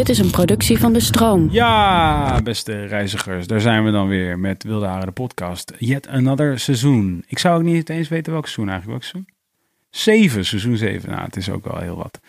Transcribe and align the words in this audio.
Dit 0.00 0.08
is 0.08 0.18
een 0.18 0.30
productie 0.30 0.78
van 0.78 0.92
De 0.92 1.00
Stroom. 1.00 1.48
Ja, 1.50 2.40
beste 2.42 2.84
reizigers, 2.84 3.46
daar 3.46 3.60
zijn 3.60 3.84
we 3.84 3.90
dan 3.90 4.08
weer 4.08 4.38
met 4.38 4.62
Wilde 4.62 4.86
Haren 4.86 5.06
de 5.06 5.12
podcast. 5.12 5.72
Yet 5.78 6.08
another 6.08 6.58
seizoen. 6.58 7.24
Ik 7.26 7.38
zou 7.38 7.58
ook 7.58 7.62
niet 7.62 7.88
eens 7.88 8.08
weten 8.08 8.32
welk 8.32 8.46
seizoen 8.46 8.68
eigenlijk. 8.68 9.02
Welk 9.02 9.12
seizoen? 9.12 9.34
Zeven, 9.90 10.44
seizoen 10.44 10.76
zeven. 10.76 11.10
Nou, 11.10 11.22
het 11.22 11.36
is 11.36 11.50
ook 11.50 11.64
wel 11.64 11.80
heel 11.80 11.96
wat. 11.96 12.20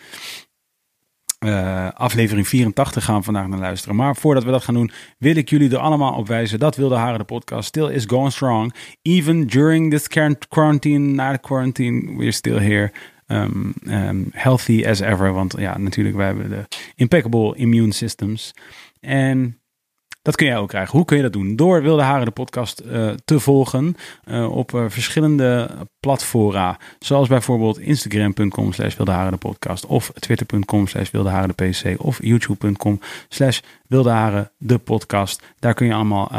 Uh, 1.44 1.88
aflevering 1.92 2.48
84 2.48 3.04
gaan 3.04 3.16
we 3.16 3.22
vandaag 3.22 3.46
naar 3.46 3.58
luisteren. 3.58 3.96
Maar 3.96 4.16
voordat 4.16 4.44
we 4.44 4.50
dat 4.50 4.64
gaan 4.64 4.74
doen, 4.74 4.90
wil 5.18 5.36
ik 5.36 5.50
jullie 5.50 5.70
er 5.70 5.78
allemaal 5.78 6.14
op 6.14 6.28
wijzen 6.28 6.58
dat 6.58 6.76
Wilde 6.76 6.94
Haren 6.94 7.18
de 7.18 7.24
podcast 7.24 7.68
still 7.68 7.88
is 7.88 8.04
going 8.06 8.32
strong. 8.32 8.74
Even 9.02 9.46
during 9.46 9.90
this 9.90 10.08
quarantine, 10.48 11.14
na 11.14 11.32
de 11.32 11.38
quarantine, 11.38 12.16
we're 12.16 12.32
still 12.32 12.58
here. 12.58 12.92
Um, 13.32 13.74
um, 13.88 14.28
healthy 14.32 14.84
as 14.86 15.00
ever. 15.00 15.32
Want 15.32 15.54
ja, 15.58 15.78
natuurlijk, 15.78 16.16
wij 16.16 16.26
hebben 16.26 16.48
de 16.48 16.64
impeccable 16.94 17.56
immune 17.56 17.92
systems. 17.92 18.54
En 19.00 19.61
dat 20.22 20.36
kun 20.36 20.46
jij 20.46 20.56
ook 20.56 20.68
krijgen. 20.68 20.96
Hoe 20.96 21.04
kun 21.06 21.16
je 21.16 21.22
dat 21.22 21.32
doen? 21.32 21.56
Door 21.56 21.82
Wilde 21.82 22.02
Haren 22.02 22.24
de 22.24 22.30
podcast 22.30 22.82
uh, 22.86 23.10
te 23.24 23.40
volgen 23.40 23.96
uh, 24.24 24.56
op 24.56 24.72
uh, 24.72 24.84
verschillende 24.88 25.70
platforma. 26.00 26.78
Zoals 26.98 27.28
bijvoorbeeld 27.28 27.78
instagram.com 27.78 28.72
slash 28.72 28.96
de 28.96 29.36
podcast. 29.38 29.86
Of 29.86 30.10
twitter.com 30.18 30.86
slash 30.86 31.10
de 31.10 31.52
pc. 31.54 32.00
Of 32.04 32.18
youtube.com 32.22 33.00
slash 33.28 33.60
de 34.58 34.78
podcast. 34.78 35.42
Daar 35.58 35.74
kun 35.74 35.86
je 35.86 35.94
allemaal 35.94 36.30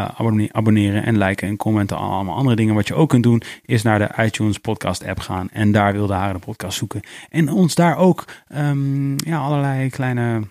abonneren 0.52 1.03
en 1.03 1.17
liken 1.17 1.47
en 1.47 1.58
commenten. 1.58 1.97
Allemaal 1.97 2.36
andere 2.36 2.55
dingen. 2.55 2.75
Wat 2.75 2.88
je 2.88 2.95
ook 2.95 3.09
kunt 3.09 3.23
doen 3.23 3.41
is 3.65 3.81
naar 3.81 3.99
de 3.99 4.23
iTunes 4.23 4.58
podcast 4.58 5.05
app 5.05 5.19
gaan. 5.19 5.49
En 5.52 5.71
daar 5.71 5.93
Wilde 5.93 6.13
Haren 6.13 6.39
de 6.39 6.45
podcast 6.45 6.77
zoeken. 6.77 7.02
En 7.30 7.49
ons 7.49 7.75
daar 7.75 7.97
ook 7.97 8.25
um, 8.55 9.15
ja, 9.25 9.38
allerlei 9.38 9.89
kleine 9.89 10.41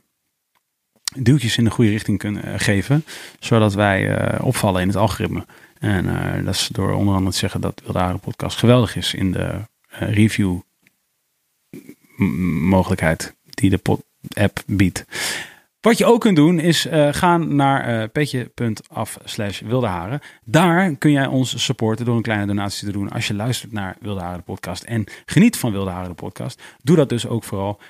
duwtjes 1.17 1.59
in 1.59 1.65
de 1.65 1.71
goede 1.71 1.91
richting 1.91 2.19
kunnen 2.19 2.49
uh, 2.49 2.55
geven. 2.57 3.05
Zodat 3.41 3.75
wij 3.75 4.33
uh, 4.35 4.45
opvallen 4.45 4.81
in 4.81 4.89
het 4.89 4.97
algoritme. 4.97 5.47
En 5.79 6.05
uh, 6.05 6.45
dat 6.45 6.55
is 6.55 6.69
door 6.73 6.93
onder 6.93 7.15
andere 7.15 7.33
te 7.33 7.39
zeggen 7.39 7.61
dat 7.61 7.83
Wildare 7.85 8.19
podcast 8.19 8.59
geweldig 8.59 8.97
is 8.97 9.15
in 9.15 9.33
de 9.33 9.61
review 9.89 10.61
mogelijkheid 12.69 13.35
die 13.51 13.71
de 13.71 13.99
app 14.35 14.63
biedt. 14.67 15.05
Wat 15.81 15.99
je 15.99 16.05
ook 16.05 16.21
kunt 16.21 16.37
doen 16.37 16.59
is 16.59 16.87
gaan 17.11 17.57
naar 17.57 18.09
petje.af 18.09 19.19
slash 19.25 19.61
wildeharen. 19.61 20.21
Daar 20.45 20.97
kun 20.97 21.11
jij 21.11 21.27
ons 21.27 21.65
supporten 21.65 22.05
door 22.05 22.17
een 22.17 22.23
kleine 22.23 22.47
donatie 22.47 22.87
te 22.87 22.93
doen 22.93 23.11
als 23.11 23.27
je 23.27 23.35
luistert 23.35 23.73
naar 23.73 23.97
Wilde 24.01 24.21
Haren 24.21 24.43
podcast 24.43 24.83
en 24.83 25.05
geniet 25.27 25.57
van 25.57 25.73
Wilde 25.73 25.91
Haren 25.91 26.15
podcast. 26.15 26.63
Doe 26.83 26.97
dat 26.97 27.09
dus 27.09 27.27
ook 27.27 27.45
vooral. 27.45 27.81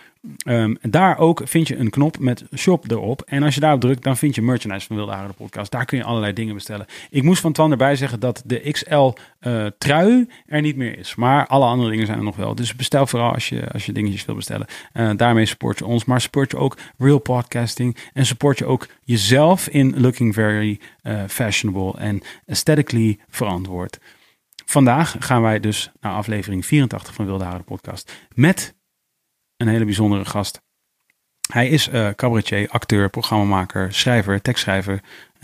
Um, 0.47 0.77
daar 0.81 1.19
ook 1.19 1.41
vind 1.45 1.69
je 1.69 1.77
een 1.77 1.91
knop 1.91 2.19
met 2.19 2.45
shop 2.56 2.91
erop. 2.91 3.23
En 3.27 3.42
als 3.42 3.55
je 3.55 3.61
daarop 3.61 3.81
drukt, 3.81 4.03
dan 4.03 4.17
vind 4.17 4.34
je 4.34 4.42
merchandise 4.42 4.87
van 4.87 4.97
Wilde 4.97 5.12
Haren 5.12 5.34
podcast. 5.34 5.70
Daar 5.70 5.84
kun 5.84 5.98
je 5.98 6.05
allerlei 6.05 6.33
dingen 6.33 6.55
bestellen. 6.55 6.87
Ik 7.11 7.23
moest 7.23 7.41
van 7.41 7.53
Twan 7.53 7.70
erbij 7.70 7.97
zeggen 7.97 8.20
dat 8.20 8.42
de 8.47 8.70
XL 8.70 9.12
uh, 9.41 9.67
trui 9.79 10.29
er 10.46 10.61
niet 10.61 10.77
meer 10.77 10.98
is. 10.98 11.14
Maar 11.14 11.46
alle 11.46 11.64
andere 11.64 11.91
dingen 11.91 12.07
zijn 12.07 12.19
er 12.19 12.24
nog 12.24 12.36
wel. 12.36 12.55
Dus 12.55 12.77
bestel 12.77 13.07
vooral 13.07 13.33
als 13.33 13.48
je, 13.48 13.69
als 13.73 13.86
je 13.86 13.92
dingetjes 13.92 14.24
wil 14.24 14.35
bestellen. 14.35 14.67
Uh, 14.95 15.11
daarmee 15.17 15.46
support 15.46 15.79
je 15.79 15.86
ons. 15.86 16.05
Maar 16.05 16.20
support 16.20 16.51
je 16.51 16.57
ook 16.57 16.79
real 16.98 17.19
podcasting. 17.19 17.96
En 18.13 18.27
support 18.27 18.58
je 18.58 18.64
ook 18.64 18.89
jezelf 19.05 19.69
in 19.69 20.01
looking 20.01 20.35
very 20.35 20.80
uh, 21.02 21.23
fashionable 21.29 22.01
en 22.01 22.23
aesthetically 22.46 23.19
verantwoord. 23.29 23.98
Vandaag 24.64 25.17
gaan 25.19 25.42
wij 25.42 25.61
dus 25.61 25.91
naar 26.01 26.13
aflevering 26.13 26.67
84 26.67 27.14
van 27.14 27.27
Wilde 27.27 27.45
Haren 27.45 27.64
podcast. 27.64 28.13
Met 28.35 28.75
een 29.62 29.73
hele 29.73 29.84
bijzondere 29.84 30.24
gast. 30.24 30.61
Hij 31.52 31.68
is 31.68 31.89
uh, 31.89 32.08
cabaretier, 32.08 32.68
acteur, 32.68 33.11
programmamaker, 33.11 33.95
schrijver, 33.95 34.42
tekstschrijver. 34.42 34.92
Uh, 34.92 35.00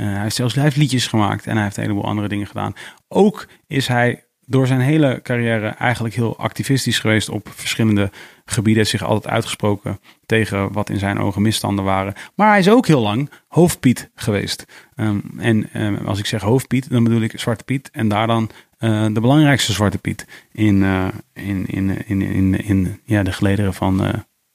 hij 0.06 0.22
heeft 0.22 0.34
zelfs 0.34 0.54
live 0.54 0.78
liedjes 0.78 1.06
gemaakt 1.06 1.46
en 1.46 1.54
hij 1.54 1.62
heeft 1.62 1.76
een 1.76 1.82
heleboel 1.82 2.04
andere 2.04 2.28
dingen 2.28 2.46
gedaan. 2.46 2.74
Ook 3.08 3.48
is 3.66 3.88
hij 3.88 4.28
door 4.48 4.66
zijn 4.66 4.80
hele 4.80 5.20
carrière 5.22 5.68
eigenlijk 5.68 6.14
heel 6.14 6.38
activistisch 6.38 6.98
geweest 6.98 7.28
op 7.28 7.48
verschillende 7.54 8.10
gebieden. 8.44 8.86
Zich 8.86 9.02
altijd 9.02 9.32
uitgesproken 9.32 10.00
tegen 10.26 10.72
wat 10.72 10.90
in 10.90 10.98
zijn 10.98 11.18
ogen 11.18 11.42
misstanden 11.42 11.84
waren. 11.84 12.14
Maar 12.34 12.48
hij 12.48 12.58
is 12.58 12.70
ook 12.70 12.86
heel 12.86 13.00
lang 13.00 13.30
hoofdpiet 13.48 14.10
geweest. 14.14 14.64
Um, 14.96 15.22
en 15.38 15.82
um, 15.82 16.06
als 16.06 16.18
ik 16.18 16.26
zeg 16.26 16.42
hoofdpiet, 16.42 16.90
dan 16.90 17.04
bedoel 17.04 17.20
ik 17.20 17.40
Zwarte 17.40 17.64
Piet. 17.64 17.90
En 17.92 18.08
daar 18.08 18.26
dan 18.26 18.50
uh, 18.78 19.06
de 19.12 19.20
belangrijkste 19.20 19.72
Zwarte 19.72 19.98
Piet 19.98 20.26
in, 20.52 20.82
uh, 20.82 21.08
in, 21.32 21.66
in, 21.66 22.06
in, 22.06 22.22
in, 22.22 22.64
in 22.64 23.00
ja, 23.04 23.22
de 23.22 23.32
gelederen 23.32 23.74
van 23.74 24.04
uh, 24.04 24.12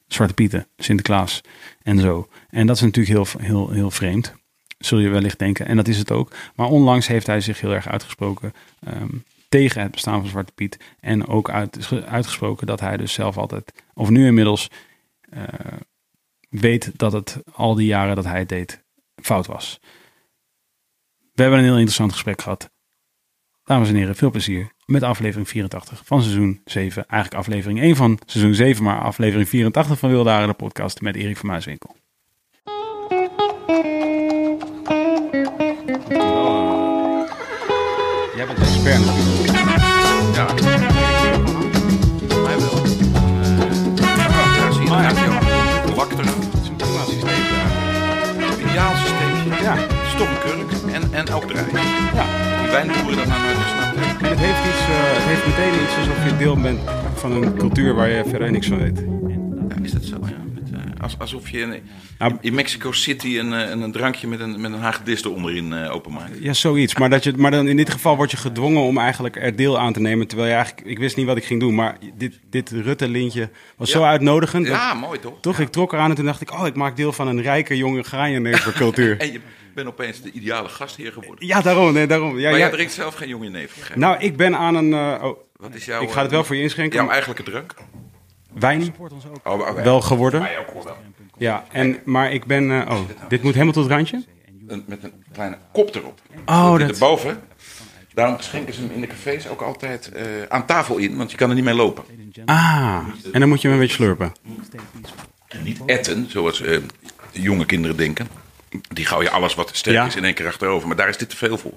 Zwarte 0.07 0.33
Pieten, 0.33 0.67
Sinterklaas 0.77 1.41
en 1.81 1.99
zo. 1.99 2.27
En 2.49 2.67
dat 2.67 2.75
is 2.75 2.81
natuurlijk 2.81 3.15
heel, 3.15 3.41
heel, 3.41 3.69
heel 3.69 3.91
vreemd, 3.91 4.33
zul 4.77 4.99
je 4.99 5.09
wellicht 5.09 5.39
denken. 5.39 5.65
En 5.65 5.75
dat 5.75 5.87
is 5.87 5.97
het 5.97 6.11
ook. 6.11 6.31
Maar 6.55 6.67
onlangs 6.67 7.07
heeft 7.07 7.27
hij 7.27 7.41
zich 7.41 7.61
heel 7.61 7.73
erg 7.73 7.87
uitgesproken 7.87 8.53
um, 8.87 9.23
tegen 9.49 9.81
het 9.81 9.91
bestaan 9.91 10.19
van 10.19 10.29
Zwarte 10.29 10.51
Piet. 10.51 10.79
En 10.99 11.27
ook 11.27 11.49
uit, 11.49 11.89
uitgesproken 12.05 12.67
dat 12.67 12.79
hij 12.79 12.97
dus 12.97 13.13
zelf 13.13 13.37
altijd, 13.37 13.73
of 13.93 14.09
nu 14.09 14.25
inmiddels, 14.25 14.69
weet 16.49 16.91
dat 16.95 17.11
het 17.11 17.37
al 17.53 17.75
die 17.75 17.87
jaren 17.87 18.15
dat 18.15 18.25
hij 18.25 18.39
het 18.39 18.49
deed 18.49 18.83
fout 19.15 19.47
was. 19.47 19.79
We 21.33 21.41
hebben 21.41 21.59
een 21.59 21.65
heel 21.65 21.73
interessant 21.73 22.11
gesprek 22.11 22.41
gehad. 22.41 22.71
Dames 23.63 23.89
en 23.89 23.95
heren, 23.95 24.15
veel 24.15 24.31
plezier 24.31 24.71
met 24.85 25.03
aflevering 25.03 25.49
84 25.49 26.01
van 26.05 26.21
seizoen 26.21 26.61
7. 26.65 27.05
Eigenlijk 27.07 27.41
aflevering 27.41 27.79
1 27.81 27.95
van 27.95 28.19
seizoen 28.25 28.53
7, 28.53 28.83
maar 28.83 29.01
aflevering 29.01 29.49
84 29.49 29.99
van 29.99 30.09
Wilde 30.09 30.29
Haren, 30.29 30.47
de 30.47 30.53
podcast 30.53 31.01
met 31.01 31.15
Erik 31.15 31.37
van 31.37 31.49
Muiswinkel. 31.49 31.95
Jij 38.35 38.45
bent 38.45 38.59
expert 38.59 39.05
natuurlijk. 39.05 39.57
Ja. 40.35 40.45
Mij 42.43 42.59
wel. 42.59 42.85
Uh, 44.83 45.25
joh. 45.25 45.95
Wakker. 45.95 46.17
Het 46.17 46.61
is 46.61 46.67
een 46.67 46.75
prima 46.75 47.03
systeem. 47.05 48.69
Ideaal 48.69 48.95
systeemje. 48.95 49.63
Ja, 49.63 49.75
Het 49.75 49.91
is 50.07 50.15
toch 50.17 50.29
een 50.29 50.39
kurk 50.39 50.93
en, 50.93 51.13
en 51.13 51.29
ook 51.33 51.43
draaien. 51.47 51.71
ja. 52.13 52.25
Die 52.73 52.81
wijnboeren 52.81 53.17
dat 53.17 53.27
nou 53.27 53.41
nooit 53.41 53.57
gesnapt 53.57 53.95
hebben. 53.95 54.25
En 54.25 54.29
het 54.29 54.39
heeft, 54.39 54.63
iets, 54.69 54.83
uh, 54.89 54.95
het 55.17 55.23
heeft 55.31 55.45
meteen 55.45 55.83
iets 55.83 55.97
alsof 55.97 56.25
je 56.25 56.37
deel 56.37 56.57
bent 56.61 56.79
van 57.13 57.31
een 57.31 57.57
cultuur 57.57 57.93
waar 57.93 58.09
je 58.09 58.23
verder 58.25 58.51
niks 58.51 58.67
van 58.67 58.77
weet. 58.77 59.03
Ja, 59.69 59.75
is 59.83 59.91
dat 59.91 60.03
zo? 60.03 60.17
Ja. 60.21 60.43
Als, 61.03 61.19
alsof 61.19 61.49
je 61.49 61.59
in, 61.59 61.81
Nou, 62.19 62.37
in 62.41 62.53
Mexico 62.53 62.91
City 62.91 63.37
een, 63.39 63.51
uh, 63.53 63.69
een 63.69 63.91
drankje 63.91 64.27
met 64.27 64.39
een, 64.39 64.61
met 64.61 64.71
een 64.73 64.79
hagedis 64.79 65.25
onderin 65.25 65.71
uh, 65.71 65.93
openmaakt. 65.95 66.31
Ja, 66.39 66.53
zoiets. 66.53 66.95
Maar, 66.95 67.09
dat 67.09 67.23
je, 67.23 67.33
maar 67.37 67.51
dan 67.51 67.67
in 67.67 67.77
dit 67.77 67.89
geval 67.91 68.15
word 68.15 68.31
je 68.31 68.37
gedwongen 68.37 68.81
om 68.81 68.97
eigenlijk 68.97 69.35
er 69.35 69.55
deel 69.55 69.79
aan 69.79 69.93
te 69.93 69.99
nemen. 69.99 70.27
Terwijl 70.27 70.49
je 70.49 70.55
eigenlijk, 70.55 70.87
ik 70.87 70.97
wist 70.99 71.15
niet 71.15 71.25
wat 71.25 71.37
ik 71.37 71.43
ging 71.45 71.59
doen. 71.59 71.75
Maar 71.75 71.97
dit, 72.17 72.39
dit 72.49 72.69
Rutte-lintje 72.69 73.49
was 73.77 73.91
Ja. 73.91 73.97
zo 73.97 74.03
uitnodigend. 74.03 74.65
dat- 74.65 74.75
Ja, 74.75 74.93
mooi 74.93 75.19
toch? 75.19 75.37
toch, 75.41 75.59
ik 75.59 75.69
trok 75.69 75.93
eraan 75.93 76.09
en 76.09 76.15
toen 76.15 76.25
dacht 76.25 76.41
ik, 76.41 76.51
oh, 76.53 76.67
ik 76.67 76.75
maak 76.75 76.95
deel 76.95 77.11
van 77.13 77.27
een 77.27 77.41
rijke, 77.41 77.77
jonge 77.77 78.03
graaiennevercultuur. 78.03 79.17
En 79.23 79.31
je 79.31 79.39
bent 79.73 79.87
opeens 79.87 80.21
de 80.21 80.31
ideale 80.31 80.69
gastheer 80.69 81.11
geworden. 81.11 81.47
ja, 81.47 81.61
daarom. 81.61 81.93
Nee, 81.93 82.07
daarom. 82.07 82.39
Ja, 82.39 82.49
maar 82.49 82.59
jij 82.59 82.69
drinkt 82.69 82.93
zelf 82.93 83.15
geen 83.15 83.27
jonge 83.27 83.61
ik. 83.61 83.95
Nou, 83.95 84.17
ik 84.19 84.37
ben 84.37 84.57
aan 84.57 84.75
een... 84.75 84.93
eh, 84.93 85.23
oh, 85.23 85.37
Wat 85.55 85.75
is 85.75 85.85
jouw, 85.85 86.01
ik 86.01 86.09
ga 86.11 86.21
het 86.21 86.31
wel 86.31 86.43
voor 86.43 86.55
je 86.55 86.61
inschenken. 86.61 86.99
Jouw 86.99 87.09
eigenlijke 87.09 87.43
drank? 87.43 87.73
Wijn 88.59 88.95
Oh, 89.43 89.69
wel 89.83 90.01
geworden. 90.01 90.39
Wij 90.41 90.57
ook 90.59 90.83
wel. 90.83 90.97
Ja, 91.37 91.65
en, 91.71 91.99
maar 92.05 92.31
ik 92.31 92.45
ben... 92.45 92.71
eh, 92.71 92.91
oh, 92.91 92.99
dit 93.29 93.43
moet 93.43 93.53
helemaal 93.53 93.73
tot 93.73 93.83
het 93.83 93.91
randje? 93.93 94.23
Een- 94.67 94.83
met 94.87 95.03
een 95.03 95.13
kleine 95.31 95.57
kop 95.71 95.95
erop. 95.95 96.21
Oh, 96.45 96.79
dat... 96.79 96.89
Erboven. 96.89 97.41
Daarom 98.13 98.35
schenken 98.39 98.73
ze 98.73 98.81
hem 98.81 98.91
in 98.91 99.01
de 99.01 99.07
cafés 99.07 99.47
ook 99.47 99.61
altijd 99.61 100.11
eh, 100.11 100.25
aan 100.49 100.65
tafel 100.65 100.97
in, 100.97 101.15
want 101.17 101.31
je 101.31 101.37
kan 101.37 101.49
er 101.49 101.55
niet 101.55 101.63
mee 101.63 101.73
lopen. 101.73 102.03
Ah, 102.45 102.99
en 103.31 103.39
dan 103.39 103.49
moet 103.49 103.61
je 103.61 103.67
hem 103.67 103.77
een 103.77 103.83
beetje 103.83 103.95
slurpen. 104.03 104.31
En 105.47 105.63
niet 105.63 105.79
etten, 105.85 106.25
zoals 106.29 106.61
eh, 106.61 106.77
jonge 107.31 107.65
kinderen 107.65 107.97
denken. 107.97 108.27
Die 108.89 109.05
gauw 109.05 109.21
je 109.21 109.29
alles 109.29 109.55
wat 109.55 109.69
sterk 109.75 109.95
Ja. 109.95 110.05
is 110.05 110.15
in 110.15 110.25
één 110.25 110.33
keer 110.33 110.47
achterover. 110.47 110.87
Maar 110.87 110.97
daar 110.97 111.09
is 111.09 111.17
dit 111.17 111.29
te 111.29 111.35
veel 111.37 111.57
voor. 111.57 111.73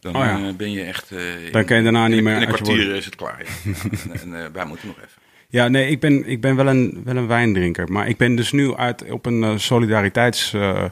Dan 0.00 0.16
Oh 0.16 0.24
ja. 0.24 0.52
ben 0.52 0.70
je 0.72 0.82
echt... 0.84 1.10
eh, 1.12 1.52
Dan 1.52 1.64
kan 1.64 1.76
je 1.76 1.82
daarna 1.82 2.06
niet 2.06 2.22
meer 2.22 2.34
In 2.34 2.40
een 2.42 2.46
kwartier 2.48 2.94
is 2.94 3.04
het 3.04 3.14
klaar. 3.16 3.42
ja. 3.64 3.72
en 4.12 4.20
en 4.20 4.44
eh, 4.44 4.50
wij 4.52 4.64
moeten 4.64 4.86
nog 4.86 4.96
even. 4.96 5.10
Ja, 5.50 5.68
nee, 5.68 5.90
ik 5.90 6.00
ben, 6.00 6.26
ik 6.26 6.40
ben 6.40 6.56
wel, 6.56 6.66
een, 6.66 7.02
wel 7.04 7.16
een 7.16 7.26
wijndrinker. 7.26 7.92
Maar 7.92 8.08
ik 8.08 8.16
ben 8.16 8.36
dus 8.36 8.52
nu 8.52 8.74
uit 8.74 9.10
op 9.10 9.26
een 9.26 9.42
uh, 9.42 9.52
solidariteits... 9.56 10.52
Uh, 10.52 10.84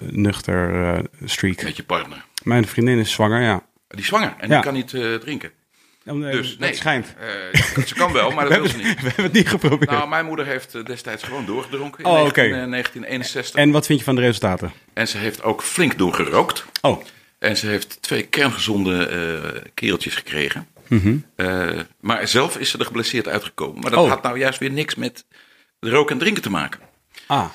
nuchter 0.00 0.72
uh, 0.94 0.98
streak. 1.24 1.62
Met 1.62 1.76
je 1.76 1.82
partner. 1.84 2.24
Mijn 2.42 2.66
vriendin 2.66 2.98
is 2.98 3.12
zwanger, 3.12 3.42
ja. 3.42 3.62
Die 3.88 4.00
is 4.00 4.06
zwanger 4.06 4.34
en 4.38 4.48
Ja. 4.48 4.54
die 4.54 4.64
kan 4.64 4.74
niet 4.74 4.94
eh, 4.94 5.14
drinken. 5.14 5.50
Nee, 6.04 6.30
Dus 6.32 6.56
nee. 6.58 6.74
Schijnt. 6.74 7.14
Eh, 7.52 7.82
ze 7.84 7.94
kan 7.94 8.12
wel, 8.12 8.30
maar 8.30 8.44
dat 8.48 8.58
wil 8.58 8.68
ze 8.68 8.76
niet. 8.76 9.00
we 9.00 9.06
hebben 9.06 9.24
het 9.24 9.32
niet 9.32 9.48
geprobeerd. 9.48 9.90
Nou, 9.90 10.08
mijn 10.08 10.26
moeder 10.26 10.46
heeft 10.46 10.74
eh, 10.74 10.84
destijds 10.84 11.22
gewoon 11.22 11.46
doorgedronken 11.46 12.04
in 12.04 12.10
Oh, 12.10 12.16
19, 12.16 12.44
oké. 12.44 12.52
eh, 12.54 12.70
1961. 12.70 13.54
En, 13.54 13.62
en 13.62 13.70
wat 13.70 13.86
vind 13.86 13.98
je 13.98 14.04
van 14.04 14.14
de 14.14 14.20
resultaten? 14.20 14.72
ze 15.06 15.18
heeft 15.18 15.42
ook 15.42 15.62
flink 15.62 15.98
doorgerookt. 15.98 16.64
Oh, 16.80 17.02
En 17.38 17.56
ze 17.56 17.66
heeft 17.66 18.02
twee 18.02 18.22
kerngezonde 18.22 19.06
eh 19.06 19.60
kereltjes 19.74 20.14
gekregen. 20.14 20.66
Eh, 21.36 21.80
maar 22.00 22.28
zelf 22.28 22.56
is 22.58 22.70
ze 22.70 22.78
er 22.78 22.84
geblesseerd 22.84 23.28
uitgekomen. 23.28 23.80
Maar 23.80 23.90
dat 23.90 24.00
Oh. 24.04 24.08
had 24.08 24.22
nou 24.22 24.38
juist 24.38 24.58
weer 24.58 24.70
niks 24.70 24.94
met 24.94 25.24
roken 25.80 26.12
en 26.12 26.18
drinken 26.18 26.42
te 26.42 26.50
maken. 26.50 26.80
ah. 27.26 27.48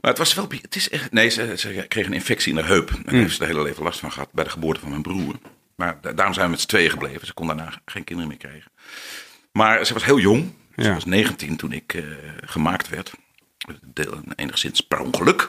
Maar 0.00 0.12
het 0.12 0.18
was 0.22 0.34
wel. 0.34 0.46
Het 0.62 0.76
is 0.76 0.88
echt, 0.88 1.12
nee, 1.12 1.28
ze, 1.28 1.54
ze 1.56 1.84
kreeg 1.88 2.06
een 2.06 2.12
infectie 2.12 2.52
in 2.52 2.58
haar 2.58 2.68
heup. 2.68 2.90
En 2.90 3.02
daar 3.04 3.14
heeft 3.14 3.32
ze 3.32 3.38
de 3.38 3.46
hele 3.46 3.62
leven 3.62 3.82
last 3.82 3.98
van 4.00 4.12
gehad 4.12 4.32
bij 4.32 4.44
de 4.44 4.50
geboorte 4.50 4.80
van 4.80 4.88
mijn 4.88 5.02
broer. 5.02 5.34
Maar 5.76 5.98
da- 6.00 6.12
daarom 6.12 6.34
zijn 6.34 6.46
we 6.46 6.50
met 6.52 6.60
z'n 6.60 6.66
tweeën 6.68 6.90
gebleven. 6.90 7.26
Ze 7.26 7.32
kon 7.34 7.46
daarna 7.46 7.80
geen 7.84 8.04
kinderen 8.04 8.30
meer 8.30 8.40
krijgen. 8.40 8.70
Maar 9.52 9.86
ze 9.86 9.92
was 9.92 10.04
heel 10.04 10.18
jong. 10.18 10.52
Ze 10.76 10.82
Ja. 10.82 10.94
was 10.94 11.04
19 11.04 11.56
toen 11.56 11.72
ik 11.72 11.94
eh, 11.94 12.02
gemaakt 12.44 12.88
werd. 12.88 13.12
Deel, 13.82 14.20
enigszins 14.36 14.80
per 14.80 14.98
ongeluk. 14.98 15.46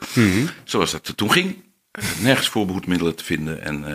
Zoals 0.64 0.92
dat 0.92 1.18
toen 1.18 1.32
ging. 1.32 1.64
Eh, 1.92 2.04
Nergens 2.22 2.48
voorbehoedmiddelen 2.50 3.16
te 3.16 3.24
vinden. 3.24 3.62
En 3.62 3.86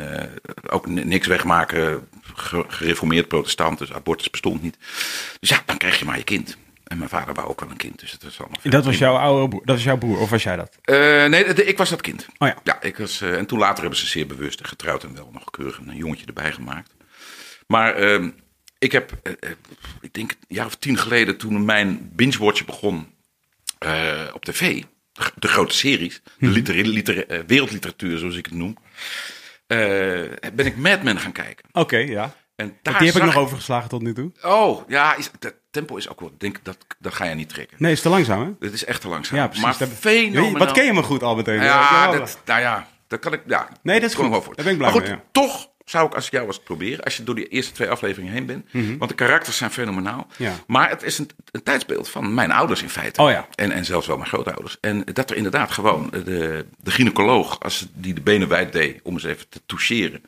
ook 0.71 0.87
ni- 0.87 1.05
niks 1.05 1.27
wegmaken. 1.27 2.09
Ge- 2.41 2.65
gereformeerd 2.69 3.29
protestant. 3.29 3.79
Dus 3.79 3.93
abortus 3.93 4.31
bestond 4.31 4.63
niet. 4.63 4.77
Dus 5.41 5.49
ja, 5.49 5.63
dan 5.67 5.77
krijg 5.79 5.99
je 5.99 6.05
maar 6.05 6.17
je 6.19 6.25
kind. 6.25 6.57
En 6.85 6.99
mijn 6.99 7.11
vader 7.11 7.35
wou 7.35 7.49
ook 7.49 7.61
wel 7.61 7.71
een 7.71 7.77
kind. 7.77 8.01
Dus 8.01 8.13
het 8.13 8.23
was 8.23 8.39
allemaal 8.39 8.59
Dat 8.63 8.85
was 8.85 8.99
jouw 8.99 9.17
oude 9.17 9.49
broer, 9.49 9.63
dat 9.65 9.75
was 9.75 9.85
jouw 9.85 9.97
broer, 9.99 10.19
of 10.19 10.31
was 10.31 10.43
jij 10.43 10.57
dat? 10.57 10.79
Eh, 10.83 10.97
nee, 11.27 11.45
ik 11.45 11.77
was 11.79 11.91
dat 11.91 12.01
kind. 12.01 12.27
Oh 12.39 12.49
ja. 12.49 12.57
Ja, 12.65 12.83
ik 12.83 12.97
was, 12.97 13.21
eh, 13.21 13.37
en 13.39 13.47
toen 13.47 13.59
later 13.59 13.81
hebben 13.81 13.99
ze 13.99 14.07
zeer 14.07 14.27
bewust 14.27 14.61
en 14.61 14.67
getrouwd 14.67 15.05
en 15.05 15.15
wel 15.15 15.31
nog 15.33 15.51
keurig 15.51 15.79
een 15.87 15.97
jongetje 15.97 16.27
erbij 16.27 16.53
gemaakt. 16.53 16.95
Maar 17.67 17.95
ehm, 17.95 18.31
ik 18.79 18.93
heb, 18.93 19.13
eh, 19.23 19.33
ik 20.01 20.13
denk 20.15 20.31
een 20.31 20.37
jaar 20.49 20.67
of 20.67 20.75
tien 20.77 20.99
geleden, 20.99 21.37
toen 21.37 21.65
mijn 21.65 22.11
binge-watchen 22.13 22.67
begon 22.67 23.07
op 24.33 24.45
tv, 24.45 24.83
de, 25.35 25.49
grote 25.49 25.75
series, 25.75 26.21
de 26.25 26.31
Mhm. 26.47 26.53
liter- 26.55 26.75
liter- 26.75 27.27
eh, 27.29 27.41
wereldliteratuur 27.47 28.19
zoals 28.19 28.37
ik 28.37 28.45
het 28.45 28.55
noem, 28.55 28.77
ben 30.55 30.67
ik 30.67 30.77
Mad 30.77 31.03
Men 31.03 31.19
gaan 31.21 31.33
kijken. 31.33 31.65
Oké, 31.73 31.97
ja. 31.97 32.35
En 32.57 32.79
daar 32.83 32.99
die 32.99 33.07
heb 33.07 33.17
ik 33.17 33.23
nog 33.25 33.37
overgeslagen 33.37 33.89
tot 33.89 34.03
nu 34.03 34.13
toe. 34.15 34.33
Oh, 34.43 34.89
ja, 34.89 35.15
is, 35.17 35.31
het 35.41 35.55
tempo 35.71 35.97
is 35.97 36.09
ook 36.09 36.21
wel, 36.21 36.33
denk 36.39 36.59
dat, 36.63 36.77
dat 36.99 37.15
ga 37.15 37.25
je 37.25 37.35
niet 37.35 37.49
trekken. 37.49 37.77
Nee, 37.81 37.93
is 37.93 38.01
te 38.01 38.09
langzaam, 38.09 38.41
hè? 38.41 38.67
Het 38.67 38.75
is 38.75 38.85
echt 38.85 39.01
te 39.01 39.09
langzaam. 39.09 39.37
Ja, 39.39 39.47
precies. 39.47 39.65
Maar 39.65 39.79
Dat- 39.79 39.89
fenomenaal. 39.89 40.59
Wat 40.59 40.73
ken 40.73 40.85
je 40.85 40.93
me 40.93 41.03
goed 41.03 41.23
al 41.23 41.37
meteen? 41.37 41.63
Ja, 41.63 42.11
dat, 42.11 42.39
nou 42.45 42.61
ja, 42.61 42.87
dat 43.07 43.19
kan 43.19 43.33
ik. 43.33 43.43
Ja, 43.47 43.69
Nee, 43.83 44.01
dat 44.01 44.11
is 44.11 44.17
goed. 44.17 44.27
voor. 44.45 44.55
Daar 44.55 44.65
ben 44.65 44.73
ik 44.73 44.79
blij 44.79 44.91
maar 44.93 45.01
goed, 45.01 45.09
mee, 45.11 45.19
toch 45.33 45.69
zou 45.85 46.07
ik 46.07 46.15
als 46.15 46.27
ik 46.27 46.33
jou 46.33 46.47
was 46.47 46.59
proberen, 46.59 47.05
als 47.05 47.17
je 47.17 47.25
door 47.25 47.35
die 47.35 47.49
eerste 47.49 47.73
twee 47.73 47.89
afleveringen 47.89 48.33
heen 48.33 48.47
bent, 48.47 48.67
want 48.99 49.11
de 49.11 49.17
karakters 49.17 49.57
zijn 49.57 49.71
fenomenaal. 49.71 50.27
Mhm. 50.31 50.43
Ja. 50.43 50.55
Maar 50.67 50.89
het 50.89 51.03
is 51.03 51.19
een, 51.19 51.31
een 51.51 51.63
tijdsbeeld 51.63 52.09
van 52.09 52.35
mijn 52.35 52.51
ouders 52.53 52.83
in 52.83 52.91
feite. 52.91 53.23
Oh 53.23 53.31
ja. 53.31 53.49
en, 53.55 53.71
en 53.71 53.85
zelfs 53.85 54.07
wel 54.07 54.17
mijn 54.17 54.29
grootouders. 54.29 54.77
En 54.81 55.05
dat 55.05 55.31
er 55.31 55.37
inderdaad 55.37 55.71
gewoon 55.71 56.11
de, 56.11 56.67
de 56.83 56.91
gynaecoloog, 56.91 57.61
als 57.61 57.87
die 57.93 58.15
de 58.15 58.21
benen 58.21 58.49
wijd 58.49 58.73
deed 58.73 59.01
om 59.03 59.13
eens 59.13 59.25
even 59.25 59.49
te 59.49 59.61
toucheren, 59.67 60.23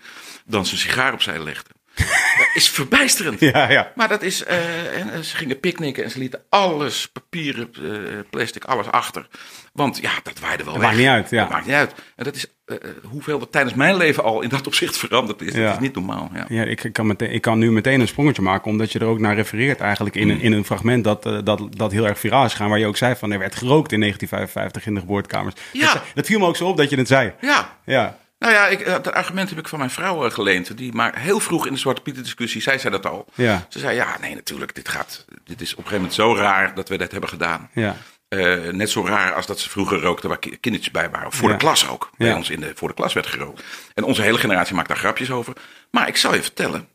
dan 0.44 0.66
zijn 0.66 0.81
sigaar 0.81 1.12
opzij 1.12 1.43
legde. 1.43 1.70
Dat 1.94 2.49
is 2.55 2.69
verbijsterend. 2.71 3.41
Ja, 3.41 3.71
ja. 3.71 3.93
Maar 3.94 4.09
dat 4.09 4.23
is. 4.23 4.44
eh, 4.44 4.99
en, 5.00 5.25
ze 5.25 5.37
gingen 5.37 5.61
picknicken 5.61 6.05
en 6.05 6.11
ze 6.11 6.19
lieten 6.19 6.41
alles, 6.49 7.09
papieren, 7.09 7.71
eh, 7.75 8.19
plastic, 8.31 8.65
alles 8.65 8.87
achter. 8.87 9.27
Want 9.73 9.99
ja, 10.03 10.11
dat 10.23 10.39
waaide 10.39 10.65
wel 10.65 10.73
Dat 10.73 10.83
weg. 10.83 10.91
maakt 10.91 11.00
niet 11.03 11.11
uit, 11.11 11.31
ja. 11.31 11.41
Dat 11.41 11.50
maakt 11.50 11.67
niet 11.67 11.75
uit. 11.75 11.94
En 12.17 12.25
dat 12.25 12.35
is 12.35 12.47
eh, 12.65 12.77
hoeveel 13.03 13.41
er 13.41 13.50
tijdens 13.50 13.75
mijn 13.75 13.97
leven 13.97 14.23
al 14.25 14.41
in 14.41 14.49
dat 14.49 14.67
opzicht 14.67 14.97
veranderd 14.97 15.43
is. 15.43 15.55
Ja. 15.55 15.65
Dat 15.65 15.73
is 15.75 15.79
niet 15.81 15.94
normaal. 15.94 16.31
Ja. 16.35 16.44
Ja, 16.49 16.62
ik, 16.65 16.89
kan 16.93 17.06
meteen, 17.06 17.33
ik 17.33 17.41
kan 17.43 17.59
nu 17.59 17.71
meteen 17.73 18.00
een 18.00 18.09
sprongetje 18.09 18.43
maken, 18.43 18.71
omdat 18.71 18.93
je 18.93 18.99
er 18.99 19.06
ook 19.06 19.19
naar 19.19 19.35
refereert 19.35 19.81
eigenlijk 19.81 20.15
in, 20.17 20.29
een, 20.29 20.41
in 20.41 20.53
een 20.53 20.65
fragment 20.65 21.05
dat, 21.05 21.23
dat, 21.23 21.61
dat 21.71 21.93
heel 21.93 22.06
erg 22.06 22.19
viraal 22.19 22.45
is 22.45 22.50
gegaan, 22.50 22.69
waar 22.69 22.79
je 22.79 22.87
ook 22.87 22.97
zei 22.97 23.15
van 23.17 23.33
er 23.33 23.38
werd 23.38 23.55
gerookt 23.55 23.93
in 23.93 24.00
1955 24.00 24.87
in 24.87 24.95
de 24.95 25.00
geboortekamers. 25.00 25.55
Ja. 25.73 25.93
Dat, 25.93 26.03
dat 26.15 26.27
viel 26.27 26.38
me 26.38 26.47
ook 26.47 26.56
zo 26.56 26.67
op 26.69 26.77
dat 26.77 26.91
je 26.91 26.97
het 26.97 27.09
zei. 27.09 27.33
ja. 27.41 27.77
Ja, 27.85 28.19
Nou 28.43 28.55
ja, 28.55 28.67
ik, 28.67 28.81
eh, 28.81 28.93
dat 28.93 29.12
argument 29.12 29.49
heb 29.49 29.59
ik 29.59 29.69
van 29.69 29.79
mijn 29.79 29.91
vrouw 29.91 30.25
eh, 30.27 30.31
geleend. 30.33 30.77
Die 30.77 30.93
maar 30.93 31.19
heel 31.19 31.41
vroeg 31.41 31.67
in 31.67 31.73
de 31.73 31.79
Zwarte 31.79 32.03
Pieten 32.03 32.23
discussie 32.23 32.61
zei 32.62 32.79
zij 32.79 32.91
dat 32.91 33.06
al. 33.06 33.25
Ja. 33.35 33.67
Ze 33.69 33.79
zei, 33.79 33.94
ja, 33.97 34.17
nee, 34.21 34.35
natuurlijk, 34.35 34.75
dit, 34.75 34.89
gaat, 34.89 35.25
dit 35.44 35.61
is 35.61 35.73
op 35.73 35.79
een 35.79 35.85
gegeven 35.85 35.97
moment 35.97 36.15
zo 36.15 36.35
raar 36.37 36.75
dat 36.75 36.89
we 36.89 36.97
dat 36.99 37.11
hebben 37.12 37.29
gedaan. 37.31 37.71
ja. 37.73 37.97
Eh, 38.29 38.56
net 38.71 38.91
zo 38.91 39.06
raar 39.06 39.35
als 39.35 39.47
dat 39.47 39.61
ze 39.61 39.71
vroeger 39.71 40.00
rookten 40.00 40.29
waar 40.29 40.39
ki- 40.39 40.56
kindertjes 40.61 40.93
bij 40.93 41.11
waren. 41.11 41.27
Of 41.27 41.35
voor 41.35 41.49
Ja. 41.49 41.55
de 41.55 41.61
klas 41.61 41.89
ook. 41.89 42.11
Bij 42.17 42.29
Ja. 42.29 42.37
ons 42.37 42.50
in 42.50 42.61
de, 42.61 42.73
voor 42.75 42.89
de 42.89 42.94
klas 42.94 43.12
werd 43.12 43.27
gerookt. 43.27 43.62
En 43.94 44.05
onze 44.05 44.23
hele 44.23 44.39
generatie 44.39 44.75
maakt 44.75 44.88
daar 44.88 44.97
grapjes 44.97 45.31
over. 45.31 45.53
Maar 45.91 46.09
ik 46.09 46.17
zal 46.17 46.35
je 46.35 46.43
vertellen. 46.43 46.88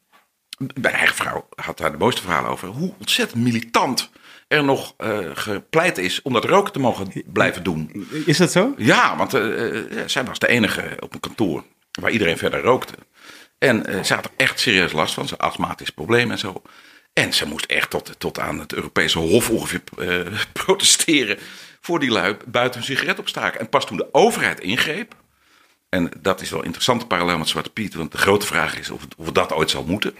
Mijn 0.82 0.96
eigen 0.96 1.16
vrouw 1.16 1.48
had 1.56 1.78
daar 1.78 1.92
de 1.92 1.98
mooiste 1.98 2.22
verhalen 2.22 2.50
over. 2.52 2.68
Hoe 2.68 2.94
ontzettend 3.00 3.44
militant 3.44 4.10
er 4.48 4.64
nog 4.64 4.94
eh, 4.98 5.20
gepleit 5.34 5.98
is 5.98 6.22
om 6.22 6.34
dat 6.34 6.46
roken 6.46 6.74
te 6.74 6.80
mogen 6.80 7.12
blijven 7.26 7.64
doen. 7.64 8.08
Is 8.26 8.38
dat 8.38 8.52
zo? 8.52 8.74
Ja, 8.78 9.18
want 9.18 9.34
eh, 9.34 9.78
eh, 9.80 9.86
zij 10.06 10.24
was 10.24 10.40
de 10.40 10.48
enige 10.48 10.98
op 11.00 11.14
een 11.14 11.20
kantoor 11.20 11.64
waar 11.92 12.12
iedereen 12.12 12.38
verder 12.38 12.62
rookte. 12.62 12.94
En 13.58 14.06
ze 14.06 14.14
had 14.14 14.26
er 14.26 14.32
echt 14.38 14.60
serieus 14.60 14.92
last 14.92 15.14
van. 15.14 15.28
Ze 15.28 15.38
astmatisch 15.38 15.90
probleem 15.90 16.32
en 16.32 16.38
zo. 16.38 16.62
En 17.14 17.34
ze 17.34 17.48
moest 17.48 17.66
echt 17.66 17.90
tot, 17.90 18.16
tot 18.18 18.40
aan 18.40 18.60
het 18.60 18.74
Europese 18.74 19.20
Hof 19.20 19.50
ongeveer 19.50 19.82
protesteren 20.64 21.38
voor 21.82 22.00
die 22.00 22.12
lui 22.12 22.38
buiten 22.46 22.80
hun 22.80 22.90
sigaret 22.90 23.20
opstaken. 23.20 23.60
En 23.60 23.70
pas 23.70 23.86
toen 23.86 23.98
de 23.98 24.10
overheid 24.12 24.60
ingreep, 24.60 25.16
en 25.90 26.10
dat 26.22 26.42
is 26.42 26.50
wel 26.50 26.60
een 26.60 26.66
interessante 26.66 27.06
parallel 27.08 27.38
met 27.38 27.48
Zwarte 27.48 27.70
Piet, 27.70 27.94
want 27.94 28.12
de 28.12 28.18
grote 28.18 28.46
vraag 28.46 28.80
is 28.80 28.90
of, 28.90 29.02
het- 29.02 29.16
of 29.18 29.32
dat 29.32 29.54
ooit 29.54 29.70
zal 29.70 29.84
moeten. 29.84 30.16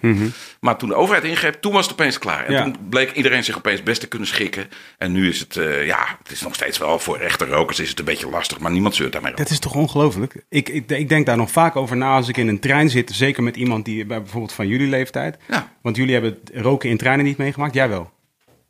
Maar 0.60 0.78
toen 0.78 0.90
de 0.90 0.96
overheid 0.96 1.24
ingreep, 1.26 1.54
toen 1.62 1.72
was 1.72 1.84
het 1.84 1.94
opeens 1.94 2.20
klaar. 2.20 2.46
En 2.46 2.54
Ja. 2.54 2.64
toen 2.64 2.76
bleek 2.90 3.12
iedereen 3.12 3.44
zich 3.44 3.58
opeens 3.58 3.84
best 3.84 4.00
te 4.02 4.08
kunnen 4.08 4.28
schikken. 4.28 4.70
En 4.98 5.12
nu 5.12 5.30
is 5.30 5.40
het, 5.40 5.58
eh, 5.58 5.86
ja, 5.86 6.18
het 6.24 6.32
is 6.32 6.42
nog 6.42 6.54
steeds 6.56 6.78
wel 6.78 7.00
voor 7.00 7.18
echte 7.18 7.46
rokers 7.46 7.80
is 7.80 7.90
het 7.90 8.00
een 8.00 8.06
beetje 8.06 8.30
lastig, 8.30 8.60
maar 8.60 8.72
niemand 8.72 8.96
zeurt 8.96 9.12
daarmee 9.12 9.32
op. 9.32 9.38
Dat 9.38 9.50
is 9.50 9.60
toch 9.60 9.76
ongelooflijk? 9.76 10.44
Ik, 10.50 10.70
ik, 10.70 10.90
ik 10.90 11.10
denk 11.10 11.26
daar 11.26 11.38
nog 11.38 11.52
vaak 11.52 11.76
over 11.76 11.98
na 11.98 12.16
als 12.16 12.28
ik 12.28 12.38
in 12.38 12.48
een 12.48 12.60
trein 12.60 12.90
zit. 12.90 13.12
Zeker 13.12 13.44
met 13.44 13.56
iemand 13.56 13.86
die 13.86 14.06
bij 14.06 14.22
bijvoorbeeld 14.22 14.54
van 14.54 14.68
jullie 14.68 14.88
leeftijd. 14.90 15.38
Ja. 15.48 15.72
Want 15.82 15.96
jullie 15.96 16.14
hebben 16.14 16.32
het 16.44 16.52
roken 16.64 16.90
in 16.90 16.98
treinen 16.98 17.26
niet 17.26 17.38
meegemaakt. 17.38 17.74
Jij 17.74 17.90
wel. 17.90 18.12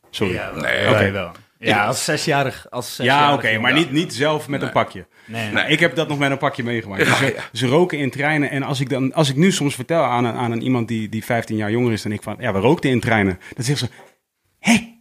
Sorry. 0.10 0.34
Ja, 0.34 0.54
wel. 0.54 0.64
Nee, 0.64 0.84
Wij 0.86 0.92
oké. 0.92 1.12
wel. 1.12 1.32
Ja, 1.60 1.86
als 1.86 2.04
zesjarig. 2.04 2.68
Als 2.70 2.98
Ja, 3.02 3.34
oké, 3.34 3.58
maar 3.58 3.74
niet, 3.74 3.92
niet 3.92 4.14
zelf 4.14 4.48
met 4.48 4.62
een 4.62 4.72
pakje. 4.72 5.08
Nee, 5.26 5.44
nee. 5.44 5.54
Nou, 5.54 5.70
ik 5.70 5.80
heb 5.80 5.96
dat 5.96 6.08
nog 6.08 6.18
met 6.18 6.32
een 6.32 6.38
pakje 6.38 6.64
meegemaakt. 6.64 7.06
Dus, 7.06 7.18
ze, 7.18 7.38
ze 7.54 7.68
roken 7.68 7.98
in 7.98 8.10
treinen. 8.10 8.50
En 8.50 8.64
als 8.64 8.80
ik, 8.80 8.90
dan, 8.90 9.14
als 9.14 9.30
ik 9.30 9.36
nu 9.36 9.52
soms 9.52 9.76
vertel 9.76 10.04
aan 10.04 10.26
een, 10.26 10.36
aan 10.36 10.52
een 10.52 10.62
iemand 10.62 10.88
die, 10.88 11.10
die 11.10 11.24
15 11.24 11.56
jaar 11.56 11.72
jonger 11.72 11.92
is 11.92 12.02
dan 12.02 12.12
ik 12.12 12.24
van... 12.24 12.36
Ja, 12.40 12.54
we 12.54 12.60
rookten 12.60 12.90
in 12.90 13.00
treinen. 13.00 13.40
Dan 13.56 13.64
zegt 13.64 13.80
ze... 13.80 13.90
Hé, 14.60 14.97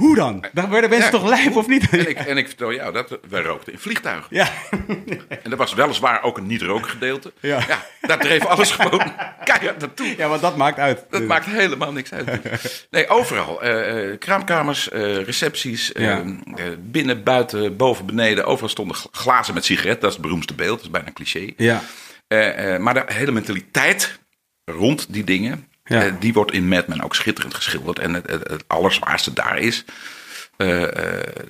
hoe 0.00 0.16
dan? 0.16 0.44
Dan 0.52 0.68
worden 0.70 0.90
mensen 0.90 1.10
Ja. 1.12 1.18
toch 1.18 1.28
lijp 1.28 1.56
of 1.56 1.66
niet? 1.66 1.88
En 1.90 2.08
ik, 2.08 2.18
en 2.18 2.36
ik 2.36 2.46
vertel 2.46 2.72
jou 2.74 2.92
dat 2.92 3.18
wij 3.28 3.42
rookten 3.42 3.72
in 3.72 3.78
vliegtuigen. 3.78 4.26
Ja, 4.30 4.48
En 5.42 5.50
er 5.50 5.56
was 5.56 5.74
weliswaar 5.74 6.22
ook 6.22 6.38
een 6.38 6.46
niet-rookgedeelte. 6.46 7.32
Ja. 7.40 7.58
ja, 7.68 7.86
daar 8.00 8.18
dreef 8.18 8.44
alles 8.46 8.70
gewoon 8.70 9.12
keihard 9.44 9.78
naartoe. 9.78 10.14
ja, 10.16 10.28
want 10.28 10.40
dat 10.40 10.56
maakt 10.56 10.78
uit. 10.78 11.04
Dat 11.10 11.22
maakt 11.22 11.46
helemaal 11.46 11.92
niks 11.92 12.12
uit. 12.12 12.86
Nee, 12.90 13.08
overal. 13.08 13.62
Eh, 13.62 14.18
kraamkamers, 14.18 14.88
eh, 14.90 15.22
recepties, 15.22 15.92
binnen, 16.78 17.22
buiten, 17.24 17.76
boven, 17.76 18.06
beneden. 18.06 18.44
Overal 18.46 18.68
stonden 18.68 18.96
gl- 18.96 19.08
glazen 19.12 19.54
met 19.54 19.64
sigaret. 19.64 20.00
Dat 20.00 20.10
is 20.10 20.16
het 20.16 20.24
beroemdste 20.24 20.54
beeld. 20.54 20.76
Dat 20.76 20.84
is 20.84 20.90
bijna 20.90 21.06
een 21.06 21.12
cliché. 21.12 21.52
Ja, 21.56 21.80
maar 22.78 22.94
de 22.94 23.02
hele 23.06 23.30
mentaliteit 23.32 24.18
rond 24.64 25.06
die 25.12 25.24
dingen, 25.24 25.68
Ja. 25.90 26.04
eh, 26.04 26.12
die 26.20 26.32
wordt 26.32 26.52
in 26.52 26.68
Mad 26.68 26.86
Men 26.88 27.02
ook 27.02 27.14
schitterend 27.14 27.54
geschilderd. 27.54 27.98
En 27.98 28.14
het, 28.14 28.26
het, 28.30 28.48
het 28.48 28.64
allerzwaarste 28.66 29.32
daar 29.32 29.58
is 29.58 29.84
eh, 30.56 30.82
eh, 30.82 30.90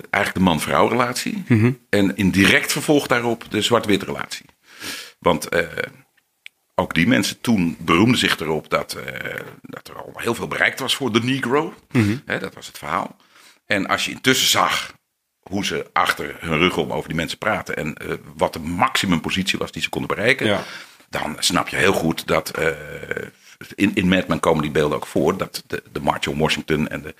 eigenlijk 0.09 0.33
de 0.33 0.39
man-vrouw 0.39 0.87
relatie. 0.87 1.43
Mhm. 1.47 1.71
En 1.89 2.15
in 2.15 2.31
direct 2.31 2.71
vervolg 2.71 3.07
daarop 3.07 3.43
de 3.49 3.61
zwart-wit 3.61 4.03
relatie. 4.03 4.45
Want 5.19 5.49
ook 6.75 6.93
die 6.93 7.07
mensen 7.07 7.41
toen 7.41 7.77
beroemden 7.79 8.17
zich 8.17 8.39
erop 8.39 8.69
dat, 8.69 8.97
dat 9.61 9.87
er 9.87 9.95
al 9.95 10.13
heel 10.15 10.35
veel 10.35 10.47
bereikt 10.47 10.79
was 10.79 10.95
voor 10.95 11.11
de 11.11 11.23
Negro. 11.23 11.73
Mhm. 11.91 12.17
Dat 12.25 12.53
was 12.53 12.67
het 12.67 12.77
verhaal. 12.77 13.15
En 13.65 13.87
als 13.87 14.05
je 14.05 14.11
intussen 14.11 14.47
zag 14.47 14.93
hoe 15.39 15.65
ze 15.65 15.89
achter 15.93 16.35
hun 16.39 16.57
rug 16.57 16.77
om 16.77 16.91
over 16.93 17.07
die 17.07 17.17
mensen 17.17 17.37
praten 17.37 17.75
en 17.75 17.95
wat 18.35 18.53
de 18.53 18.59
maximumpositie 18.59 19.59
was 19.59 19.71
die 19.71 19.81
ze 19.81 19.89
konden 19.89 20.15
bereiken, 20.15 20.45
Ja. 20.47 20.63
dan 21.09 21.35
snap 21.39 21.67
je 21.67 21.75
heel 21.75 21.93
goed 21.93 22.27
dat 22.27 22.51
in, 23.75 23.91
in 23.95 24.07
Mad 24.07 24.27
Men 24.27 24.39
komen 24.39 24.61
die 24.61 24.71
beelden 24.71 24.97
ook 24.97 25.05
voor. 25.07 25.37
Dat 25.37 25.63
de, 25.67 25.83
de 25.91 25.99
March 25.99 26.27
on 26.27 26.37
Washington 26.37 26.87
en 26.87 27.01
de, 27.01 27.15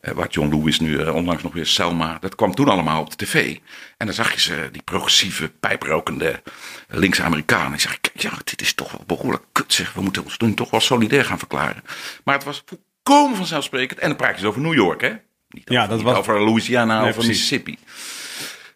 eh, 0.00 0.12
wat 0.14 0.34
John 0.34 0.56
Lewis 0.56 0.80
nu 0.80 0.98
eh, 1.00 1.14
onlangs 1.14 1.42
nog 1.42 1.52
weer 1.52 1.66
Selma, 1.66 2.18
dat 2.20 2.34
kwam 2.34 2.54
toen 2.54 2.68
allemaal 2.68 3.00
op 3.00 3.10
de 3.18 3.24
tv. 3.24 3.56
En 3.96 4.06
dan 4.06 4.14
zag 4.14 4.32
je 4.32 4.40
ze, 4.40 4.68
die 4.72 4.82
progressieve, 4.82 5.48
pijprokende 5.48 6.42
linkse 6.88 7.22
Amerikanen. 7.22 7.72
Ik 7.72 7.80
zeg, 7.80 8.00
kijk, 8.00 8.20
ja, 8.20 8.30
dit 8.44 8.60
is 8.60 8.74
toch 8.74 8.90
wel 8.92 9.04
behoorlijk 9.06 9.44
kut 9.52 9.72
zeg. 9.72 9.92
We 9.92 10.00
moeten 10.02 10.24
ons 10.24 10.36
toen 10.36 10.54
toch 10.54 10.70
wel 10.70 10.80
solidair 10.80 11.24
gaan 11.24 11.38
verklaren. 11.38 11.82
Maar 12.24 12.34
het 12.34 12.44
was 12.44 12.62
volkomen 12.66 13.36
vanzelfsprekend. 13.36 14.00
En 14.00 14.08
dan 14.08 14.16
praat 14.16 14.40
je 14.40 14.46
over 14.46 14.60
New 14.60 14.74
York, 14.74 15.00
hè? 15.00 15.12
Niet 15.48 15.68
Ja, 15.68 15.76
over, 15.76 15.88
dat 15.88 15.96
niet 15.98 16.06
was- 16.06 16.16
over 16.16 16.40
Louisiana 16.44 16.98
Nee, 17.00 17.08
of 17.08 17.14
precies. 17.14 17.28
Mississippi. 17.30 17.78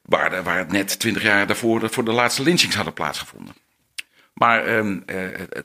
Waar, 0.03 0.43
waar 0.43 0.59
het 0.59 0.73
net 0.73 0.99
twintig 0.99 1.23
jaar 1.23 1.47
daarvoor 1.47 1.91
voor 1.91 2.05
de 2.05 2.13
laatste 2.13 2.43
lynchings 2.43 2.75
hadden 2.77 2.93
plaatsgevonden. 2.95 3.55
Maar 4.35 4.65
ehm, 4.65 4.99
eh, 5.07 5.17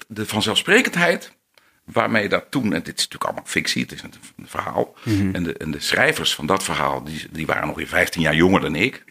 de 0.08 0.26
vanzelfsprekendheid 0.26 1.32
waarmee 1.86 2.30
dat 2.30 2.46
toen, 2.50 2.64
en 2.64 2.84
dit 2.84 2.98
is 2.98 3.04
natuurlijk 3.04 3.24
allemaal 3.24 3.46
fictie, 3.46 3.82
het 3.82 3.92
is 3.92 4.02
een, 4.02 4.14
een 4.38 4.48
verhaal. 4.48 4.96
En, 5.34 5.44
de, 5.44 5.58
en 5.58 5.72
de 5.72 5.80
schrijvers 5.80 6.36
van 6.36 6.46
dat 6.46 6.64
verhaal, 6.64 7.04
die, 7.04 7.28
die 7.32 7.46
waren 7.46 7.68
nog 7.68 7.76
weer 7.76 7.88
15 7.88 8.22
jaar 8.22 8.36
jonger 8.36 8.62
dan 8.62 8.76
ik. 8.76 9.04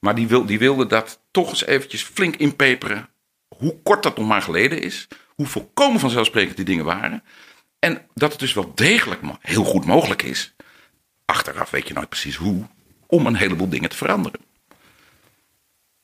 Maar 0.00 0.14
die, 0.14 0.26
wil, 0.26 0.46
die 0.46 0.58
wilden 0.58 0.88
dat 0.88 1.20
toch 1.30 1.50
eens 1.50 1.66
eventjes 1.66 2.02
flink 2.02 2.36
inpeperen. 2.36 3.08
Hoe 3.56 3.76
kort 3.82 4.02
dat 4.02 4.16
nog 4.16 4.26
maar 4.26 4.42
geleden 4.42 4.82
is. 4.82 5.08
Hoe 5.34 5.46
volkomen 5.46 6.00
vanzelfsprekend 6.00 6.56
die 6.56 6.64
dingen 6.64 6.84
waren. 6.84 7.22
En 7.78 8.06
dat 8.14 8.30
het 8.30 8.40
dus 8.40 8.52
wel 8.52 8.72
degelijk 8.74 9.20
heel 9.40 9.64
goed 9.64 9.84
mogelijk 9.84 10.22
is. 10.22 10.54
Achteraf 11.24 11.70
weet 11.70 11.88
je 11.88 11.94
nooit 11.94 12.08
precies 12.08 12.36
hoe. 12.36 12.66
Om 13.06 13.26
een 13.26 13.36
heleboel 13.36 13.68
dingen 13.68 13.88
te 13.88 13.96
veranderen. 13.96 14.40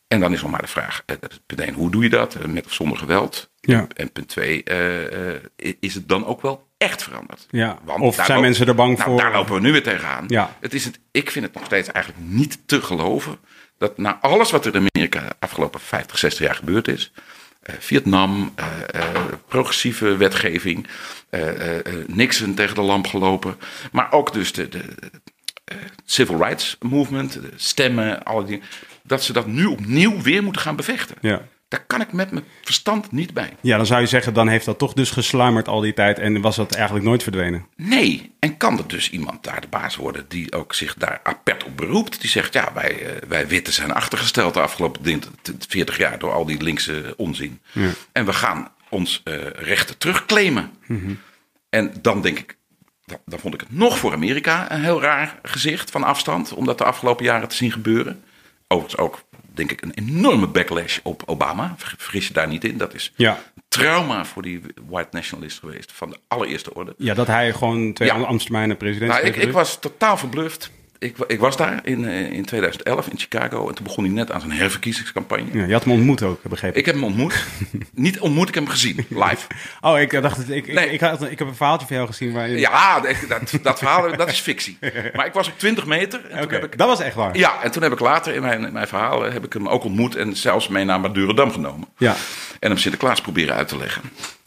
En 0.08 0.20
dan 0.20 0.32
is 0.32 0.42
nog 0.42 0.50
maar 0.50 0.60
de 0.62 0.66
vraag, 0.68 1.02
eh, 1.06 1.16
punt 1.46 1.60
één, 1.60 1.74
hoe 1.74 1.90
doe 1.90 2.02
je 2.02 2.08
dat? 2.08 2.34
Eh, 2.34 2.44
Met 2.44 2.66
of 2.66 2.72
zonder 2.72 2.98
geweld? 2.98 3.50
Ja. 3.60 3.86
En 3.96 4.12
punt 4.12 4.28
twee, 4.28 4.62
eh, 4.64 5.34
eh, 5.34 5.40
is 5.80 5.94
het 5.94 6.08
dan 6.08 6.26
ook 6.26 6.42
wel 6.42 6.66
echt 6.78 7.02
veranderd? 7.02 7.46
Ja, 7.50 7.78
Want 7.84 8.00
of 8.00 8.14
zijn 8.24 8.40
mensen 8.40 8.66
er 8.66 8.74
bang 8.74 8.96
nou, 8.98 9.10
voor? 9.10 9.20
Daar 9.20 9.32
lopen 9.32 9.54
we 9.54 9.60
nu 9.60 9.72
weer 9.72 9.82
tegenaan. 9.82 10.24
Ja. 10.28 10.56
Het 10.60 10.74
is 10.74 10.84
het, 10.84 10.98
ik 11.10 11.30
vind 11.30 11.44
het 11.44 11.54
nog 11.54 11.64
steeds 11.64 11.88
eigenlijk 11.92 12.24
niet 12.26 12.58
te 12.66 12.82
geloven 12.82 13.38
dat 13.78 13.98
na 13.98 14.18
alles 14.20 14.50
wat 14.50 14.66
er 14.66 14.74
in 14.74 14.88
Amerika 14.94 15.20
de 15.20 15.34
afgelopen 15.38 15.80
50, 15.80 16.18
60 16.18 16.46
jaar 16.46 16.54
gebeurd 16.54 16.88
is. 16.88 17.12
eh, 17.62 17.74
Vietnam, 17.78 18.52
eh, 18.54 18.66
eh, 19.00 19.04
progressieve 19.48 20.16
wetgeving, 20.16 20.86
eh, 21.30 21.48
eh, 21.48 21.78
eh, 21.78 21.94
Nixon 22.06 22.54
tegen 22.54 22.74
de 22.74 22.80
lamp 22.82 23.06
gelopen. 23.06 23.56
Maar 23.92 24.12
ook 24.12 24.32
dus 24.32 24.52
de, 24.52 24.68
de 24.68 24.82
eh, 25.64 25.76
civil 26.04 26.36
rights 26.42 26.76
movement, 26.80 27.32
de 27.32 27.50
stemmen, 27.56 28.22
alle 28.22 28.44
dingen. 28.44 28.62
Dat 29.08 29.22
ze 29.22 29.32
dat 29.32 29.46
nu 29.46 29.64
opnieuw 29.64 30.20
weer 30.22 30.42
moeten 30.42 30.62
gaan 30.62 30.76
bevechten. 30.76 31.16
Ja. 31.20 31.42
Daar 31.68 31.84
kan 31.86 32.00
ik 32.00 32.12
met 32.12 32.30
mijn 32.30 32.44
verstand 32.62 33.12
niet 33.12 33.34
bij. 33.34 33.52
Ja, 33.60 33.76
dan 33.76 33.86
zou 33.86 34.00
je 34.00 34.06
zeggen, 34.06 34.34
dan 34.34 34.48
heeft 34.48 34.64
dat 34.64 34.78
toch 34.78 34.92
dus 34.92 35.10
gesluimerd 35.10 35.68
al 35.68 35.80
die 35.80 35.94
tijd 35.94 36.18
en 36.18 36.40
was 36.40 36.56
dat 36.56 36.74
eigenlijk 36.74 37.04
nooit 37.04 37.22
verdwenen. 37.22 37.66
Nee, 37.76 38.32
en 38.38 38.56
kan 38.56 38.78
er 38.78 38.88
dus 38.88 39.10
iemand 39.10 39.44
daar 39.44 39.60
de 39.60 39.66
baas 39.68 39.96
worden 39.96 40.24
die 40.28 40.52
ook 40.52 40.74
zich 40.74 40.94
daar 40.94 41.20
apert 41.22 41.64
op 41.64 41.76
beroept? 41.76 42.20
Die 42.20 42.30
zegt, 42.30 42.52
ja, 42.52 42.70
wij, 42.74 43.06
eh, 43.06 43.28
wij 43.28 43.46
witte 43.48 43.72
zijn 43.72 43.92
achtergesteld 43.92 44.54
de 44.54 44.60
afgelopen 44.60 45.02
din- 45.02 45.22
t- 45.42 45.66
40 45.68 45.98
jaar 45.98 46.18
door 46.18 46.32
al 46.32 46.44
die 46.44 46.62
linkse 46.62 47.14
onzin. 47.16 47.60
En 48.12 48.24
we 48.24 48.32
gaan 48.32 48.68
ons 48.88 49.20
eh, 49.24 49.34
rechten 49.54 49.98
terugclaimen. 49.98 50.70
En 51.70 51.92
dan 52.02 52.22
denk 52.22 52.38
ik, 52.38 52.56
dan, 53.04 53.18
dan 53.24 53.38
vond 53.38 53.54
ik 53.54 53.60
het 53.60 53.72
nog 53.72 53.98
voor 53.98 54.12
Amerika 54.12 54.72
een 54.72 54.82
heel 54.82 55.00
raar 55.02 55.38
gezicht 55.42 55.90
van 55.90 56.04
afstand, 56.04 56.52
om 56.52 56.64
dat 56.64 56.78
de 56.78 56.84
afgelopen 56.84 57.24
jaren 57.24 57.48
te 57.48 57.56
zien 57.56 57.72
gebeuren. 57.72 58.22
Overigens 58.68 59.00
ook, 59.02 59.22
denk 59.54 59.70
ik, 59.72 59.82
een 59.82 59.92
enorme 59.94 60.46
backlash 60.46 60.98
op 61.02 61.22
Obama. 61.26 61.74
Ver- 61.78 61.94
Vergis 61.98 62.26
je 62.28 62.32
daar 62.34 62.48
niet 62.48 62.64
in. 62.64 62.78
Dat 62.78 62.94
is 62.94 63.12
Ja. 63.16 63.38
trauma 63.68 64.24
voor 64.24 64.42
die 64.42 64.60
white 64.88 65.08
nationalist 65.10 65.58
geweest 65.58 65.92
van 65.92 66.10
de 66.10 66.16
allereerste 66.28 66.74
orde. 66.74 66.94
Ja, 66.98 67.14
dat 67.14 67.26
hij 67.26 67.52
gewoon 67.52 67.92
twee 67.92 68.08
Ja. 68.08 68.14
Amstermijnen 68.14 68.76
president 68.76 69.10
Nou, 69.12 69.24
ik, 69.26 69.36
ik 69.36 69.52
was 69.52 69.78
totaal 69.80 70.16
verbluft. 70.16 70.70
Ik, 71.00 71.16
ik 71.26 71.40
was 71.40 71.56
daar 71.56 71.80
in, 71.82 72.04
eh, 72.08 72.32
in 72.32 72.44
2011 72.44 73.06
in 73.08 73.18
Chicago 73.18 73.68
en 73.68 73.74
toen 73.74 73.84
begon 73.84 74.04
hij 74.04 74.12
net 74.12 74.32
aan 74.32 74.40
zijn 74.40 74.52
herverkiezingscampagne. 74.52 75.44
Ja, 75.52 75.64
je 75.64 75.72
had 75.72 75.84
hem 75.84 75.92
ontmoet 75.92 76.22
ook, 76.22 76.42
begrepen. 76.42 76.78
Ik 76.78 76.86
heb 76.86 76.94
hem 76.94 77.04
ontmoet. 77.04 77.44
Niet 77.94 78.20
ontmoet, 78.20 78.48
ik 78.48 78.54
heb 78.54 78.62
hem 78.64 78.72
gezien, 78.72 79.06
live. 79.08 79.46
oh, 79.80 80.00
ik 80.00 80.22
dacht, 80.22 80.36
het- 80.36 80.50
ik, 80.50 80.66
ik, 80.66 80.74
Nee. 80.74 80.90
ik, 80.90 81.00
had, 81.00 81.22
ik 81.30 81.38
heb 81.38 81.48
een 81.48 81.54
verhaaltje 81.54 81.86
van 81.86 81.96
jou 81.96 82.08
gezien 82.08 82.32
waar 82.32 82.48
je... 82.48 82.58
Ja, 82.58 83.00
dat, 83.28 83.58
dat, 83.62 83.78
verhaal 83.78 84.16
dat 84.16 84.28
is 84.28 84.40
fictie. 84.40 84.78
Maar 85.14 85.26
ik 85.26 85.32
was 85.32 85.48
op 85.48 85.58
20 85.58 85.86
meter. 85.86 86.20
En 86.30 86.40
toen 86.42 86.52
heb 86.52 86.64
ik, 86.64 86.78
dat 86.78 86.88
was 86.88 87.00
echt 87.00 87.14
waar. 87.14 87.36
ja, 87.36 87.62
en 87.62 87.70
toen 87.70 87.82
heb 87.82 87.92
ik 87.92 88.00
later 88.00 88.34
in 88.34 88.42
mijn, 88.42 88.64
in 88.64 88.72
mijn 88.72 88.88
verhaal 88.88 89.26
eh, 89.26 89.32
heb 89.32 89.44
ik 89.44 89.52
hem 89.52 89.68
ook 89.68 89.84
ontmoet 89.84 90.16
en 90.16 90.36
zelfs 90.36 90.68
mee 90.68 90.84
naar 90.84 91.00
Madurodam 91.00 91.50
genomen. 91.52 91.88
Ja. 91.98 92.14
En 92.60 92.68
hem 92.70 92.78
Sinterklaas 92.78 93.20
proberen 93.20 93.54
uit 93.54 93.68
te 93.68 93.76
leggen. 93.78 94.02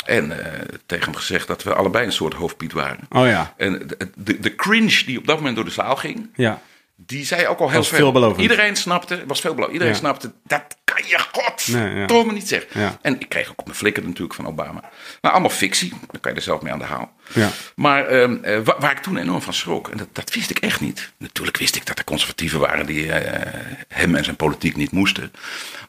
En 0.06 0.40
eh, 0.40 0.62
tegen 0.86 1.06
hem 1.06 1.16
gezegd 1.16 1.48
dat 1.48 1.64
we 1.64 1.74
allebei 1.74 2.06
een 2.06 2.12
soort 2.12 2.34
hoofdpiet 2.34 2.74
waren. 2.74 3.00
Oh 3.10 3.26
ja, 3.26 3.54
En 3.58 3.88
de, 3.88 3.98
de, 4.16 4.40
de 4.40 4.56
cringe 4.56 5.04
die 5.06 5.18
op 5.18 5.28
dat 5.28 5.38
moment 5.38 5.56
door 5.56 5.66
de 5.66 5.72
zaal 5.72 5.96
ging, 5.96 6.30
ja. 6.36 6.62
Die 7.06 7.26
zei 7.26 7.48
ook 7.48 7.60
al 7.60 7.70
heel 7.70 7.78
Was 7.78 7.88
veel. 7.88 7.98
veelbelovend. 7.98 8.42
Iedereen 8.42 8.76
snapte, 8.76 9.14
het 9.16 9.24
was 9.28 9.40
veelbelovend. 9.42 9.74
Iedereen 9.74 9.94
Ja. 9.94 10.00
snapte, 10.00 10.32
dat 10.44 10.64
kan 10.84 11.04
je 11.08 11.20
god 11.32 11.68
Nee, 11.68 11.96
ja. 11.96 12.06
toch 12.06 12.26
maar 12.26 12.34
niet 12.34 12.48
zeggen. 12.48 12.80
Ja. 12.82 12.98
En 13.02 13.20
ik 13.20 13.30
kreeg 13.30 13.50
ook 13.50 13.60
op 13.60 13.66
mijn 13.66 13.78
flikker 13.78 14.04
natuurlijk 14.04 14.34
van 14.34 14.48
Obama. 14.48 14.80
Nou, 15.22 15.34
allemaal 15.34 15.50
fictie. 15.50 15.90
Dan 15.90 16.22
kan 16.22 16.32
je 16.32 16.38
er 16.38 16.44
zelf 16.44 16.62
mee 16.62 16.74
aan 16.74 16.80
de 16.80 16.86
haal. 16.86 17.14
Ja. 17.34 17.50
Maar 17.76 18.06
ehm, 18.08 18.38
eh, 18.44 18.60
wa- 18.64 18.76
waar 18.80 18.92
ik 18.92 18.98
toen 18.98 19.18
enorm 19.18 19.42
van 19.42 19.54
schrok, 19.54 19.88
en 19.90 19.98
dat, 19.98 20.08
dat 20.12 20.34
wist 20.34 20.50
ik 20.50 20.60
echt 20.60 20.80
niet. 20.82 21.12
Natuurlijk 21.18 21.58
wist 21.58 21.76
ik 21.76 21.86
dat 21.86 21.98
er 22.00 22.04
conservatieven 22.04 22.60
waren 22.60 22.86
die 22.86 23.12
eh, 23.12 23.62
hem 23.88 24.16
en 24.16 24.24
zijn 24.24 24.36
politiek 24.36 24.76
niet 24.76 24.92
moesten. 24.92 25.32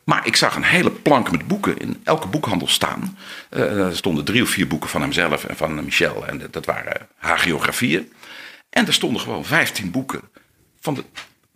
Maar 0.04 0.26
ik 0.26 0.36
zag 0.36 0.56
een 0.56 0.62
hele 0.64 0.90
plank 0.90 1.30
met 1.30 1.46
boeken 1.46 1.78
in 1.78 2.00
elke 2.04 2.26
boekhandel 2.26 2.68
staan. 2.68 3.18
Eh, 3.50 3.78
er 3.86 3.96
stonden 3.96 4.24
drie 4.24 4.42
of 4.42 4.48
vier 4.48 4.66
boeken 4.66 4.88
van 4.88 5.00
hemzelf 5.00 5.44
en 5.44 5.56
van 5.56 5.84
Michel. 5.84 6.26
En 6.26 6.42
dat 6.50 6.64
waren 6.66 7.06
hagiografieën. 7.18 8.12
En 8.70 8.86
er 8.86 8.92
stonden 8.94 9.20
gewoon 9.20 9.44
15 9.44 9.90
boeken 9.90 10.20
van, 10.82 10.94
de, 10.94 11.04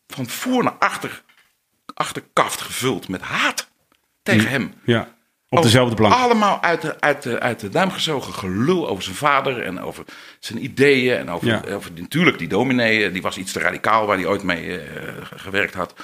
van 0.08 0.28
voor 0.28 0.62
naar 0.62 0.76
achter, 0.78 1.22
achterkaft 1.94 2.60
gevuld 2.60 3.08
met 3.08 3.20
haat 3.20 3.68
tegen 4.22 4.48
hem. 4.50 4.74
ja. 4.84 5.14
Op 5.48 5.58
Over- 5.58 5.70
dezelfde 5.70 5.94
plank. 5.96 6.14
Allemaal 6.14 6.62
uit 6.62 6.82
de, 6.82 7.00
uit, 7.00 7.22
de, 7.22 7.40
uit 7.40 7.60
de 7.60 7.68
duim 7.68 7.90
gezogen 7.90 8.34
gelul 8.34 8.88
over 8.88 9.02
zijn 9.02 9.16
vader 9.16 9.62
en 9.62 9.80
over 9.80 10.04
zijn 10.40 10.64
ideeën. 10.64 11.16
En 11.16 11.30
over, 11.30 11.46
Ja. 11.48 11.62
over 11.74 11.92
natuurlijk 11.92 12.38
die 12.38 12.48
dominee, 12.48 13.04
eh, 13.06 13.12
die 13.12 13.22
was 13.22 13.36
iets 13.38 13.52
te 13.52 13.58
radicaal 13.60 14.06
waar 14.06 14.16
hij 14.16 14.26
ooit 14.26 14.42
mee 14.42 14.78
eh, 14.80 15.12
gewerkt 15.34 15.74
had 15.74 15.94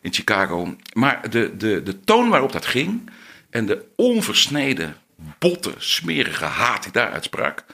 in 0.00 0.12
Chicago. 0.12 0.76
Maar 0.92 1.30
de, 1.30 1.56
de, 1.56 1.82
de 1.82 2.00
toon 2.00 2.28
waarop 2.28 2.52
dat 2.52 2.66
ging 2.66 3.10
en 3.50 3.66
de 3.66 3.84
onversneden, 3.96 4.96
botte, 5.38 5.74
smerige 5.78 6.44
haat 6.44 6.82
die 6.82 6.92
daaruit 6.92 7.24
sprak. 7.24 7.64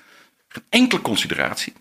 Geen 0.48 0.64
enkele 0.68 1.00
consideratie. 1.02 1.72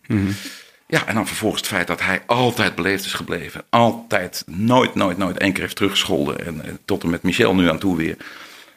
Ja, 0.93 1.05
en 1.07 1.15
dan 1.15 1.27
vervolgens 1.27 1.61
het 1.61 1.71
feit 1.71 1.87
dat 1.87 2.01
hij 2.01 2.23
altijd 2.25 2.75
beleefd 2.75 3.05
is 3.05 3.13
gebleven. 3.13 3.63
Altijd, 3.69 4.43
nooit, 4.47 4.95
nooit, 4.95 5.17
nooit 5.17 5.37
één 5.37 5.53
keer 5.53 5.61
heeft 5.61 5.75
teruggescholden. 5.75 6.45
En, 6.45 6.65
eh, 6.65 6.73
tot 6.85 7.03
en 7.03 7.09
met 7.09 7.23
Michel 7.23 7.55
nu 7.55 7.69
aan 7.69 7.79
toe 7.79 7.97
weer. 7.97 8.17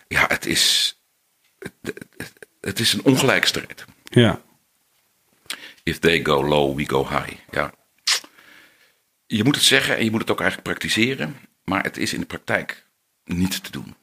Ja, 0.09 0.25
het 0.29 0.47
is, 0.47 0.97
het, 1.59 1.95
het- 2.61 2.81
is 2.81 2.93
een 2.93 3.05
ongelijke 3.05 3.47
strijd. 3.47 3.85
Ja. 4.05 4.41
If 5.83 5.99
they 5.99 6.25
go 6.25 6.45
low, 6.45 6.77
we 6.77 6.89
go 6.89 7.09
high. 7.09 7.33
Ja. 7.51 7.73
Je 9.27 9.45
moet 9.45 9.55
het 9.55 9.65
zeggen 9.65 9.97
en 9.97 10.05
je 10.05 10.11
moet 10.11 10.21
het 10.21 10.31
ook 10.31 10.41
eigenlijk 10.41 10.69
praktiseren. 10.69 11.37
Maar 11.65 11.83
het 11.83 11.97
is 11.97 12.13
in 12.13 12.21
de 12.21 12.27
praktijk 12.27 12.87
niet 13.25 13.65
te 13.65 13.71
doen. 13.71 13.95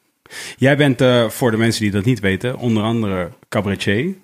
Jij 0.57 0.77
bent, 0.77 1.01
eh, 1.01 1.29
voor 1.29 1.51
de 1.51 1.57
mensen 1.57 1.81
die 1.81 1.91
dat 1.91 2.05
niet 2.05 2.19
weten, 2.19 2.57
onder 2.57 2.83
andere 2.83 3.31
cabaretier. 3.49 4.15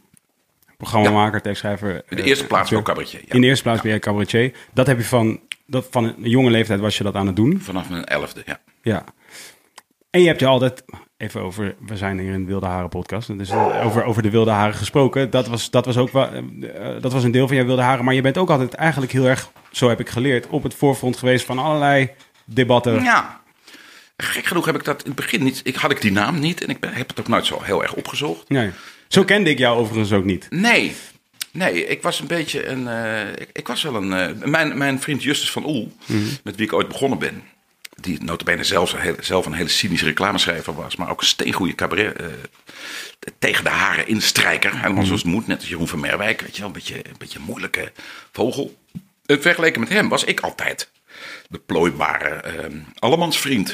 Programmamaker, 0.79 1.41
tekstschrijver. 1.41 1.95
In 1.95 2.15
de 2.15 2.21
eh, 2.21 2.27
eerste 2.27 2.45
plaats 2.45 2.63
acteur. 2.63 2.79
ook 2.79 2.85
cabaretier. 2.85 3.21
In 3.25 3.41
de 3.41 3.47
eerste 3.47 3.63
plaats 3.63 3.81
ben 3.81 3.89
jij 3.89 3.99
cabaretier. 3.99 4.51
Dat 4.73 4.87
heb 4.87 4.97
je 4.97 5.03
van, 5.03 5.39
dat, 5.65 5.87
van 5.91 6.03
een 6.03 6.29
jonge 6.29 6.49
leeftijd 6.49 6.79
was 6.79 6.97
je 6.97 7.03
dat 7.03 7.15
aan 7.15 7.27
het 7.27 7.35
doen. 7.35 7.61
Vanaf 7.61 7.89
mijn 7.89 8.05
elfde, 8.05 8.43
ja. 8.45 8.59
Ja. 8.81 9.03
En 10.09 10.21
je 10.21 10.27
hebt 10.27 10.39
je 10.39 10.45
altijd, 10.45 10.83
even 11.17 11.41
over, 11.41 11.75
we 11.87 11.97
zijn 11.97 12.19
hier 12.19 12.33
in 12.33 12.41
de 12.41 12.47
Wilde 12.47 12.65
Haren 12.65 12.89
podcast, 12.89 13.37
dus 13.37 13.51
over, 13.53 14.03
over 14.03 14.21
de 14.21 14.29
Wilde 14.29 14.51
Haren 14.51 14.73
gesproken. 14.73 15.29
Dat 15.29 15.47
was, 15.47 15.69
dat 15.69 15.85
was 15.85 15.97
ook 15.97 16.11
wel, 16.11 16.27
eh, 16.31 16.37
eh, 16.37 17.01
dat 17.01 17.13
was 17.13 17.23
een 17.23 17.31
deel 17.31 17.47
van 17.47 17.55
jouw 17.55 17.65
Wilde 17.65 17.81
Haren. 17.81 18.05
Maar 18.05 18.13
je 18.13 18.21
bent 18.21 18.37
ook 18.37 18.49
altijd 18.49 18.73
eigenlijk 18.73 19.11
heel 19.11 19.25
erg, 19.25 19.51
zo 19.71 19.89
heb 19.89 19.99
ik 19.99 20.09
geleerd, 20.09 20.47
op 20.47 20.63
het 20.63 20.73
voorfront 20.73 21.17
geweest 21.17 21.45
van 21.45 21.59
allerlei 21.59 22.09
debatten. 22.45 23.03
Ja. 23.03 23.41
Gek 24.17 24.45
genoeg 24.45 24.65
heb 24.65 24.75
ik 24.75 24.83
dat 24.83 25.01
in 25.01 25.07
het 25.07 25.15
begin 25.15 25.43
niet. 25.43 25.61
Ik, 25.63 25.75
had 25.75 25.91
ik 25.91 26.01
die 26.01 26.11
naam 26.11 26.39
niet 26.39 26.63
en 26.63 26.69
ik 26.69 26.79
ben, 26.79 26.93
heb 26.93 27.07
het 27.07 27.19
ook 27.19 27.27
nooit 27.27 27.45
zo 27.45 27.61
heel 27.61 27.81
erg 27.81 27.93
opgezocht. 27.93 28.49
Nee. 28.49 28.71
Zo 29.09 29.23
kende 29.23 29.49
ik 29.49 29.57
jou 29.57 29.77
overigens 29.77 30.11
ook 30.11 30.23
niet. 30.25 30.47
Nee, 30.49 30.95
nee, 31.51 31.85
ik 31.85 32.01
was 32.01 32.19
een 32.19 32.27
beetje 32.27 32.65
een. 32.67 32.87
eh, 32.87 33.29
ik, 33.29 33.49
ik 33.53 33.67
was 33.67 33.83
wel 33.83 33.95
een. 33.95 34.13
eh, 34.13 34.47
mijn, 34.49 34.77
mijn 34.77 35.01
vriend 35.01 35.23
Justus 35.23 35.51
van 35.51 35.65
Oel, 35.65 35.91
met 36.43 36.55
wie 36.55 36.65
ik 36.65 36.73
ooit 36.73 36.87
begonnen 36.87 37.19
ben. 37.19 37.43
Die 38.01 38.23
notabene 38.23 38.63
hele, 38.97 39.15
zelf 39.19 39.45
een 39.45 39.53
hele 39.53 39.69
cynische 39.69 40.05
reclameschrijver 40.05 40.73
was, 40.75 40.95
maar 40.95 41.09
ook 41.09 41.21
een 41.21 41.27
steengoede 41.27 41.75
cabaret. 41.75 42.15
eh, 42.21 42.25
tegen 43.39 43.63
de 43.63 43.69
haren 43.69 44.07
instrijker. 44.07 44.79
Helemaal 44.81 45.05
zoals 45.05 45.21
het 45.21 45.31
moet, 45.31 45.47
net 45.47 45.59
als 45.59 45.69
Jeroen 45.69 45.87
van 45.87 45.99
Merwijk. 45.99 46.41
Weet 46.41 46.53
je 46.55 46.57
wel, 46.59 46.67
een 46.67 46.73
beetje, 46.73 46.95
een 46.95 47.15
beetje 47.17 47.39
moeilijke 47.39 47.91
vogel. 48.31 48.75
Vergeleken 49.25 49.79
met 49.79 49.89
hem 49.89 50.09
was 50.09 50.23
ik 50.23 50.39
altijd 50.39 50.89
de 51.49 51.57
plooibare 51.65 52.29
eh, 52.29 52.65
allemansvriend. 52.99 53.73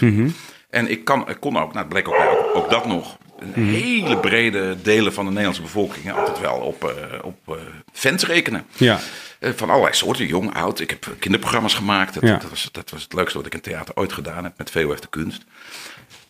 En 0.70 0.90
ik, 0.90 1.04
kan, 1.06 1.30
ik 1.30 1.38
kon 1.40 1.58
ook, 1.58 1.68
nou 1.74 1.78
het 1.78 1.90
bleek 1.90 2.08
ook, 2.08 2.16
ook, 2.16 2.56
ook 2.56 2.70
dat 2.70 2.86
nog, 2.86 3.18
een 3.54 3.64
hele 3.64 4.18
brede 4.18 4.76
delen 4.82 5.14
van 5.14 5.24
de 5.24 5.30
Nederlandse 5.30 5.62
bevolking 5.62 6.14
altijd 6.14 6.40
wel 6.40 6.56
op, 6.58 6.84
eh, 6.84 7.20
op 7.24 7.38
eh, 7.48 7.56
fans 7.94 8.26
rekenen. 8.26 8.66
Ja. 8.78 9.00
Eh, 9.40 9.52
van 9.56 9.70
allerlei 9.70 9.94
soorten, 9.96 10.26
jong, 10.28 10.54
oud. 10.54 10.80
Ik 10.80 10.90
heb 10.90 11.16
kinderprogramma's 11.20 11.74
gemaakt. 11.74 12.14
Dat, 12.14 12.24
Ja. 12.24 12.38
dat, 12.38 12.50
was, 12.50 12.70
dat 12.72 12.90
was 12.90 13.04
het 13.04 13.14
leukste 13.14 13.38
wat 13.38 13.46
ik 13.48 13.54
in 13.54 13.62
theater 13.62 13.96
ooit 13.96 14.14
gedaan 14.14 14.44
heb 14.44 14.58
met 14.58 14.72
VOF 14.72 15.00
de 15.00 15.08
Kunst. 15.10 15.44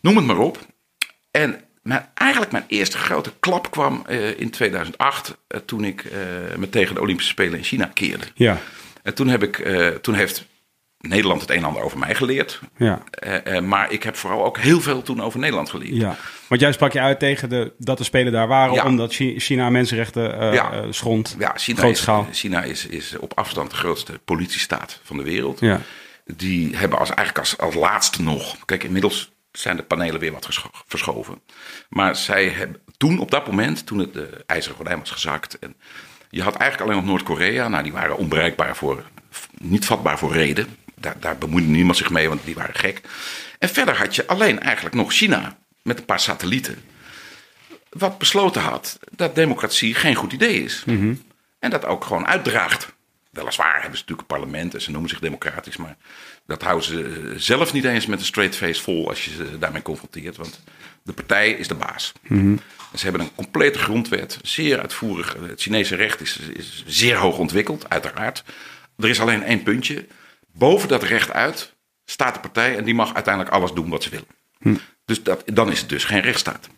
Noem 0.00 0.16
het 0.16 0.26
maar 0.26 0.38
op. 0.38 0.58
En 1.30 1.60
mijn, 1.82 2.08
eigenlijk 2.14 2.52
mijn 2.52 2.64
eerste 2.68 2.98
grote 2.98 3.32
klap 3.40 3.70
kwam 3.70 4.06
in 4.36 4.50
2008, 4.50 5.36
eh, 5.48 5.60
toen 5.64 5.84
ik 5.84 6.04
eh, 6.04 6.18
me 6.56 6.68
tegen 6.70 6.94
de 6.94 7.00
Olympische 7.00 7.30
Spelen 7.32 7.58
in 7.58 7.64
China 7.64 7.90
keerde. 7.94 8.24
Ja, 8.34 8.58
En 9.02 9.14
toen, 9.14 9.28
heb 9.28 9.42
ik, 9.42 9.68
toen 10.02 10.14
heeft 10.14 10.46
Nederland 11.08 11.40
het 11.40 11.50
een 11.50 11.56
en 11.56 11.64
ander 11.64 11.82
over 11.82 11.98
mij 11.98 12.14
geleerd. 12.14 12.60
ja, 12.76 13.02
Eh, 13.10 13.56
eh, 13.56 13.62
maar 13.64 13.92
ik 13.92 14.02
heb 14.02 14.16
vooral 14.16 14.44
ook 14.44 14.58
heel 14.58 14.80
veel 14.80 15.02
toen 15.02 15.22
over 15.22 15.38
Nederland 15.38 15.70
geleerd. 15.70 15.96
ja. 15.96 16.16
Want 16.48 16.60
jij 16.60 16.72
sprak 16.72 16.92
je 16.92 17.00
uit 17.00 17.18
tegen 17.18 17.48
de, 17.48 17.72
dat 17.78 17.98
de 17.98 18.04
Spelen 18.04 18.32
daar 18.32 18.48
waren... 18.48 18.74
Ja. 18.74 18.84
omdat 18.84 19.14
Chi- 19.14 19.38
China 19.40 19.70
mensenrechten 19.70 20.40
eh 20.40 20.52
Ja. 20.54 20.92
schond. 20.92 21.36
Ja, 21.38 21.52
China, 21.56 21.82
is. 21.84 22.06
China 22.32 22.62
is, 22.62 22.86
is 22.86 23.16
op 23.18 23.32
afstand 23.38 23.70
de 23.70 23.76
grootste 23.76 24.20
politiestaat 24.24 25.00
van 25.02 25.16
de 25.16 25.22
wereld. 25.22 25.60
Ja. 25.60 25.80
Die 26.24 26.76
hebben 26.76 26.98
als, 26.98 27.08
eigenlijk 27.08 27.38
als, 27.38 27.58
als 27.58 27.74
laatste 27.74 28.22
nog. 28.22 28.56
Kijk, 28.64 28.84
inmiddels 28.84 29.32
zijn 29.52 29.76
de 29.76 29.82
panelen 29.82 30.20
weer 30.20 30.32
wat 30.32 30.48
verschoven. 30.86 31.40
Maar 31.88 32.16
zij 32.16 32.48
hebben 32.48 32.80
toen, 32.96 33.18
op 33.18 33.30
dat 33.30 33.46
moment, 33.46 33.86
toen 33.86 33.98
het 33.98 34.12
de 34.12 34.28
ijzeren 34.46 34.76
gordijn 34.76 34.98
was 34.98 35.10
gezakt. 35.10 35.58
En 35.58 35.74
je 36.30 36.42
had 36.42 36.54
eigenlijk 36.56 36.90
alleen 36.90 37.02
nog 37.02 37.10
Noord-Korea. 37.10 37.68
Nou, 37.68 37.82
die 37.82 37.92
waren 37.92 38.16
onbereikbaar 38.16 38.76
voor. 38.76 39.04
niet 39.58 39.84
vatbaar 39.86 40.18
voor 40.18 40.32
reden. 40.32 40.66
Daar, 41.00 41.16
daar 41.20 41.38
bemoeide 41.38 41.68
niemand 41.68 41.96
zich 41.96 42.10
mee, 42.10 42.28
want 42.28 42.44
die 42.44 42.54
waren 42.54 42.74
gek. 42.74 43.00
En 43.58 43.68
verder 43.68 43.96
had 43.96 44.14
je 44.14 44.26
alleen 44.26 44.60
eigenlijk 44.60 44.94
nog 44.94 45.12
China. 45.12 45.58
Met 45.82 45.98
een 45.98 46.04
paar 46.04 46.20
satellieten. 46.20 46.78
Wat 47.90 48.18
besloten 48.18 48.62
had 48.62 48.98
dat 49.10 49.34
democratie 49.34 49.94
geen 49.94 50.14
goed 50.14 50.32
idee 50.32 50.62
is. 50.64 50.82
En 51.58 51.70
dat 51.70 51.84
ook 51.84 52.04
gewoon 52.04 52.26
uitdraagt. 52.26 52.94
Weliswaar 53.30 53.80
hebben 53.80 53.98
ze 53.98 54.04
natuurlijk 54.06 54.20
een 54.20 54.36
parlement 54.38 54.74
en 54.74 54.80
ze 54.80 54.90
noemen 54.90 55.10
zich 55.10 55.18
democratisch. 55.18 55.76
Maar 55.76 55.96
dat 56.46 56.62
houden 56.62 56.84
ze 56.86 57.02
eh, 57.02 57.38
zelf 57.38 57.72
niet 57.72 57.84
eens 57.84 58.06
met 58.06 58.18
een 58.18 58.24
straight 58.24 58.56
face 58.56 58.82
vol 58.82 59.08
als 59.08 59.24
je 59.24 59.30
ze 59.30 59.58
daarmee 59.58 59.82
confronteert. 59.82 60.36
Want 60.36 60.62
de 61.02 61.12
partij 61.12 61.50
is 61.50 61.68
de 61.68 61.74
baas. 61.74 62.12
En 62.92 62.98
Ze 62.98 63.02
hebben 63.02 63.20
een 63.20 63.34
complete 63.34 63.78
grondwet, 63.78 64.38
zeer 64.42 64.80
uitvoerig. 64.80 65.36
Het 65.48 65.60
Chinese 65.60 65.94
recht 65.96 66.20
is, 66.20 66.38
is 66.38 66.84
zeer 66.86 67.16
hoog 67.16 67.38
ontwikkeld, 67.38 67.88
uiteraard. 67.88 68.44
Er 68.98 69.08
is 69.08 69.20
alleen 69.20 69.42
één 69.42 69.62
puntje. 69.62 70.06
Boven 70.58 70.88
dat 70.88 71.02
recht 71.02 71.32
uit 71.32 71.74
staat 72.04 72.34
de 72.34 72.40
partij 72.40 72.76
en 72.76 72.84
die 72.84 72.94
mag 72.94 73.14
uiteindelijk 73.14 73.54
alles 73.54 73.72
doen 73.72 73.88
wat 73.88 74.02
ze 74.02 74.10
willen. 74.10 74.80
Dus 75.04 75.22
dat, 75.22 75.42
dan 75.46 75.70
is 75.70 75.80
het 75.80 75.88
dus 75.88 76.04
geen 76.04 76.20
rechtsstaat. 76.20 76.68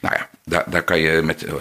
Nou 0.00 0.14
ja, 0.14 0.28
daar, 0.44 0.70
daar 0.70 0.82
kan 0.82 0.98
je 0.98 1.22
met 1.22 1.42
eh, 1.42 1.54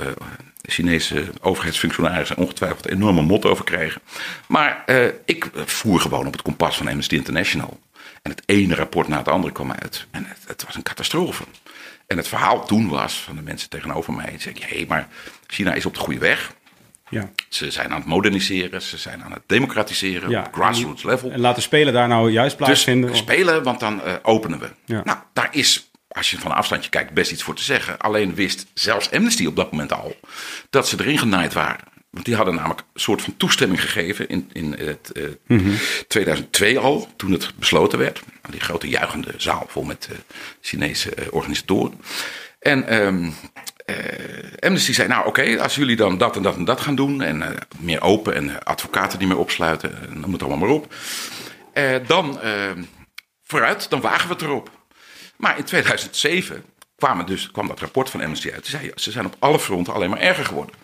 Chinese 0.62 1.26
overheidsfunctionarissen 1.42 2.38
ongetwijfeld 2.38 2.86
een 2.86 2.96
enorme 2.96 3.22
mot 3.22 3.46
over 3.46 3.66
krijgen. 3.66 4.02
Maar 4.48 4.84
eh, 4.86 5.08
ik 5.26 5.50
voer 5.54 6.00
gewoon 6.00 6.28
op 6.28 6.34
het 6.34 6.42
kompas 6.42 6.78
van 6.78 6.88
Amnesty 6.88 7.16
International. 7.16 7.80
En 8.22 8.32
het 8.32 8.44
ene 8.46 8.76
rapport 8.76 9.08
na 9.08 9.18
het 9.18 9.28
andere 9.28 9.54
kwam 9.54 9.72
uit. 9.72 10.08
En 10.12 10.26
het, 10.26 10.38
het 10.48 10.66
was 10.66 10.76
een 10.76 10.84
catastrofe. 10.84 11.44
En 12.08 12.18
het 12.18 12.28
verhaal 12.28 12.66
toen 12.66 12.90
was 12.90 13.22
van 13.22 13.36
de 13.36 13.42
mensen 13.42 13.70
tegenover 13.70 14.14
mij. 14.14 14.36
Zeg 14.40 14.54
ik, 14.54 14.64
hé, 14.64 14.86
maar 14.88 15.08
China 15.48 15.74
is 15.74 15.86
op 15.86 15.94
de 15.94 16.00
goede 16.00 16.20
weg. 16.20 16.54
Ja. 17.14 17.32
Ze 17.50 17.72
zijn 17.72 17.92
aan 17.92 18.00
het 18.00 18.06
moderniseren, 18.10 18.82
ze 18.82 18.98
zijn 18.98 19.24
aan 19.24 19.32
het 19.32 19.42
democratiseren 19.46 20.30
Ja. 20.30 20.44
op 20.48 20.54
grassroots 20.54 21.04
level. 21.04 21.32
En 21.32 21.40
laten 21.40 21.62
spelen 21.62 21.94
daar 21.94 22.08
nou 22.08 22.32
juist 22.32 22.58
Dus 22.58 22.66
plaatsvinden. 22.66 23.16
spelen, 23.16 23.64
want 23.64 23.80
dan 23.80 24.02
eh, 24.04 24.14
openen 24.22 24.60
we. 24.60 24.70
Ja. 24.86 25.02
Nou, 25.04 25.18
daar 25.34 25.50
is, 25.52 25.90
als 26.08 26.32
je 26.32 26.38
van 26.40 26.52
een 26.52 26.58
afstandje 26.58 26.90
kijkt, 26.90 27.14
best 27.14 27.32
iets 27.32 27.44
voor 27.44 27.56
te 27.56 27.64
zeggen. 27.64 27.98
Alleen 28.00 28.36
wist 28.36 28.66
zelfs 28.74 29.12
Amnesty 29.12 29.46
op 29.46 29.56
dat 29.56 29.72
moment 29.72 29.94
al 29.94 30.16
dat 30.70 30.88
ze 30.88 30.96
erin 31.00 31.18
genaaid 31.18 31.54
waren. 31.54 31.92
Want 32.10 32.26
die 32.26 32.36
hadden 32.36 32.56
namelijk 32.56 32.80
een 32.94 33.00
soort 33.00 33.22
van 33.22 33.38
toestemming 33.38 33.82
gegeven 33.82 34.28
in, 34.30 34.50
in 34.52 34.72
het, 34.78 35.12
eh, 35.48 35.58
2002 36.08 36.80
al, 36.80 37.08
toen 37.16 37.32
het 37.32 37.52
besloten 37.56 38.00
werd. 38.00 38.22
Die 38.50 38.60
grote 38.60 38.88
juichende 38.90 39.34
zaal 39.38 39.66
vol 39.68 39.84
met 39.84 40.08
eh, 40.12 40.18
Chinese 40.62 41.14
organisatoren. 41.30 42.02
En 42.60 42.88
ehm, 42.88 43.30
eh, 43.86 43.96
Amnesty 44.64 44.94
zei, 44.94 45.08
nou 45.08 45.28
oké, 45.28 45.62
als 45.62 45.76
jullie 45.76 45.96
dan 45.96 46.18
dat 46.18 46.36
en 46.36 46.42
dat 46.42 46.56
en 46.56 46.66
dat 46.66 46.82
gaan 46.82 46.96
doen... 46.96 47.22
en 47.22 47.42
eh, 47.42 47.50
meer 47.80 48.02
open 48.02 48.36
en 48.36 48.50
eh, 48.50 48.56
advocaten 48.64 49.20
die 49.20 49.28
meer 49.28 49.38
opsluiten, 49.38 50.02
eh, 50.02 50.16
noem 50.16 50.32
het 50.32 50.42
allemaal 50.42 50.60
maar 50.60 50.76
op... 50.76 50.94
Dan 52.08 52.40
vooruit, 53.44 53.90
dan 53.90 54.02
wagen 54.02 54.28
we 54.28 54.34
het 54.34 54.44
erop. 54.44 54.72
Maar 55.38 55.58
in 55.58 55.64
2007 55.64 56.64
kwam, 56.96 57.26
dus, 57.26 57.52
kwam 57.52 57.68
dat 57.68 57.80
rapport 57.80 58.10
van 58.10 58.22
Amnesty 58.22 58.52
uit. 58.52 58.66
Zei, 58.66 58.92
ze 58.96 59.12
zijn 59.12 59.26
op 59.26 59.36
alle 59.40 59.60
fronten 59.60 59.94
alleen 59.94 60.10
maar 60.10 60.20
erger 60.20 60.46
geworden. 60.46 60.76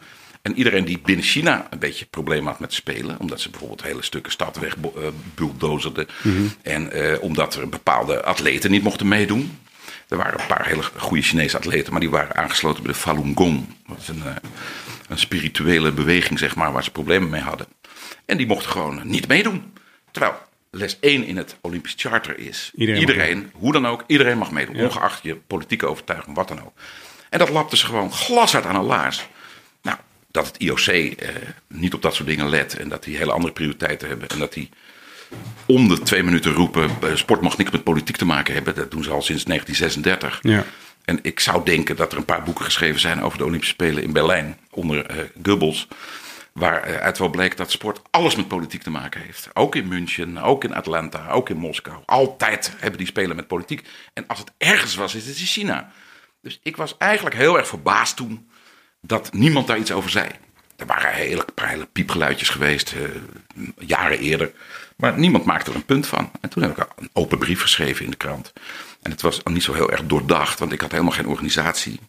En 0.42 0.56
iedereen 0.56 0.86
die 0.86 1.00
binnen 1.00 1.26
China 1.26 1.68
een 1.70 1.80
beetje 1.80 2.06
problemen 2.06 2.52
had 2.52 2.60
met 2.60 2.74
spelen, 2.74 3.20
omdat 3.20 3.42
ze 3.42 3.50
bijvoorbeeld 3.50 3.84
hele 3.84 4.04
stukken 4.04 4.32
stad 4.32 4.58
weg 4.58 4.76
uh, 4.76 5.08
bulldozerden. 5.36 6.08
En 6.62 6.92
omdat 7.22 7.56
er 7.56 7.70
bepaalde 7.70 8.24
atleten 8.24 8.72
niet 8.72 8.84
mochten 8.84 9.08
meedoen. 9.08 9.58
Er 10.10 10.18
waren 10.18 10.40
een 10.40 10.48
paar 10.48 10.68
hele 10.68 10.84
goede 10.98 11.24
Chinese 11.24 11.58
atleten, 11.58 11.92
maar 11.92 12.02
die 12.02 12.10
waren 12.10 12.36
aangesloten 12.36 12.84
bij 12.84 12.92
de 12.92 13.00
Falun 13.00 13.36
Gong. 13.36 13.76
Dat 13.88 13.98
is 13.98 14.08
een, 14.08 14.24
uh, 14.26 14.36
een 15.08 15.18
spirituele 15.18 15.92
beweging, 15.92 16.40
zeg 16.40 16.56
maar, 16.56 16.72
waar 16.72 16.84
ze 16.84 16.92
problemen 16.92 17.30
mee 17.30 17.42
hadden. 17.42 17.68
En 18.26 18.38
die 18.38 18.48
mochten 18.48 18.72
gewoon 18.72 19.02
niet 19.04 19.28
meedoen. 19.28 19.74
Terwijl 20.12 20.34
les 20.72 21.00
1 21.00 21.24
in 21.24 21.38
het 21.38 21.58
Olympisch 21.62 21.94
Charter 21.98 22.38
is: 22.38 22.72
iedereen, 22.76 23.00
iedereen 23.02 23.52
hoe 23.54 23.72
dan 23.72 23.88
ook, 23.88 24.04
iedereen 24.08 24.38
mag 24.38 24.52
meedoen, 24.52 24.76
ja. 24.76 24.84
ongeacht 24.84 25.24
je 25.24 25.36
politieke 25.36 25.86
overtuiging, 25.86 26.36
wat 26.36 26.48
dan 26.48 26.62
ook. 26.62 26.74
En 27.30 27.40
dat 27.40 27.50
lapte 27.50 27.78
ze 27.78 27.86
gewoon 27.86 28.12
glashard 28.12 28.66
aan 28.66 28.76
een 28.76 28.84
laars. 28.86 29.28
Nou, 29.82 29.98
dat 30.32 30.48
het 30.48 30.58
IOC 30.58 30.88
eh, 30.88 31.30
niet 31.68 31.94
op 31.94 32.02
dat 32.02 32.16
soort 32.16 32.28
dingen 32.28 32.50
let 32.50 32.78
en 32.78 32.90
dat 32.90 33.04
die 33.04 33.18
hele 33.18 33.32
andere 33.32 33.54
prioriteiten 33.54 34.08
hebben 34.08 34.30
en 34.30 34.40
dat 34.40 34.54
die 34.54 34.70
om 35.66 35.88
de 35.88 36.00
twee 36.00 36.24
minuten 36.24 36.54
roepen: 36.54 36.90
sport 37.14 37.42
mag 37.42 37.58
niks 37.58 37.72
met 37.72 37.84
politiek 37.84 38.18
te 38.18 38.26
maken 38.26 38.54
hebben. 38.54 38.76
Dat 38.76 38.92
doen 38.92 39.04
ze 39.04 39.10
al 39.12 39.22
sinds 39.22 39.44
1936. 39.44 40.40
Ja. 40.42 40.66
En 41.06 41.20
ik 41.22 41.40
zou 41.40 41.66
denken 41.66 41.96
dat 41.96 42.12
er 42.12 42.18
een 42.18 42.26
paar 42.26 42.44
boeken 42.44 42.66
geschreven 42.66 43.00
zijn 43.00 43.22
over 43.22 43.38
de 43.38 43.46
Olympische 43.46 43.74
Spelen 43.74 44.04
in 44.04 44.14
Berlijn 44.14 44.58
onder 44.72 45.12
uh, 45.12 45.24
Goebbels. 45.44 45.88
Waaruit 46.54 47.18
wel 47.18 47.30
bleek 47.30 47.58
dat 47.58 47.72
sport 47.72 48.02
alles 48.10 48.36
met 48.36 48.48
politiek 48.48 48.84
te 48.84 48.90
maken 48.90 49.22
heeft. 49.22 49.50
Ook 49.54 49.76
in 49.76 49.88
München, 49.88 50.38
ook 50.38 50.64
in 50.64 50.74
Atlanta, 50.74 51.30
ook 51.30 51.50
in 51.50 51.58
Moskou. 51.58 51.98
Altijd 52.06 52.74
hebben 52.78 52.98
die 52.98 53.08
spelen 53.08 53.36
met 53.36 53.48
politiek. 53.48 53.88
En 54.14 54.28
als 54.28 54.40
het 54.40 54.52
ergens 54.58 54.96
was, 54.96 55.16
is 55.16 55.26
het 55.26 55.40
in 55.40 55.46
China. 55.46 55.92
Dus 56.42 56.60
ik 56.64 56.78
was 56.78 56.98
eigenlijk 56.98 57.36
heel 57.36 57.58
erg 57.58 57.68
verbaasd 57.68 58.16
toen 58.16 58.50
dat 59.02 59.34
niemand 59.34 59.68
daar 59.68 59.78
iets 59.78 59.92
over 59.92 60.10
zei. 60.10 60.28
Er 60.76 60.86
waren 60.86 61.14
hele, 61.14 61.46
hele 61.56 61.86
piepgeluidjes 61.86 62.50
geweest, 62.50 62.94
uh, 62.94 63.66
jaren 63.78 64.20
eerder. 64.20 64.52
Maar 65.00 65.20
niemand 65.20 65.46
maakte 65.46 65.70
er 65.70 65.76
een 65.76 65.86
punt 65.86 66.08
van. 66.08 66.32
En 66.42 66.50
toen 66.50 66.64
heb 66.64 66.78
ik 66.78 66.88
een 66.96 67.10
open 67.14 67.38
brief 67.38 67.62
geschreven 67.62 68.06
in 68.06 68.12
de 68.12 68.18
krant. 68.18 68.54
En 69.02 69.12
het 69.12 69.22
was 69.22 69.44
niet 69.44 69.64
zo 69.64 69.74
heel 69.74 69.92
erg 69.92 70.06
doordacht, 70.06 70.60
want 70.60 70.72
ik 70.72 70.82
had 70.82 70.92
helemaal 70.92 71.12
geen 71.12 71.28
organisatie 71.28 72.00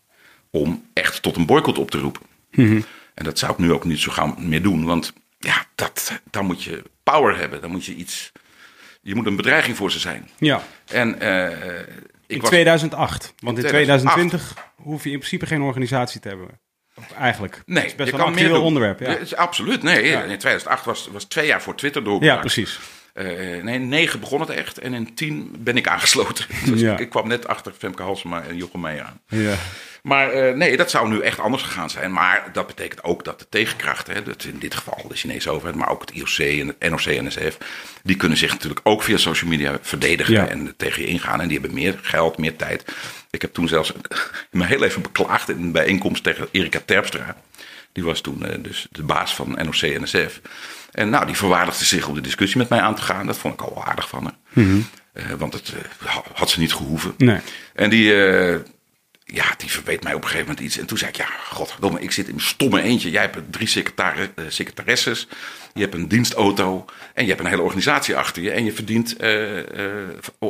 om 0.50 0.84
echt 0.92 1.22
tot 1.22 1.36
een 1.36 1.46
boycott 1.46 1.78
op 1.78 1.90
te 1.90 1.98
roepen. 1.98 2.22
Mhm. 2.50 2.62
Mm 2.62 2.70
-hmm. 2.70 2.84
En 3.14 3.24
dat 3.24 3.38
zou 3.38 3.52
ik 3.52 3.58
nu 3.58 3.72
ook 3.72 3.84
niet 3.84 3.98
zo 3.98 4.12
gauw 4.12 4.34
meer 4.38 4.62
doen, 4.62 4.84
want 4.84 5.12
ja, 5.38 5.66
dat, 5.74 6.20
dan 6.30 6.46
moet 6.46 6.62
je 6.62 6.82
power 7.02 7.38
hebben. 7.38 7.60
Dan 7.60 7.70
moet 7.70 7.84
je 7.84 7.94
iets. 7.94 8.32
Je 9.02 9.14
moet 9.14 9.26
een 9.26 9.36
bedreiging 9.36 9.76
voor 9.76 9.90
ze 9.90 9.98
zijn. 9.98 10.28
Ja. 10.38 10.62
En, 10.86 11.22
uh, 11.22 11.50
ik 11.80 11.86
in 12.26 12.40
was, 12.40 12.48
2008. 12.48 13.34
Want 13.38 13.58
in 13.58 13.66
2020 13.66 14.54
hoef 14.76 15.04
je 15.04 15.10
in 15.10 15.18
principe 15.18 15.46
geen 15.46 15.62
organisatie 15.62 16.20
te 16.20 16.28
hebben. 16.28 16.60
Eigenlijk. 17.18 17.62
Nee, 17.66 17.76
dat 17.76 17.84
is 17.84 17.94
best 17.94 18.10
je 18.10 18.16
wel 18.16 18.24
kan 18.24 18.34
een 18.34 18.42
meer 18.42 18.52
doen. 18.52 18.62
onderwerp. 18.62 19.00
Ja. 19.00 19.16
Absoluut. 19.36 19.82
Nee, 19.82 20.04
ja. 20.04 20.22
in 20.22 20.38
2008 20.38 20.84
was, 20.84 21.08
was 21.12 21.24
twee 21.24 21.46
jaar 21.46 21.62
voor 21.62 21.76
Twitter 21.76 22.04
door. 22.04 22.24
Ja, 22.24 22.36
precies. 22.36 22.78
Uh, 23.14 23.62
nee, 23.62 23.78
negen 23.78 24.20
begon 24.20 24.40
het 24.40 24.50
echt. 24.50 24.78
En 24.78 24.94
in 24.94 25.14
tien 25.14 25.54
ben 25.58 25.76
ik 25.76 25.88
aangesloten. 25.88 26.44
Dus 26.70 26.80
ja. 26.80 26.92
ik, 26.92 26.98
ik, 26.98 27.10
kwam 27.10 27.28
net 27.28 27.46
achter 27.46 27.72
Femke 27.78 28.02
Halsema 28.02 28.42
en 28.42 28.56
Jochem 28.56 28.80
Meijer 28.80 29.04
aan. 29.04 29.20
Ja. 29.26 29.54
Maar 30.02 30.34
uh, 30.34 30.54
nee, 30.54 30.76
dat 30.76 30.90
zou 30.90 31.08
nu 31.08 31.20
echt 31.20 31.38
anders 31.38 31.62
gegaan 31.62 31.90
zijn. 31.90 32.12
Maar 32.12 32.48
dat 32.52 32.66
betekent 32.66 33.04
ook 33.04 33.24
dat 33.24 33.38
de 33.38 33.46
tegenkrachten, 33.48 34.14
hè, 34.14 34.22
dat 34.22 34.44
in 34.44 34.58
dit 34.58 34.74
geval 34.74 35.04
de 35.08 35.16
Chinese 35.16 35.50
overheid, 35.50 35.76
maar 35.76 35.88
ook 35.88 36.00
het 36.00 36.10
IOC 36.10 36.38
en 36.38 36.74
het 36.78 36.90
NOC-NSF, 36.90 37.58
die 38.02 38.16
kunnen 38.16 38.38
zich 38.38 38.50
natuurlijk 38.50 38.80
ook 38.82 39.02
via 39.02 39.16
social 39.16 39.50
media 39.50 39.78
verdedigen 39.82 40.34
ja. 40.34 40.46
en 40.46 40.74
tegen 40.76 41.02
je 41.02 41.08
ingaan. 41.08 41.40
En 41.40 41.48
die 41.48 41.58
hebben 41.58 41.76
meer 41.76 41.98
geld, 42.02 42.38
meer 42.38 42.56
tijd. 42.56 42.84
Ik 43.30 43.42
heb 43.42 43.52
toen 43.52 43.68
zelfs 43.68 43.92
me 44.50 44.64
heel 44.64 44.84
even 44.84 45.02
beklaagd 45.02 45.48
in 45.48 45.62
een 45.62 45.72
bijeenkomst 45.72 46.22
tegen 46.22 46.48
Erika 46.50 46.80
Terpstra. 46.84 47.36
Die 47.92 48.04
was 48.04 48.20
toen 48.20 48.42
uh, 48.46 48.54
dus 48.58 48.86
de 48.90 49.02
baas 49.02 49.34
van 49.34 49.50
NOC-NSF. 49.50 50.40
En 50.90 51.10
nou, 51.10 51.26
die 51.26 51.36
verwaardigde 51.36 51.84
zich 51.84 52.08
om 52.08 52.14
de 52.14 52.20
discussie 52.20 52.58
met 52.58 52.68
mij 52.68 52.80
aan 52.80 52.94
te 52.94 53.02
gaan. 53.02 53.26
Dat 53.26 53.38
vond 53.38 53.54
ik 53.54 53.60
al 53.60 53.84
aardig 53.84 54.08
van 54.08 54.22
haar. 54.22 54.36
Mhm. 54.52 54.66
Mm 54.66 54.72
-hmm. 54.72 54.86
uh, 55.22 55.38
want 55.38 55.52
het 55.52 55.72
had 56.34 56.50
ze 56.50 56.60
niet 56.60 56.72
gehoeven. 56.72 57.14
Nee. 57.16 57.38
En 57.74 57.90
die, 57.90 58.12
ja, 59.32 59.54
die 59.56 59.70
verweet 59.70 60.02
mij 60.02 60.14
op 60.14 60.22
een 60.22 60.28
gegeven 60.28 60.48
moment 60.48 60.66
iets. 60.66 60.78
En 60.78 60.86
toen 60.86 60.98
zei 60.98 61.10
ik, 61.10 61.16
ja, 61.16 61.28
godverdomme, 61.48 62.00
ik 62.00 62.12
zit 62.12 62.28
in 62.28 62.34
mijn 62.34 62.46
stomme 62.46 62.82
eentje. 62.82 63.10
Jij 63.10 63.22
hebt 63.22 63.52
drie 63.52 63.68
secretari 63.68 64.30
secretaresses. 64.48 65.28
Je 65.72 65.80
hebt 65.80 65.94
een 65.94 66.08
dienstauto 66.08 66.84
en 67.14 67.22
je 67.22 67.28
hebt 67.30 67.40
een 67.42 67.50
hele 67.50 67.62
organisatie 67.62 68.16
achter 68.16 68.42
je. 68.42 68.50
En 68.50 68.64
je 68.64 68.72
verdient 68.72 69.16
eh, 69.16 69.58
eh, 69.58 69.96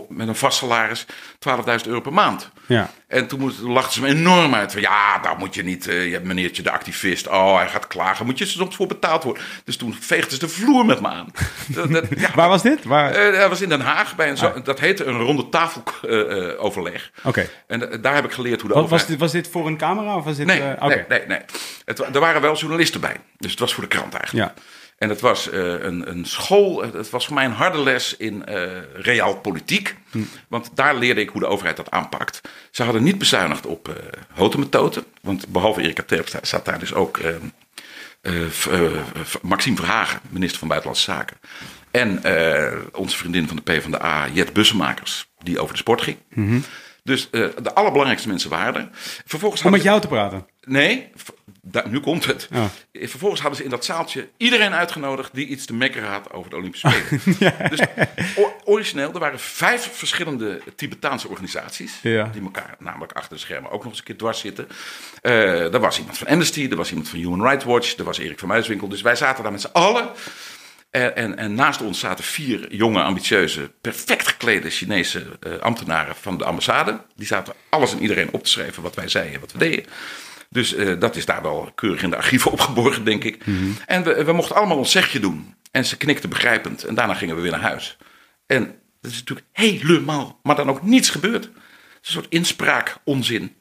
met 0.08 0.28
een 0.28 0.34
vast 0.36 0.58
salaris 0.58 1.06
12.000 1.38 1.86
euro 1.86 2.00
per 2.00 2.12
maand. 2.12 2.50
Ja. 2.66 2.90
En 3.08 3.26
toen 3.26 3.40
moest- 3.40 3.60
lachten 3.60 3.92
ze 3.92 4.00
me 4.00 4.06
enorm 4.08 4.54
uit. 4.54 4.72
Van, 4.72 4.80
ja, 4.80 5.18
daar 5.18 5.36
moet 5.38 5.54
je 5.54 5.62
niet, 5.62 5.86
eh, 5.88 6.04
je 6.06 6.12
hebt 6.12 6.24
meneertje 6.24 6.62
de 6.62 6.70
activist. 6.70 7.28
Oh, 7.28 7.56
hij 7.56 7.68
gaat 7.68 7.86
klagen. 7.86 8.26
Moet 8.26 8.38
je 8.38 8.44
er 8.44 8.50
soms 8.50 8.76
voor 8.76 8.86
betaald 8.86 9.24
worden. 9.24 9.42
Dus 9.64 9.76
toen 9.76 9.94
veegden 10.00 10.30
ze 10.32 10.38
de 10.38 10.48
vloer 10.48 10.84
met 10.86 11.00
me 11.00 11.08
aan. 11.08 11.26
Dat- 11.66 11.90
dat- 11.90 12.04
ja, 12.16 12.28
Waar 12.34 12.48
was 12.48 12.62
dit? 12.62 12.84
Waar? 12.84 13.32
dat 13.32 13.48
was 13.48 13.60
in 13.60 13.68
Den 13.68 13.80
Haag 13.80 14.16
bij 14.16 14.28
een 14.30 14.36
zo, 14.36 14.46
Ah. 14.46 14.64
dat 14.64 14.80
heette 14.80 15.04
een 15.04 15.18
ronde 15.18 15.48
tafel 15.48 15.82
eh, 16.08 16.50
eh, 16.50 16.64
overleg. 16.64 17.10
Oké. 17.22 17.48
En 17.66 17.98
daar 18.00 18.14
heb 18.14 18.24
ik 18.24 18.32
geleerd 18.32 18.60
hoe 18.60 18.68
de 18.70 18.74
Wat, 18.76 18.88
was, 18.88 19.06
dit, 19.06 19.18
was 19.18 19.32
dit 19.32 19.48
voor 19.48 19.66
een 19.66 19.76
camera 19.76 20.16
of 20.16 20.24
was 20.24 20.36
dit... 20.36 20.46
Nee, 20.46 20.60
nee, 20.80 21.04
nee, 21.08 21.26
nee. 21.26 21.40
Het, 21.84 21.98
er 21.98 22.20
waren 22.20 22.40
wel 22.40 22.56
journalisten 22.56 23.00
bij. 23.00 23.16
Dus 23.38 23.50
het 23.50 23.60
was 23.60 23.74
voor 23.74 23.82
de 23.82 23.88
krant 23.88 24.14
eigenlijk. 24.14 24.48
Ja. 24.56 24.62
En 25.00 25.08
het 25.08 25.20
was 25.20 25.50
eh, 25.50 25.60
een, 25.60 26.10
een 26.10 26.24
school, 26.24 26.82
eh, 26.82 26.92
het 26.92 27.10
was 27.10 27.26
voor 27.26 27.34
mij 27.34 27.44
een 27.44 27.52
harde 27.52 27.78
les 27.78 28.16
in 28.16 28.46
eh 28.46 28.70
realpolitiek. 28.94 29.94
Hm. 30.10 30.18
Want 30.48 30.70
daar 30.74 30.94
leerde 30.96 31.20
ik 31.20 31.28
hoe 31.28 31.40
de 31.40 31.46
overheid 31.46 31.76
dat 31.76 31.90
aanpakt. 31.90 32.40
Ze 32.70 32.82
hadden 32.82 33.02
niet 33.02 33.18
bezuinigd 33.18 33.66
op 33.66 33.88
eh 33.88 33.94
hotemetoten. 34.34 35.04
Want 35.22 35.48
behalve 35.48 35.82
Erika 35.82 36.02
Terpstra 36.02 36.38
zat 36.42 36.64
daar 36.64 36.78
dus 36.78 36.94
ook 36.94 37.20
v- 38.50 39.36
Maxime 39.42 39.76
Verhagen, 39.76 40.20
minister 40.28 40.58
van 40.58 40.68
Buitenlandse 40.68 41.10
Zaken. 41.10 41.36
En 41.90 42.20
onze 42.92 43.16
vriendin 43.16 43.46
van 43.46 43.56
de 43.56 43.62
PvdA, 43.62 44.28
Jet 44.32 44.52
Bussemakers, 44.52 45.28
die 45.38 45.60
over 45.60 45.72
de 45.74 45.80
sport 45.80 46.00
ging. 46.02 46.16
Dus 47.02 47.30
eh, 47.30 47.46
de 47.62 47.74
allerbelangrijkste 47.74 48.28
mensen 48.28 48.50
waren 48.50 48.74
er. 48.74 48.88
Vervolgens. 49.26 49.62
Om 49.62 49.70
met 49.70 49.82
jou 49.82 50.00
te 50.00 50.06
praten. 50.08 50.46
Nee, 50.64 51.10
nu 51.88 52.00
komt 52.00 52.24
het. 52.24 52.48
Eh, 52.50 52.64
Vervolgens 52.92 53.40
hadden 53.40 53.58
ze 53.58 53.64
in 53.64 53.70
dat 53.70 53.84
zaaltje 53.84 54.28
iedereen 54.36 54.72
uitgenodigd 54.72 55.34
die 55.34 55.46
iets 55.46 55.66
te 55.66 55.74
mekkeren 55.74 56.08
had 56.08 56.32
over 56.32 56.50
de 56.50 56.56
Olympische 56.56 56.88
Spelen. 56.90 57.68
Dus 57.70 57.80
origineel, 58.64 59.12
er 59.12 59.18
waren 59.18 59.40
vijf 59.40 59.90
verschillende 59.92 60.60
Tibetaanse 60.76 61.28
organisaties. 61.28 61.98
Ja. 62.02 62.30
Die 62.32 62.42
elkaar 62.42 62.74
namelijk 62.78 63.12
achter 63.12 63.34
de 63.34 63.40
schermen 63.42 63.70
ook 63.70 63.82
nog 63.82 63.90
eens 63.90 63.98
een 63.98 64.04
keer 64.04 64.16
dwars 64.16 64.40
zitten. 64.40 64.68
Eh 65.20 65.74
er 65.74 65.80
was 65.80 65.98
iemand 65.98 66.18
van 66.18 66.26
Amnesty, 66.26 66.68
er 66.70 66.76
was 66.76 66.88
iemand 66.88 67.08
van 67.08 67.18
Human 67.18 67.42
Rights 67.42 67.64
Watch, 67.64 67.96
er 67.96 68.04
was 68.04 68.18
Erik 68.18 68.38
van 68.38 68.48
Muiswinkel. 68.48 68.88
Dus 68.88 69.02
wij 69.02 69.16
zaten 69.16 69.42
daar 69.42 69.52
met 69.52 69.60
z'n 69.60 69.70
allen. 69.72 70.10
En, 70.90 71.16
en, 71.16 71.36
en 71.36 71.54
naast 71.54 71.80
ons 71.80 71.98
zaten 71.98 72.24
vier 72.24 72.74
jonge, 72.74 73.02
ambitieuze, 73.02 73.70
perfect 73.80 74.28
geklede 74.28 74.70
Chinese 74.70 75.26
eh, 75.40 75.52
ambtenaren 75.58 76.14
van 76.16 76.38
de 76.38 76.44
ambassade. 76.44 77.00
Die 77.16 77.26
zaten 77.26 77.54
alles 77.68 77.92
en 77.92 78.00
iedereen 78.02 78.28
op 78.32 78.44
te 78.44 78.50
schrijven 78.50 78.82
wat 78.82 78.94
wij 78.94 79.08
zeiden 79.08 79.34
en 79.34 79.40
wat 79.40 79.52
we 79.52 79.58
deden. 79.58 79.84
Dus 80.52 80.74
eh, 80.74 81.00
dat 81.00 81.16
is 81.16 81.24
daar 81.24 81.42
wel 81.42 81.72
keurig 81.74 82.02
in 82.02 82.10
de 82.10 82.16
archieven 82.16 82.50
opgeborgen, 82.50 83.04
denk 83.04 83.24
ik. 83.24 83.44
En 83.86 84.02
we, 84.02 84.24
we 84.24 84.32
mochten 84.32 84.56
allemaal 84.56 84.76
ons 84.76 84.90
zegje 84.90 85.20
doen. 85.20 85.54
En 85.70 85.84
ze 85.84 85.96
knikten 85.96 86.28
begrijpend. 86.28 86.84
En 86.84 86.94
daarna 86.94 87.14
gingen 87.14 87.36
we 87.36 87.42
weer 87.42 87.50
naar 87.50 87.60
huis. 87.60 87.96
En 88.46 88.64
dat 89.00 89.10
is 89.10 89.18
natuurlijk 89.18 89.46
helemaal, 89.52 90.40
maar 90.42 90.56
dan 90.56 90.68
ook 90.70 90.82
niets 90.82 91.10
gebeurd. 91.10 91.44
Het 91.44 91.52
is 92.02 92.08
een 92.08 92.12
soort 92.12 92.32
inspraak, 92.32 92.96
onzin. 93.04 93.56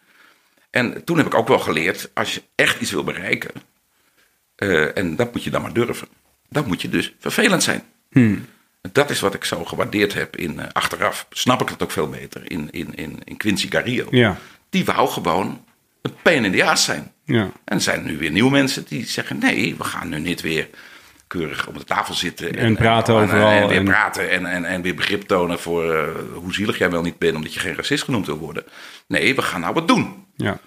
En 0.69 1.03
toen 1.03 1.17
heb 1.17 1.25
ik 1.25 1.33
ook 1.33 1.47
wel 1.47 1.59
geleerd, 1.59 2.09
als 2.13 2.33
je 2.33 2.43
echt 2.55 2.81
iets 2.81 2.91
wil 2.91 3.03
bereiken, 3.03 3.51
eh, 4.55 4.97
en 4.97 5.15
dat 5.15 5.33
moet 5.33 5.43
je 5.43 5.49
dan 5.49 5.61
maar 5.61 5.73
durven, 5.73 6.07
dan 6.49 6.67
moet 6.67 6.81
je 6.81 6.89
dus 6.89 7.13
vervelend 7.19 7.63
zijn. 7.63 7.83
En 8.81 8.89
Dat 8.91 9.09
is 9.09 9.19
wat 9.19 9.33
ik 9.33 9.43
zo 9.43 9.65
gewaardeerd 9.65 10.13
heb 10.13 10.35
in, 10.35 10.59
eh, 10.59 10.67
achteraf, 10.71 11.27
snap 11.29 11.61
ik 11.61 11.67
dat 11.67 11.83
ook 11.83 11.91
veel 11.91 12.09
beter, 12.09 12.51
in, 12.51 12.69
in, 12.71 12.95
in, 12.95 13.19
in 13.23 13.37
Quincy 13.37 13.69
Garrido. 13.69 14.07
Ja. 14.11 14.37
Die 14.69 14.85
wou 14.85 15.09
gewoon 15.09 15.65
een 16.01 16.13
pain 16.21 16.45
in 16.45 16.51
the 16.51 16.63
ass 16.65 16.85
zijn. 16.85 17.11
Ja. 17.25 17.41
En 17.65 17.75
er 17.75 17.81
zijn 17.81 18.05
nu 18.05 18.17
weer 18.17 18.31
nieuwe 18.31 18.51
mensen 18.51 18.85
die 18.87 19.05
zeggen: 19.05 19.37
nee, 19.37 19.75
we 19.77 19.83
gaan 19.83 20.09
nu 20.09 20.19
niet 20.19 20.41
weer 20.41 20.69
keurig 21.27 21.67
op 21.67 21.77
de 21.77 21.83
tafel 21.83 22.13
zitten. 22.13 22.55
En 22.55 22.75
praten 22.75 23.15
en, 23.15 23.21
overal 23.23 23.61
En, 23.61 23.67
weer 23.67 23.77
en- 23.77 23.85
praten 23.85 24.29
en, 24.29 24.45
en, 24.45 24.65
en 24.65 24.81
weer 24.81 24.95
begrip 24.95 25.21
tonen 25.21 25.59
voor 25.59 25.93
eh, 25.95 26.07
hoe 26.33 26.53
zielig 26.53 26.77
jij 26.77 26.89
wel 26.89 27.01
niet 27.01 27.17
bent, 27.17 27.35
omdat 27.35 27.53
je 27.53 27.59
geen 27.59 27.75
racist 27.75 28.03
genoemd 28.03 28.25
wil 28.25 28.37
worden. 28.37 28.63
Nee, 29.07 29.35
we 29.35 29.41
gaan 29.41 29.61
nou 29.61 29.73
wat 29.73 29.87
doen. 29.87 30.25
Ja. 30.35 30.59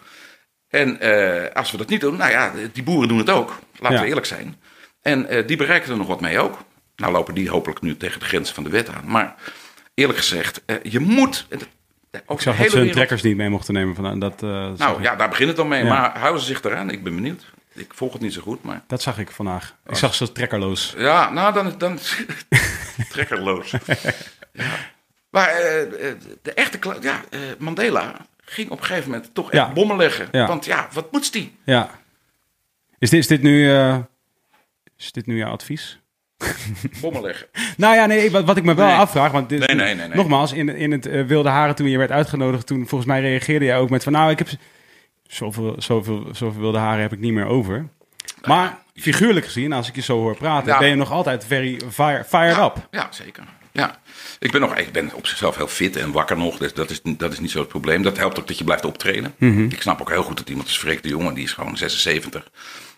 En 0.69 1.01
eh, 1.01 1.55
als 1.55 1.71
we 1.71 1.77
dat 1.77 1.89
niet 1.89 2.01
doen, 2.01 2.17
nou 2.17 2.31
ja, 2.31 2.53
die 2.73 2.83
boeren 2.83 3.09
doen 3.09 3.19
het 3.19 3.31
ook. 3.31 3.59
Laten 3.79 3.97
Ja. 3.97 4.03
we 4.03 4.09
eerlijk 4.09 4.27
zijn. 4.27 4.57
En 5.03 5.29
eh, 5.29 5.47
die 5.47 5.57
bereiken 5.57 5.91
er 5.91 5.97
nog 5.97 6.07
wat 6.07 6.21
mee 6.21 6.39
ook. 6.39 6.59
Nou 6.97 7.13
lopen 7.13 7.35
die 7.35 7.51
hopelijk 7.51 7.81
nu 7.81 7.97
tegen 7.97 8.19
de 8.21 8.27
grenzen 8.27 8.55
van 8.55 8.65
de 8.65 8.71
wet 8.71 8.89
aan. 8.89 9.05
Maar 9.07 9.35
eerlijk 9.95 10.19
gezegd, 10.19 10.63
je 10.83 11.01
moet. 11.01 11.47
Ook 12.27 12.37
Ik 12.37 12.43
zag 12.43 12.57
dat 12.57 12.71
ze 12.71 12.79
hun 12.79 12.91
trekkers 12.91 13.23
niet 13.23 13.37
mee 13.37 13.49
mochten 13.49 13.75
nemen. 13.75 13.95
Van, 13.95 14.19
dat, 14.19 14.43
eh, 14.43 14.49
Nou 14.77 14.97
ik. 14.99 15.03
ja, 15.05 15.17
daar 15.17 15.29
begint 15.29 15.49
het 15.49 15.57
dan 15.57 15.69
mee. 15.69 15.83
Ja. 15.85 15.89
Maar 15.89 16.19
houden 16.19 16.41
ze 16.41 16.47
zich 16.47 16.63
eraan? 16.63 16.91
Ik 16.91 17.03
ben 17.03 17.15
benieuwd. 17.15 17.45
Ik 17.75 17.95
volg 17.95 18.13
het 18.13 18.23
niet 18.23 18.33
zo 18.33 18.41
goed, 18.41 18.63
maar... 18.63 18.83
dat 18.87 19.03
zag 19.03 19.19
ik 19.19 19.31
vandaag. 19.31 19.77
Ik 19.87 19.97
zag 19.97 20.15
ze 20.15 20.33
trekkerloos. 20.33 20.95
Ja, 20.97 21.31
nou 21.31 21.53
dan... 21.53 21.75
dan 21.79 21.99
trekkerloos. 23.13 23.71
ja. 24.53 24.65
Maar 25.31 25.49
eh, 25.49 26.09
eh, 26.11 26.17
de 26.43 26.53
echte... 26.53 26.79
Ja, 27.01 27.21
Mandela 27.59 28.15
ging 28.45 28.71
op 28.71 28.79
een 28.81 28.85
gegeven 28.85 29.11
moment 29.11 29.35
toch 29.35 29.53
echt 29.53 29.67
Ja. 29.67 29.73
bommen 29.73 29.97
leggen. 29.97 30.29
Ja. 30.33 30.47
Want 30.47 30.65
ja, 30.65 30.89
wat 30.93 31.13
moet 31.13 31.33
die? 31.33 31.57
Ja. 31.65 31.91
Is 32.99 33.11
dit, 33.11 33.21
is 33.21 33.27
dit 33.27 33.43
nu... 33.43 33.71
is 34.97 35.13
dit 35.13 35.27
nu 35.27 35.37
jouw 35.37 35.51
advies? 35.53 36.01
Bommen 37.01 37.23
leggen. 37.23 37.47
Nou 37.77 37.95
ja, 37.95 38.07
nee, 38.07 38.31
wat, 38.31 38.45
wat 38.45 38.57
ik 38.57 38.65
me 38.65 38.75
wel 38.75 38.87
Nee. 38.87 38.97
afvraag, 38.97 39.33
want 39.33 39.49
dit, 39.49 39.67
Nee, 39.67 39.77
nee, 39.77 39.95
nee, 39.95 40.07
nee. 40.07 40.17
nogmaals, 40.17 40.53
in, 40.53 40.69
in 40.69 40.93
het 40.93 41.07
eh, 41.07 41.25
Wilde 41.25 41.49
Haren 41.49 41.75
toen 41.75 41.89
je 41.89 41.99
werd 41.99 42.11
uitgenodigd, 42.11 42.67
toen 42.67 42.87
volgens 42.89 43.11
mij 43.11 43.21
reageerde 43.21 43.65
jij 43.65 43.79
ook 43.79 43.91
met 43.91 44.03
van, 44.03 44.13
nou, 44.13 44.31
ik 44.31 44.39
heb 44.39 44.49
zoveel, 45.27 45.75
zoveel, 45.79 46.27
zoveel 46.33 46.61
Wilde 46.61 46.79
Haren 46.79 47.03
heb 47.03 47.13
ik 47.13 47.19
niet 47.21 47.33
meer 47.33 47.47
over. 47.47 47.89
Maar 48.45 48.79
figuurlijk 48.95 49.47
gezien, 49.47 49.73
als 49.73 49.89
ik 49.89 49.95
je 49.95 50.03
zo 50.03 50.19
hoor 50.19 50.37
praten, 50.37 50.73
Ja. 50.73 50.79
ben 50.79 50.89
je 50.89 50.95
nog 50.95 51.11
altijd 51.13 51.45
very 51.45 51.81
fire, 51.91 52.25
fired 52.25 52.57
ja, 52.57 52.65
up. 52.65 52.89
Ja, 52.91 53.09
zeker. 53.11 53.43
Ja. 53.73 54.01
Ik 54.39 54.51
ben, 54.53 54.61
nog, 54.61 54.77
ik 54.77 54.93
ben 54.93 55.11
op 55.15 55.27
zichzelf 55.27 55.57
heel 55.57 55.67
fit 55.67 55.97
en 55.97 56.13
wakker 56.13 56.37
nog. 56.37 56.59
Dus 56.59 56.75
dat 56.75 56.91
is, 56.91 57.01
dat 57.03 57.33
is 57.33 57.39
niet 57.41 57.51
zo 57.51 57.59
het 57.59 57.69
probleem. 57.69 58.03
Dat 58.03 58.17
helpt 58.17 58.39
ook 58.39 58.47
dat 58.47 58.59
je 58.59 58.65
blijft 58.65 58.85
optreden. 58.85 59.35
Mhm. 59.39 59.63
Ik 59.63 59.83
snap 59.83 60.01
ook 60.01 60.11
heel 60.11 60.23
goed 60.23 60.37
dat 60.37 60.49
iemand 60.49 60.67
als 60.69 60.79
Freek 60.79 61.03
de 61.03 61.09
Jonge, 61.09 61.33
die 61.33 61.45
is 61.45 61.53
gewoon 61.53 61.77
76, 61.77 62.51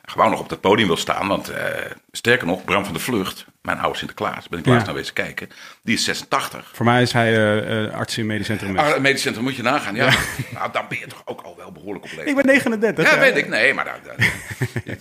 gewoon 0.04 0.30
nog 0.30 0.40
op 0.40 0.48
dat 0.48 0.60
podium 0.60 0.86
wil 0.86 0.96
staan. 0.96 1.28
Want 1.28 1.48
eh, 1.48 1.64
sterker 2.12 2.46
nog, 2.46 2.64
Bram 2.64 2.84
van 2.84 2.92
der 2.92 3.02
Vlucht, 3.02 3.46
mijn 3.62 3.78
oude 3.78 3.98
Sinterklaas, 3.98 4.48
ben 4.48 4.58
ik 4.58 4.66
laatst 4.66 4.80
Ja. 4.80 4.86
naar 4.86 5.00
wezen 5.00 5.14
kijken, 5.14 5.48
die 5.82 5.94
is 5.94 6.04
86. 6.04 6.70
Voor 6.72 6.84
mij 6.84 7.02
is 7.02 7.12
hij 7.12 7.56
eh, 7.88 7.94
arts 7.94 8.18
in 8.18 8.26
medisch 8.26 8.46
centrum. 8.46 8.78
Ah, 8.78 8.98
medisch 9.00 9.22
centrum 9.22 9.44
moet 9.44 9.56
je 9.56 9.62
nagaan. 9.62 9.94
Ja. 9.94 10.12
Nou, 10.54 10.72
dan 10.72 10.84
ben 10.88 10.98
je 10.98 11.06
toch 11.06 11.22
ook 11.24 11.40
al 11.40 11.54
wel 11.56 11.72
behoorlijk 11.72 12.04
op 12.04 12.10
leeftijd. 12.10 12.28
ik 12.28 12.36
ben 12.36 12.46
39. 12.46 13.04
Ja, 13.04 13.14
hè? 13.14 13.20
weet 13.20 13.36
ik. 13.36 13.48
Nee, 13.48 13.74
maar 13.74 13.84
daar, 13.84 14.00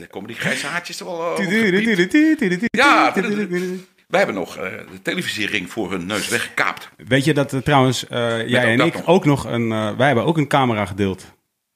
komen 0.11 0.27
die 0.27 0.37
grijze 0.37 0.67
haartjes 0.67 0.99
er 0.99 1.05
wel 1.05 1.41
Ja. 2.71 3.13
Wij 4.07 4.21
hebben 4.21 4.35
nog 4.35 4.55
de 4.55 5.01
televisiering 5.01 5.71
voor 5.71 5.91
hun 5.91 6.05
neus 6.05 6.27
weggekaapt. 6.27 6.89
Weet 6.97 7.25
je 7.25 7.33
dat 7.33 7.55
trouwens, 7.63 8.05
jij 8.09 8.63
en 8.63 8.79
ik 8.79 8.93
nog. 8.93 9.05
ook 9.07 9.25
nog 9.25 9.45
een, 9.45 9.69
wij 9.97 10.05
hebben 10.05 10.25
ook 10.25 10.37
een 10.37 10.47
camera 10.47 10.85
gedeeld. 10.85 11.32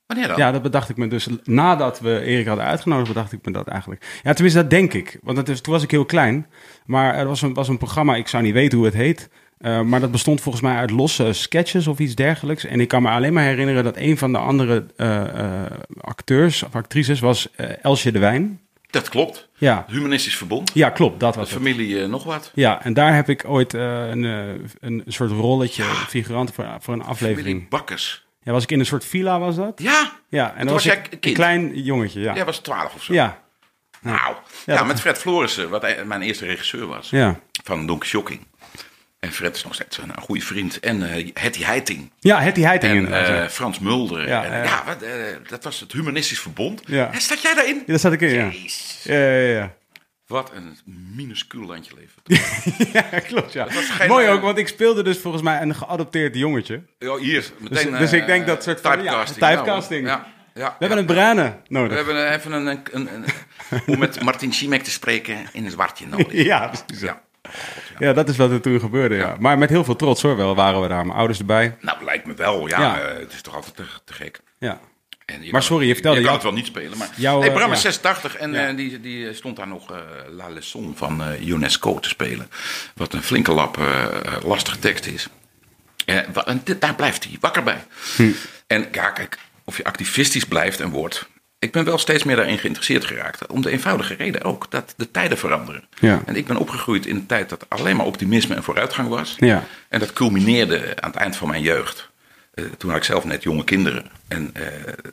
Wanneer 0.07 0.27
dan? 0.27 0.37
Ja, 0.37 0.51
dat 0.51 0.61
bedacht 0.61 0.89
ik 0.89 0.97
me 0.97 1.07
dus 1.07 1.27
nadat 1.43 1.99
we 1.99 2.21
Erik 2.21 2.47
hadden 2.47 2.65
uitgenodigd, 2.65 3.07
bedacht 3.07 3.31
ik 3.31 3.45
me 3.45 3.51
dat 3.51 3.67
eigenlijk. 3.67 4.19
Ja, 4.23 4.33
tenminste, 4.33 4.61
dat 4.61 4.69
denk 4.69 4.93
ik. 4.93 5.19
Want 5.23 5.37
het 5.37 5.49
is, 5.49 5.61
toen 5.61 5.73
was 5.73 5.83
ik 5.83 5.91
heel 5.91 6.05
klein. 6.05 6.47
Maar 6.85 7.15
er 7.15 7.25
was 7.27 7.41
een, 7.41 7.53
was 7.53 7.67
een 7.67 7.77
programma, 7.77 8.15
ik 8.15 8.27
zou 8.27 8.43
niet 8.43 8.53
weten 8.53 8.77
hoe 8.77 8.87
het 8.87 8.95
heet. 8.95 9.29
eh, 9.57 9.81
maar 9.81 9.99
dat 9.99 10.11
bestond 10.11 10.41
volgens 10.41 10.63
mij 10.63 10.75
uit 10.75 10.91
losse 10.91 11.33
sketches 11.33 11.87
of 11.87 11.99
iets 11.99 12.15
dergelijks. 12.15 12.65
En 12.65 12.79
ik 12.79 12.87
kan 12.87 13.01
me 13.01 13.09
alleen 13.09 13.33
maar 13.33 13.43
herinneren 13.43 13.83
dat 13.83 13.97
een 13.97 14.17
van 14.17 14.31
de 14.31 14.37
andere 14.37 14.85
eh, 14.97 15.39
eh, 15.63 15.71
acteurs 16.01 16.63
of 16.63 16.75
actrices 16.75 17.19
was 17.19 17.49
Elsje 17.81 18.11
de 18.11 18.19
Wijn. 18.19 18.59
Dat 18.89 19.09
klopt. 19.09 19.47
Ja. 19.57 19.85
Humanistisch 19.87 20.37
verbond. 20.37 20.71
ja, 20.73 20.89
klopt, 20.89 21.19
dat 21.19 21.35
was 21.35 21.49
het. 21.49 21.57
Familie 21.57 22.07
nog 22.07 22.23
wat. 22.23 22.51
Ja, 22.53 22.83
en 22.83 22.93
daar 22.93 23.15
heb 23.15 23.29
ik 23.29 23.43
ooit 23.47 23.73
een, 23.73 24.23
een 24.79 25.03
soort 25.07 25.31
rolletje, 25.31 25.83
figurant 25.83 26.53
voor, 26.53 26.65
voor 26.65 26.93
een 26.93 27.03
Familie 27.03 27.05
aflevering. 27.05 27.69
Bakkers. 27.69 28.26
Ja, 28.47 28.53
was 28.53 28.63
ik 28.63 28.71
in 28.71 28.79
een 28.79 28.85
soort 28.85 29.05
villa, 29.05 29.39
was 29.39 29.55
dat? 29.55 29.73
Ja, 29.81 30.11
Ja, 30.29 30.53
en 30.57 30.67
was 30.67 30.85
ik 30.85 31.01
kind? 31.09 31.25
een 31.25 31.33
klein 31.33 31.81
jongetje, 31.81 32.19
ja. 32.19 32.33
jij 32.35 32.45
was 32.45 32.59
12 32.59 32.93
of 32.95 33.03
zo. 33.03 33.13
Ja, 33.13 33.41
Nou, 34.01 34.35
Ja, 34.65 34.83
met 34.83 34.99
Fred 35.01 35.17
Florissen, 35.17 35.69
wat 35.69 35.81
hij- 35.81 36.05
mijn 36.05 36.21
eerste 36.21 36.45
regisseur 36.45 36.85
was. 36.87 37.09
ja. 37.09 37.39
Van 37.63 37.85
Don 37.85 38.03
Shocking. 38.03 38.39
En 39.19 39.31
Fred 39.31 39.55
is 39.55 39.63
nog 39.63 39.73
steeds 39.73 39.97
een, 39.97 40.11
goede 40.21 40.41
vriend. 40.41 40.79
En 40.79 41.09
eh 41.13 41.29
Hetty 41.33 41.63
Heiting. 41.63 42.11
Ja, 42.19 42.39
Hetty 42.41 42.61
Heiting 42.61 43.07
En 43.11 43.41
eh. 43.43 43.47
Frans 43.49 43.79
Mulder. 43.79 44.27
Ja, 44.27 44.43
en, 44.43 44.51
ja. 44.57 44.63
ja, 44.63 44.83
wat, 44.85 45.01
eh, 45.01 45.11
dat 45.47 45.63
was 45.63 45.79
het 45.79 45.91
Humanistisch 45.91 46.39
Verbond. 46.39 46.81
Ja. 46.85 47.11
En 47.13 47.21
staat 47.21 47.41
jij 47.41 47.53
daarin? 47.53 47.75
Ja, 47.75 47.83
daar 47.85 47.99
zat 47.99 48.11
ik 48.13 48.21
in. 48.21 48.53
Ja, 49.03 49.13
ja, 49.13 49.29
ja. 49.59 49.73
Wat 50.27 50.51
een 50.53 50.77
minuscuul 51.15 51.65
landje 51.65 51.93
leven. 51.95 52.21
ja 53.11 53.19
klopt, 53.19 53.53
ja. 53.53 53.67
Mooi 54.07 54.25
eh, 54.25 54.33
ook, 54.33 54.41
want 54.41 54.57
ik 54.57 54.67
speelde 54.67 55.03
dus 55.03 55.17
volgens 55.19 55.43
mij 55.43 55.61
een 55.61 55.75
geadopteerd 55.75 56.35
jongetje. 56.35 56.81
Ja, 56.99 57.15
hier, 57.17 57.51
meteen, 57.57 57.91
dus 57.91 58.13
ik 58.13 58.25
denk 58.25 58.41
eh, 58.41 58.47
dat 58.47 58.63
soort 58.63 58.81
van- 58.81 58.91
ja, 58.91 58.97
typecasting. 58.97 59.45
typecasting. 59.47 60.07
Ja, 60.07 60.27
ja, 60.53 60.67
We 60.67 60.75
hebben 60.85 60.97
een 60.97 61.05
brane 61.05 61.43
We 61.43 61.55
nodig. 61.67 61.95
hebben 61.97 62.31
even 62.33 62.51
een, 62.51 62.67
een, 62.67 62.81
een, 62.91 63.09
een- 63.13 63.25
om 63.93 63.99
met 63.99 64.21
Martin 64.23 64.53
Schimek 64.53 64.83
te 64.83 64.91
spreken 64.91 65.37
in 65.51 65.65
een 65.65 65.71
zwartje 65.71 66.07
nodig. 66.07 66.31
Ja, 66.51 66.67
precies. 66.67 67.01
Ja. 67.03 67.21
Ja. 67.99 68.13
dat 68.13 68.29
is 68.29 68.37
wat 68.37 68.51
er 68.51 68.61
toen 68.61 68.79
gebeurde, 68.79 69.15
ja. 69.15 69.35
Maar 69.39 69.57
met 69.57 69.69
heel 69.69 69.83
veel 69.83 69.95
trots 69.95 70.21
hoor, 70.21 70.35
wel 70.37 70.55
waren 70.55 70.81
we 70.81 70.87
daar. 70.87 71.05
Mijn 71.05 71.17
ouders 71.17 71.39
erbij. 71.39 71.77
Nou, 71.81 72.03
lijkt 72.03 72.25
me 72.25 72.33
wel. 72.33 72.67
Ja, 72.67 72.79
Ja. 72.79 72.99
eh, 72.99 73.19
het 73.19 73.33
is 73.33 73.41
toch 73.41 73.55
altijd 73.55 73.75
te, 73.75 73.83
te 74.05 74.13
gek. 74.13 74.39
Ja. 74.57 74.79
En 75.33 75.43
je 75.43 75.51
Maar 75.51 75.63
sorry, 75.63 75.87
je 75.87 75.93
vertelde, 75.93 76.19
Je 76.19 76.25
kan 76.25 76.33
jou- 76.33 76.45
het 76.45 76.53
wel 76.55 76.63
niet 76.63 76.71
spelen. 76.75 76.97
Maar 76.97 77.09
jouw, 77.15 77.39
nee, 77.39 77.49
eh, 77.49 77.55
Bram 77.55 77.69
ja. 77.69 77.75
is 77.75 77.81
86 77.81 78.35
en 78.35 78.51
Ja. 78.53 78.67
eh, 78.67 78.75
die, 78.75 78.99
die 78.99 79.33
stond 79.33 79.55
daar 79.55 79.67
nog 79.67 79.91
eh, 79.91 79.97
La 80.29 80.45
Leçon 80.49 80.95
van 80.95 81.23
eh, 81.23 81.47
UNESCO 81.47 81.99
te 81.99 82.09
spelen. 82.09 82.49
Wat 82.95 83.13
een 83.13 83.23
flinke 83.23 83.51
lap 83.51 83.77
eh, 83.77 84.03
eh, 84.03 84.43
lastige 84.43 84.79
tekst 84.79 85.05
is. 85.05 85.27
Eh, 86.05 86.17
en 86.45 86.61
dit- 86.63 86.81
daar 86.81 86.95
blijft 86.95 87.23
hij 87.23 87.37
wakker 87.39 87.63
bij. 87.63 87.83
Hm. 88.15 88.31
En 88.67 88.87
ja, 88.91 89.09
kijk, 89.09 89.37
of 89.63 89.77
je 89.77 89.83
activistisch 89.83 90.45
blijft 90.45 90.79
en 90.79 90.89
wordt. 90.89 91.27
Ik 91.59 91.71
ben 91.71 91.85
wel 91.85 91.97
steeds 91.97 92.23
meer 92.23 92.35
daarin 92.35 92.57
geïnteresseerd 92.57 93.05
geraakt. 93.05 93.47
Om 93.47 93.61
de 93.61 93.69
eenvoudige 93.71 94.13
reden 94.13 94.43
ook 94.43 94.71
dat 94.71 94.93
de 94.97 95.11
tijden 95.11 95.37
veranderen. 95.37 95.83
Ja. 95.99 96.21
En 96.25 96.35
ik 96.35 96.45
ben 96.47 96.57
opgegroeid 96.57 97.05
in 97.05 97.15
een 97.15 97.25
tijd 97.25 97.49
dat 97.49 97.65
alleen 97.69 97.95
maar 97.95 98.05
optimisme 98.05 98.55
en 98.55 98.63
vooruitgang 98.63 99.07
was. 99.09 99.35
Ja. 99.37 99.63
En 99.89 99.99
dat 99.99 100.13
culmineerde 100.13 101.01
aan 101.01 101.09
het 101.11 101.19
eind 101.19 101.35
van 101.35 101.47
mijn 101.47 101.61
jeugd. 101.61 102.09
Eh, 102.57 102.63
toen 102.77 102.89
had 102.89 102.99
ik 102.99 103.05
zelf 103.05 103.23
net 103.25 103.43
jonge 103.43 103.63
kinderen. 103.63 104.05
En 104.27 104.49
eh, 104.53 104.63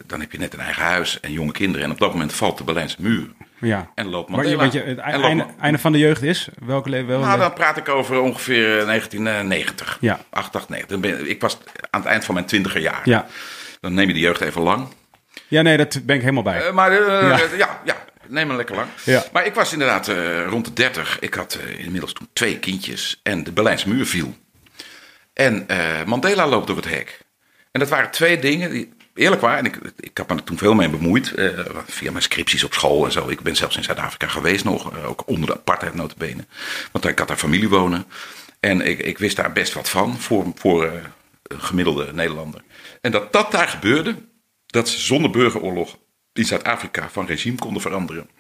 dan 0.06 0.20
heb 0.20 0.32
je 0.32 0.38
net 0.38 0.52
een 0.54 0.60
eigen 0.60 0.82
huis 0.82 1.20
en 1.20 1.32
jonge 1.32 1.52
kinderen. 1.52 1.84
En 1.86 1.90
op 1.92 1.98
dat 1.98 2.12
moment 2.12 2.32
valt 2.32 2.58
de 2.58 2.64
Berlijnse 2.64 2.96
muur. 2.98 3.26
Ja. 3.60 3.90
En 3.94 4.06
loopt 4.08 4.28
Maar 4.30 4.46
je, 4.46 4.56
Mandela. 4.56 4.60
want 4.86 4.98
je, 4.98 5.02
het 5.22 5.56
einde, 5.60 5.78
van 5.78 5.92
de 5.92 5.98
jeugd 5.98 6.22
is? 6.22 6.48
Welke 6.66 6.88
le- 6.90 7.04
welke 7.04 7.26
Nou, 7.26 7.38
dan 7.38 7.52
praat 7.52 7.76
ik 7.76 7.88
over 7.88 8.20
ongeveer 8.20 8.78
eh, 8.78 8.86
1990. 8.86 9.96
Ja. 10.00 10.20
88, 10.30 10.68
90. 10.70 10.90
Dan 10.90 11.00
ben, 11.10 11.30
ik 11.30 11.40
was 11.40 11.58
aan 11.90 12.00
het 12.00 12.08
eind 12.10 12.24
van 12.24 12.34
mijn 12.34 12.46
twintiger 12.46 12.80
jaar. 12.80 13.00
Ja. 13.04 13.26
Dan 13.80 13.94
neem 13.94 14.08
je 14.08 14.14
de 14.14 14.20
jeugd 14.20 14.40
even 14.40 14.62
lang. 14.62 14.88
ja, 15.48 15.62
nee, 15.62 15.76
dat 15.76 16.00
ben 16.04 16.14
ik 16.16 16.22
helemaal 16.22 16.42
bij. 16.42 16.66
Eh, 16.66 16.72
maar 16.72 16.92
eh, 16.92 16.98
Ja. 17.28 17.56
ja. 17.56 17.80
Ja, 17.84 17.96
neem 18.28 18.48
hem 18.48 18.56
lekker 18.56 18.74
lang. 18.76 18.88
Ja. 19.04 19.24
Maar 19.32 19.46
ik 19.46 19.54
was 19.54 19.72
inderdaad 19.72 20.08
eh, 20.08 20.46
rond 20.48 20.64
de 20.64 20.72
30. 20.72 21.18
Ik 21.20 21.34
had 21.34 21.54
eh, 21.54 21.84
inmiddels 21.84 22.12
toen 22.12 22.28
twee 22.32 22.58
kindjes. 22.58 23.20
En 23.22 23.44
de 23.44 23.52
Berlijnse 23.52 23.88
muur 23.88 24.06
viel. 24.06 24.34
En 25.34 25.68
eh, 25.68 26.04
Mandela 26.06 26.46
loopt 26.46 26.66
door 26.66 26.76
het 26.76 26.88
hek. 26.88 27.18
En 27.74 27.80
dat 27.80 27.88
waren 27.88 28.10
twee 28.10 28.38
dingen 28.38 28.70
die 28.70 28.92
eerlijk 29.14 29.40
waren. 29.42 29.58
En 29.58 29.64
ik, 29.64 29.92
ik 30.00 30.18
had 30.18 30.28
me 30.28 30.34
er 30.34 30.44
toen 30.44 30.58
veel 30.58 30.74
mee 30.74 30.88
bemoeid. 30.88 31.34
eh, 31.34 31.48
via 31.86 32.10
mijn 32.10 32.22
scripties 32.22 32.64
op 32.64 32.74
school 32.74 33.04
en 33.04 33.12
zo. 33.12 33.28
Ik 33.28 33.40
ben 33.40 33.56
zelfs 33.56 33.76
in 33.76 33.84
Zuid-Afrika 33.84 34.26
geweest 34.26 34.64
nog. 34.64 34.92
eh, 34.92 35.08
ook 35.08 35.28
onder 35.28 35.48
de 35.48 35.54
apartheid 35.54 35.94
notabene. 35.94 36.46
Want 36.92 37.04
ik 37.06 37.18
had 37.18 37.28
daar 37.28 37.36
familie 37.36 37.68
wonen. 37.68 38.06
En 38.60 38.80
ik, 38.80 38.98
ik 38.98 39.18
wist 39.18 39.36
daar 39.36 39.52
best 39.52 39.72
wat 39.72 39.88
van. 39.88 40.18
Voor, 40.18 40.52
voor 40.54 40.84
eh, 40.84 40.92
een 41.42 41.60
gemiddelde 41.60 42.12
Nederlander. 42.12 42.62
En 43.00 43.10
dat 43.12 43.32
dat 43.32 43.50
daar 43.50 43.68
gebeurde. 43.68 44.14
Dat 44.66 44.88
ze 44.88 44.98
zonder 45.00 45.30
burgeroorlog 45.30 45.98
in 46.32 46.44
Zuid-Afrika 46.44 47.08
van 47.10 47.26
regime 47.26 47.58
konden 47.58 47.82
veranderen. 47.82 48.30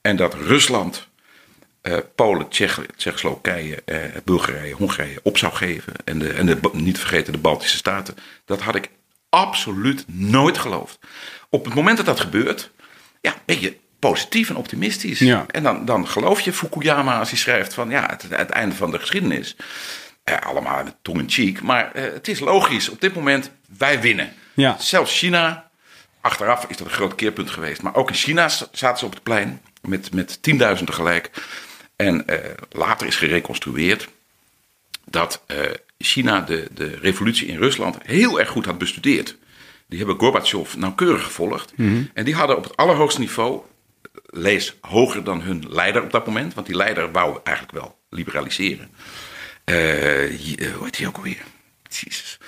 En 0.00 0.16
dat 0.16 0.34
Rusland 0.34 1.08
eh, 1.82 1.96
Polen, 2.14 2.48
Tsjech, 2.48 2.80
Tsjechoslowakije, 2.96 3.82
eh, 3.84 3.98
Bulgarije, 4.24 4.74
Hongarije 4.74 5.20
op 5.22 5.38
zou 5.38 5.52
geven. 5.52 5.92
En, 6.04 6.18
de, 6.18 6.32
en 6.32 6.46
de, 6.46 6.58
niet 6.72 6.98
vergeten 6.98 7.32
de 7.32 7.38
Baltische 7.38 7.76
Staten. 7.76 8.14
Dat 8.44 8.60
had 8.60 8.74
ik 8.74 8.90
absoluut 9.28 10.04
nooit 10.06 10.58
geloofd. 10.58 10.98
Op 11.50 11.64
het 11.64 11.74
moment 11.74 11.96
dat 11.96 12.06
dat 12.06 12.20
gebeurt, 12.20 12.70
ja, 13.20 13.34
ben 13.44 13.60
je 13.60 13.76
positief 13.98 14.48
en 14.48 14.56
optimistisch. 14.56 15.18
Ja. 15.18 15.44
En 15.50 15.62
dan, 15.62 15.84
dan 15.84 16.08
geloof 16.08 16.40
je 16.40 16.52
Fukuyama 16.52 17.18
als 17.18 17.30
hij 17.30 17.38
schrijft 17.38 17.74
van 17.74 17.90
ja, 17.90 18.06
het, 18.10 18.26
het 18.28 18.50
einde 18.50 18.74
van 18.74 18.90
de 18.90 18.98
geschiedenis. 18.98 19.56
Eh, 20.24 20.36
allemaal 20.36 20.84
met 20.84 20.94
tong 21.02 21.18
in 21.18 21.30
cheek. 21.30 21.62
Maar 21.62 21.92
eh, 21.92 22.02
het 22.12 22.28
is 22.28 22.40
logisch. 22.40 22.88
Op 22.88 23.00
dit 23.00 23.14
moment, 23.14 23.50
wij 23.78 24.00
winnen. 24.00 24.32
Ja. 24.54 24.76
Zelfs 24.78 25.18
China, 25.18 25.70
achteraf 26.20 26.64
is 26.68 26.76
dat 26.76 26.86
een 26.86 26.92
groot 26.92 27.14
keerpunt 27.14 27.50
geweest. 27.50 27.82
Maar 27.82 27.94
ook 27.94 28.08
in 28.08 28.14
China 28.14 28.48
zaten 28.48 28.98
ze 28.98 29.04
op 29.04 29.12
het 29.12 29.22
plein 29.22 29.60
met, 29.82 30.14
met 30.14 30.42
tienduizenden 30.42 30.94
tegelijk. 30.94 31.30
En 31.96 32.26
eh, 32.26 32.50
later 32.70 33.06
is 33.06 33.16
gereconstrueerd 33.16 34.08
dat 35.04 35.42
eh, 35.46 35.58
China 35.98 36.40
de, 36.40 36.68
de 36.74 36.96
revolutie 37.00 37.46
in 37.46 37.58
Rusland 37.58 37.96
heel 38.02 38.40
erg 38.40 38.48
goed 38.48 38.64
had 38.64 38.78
bestudeerd. 38.78 39.36
Die 39.86 39.98
hebben 39.98 40.18
Gorbachev 40.18 40.74
nauwkeurig 40.74 41.22
gevolgd. 41.22 41.72
En 42.14 42.24
die 42.24 42.34
hadden 42.34 42.56
op 42.56 42.64
het 42.64 42.76
allerhoogste 42.76 43.20
niveau, 43.20 43.60
lees 44.26 44.76
hoger 44.80 45.24
dan 45.24 45.42
hun 45.42 45.64
leider 45.68 46.02
op 46.02 46.10
dat 46.10 46.26
moment, 46.26 46.54
want 46.54 46.66
die 46.66 46.76
leider 46.76 47.12
wou 47.12 47.38
eigenlijk 47.44 47.78
wel 47.78 47.98
liberaliseren. 48.10 48.90
Eh, 49.64 50.24
eh, 50.24 50.74
hoe 50.74 50.84
heet 50.84 50.96
die 50.96 51.06
ook 51.06 51.16
alweer? 51.16 51.42
Jezus. 51.88 52.38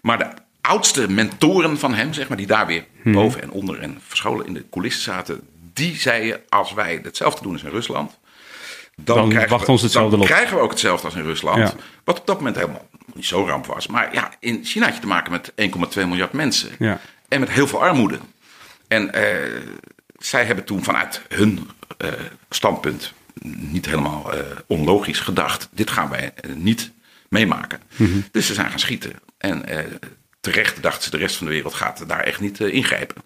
Maar 0.00 0.18
de 0.18 0.30
oudste 0.60 1.10
mentoren 1.10 1.78
van 1.78 1.94
hem, 1.94 2.12
zeg 2.12 2.28
maar, 2.28 2.36
die 2.36 2.46
daar 2.46 2.66
weer 2.66 2.84
boven 3.04 3.42
en 3.42 3.50
onder 3.50 3.80
en 3.80 3.98
verscholen 4.06 4.46
in 4.46 4.54
de 4.54 4.64
coulissen 4.70 5.02
zaten, 5.02 5.40
die 5.72 5.96
zeiden: 5.96 6.40
als 6.48 6.72
wij 6.72 7.00
hetzelfde 7.02 7.42
doen 7.42 7.52
als 7.52 7.62
in 7.62 7.70
Rusland, 7.70 8.18
dan, 8.96 9.16
Dan 9.16 9.28
krijgen 9.28 9.50
wacht 9.50 9.66
we, 9.66 9.72
ons 9.72 9.82
hetzelfde 9.82 10.10
dan 10.10 10.18
lot. 10.18 10.28
krijgen 10.28 10.56
we 10.56 10.62
ook 10.62 10.70
hetzelfde 10.70 11.06
als 11.06 11.16
in 11.16 11.22
Rusland. 11.22 11.58
Ja. 11.58 11.74
Wat 12.04 12.20
op 12.20 12.26
dat 12.26 12.36
moment 12.36 12.56
helemaal 12.56 12.88
niet 13.14 13.26
zo 13.26 13.46
ramp 13.46 13.66
was. 13.66 13.86
Maar 13.86 14.14
ja, 14.14 14.32
in 14.40 14.64
China 14.64 14.84
had 14.84 14.94
je 14.94 15.00
te 15.00 15.06
maken 15.06 15.30
met 15.32 15.52
1,2 15.56 15.56
miljard 15.94 16.32
mensen. 16.32 16.70
Ja. 16.78 17.00
En 17.28 17.40
met 17.40 17.50
heel 17.50 17.66
veel 17.66 17.82
armoede. 17.82 18.18
En 18.88 19.12
eh, 19.12 19.60
zij 20.18 20.44
hebben 20.44 20.64
toen 20.64 20.84
vanuit 20.84 21.20
hun 21.28 21.70
eh, 21.96 22.08
standpunt 22.50 23.12
niet 23.42 23.86
helemaal 23.86 24.32
eh, 24.32 24.40
onlogisch 24.66 25.20
gedacht. 25.20 25.68
Dit 25.70 25.90
gaan 25.90 26.10
wij 26.10 26.32
niet 26.54 26.92
meemaken. 27.28 27.80
Mhm. 27.96 28.18
Dus 28.30 28.46
ze 28.46 28.54
zijn 28.54 28.70
gaan 28.70 28.78
schieten. 28.78 29.12
En 29.38 29.64
terecht 30.40 30.82
dachten 30.82 31.02
ze 31.02 31.10
de 31.10 31.16
rest 31.16 31.36
van 31.36 31.46
de 31.46 31.52
wereld 31.52 31.74
gaat 31.74 32.08
daar 32.08 32.20
echt 32.20 32.40
niet 32.40 32.60
ingrijpen. 32.60 33.22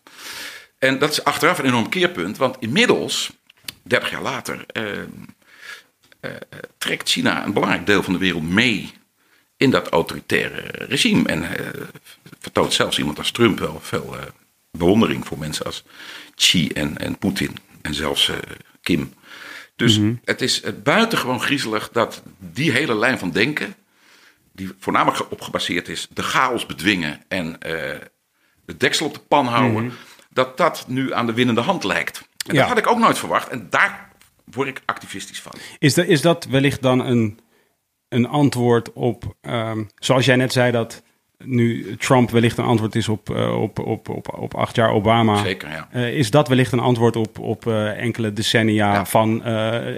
En 0.78 0.98
dat 0.98 1.11
is 1.11 1.24
achteraf 1.24 1.59
een 1.59 1.64
enorm 1.64 1.88
keerpunt. 1.88 2.37
Want 2.37 2.57
inmiddels, 2.59 3.31
30 3.83 4.11
jaar 4.11 4.22
later, 4.22 4.66
eh, 6.20 6.31
trekt 6.78 7.09
China 7.09 7.44
een 7.44 7.52
belangrijk 7.52 7.87
deel 7.87 8.02
van 8.02 8.12
de 8.12 8.18
wereld 8.18 8.48
mee 8.48 8.92
in 9.57 9.70
dat 9.70 9.88
autoritaire 9.88 10.85
regime. 10.87 11.28
En 11.28 11.57
eh, 11.57 11.83
vertoont 12.40 12.72
zelfs 12.72 12.98
iemand 12.98 13.18
als 13.18 13.31
Trump 13.31 13.59
wel 13.59 13.81
veel 13.83 14.16
eh, 14.18 14.22
bewondering 14.70 15.26
voor 15.26 15.38
mensen 15.38 15.64
als 15.64 15.85
Xi 16.35 16.68
en, 16.68 16.98
en 16.98 17.18
Poetin. 17.18 17.57
En 17.83 17.94
zelfs 17.94 18.31
Kim. 18.83 19.12
Dus 19.76 20.00
het 20.24 20.42
is 20.42 20.62
het 20.62 20.83
buitengewoon 20.83 21.40
griezelig 21.40 21.90
dat 21.90 22.22
die 22.38 22.70
hele 22.70 22.94
lijn 22.94 23.18
van 23.18 23.31
denken, 23.31 23.74
die 24.52 24.70
voornamelijk 24.78 25.31
op 25.33 25.40
gebaseerd 25.40 25.88
is, 25.88 26.09
de 26.11 26.22
chaos 26.22 26.66
bedwingen 26.66 27.22
en 27.28 27.57
de 28.64 28.76
deksel 28.76 29.07
op 29.07 29.14
de 29.14 29.20
pan 29.20 29.46
houden, 29.46 29.92
dat 30.31 30.57
dat 30.57 30.85
nu 30.88 31.12
aan 31.12 31.26
de 31.26 31.33
winnende 31.33 31.61
hand 31.61 31.85
lijkt. 31.85 32.28
En 32.46 32.54
Ja. 32.54 32.61
dat 32.61 32.68
had 32.68 32.78
ik 32.78 32.87
ook 32.87 32.98
nooit 32.98 33.18
verwacht. 33.18 33.48
En 33.48 33.66
daar 33.70 34.08
word 34.51 34.69
ik 34.69 34.83
activistisch 34.85 35.41
van. 35.41 35.53
Is, 35.79 35.95
dat 35.95 36.07
is 36.07 36.21
dat 36.21 36.45
wellicht 36.45 36.83
dan 36.83 37.01
een, 37.07 37.39
een 38.09 38.27
antwoord 38.27 38.93
op, 38.93 39.35
ehm, 39.41 39.83
zoals 39.99 40.25
jij 40.25 40.37
net 40.37 40.53
zei, 40.53 40.73
dat 40.73 41.03
nu 41.45 41.97
Trump 41.97 42.31
wellicht 42.31 42.59
een 42.59 42.65
antwoord 42.65 42.95
is 42.95 43.09
op, 43.09 43.31
eh, 43.31 43.61
op, 43.61 43.79
op, 43.79 44.09
op, 44.09 44.39
op 44.39 44.55
acht 44.55 44.77
jaar 44.77 44.91
Obama. 44.91 45.37
Zeker, 45.37 45.69
ja. 45.71 45.89
Eh, 45.93 46.15
is 46.17 46.31
dat 46.31 46.49
wellicht 46.49 46.73
een 46.73 46.79
antwoord 46.81 47.17
op, 47.17 47.39
op 47.39 47.67
eh, 47.67 48.03
enkele 48.03 48.33
decennia 48.33 48.93
Ja. 48.93 49.05
van 49.07 49.45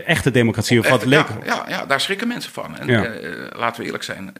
echte 0.05 0.31
democratie? 0.31 0.79
Of 0.79 0.89
wat 0.89 1.05
leek? 1.05 1.27
ja, 1.29 1.45
ja, 1.45 1.65
ja, 1.69 1.87
daar 1.87 2.01
schrikken 2.01 2.29
mensen 2.29 2.53
van. 2.53 2.79
En 2.79 2.87
Ja. 2.87 3.01
laten 3.59 3.81
we 3.81 3.87
eerlijk 3.87 4.05
zijn. 4.05 4.33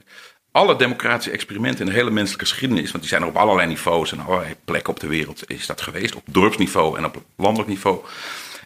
Alle 0.53 0.77
democratische 0.77 1.31
experimenten 1.31 1.81
in 1.81 1.87
de 1.87 1.99
hele 1.99 2.11
menselijke 2.11 2.47
geschiedenis, 2.47 2.91
want 2.91 2.99
die 3.01 3.09
zijn 3.09 3.23
er 3.23 3.29
op 3.29 3.37
allerlei 3.37 3.69
niveaus 3.69 4.13
en 4.13 4.21
allerlei 4.21 4.55
plekken 4.65 4.93
op 4.93 5.01
de 5.01 5.07
wereld, 5.07 5.51
is 5.51 5.67
dat 5.67 5.81
geweest. 5.81 6.15
Op 6.15 6.23
dorpsniveau 6.27 6.97
en 6.99 7.05
op 7.05 7.23
landelijk 7.37 7.69
niveau. 7.69 7.99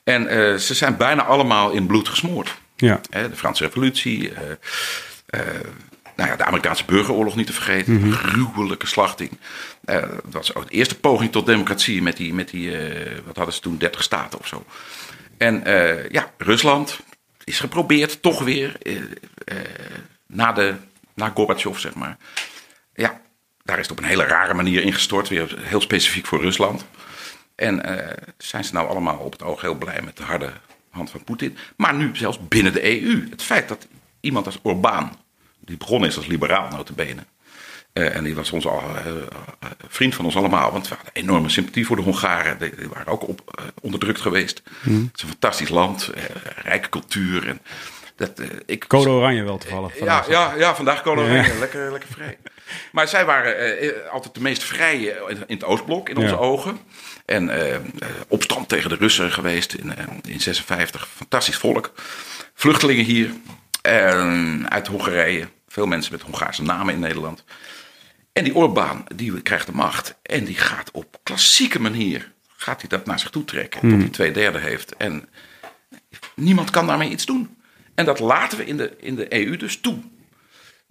En 0.04 0.28
eh, 0.28 0.54
ze 0.54 0.74
zijn 0.74 0.96
bijna 0.96 1.24
allemaal 1.24 1.70
in 1.70 1.86
bloed 1.86 2.08
gesmoord. 2.08 2.54
Ja. 2.76 3.00
De 3.10 3.36
Franse 3.36 3.64
Revolutie, 3.64 4.32
eh, 4.32 4.50
eh, 5.26 5.40
nou 6.16 6.30
ja, 6.30 6.36
de 6.36 6.44
Amerikaanse 6.44 6.84
burgeroorlog 6.84 7.36
niet 7.36 7.46
te 7.46 7.52
vergeten, 7.52 8.12
gruwelijke 8.12 8.86
slachting. 8.86 9.30
Dat 9.84 10.32
was 10.32 10.54
ook 10.54 10.68
de 10.68 10.74
eerste 10.74 10.98
poging 10.98 11.32
tot 11.32 11.46
democratie 11.46 12.02
met 12.02 12.16
die, 12.16 12.34
met 12.34 12.48
die 12.50 12.76
wat 13.26 13.36
hadden 13.36 13.54
ze 13.54 13.60
toen, 13.60 13.78
30 13.78 14.02
staten 14.02 14.38
of 14.38 14.46
zo. 14.46 14.64
En 15.38 15.62
ja, 16.10 16.30
Rusland 16.38 16.98
is 17.44 17.60
geprobeerd 17.60 18.22
toch 18.22 18.42
weer 18.42 18.76
na, 20.26 20.52
de, 20.52 20.74
na 21.14 21.32
Gorbachev, 21.34 21.78
zeg 21.78 21.94
maar. 21.94 22.16
Ja, 22.94 23.20
daar 23.62 23.78
is 23.78 23.88
het 23.88 23.98
op 23.98 23.98
een 23.98 24.08
hele 24.08 24.24
rare 24.24 24.54
manier 24.54 24.82
ingestort, 24.82 25.28
weer 25.28 25.56
heel 25.58 25.80
specifiek 25.80 26.26
voor 26.26 26.40
Rusland. 26.40 26.84
En 27.54 27.84
eh, 27.84 28.16
zijn 28.38 28.64
ze 28.64 28.72
nou 28.74 28.88
allemaal 28.88 29.18
op 29.18 29.32
het 29.32 29.42
oog 29.42 29.60
heel 29.60 29.74
blij 29.74 30.02
met 30.02 30.16
de 30.16 30.22
harde 30.22 30.50
hand 30.90 31.10
van 31.10 31.24
Poetin. 31.24 31.56
Maar 31.76 31.94
nu 31.94 32.10
zelfs 32.16 32.38
binnen 32.48 32.72
de 32.72 33.02
EU. 33.02 33.26
Het 33.30 33.42
feit 33.42 33.68
dat 33.68 33.86
iemand 34.20 34.46
als 34.46 34.58
Orbán, 34.62 35.16
die 35.60 35.76
begonnen 35.76 36.08
is 36.08 36.16
als 36.16 36.26
liberaal 36.26 36.68
notabene. 36.70 37.24
eh 37.92 38.16
en 38.16 38.24
die 38.24 38.34
was 38.34 38.50
ons 38.52 38.66
al, 38.66 38.80
eh, 38.80 39.06
eh, 39.06 39.70
vriend 39.88 40.14
van 40.14 40.24
ons 40.24 40.36
allemaal. 40.36 40.72
Want 40.72 40.88
we 40.88 40.94
hadden 40.94 41.14
enorme 41.14 41.48
sympathie 41.48 41.86
voor 41.86 41.96
de 41.96 42.02
Hongaren. 42.02 42.58
Die, 42.58 42.74
die 42.76 42.88
waren 42.88 43.06
ook 43.12 43.28
op, 43.28 43.64
onderdrukt 43.82 44.20
geweest. 44.20 44.62
Het 44.80 44.90
is 45.14 45.22
een 45.22 45.28
fantastisch 45.28 45.68
land. 45.68 46.10
rijke 46.56 46.88
cultuur. 46.88 47.48
En 47.48 47.60
dat, 48.16 48.40
ik, 48.66 48.84
Code 48.88 49.08
Oranje 49.10 49.42
wel 49.44 49.58
toevallig. 49.58 49.92
ja, 49.92 49.98
vandaag. 49.98 50.28
ja, 50.28 50.54
ja, 50.54 50.74
vandaag 50.74 51.02
komen 51.02 51.24
we 51.28 51.32
Ja. 51.34 51.42
weer. 51.42 51.58
lekker, 51.58 51.92
lekker 51.92 52.10
vrij. 52.12 52.38
Maar 52.92 53.08
zij 53.08 53.24
waren 53.24 54.10
altijd 54.10 54.34
de 54.34 54.40
meest 54.40 54.62
vrije 54.62 55.24
in 55.28 55.36
in 55.46 55.54
het 55.54 55.64
Oostblok, 55.64 56.08
in 56.08 56.16
onze 56.16 56.28
Ja. 56.34 56.36
ogen. 56.40 56.78
En 57.24 57.48
eh, 57.48 57.74
eh, 57.74 57.80
opstand 58.28 58.68
tegen 58.68 58.90
de 58.90 58.96
Russen 58.96 59.32
geweest 59.32 59.74
in, 59.74 59.96
eh, 59.96 60.04
in 60.22 60.40
56. 60.40 61.08
Fantastisch 61.14 61.56
volk. 61.56 61.92
Vluchtelingen 62.54 63.04
hier 63.04 63.30
eh, 63.82 64.64
uit 64.64 64.86
Hongarije. 64.86 65.48
Veel 65.68 65.86
mensen 65.86 66.12
met 66.12 66.22
Hongaarse 66.22 66.62
namen 66.62 66.94
in 66.94 67.00
Nederland. 67.00 67.44
En 68.32 68.44
die 68.44 68.54
Orbán, 68.54 69.04
die 69.14 69.42
krijgt 69.42 69.66
de 69.66 69.72
macht. 69.72 70.14
En 70.22 70.44
die 70.44 70.56
gaat 70.56 70.90
op 70.90 71.18
klassieke 71.22 71.80
manier, 71.80 72.32
gaat 72.56 72.80
hij 72.80 72.88
dat 72.88 73.06
naar 73.06 73.18
zich 73.18 73.30
toe 73.30 73.44
trekken. 73.44 73.80
Tot 73.80 74.00
hij 74.00 74.08
twee 74.08 74.32
derde 74.32 74.58
heeft. 74.58 74.96
En 74.96 75.28
niemand 76.34 76.70
kan 76.70 76.86
daarmee 76.86 77.10
iets 77.10 77.26
doen. 77.26 77.56
En 77.94 78.04
dat 78.04 78.18
laten 78.18 78.58
we 78.58 78.64
in 78.64 78.76
de, 78.76 78.96
in 79.00 79.14
de 79.14 79.34
EU 79.34 79.56
dus 79.56 79.80
toe. 79.80 79.98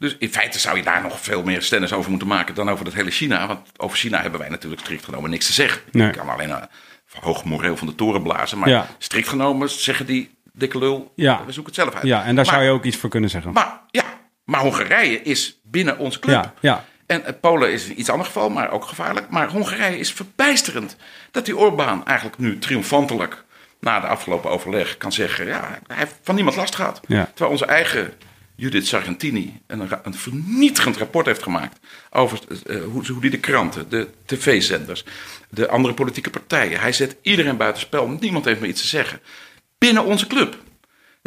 Dus 0.04 0.16
in 0.20 0.30
feite 0.32 0.60
zou 0.60 0.78
je 0.78 0.84
daar 0.84 1.02
nog 1.02 1.20
veel 1.22 1.44
meer 1.44 1.62
stennis 1.62 1.94
over 1.94 2.10
moeten 2.10 2.28
maken 2.28 2.56
dan 2.56 2.70
over 2.70 2.86
dat 2.86 2.94
hele 2.94 3.12
China. 3.12 3.48
Want 3.48 3.68
over 3.78 3.98
China 3.98 4.22
hebben 4.22 4.40
wij 4.40 4.50
natuurlijk 4.50 4.82
strikt 4.82 5.04
genomen 5.06 5.30
niks 5.30 5.46
te 5.46 5.54
zeggen. 5.54 5.82
Nee. 5.92 6.08
Je 6.08 6.14
kan 6.14 6.30
alleen 6.30 6.50
uh, 6.50 6.58
hoog 7.20 7.44
moreel 7.44 7.78
van 7.78 7.88
de 7.88 7.96
toren 7.96 8.24
blazen. 8.24 8.60
Maar 8.60 8.70
Ja. 8.70 8.88
strikt 8.98 9.28
genomen 9.28 9.70
zeggen 9.70 10.06
die 10.06 10.38
dikke 10.54 10.78
lul, 10.78 11.12
Ja. 11.16 11.46
we 11.46 11.52
zoeken 11.52 11.74
het 11.74 11.82
zelf 11.82 11.94
uit. 11.96 12.04
Ja, 12.04 12.20
en 12.24 12.36
daar 12.36 12.46
maar, 12.46 12.54
zou 12.54 12.66
je 12.66 12.72
ook 12.72 12.84
iets 12.84 12.98
voor 12.98 13.10
kunnen 13.10 13.30
zeggen. 13.30 13.52
Maar, 13.52 13.80
ja, 13.92 14.04
maar 14.46 14.60
Hongarije 14.60 15.22
is 15.22 15.60
binnen 15.64 15.98
onze 15.98 16.20
club. 16.20 16.36
Ja, 16.36 16.54
ja. 16.60 16.86
En 17.06 17.26
eh, 17.26 17.34
Polen 17.42 17.72
is 17.72 17.88
een 17.90 18.00
iets 18.00 18.10
ander 18.10 18.26
geval, 18.26 18.50
maar 18.50 18.72
ook 18.72 18.86
gevaarlijk. 18.86 19.30
Maar 19.30 19.50
Hongarije 19.50 19.98
is 20.00 20.12
verbijsterend 20.12 20.96
dat 21.32 21.46
die 21.46 21.58
Orbán 21.58 22.06
eigenlijk 22.06 22.38
nu 22.38 22.58
triomfantelijk 22.60 23.44
na 23.80 24.00
de 24.00 24.08
afgelopen 24.08 24.50
overleg 24.50 24.98
kan 24.98 25.12
zeggen: 25.12 25.46
ja, 25.48 25.80
hij 25.88 25.98
heeft 25.98 26.16
van 26.24 26.36
niemand 26.36 26.56
last 26.56 26.76
gehad. 26.76 27.02
Ja. 27.08 27.26
Terwijl 27.26 27.52
onze 27.52 27.66
eigen 27.66 28.14
Judith 28.56 28.88
Sargentini 28.88 29.62
een, 29.68 29.90
een 30.04 30.14
vernietigend 30.14 30.98
rapport 30.98 31.26
heeft 31.26 31.44
gemaakt 31.44 31.80
over 32.10 32.40
eh, 32.66 32.84
hoe, 32.84 33.08
hoe 33.08 33.22
die 33.22 33.30
de 33.30 33.40
kranten, 33.40 33.90
de 33.90 34.08
tv-zenders, 34.26 35.06
de 35.50 35.68
andere 35.68 35.94
politieke 35.94 36.30
partijen. 36.30 36.80
Hij 36.80 36.92
zet 36.92 37.16
iedereen 37.22 37.58
buitenspel. 37.58 38.08
Niemand 38.08 38.46
heeft 38.46 38.60
meer 38.60 38.70
iets 38.70 38.82
te 38.82 38.88
zeggen. 38.88 39.20
Binnen 39.78 40.04
onze 40.04 40.28
club. 40.28 40.58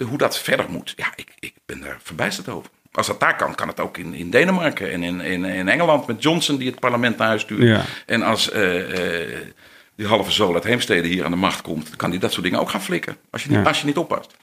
Hoe 0.08 0.18
dat 0.18 0.38
verder 0.38 0.66
moet, 0.70 0.92
ja, 0.96 1.12
ik, 1.14 1.28
ik 1.38 1.54
ben 1.66 1.80
daar 1.80 1.98
verbijsterd 2.02 2.48
over. 2.48 2.70
Als 2.92 3.06
dat 3.06 3.20
daar 3.20 3.36
kan, 3.36 3.54
kan 3.54 3.68
het 3.68 3.80
ook 3.80 3.96
in, 3.98 4.14
in 4.14 4.30
Denemarken 4.30 4.92
en 4.92 5.02
in, 5.02 5.20
in, 5.20 5.44
in 5.44 5.68
Engeland 5.68 6.06
met 6.06 6.22
Johnson 6.22 6.56
die 6.56 6.70
het 6.70 6.80
parlement 6.80 7.16
naar 7.16 7.26
huis 7.28 7.42
stuurt. 7.42 7.62
Ja. 7.62 7.84
En 8.06 8.22
als 8.22 8.50
eh, 8.50 9.30
eh, 9.32 9.38
die 9.96 10.06
halve 10.06 10.30
zool 10.30 10.54
uit 10.54 10.64
Heemstede 10.64 11.08
hier 11.08 11.24
aan 11.24 11.30
de 11.30 11.36
macht 11.36 11.62
komt, 11.62 11.96
kan 11.96 12.10
die 12.10 12.20
dat 12.20 12.32
soort 12.32 12.44
dingen 12.44 12.60
ook 12.60 12.70
gaan 12.70 12.82
flikken. 12.82 13.16
Als 13.30 13.42
je 13.42 13.48
niet, 13.48 13.58
Ja. 13.58 13.64
als 13.64 13.80
je 13.80 13.86
niet 13.86 13.96
oppast. 13.96 14.36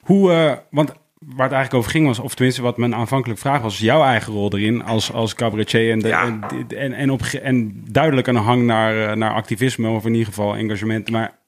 Hoe, 0.00 0.62
want 0.70 0.92
waar 1.24 1.46
het 1.46 1.54
eigenlijk 1.54 1.74
over 1.74 1.90
ging 1.90 2.06
was, 2.06 2.18
of 2.18 2.34
tenminste 2.34 2.62
wat 2.62 2.76
mijn 2.76 2.94
aanvankelijk 2.94 3.40
vraag 3.40 3.62
was, 3.62 3.78
jouw 3.78 4.02
eigen 4.02 4.32
rol 4.32 4.52
erin 4.52 4.84
als, 4.84 5.12
als 5.12 5.34
cabaretier 5.34 5.90
en, 5.90 5.98
de, 5.98 6.08
Ja. 6.08 6.22
en, 6.22 6.66
en, 6.68 6.92
en, 6.92 7.10
op, 7.10 7.22
en 7.22 7.84
duidelijk 7.88 8.26
een 8.26 8.36
hang 8.36 8.62
naar, 8.62 9.10
eh, 9.10 9.16
naar 9.16 9.32
activisme 9.34 9.88
of 9.88 10.04
in 10.04 10.12
ieder 10.12 10.26
geval 10.26 10.54
engagement. 10.56 11.10
Maar 11.10 11.38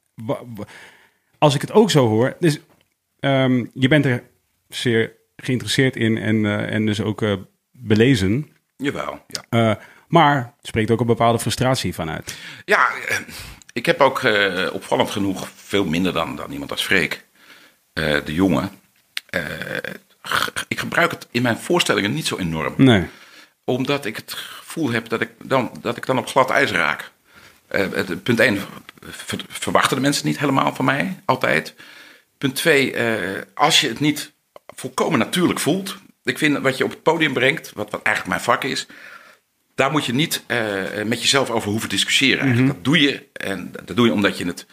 als 1.38 1.54
ik 1.54 1.60
het 1.60 1.72
ook 1.72 1.90
zo 1.90 2.08
hoor, 2.08 2.36
dus 2.38 2.60
ehm, 3.20 3.64
je 3.72 3.88
bent 3.88 4.04
er 4.04 4.22
zeer 4.68 5.12
geïnteresseerd 5.36 5.96
in 5.96 6.18
en, 6.18 6.44
eh, 6.46 6.74
en 6.74 6.86
dus 6.86 7.00
ook 7.00 7.22
eh, 7.22 7.32
belezen. 7.70 8.50
Jawel, 8.76 9.24
ja. 9.26 9.44
Eh, 9.48 9.76
maar 10.08 10.36
het 10.36 10.66
spreekt 10.66 10.90
ook 10.90 11.00
een 11.00 11.06
bepaalde 11.06 11.38
frustratie 11.38 11.94
vanuit. 11.94 12.36
Ja, 12.64 12.88
ik 13.72 13.86
heb 13.86 14.00
ook 14.00 14.22
opvallend 14.72 15.10
genoeg, 15.10 15.48
veel 15.54 15.84
minder 15.84 16.12
dan, 16.12 16.36
dan 16.36 16.52
iemand 16.52 16.70
als 16.70 16.84
Freek, 16.84 17.24
de 17.92 18.34
jongen. 18.34 18.70
Eh, 19.34 19.92
ik 20.68 20.78
gebruik 20.78 21.10
het 21.10 21.26
in 21.30 21.42
mijn 21.42 21.58
voorstellingen 21.58 22.14
niet 22.14 22.26
zo 22.26 22.36
enorm. 22.36 22.74
Nee. 22.76 23.06
Omdat 23.64 24.04
ik 24.04 24.16
het 24.16 24.32
gevoel 24.32 24.90
heb 24.90 25.08
dat 25.08 25.20
ik 25.20 25.30
dan, 25.42 25.70
dat 25.80 25.96
ik 25.96 26.06
dan 26.06 26.18
op 26.18 26.26
glad 26.26 26.50
ijs 26.50 26.70
raak. 26.70 27.10
Eh, 27.66 27.86
punt 28.22 28.40
1, 28.40 28.58
verwachten 29.48 29.96
de 29.96 30.02
mensen 30.02 30.26
niet 30.26 30.38
helemaal 30.38 30.74
van 30.74 30.84
mij, 30.84 31.22
altijd. 31.24 31.74
Punt 32.38 32.54
2, 32.54 32.94
als 33.54 33.80
je 33.80 33.88
het 33.88 34.00
niet 34.00 34.32
volkomen 34.66 35.18
natuurlijk 35.18 35.60
voelt. 35.60 35.96
Ik 36.24 36.38
vind 36.38 36.58
wat 36.58 36.76
je 36.76 36.84
op 36.84 36.90
het 36.90 37.02
podium 37.02 37.32
brengt, 37.32 37.72
wat, 37.74 37.90
wat 37.90 38.02
eigenlijk 38.02 38.36
mijn 38.36 38.46
vak 38.46 38.64
is. 38.64 38.86
Daar 39.74 39.90
moet 39.90 40.04
je 40.04 40.14
niet 40.14 40.42
eh, 40.46 41.02
met 41.04 41.22
jezelf 41.22 41.50
over 41.50 41.70
hoeven 41.70 41.88
discussiëren. 41.88 42.40
Eigenlijk. 42.40 42.74
Dat 42.74 42.84
doe 42.84 43.00
je. 43.00 43.26
En 43.32 43.72
dat 43.84 43.96
doe 43.96 44.06
je 44.06 44.12
omdat 44.12 44.38
je 44.38 44.46
het 44.46 44.66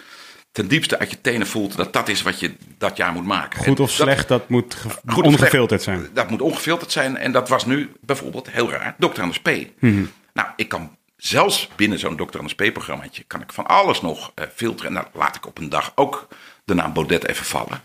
ten 0.51 0.67
diepste 0.67 0.99
uit 0.99 1.09
je 1.09 1.21
tenen 1.21 1.47
voelt. 1.47 1.77
Dat 1.77 1.93
dat 1.93 2.09
is 2.09 2.21
wat 2.21 2.39
je 2.39 2.53
dat 2.77 2.97
jaar 2.97 3.11
moet 3.13 3.25
maken. 3.25 3.59
Goed 3.63 3.79
of 3.79 3.95
dat- 3.95 4.07
slecht, 4.07 4.27
dat 4.27 4.49
moet 4.49 4.77
Goed 5.05 5.23
ongefilterd 5.25 5.81
slecht, 5.81 5.99
zijn. 6.01 6.13
Dat 6.13 6.29
moet 6.29 6.41
ongefilterd 6.41 6.91
zijn. 6.91 7.17
En 7.17 7.31
dat 7.31 7.49
was 7.49 7.65
nu 7.65 7.91
bijvoorbeeld 8.01 8.51
heel 8.51 8.69
raar. 8.71 8.95
Dr. 8.97 9.21
Anders 9.21 9.39
P. 9.39 9.49
Mhm. 9.79 10.03
Nou, 10.33 10.47
ik 10.55 10.69
kan 10.69 10.97
zelfs 11.17 11.69
binnen 11.75 11.99
zo'n 11.99 12.15
Dr. 12.15 12.37
Anders 12.37 12.55
P-programmaatje... 12.55 13.23
kan 13.23 13.41
ik 13.41 13.53
van 13.53 13.67
alles 13.67 14.01
nog 14.01 14.31
eh, 14.35 14.45
filteren. 14.55 14.95
En 14.95 15.01
dan 15.01 15.21
laat 15.21 15.35
ik 15.35 15.45
op 15.47 15.57
een 15.57 15.69
dag 15.69 15.91
ook 15.95 16.27
de 16.63 16.73
naam 16.73 16.93
Baudet 16.93 17.27
even 17.27 17.45
vallen. 17.45 17.81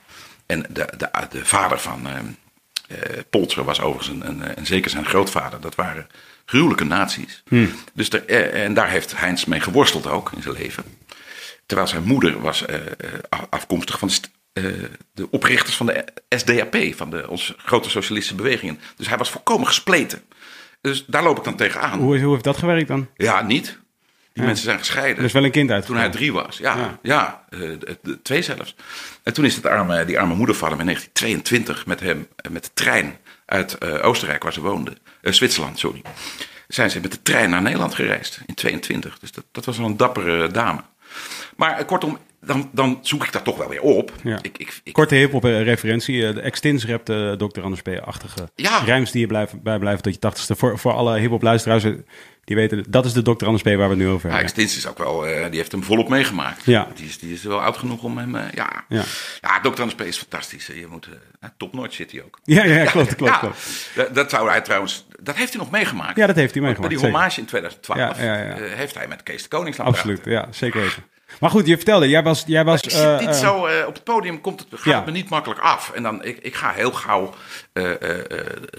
En 0.46 0.66
de, 0.70 0.88
de, 0.96 1.08
de 1.30 1.44
vader 1.44 1.78
van 1.78 2.06
eh 2.06 2.14
eh, 2.88 3.18
Polter 3.30 3.64
was 3.64 3.80
overigens 3.80 4.16
een, 4.20 4.28
een, 4.28 4.56
en 4.56 4.66
zeker 4.66 4.90
zijn 4.90 5.04
grootvader. 5.04 5.60
Dat 5.60 5.74
waren 5.74 6.06
gruwelijke 6.44 6.84
nazi's. 6.84 7.42
Dus 7.92 8.10
er, 8.10 8.26
eh, 8.26 8.64
en 8.64 8.74
daar 8.74 8.88
heeft 8.88 9.16
Heinz 9.16 9.44
mee 9.44 9.60
geworsteld 9.60 10.06
ook 10.06 10.32
in 10.32 10.42
zijn 10.42 10.54
leven. 10.54 10.84
Terwijl 11.66 11.88
zijn 11.88 12.02
moeder 12.04 12.40
was 12.40 12.64
eh, 12.64 12.76
eh, 12.76 13.40
afkomstig 13.50 13.98
van 13.98 14.08
de, 14.08 14.20
eh, 14.52 14.64
de 15.12 15.30
oprichters 15.30 15.76
van 15.76 15.86
de 15.86 16.04
SDAP, 16.28 16.76
van 16.94 17.10
de 17.10 17.28
onze 17.28 17.54
grote 17.58 17.90
socialistische 17.90 18.42
bewegingen. 18.42 18.80
Dus 18.96 19.08
hij 19.08 19.18
was 19.18 19.30
volkomen 19.30 19.66
gespleten. 19.66 20.22
Dus 20.80 21.04
daar 21.06 21.22
loop 21.22 21.38
ik 21.38 21.44
dan 21.44 21.56
tegenaan. 21.56 21.98
Hoe, 21.98 22.20
hoe 22.20 22.32
heeft 22.32 22.44
dat 22.44 22.56
gewerkt 22.56 22.88
dan? 22.88 23.08
Ja, 23.14 23.42
niet. 23.42 23.78
Die 24.32 24.44
mensen 24.44 24.64
zijn 24.64 24.78
gescheiden. 24.78 25.24
Is 25.24 25.32
wel 25.32 25.44
een 25.44 25.50
kind 25.50 25.66
Toen 25.66 25.74
uitgekomen. 25.76 26.02
hij 26.02 26.18
drie 26.18 26.32
was, 26.32 26.58
ja. 26.58 26.76
Ja. 26.76 26.98
Ja, 27.02 27.44
twee 28.22 28.42
zelfs. 28.42 28.74
En 29.22 29.32
toen 29.32 29.44
is 29.44 29.56
het 29.56 29.66
arme, 29.66 30.04
die 30.04 30.18
arme 30.18 30.34
moeder 30.34 30.54
van 30.54 30.70
hem 30.70 30.80
in 30.80 30.84
1922 30.86 31.86
met 31.86 32.00
hem 32.00 32.28
met 32.50 32.64
de 32.64 32.70
trein 32.74 33.18
uit 33.46 33.84
Oostenrijk, 34.02 34.42
waar 34.42 34.52
ze 34.52 34.60
woonde, 34.60 34.96
eh, 35.20 35.32
Zwitserland, 35.32 35.78
sorry. 35.78 36.02
Zijn 36.68 36.90
ze 36.90 37.00
met 37.00 37.12
de 37.12 37.22
trein 37.22 37.50
naar 37.50 37.62
Nederland 37.62 37.94
gereisd 37.94 38.40
in 38.46 38.54
22. 38.54 39.18
Dus 39.18 39.32
dat, 39.32 39.44
dat 39.52 39.64
was 39.64 39.78
wel 39.78 39.86
een 39.86 39.96
dappere 39.96 40.50
dame. 40.50 40.80
Maar 41.56 41.78
eh, 41.78 41.86
kortom, 41.86 42.18
dan, 42.40 42.70
dan 42.72 42.98
zoek 43.02 43.24
ik 43.24 43.32
dat 43.32 43.44
toch 43.44 43.56
wel 43.56 43.68
weer 43.68 43.80
op. 43.80 44.12
Ja. 44.22 44.38
Ik, 44.42 44.58
ik, 44.58 44.80
ik, 44.84 44.92
Korte 44.92 45.14
hip 45.14 45.34
op 45.34 45.44
referentie. 45.44 46.26
eh, 46.26 46.34
De 46.34 46.40
Extins 46.40 46.86
rap 46.86 47.06
de 47.06 47.34
Dr. 47.38 47.60
Anders 47.62 47.82
P-achtige 47.82 48.48
Ja. 48.54 48.78
rijms 48.84 49.10
die 49.10 49.20
je 49.20 49.26
blijven, 49.26 49.62
bij 49.62 49.78
blijven 49.78 50.02
tot 50.02 50.12
je 50.14 50.18
tachtigste. 50.18 50.56
Voor, 50.56 50.78
voor 50.78 50.92
alle 50.92 51.18
hip-hop 51.18 51.42
luisteraars 51.42 51.84
eh, 51.84 51.92
die 52.44 52.56
weten, 52.56 52.84
dat 52.88 53.04
is 53.04 53.12
de 53.12 53.22
Dr. 53.22 53.44
Anders 53.44 53.62
P 53.62 53.66
waar 53.66 53.76
we 53.76 53.82
het 53.82 53.96
nu 53.96 54.08
over 54.08 54.28
Ja, 54.28 54.34
hebben. 54.34 54.54
Extins 54.54 54.76
is 54.76 54.86
ook 54.86 54.98
wel, 54.98 55.26
eh, 55.26 55.46
die 55.50 55.58
heeft 55.58 55.72
hem 55.72 55.82
volop 55.82 56.08
meegemaakt. 56.08 56.64
Ja. 56.64 56.88
Die, 56.94 57.06
is, 57.06 57.18
die 57.18 57.32
is 57.32 57.42
wel 57.42 57.60
oud 57.62 57.76
genoeg 57.76 58.02
om 58.02 58.18
hem, 58.18 58.34
eh, 58.36 58.42
ja. 58.54 58.84
Ja. 58.88 59.02
Ja, 59.40 59.60
Dr. 59.60 59.80
Anders 59.80 59.94
is 60.08 60.18
fantastisch. 60.18 60.66
Je 60.66 60.86
moet, 60.90 61.06
uh, 61.06 61.48
topnotch 61.56 61.94
zit 61.94 62.12
hij 62.12 62.22
ook. 62.22 62.38
Ja, 62.44 62.64
ja, 62.64 62.84
klopt, 62.84 63.14
klopt, 63.14 63.32
Ja, 63.32 63.38
klopt. 63.38 63.90
Dat, 63.94 64.14
dat 64.14 64.30
zou 64.30 64.48
hij 64.50 64.60
trouwens, 64.60 65.06
dat 65.22 65.36
heeft 65.36 65.52
hij 65.52 65.62
nog 65.62 65.70
meegemaakt. 65.70 66.16
Ja, 66.16 66.26
dat 66.26 66.36
heeft 66.36 66.52
hij 66.54 66.62
Bij 66.62 66.70
meegemaakt. 66.70 66.90
die 66.92 66.98
zeker. 67.02 67.14
hommage 67.14 67.40
in 67.40 67.46
2012 67.46 67.98
Ja, 68.18 68.24
ja, 68.24 68.42
ja. 68.42 68.56
eh, 68.56 68.72
heeft 68.72 68.94
hij 68.94 69.08
met 69.08 69.22
Kees 69.22 69.42
de 69.42 69.48
Koning 69.48 69.74
staan 69.74 69.86
Absoluut, 69.86 70.22
praten. 70.22 70.32
ja, 70.32 70.52
zeker 70.52 70.80
weten. 70.80 71.02
Maar 71.40 71.50
goed, 71.50 71.66
je 71.66 71.76
vertelde, 71.76 72.08
jij 72.08 72.22
was... 72.22 72.42
Jij 72.46 72.64
was 72.64 72.82
Ik 72.82 72.90
zit 72.90 73.20
niet 73.20 73.28
eh, 73.28 73.34
zo 73.34 73.66
eh, 73.66 73.86
op 73.86 73.94
het 73.94 74.04
podium 74.04 74.40
komt 74.40 74.60
het, 74.60 74.68
gaat 74.70 74.84
Ja. 74.84 74.96
het 74.96 75.06
me 75.06 75.10
niet 75.12 75.28
makkelijk 75.28 75.60
af. 75.60 75.90
En 75.90 76.02
dan, 76.02 76.24
ik, 76.24 76.38
ik 76.38 76.54
ga 76.54 76.72
heel 76.72 76.92
gauw 76.92 77.34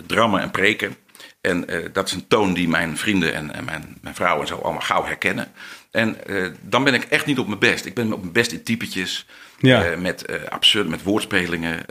drammen 0.06 0.42
en 0.42 0.52
preken. 0.52 0.96
En 1.42 1.66
dat 1.94 2.08
is 2.08 2.14
een 2.14 2.28
toon 2.28 2.54
die 2.54 2.68
mijn 2.68 2.98
vrienden 2.98 3.34
en, 3.34 3.54
en 3.54 3.66
mijn, 3.66 3.98
mijn 4.02 4.16
vrouw 4.16 4.42
en 4.42 4.48
zo 4.48 4.56
allemaal 4.58 4.82
gauw 4.82 5.06
herkennen. 5.06 5.52
En 5.92 6.18
dan 6.62 6.84
ben 6.84 6.94
ik 6.94 7.04
echt 7.04 7.26
niet 7.26 7.40
op 7.40 7.48
mijn 7.48 7.60
best. 7.60 7.86
Ik 7.86 7.94
ben 7.94 8.14
op 8.14 8.20
mijn 8.22 8.34
best 8.34 8.52
in 8.52 8.64
typetjes. 8.64 9.26
Ja. 9.60 9.96
met 9.98 10.50
absurde, 10.50 10.90
met 10.90 11.04
woordspelingen. 11.04 11.86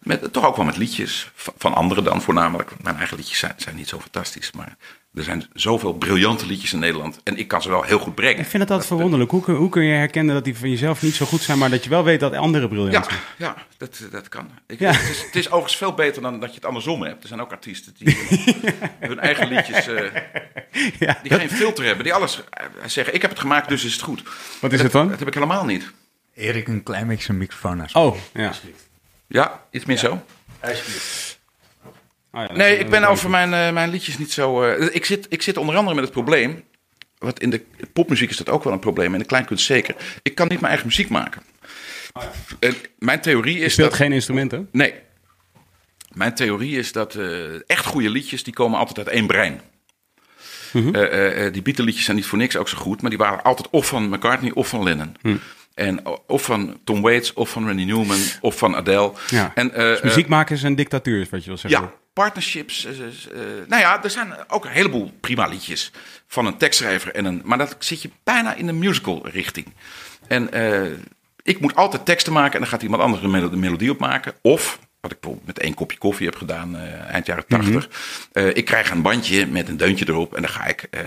met, 0.00 0.32
toch 0.32 0.46
ook 0.46 0.56
wel 0.56 0.64
met 0.64 0.76
liedjes. 0.76 1.30
Van, 1.34 1.54
van 1.58 1.74
anderen 1.74 2.04
dan 2.04 2.22
voornamelijk. 2.22 2.70
Mijn 2.82 2.96
eigen 2.96 3.16
liedjes 3.16 3.38
zijn, 3.38 3.54
zijn 3.56 3.76
niet 3.76 3.88
zo 3.88 4.00
fantastisch. 4.00 4.52
Maar 4.52 4.76
er 5.16 5.22
zijn 5.22 5.44
zoveel 5.52 5.92
briljante 5.92 6.46
liedjes 6.46 6.72
in 6.72 6.78
Nederland. 6.78 7.20
En 7.24 7.36
ik 7.36 7.48
kan 7.48 7.62
ze 7.62 7.68
wel 7.68 7.82
heel 7.82 7.98
goed 7.98 8.14
brengen. 8.14 8.38
Ik 8.38 8.46
vind 8.46 8.62
het 8.62 8.70
altijd 8.70 8.88
verwonderlijk. 8.88 9.30
Hoe 9.30 9.42
kun, 9.42 9.54
hoe 9.54 9.68
kun 9.68 9.82
je 9.82 9.94
herkennen 9.94 10.34
dat 10.34 10.44
die 10.44 10.56
van 10.56 10.70
jezelf 10.70 11.02
niet 11.02 11.14
zo 11.14 11.26
goed 11.26 11.42
zijn, 11.42 11.58
maar 11.58 11.70
dat 11.70 11.84
je 11.84 11.90
wel 11.90 12.04
weet 12.04 12.20
dat 12.20 12.32
anderen 12.34 12.68
briljant 12.68 12.92
Ja, 12.92 13.02
zijn? 13.02 13.20
ja 13.36 13.56
dat, 13.76 14.00
dat 14.10 14.28
kan. 14.28 14.50
Ik, 14.66 14.78
Ja. 14.78 14.90
het, 14.92 15.10
is, 15.10 15.22
het 15.22 15.36
is 15.36 15.46
overigens 15.46 15.76
veel 15.76 15.92
beter 15.94 16.22
dan 16.22 16.40
dat 16.40 16.48
je 16.48 16.54
het 16.54 16.64
andersom 16.64 17.02
hebt. 17.02 17.22
Er 17.22 17.28
zijn 17.28 17.40
ook 17.40 17.50
artiesten 17.52 17.94
die 17.98 18.16
hun 19.00 19.20
eigen 19.20 19.48
liedjes, 19.48 19.86
eh, 19.88 20.04
Ja. 20.98 21.18
die 21.22 21.34
geen 21.34 21.50
filter 21.50 21.84
hebben. 21.84 22.04
Die 22.04 22.14
alles 22.14 22.40
eh, 22.50 22.66
zeggen, 22.86 23.14
ik 23.14 23.22
heb 23.22 23.30
het 23.30 23.40
gemaakt, 23.40 23.68
dus 23.68 23.84
is 23.84 23.92
het 23.92 24.02
goed. 24.02 24.22
Wat 24.60 24.72
is 24.72 24.76
dat, 24.76 24.80
het 24.86 24.92
dan? 24.92 25.08
Dat 25.08 25.18
heb 25.18 25.28
ik 25.28 25.34
helemaal 25.34 25.64
niet. 25.64 25.90
Erik, 26.34 26.68
een 26.68 26.82
klein 26.82 27.06
beetje 27.06 27.24
zijn 27.24 27.38
microfoon 27.38 27.76
naast. 27.76 27.94
Oh, 27.94 28.16
ja. 28.32 28.52
Ja, 29.26 29.62
iets 29.70 29.84
meer 29.84 29.96
zo. 29.98 30.22
Oh, 32.36 32.42
ja, 32.48 32.52
Nee, 32.52 32.78
ik 32.78 32.90
ben 32.90 33.04
over 33.04 33.30
mijn, 33.30 33.54
eh, 33.54 33.72
mijn 33.72 33.90
liedjes 33.90 34.18
niet 34.18 34.32
zo... 34.32 34.62
eh, 34.62 34.94
ik, 34.94 35.04
zit, 35.04 35.26
ik 35.28 35.42
zit 35.42 35.56
onder 35.56 35.76
andere 35.76 35.94
met 35.94 36.04
het 36.04 36.12
probleem... 36.12 36.64
Wat 37.18 37.40
in 37.40 37.50
de 37.50 37.64
popmuziek 37.92 38.30
is 38.30 38.36
dat 38.36 38.48
ook 38.48 38.64
wel 38.64 38.72
een 38.72 38.78
probleem. 38.78 39.12
En 39.12 39.18
de 39.18 39.24
kleinkunst 39.26 39.64
zeker. 39.66 39.94
Ik 40.22 40.34
kan 40.34 40.46
niet 40.48 40.56
mijn 40.60 40.68
eigen 40.72 40.86
muziek 40.86 41.08
maken. 41.08 41.42
En 42.58 42.74
mijn 42.98 43.20
theorie 43.20 43.58
Je 43.58 43.64
is 43.64 43.72
speelt 43.72 43.88
dat... 43.88 43.98
geen 43.98 44.12
instrumenten? 44.12 44.68
Nee. 44.72 44.94
Mijn 46.12 46.34
theorie 46.34 46.78
is 46.78 46.92
dat 46.92 47.14
eh, 47.14 47.28
echt 47.66 47.86
goede 47.86 48.10
liedjes, 48.10 48.42
die 48.44 48.52
komen 48.54 48.78
altijd 48.78 48.98
uit 48.98 49.08
één 49.16 49.26
brein. 49.26 49.60
Mhm. 50.72 50.94
Eh, 50.94 51.02
eh, 51.02 51.46
eh, 51.46 51.52
die 51.52 51.62
Beatle-liedjes 51.62 52.04
zijn 52.04 52.16
niet 52.16 52.26
voor 52.26 52.38
niks 52.38 52.56
ook 52.56 52.68
zo 52.68 52.78
goed, 52.78 53.00
maar 53.00 53.10
die 53.10 53.18
waren 53.18 53.42
altijd 53.42 53.68
of 53.70 53.86
van 53.86 54.08
McCartney 54.08 54.50
of 54.54 54.68
van 54.68 54.82
Lennon. 54.82 55.16
Hm. 55.22 55.36
En 55.74 56.00
of 56.26 56.42
van 56.44 56.80
Tom 56.84 57.02
Waits, 57.02 57.32
of 57.32 57.50
van 57.50 57.66
Randy 57.66 57.84
Newman, 57.84 58.18
of 58.40 58.58
van 58.58 58.76
Adele. 58.76 59.12
Ja. 59.28 59.52
En, 59.54 59.72
eh, 59.74 59.82
Dus 59.90 60.00
muziek 60.02 60.28
maken 60.28 60.54
is 60.56 60.62
een 60.62 60.76
dictatuur, 60.76 61.20
is 61.20 61.30
wat 61.30 61.40
je 61.44 61.46
wil 61.46 61.54
eh, 61.54 61.60
zeggen. 61.70 61.80
ja, 61.80 61.94
partnerships. 62.16 62.84
eh, 62.84 62.90
eh, 63.00 63.68
nou 63.68 63.82
ja, 63.82 64.02
er 64.02 64.10
zijn 64.10 64.34
ook 64.48 64.64
een 64.64 64.70
heleboel 64.70 65.12
prima 65.20 65.46
liedjes 65.46 65.90
van 66.26 66.46
een 66.46 66.56
tekstschrijver. 66.56 67.14
En 67.14 67.24
een, 67.24 67.40
maar 67.44 67.58
dat 67.58 67.76
zit 67.78 68.02
je 68.02 68.10
bijna 68.24 68.54
in 68.54 68.66
de 68.66 68.72
musical 68.72 69.28
richting. 69.28 69.66
En 70.28 70.52
eh, 70.52 70.90
ik 71.42 71.60
moet 71.60 71.74
altijd 71.74 72.04
teksten 72.04 72.32
maken 72.32 72.52
en 72.54 72.60
dan 72.60 72.68
gaat 72.68 72.82
iemand 72.82 73.02
anders 73.02 73.22
de 73.22 73.28
melo- 73.28 73.50
de 73.50 73.56
melodie 73.56 73.90
opmaken. 73.90 74.34
Of, 74.42 74.78
wat 75.00 75.12
ik 75.12 75.20
bijvoorbeeld 75.20 75.46
met 75.56 75.58
één 75.64 75.74
kopje 75.74 75.98
koffie 75.98 76.26
heb 76.26 76.36
gedaan 76.36 76.76
eh, 76.76 77.00
eind 77.00 77.26
jaren 77.26 77.46
tachtig. 77.46 77.88
eh, 78.32 78.56
ik 78.56 78.64
krijg 78.64 78.90
een 78.90 79.02
bandje 79.02 79.46
met 79.46 79.68
een 79.68 79.76
deuntje 79.76 80.08
erop 80.08 80.34
en 80.34 80.42
dan 80.42 80.50
ga 80.50 80.64
ik 80.66 80.82
eh, 80.82 81.00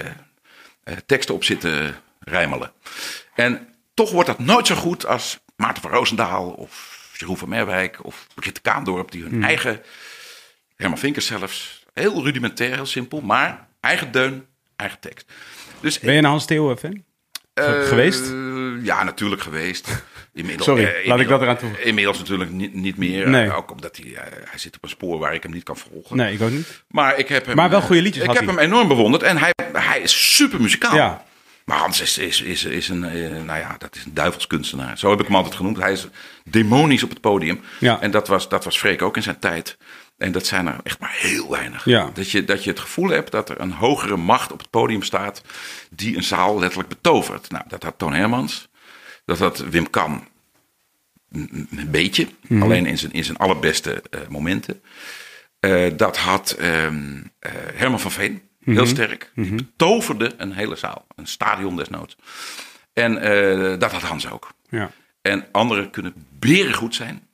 eh, 0.84 0.96
teksten 1.06 1.36
op 1.36 1.44
zitten 1.44 1.96
rijmelen. 2.20 2.72
En 3.36 3.68
toch 3.94 4.12
wordt 4.12 4.28
dat 4.30 4.40
nooit 4.40 4.68
zo 4.68 4.76
goed 4.76 5.06
als 5.06 5.40
Maarten 5.56 5.82
van 5.82 5.92
Roosendaal 5.92 6.50
of 6.50 6.98
Jeroen 7.18 7.38
van 7.38 7.50
Merwijk 7.50 8.06
of 8.06 8.28
Brigitte 8.36 8.62
Kaandorp, 8.62 9.12
die 9.12 9.22
hun 9.24 9.44
eigen, 9.44 9.82
Herman 10.80 10.98
Vinkers 10.98 11.26
zelfs, 11.26 11.84
heel 11.94 12.24
rudimentair, 12.24 12.74
heel 12.76 12.86
simpel, 12.86 13.22
maar 13.22 13.68
eigen 13.80 14.12
deun, 14.12 14.46
eigen 14.76 15.00
tekst. 15.00 15.32
Dus 15.80 16.00
Ben 16.00 16.12
je 16.14 16.18
een 16.20 16.26
Hans 16.26 16.46
Theo 16.46 16.76
fan? 16.78 17.04
eh, 17.54 17.82
geweest? 17.88 18.26
Ja, 18.84 19.04
natuurlijk 19.04 19.42
geweest. 19.42 20.04
Inmiddels, 20.34 20.66
Sorry, 20.68 20.84
eh, 20.84 21.08
laat 21.08 21.20
ik 21.20 21.28
dat 21.28 21.42
eraan 21.42 21.58
toe- 21.58 21.82
Inmiddels 21.84 22.18
natuurlijk 22.18 22.52
niet, 22.52 22.74
niet 22.74 22.98
meer. 22.98 23.30
Nee. 23.30 23.46
eh, 23.50 23.58
ook 23.58 23.72
omdat 23.72 23.98
hij, 23.98 24.14
hij 24.50 24.60
zit 24.60 24.76
op 24.76 24.84
een 24.84 24.90
spoor 24.90 25.20
waar 25.20 25.34
ik 25.34 25.44
hem 25.44 25.52
niet 25.52 25.64
kan 25.64 25.78
volgen. 25.78 26.18
Nee, 26.18 26.34
ik 26.34 26.42
ook 26.42 26.50
niet. 26.50 26.84
Maar 26.88 27.18
ik 27.18 27.28
heb 27.28 27.46
hem. 27.46 27.56
Maar 27.56 27.70
wel 27.70 27.82
goede 27.82 28.02
liedjes 28.02 28.22
Ik 28.24 28.30
had 28.30 28.38
heb 28.38 28.46
hij. 28.48 28.56
hem 28.56 28.64
enorm 28.66 28.88
bewonderd 28.88 29.24
en 29.24 29.38
hij, 29.38 29.52
hij 29.74 30.00
is 30.02 30.36
super 30.36 30.62
muzikaal. 30.62 30.96
Ja. 30.96 31.26
Maar 31.66 31.78
Hans 31.78 32.02
is, 32.02 32.18
is, 32.18 32.42
is, 32.42 32.64
is 32.66 32.90
een, 32.90 33.00
nou 33.46 33.60
ja, 33.60 33.76
dat 33.78 33.96
is 33.96 34.06
een 34.06 34.14
duivelskunstenaar. 34.14 34.98
Zo 34.98 35.10
heb 35.10 35.20
ik 35.20 35.26
hem 35.26 35.36
altijd 35.36 35.56
genoemd. 35.56 35.78
Hij 35.78 35.92
is 35.92 36.08
demonisch 36.44 37.04
op 37.04 37.10
het 37.10 37.22
podium. 37.22 37.62
Ja. 37.80 38.02
En 38.02 38.12
dat 38.12 38.28
was, 38.28 38.50
dat 38.50 38.64
was 38.64 38.78
Freek 38.78 39.02
ook 39.02 39.16
in 39.16 39.24
zijn 39.24 39.40
tijd. 39.40 39.78
En 40.20 40.32
dat 40.32 40.46
zijn 40.46 40.68
er 40.68 40.76
echt 40.84 41.00
maar 41.00 41.16
heel 41.20 41.50
weinig. 41.50 41.86
Ja. 41.86 42.10
Dat, 42.14 42.32
je, 42.32 42.46
dat 42.46 42.64
je 42.64 42.70
het 42.70 42.80
gevoel 42.80 43.10
hebt 43.10 43.32
dat 43.32 43.50
er 43.50 43.60
een 43.60 43.72
hogere 43.72 44.18
macht 44.18 44.52
op 44.52 44.60
het 44.60 44.70
podium 44.70 45.04
staat. 45.04 45.42
die 45.90 46.16
een 46.16 46.24
zaal 46.24 46.60
letterlijk 46.60 46.90
betovert. 46.90 47.50
Nou, 47.50 47.64
dat 47.68 47.84
had 47.84 47.98
Toon 47.98 48.14
Hermans. 48.14 48.70
Dat 49.26 49.40
had 49.40 49.58
Wim 49.58 49.90
Kam. 49.90 50.28
Een, 51.32 51.68
een 51.76 51.92
beetje. 51.92 52.28
Mhm. 52.48 52.62
Alleen 52.62 52.86
in 52.86 52.98
zijn, 52.98 53.12
in 53.12 53.24
zijn 53.24 53.38
allerbeste 53.38 54.04
eh, 54.10 54.20
momenten. 54.30 54.82
Eh, 55.60 55.88
dat 55.98 56.18
had 56.18 56.52
ehm, 56.52 57.22
eh, 57.40 57.52
Herman 57.74 58.00
van 58.00 58.12
Veen. 58.12 58.42
Mhm. 58.60 58.76
Heel 58.76 58.86
sterk. 58.86 59.32
Die 59.36 59.56
betoverde 59.56 60.34
een 60.38 60.52
hele 60.52 60.76
zaal. 60.76 61.06
Een 61.16 61.28
stadion 61.28 61.76
desnoods. 61.76 62.18
En 62.94 63.14
dat 63.80 63.92
had 63.92 64.02
Hans 64.02 64.30
ook. 64.30 64.52
Ja. 64.70 64.92
En 65.22 65.46
anderen 65.52 65.90
kunnen 65.90 66.14
berengoed 66.40 66.96
zijn. 66.96 67.28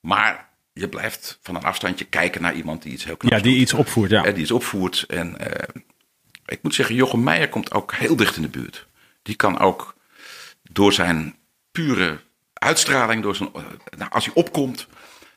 Maar 0.00 0.50
je 0.72 0.88
blijft 0.88 1.38
van 1.42 1.54
een 1.54 1.62
afstandje 1.64 2.04
kijken 2.04 2.42
naar 2.42 2.54
iemand 2.54 2.82
die 2.82 2.92
iets 2.92 3.04
heel 3.04 3.16
knaps 3.16 3.36
ja, 3.36 3.42
die 3.42 3.52
doet. 3.52 3.60
iets 3.62 3.72
opvoert, 3.72 4.10
ja. 4.10 4.24
Eh, 4.24 4.32
die 4.34 4.42
iets 4.42 4.50
opvoert. 4.50 5.04
En 5.08 5.38
eh, 5.38 5.68
ik 6.46 6.58
moet 6.62 6.74
zeggen, 6.74 6.94
Jochem 6.94 7.22
Meijer 7.22 7.48
komt 7.48 7.72
ook 7.74 7.94
heel 7.94 8.16
dicht 8.16 8.36
in 8.36 8.42
de 8.42 8.48
buurt. 8.48 8.86
Die 9.22 9.34
kan 9.36 9.58
ook 9.58 9.94
door 10.62 10.92
zijn 10.92 11.34
pure 11.72 12.18
uitstraling, 12.52 13.22
door 13.22 13.36
zijn, 13.36 13.50
eh, 13.54 13.62
nou, 13.98 14.10
als 14.10 14.24
hij 14.24 14.34
opkomt, 14.34 14.86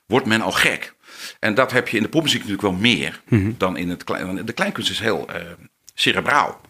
wordt 0.05 0.25
men 0.25 0.41
al 0.41 0.51
gek. 0.51 0.93
En 1.39 1.53
dat 1.53 1.71
heb 1.71 1.87
je 1.87 1.97
in 1.97 2.03
de 2.03 2.09
popmuziek 2.09 2.39
natuurlijk 2.41 2.67
wel 2.67 2.79
meer 2.79 3.21
Mhm. 3.27 3.51
dan 3.57 3.77
in 3.77 3.89
het 3.89 4.03
klein. 4.03 4.45
De 4.45 4.53
kleinkunst 4.53 4.89
is 4.89 4.99
heel 4.99 5.27
eh, 5.29 5.41
cerebraal, 5.93 6.61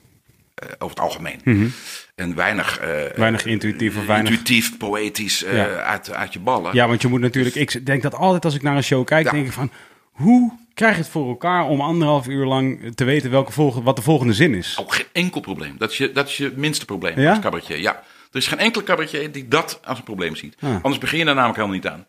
over 0.77 0.89
het 0.89 0.99
algemeen. 0.99 1.73
En 2.15 2.35
weinig, 2.35 2.79
Mhm. 2.81 3.19
Weinig 3.19 3.45
intuïtief 3.45 3.97
of 3.97 4.05
weinig... 4.05 4.29
intuïtief, 4.31 4.77
poëtisch 4.77 5.43
eh, 5.43 5.55
Ja. 5.55 5.65
uit, 5.65 6.11
uit 6.13 6.33
je 6.33 6.39
ballen. 6.39 6.73
Ja, 6.73 6.87
want 6.87 7.01
je 7.01 7.07
moet 7.07 7.21
natuurlijk... 7.21 7.55
Ik 7.55 7.85
denk 7.85 8.01
dat 8.01 8.15
altijd 8.15 8.45
als 8.45 8.55
ik 8.55 8.61
naar 8.61 8.75
een 8.75 8.83
show 8.83 9.05
kijk, 9.05 9.25
Ja. 9.25 9.31
denk 9.31 9.45
ik 9.45 9.51
van... 9.51 9.71
Hoe 10.11 10.51
krijg 10.73 10.95
je 10.95 11.01
het 11.01 11.11
voor 11.11 11.27
elkaar 11.27 11.65
om 11.65 11.81
anderhalf 11.81 12.27
uur 12.27 12.45
lang 12.45 12.95
te 12.95 13.03
weten 13.03 13.31
welke 13.31 13.51
volgende, 13.51 13.85
wat 13.85 13.95
de 13.95 14.01
volgende 14.01 14.33
zin 14.33 14.53
is? 14.53 14.77
Ook 14.79 14.93
geen 14.95 15.05
enkel 15.11 15.41
probleem. 15.41 15.75
Dat 15.77 15.91
is 15.91 15.97
je, 15.97 16.11
dat 16.11 16.27
is 16.27 16.37
je 16.37 16.53
minste 16.55 16.85
probleem 16.85 17.19
Ja? 17.19 17.29
als 17.29 17.39
cabaretier. 17.39 17.79
Ja. 17.79 17.91
Er 18.31 18.41
is 18.41 18.47
geen 18.47 18.59
enkele 18.59 18.83
cabaretier 18.83 19.31
die 19.31 19.47
dat 19.47 19.79
als 19.83 19.97
een 19.97 20.03
probleem 20.03 20.35
ziet. 20.35 20.55
Ah. 20.59 20.69
Anders 20.75 20.97
begin 20.97 21.19
je 21.19 21.25
daar 21.25 21.35
namelijk 21.35 21.59
helemaal 21.59 21.77
niet 21.77 21.87
aan. 21.87 22.05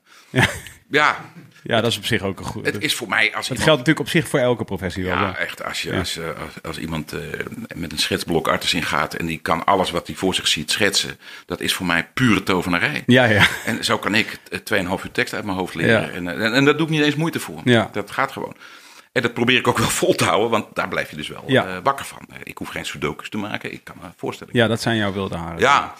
Ja. 0.90 1.16
Ja, 1.66 1.74
Ja, 1.76 1.80
dat 1.80 1.90
is 1.90 1.96
op 1.96 2.04
zich 2.04 2.22
ook 2.22 2.38
een 2.38 2.44
goed... 2.44 2.66
het 2.66 2.82
is 2.82 2.94
voor 2.94 3.08
mij 3.08 3.24
als 3.34 3.34
Het 3.34 3.58
iemand... 3.58 3.62
geldt 3.62 3.78
natuurlijk 3.78 4.06
op 4.06 4.08
zich 4.08 4.28
voor 4.28 4.38
elke 4.40 4.64
professie 4.64 5.04
wel. 5.04 5.12
Ja, 5.14 5.20
ja. 5.20 5.36
echt. 5.36 5.64
Als, 5.64 5.82
je, 5.82 5.92
als, 5.98 6.16
eh, 6.18 6.24
als, 6.26 6.62
als 6.62 6.78
iemand 6.78 7.12
eh, 7.12 7.20
met 7.74 7.92
een 7.92 7.98
schetsblok 7.98 8.48
artis 8.48 8.74
ingaat 8.74 9.14
en 9.14 9.26
die 9.26 9.38
kan 9.38 9.64
alles 9.64 9.90
wat 9.90 10.06
hij 10.06 10.16
voor 10.16 10.34
zich 10.34 10.48
ziet 10.48 10.70
schetsen, 10.70 11.18
dat 11.46 11.60
is 11.60 11.72
voor 11.74 11.86
mij 11.86 12.08
pure 12.14 12.42
tovenarij. 12.42 13.02
Ja, 13.06 13.24
ja. 13.24 13.46
En 13.64 13.84
zo 13.84 13.98
kan 13.98 14.14
ik 14.14 14.38
eh, 14.50 14.84
2,5 14.84 15.04
uur 15.04 15.10
tekst 15.12 15.34
uit 15.34 15.44
mijn 15.44 15.56
hoofd 15.58 15.74
leren. 15.74 16.00
Ja. 16.02 16.08
En, 16.10 16.28
en, 16.28 16.52
en 16.54 16.64
daar 16.64 16.76
doe 16.76 16.86
ik 16.86 16.92
niet 16.92 17.02
eens 17.02 17.14
moeite 17.14 17.40
voor. 17.40 17.60
Ja. 17.64 17.88
Dat 17.92 18.10
gaat 18.10 18.32
gewoon. 18.32 18.56
En 19.12 19.22
dat 19.22 19.34
probeer 19.34 19.58
ik 19.58 19.68
ook 19.68 19.78
wel 19.78 19.88
vol 20.00 20.14
te 20.14 20.24
houden, 20.24 20.50
want 20.50 20.66
daar 20.74 20.88
blijf 20.88 21.10
je 21.10 21.16
dus 21.16 21.28
wel 21.28 21.44
Ja. 21.46 21.66
eh, 21.66 21.76
wakker 21.82 22.04
van. 22.06 22.18
Ik 22.42 22.58
hoef 22.58 22.68
geen 22.68 22.86
sudokus 22.86 23.28
te 23.28 23.36
maken, 23.38 23.72
ik 23.72 23.80
kan 23.84 23.96
me 24.02 24.08
voorstellen. 24.16 24.52
Ja, 24.56 24.66
dat 24.66 24.80
zijn 24.82 24.96
jouw 24.96 25.12
wilde 25.12 25.36
haren. 25.36 25.58
Ja, 25.60 25.94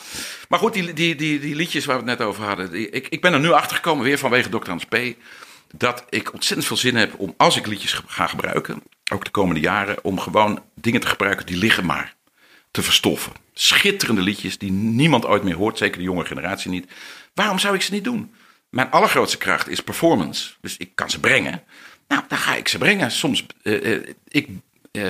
maar 0.48 0.58
goed, 0.58 0.72
die, 0.72 0.92
die, 0.92 1.14
die, 1.14 1.40
die 1.40 1.54
liedjes 1.54 1.84
waar 1.84 2.02
we 2.02 2.10
het 2.10 2.18
net 2.18 2.28
over 2.28 2.44
hadden. 2.44 2.70
die- 2.70 2.90
ik, 2.90 3.06
ik 3.08 3.20
ben 3.20 3.32
er 3.32 3.40
nu 3.40 3.52
achter 3.52 3.76
gekomen, 3.76 4.04
weer 4.04 4.18
vanwege 4.18 4.48
Dr. 4.48 4.68
Hans 4.68 4.84
P. 4.84 4.96
Dat 5.72 6.04
ik 6.08 6.32
ontzettend 6.32 6.66
veel 6.66 6.76
zin 6.76 6.96
heb 6.96 7.18
om, 7.18 7.34
als 7.36 7.56
ik 7.56 7.66
liedjes 7.66 8.02
ga 8.06 8.26
gebruiken, 8.26 8.82
ook 9.12 9.24
de 9.24 9.30
komende 9.30 9.60
jaren, 9.60 10.04
om 10.04 10.20
gewoon 10.20 10.62
dingen 10.74 11.00
te 11.00 11.06
gebruiken 11.06 11.46
die 11.46 11.56
liggen 11.56 11.86
maar 11.86 12.14
te 12.70 12.82
verstoffen. 12.82 13.32
Schitterende 13.52 14.22
liedjes 14.22 14.58
die 14.58 14.72
niemand 14.72 15.26
ooit 15.26 15.42
meer 15.42 15.54
hoort, 15.54 15.78
zeker 15.78 15.98
de 15.98 16.04
jonge 16.04 16.24
generatie 16.24 16.70
niet. 16.70 16.90
Waarom 17.34 17.58
zou 17.58 17.74
ik 17.74 17.82
ze 17.82 17.92
niet 17.92 18.04
doen? 18.04 18.34
Mijn 18.70 18.90
allergrootste 18.90 19.38
kracht 19.38 19.68
is 19.68 19.80
performance. 19.80 20.52
Dus 20.60 20.76
ik 20.76 20.90
kan 20.94 21.10
ze 21.10 21.20
brengen. 21.20 21.62
Nou, 22.08 22.22
dan 22.28 22.38
ga 22.38 22.54
ik 22.54 22.68
ze 22.68 22.78
brengen. 22.78 23.10
Soms, 23.10 23.46
eh, 23.62 23.98
ik 24.28 24.48
eh, 24.92 25.02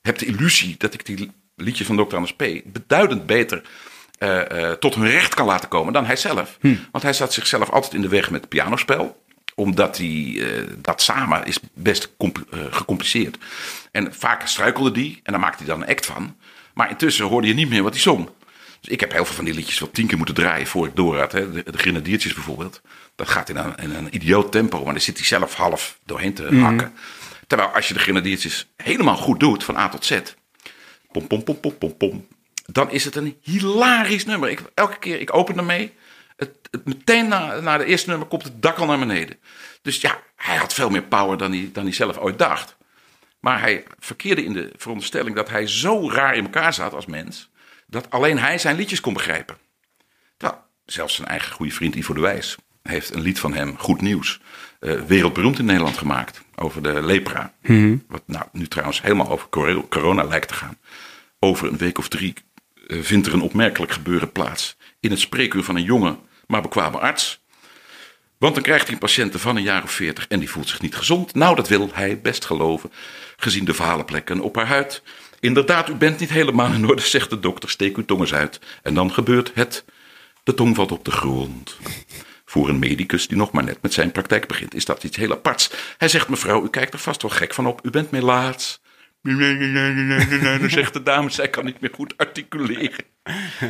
heb 0.00 0.18
de 0.18 0.26
illusie 0.26 0.74
dat 0.78 0.94
ik 0.94 1.06
die 1.06 1.30
liedjes 1.56 1.86
van 1.86 1.96
Dr. 1.96 2.14
Anders 2.14 2.34
P. 2.34 2.44
beduidend 2.64 3.26
beter 3.26 3.62
tot 4.78 4.94
hun 4.94 5.10
recht 5.10 5.34
kan 5.34 5.46
laten 5.46 5.68
komen 5.68 5.92
dan 5.92 6.06
hij 6.06 6.16
zelf. 6.16 6.58
Want 6.92 7.04
hij 7.04 7.12
zat 7.12 7.32
zichzelf 7.32 7.70
altijd 7.70 7.94
in 7.94 8.00
de 8.00 8.08
weg 8.08 8.30
met 8.30 8.48
pianospel 8.48 9.23
omdat 9.54 9.96
hij 9.96 10.36
eh, 10.38 10.62
dat 10.78 11.02
samen 11.02 11.44
is 11.44 11.58
best 11.74 12.10
eh, 12.18 12.30
gecompliceerd. 12.70 13.38
En 13.90 14.14
vaak 14.14 14.46
struikelde 14.46 14.90
die 14.90 15.20
en 15.22 15.32
dan 15.32 15.40
maakte 15.40 15.64
hij 15.64 15.72
dan 15.72 15.82
een 15.82 15.88
act 15.88 16.06
van. 16.06 16.36
Maar 16.74 16.90
intussen 16.90 17.26
hoorde 17.26 17.46
je 17.46 17.54
niet 17.54 17.68
meer 17.68 17.82
wat 17.82 17.92
hij 17.92 18.02
zong. 18.02 18.28
Dus 18.80 18.92
ik 18.92 19.00
heb 19.00 19.12
heel 19.12 19.24
veel 19.24 19.34
van 19.34 19.44
die 19.44 19.54
liedjes 19.54 19.78
wel 19.78 19.90
tien 19.90 20.06
keer 20.06 20.16
moeten 20.16 20.34
draaien 20.34 20.66
voor 20.66 20.86
ik 20.86 20.96
door 20.96 21.18
had. 21.18 21.32
Hè. 21.32 21.52
De, 21.52 21.70
de 21.70 21.78
Grenadiertjes 21.78 22.34
bijvoorbeeld. 22.34 22.80
Dat 23.14 23.28
gaat 23.28 23.48
in 23.48 23.56
een, 23.56 23.76
in 23.76 23.94
een 23.94 24.14
idioot 24.14 24.52
tempo, 24.52 24.84
maar 24.84 24.92
daar 24.92 25.02
zit 25.02 25.16
hij 25.16 25.26
zelf 25.26 25.54
half 25.54 25.98
doorheen 26.04 26.34
te 26.34 26.56
hakken. 26.56 26.92
Terwijl 27.46 27.68
als 27.68 27.88
je 27.88 27.94
de 27.94 28.00
Grenadiertjes 28.00 28.66
helemaal 28.76 29.16
goed 29.16 29.40
doet, 29.40 29.64
van 29.64 29.76
A 29.76 29.88
tot 29.88 30.04
Z. 30.04 30.20
Pom, 31.12 31.26
pom, 31.26 31.44
pom, 31.44 31.60
pom, 31.60 31.78
pom, 31.78 31.96
pom. 31.96 32.26
Dan 32.66 32.90
is 32.90 33.04
het 33.04 33.16
een 33.16 33.36
hilarisch 33.42 34.24
nummer. 34.24 34.50
Ik, 34.50 34.62
elke 34.74 34.98
keer, 34.98 35.20
ik 35.20 35.34
open 35.34 35.56
ermee. 35.56 35.92
Het, 36.36 36.58
het, 36.70 36.84
meteen 36.84 37.28
na, 37.28 37.60
na 37.60 37.78
de 37.78 37.84
eerste 37.84 38.08
nummer 38.08 38.28
komt 38.28 38.42
het 38.44 38.62
dak 38.62 38.78
al 38.78 38.86
naar 38.86 38.98
beneden. 38.98 39.38
Dus 39.82 40.00
ja, 40.00 40.22
hij 40.36 40.56
had 40.56 40.74
veel 40.74 40.90
meer 40.90 41.02
power 41.02 41.38
dan 41.38 41.52
hij, 41.52 41.70
dan 41.72 41.84
hij 41.84 41.92
zelf 41.92 42.18
ooit 42.18 42.38
dacht. 42.38 42.76
Maar 43.40 43.60
hij 43.60 43.84
verkeerde 43.98 44.44
in 44.44 44.52
de 44.52 44.72
veronderstelling 44.76 45.36
dat 45.36 45.48
hij 45.50 45.66
zo 45.66 46.10
raar 46.10 46.36
in 46.36 46.44
elkaar 46.44 46.74
zat 46.74 46.94
als 46.94 47.06
mens. 47.06 47.50
dat 47.86 48.10
alleen 48.10 48.38
hij 48.38 48.58
zijn 48.58 48.76
liedjes 48.76 49.00
kon 49.00 49.12
begrijpen. 49.12 49.56
Nou, 50.38 50.54
zelfs 50.84 51.14
zijn 51.14 51.28
eigen 51.28 51.52
goede 51.52 51.72
vriend 51.72 51.94
Ivo 51.94 52.14
de 52.14 52.20
Wijs 52.20 52.56
heeft 52.82 53.14
een 53.14 53.20
lied 53.20 53.38
van 53.38 53.54
hem, 53.54 53.78
Goed 53.78 54.00
Nieuws, 54.00 54.40
eh, 54.80 55.00
wereldberoemd 55.00 55.58
in 55.58 55.64
Nederland 55.64 55.98
gemaakt. 55.98 56.40
Over 56.54 56.82
de 56.82 57.02
lepra. 57.02 57.54
Wat 58.08 58.22
nou, 58.26 58.44
nu 58.52 58.66
trouwens 58.68 59.02
helemaal 59.02 59.28
over 59.30 59.48
cor- 59.48 59.88
corona 59.88 60.24
lijkt 60.24 60.48
te 60.48 60.54
gaan. 60.54 60.78
Over 61.38 61.68
een 61.68 61.76
week 61.76 61.98
of 61.98 62.08
drie 62.08 62.34
eh, 62.86 63.02
vindt 63.02 63.26
er 63.26 63.32
een 63.32 63.40
opmerkelijk 63.40 63.92
gebeuren 63.92 64.32
plaats. 64.32 64.76
In 65.04 65.10
het 65.10 65.20
spreekuur 65.20 65.62
van 65.62 65.76
een 65.76 65.82
jonge, 65.82 66.18
maar 66.46 66.62
bekwame 66.62 66.98
arts. 66.98 67.42
Want 68.38 68.54
dan 68.54 68.62
krijgt 68.62 68.84
hij 68.84 68.92
een 68.92 68.98
patiënt 69.00 69.40
van 69.40 69.56
een 69.56 69.62
jaar 69.62 69.82
of 69.82 69.90
veertig 69.90 70.26
en 70.28 70.38
die 70.38 70.50
voelt 70.50 70.68
zich 70.68 70.80
niet 70.80 70.94
gezond. 70.94 71.34
Nou, 71.34 71.56
dat 71.56 71.68
wil 71.68 71.88
hij 71.92 72.20
best 72.20 72.44
geloven, 72.44 72.92
gezien 73.36 73.64
de 73.64 73.74
verhalenplekken 73.74 74.40
op 74.40 74.56
haar 74.56 74.66
huid. 74.66 75.02
Inderdaad, 75.40 75.88
u 75.88 75.94
bent 75.94 76.18
niet 76.18 76.30
helemaal 76.30 76.72
in 76.72 76.88
orde, 76.88 77.02
zegt 77.16 77.30
de 77.30 77.40
dokter. 77.40 77.70
Steek 77.70 77.96
uw 77.96 78.04
tong 78.04 78.20
eens 78.20 78.34
uit. 78.34 78.60
En 78.82 78.94
dan 78.94 79.12
gebeurt 79.12 79.50
het. 79.54 79.84
De 80.42 80.54
tong 80.54 80.74
valt 80.76 80.92
op 80.92 81.04
de 81.04 81.10
grond. 81.10 81.76
Voor 82.44 82.68
een 82.68 82.78
medicus 82.78 83.28
die 83.28 83.36
nog 83.36 83.52
maar 83.52 83.64
net 83.64 83.82
met 83.82 83.92
zijn 83.92 84.12
praktijk 84.12 84.46
begint, 84.46 84.74
is 84.74 84.84
dat 84.84 85.04
iets 85.04 85.16
heel 85.16 85.32
aparts. 85.32 85.70
Hij 85.98 86.08
zegt, 86.08 86.28
mevrouw, 86.28 86.64
u 86.64 86.68
kijkt 86.68 86.92
er 86.92 86.98
vast 86.98 87.22
wel 87.22 87.30
gek 87.30 87.54
van 87.54 87.66
op. 87.66 87.80
U 87.86 87.90
bent 87.90 88.10
melaats. 88.10 88.80
Dan 90.60 90.70
zegt 90.70 90.92
de 90.92 91.02
dame, 91.02 91.30
zij 91.30 91.48
kan 91.48 91.64
niet 91.64 91.80
meer 91.80 91.90
goed 91.94 92.14
articuleren. 92.16 93.04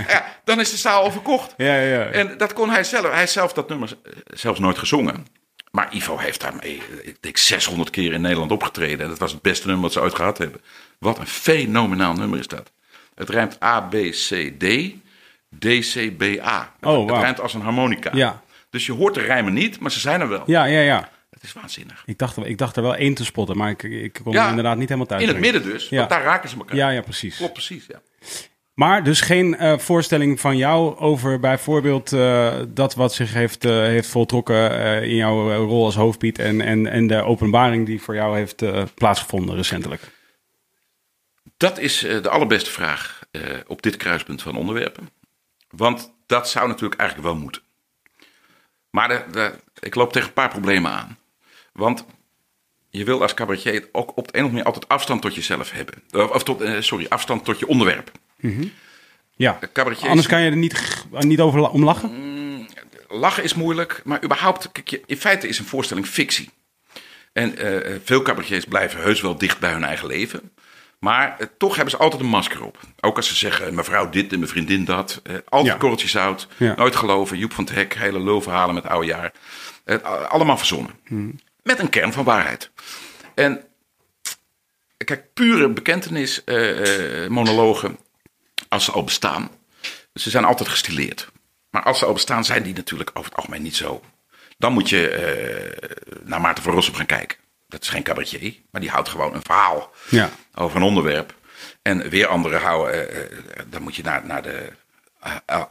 Ja, 0.08 0.24
dan 0.44 0.60
is 0.60 0.70
de 0.70 0.76
zaal 0.76 1.02
al 1.02 1.10
verkocht. 1.12 1.54
Ja, 1.56 1.76
ja, 1.76 1.98
ja. 1.98 2.04
En 2.04 2.34
dat 2.38 2.52
kon 2.52 2.70
hij 2.70 2.84
zelf. 2.84 3.10
Hij 3.10 3.18
heeft 3.18 3.32
zelf 3.32 3.52
dat 3.52 3.68
nummer 3.68 3.96
eh, 4.04 4.12
zelfs 4.26 4.60
nooit 4.60 4.78
gezongen. 4.78 5.26
Maar 5.70 5.94
Ivo 5.94 6.18
heeft 6.18 6.40
daarmee, 6.40 6.82
eh, 7.02 7.08
ik 7.08 7.16
denk 7.20 7.36
600 7.36 7.90
keer 7.90 8.12
in 8.12 8.20
Nederland 8.20 8.50
opgetreden. 8.52 9.00
En 9.00 9.08
dat 9.08 9.18
was 9.18 9.32
het 9.32 9.42
beste 9.42 9.66
nummer 9.66 9.84
wat 9.84 9.92
ze 9.92 10.00
ooit 10.00 10.14
gehad 10.14 10.38
hebben. 10.38 10.60
Wat 10.98 11.18
een 11.18 11.26
fenomenaal 11.26 12.12
nummer 12.14 12.38
is 12.38 12.48
dat. 12.48 12.72
Het 13.14 13.28
rijmt 13.30 13.62
A, 13.62 13.80
B, 13.80 13.92
C, 14.10 14.52
D, 14.58 14.64
D, 15.58 15.66
C, 15.92 16.16
B, 16.16 16.22
A. 16.44 16.74
Oh, 16.80 17.00
Het 17.00 17.10
wauw. 17.10 17.20
rijmt 17.20 17.40
als 17.40 17.54
een 17.54 17.60
harmonica. 17.60 18.10
Ja. 18.12 18.42
Dus 18.70 18.86
je 18.86 18.92
hoort 18.92 19.14
de 19.14 19.20
rijmen 19.20 19.52
niet, 19.52 19.80
maar 19.80 19.90
ze 19.90 20.00
zijn 20.00 20.20
er 20.20 20.28
wel. 20.28 20.42
Ja, 20.46 20.64
ja, 20.64 20.80
ja. 20.80 21.08
Is 21.44 21.52
waanzinnig. 21.52 22.02
Ik 22.06 22.18
dacht, 22.18 22.36
ik 22.36 22.58
dacht 22.58 22.76
er 22.76 22.82
wel 22.82 22.94
één 22.96 23.14
te 23.14 23.24
spotten, 23.24 23.56
maar 23.56 23.70
ik, 23.70 23.82
ik 23.82 24.20
kon 24.22 24.32
Ja, 24.32 24.48
inderdaad 24.48 24.76
niet 24.76 24.88
helemaal 24.88 25.06
thuis 25.08 25.22
In 25.22 25.28
het 25.28 25.36
brengen. 25.38 25.54
midden 25.54 25.72
dus, 25.72 25.88
Ja. 25.88 25.96
want 25.98 26.10
daar 26.10 26.22
raken 26.22 26.48
ze 26.48 26.56
elkaar. 26.56 26.76
Ja, 26.76 26.88
ja, 26.90 27.00
precies. 27.00 27.36
Klopt, 27.36 27.52
precies. 27.52 27.86
Ja. 27.86 28.00
Maar 28.74 29.04
dus 29.04 29.20
geen 29.20 29.56
eh, 29.56 29.78
voorstelling 29.78 30.40
van 30.40 30.56
jou 30.56 30.96
over 30.98 31.40
bijvoorbeeld 31.40 32.12
eh, 32.12 32.54
dat 32.68 32.94
wat 32.94 33.14
zich 33.14 33.32
heeft, 33.32 33.64
eh, 33.64 33.70
heeft 33.72 34.08
voltrokken 34.08 35.02
in 35.02 35.14
jouw 35.14 35.52
rol 35.66 35.84
als 35.84 35.94
hoofdpiet 35.94 36.38
en, 36.38 36.60
en, 36.60 36.86
en 36.86 37.06
de 37.06 37.22
openbaring 37.22 37.86
die 37.86 38.02
voor 38.02 38.14
jou 38.14 38.36
heeft 38.36 38.62
plaatsgevonden 38.94 39.54
recentelijk. 39.56 40.02
Dat 41.56 41.78
is 41.78 41.98
de 41.98 42.28
allerbeste 42.28 42.70
vraag 42.70 43.22
op 43.66 43.82
dit 43.82 43.96
kruispunt 43.96 44.42
van 44.42 44.56
onderwerpen. 44.56 45.08
Want 45.70 46.12
dat 46.26 46.48
zou 46.48 46.68
natuurlijk 46.68 47.00
eigenlijk 47.00 47.28
wel 47.30 47.38
moeten. 47.40 47.62
Maar 48.90 49.08
de, 49.08 49.22
de- 49.32 49.54
ik 49.80 49.94
loop 49.94 50.12
tegen 50.12 50.28
een 50.28 50.34
paar 50.34 50.48
problemen 50.48 50.90
aan. 50.90 51.18
Want 51.74 52.04
je 52.90 53.04
wil 53.04 53.22
als 53.22 53.34
cabaretier 53.34 53.88
ook 53.92 54.16
op 54.16 54.26
de 54.32 54.38
een 54.38 54.44
of 54.44 54.50
andere 54.50 54.50
manier 54.52 54.64
altijd 54.64 54.88
afstand 54.88 55.22
tot 55.22 55.34
jezelf 55.34 55.70
hebben. 55.70 55.94
Of, 56.10 56.30
of 56.30 56.42
tot, 56.44 56.60
eh, 56.60 56.80
sorry, 56.80 57.06
afstand 57.08 57.44
tot 57.44 57.58
je 57.58 57.66
onderwerp. 57.68 58.10
Ja, 59.36 59.58
Cabaretiers- 59.72 60.08
anders 60.08 60.26
kan 60.28 60.40
je 60.42 60.50
er 60.50 60.56
niet, 60.56 61.04
niet 61.18 61.40
over 61.40 61.68
om 61.68 61.84
lachen. 61.84 62.32
Lachen 63.08 63.42
is 63.44 63.54
moeilijk, 63.54 64.00
maar 64.04 64.24
überhaupt, 64.24 64.72
kijk, 64.72 64.88
je- 64.88 65.02
in 65.06 65.16
feite 65.16 65.48
is 65.48 65.58
een 65.58 65.64
voorstelling 65.64 66.06
fictie. 66.06 66.50
En 67.32 67.56
eh, 67.56 67.94
veel 68.04 68.22
cabaretiers 68.22 68.64
blijven 68.64 69.00
heus 69.00 69.20
wel 69.20 69.38
dicht 69.38 69.58
bij 69.58 69.72
hun 69.72 69.84
eigen 69.84 70.06
leven. 70.06 70.52
Maar 70.98 71.36
eh, 71.38 71.46
toch 71.58 71.74
hebben 71.74 71.90
ze 71.92 71.96
altijd 71.96 72.22
een 72.22 72.28
masker 72.28 72.64
op. 72.64 72.78
Ook 73.00 73.16
als 73.16 73.28
ze 73.28 73.34
zeggen, 73.34 73.74
mevrouw 73.74 74.10
dit 74.10 74.32
en 74.32 74.38
mijn 74.38 74.50
vriendin 74.50 74.84
dat. 74.84 75.20
Eh, 75.22 75.34
altijd 75.48 75.72
Ja. 75.72 75.78
korreltje 75.78 76.08
zout, 76.08 76.48
Ja. 76.56 76.74
nooit 76.76 76.96
geloven. 76.96 77.38
Joep 77.38 77.52
van 77.52 77.64
het 77.64 77.74
Hek, 77.74 77.94
hele 77.94 78.20
lulverhalen 78.20 78.74
met 78.74 78.86
oude 78.86 79.06
jaar. 79.06 79.32
Eh, 79.84 79.96
allemaal 80.28 80.56
verzonnen. 80.58 80.92
Met 81.64 81.78
een 81.78 81.88
kern 81.90 82.12
van 82.12 82.24
waarheid. 82.24 82.70
En 83.34 83.64
kijk, 85.04 85.32
pure 85.34 85.68
bekentenis 85.68 86.44
eh, 86.44 87.24
eh, 87.24 87.30
monologen, 87.30 87.98
als 88.68 88.84
ze 88.84 88.92
al 88.92 89.04
bestaan, 89.04 89.50
ze 90.14 90.30
zijn 90.30 90.44
altijd 90.44 90.68
gestileerd. 90.68 91.28
Maar 91.70 91.82
als 91.82 91.98
ze 91.98 92.04
al 92.04 92.12
bestaan, 92.12 92.44
zijn 92.44 92.62
die 92.62 92.74
natuurlijk 92.74 93.10
over 93.14 93.30
het 93.30 93.38
algemeen 93.38 93.62
niet 93.62 93.76
zo. 93.76 94.02
Dan 94.58 94.72
moet 94.72 94.88
je 94.88 95.08
eh, 95.08 96.18
naar 96.24 96.40
Maarten 96.40 96.64
van 96.64 96.72
Rossum 96.72 96.94
gaan 96.94 97.06
kijken. 97.06 97.38
Dat 97.68 97.82
is 97.82 97.88
geen 97.88 98.02
cabaretier, 98.02 98.54
maar 98.70 98.80
die 98.80 98.90
houdt 98.90 99.08
gewoon 99.08 99.34
een 99.34 99.42
verhaal 99.42 99.92
Ja. 100.08 100.30
over 100.54 100.76
een 100.76 100.82
onderwerp. 100.82 101.34
En 101.82 102.08
weer 102.08 102.26
anderen 102.26 102.60
houden, 102.60 103.08
dan 103.70 103.82
moet 103.82 103.96
je 103.96 104.02
naar, 104.02 104.26
naar 104.26 104.42
de 104.42 104.72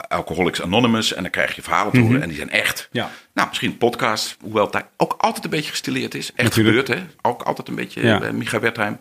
Alcoholics 0.08 0.62
Anonymous 0.62 1.12
en 1.12 1.22
dan 1.22 1.30
krijg 1.30 1.54
je 1.54 1.62
verhalen 1.62 1.92
te 1.92 2.00
horen 2.00 2.22
en 2.22 2.28
die 2.28 2.36
zijn 2.36 2.50
echt. 2.50 2.88
Ja. 2.92 3.10
Nou, 3.34 3.48
misschien 3.48 3.70
een 3.70 3.78
podcast, 3.78 4.36
hoewel 4.40 4.66
het 4.70 4.84
ook 4.96 5.14
altijd 5.18 5.44
een 5.44 5.50
beetje 5.50 5.70
gestileerd 5.70 6.14
is. 6.14 6.32
Echt 6.34 6.48
Natuurlijk. 6.48 6.86
gebeurd, 6.86 7.00
hè? 7.00 7.28
Ook 7.28 7.42
altijd 7.42 7.68
een 7.68 7.74
beetje 7.74 8.02
Ja. 8.06 8.18
bij 8.18 8.32
Micha 8.32 8.60
Wertheim. 8.60 8.92
Een 8.92 9.00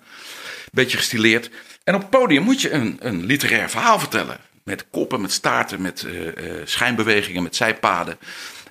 beetje 0.72 0.98
gestileerd. 0.98 1.50
En 1.84 1.96
op 1.96 2.02
het 2.02 2.10
podium 2.10 2.44
moet 2.44 2.62
je 2.62 2.72
een, 2.72 2.98
een 3.00 3.24
literair 3.26 3.70
verhaal 3.70 4.00
vertellen. 4.00 4.38
Met 4.64 4.86
koppen, 4.90 5.22
met 5.22 5.32
staarten, 5.32 5.82
met 5.82 6.04
eh, 6.04 6.28
eh, 6.28 6.62
schijnbewegingen, 6.66 7.44
met 7.44 7.56
zijpaden. 7.56 8.18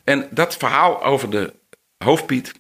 En 0.05 0.29
dat 0.31 0.57
verhaal 0.57 1.05
over 1.05 1.31
de 1.31 1.53
hoofdpiet, 2.05 2.53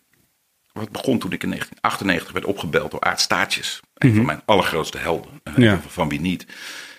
wat 0.72 0.90
begon 0.90 1.18
toen 1.18 1.32
ik 1.32 1.42
in 1.42 1.48
1998 1.48 2.32
werd 2.32 2.44
opgebeld 2.44 2.90
door 2.90 3.00
Aart 3.00 3.20
Staartjes. 3.20 3.80
Een 3.94 4.14
van 4.14 4.24
mijn 4.24 4.42
allergrootste 4.44 4.98
helden. 4.98 5.40
Mhm. 5.44 5.62
Ja. 5.62 5.80
Van 5.88 6.08
wie 6.08 6.20
niet. 6.20 6.46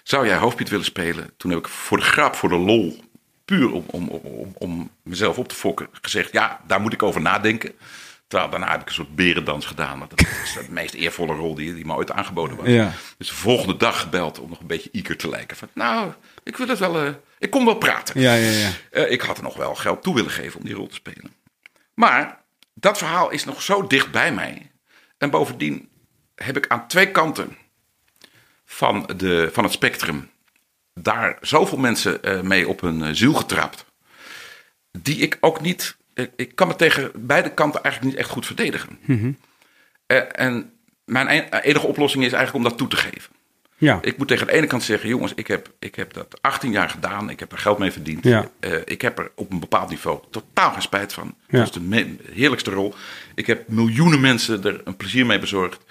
Zou 0.04 0.28
jij 0.28 0.38
hoofdpiet 0.38 0.70
willen 0.70 0.86
spelen? 0.86 1.34
Toen 1.38 1.51
heb 1.51 1.60
ik 1.60 1.68
voor 1.68 1.97
de 1.97 2.04
grap, 2.04 2.36
voor 2.36 2.49
de 2.49 2.58
lol, 2.58 3.04
puur 3.45 3.72
om, 3.72 3.84
om, 3.88 4.08
om, 4.08 4.54
om 4.58 4.91
mezelf 5.04 5.38
op 5.38 5.47
te 5.47 5.56
fokken, 5.56 5.88
gezegd: 6.01 6.32
ja, 6.32 6.62
daar 6.68 6.82
moet 6.82 6.93
ik 6.93 7.04
over 7.04 7.22
nadenken. 7.22 7.72
Terwijl 8.28 8.51
daarna 8.51 8.72
heb 8.72 8.82
ik 8.82 8.88
een 8.88 8.93
soort 8.93 9.16
berendans 9.16 9.66
gedaan. 9.66 9.99
Want 9.99 10.10
dat 10.10 10.20
is 10.20 10.54
de 10.54 10.66
meest 10.70 10.93
eervolle 10.93 11.34
rol 11.34 11.56
die, 11.56 11.74
die 11.74 11.86
me 11.86 11.93
ooit 11.93 12.12
aangeboden 12.12 12.58
was. 12.58 12.68
Ja. 12.68 12.91
Dus 13.18 13.28
de 13.28 13.36
volgende 13.36 13.78
dag 13.78 13.99
gebeld 13.99 14.39
om 14.39 14.49
nog 14.49 14.60
een 14.60 14.68
beetje 14.68 14.89
Iker 14.91 15.18
te 15.18 15.30
lijken. 15.30 15.58
Van, 15.58 15.68
nou, 15.74 16.12
ik 16.43 16.58
wil 16.58 16.68
het 16.68 16.80
wel, 16.80 17.06
eh, 17.06 17.14
ik 17.39 17.49
kom 17.49 17.66
wel 17.66 17.76
praten. 17.76 18.22
Ja, 18.22 18.34
ja, 18.34 18.49
ja. 18.49 18.70
Eh, 18.91 19.12
ik 19.12 19.22
had 19.22 19.38
er 19.38 19.43
nog 19.43 19.58
wel 19.58 19.76
geld 19.76 20.04
toe 20.04 20.16
willen 20.16 20.32
geven 20.32 20.60
om 20.60 20.66
die 20.66 20.76
rol 20.76 20.88
te 20.88 20.93
spelen. 20.93 21.34
Maar 21.93 22.41
dat 22.74 22.97
verhaal 22.97 23.30
is 23.30 23.45
nog 23.45 23.62
zo 23.62 23.88
dicht 23.88 24.12
bij 24.12 24.34
mij. 24.34 24.72
En 25.18 25.30
bovendien 25.30 25.89
heb 26.36 26.58
ik 26.58 26.68
aan 26.68 26.88
twee 26.88 27.12
kanten 27.12 27.58
van, 28.74 29.10
de, 29.18 29.50
van 29.52 29.64
het 29.64 29.74
spectrum 29.74 30.30
daar 30.94 31.38
zoveel 31.42 31.78
mensen 31.78 32.24
eh, 32.24 32.42
mee 32.42 32.68
op 32.68 32.82
hun 32.82 33.04
eh, 33.04 33.10
ziel 33.14 33.34
getrapt. 33.34 33.86
Die 34.92 35.18
ik 35.18 35.38
ook 35.40 35.62
niet. 35.62 35.96
Ik, 36.36 36.56
kan 36.56 36.68
me 36.68 36.76
tegen 36.76 37.12
beide 37.16 37.54
kanten 37.54 37.84
eigenlijk 37.84 38.14
niet 38.14 38.24
echt 38.24 38.34
goed 38.34 38.46
verdedigen. 38.46 39.00
Eh, 40.06 40.22
en 40.32 40.72
mijn 41.06 41.28
en- 41.28 41.62
enige 41.62 41.88
oplossing 41.88 42.24
is 42.24 42.32
eigenlijk 42.32 42.66
om 42.66 42.70
dat 42.72 42.80
toe 42.80 42.88
te 42.88 42.96
geven. 42.96 43.32
Ja. 43.78 44.00
Ik 44.02 44.18
moet 44.18 44.28
tegen 44.28 44.48
de 44.48 44.54
ene 44.54 44.68
kant 44.68 44.84
zeggen, 44.84 45.10
jongens, 45.10 45.34
ik 45.36 45.48
heb, 45.48 45.72
ik 45.80 45.96
heb 45.96 46.14
dat 46.14 46.42
18 46.42 46.72
jaar 46.72 46.90
gedaan. 46.90 47.30
Ik 47.30 47.40
heb 47.40 47.52
er 47.52 47.58
geld 47.58 47.78
mee 47.78 47.92
verdiend. 47.92 48.24
Ja. 48.24 48.50
Ik 48.86 49.02
heb 49.02 49.20
er 49.20 49.32
op 49.36 49.52
een 49.52 49.60
bepaald 49.60 49.90
niveau 49.90 50.20
totaal 50.32 50.72
geen 50.72 50.82
spijt 50.82 51.14
van. 51.14 51.36
Ja. 51.48 51.58
Dat 51.58 51.76
is 51.76 51.82
de 51.90 52.16
heerlijkste 52.32 52.72
rol. 52.72 52.96
Ik 53.36 53.48
heb 53.48 53.68
miljoenen 53.68 54.22
mensen 54.22 54.64
er 54.64 54.82
een 54.84 54.98
plezier 54.98 55.26
mee 55.26 55.40
bezorgd. 55.40 55.84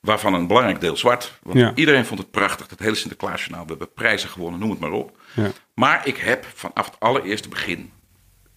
Waarvan 0.00 0.34
een 0.34 0.46
belangrijk 0.46 0.80
deel 0.80 0.96
zwart. 0.96 1.32
Want 1.42 1.58
Ja. 1.58 1.72
iedereen 1.74 2.04
vond 2.06 2.20
het 2.20 2.30
prachtig. 2.30 2.66
Dat 2.66 2.78
hele 2.78 2.94
Sinterklaasjournaal. 2.94 3.62
We 3.62 3.68
hebben 3.70 3.92
prijzen 3.92 4.28
gewonnen, 4.28 4.60
noem 4.60 4.70
het 4.70 4.78
maar 4.80 4.90
op. 4.90 5.16
Ja. 5.34 5.50
Maar 5.74 6.06
ik 6.06 6.16
heb 6.16 6.46
vanaf 6.54 6.86
het 6.86 6.94
allereerste 7.00 7.48
begin 7.48 7.92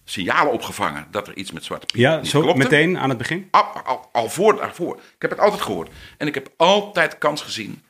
signalen 0.04 0.52
opgevangen 0.52 1.06
dat 1.10 1.28
er 1.28 1.36
iets 1.36 1.52
met 1.52 1.64
zwarte 1.64 1.86
Piet 1.86 1.96
ja, 2.00 2.24
zo 2.24 2.40
klopte. 2.40 2.62
meteen 2.62 2.98
aan 2.98 3.08
het 3.08 3.18
begin. 3.18 3.48
Al, 3.50 3.62
al, 3.62 4.08
al 4.12 4.28
voor 4.30 4.56
daarvoor. 4.56 4.94
Ik 4.96 5.02
heb 5.22 5.30
het 5.30 5.40
altijd 5.40 5.62
gehoord. 5.62 5.90
En 6.18 6.26
ik 6.26 6.34
heb 6.34 6.48
altijd 6.56 7.18
kans 7.18 7.42
gezien 7.42 7.82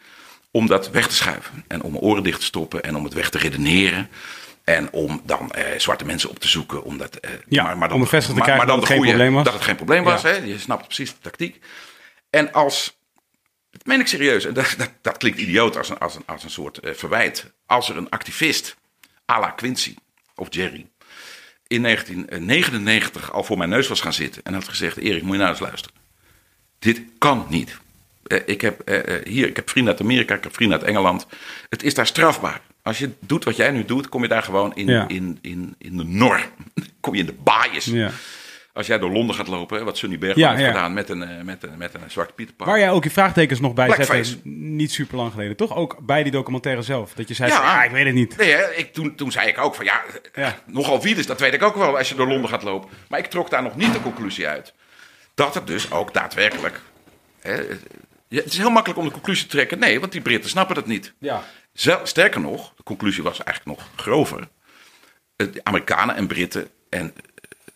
om 0.51 0.67
dat 0.67 0.91
weg 0.91 1.09
te 1.09 1.15
schuiven. 1.15 1.65
En 1.69 1.83
om 1.83 1.91
mijn 1.93 2.03
oren 2.05 2.23
dicht 2.23 2.39
te 2.41 2.47
stoppen 2.47 2.83
en 2.83 2.97
om 2.97 3.05
het 3.05 3.13
weg 3.15 3.31
te 3.31 3.39
redeneren. 3.39 4.09
En 4.65 4.93
om 4.93 5.21
dan 5.25 5.51
eh, 5.51 5.79
zwarte 5.79 6.05
mensen 6.05 6.31
op 6.31 6.39
te 6.39 6.49
zoeken. 6.49 6.85
Om, 6.85 6.99
dat, 6.99 7.17
eh, 7.17 7.31
Ja, 7.49 7.63
maar, 7.63 7.79
maar 7.79 7.89
dan, 7.89 7.97
om 7.97 8.03
bevestigd 8.03 8.37
te 8.37 8.43
krijgen 8.43 8.67
maar 8.67 8.77
dat 8.77 8.87
dan 8.87 8.97
het 8.97 9.05
geen 9.05 9.11
probleem 9.15 9.35
was. 9.35 9.45
Dat 9.45 9.53
het 9.55 9.63
geen 9.63 9.77
probleem 9.77 10.05
was. 10.05 10.23
Ja. 10.23 10.29
Hè? 10.29 10.35
Je 10.37 10.59
snapt 10.59 10.85
precies 10.85 11.11
de 11.11 11.19
tactiek. 11.21 11.61
En 12.31 12.53
als, 12.53 12.97
dat 13.79 13.87
meen 13.87 14.01
ik 14.01 14.07
serieus, 14.07 14.45
en 14.45 14.55
dat, 14.55 14.75
dat, 14.79 14.91
dat 15.03 15.16
klinkt 15.16 15.39
idioot 15.39 15.77
als 15.77 15.89
een, 15.89 15.99
als 15.99 16.14
een, 16.14 16.22
als 16.27 16.45
een 16.45 16.51
soort 16.51 16.79
eh, 16.79 16.95
verwijt. 16.95 17.53
Als 17.66 17.89
er 17.89 17.97
een 17.97 18.11
activist, 18.11 18.77
à 19.31 19.41
la 19.41 19.51
Quincy 19.51 19.95
of 20.35 20.47
Jerry, 20.51 20.87
in 21.66 21.83
1999 21.83 23.33
al 23.33 23.45
voor 23.45 23.59
mijn 23.59 23.70
neus 23.70 23.89
was 23.89 24.01
gaan 24.01 24.12
zitten 24.12 24.43
en 24.43 24.55
had 24.55 24.68
gezegd: 24.68 24.97
Erik, 24.97 25.22
moet 25.22 25.33
je 25.33 25.39
nou 25.39 25.51
eens 25.51 25.61
luisteren. 25.61 25.97
Dit 26.79 27.01
kan 27.18 27.47
niet. 27.49 27.77
Eh, 28.27 28.41
ik, 28.47 28.61
heb, 28.61 28.81
eh, 28.81 29.27
hier, 29.33 29.49
ik 29.49 29.57
heb 29.57 29.70
vrienden 29.70 29.93
uit 29.93 30.03
Amerika, 30.03 30.35
ik 30.35 30.43
heb 30.43 30.55
vrienden 30.55 30.79
uit 30.79 30.89
Engeland. 30.89 31.27
Het 31.68 31.83
is 31.83 31.95
daar 31.95 32.07
strafbaar. 32.07 32.61
Als 32.83 32.99
je 32.99 33.11
doet 33.20 33.45
wat 33.45 33.57
jij 33.57 33.70
nu 33.70 33.85
doet, 33.85 34.09
kom 34.09 34.22
je 34.22 34.29
daar 34.29 34.43
gewoon 34.43 34.75
in, 34.75 34.87
Ja. 34.87 35.09
in, 35.09 35.39
in, 35.41 35.75
in 35.79 35.97
de 35.97 36.05
norm. 36.05 36.43
Kom 37.01 37.14
je 37.14 37.20
in 37.20 37.27
de 37.27 37.35
bias. 37.45 37.85
Ja. 37.85 38.11
Als 38.75 38.87
jij 38.87 38.99
door 38.99 39.11
Londen 39.11 39.37
gaat 39.37 39.47
lopen, 39.49 39.85
wat 39.85 39.99
Sunny 39.99 40.18
Bergman 40.18 40.43
Ja, 40.45 40.51
heeft 40.51 40.62
ja. 40.62 40.66
gedaan 40.72 40.93
met 40.93 41.09
een, 41.09 41.22
eh, 41.22 41.43
met 41.45 41.62
een, 41.62 41.77
met 41.79 41.95
een 41.95 42.11
zwarte 42.11 42.33
Pieterpak. 42.33 42.66
Waar 42.66 42.79
jij 42.79 42.91
ook 42.91 43.05
je 43.05 43.11
vraagtekens 43.11 43.61
nog 43.61 43.75
bij 43.75 43.87
Blackface. 43.87 44.25
zette, 44.25 44.49
niet 44.49 44.93
super 44.93 45.16
lang 45.16 45.33
geleden. 45.33 45.57
Toch 45.57 45.77
ook 45.77 45.99
bij 46.03 46.22
die 46.22 46.33
documentaire 46.33 46.83
zelf. 46.83 47.12
Dat 47.12 47.29
je 47.29 47.35
zei, 47.35 47.51
Ja. 47.51 47.75
van, 47.77 47.85
ik 47.85 47.91
weet 47.91 48.05
het 48.05 48.14
niet. 48.14 48.37
Nee, 48.37 48.51
hè, 48.53 48.72
ik, 48.75 48.93
toen, 48.93 49.14
toen 49.14 49.33
zei 49.33 49.49
ik 49.49 49.59
ook 49.59 49.75
van 49.75 49.85
ja, 49.85 50.03
Ja. 50.35 50.59
nogal 50.66 51.03
wie 51.03 51.14
dus, 51.14 51.27
dat 51.27 51.41
weet 51.41 51.55
ik 51.55 51.62
ook 51.62 51.77
wel 51.77 51.99
als 51.99 52.09
je 52.09 52.14
door 52.14 52.27
Londen 52.29 52.51
gaat 52.51 52.62
lopen. 52.62 52.91
Maar 53.09 53.18
ik 53.18 53.27
trok 53.27 53.51
daar 53.51 53.62
nog 53.62 53.77
niet 53.77 53.93
de 53.93 54.01
conclusie 54.01 54.47
uit. 54.49 54.75
Dat 55.35 55.55
het 55.55 55.66
dus 55.66 55.91
ook 55.91 56.14
daadwerkelijk. 56.14 56.81
Hè, 57.41 57.53
het 58.29 58.53
is 58.53 58.59
heel 58.59 58.70
makkelijk 58.70 59.01
om 59.01 59.07
de 59.07 59.12
conclusie 59.12 59.45
te 59.47 59.51
trekken. 59.51 59.79
Nee, 59.79 60.01
want 60.01 60.12
die 60.12 60.20
Britten 60.20 60.51
snappen 60.51 60.77
het 60.77 60.87
niet. 60.87 61.12
Ja. 61.18 61.43
Sterker 62.03 62.41
nog, 62.41 62.72
de 62.77 62.83
conclusie 62.83 63.22
was 63.22 63.43
eigenlijk 63.43 63.79
nog 63.79 63.89
grover. 63.97 64.49
Eh, 65.37 65.47
De 65.53 65.61
Amerikanen 65.64 66.16
en 66.16 66.27
Britten 66.27 66.68
en 66.91 67.12
eh, 67.16 67.34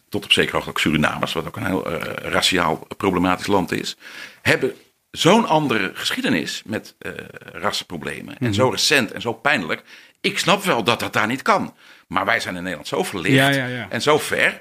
tot 0.08 0.24
op 0.24 0.32
zekere 0.32 0.52
hoogte 0.56 0.70
ook 0.70 0.78
Surinamers, 0.78 1.32
wat 1.32 1.46
ook 1.46 1.56
een 1.56 1.66
heel 1.66 1.86
eh, 1.86 2.30
raciaal 2.30 2.86
problematisch 2.96 3.46
land 3.46 3.72
is, 3.72 3.96
hebben 4.42 4.74
zo'n 5.10 5.46
andere 5.46 5.90
geschiedenis 5.94 6.62
met 6.66 6.94
eh, 6.98 7.12
rassenproblemen. 7.52 8.38
En 8.38 8.54
zo 8.54 8.68
recent 8.68 9.12
en 9.12 9.20
zo 9.20 9.32
pijnlijk. 9.32 9.82
Ik 10.20 10.38
snap 10.38 10.62
wel 10.62 10.84
dat 10.84 11.00
dat 11.00 11.12
daar 11.12 11.26
niet 11.26 11.42
kan. 11.42 11.74
Maar 12.06 12.24
wij 12.24 12.40
zijn 12.40 12.54
in 12.56 12.62
Nederland 12.62 12.88
zo 12.88 13.02
verlicht 13.02 13.34
Ja, 13.34 13.48
ja, 13.48 13.66
ja. 13.66 13.86
en 13.90 14.02
zo 14.02 14.18
ver 14.18 14.60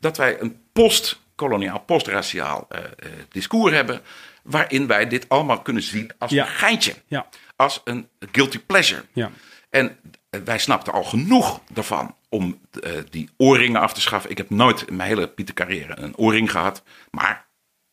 dat 0.00 0.16
wij 0.16 0.40
een 0.40 0.60
postkoloniaal, 0.72 1.80
postraciaal 1.80 2.66
eh, 2.68 2.80
discours 3.28 3.72
hebben. 3.72 4.00
Waarin 4.42 4.86
wij 4.86 5.08
dit 5.08 5.28
allemaal 5.28 5.62
kunnen 5.62 5.82
zien 5.82 6.10
als 6.18 6.32
een 6.32 6.46
geintje. 6.46 6.94
Ja. 7.06 7.28
Als 7.56 7.80
een 7.84 8.08
guilty 8.32 8.58
pleasure. 8.58 9.04
Ja. 9.12 9.30
En 9.70 9.96
wij 10.44 10.58
snapten 10.58 10.92
al 10.92 11.04
genoeg 11.04 11.60
daarvan 11.72 12.14
om 12.28 12.60
eh, 12.82 12.92
die 13.10 13.28
oorringen 13.36 13.80
af 13.80 13.92
te 13.92 14.00
schaffen. 14.00 14.30
Ik 14.30 14.36
heb 14.36 14.50
nooit 14.50 14.82
in 14.82 14.96
mijn 14.96 15.08
hele 15.08 15.28
Pieter 15.28 15.54
carrière 15.54 15.98
een 15.98 16.16
oorring 16.16 16.50
gehad. 16.50 16.82
Maar 17.10 17.46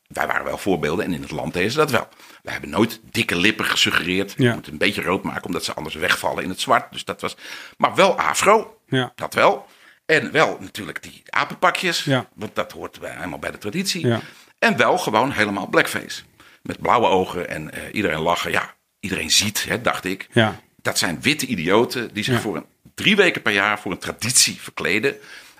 wij 0.08 0.28
waren 0.28 0.46
wel 0.46 0.58
voorbeelden 0.58 1.06
en 1.06 1.14
in 1.14 1.22
het 1.22 1.32
land 1.32 1.54
deden 1.54 1.72
ze 1.72 1.78
dat 1.78 1.92
wel. 1.92 2.08
We 2.44 2.52
hebben 2.52 2.70
nooit 2.70 3.00
dikke 3.12 3.36
lippen 3.36 3.66
gesuggereerd. 3.66 4.34
Ja. 4.38 4.50
Je 4.50 4.56
moet 4.56 4.68
een 4.68 4.78
beetje 4.78 5.02
rood 5.02 5.24
maken 5.24 5.46
omdat 5.46 5.64
ze 5.64 5.74
anders 5.74 5.96
wegvallen 5.96 6.44
in 6.44 6.50
het 6.50 6.60
zwart. 6.60 6.92
Dus 6.92 7.06
dat 7.06 7.22
was, 7.22 7.36
maar 7.78 7.96
wel 7.96 8.20
afro. 8.20 8.80
Ja. 8.88 9.12
Dat 9.16 9.34
wel. 9.34 9.66
En 10.06 10.32
wel 10.32 10.58
natuurlijk 10.60 11.04
die 11.04 11.22
apenpakjes. 11.30 12.04
Ja. 12.04 12.30
Want 12.34 12.56
dat 12.56 12.72
hoort 12.72 13.00
bij, 13.00 13.16
helemaal 13.16 13.40
bij 13.40 13.52
de 13.52 13.58
traditie. 13.58 14.08
Ja. 14.08 14.22
En 14.60 14.78
wel 14.78 14.98
gewoon 14.98 15.32
helemaal 15.32 15.68
blackface. 15.68 16.24
Met 16.62 16.82
blauwe 16.82 17.08
ogen 17.08 17.50
en 17.50 17.72
eh, 17.72 17.82
iedereen 17.92 18.20
lachen. 18.20 18.52
Ja, 18.52 18.74
iedereen 19.00 19.32
ziet, 19.32 19.66
hè, 19.68 19.82
dacht 19.82 20.06
ik. 20.06 20.28
Ja. 20.32 20.60
Dat 20.82 20.98
zijn 20.98 21.22
witte 21.22 21.46
idioten 21.46 22.14
die 22.14 22.24
zich 22.24 22.42
voor 22.42 22.56
een, 22.56 22.66
drie 22.96 23.16
weken 23.16 23.42
per 23.42 23.54
jaar 23.54 23.80
voor 23.80 23.92
een 23.92 23.98
traditie 23.98 24.62
verkleden. 24.62 25.16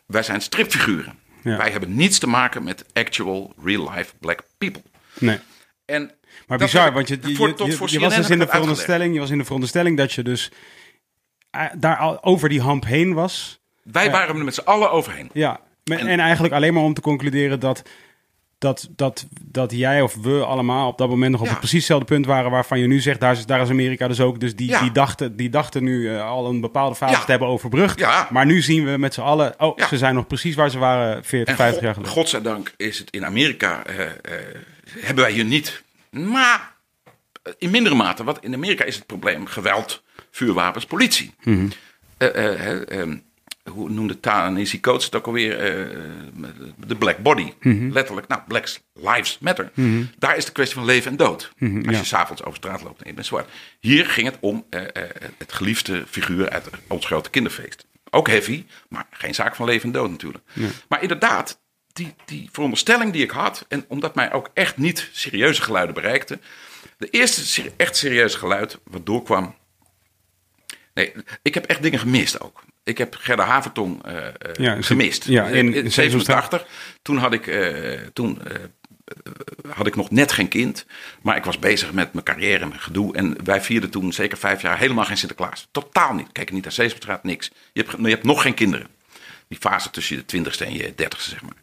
Wij 0.06 0.24
zijn 0.24 0.42
stripfiguren. 0.42 1.20
Ja. 1.44 1.58
Wij 1.58 1.72
hebben 1.72 1.96
niets 1.96 2.20
te 2.20 2.28
maken 2.28 2.64
met 2.64 2.86
actual, 2.94 3.54
real-life 3.64 4.14
black 4.20 4.44
people. 4.58 4.82
Nee. 5.20 5.40
En 5.86 6.12
Maar 6.48 6.58
bizar, 6.58 6.94
want 6.94 7.08
je, 7.08 7.18
je, 7.22 7.36
voor- 7.36 7.56
was 8.00 8.16
dus 8.16 8.30
in 8.30 8.40
de 8.40 8.48
veronderstelling, 8.48 9.14
je 9.14 9.20
was 9.20 9.30
in 9.30 9.38
de 9.38 9.44
veronderstelling 9.44 9.98
dat 9.98 10.14
je 10.14 10.24
dus 10.24 10.52
eh, 11.50 11.66
daar 11.78 11.98
al 11.98 12.24
over 12.24 12.50
die 12.50 12.62
hamp 12.62 12.86
heen 12.86 13.14
was. 13.14 13.60
Wij 13.84 14.12
waren 14.12 14.36
er 14.38 14.44
met 14.44 14.54
z'n 14.54 14.62
allen 14.66 14.92
overheen. 14.92 15.30
Ja, 15.34 15.60
En- 15.84 16.08
en 16.08 16.20
eigenlijk 16.20 16.54
alleen 16.54 16.74
maar 16.74 16.84
om 16.84 16.94
te 16.94 17.02
concluderen 17.02 17.60
dat, 17.60 17.82
dat, 18.66 18.88
dat, 18.96 19.26
dat 19.42 19.72
jij 19.72 20.02
of 20.02 20.16
we 20.16 20.44
allemaal 20.46 20.88
op 20.88 20.98
dat 20.98 21.10
moment 21.10 21.32
nog 21.32 21.40
op 21.40 21.46
Ja. 21.46 21.52
het 21.52 21.60
precies 21.60 21.78
hetzelfde 21.80 22.06
punt 22.06 22.26
waren 22.26 22.52
waarvan 22.52 22.80
je 22.80 22.88
nu 22.88 23.00
zegt, 23.00 23.20
daar 23.20 23.32
is, 23.32 23.46
daar 23.46 23.62
is 23.62 23.70
Amerika 23.70 24.08
dus 24.08 24.20
ook. 24.20 24.40
Dus 24.40 24.56
die, 24.56 24.68
Ja. 24.70 24.80
die, 24.82 24.92
dachten, 24.92 25.36
die 25.36 25.50
dachten 25.50 25.84
nu 25.84 26.10
eh, 26.10 26.28
al 26.30 26.50
een 26.50 26.62
bepaalde 26.62 26.96
fase 26.96 27.14
Ja. 27.14 27.24
te 27.24 27.30
hebben 27.32 27.48
overbrugd. 27.48 28.00
Ja. 28.00 28.28
Maar 28.32 28.46
nu 28.46 28.62
zien 28.62 28.86
we 28.86 28.98
met 28.98 29.14
z'n 29.14 29.22
allen, 29.22 29.54
oh, 29.58 29.80
ze 29.88 29.98
zijn 29.98 30.16
nog 30.16 30.28
precies 30.28 30.56
waar 30.56 30.70
ze 30.70 30.78
waren 30.78 31.24
40, 31.24 31.50
En 31.50 31.56
50 31.56 31.74
God- 31.76 31.84
jaar 31.84 31.94
geleden. 31.94 32.14
godzijdank 32.16 32.74
is 32.78 32.98
het 33.00 33.10
in 33.10 33.26
Amerika, 33.26 33.86
eh, 33.86 34.06
eh, 34.06 34.12
hebben 35.00 35.24
wij 35.24 35.34
hier 35.34 35.46
niet. 35.46 35.84
Maar 36.12 36.74
in 37.58 37.70
mindere 37.70 37.96
mate, 37.96 38.24
want 38.24 38.44
in 38.44 38.54
Amerika 38.54 38.84
is 38.84 38.96
het 38.96 39.06
probleem 39.06 39.46
geweld, 39.46 40.04
vuurwapens, 40.32 40.86
politie. 40.86 41.34
Mhm. 41.44 41.68
Eh, 42.18 42.72
eh, 43.02 43.08
eh, 43.66 43.72
eh, 43.72 43.74
hoe 43.74 43.90
noemde 43.90 44.20
Ta-Nehisi 44.20 44.80
Coates 44.80 45.06
het 45.06 45.16
ook 45.16 45.26
alweer? 45.26 45.60
eh, 45.60 45.98
de 46.88 46.96
black 46.96 47.18
body. 47.18 47.54
Mhm. 47.60 47.92
Letterlijk, 47.92 48.28
nou, 48.28 48.42
Black 48.48 48.68
Lives 48.94 49.40
Matter. 49.40 49.72
Daar 50.18 50.38
is 50.38 50.46
de 50.46 50.52
kwestie 50.52 50.76
van 50.78 50.86
leven 50.86 51.12
en 51.12 51.18
dood. 51.18 51.44
Als 51.44 51.54
Mhm, 51.70 51.90
ja. 51.90 51.98
je 51.98 52.04
s'avonds 52.04 52.44
over 52.44 52.58
straat 52.58 52.82
loopt 52.84 53.02
en 53.02 53.08
je 53.08 53.14
bent 53.14 53.26
zwart. 53.26 53.50
Hier 53.80 54.06
ging 54.06 54.28
het 54.28 54.38
om 54.40 54.66
eh, 54.70 54.82
eh, 54.82 55.10
het 55.38 55.54
geliefde 55.54 56.04
figuur 56.08 56.50
uit 56.50 56.70
ons 56.88 57.06
grote 57.06 57.30
kinderfeest. 57.30 57.86
Ook 58.10 58.28
heavy, 58.28 58.66
maar 58.90 59.08
geen 59.12 59.36
zaak 59.36 59.56
van 59.56 59.66
leven 59.66 59.86
en 59.86 59.92
dood 59.92 60.10
natuurlijk. 60.10 60.44
Maar 60.90 61.02
inderdaad, 61.02 61.62
die, 61.94 62.16
die 62.26 62.50
veronderstelling 62.52 63.14
die 63.14 63.24
ik 63.24 63.32
had... 63.32 63.66
en 63.68 63.86
omdat 63.88 64.16
mij 64.16 64.34
ook 64.34 64.50
echt 64.54 64.78
niet 64.78 65.10
serieuze 65.12 65.62
geluiden 65.62 65.96
bereikten... 65.96 66.42
de 66.98 67.10
eerste 67.10 67.72
echt 67.78 67.96
serieuze 67.98 68.38
geluid 68.38 68.80
wat 68.84 69.06
doorkwam... 69.06 69.56
Nee, 70.94 71.14
ik 71.42 71.54
heb 71.54 71.66
echt 71.66 71.82
dingen 71.82 72.00
gemist 72.00 72.42
ook. 72.42 72.64
Ik 72.86 72.98
heb 72.98 73.16
Gerda 73.16 73.44
Havertong 73.44 74.04
eh, 74.06 74.28
eh, 74.28 74.34
Ja, 74.54 74.82
gemist. 74.82 75.24
ja, 75.26 75.46
in- 75.46 75.74
in, 75.74 75.84
in 75.84 75.92
87. 75.92 76.66
Toen 77.02 77.18
had 77.18 77.34
ik, 77.34 77.48
eh, 77.48 78.00
toen, 78.14 78.42
eh, 78.48 78.54
had 79.76 79.88
ik 79.88 79.96
nog 79.96 80.12
net 80.12 80.32
geen 80.32 80.48
kind. 80.48 80.86
Maar 81.22 81.38
ik 81.38 81.44
was 81.44 81.60
bezig 81.60 81.94
met 81.94 82.14
mijn 82.14 82.26
carrière 82.26 82.60
en 82.60 82.68
mijn 82.68 82.80
gedoe. 82.80 83.16
En 83.16 83.36
wij 83.44 83.62
vierden 83.62 83.90
toen 83.90 84.14
zeker 84.14 84.38
vijf 84.38 84.62
jaar 84.62 84.78
helemaal 84.78 85.06
geen 85.06 85.18
Sinterklaas. 85.18 85.68
Totaal 85.72 86.14
niet. 86.14 86.32
Kijk 86.32 86.52
niet 86.52 86.64
naar 86.64 86.72
Sesamstraat, 86.72 87.24
niks. 87.24 87.52
Je 87.74 87.82
hebt, 87.86 87.96
je 88.02 88.08
hebt 88.10 88.24
nog 88.24 88.42
geen 88.42 88.54
kinderen. 88.54 88.88
Die 89.48 89.58
fase 89.60 89.90
tussen 89.90 90.16
je 90.16 90.26
twintigste 90.26 90.66
en 90.66 90.74
je 90.74 90.94
dertigste, 90.96 91.30
zeg 91.30 91.42
maar. 91.42 91.54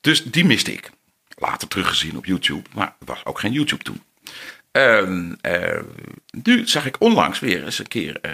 Dus 0.00 0.24
die 0.24 0.44
miste 0.44 0.72
ik. 0.72 0.90
Later 1.40 1.68
teruggezien 1.68 2.16
op 2.16 2.24
YouTube. 2.26 2.68
Maar 2.74 2.86
er 3.00 3.06
was 3.06 3.24
ook 3.24 3.38
geen 3.40 3.52
YouTube 3.52 3.82
toen. 3.84 4.02
Ehm, 4.72 5.32
eh, 5.40 5.80
nu 6.30 6.66
zag 6.66 6.86
ik 6.86 7.00
onlangs 7.00 7.38
weer 7.38 7.64
eens 7.64 7.78
een 7.78 7.88
keer. 7.88 8.20
eh, 8.20 8.32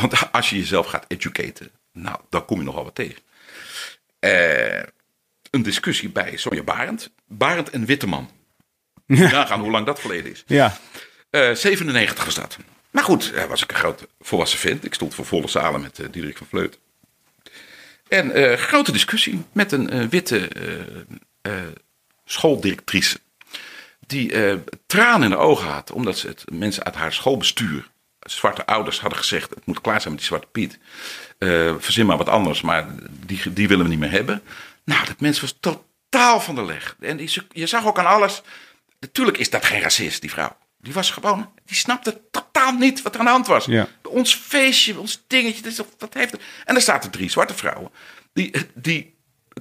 want 0.00 0.32
als 0.32 0.50
je 0.50 0.56
jezelf 0.56 0.86
gaat 0.86 1.04
educaten, 1.08 1.70
nou, 1.92 2.18
dan 2.30 2.44
kom 2.44 2.58
je 2.58 2.64
nogal 2.64 2.84
wat 2.84 2.94
tegen. 2.94 3.22
Eh, 4.18 4.82
een 5.50 5.62
discussie 5.62 6.08
bij 6.08 6.36
Sonja 6.36 6.62
Barend. 6.62 7.10
Barend 7.26 7.70
en 7.70 7.84
Witteman. 7.84 8.30
Nagaan 9.06 9.60
hoe 9.60 9.70
lang 9.70 9.86
dat 9.86 9.98
geleden 9.98 10.30
is. 10.30 10.42
Ja, 10.46 10.78
Eh, 11.30 11.54
97 11.54 12.24
was 12.24 12.34
dat. 12.34 12.56
Maar 12.90 13.04
goed, 13.04 13.32
eh, 13.32 13.44
was 13.44 13.62
ik 13.62 13.70
een 13.70 13.76
groot 13.78 14.06
volwassen 14.20 14.58
vent. 14.58 14.84
Ik 14.84 14.94
stond 14.94 15.14
voor 15.14 15.24
volle 15.26 15.48
zalen 15.48 15.80
met 15.80 15.98
eh 15.98 16.06
Diederik 16.10 16.36
van 16.36 16.46
Vleut. 16.46 16.78
En 18.08 18.30
eh, 18.32 18.58
grote 18.58 18.92
discussie 18.92 19.44
met 19.52 19.72
een 19.72 19.90
eh, 19.90 20.06
witte 20.06 20.48
eh, 20.48 21.52
eh, 21.52 21.62
schooldirectrice. 22.24 23.18
Die 24.06 24.32
eh, 24.32 24.56
tranen 24.86 25.22
in 25.22 25.30
de 25.30 25.36
ogen 25.36 25.68
had, 25.68 25.92
omdat 25.92 26.18
ze 26.18 26.26
het 26.28 26.44
mensen 26.52 26.84
uit 26.84 26.94
haar 26.94 27.12
schoolbestuur, 27.12 27.90
zwarte 28.24 28.66
ouders, 28.66 29.00
hadden 29.00 29.18
gezegd: 29.18 29.50
het 29.50 29.66
moet 29.66 29.80
klaar 29.80 30.00
zijn 30.00 30.12
met 30.12 30.18
die 30.18 30.28
zwarte 30.28 30.48
Piet. 30.52 30.78
Eh, 31.38 31.74
verzin 31.78 32.06
maar 32.06 32.16
wat 32.16 32.28
anders, 32.28 32.60
maar 32.60 32.86
die, 33.10 33.52
die 33.52 33.68
willen 33.68 33.84
we 33.84 33.90
niet 33.90 33.98
meer 33.98 34.10
hebben. 34.10 34.42
Nou, 34.84 35.06
dat 35.06 35.20
mens 35.20 35.40
was 35.40 35.58
totaal 35.60 36.40
van 36.40 36.54
de 36.54 36.64
leg. 36.64 36.96
En 37.00 37.16
die, 37.16 37.42
je 37.52 37.66
zag 37.66 37.86
ook 37.86 37.98
aan 37.98 38.06
alles. 38.06 38.42
Natuurlijk 39.00 39.38
is 39.38 39.50
dat 39.50 39.64
geen 39.64 39.80
racist, 39.80 40.20
die 40.20 40.30
vrouw. 40.30 40.56
Die 40.78 40.92
was 40.92 41.10
gewoon, 41.10 41.52
die 41.64 41.76
snapte 41.76 42.20
totaal 42.30 42.72
niet 42.72 43.02
wat 43.02 43.14
er 43.14 43.20
aan 43.20 43.26
de 43.26 43.32
hand 43.32 43.46
was. 43.46 43.64
Ja. 43.64 43.88
Ons 44.02 44.34
feestje, 44.34 44.98
ons 44.98 45.24
dingetje, 45.26 45.84
dat 45.98 46.14
heeft. 46.14 46.36
En 46.64 46.74
er 46.74 46.80
zaten 46.80 47.10
drie 47.10 47.30
zwarte 47.30 47.54
vrouwen 47.54 47.90
die, 48.34 48.52
die 48.74 49.13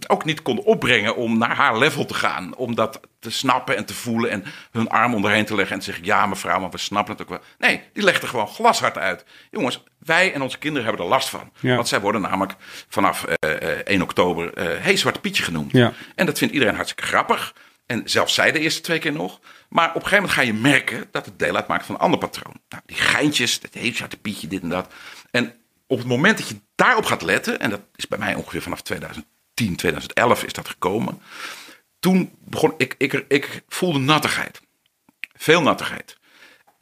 het 0.04 0.12
ook 0.12 0.26
niet 0.26 0.42
konden 0.42 0.66
opbrengen 0.66 1.16
om 1.16 1.38
naar 1.38 1.56
haar 1.56 1.78
level 1.78 2.06
te 2.06 2.14
gaan. 2.14 2.56
Om 2.56 2.76
dat 2.76 3.00
te 3.20 3.30
snappen 3.30 3.76
en 3.76 3.86
te 3.86 3.94
voelen 3.94 4.30
en 4.30 4.44
hun 4.72 4.90
arm 4.90 5.14
onderheen 5.14 5.46
te 5.46 5.56
leggen 5.56 5.74
en 5.74 5.80
te 5.80 5.86
zeggen: 5.86 6.06
Ja, 6.06 6.26
mevrouw, 6.26 6.60
maar 6.60 6.70
we 6.70 6.78
snappen 6.78 7.14
het 7.14 7.22
ook 7.22 7.30
wel. 7.30 7.40
Nee, 7.58 7.82
die 7.94 8.04
legde 8.04 8.28
gewoon 8.28 8.48
glashard 8.48 8.98
uit. 8.98 9.26
Jongens, 9.52 9.84
wij 10.00 10.34
en 10.34 10.42
onze 10.42 10.58
kinderen 10.58 10.88
hebben 10.88 11.06
er 11.06 11.12
last 11.12 11.30
van. 11.30 11.52
Ja. 11.60 11.76
Want 11.76 11.88
zij 11.88 12.00
worden 12.00 12.22
namelijk 12.22 12.56
vanaf 12.88 13.24
eh, 13.24 13.72
eh, 13.72 13.80
1 13.84 14.02
oktober 14.02 14.54
eh 14.54 14.84
hey, 14.84 14.96
Zwarte 14.96 15.20
Pietje 15.20 15.44
genoemd. 15.44 15.72
Ja. 15.72 15.94
En 16.16 16.26
dat 16.26 16.38
vindt 16.38 16.54
iedereen 16.54 16.76
hartstikke 16.76 17.10
grappig. 17.10 17.54
En 17.86 18.02
zelfs 18.06 18.34
zij 18.34 18.52
de 18.52 18.60
eerste 18.60 18.82
twee 18.82 19.00
keer 19.00 19.12
nog. 19.12 19.40
Maar 19.70 19.90
op 19.90 19.96
een 19.96 20.02
gegeven 20.02 20.24
moment 20.24 20.34
ga 20.34 20.42
je 20.42 20.54
merken 20.54 21.08
dat 21.12 21.26
het 21.26 21.40
deel 21.40 21.56
uitmaakt 21.56 21.86
van 21.86 21.96
een 21.96 22.02
ander 22.02 22.20
patroon. 22.20 22.56
Nou, 22.70 22.84
die 22.86 22.98
geintjes, 22.98 23.60
dat 23.60 23.74
heeft 23.74 23.98
Zwarte 23.98 24.18
Pietje, 24.18 24.48
dit 24.48 24.62
en 24.62 24.70
dat. 24.70 24.94
En 25.32 25.54
op 25.88 25.98
het 25.98 26.08
moment 26.08 26.38
dat 26.38 26.48
je 26.48 26.56
daarop 26.76 27.06
gaat 27.06 27.22
letten, 27.22 27.60
en 27.60 27.70
dat 27.70 27.82
is 27.96 28.08
bij 28.08 28.18
mij 28.18 28.36
ongeveer 28.36 28.62
vanaf 28.62 28.82
2010, 28.82 29.32
2011 29.54 30.44
is 30.44 30.54
dat 30.54 30.68
gekomen. 30.68 31.22
Toen 32.00 32.32
begon 32.40 32.74
ik, 32.78 32.96
ik, 32.98 33.26
ik 33.28 33.64
voelde 33.68 34.00
nattigheid. 34.00 34.62
Veel 35.34 35.62
nattigheid. 35.62 36.18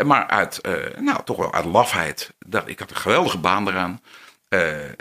Maar 0.06 0.28
uit, 0.28 0.58
eh, 0.62 0.74
nou, 1.00 1.24
toch 1.24 1.38
wel 1.38 1.54
uit 1.54 1.66
lafheid. 1.66 2.34
Dat, 2.46 2.68
ik 2.68 2.80
had 2.80 2.90
een 2.90 2.96
geweldige 2.96 3.38
baan 3.38 3.68
eraan. 3.68 4.02
Eh, 4.50 4.86
eh, 4.86 4.94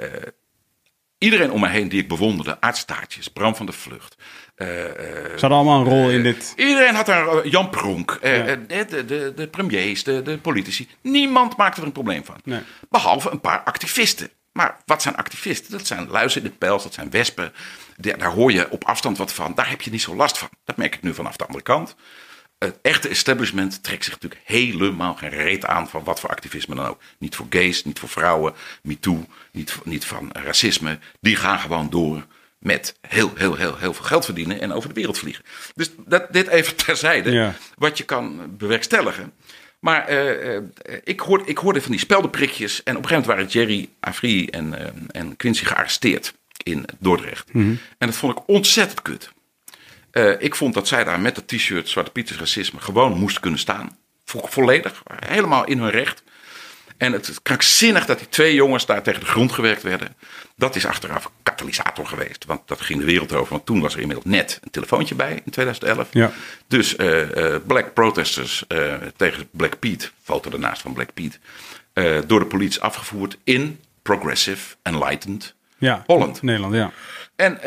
iedereen 1.18 1.50
om 1.50 1.60
me 1.60 1.68
heen 1.68 1.88
die 1.88 2.02
ik 2.02 2.08
bewonderde. 2.08 2.60
Aardstaartjes, 2.60 3.28
Bram 3.28 3.56
van 3.56 3.66
de 3.66 3.72
Vlucht. 3.72 4.16
ze 4.56 5.28
hadden 5.30 5.50
allemaal 5.58 5.80
een 5.80 5.86
rol 5.86 6.10
in 6.10 6.22
dit. 6.22 6.52
Iedereen 6.56 6.94
had 6.94 7.06
daar 7.06 7.46
Jan 7.48 7.70
Pronk, 7.70 8.18
Ja. 8.22 8.56
de, 8.56 9.04
de, 9.04 9.32
de 9.36 9.48
premiers, 9.48 10.04
de, 10.04 10.22
de 10.22 10.38
politici. 10.38 10.88
Niemand 11.00 11.56
maakte 11.56 11.80
er 11.80 11.86
een 11.86 11.92
probleem 11.92 12.24
van. 12.24 12.36
Nee. 12.44 12.60
Behalve 12.88 13.30
een 13.30 13.40
paar 13.40 13.62
activisten. 13.62 14.30
Maar 14.52 14.76
wat 14.86 15.02
zijn 15.02 15.16
activisten? 15.16 15.70
Dat 15.72 15.86
zijn 15.86 16.08
luizen 16.08 16.42
in 16.42 16.48
de 16.50 16.56
pels, 16.56 16.82
dat 16.82 16.94
zijn 16.94 17.10
wespen. 17.10 17.52
Daar, 17.96 18.32
hoor 18.32 18.52
je 18.52 18.70
op 18.70 18.84
afstand 18.84 19.18
wat 19.18 19.32
van. 19.32 19.54
Daar 19.54 19.68
heb 19.68 19.82
je 19.82 19.90
niet 19.90 20.02
zo 20.02 20.14
last 20.16 20.38
van. 20.38 20.48
Dat 20.64 20.76
merk 20.76 20.94
ik 20.94 21.02
nu 21.02 21.14
vanaf 21.14 21.36
de 21.36 21.44
andere 21.46 21.62
kant. 21.64 21.94
Het 22.58 22.78
echte 22.82 23.08
establishment 23.08 23.82
trekt 23.82 24.04
zich 24.04 24.12
natuurlijk 24.12 24.40
helemaal 24.44 25.14
geen 25.14 25.30
reet 25.30 25.64
aan 25.64 25.88
van 25.88 26.04
wat 26.04 26.20
voor 26.20 26.30
activisme 26.30 26.74
dan 26.74 26.86
ook. 26.86 27.00
Niet 27.18 27.36
voor 27.36 27.46
gays, 27.50 27.84
niet 27.84 27.98
voor 27.98 28.08
vrouwen, 28.08 28.54
MeToo, 28.82 29.26
niet, 29.52 29.78
niet 29.84 30.04
van 30.04 30.30
racisme. 30.32 30.98
Die 31.20 31.36
gaan 31.36 31.58
gewoon 31.58 31.90
door 31.90 32.26
met 32.58 32.94
heel, 33.00 33.32
heel, 33.34 33.54
heel, 33.56 33.76
heel 33.76 33.94
veel 33.94 34.04
geld 34.04 34.24
verdienen 34.24 34.60
en 34.60 34.72
over 34.72 34.88
de 34.88 34.94
wereld 34.94 35.18
vliegen. 35.18 35.44
Dus 35.74 35.90
dat, 36.06 36.32
dit 36.32 36.46
even 36.46 36.76
terzijde, 36.84 37.30
Ja. 37.30 37.54
wat 37.76 37.98
je 37.98 38.04
kan 38.04 38.56
bewerkstelligen. 38.56 39.32
Maar 39.80 40.06
eh, 40.06 40.56
eh, 40.56 40.62
ik, 41.04 41.20
hoorde, 41.20 41.44
ik 41.44 41.58
hoorde 41.58 41.80
van 41.82 41.90
die 41.90 42.00
speldenprikjes 42.00 42.82
en 42.82 42.96
op 42.96 43.02
een 43.02 43.08
gegeven 43.08 43.28
moment 43.30 43.52
waren 43.52 43.66
Jerry 43.68 43.88
Afri 44.00 44.46
en, 44.46 44.78
eh, 44.78 44.86
en 45.20 45.36
Quincy 45.36 45.64
gearresteerd 45.64 46.34
in 46.62 46.84
Dordrecht. 46.98 47.50
En 47.98 48.06
dat 48.06 48.14
vond 48.16 48.38
ik 48.38 48.48
ontzettend 48.48 49.02
kut. 49.02 49.32
Ik 50.38 50.54
vond 50.54 50.74
dat 50.74 50.88
zij 50.88 51.04
daar 51.04 51.20
met 51.20 51.34
dat 51.34 51.48
t-shirt 51.48 51.88
Zwarte 51.88 52.10
Pieters 52.10 52.38
racisme 52.38 52.80
gewoon 52.80 53.18
moesten 53.18 53.40
kunnen 53.40 53.60
staan. 53.60 53.96
Vo- 54.24 54.46
volledig, 54.46 55.02
helemaal 55.26 55.64
in 55.66 55.78
hun 55.78 55.90
recht. 55.90 56.22
En 57.00 57.12
het 57.12 57.28
is 57.28 57.42
krankzinnig 57.42 58.06
dat 58.06 58.18
die 58.18 58.28
twee 58.28 58.54
jongens 58.54 58.86
daar 58.86 59.02
tegen 59.02 59.20
de 59.20 59.26
grond 59.26 59.52
gewerkt 59.52 59.82
werden. 59.82 60.16
Dat 60.56 60.76
is 60.76 60.86
achteraf 60.86 61.24
een 61.24 61.30
katalysator 61.42 62.06
geweest. 62.06 62.44
Want 62.44 62.60
dat 62.68 62.80
ging 62.80 62.98
de 62.98 63.04
wereld 63.04 63.32
over. 63.32 63.52
Want 63.52 63.66
toen 63.66 63.80
was 63.80 63.94
er 63.94 64.00
inmiddels 64.00 64.26
net 64.26 64.58
een 64.62 64.70
telefoontje 64.70 65.14
bij 65.14 65.42
in 65.44 65.52
2011. 65.52 66.08
Ja. 66.10 66.30
Dus 66.66 66.96
eh, 66.96 67.54
eh, 67.54 67.60
black 67.66 67.94
protesters 67.94 68.64
eh, 68.68 68.94
tegen 69.16 69.48
Black 69.50 69.78
Pete, 69.78 70.10
foto 70.22 70.50
daarnaast 70.50 70.82
van 70.82 70.92
Black 70.92 71.08
Pete, 71.14 71.38
door 72.26 72.40
de 72.40 72.46
politie 72.46 72.80
afgevoerd 72.80 73.36
in 73.44 73.80
progressive, 74.02 74.76
enlightened 74.82 75.54
Ja, 75.78 76.02
Holland. 76.06 76.42
Nederland, 76.42 76.74
ja. 76.74 76.90
En 77.36 77.58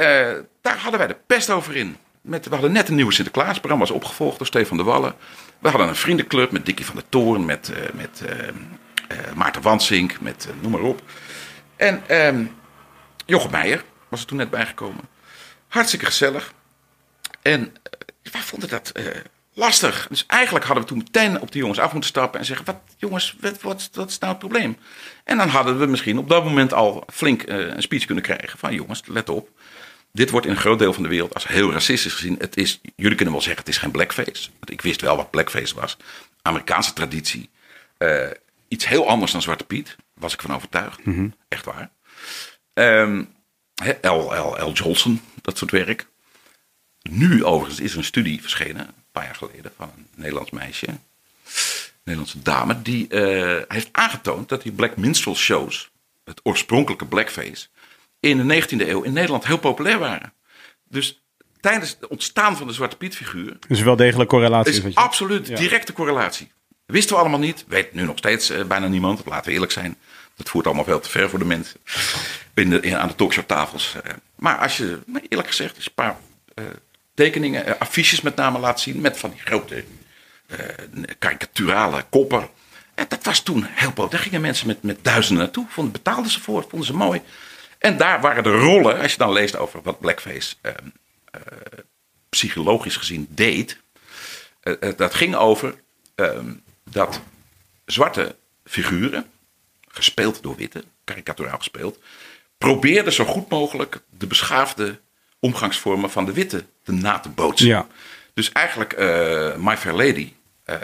daar 0.62 0.78
hadden 0.78 1.00
wij 1.00 1.08
de 1.08 1.18
pest 1.28 1.50
over 1.50 1.76
in. 1.76 1.98
Met, 2.22 2.46
we 2.46 2.54
hadden 2.54 2.72
net 2.72 2.90
een 2.90 2.96
nieuwe 2.96 3.14
Sinterklaas. 3.14 3.60
Bram 3.60 3.80
was 3.80 3.92
opgevolgd 3.92 4.38
door 4.38 4.48
Stefan 4.48 4.78
de 4.78 4.84
Wallen. 4.84 5.16
We 5.60 5.70
hadden 5.70 5.88
een 5.88 5.96
vriendenclub 5.96 6.52
met 6.52 6.66
Dikkie 6.66 6.86
van 6.86 6.96
der 6.96 7.10
Toorn, 7.10 7.46
met, 7.46 7.72
met 7.94 8.22
Maarten 9.36 9.62
Wansink, 9.62 10.20
met 10.20 10.48
eh, 10.50 10.62
noem 10.62 10.72
maar 10.72 10.82
op. 10.82 11.02
En 11.76 12.04
ehm 12.08 12.46
Jochem 13.26 13.52
Meijer 13.52 13.84
was 14.10 14.20
er 14.20 14.28
toen 14.28 14.38
net 14.38 14.50
bijgekomen. 14.50 15.10
Hartstikke 15.68 16.06
gezellig. 16.06 16.54
En 17.42 17.76
eh, 17.84 18.32
wij 18.32 18.42
vonden 18.42 18.70
dat 18.70 18.90
eh, 18.90 19.06
lastig. 19.54 20.08
Dus 20.10 20.26
eigenlijk 20.28 20.66
hadden 20.66 20.84
we 20.84 20.90
toen 20.90 20.98
meteen 20.98 21.42
op 21.42 21.52
de 21.52 21.58
jongens 21.58 21.80
af 21.80 21.92
moeten 21.92 22.10
stappen 22.10 22.40
en 22.40 22.46
zeggen: 22.46 22.66
wat, 22.66 22.80
jongens, 22.98 23.36
wat, 23.40 23.62
wat, 23.62 23.90
wat 23.94 24.10
is 24.10 24.18
nou 24.18 24.32
het 24.32 24.42
probleem? 24.42 24.78
En 25.24 25.38
dan 25.38 25.48
hadden 25.48 25.80
we 25.80 25.86
misschien 25.86 26.18
op 26.18 26.30
dat 26.30 26.44
moment 26.44 26.74
al 26.74 27.04
flink 27.14 27.42
eh, 27.42 27.58
een 27.58 27.82
speech 27.82 28.06
kunnen 28.06 28.24
krijgen 28.24 28.60
van: 28.60 28.74
jongens, 28.74 29.02
let 29.06 29.30
op. 29.30 29.50
Dit 30.12 30.30
wordt 30.30 30.46
in 30.46 30.52
een 30.52 30.58
groot 30.58 30.80
deel 30.80 30.94
van 30.94 31.04
de 31.04 31.10
wereld 31.10 31.34
als 31.34 31.48
heel 31.48 31.72
racistisch 31.72 32.14
gezien. 32.14 32.36
Het 32.40 32.58
is, 32.58 32.82
jullie 32.96 33.16
kunnen 33.16 33.34
wel 33.34 33.44
zeggen, 33.44 33.64
het 33.64 33.74
is 33.74 33.78
geen 33.78 33.92
blackface. 33.92 34.50
Want 34.60 34.72
ik 34.72 34.82
wist 34.82 35.02
wel 35.02 35.16
wat 35.16 35.30
blackface 35.30 35.76
was. 35.76 35.98
Amerikaanse 36.42 36.94
traditie. 36.94 37.50
Eh, 37.98 38.28
iets 38.74 38.88
heel 38.88 39.08
anders 39.08 39.32
dan 39.32 39.42
Zwarte 39.42 39.64
Piet. 39.64 39.96
Was 40.14 40.34
ik 40.34 40.42
van 40.42 40.56
overtuigd. 40.56 41.00
Echt 41.48 41.66
waar. 41.66 41.92
Ehm, 42.74 43.24
L, 44.02 44.34
L, 44.34 44.56
L. 44.70 44.72
Johnson, 44.74 45.22
dat 45.42 45.58
soort 45.58 45.72
werk. 45.72 46.08
Nu 47.10 47.44
overigens 47.44 47.80
is 47.80 47.92
er 47.92 47.98
een 47.98 48.04
studie 48.04 48.42
verschenen, 48.42 48.88
een 48.88 48.94
paar 49.12 49.24
jaar 49.26 49.36
geleden, 49.36 49.74
van 49.78 49.92
een 49.98 50.08
Nederlands 50.16 50.52
meisje. 50.52 50.88
Een 50.88 51.00
Nederlandse 52.04 52.42
dame. 52.42 52.82
Die 52.82 53.08
eh, 53.08 53.62
heeft 53.68 53.90
aangetoond 53.92 54.50
dat 54.50 54.62
die 54.62 54.72
black 54.72 54.98
minstrel 54.98 55.36
shows, 55.36 55.92
het 56.24 56.40
oorspronkelijke 56.44 57.06
blackface, 57.06 57.68
in 58.20 58.48
de 58.48 58.62
19e 58.62 58.88
eeuw 58.88 59.02
in 59.02 59.14
Nederland 59.14 59.46
heel 59.46 59.58
populair 59.58 60.00
waren. 60.00 60.34
Dus 60.84 61.24
tijdens 61.60 61.90
het 61.90 62.08
ontstaan 62.08 62.58
van 62.58 62.68
de 62.68 62.74
Zwarte 62.74 62.98
Piet 62.98 63.16
figuur 63.16 63.58
Dus 63.68 63.82
wel 63.82 63.96
degelijk 63.96 64.30
correlatie. 64.30 64.84
is 64.84 64.96
absoluut 64.96 65.48
Ja. 65.48 65.56
directe 65.56 65.94
correlatie. 65.94 66.52
Wisten 66.86 67.16
we 67.16 67.22
allemaal 67.22 67.40
niet. 67.40 67.66
Weet 67.68 67.94
nu 67.94 68.04
nog 68.04 68.18
steeds 68.18 68.50
eh, 68.50 68.64
bijna 68.66 68.88
niemand. 68.88 69.22
Laten 69.26 69.46
we 69.46 69.52
eerlijk 69.54 69.72
zijn. 69.72 69.98
Dat 70.36 70.50
voert 70.50 70.66
allemaal 70.66 70.84
veel 70.84 71.00
te 71.00 71.10
ver 71.10 71.30
voor 71.30 71.40
de 71.40 71.46
mensen. 71.46 71.80
In 72.54 72.70
de, 72.70 72.80
in, 72.80 72.98
aan 72.98 73.08
de 73.08 73.16
talkshowtafels. 73.16 73.96
eh. 74.04 74.14
Maar 74.36 74.58
als 74.58 74.78
je, 74.78 75.00
nou, 75.06 75.26
eerlijk 75.30 75.48
gezegd, 75.48 75.78
een 75.78 75.94
paar 75.96 76.18
eh, 76.54 76.64
tekeningen, 77.14 77.80
affiches 77.80 78.22
met 78.22 78.36
name 78.36 78.60
laat 78.60 78.80
zien. 78.80 79.02
Met 79.02 79.18
van 79.18 79.30
die 79.30 79.40
grote 79.40 79.84
karikaturale 81.20 82.06
koppen. 82.10 82.50
En 82.96 83.06
dat 83.10 83.24
was 83.24 83.40
toen 83.44 83.64
heel 83.70 83.88
populair. 83.88 84.10
Daar 84.12 84.20
gingen 84.20 84.42
mensen 84.42 84.68
met, 84.68 84.84
met 84.84 85.04
duizenden 85.04 85.44
naartoe. 85.44 85.66
Vonden, 85.70 85.94
betaalden 85.94 86.32
ze 86.32 86.42
voor, 86.42 86.66
vonden 86.70 86.88
ze 86.88 86.94
mooi. 86.96 87.22
En 87.78 87.98
daar 87.98 88.22
waren 88.22 88.44
de 88.44 88.52
rollen, 88.52 89.00
als 89.00 89.12
je 89.12 89.18
dan 89.18 89.32
leest 89.32 89.58
over 89.58 89.82
wat 89.82 90.00
Blackface 90.00 90.56
eh, 90.62 90.72
eh, 91.32 91.42
psychologisch 92.30 92.98
gezien 92.98 93.28
deed. 93.30 93.78
Dat 94.96 95.14
ging 95.14 95.36
over 95.36 95.76
ehm, 96.16 96.54
dat 96.84 97.22
zwarte 97.86 98.36
figuren, 98.66 99.30
gespeeld 99.88 100.44
door 100.44 100.56
witte, 100.56 100.84
karikaturaal 101.04 101.58
gespeeld, 101.58 102.00
probeerden 102.58 103.14
zo 103.14 103.26
goed 103.26 103.50
mogelijk 103.50 104.02
de 104.10 104.28
beschaafde 104.28 105.00
omgangsvormen 105.40 106.10
van 106.10 106.26
de 106.26 106.34
witte 106.34 106.66
te 106.84 106.92
na 106.92 107.20
te 107.20 107.30
bootsen. 107.30 107.68
Ja. 107.68 107.88
Dus 108.34 108.52
eigenlijk 108.52 108.94
eh, 108.94 109.56
My 109.56 109.78
Fair 109.78 109.96
Lady, 109.96 110.34
eh, 110.64 110.78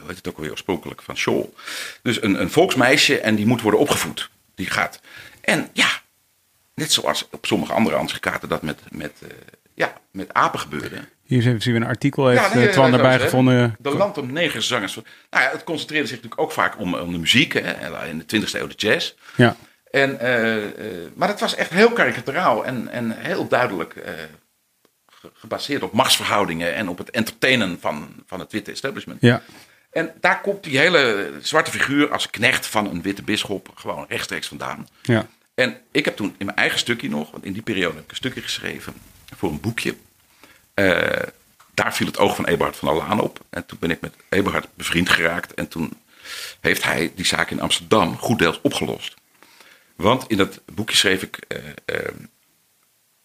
hoe 0.00 0.06
heet 0.06 0.16
het 0.16 0.28
ook 0.28 0.36
alweer 0.36 0.50
oorspronkelijk, 0.50 1.02
van 1.02 1.16
Shaw. 1.16 1.44
Dus 2.02 2.22
een, 2.22 2.40
een 2.40 2.50
volksmeisje 2.50 3.20
en 3.20 3.34
die 3.34 3.46
moet 3.46 3.60
worden 3.60 3.80
opgevoed. 3.80 4.30
Die 4.54 4.70
gaat. 4.70 5.00
En 5.40 5.68
ja, 5.72 5.88
net 6.74 6.92
zoals 6.92 7.28
op 7.30 7.46
sommige 7.46 7.72
andere 7.72 7.96
Ansichtkaarten 7.96 8.48
dat 8.48 8.62
met, 8.62 8.80
met, 8.90 9.12
ja, 9.74 9.92
met 10.10 10.32
apen 10.34 10.60
gebeurde. 10.60 10.96
Hier 11.24 11.42
zien 11.42 11.58
we 11.58 11.70
een 11.74 11.84
artikel, 11.84 12.28
heeft 12.28 12.40
ja, 12.42 12.48
Twan 12.48 12.62
eh, 12.62 12.68
erbij 12.70 12.90
trouwens, 12.92 13.16
hè, 13.16 13.24
gevonden. 13.28 13.76
De 13.78 13.90
land 13.90 14.18
om 14.18 14.32
negerzangers. 14.32 14.94
Nou 14.94 15.06
ja, 15.30 15.50
het 15.50 15.64
concentreerde 15.64 16.06
zich 16.06 16.16
natuurlijk 16.16 16.42
ook 16.42 16.52
vaak 16.52 16.78
om, 16.78 16.94
om 16.94 17.12
de 17.12 17.18
muziek. 17.18 17.52
Hè, 17.52 18.06
in 18.08 18.24
de 18.26 18.40
20e 18.40 18.50
eeuw 18.52 18.66
de 18.66 18.74
jazz. 18.76 19.14
Ja. 19.36 19.56
En, 19.90 20.20
eh, 20.20 20.64
eh, 20.64 20.72
maar 21.14 21.28
het 21.28 21.40
was 21.40 21.54
echt 21.54 21.70
heel 21.70 21.90
karikaturaal 21.92 22.64
en, 22.64 22.88
en 22.88 23.10
heel 23.18 23.48
duidelijk 23.48 23.94
ge- 25.06 25.30
gebaseerd 25.34 25.82
op 25.82 25.92
machtsverhoudingen 25.92 26.74
en 26.74 26.88
op 26.88 26.98
het 26.98 27.10
entertainen 27.10 27.76
van, 27.80 28.14
van 28.26 28.40
het 28.40 28.52
witte 28.52 28.70
establishment. 28.70 29.20
Ja. 29.20 29.42
En 29.90 30.12
daar 30.20 30.40
komt 30.40 30.64
die 30.64 30.78
hele 30.78 31.32
zwarte 31.40 31.70
figuur 31.70 32.12
als 32.12 32.30
knecht 32.30 32.66
van 32.66 32.86
een 32.90 33.02
witte 33.02 33.22
bisschop 33.22 33.70
gewoon 33.74 34.04
rechtstreeks 34.08 34.48
vandaan. 34.48 34.88
Ja. 35.02 35.26
En 35.54 35.76
ik 35.92 36.04
heb 36.04 36.16
toen 36.16 36.34
in 36.38 36.46
mijn 36.46 36.58
eigen 36.58 36.78
stukje 36.78 37.08
nog, 37.08 37.30
want 37.30 37.44
in 37.44 37.52
die 37.52 37.62
periode 37.62 37.94
heb 37.94 38.04
ik 38.04 38.10
een 38.10 38.16
stukje 38.16 38.40
geschreven 38.42 38.94
voor 39.36 39.50
een 39.50 39.60
boekje. 39.60 39.96
Eh, 40.74 41.22
daar 41.74 41.94
viel 41.94 42.06
het 42.06 42.18
oog 42.18 42.34
van 42.34 42.46
Eberhard 42.46 42.76
van 42.76 42.88
der 42.88 42.96
Laan 42.96 43.20
op. 43.20 43.44
En 43.50 43.66
toen 43.66 43.78
ben 43.78 43.90
ik 43.90 44.00
met 44.00 44.14
Eberhard 44.28 44.68
bevriend 44.74 45.08
geraakt. 45.08 45.54
En 45.54 45.68
toen 45.68 45.92
heeft 46.60 46.82
hij 46.82 47.12
die 47.14 47.26
zaak 47.26 47.50
in 47.50 47.60
Amsterdam 47.60 48.18
goed 48.18 48.38
deels 48.38 48.60
opgelost. 48.60 49.14
Want 49.96 50.24
in 50.28 50.36
dat 50.36 50.60
boekje 50.72 50.96
schreef 50.96 51.22
ik 51.22 51.36
eh, 51.36 51.58
eh, 51.84 52.12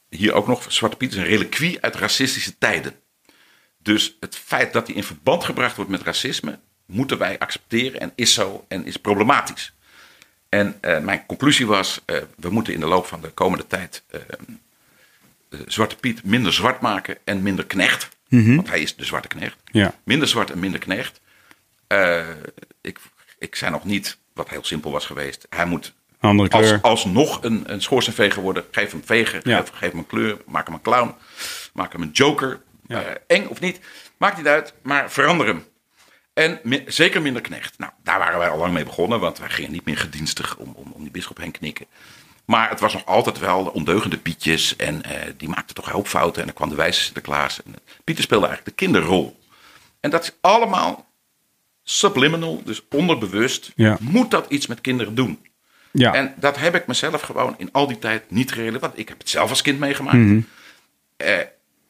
hier 0.09 0.33
ook 0.33 0.47
nog: 0.47 0.71
Zwarte 0.71 0.97
Piet 0.97 1.11
is 1.11 1.17
een 1.17 1.23
reliquie 1.23 1.81
uit 1.81 1.95
racistische 1.95 2.57
tijden. 2.57 2.99
Dus 3.77 4.17
het 4.19 4.35
feit 4.35 4.73
dat 4.73 4.87
hij 4.87 4.95
in 4.95 5.03
verband 5.03 5.43
gebracht 5.43 5.75
wordt 5.75 5.91
met 5.91 6.01
racisme, 6.01 6.59
moeten 6.85 7.17
wij 7.17 7.39
accepteren 7.39 7.99
en 7.99 8.11
is 8.15 8.33
zo 8.33 8.65
en 8.67 8.85
is 8.85 8.97
problematisch. 8.97 9.73
En 10.49 10.79
mijn 10.81 11.25
conclusie 11.25 11.67
was: 11.67 12.01
we 12.35 12.49
moeten 12.49 12.73
in 12.73 12.79
de 12.79 12.85
loop 12.85 13.05
van 13.05 13.21
de 13.21 13.29
komende 13.29 13.67
tijd 13.67 14.03
Zwarte 15.65 15.95
Piet 15.95 16.23
minder 16.23 16.53
zwart 16.53 16.81
maken 16.81 17.17
en 17.23 17.41
minder 17.43 17.65
knecht. 17.65 18.09
Want 18.29 18.69
hij 18.69 18.81
is 18.81 18.95
de 18.95 19.05
zwarte 19.05 19.27
knecht. 19.27 19.57
Ja. 19.71 19.93
Minder 20.03 20.27
zwart 20.27 20.51
en 20.51 20.59
minder 20.59 20.79
knecht. 20.79 21.21
Eh, 21.87 22.27
ik, 22.81 22.99
ik 23.39 23.55
zei 23.55 23.71
nog 23.71 23.83
niet 23.85 24.17
wat 24.33 24.49
heel 24.49 24.63
simpel 24.63 24.91
was 24.91 25.05
geweest. 25.05 25.45
Hij 25.49 25.65
moet 25.65 25.93
Andere 26.19 26.49
als, 26.49 26.65
kleur. 26.67 26.81
alsnog 26.81 27.43
een, 27.43 27.63
een 27.73 27.81
schoorsteenveger 27.81 28.41
worden. 28.41 28.63
Geef 28.71 28.91
hem 28.91 29.01
vegen, 29.05 29.41
Ja. 29.43 29.57
geef, 29.59 29.69
geef 29.69 29.89
hem 29.89 29.99
een 29.99 30.07
kleur, 30.07 30.37
maak 30.45 30.65
hem 30.65 30.75
een 30.75 30.81
clown, 30.81 31.15
maak 31.73 31.91
hem 31.91 32.01
een 32.01 32.11
joker. 32.11 32.61
Ja. 32.87 33.01
Eh, 33.01 33.15
eng 33.27 33.45
of 33.47 33.59
niet, 33.59 33.79
maakt 34.17 34.37
niet 34.37 34.47
uit, 34.47 34.73
maar 34.83 35.11
verander 35.11 35.47
hem. 35.47 35.65
En 36.33 36.59
mi- 36.63 36.83
zeker 36.87 37.21
minder 37.21 37.41
knecht. 37.41 37.77
Nou, 37.77 37.91
daar 38.03 38.19
waren 38.19 38.39
wij 38.39 38.49
al 38.49 38.57
lang 38.57 38.73
mee 38.73 38.83
begonnen, 38.83 39.19
want 39.19 39.37
wij 39.39 39.49
gingen 39.49 39.71
niet 39.71 39.85
meer 39.85 39.97
gedienstig 39.97 40.57
om, 40.57 40.71
om, 40.75 40.91
om 40.91 41.01
die 41.01 41.11
bisschop 41.11 41.37
heen 41.37 41.51
knikken. 41.51 41.85
Maar 42.49 42.69
het 42.69 42.79
was 42.79 42.93
nog 42.93 43.05
altijd 43.05 43.39
wel 43.39 43.63
de 43.63 43.73
ondeugende 43.73 44.17
Pietjes 44.17 44.75
en 44.75 45.03
eh, 45.03 45.33
die 45.37 45.49
maakten 45.49 45.75
toch 45.75 45.85
een 45.85 45.91
hoop 45.91 46.07
fouten. 46.07 46.39
En 46.41 46.47
dan 46.47 46.55
kwam 46.55 46.69
de 46.69 46.75
wijze 46.75 47.01
Sinterklaas. 47.01 47.63
En 47.63 47.75
Pieter 48.03 48.23
speelde 48.23 48.47
eigenlijk 48.47 48.77
de 48.77 48.85
kinderrol. 48.85 49.39
En 49.99 50.09
dat 50.09 50.23
is 50.23 50.31
allemaal 50.41 51.09
subliminal, 51.83 52.61
dus 52.65 52.81
onderbewust. 52.89 53.71
Ja. 53.75 53.97
Moet 53.99 54.31
dat 54.31 54.45
iets 54.49 54.67
met 54.67 54.81
kinderen 54.81 55.15
doen? 55.15 55.39
Ja. 55.91 56.13
En 56.13 56.33
dat 56.37 56.57
heb 56.57 56.75
ik 56.75 56.87
mezelf 56.87 57.21
gewoon 57.21 57.55
in 57.57 57.69
al 57.71 57.87
die 57.87 57.99
tijd 57.99 58.31
niet 58.31 58.49
gerealiseerd. 58.49 58.81
Want 58.81 58.99
ik 58.99 59.09
heb 59.09 59.19
het 59.19 59.29
zelf 59.29 59.49
als 59.49 59.61
kind 59.61 59.79
meegemaakt. 59.79 60.45
Eh, 61.17 61.37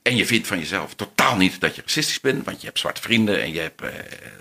en 0.09 0.15
je 0.15 0.25
vindt 0.25 0.47
van 0.47 0.59
jezelf 0.59 0.93
totaal 0.93 1.35
niet 1.37 1.59
dat 1.59 1.75
je 1.75 1.81
racistisch 1.81 2.19
bent. 2.19 2.45
Want 2.45 2.59
je 2.59 2.65
hebt 2.65 2.79
zwarte 2.79 3.01
vrienden 3.01 3.41
en 3.41 3.53
je 3.53 3.59
hebt 3.59 3.81
eh, 3.81 3.89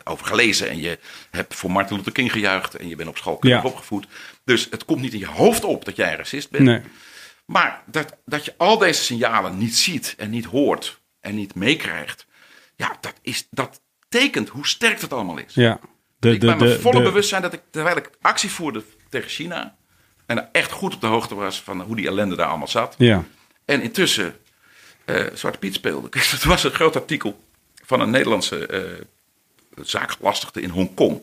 over 0.04 0.26
gelezen. 0.26 0.68
En 0.68 0.80
je 0.80 0.98
hebt 1.30 1.54
voor 1.54 1.70
Martin 1.70 1.96
Luther 1.96 2.12
King 2.12 2.32
gejuicht. 2.32 2.74
En 2.74 2.88
je 2.88 2.96
bent 2.96 3.08
op 3.08 3.16
school 3.16 3.38
Ja. 3.40 3.62
opgevoed. 3.62 4.06
Dus 4.44 4.66
het 4.70 4.84
komt 4.84 5.00
niet 5.00 5.12
in 5.12 5.18
je 5.18 5.26
hoofd 5.26 5.64
op 5.64 5.84
dat 5.84 5.96
jij 5.96 6.10
een 6.10 6.16
racist 6.16 6.50
bent. 6.50 6.64
nee. 6.64 6.80
Maar 7.44 7.82
dat, 7.86 8.16
dat 8.24 8.44
je 8.44 8.54
al 8.56 8.78
deze 8.78 9.02
signalen 9.02 9.58
niet 9.58 9.76
ziet 9.76 10.14
en 10.18 10.30
niet 10.30 10.44
hoort 10.44 11.00
en 11.20 11.34
niet 11.34 11.54
meekrijgt. 11.54 12.26
Ja, 12.76 12.96
dat, 13.00 13.14
is, 13.22 13.46
dat 13.50 13.80
tekent 14.08 14.48
hoe 14.48 14.66
sterk 14.66 15.00
het 15.00 15.12
allemaal 15.12 15.38
is. 15.38 15.54
Ja. 15.54 15.80
De, 16.18 16.30
ik 16.30 16.40
de, 16.40 16.46
ben 16.46 16.58
me 16.58 16.64
de, 16.64 16.80
volle 16.80 17.02
bewustzijn 17.02 17.42
dat 17.42 17.52
ik, 17.52 17.62
terwijl 17.70 17.96
ik 17.96 18.10
actie 18.20 18.50
voerde 18.50 18.82
tegen 19.08 19.30
China... 19.30 19.76
en 20.26 20.52
echt 20.52 20.70
goed 20.70 20.94
op 20.94 21.00
de 21.00 21.06
hoogte 21.06 21.34
was 21.34 21.62
van 21.62 21.80
hoe 21.80 21.96
die 21.96 22.06
ellende 22.06 22.36
daar 22.36 22.46
allemaal 22.48 22.68
zat... 22.68 22.94
Ja. 22.98 23.24
en 23.64 23.82
intussen 23.82 24.36
eh, 25.08 25.34
Zwarte 25.34 25.58
Piet 25.58 25.74
speelde. 25.74 26.08
Er 26.42 26.48
was 26.48 26.64
een 26.64 26.70
groot 26.70 26.96
artikel 26.96 27.40
van 27.84 28.00
een 28.00 28.10
Nederlandse 28.10 28.66
eh 28.66 28.82
zaakgelastigde 29.82 30.60
in 30.60 30.68
Hongkong. 30.70 31.20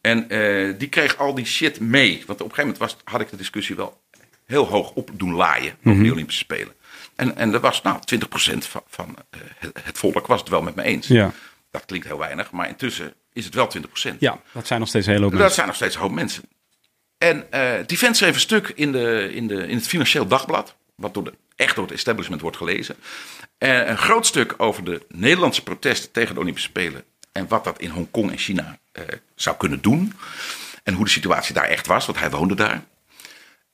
En 0.00 0.30
eh, 0.30 0.74
die 0.78 0.88
kreeg 0.88 1.16
al 1.16 1.34
die 1.34 1.44
shit 1.44 1.80
mee. 1.80 2.22
Want 2.26 2.40
op 2.40 2.48
een 2.48 2.54
gegeven 2.54 2.62
moment 2.62 2.78
was, 2.78 2.96
had 3.04 3.20
ik 3.20 3.30
de 3.30 3.36
discussie 3.36 3.76
wel 3.76 4.00
heel 4.46 4.66
hoog 4.66 4.90
op 4.90 5.10
doen 5.14 5.34
laaien 5.34 5.72
over 5.78 5.90
Mhm. 5.92 6.02
die 6.02 6.12
Olympische 6.12 6.40
Spelen. 6.44 6.74
En, 7.16 7.36
en 7.36 7.52
er 7.54 7.60
was 7.60 7.82
nou 7.82 7.98
20% 8.00 8.66
van, 8.68 8.82
van 8.88 9.16
het, 9.58 9.70
het 9.82 9.98
volk 9.98 10.26
was 10.26 10.40
het 10.40 10.48
wel 10.48 10.62
met 10.62 10.74
me 10.74 10.82
eens. 10.82 11.06
Ja. 11.06 11.32
Dat 11.70 11.84
klinkt 11.84 12.06
heel 12.06 12.18
weinig, 12.18 12.50
maar 12.50 12.68
intussen 12.68 13.14
is 13.32 13.44
het 13.44 13.54
wel 13.54 13.68
20%. 13.68 14.18
ja, 14.18 14.40
dat 14.52 14.66
zijn 14.66 14.80
nog 14.80 14.88
steeds 14.88 15.06
een 15.06 15.12
hele 15.12 15.24
hoop 15.24 15.32
Dat 15.32 15.40
mensen. 15.40 15.56
zijn 15.56 15.66
nog 15.66 15.76
steeds 15.76 15.94
een 15.94 16.00
hoop 16.00 16.12
mensen. 16.12 16.42
En 17.18 17.46
die 17.86 17.98
vent 17.98 18.16
schreef 18.16 18.34
een 18.34 18.40
stuk 18.40 18.68
in, 18.74 18.92
de, 18.92 19.30
in, 19.34 19.46
de, 19.46 19.66
in 19.66 19.76
het 19.76 19.86
Financieel 19.86 20.26
Dagblad. 20.26 20.76
Wat 20.98 21.14
door 21.14 21.24
de, 21.24 21.32
echt 21.56 21.74
door 21.74 21.84
het 21.84 21.94
establishment 21.94 22.40
wordt 22.40 22.56
gelezen. 22.56 22.96
En 23.58 23.90
een 23.90 23.98
groot 23.98 24.26
stuk 24.26 24.54
over 24.56 24.84
de 24.84 25.02
Nederlandse 25.08 25.62
protesten 25.62 26.10
tegen 26.10 26.34
de 26.34 26.40
Olympische 26.40 26.68
Spelen. 26.68 27.04
En 27.32 27.48
wat 27.48 27.64
dat 27.64 27.80
in 27.80 27.90
Hongkong 27.90 28.30
en 28.30 28.38
China 28.38 28.78
eh, 28.92 29.02
zou 29.34 29.56
kunnen 29.56 29.80
doen. 29.82 30.14
En 30.82 30.94
hoe 30.94 31.04
de 31.04 31.10
situatie 31.10 31.54
daar 31.54 31.64
echt 31.68 31.86
was, 31.86 32.06
want 32.06 32.18
hij 32.18 32.30
woonde 32.30 32.54
daar. 32.54 32.82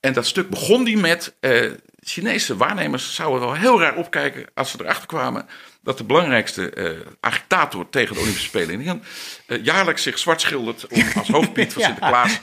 En 0.01 0.13
dat 0.13 0.27
stuk 0.27 0.51
begon 0.51 0.85
die 0.85 0.97
met. 0.97 1.35
eh, 1.41 1.71
Chinese 2.07 2.57
waarnemers 2.57 3.15
zouden 3.15 3.41
wel 3.41 3.55
heel 3.55 3.81
raar 3.81 3.95
opkijken 3.97 4.47
als 4.55 4.71
ze 4.71 4.77
erachter 4.81 5.07
kwamen 5.07 5.47
dat 5.83 5.99
de 5.99 6.05
belangrijkste 6.05 6.71
eh, 6.71 6.91
agitator 7.21 7.91
tegen 7.91 8.15
de 8.15 8.21
Olympische 8.21 8.49
Spelen 8.49 8.71
in 8.71 8.77
Nederland 8.79 9.05
eh, 9.47 9.65
jaarlijks 9.65 10.03
zich 10.03 10.19
zwart 10.19 10.41
schildert 10.41 10.87
om 10.87 11.03
als 11.15 11.29
hoofdpiet 11.29 11.73
van 11.73 11.83
Sinterklaas 11.89 12.39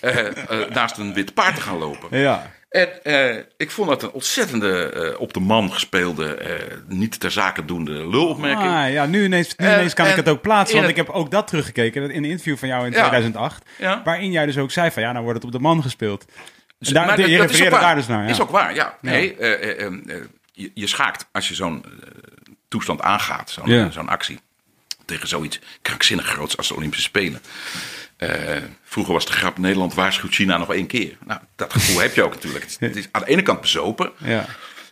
eh, 0.00 0.26
eh, 0.50 0.70
naast 0.70 0.98
een 0.98 1.14
wit 1.14 1.34
paard 1.34 1.54
te 1.54 1.60
gaan 1.60 1.76
lopen. 1.78 2.18
Ja. 2.18 2.54
En 2.68 3.04
eh, 3.04 3.42
ik 3.56 3.70
vond 3.70 3.88
dat 3.88 4.02
een 4.02 4.10
ontzettende 4.10 4.90
eh, 4.90 5.20
op 5.20 5.32
de 5.32 5.40
man 5.40 5.72
gespeelde, 5.72 6.34
eh, 6.34 6.76
niet 6.88 7.20
ter 7.20 7.30
zake 7.30 7.64
doende 7.64 7.92
lulopmerking. 7.92 8.72
Ah, 8.72 8.92
ja, 8.92 9.06
nu 9.06 9.24
ineens, 9.24 9.54
nu 9.56 9.66
En- 9.66 9.72
ineens 9.74 9.94
kan 9.94 10.06
ik 10.06 10.16
het 10.16 10.28
ook 10.28 10.40
plaatsen. 10.42 10.76
Want 10.76 10.88
ik 10.88 10.96
heb 10.96 11.08
ook 11.08 11.30
dat 11.30 11.46
teruggekeken 11.46 12.02
in 12.02 12.08
een 12.24 12.30
interview 12.30 12.56
van 12.56 12.68
jou 12.68 12.86
in 12.86 12.92
Ja. 12.92 12.98
2008. 12.98 13.64
Ja. 13.78 14.00
Waarin 14.04 14.30
jij 14.30 14.46
dus 14.46 14.58
ook 14.58 14.70
zei 14.70 14.90
van 14.90 15.02
ja, 15.02 15.12
nou 15.12 15.24
wordt 15.24 15.38
het 15.42 15.46
op 15.46 15.52
de 15.60 15.62
man 15.66 15.82
gespeeld. 15.82 16.24
Dus- 16.78 16.88
En 16.88 16.94
daar, 16.94 17.06
maar 17.06 17.20
je 17.20 17.22
dat- 17.22 17.30
dat 17.30 17.34
is 17.38 17.40
ook 17.44 17.48
refereerde 17.50 17.76
waar. 17.76 17.84
daar 17.86 17.94
dus 17.94 18.06
naar. 18.06 18.22
Ja. 18.24 18.28
Is 18.30 18.40
ook 18.40 18.50
waar, 18.50 18.74
ja. 18.74 18.96
Nee, 19.00 19.36
je, 20.52 20.70
je 20.74 20.86
schaakt 20.86 21.26
als 21.32 21.48
je 21.48 21.54
zo'n 21.54 21.84
toestand 22.68 23.00
aangaat, 23.00 23.50
zo'n 23.50 23.92
zo'n 23.92 24.08
actie, 24.08 24.40
tegen 25.04 25.28
zoiets 25.28 25.60
krankzinnig 25.82 26.26
groots 26.26 26.56
als 26.56 26.68
de 26.68 26.74
Olympische 26.76 27.04
Spelen. 27.04 27.40
Eh, 28.16 28.56
vroeger 28.84 29.12
was 29.14 29.26
de 29.26 29.32
grap, 29.32 29.58
Nederland 29.58 29.94
waarschuwt 29.94 30.34
China 30.34 30.56
nog 30.56 30.72
één 30.74 30.86
keer. 30.86 31.16
Nou, 31.24 31.40
dat 31.56 31.72
gevoel 31.72 32.00
heb 32.00 32.14
je 32.14 32.22
ook 32.22 32.34
natuurlijk. 32.34 32.62
Het 32.64 32.72
is, 32.72 32.76
het 32.88 32.96
is 32.96 33.08
aan 33.10 33.22
de 33.22 33.28
ene 33.28 33.42
kant 33.42 33.60
bezopen, 33.60 34.12
Ja. 34.18 34.46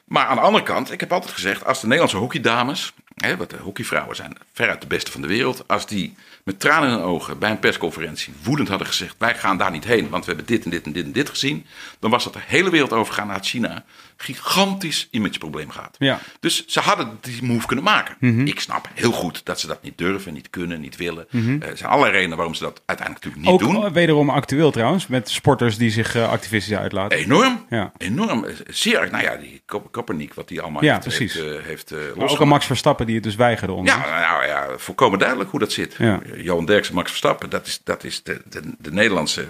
maar 0.04 0.26
aan 0.26 0.36
de 0.36 0.42
andere 0.42 0.64
kant, 0.64 0.92
ik 0.92 1.00
heb 1.00 1.12
altijd 1.12 1.32
gezegd, 1.32 1.64
als 1.64 1.76
de 1.80 1.84
Nederlandse 1.86 2.16
hockeydames, 2.18 2.92
hè, 3.14 3.36
wat 3.36 3.50
de 3.50 3.56
hockeyvrouwen 3.56 4.16
zijn 4.16 4.36
veruit 4.52 4.80
de 4.80 4.86
beste 4.86 5.10
van 5.10 5.20
de 5.20 5.26
wereld, 5.26 5.64
als 5.68 5.86
die 5.86 6.14
met 6.44 6.60
tranen 6.60 6.88
in 6.88 6.94
hun 6.94 7.04
ogen 7.04 7.38
bij 7.38 7.50
een 7.50 7.58
persconferentie 7.58 8.32
woedend 8.42 8.68
hadden 8.68 8.86
gezegd, 8.86 9.14
wij 9.18 9.34
gaan 9.34 9.56
daar 9.56 9.70
niet 9.70 9.84
heen, 9.84 10.08
want 10.08 10.24
we 10.24 10.30
hebben 10.32 10.54
dit 10.54 10.64
en 10.64 10.70
dit 10.70 10.84
en 10.86 10.92
dit 10.92 11.04
en 11.04 11.12
dit 11.12 11.28
gezien, 11.28 11.66
dan 11.98 12.10
was 12.10 12.24
dat 12.24 12.32
de 12.32 12.40
hele 12.46 12.70
wereld 12.70 12.92
overgaan 12.92 13.26
naar 13.26 13.42
China. 13.44 13.84
Gigantisch 14.16 15.08
imageprobleem 15.10 15.70
gehad. 15.70 15.96
Ja. 15.98 16.20
Dus 16.40 16.66
ze 16.66 16.80
hadden 16.80 17.18
die 17.20 17.42
move 17.42 17.66
kunnen 17.66 17.84
maken. 17.84 18.46
Ik 18.46 18.60
snap 18.60 18.88
heel 18.94 19.12
goed 19.12 19.40
dat 19.44 19.60
ze 19.60 19.66
dat 19.66 19.82
niet 19.82 19.98
durven, 19.98 20.32
niet 20.32 20.50
kunnen, 20.50 20.80
niet 20.80 20.96
willen. 20.96 21.26
Eh, 21.30 21.68
er 21.68 21.76
zijn 21.76 21.90
allerlei 21.90 22.12
redenen 22.16 22.36
waarom 22.36 22.54
ze 22.54 22.62
dat 22.62 22.82
uiteindelijk 22.86 23.24
natuurlijk 23.26 23.60
niet 23.62 23.68
Ook 23.72 23.82
doen. 23.82 23.92
wederom 23.92 24.30
actueel 24.30 24.70
trouwens, 24.70 25.06
met 25.06 25.28
sporters 25.30 25.76
die 25.76 25.90
zich 25.90 26.14
eh, 26.14 26.28
activistisch 26.30 26.76
uitlaten. 26.76 27.18
Enorm, 27.18 27.64
Ja. 27.70 27.92
enorm. 27.96 28.46
Zeer, 28.68 29.08
nou 29.10 29.22
ja, 29.24 29.36
die 29.36 29.62
Kop- 29.66 29.92
Kopernik, 29.92 30.34
wat 30.34 30.48
die 30.48 30.60
allemaal 30.60 30.84
Ja, 30.84 30.92
heeft, 30.92 31.02
precies. 31.06 31.34
heeft, 31.34 31.46
eh, 31.58 31.64
heeft 31.64 31.92
eh, 31.92 31.98
Maar 32.16 32.28
ook 32.28 32.40
een 32.40 32.48
Max 32.48 32.66
Verstappen 32.66 33.06
die 33.06 33.14
het 33.14 33.24
dus 33.24 33.34
weigerde 33.34 33.72
onder. 33.72 33.94
Ja, 33.94 34.20
nou 34.30 34.46
ja, 34.46 34.66
volkomen 34.76 35.18
duidelijk 35.18 35.50
hoe 35.50 35.60
dat 35.60 35.72
zit. 35.72 35.94
Ja. 35.98 36.20
Johan 36.36 36.66
Derksen, 36.66 36.94
Max 36.94 37.08
Verstappen, 37.08 37.50
dat 37.50 37.66
is, 37.66 37.80
dat 37.84 38.04
is 38.04 38.22
de, 38.22 38.40
de, 38.50 38.60
de 38.78 38.92
Nederlandse 38.92 39.46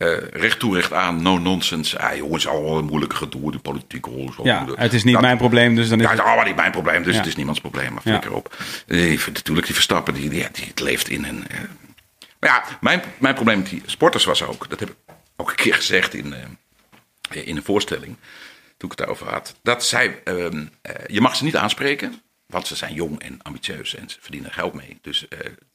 eh 0.00 0.16
recht 0.30 0.58
toe, 0.58 0.74
recht 0.74 0.92
aan, 0.92 1.22
no 1.22 1.38
nonsense. 1.38 1.98
Ah, 1.98 2.16
jongens, 2.16 2.46
al 2.46 2.78
een 2.78 2.84
moeilijke 2.84 3.16
gedoe, 3.16 3.52
de 3.52 3.58
politiek. 3.58 4.06
Oh, 4.06 4.32
zo 4.32 4.44
Ja, 4.44 4.56
moeilijk. 4.58 4.80
het 4.82 4.92
is 4.92 5.04
niet 5.04 5.12
Dat- 5.12 5.22
mijn 5.22 5.36
probleem, 5.36 5.74
dus 5.74 5.88
dan 5.88 5.98
is 5.98 6.04
Ja, 6.04 6.10
het... 6.10 6.18
het 6.18 6.26
is 6.26 6.32
allemaal 6.32 6.48
niet 6.50 6.60
mijn 6.60 6.72
probleem, 6.72 7.02
dus 7.02 7.12
Ja. 7.12 7.18
het 7.18 7.28
is 7.28 7.36
niemands 7.36 7.60
probleem. 7.60 7.92
Maar 7.92 8.02
Ja. 8.04 8.10
flikker 8.10 8.32
op. 8.32 8.56
Eh, 8.86 9.26
natuurlijk, 9.26 9.66
die 9.66 9.74
Verstappen, 9.74 10.14
die, 10.14 10.28
die, 10.28 10.48
die 10.52 10.64
het 10.66 10.80
leeft 10.80 11.08
in 11.08 11.24
een... 11.24 11.48
eh. 11.48 11.58
Maar 12.40 12.50
ja, 12.50 12.64
mijn, 12.80 13.02
mijn 13.18 13.34
probleem 13.34 13.58
met 13.58 13.68
die 13.68 13.82
sporters 13.86 14.24
was 14.24 14.42
ook, 14.42 14.68
dat 14.70 14.80
heb 14.80 14.88
ik 14.90 14.96
ook 15.36 15.50
een 15.50 15.56
keer 15.56 15.74
gezegd 15.74 16.14
in, 16.14 16.34
eh, 17.30 17.46
in 17.46 17.56
een 17.56 17.62
voorstelling, 17.62 18.16
toen 18.76 18.90
ik 18.90 18.98
het 18.98 18.98
daarover 18.98 19.28
had, 19.28 19.54
dat 19.62 19.84
zij, 19.84 20.20
ehm, 20.24 20.66
eh, 20.82 20.94
je 21.06 21.20
mag 21.20 21.36
ze 21.36 21.44
niet 21.44 21.56
aanspreken, 21.56 22.22
want 22.46 22.66
ze 22.66 22.76
zijn 22.76 22.94
jong 22.94 23.20
en 23.22 23.38
ambitieus 23.42 23.94
en 23.94 24.10
ze 24.10 24.16
verdienen 24.20 24.52
geld 24.52 24.74
mee. 24.74 24.98
Dus 25.02 25.26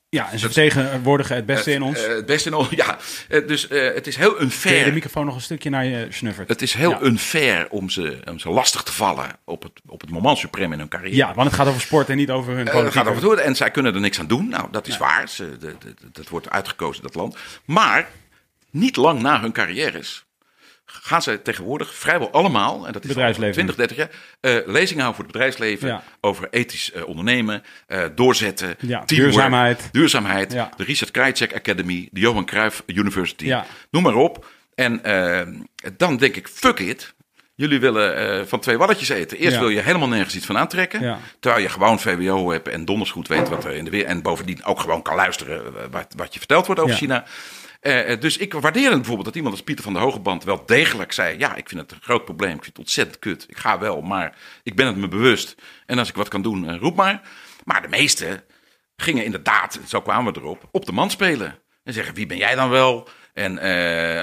Ja, 0.10 0.32
en 0.32 0.39
ze 0.39 0.45
vertegenwoordigen 0.45 1.36
het 1.36 1.45
beste 1.45 1.72
in 1.72 1.82
ons. 1.82 2.03
eh, 2.06 2.16
het 2.16 2.26
beste 2.26 2.49
in 2.49 2.56
ons, 2.56 2.70
ja. 2.70 2.97
Eh, 3.30 3.47
dus 3.47 3.68
eh, 3.68 3.93
het 3.93 4.08
is 4.08 4.16
heel 4.16 4.34
Kun 4.34 4.43
je 4.43 4.49
de 4.49 4.53
unfair. 4.53 4.93
microfoon 4.93 5.26
nog 5.26 5.36
een 5.36 5.41
stukje 5.41 5.70
naar 5.70 5.86
je 5.86 6.08
snuffert? 6.10 6.47
Het 6.49 6.62
is 6.62 6.74
heel 6.74 6.89
Ja. 6.89 7.01
unfair 7.01 7.68
om 7.70 7.89
ze, 7.89 8.20
om 8.30 8.39
ze 8.39 8.49
lastig 8.49 8.84
te 8.84 8.91
vallen 8.93 9.26
op 9.45 9.64
het, 9.64 9.72
op 9.88 10.01
het 10.01 10.10
moment 10.10 10.38
suprem 10.38 10.74
in 10.74 10.80
hun 10.80 10.88
carrière. 10.88 11.16
Ja, 11.16 11.34
want 11.34 11.47
het 11.47 11.56
gaat 11.60 11.68
over 11.68 11.82
sport 11.82 12.10
en 12.10 12.18
niet 12.18 12.30
over 12.32 12.49
hun 12.49 12.60
Eh, 12.60 12.66
dat 12.66 12.74
politiek. 12.74 12.97
gaat 13.01 13.08
over 13.08 13.22
door. 13.22 13.38
En 13.38 13.56
zij 13.56 13.72
kunnen 13.72 13.93
er 13.95 13.99
niks 14.01 14.20
aan 14.20 14.28
doen. 14.28 14.49
Nou, 14.49 14.68
dat 14.72 14.88
is 14.88 14.97
waar. 14.97 15.30
Ze, 15.30 15.58
de, 15.58 15.76
de- 15.80 15.93
de- 15.99 16.10
dat 16.12 16.28
wordt 16.30 16.49
uitgekozen, 16.49 17.03
dat 17.03 17.16
land. 17.16 17.38
Maar 17.66 18.08
niet 18.72 18.95
lang 18.95 19.22
na 19.22 19.41
hun 19.41 19.51
carrières 19.51 20.24
gaan 20.86 21.21
ze 21.21 21.41
tegenwoordig 21.41 21.93
vrijwel 21.93 22.31
allemaal, 22.31 22.88
en 22.88 22.93
dat 22.93 23.03
is 23.03 23.07
Bedrijfsleven. 23.07 23.53
20, 23.53 23.75
30 23.75 23.97
jaar, 23.97 24.09
eh 24.39 24.51
lezingen 24.65 25.03
houden 25.03 25.15
voor 25.15 25.23
het 25.23 25.33
bedrijfsleven. 25.33 25.88
Ja. 25.88 26.03
Over 26.21 26.47
ethisch 26.51 26.91
eh, 26.91 27.07
ondernemen, 27.07 27.63
eh, 27.88 28.03
doorzetten, 28.15 28.75
Ja, 28.79 29.03
duurzaamheid. 29.05 29.89
duurzaamheid 29.91 30.51
Ja. 30.51 30.69
de 30.77 30.83
Richard 30.83 31.11
Krajicek 31.11 31.55
Academy, 31.55 32.09
de 32.11 32.19
Johan 32.19 32.45
Cruijff 32.45 32.83
University, 32.86 33.55
noem 33.91 34.03
maar 34.03 34.15
op. 34.15 34.45
En 34.75 35.01
dan 35.97 36.17
denk 36.17 36.36
ik, 36.36 36.47
fuck 36.47 36.79
it. 36.79 37.13
Jullie 37.55 37.79
willen 37.79 38.47
van 38.47 38.59
twee 38.59 38.77
walletjes 38.77 39.09
eten. 39.09 39.38
Eerst 39.38 39.57
wil 39.57 39.69
je 39.69 39.81
helemaal 39.81 40.07
nergens 40.07 40.36
iets 40.36 40.45
van 40.45 40.57
aantrekken. 40.57 41.19
Terwijl 41.39 41.63
je 41.63 41.69
gewoon 41.69 41.99
VWO 41.99 42.51
hebt 42.51 42.67
en 42.67 42.86
donders 42.86 43.11
goed 43.11 43.27
weet 43.27 43.49
wat 43.49 43.65
er 43.65 43.71
in 43.71 43.83
de 43.83 43.89
wereld... 43.89 44.09
en 44.09 44.21
bovendien 44.21 44.63
ook 44.63 44.79
gewoon 44.79 45.01
kan 45.01 45.15
luisteren 45.15 45.73
wat, 45.91 46.13
wat 46.15 46.33
je 46.33 46.39
verteld 46.39 46.65
wordt 46.65 46.81
over. 46.81 46.95
China. 46.95 47.25
Eh, 47.86 48.11
eh, 48.11 48.19
dus 48.19 48.38
ik 48.38 48.53
waardeer 48.53 48.89
bijvoorbeeld 48.89 49.25
dat 49.25 49.36
iemand 49.36 49.53
als 49.53 49.63
Pieter 49.63 49.83
van 49.83 49.93
der 49.93 50.01
Hogeband... 50.01 50.43
wel 50.43 50.65
degelijk 50.65 51.11
zei, 51.11 51.38
ja, 51.38 51.55
ik 51.55 51.69
vind 51.69 51.81
het 51.81 51.91
een 51.91 52.01
groot 52.01 52.25
probleem. 52.25 52.55
Ik 52.55 52.63
vind 52.63 52.77
het 52.77 52.77
ontzettend 52.77 53.19
kut. 53.19 53.45
Ik 53.47 53.57
ga 53.57 53.79
wel, 53.79 54.01
maar 54.01 54.36
ik 54.63 54.75
ben 54.75 54.86
het 54.86 54.95
me 54.95 55.07
bewust. 55.07 55.55
En 55.86 55.99
als 55.99 56.09
ik 56.09 56.15
wat 56.15 56.27
kan 56.27 56.41
doen, 56.41 56.69
eh, 56.69 56.77
roep 56.77 56.95
maar. 56.95 57.21
Maar 57.63 57.81
de 57.81 57.88
meeste 57.88 58.43
gingen 58.95 59.25
inderdaad, 59.25 59.79
zo 59.88 60.01
kwamen 60.01 60.33
we 60.33 60.39
erop, 60.39 60.67
op 60.71 60.86
de 60.86 60.91
man 60.91 61.09
spelen. 61.09 61.59
En 61.83 61.93
zeggen, 61.93 62.13
wie 62.15 62.25
ben 62.25 62.38
jij 62.38 62.55
dan 62.55 62.69
wel? 62.69 63.07
En 63.33 63.59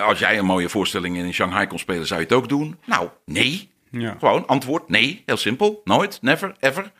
als 0.00 0.18
jij 0.18 0.38
een 0.38 0.44
mooie 0.44 0.68
voorstelling 0.68 1.16
in 1.16 1.34
Shanghai 1.34 1.66
kon 1.66 1.78
spelen, 1.78 2.06
zou 2.06 2.20
je 2.20 2.26
het 2.26 2.34
ook 2.34 2.48
doen? 2.48 2.78
Nou, 2.84 3.08
nee. 3.24 3.70
Ja. 3.90 4.16
Gewoon 4.18 4.46
antwoord, 4.46 4.88
nee. 4.88 5.22
Heel 5.26 5.36
simpel. 5.36 5.80
Nooit, 5.84 6.18
never, 6.22 6.54
ever. 6.60 6.92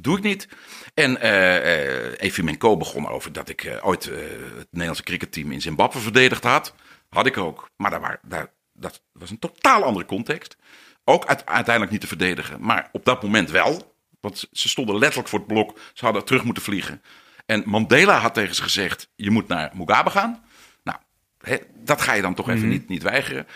Doe 0.00 0.16
ik 0.16 0.22
niet. 0.22 0.48
En 0.94 1.20
eh 1.20 2.20
Evie 2.20 2.44
Menko 2.44 2.76
begon 2.76 3.08
over 3.08 3.32
dat 3.32 3.48
ik 3.48 3.64
eh, 3.64 3.86
ooit 3.86 4.04
het 4.04 4.66
Nederlandse 4.70 5.02
cricketteam 5.02 5.52
in 5.52 5.60
Zimbabwe 5.60 5.98
verdedigd 5.98 6.44
had. 6.44 6.74
Had 7.08 7.26
ik 7.26 7.36
ook. 7.36 7.70
Maar 7.76 7.90
daar, 7.90 8.00
waar, 8.00 8.20
daar, 8.22 8.46
dat 8.72 9.02
was 9.12 9.30
een 9.30 9.38
totaal 9.38 9.82
andere 9.84 10.06
context. 10.06 10.56
Ook 11.04 11.26
uit- 11.26 11.46
uiteindelijk 11.46 11.92
niet 11.92 12.00
te 12.00 12.06
verdedigen. 12.06 12.60
Maar 12.60 12.88
op 12.92 13.04
dat 13.04 13.22
moment 13.22 13.50
wel. 13.50 13.94
Want 14.20 14.48
ze- 14.52 14.68
stonden 14.68 14.98
letterlijk 14.98 15.28
voor 15.28 15.38
het 15.38 15.48
blok. 15.48 15.78
Ze 15.92 16.04
hadden 16.04 16.24
terug 16.24 16.44
moeten 16.44 16.62
vliegen. 16.62 17.02
En 17.46 17.62
Mandela 17.66 18.18
had 18.18 18.34
tegen 18.34 18.54
ze 18.54 18.62
gezegd: 18.62 19.08
Je 19.16 19.30
moet 19.30 19.48
naar 19.48 19.70
Mugabe 19.74 20.10
gaan. 20.10 20.44
Nou, 20.82 20.98
hè, 21.40 21.56
dat 21.74 22.00
ga 22.00 22.12
je 22.12 22.22
dan 22.22 22.34
toch 22.34 22.48
even 22.48 22.68
niet, 22.68 22.88
niet 22.88 23.02
weigeren. 23.02 23.46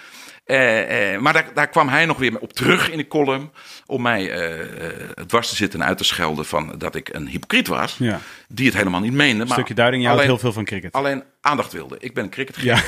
Eh, 0.45 1.15
eh, 1.15 1.21
maar 1.21 1.33
daar, 1.33 1.47
daar 1.55 1.69
kwam 1.69 1.89
hij 1.89 2.07
nog 2.07 2.19
weer 2.19 2.39
op 2.39 2.53
terug 2.53 2.91
in 2.91 2.97
de 2.97 3.09
column. 3.09 3.51
Om 3.87 4.03
mij 4.03 4.31
eh, 4.31 4.61
eh, 4.61 5.09
dwars 5.27 5.49
te 5.49 5.57
zitten 5.57 5.81
en 5.81 5.87
uit 5.87 5.99
te 5.99 6.05
schelden 6.05 6.45
van 6.45 6.75
dat 6.79 6.95
ik 6.95 7.09
een 7.15 7.27
hypocriet 7.29 7.67
was. 7.69 7.97
Ja. 7.99 8.21
Die 8.49 8.67
het 8.67 8.77
helemaal 8.77 9.01
niet 9.01 9.13
meende. 9.13 9.41
Een 9.41 9.47
maar 9.47 9.57
stukje 9.57 9.75
duiding, 9.75 10.03
jij 10.03 10.13
houdt 10.13 10.27
alleen, 10.27 10.41
heel 10.41 10.51
veel 10.51 10.61
van 10.63 10.65
cricket. 10.69 10.93
alleen 10.93 11.23
aandacht 11.41 11.73
wilde. 11.73 11.97
Ik 11.99 12.15
ben 12.15 12.25
een 12.25 12.31
cricket. 12.31 12.57
Ja. 12.61 12.83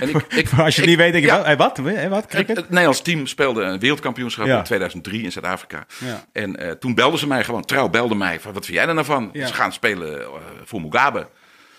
En 0.00 0.08
ik, 0.08 0.16
ik, 0.28 0.48
als 0.58 0.58
je 0.58 0.62
het 0.64 0.76
ik- 0.78 0.86
niet 0.86 0.96
weet, 0.96 1.12
denk 1.12 1.24
ja. 1.24 1.42
hey, 1.42 1.56
wat? 1.56 1.76
Hey, 1.76 2.08
wat? 2.08 2.22
Het, 2.22 2.30
Cricket? 2.30 2.56
het 2.56 2.68
Nederlands 2.68 3.02
team 3.02 3.26
speelde 3.26 3.62
een 3.62 3.78
wereldkampioenschap 3.78 4.46
Ja. 4.46 4.58
in 4.58 4.64
2003 4.64 5.22
in 5.22 5.32
Zuid-Afrika. 5.32 5.86
Ja. 5.98 6.24
En 6.32 6.76
toen 6.78 6.94
belden 6.94 7.18
ze 7.18 7.26
mij 7.26 7.44
gewoon, 7.44 7.64
trouw 7.64 7.88
belde 7.88 8.14
mij, 8.14 8.40
van 8.40 8.52
wat 8.52 8.64
vind 8.64 8.76
jij 8.76 8.86
er 8.88 8.94
nou 8.94 9.06
van? 9.06 9.30
Ze 9.34 9.54
gaan 9.54 9.72
spelen 9.72 10.22
voor 10.64 10.80
Mugabe. 10.80 11.28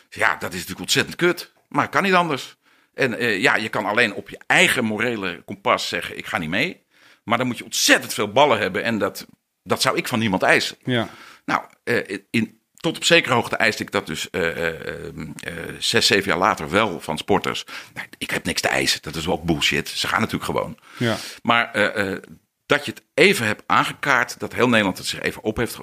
Ja, 0.09 0.29
dat 0.39 0.49
is 0.49 0.55
natuurlijk 0.55 0.79
ontzettend 0.79 1.15
kut. 1.15 1.51
Maar 1.67 1.89
kan 1.89 2.03
niet 2.03 2.13
anders. 2.13 2.55
En 2.93 3.17
eh, 3.17 3.41
ja, 3.41 3.55
je 3.55 3.69
kan 3.69 3.85
alleen 3.85 4.13
op 4.13 4.29
je 4.29 4.39
eigen 4.47 4.85
morele 4.85 5.41
kompas 5.45 5.87
zeggen, 5.87 6.17
ik 6.17 6.25
ga 6.25 6.37
niet 6.37 6.49
mee. 6.49 6.85
Maar 7.23 7.37
dan 7.37 7.47
moet 7.47 7.57
je 7.57 7.63
ontzettend 7.63 8.13
veel 8.13 8.31
ballen 8.31 8.59
hebben. 8.59 8.83
En 8.83 8.97
dat, 8.97 9.27
dat 9.63 9.81
zou 9.81 9.97
ik 9.97 10.07
van 10.07 10.19
niemand 10.19 10.41
eisen. 10.41 10.77
Ja. 10.83 11.09
Nou, 11.45 11.63
eh, 11.83 12.17
in, 12.29 12.59
tot 12.75 12.97
op 12.97 13.03
zekere 13.03 13.33
hoogte 13.33 13.55
eiste 13.55 13.83
ik 13.83 13.91
dat 13.91 14.05
dus 14.05 14.29
eh, 14.29 14.67
zes, 15.79 16.07
zeven 16.07 16.29
jaar 16.29 16.37
later 16.37 16.69
wel 16.69 16.99
van 16.99 17.17
sporters. 17.17 17.65
Nou, 17.93 18.07
ik 18.17 18.31
heb 18.31 18.45
niks 18.45 18.61
te 18.61 18.67
eisen. 18.67 19.01
Dat 19.01 19.15
is 19.15 19.25
wel 19.25 19.43
bullshit. 19.43 19.89
Ze 19.89 20.07
gaan 20.07 20.19
natuurlijk 20.19 20.45
gewoon. 20.45 20.77
Ja. 20.97 21.17
Maar 21.41 21.71
dat 22.65 22.85
je 22.85 22.91
het 22.91 23.03
even 23.13 23.45
hebt 23.45 23.63
aangekaart, 23.65 24.39
dat 24.39 24.53
heel 24.53 24.69
Nederland 24.69 24.97
het 24.97 25.07
zich 25.07 25.21
even 25.21 25.43
op 25.43 25.57
heeft 25.57 25.77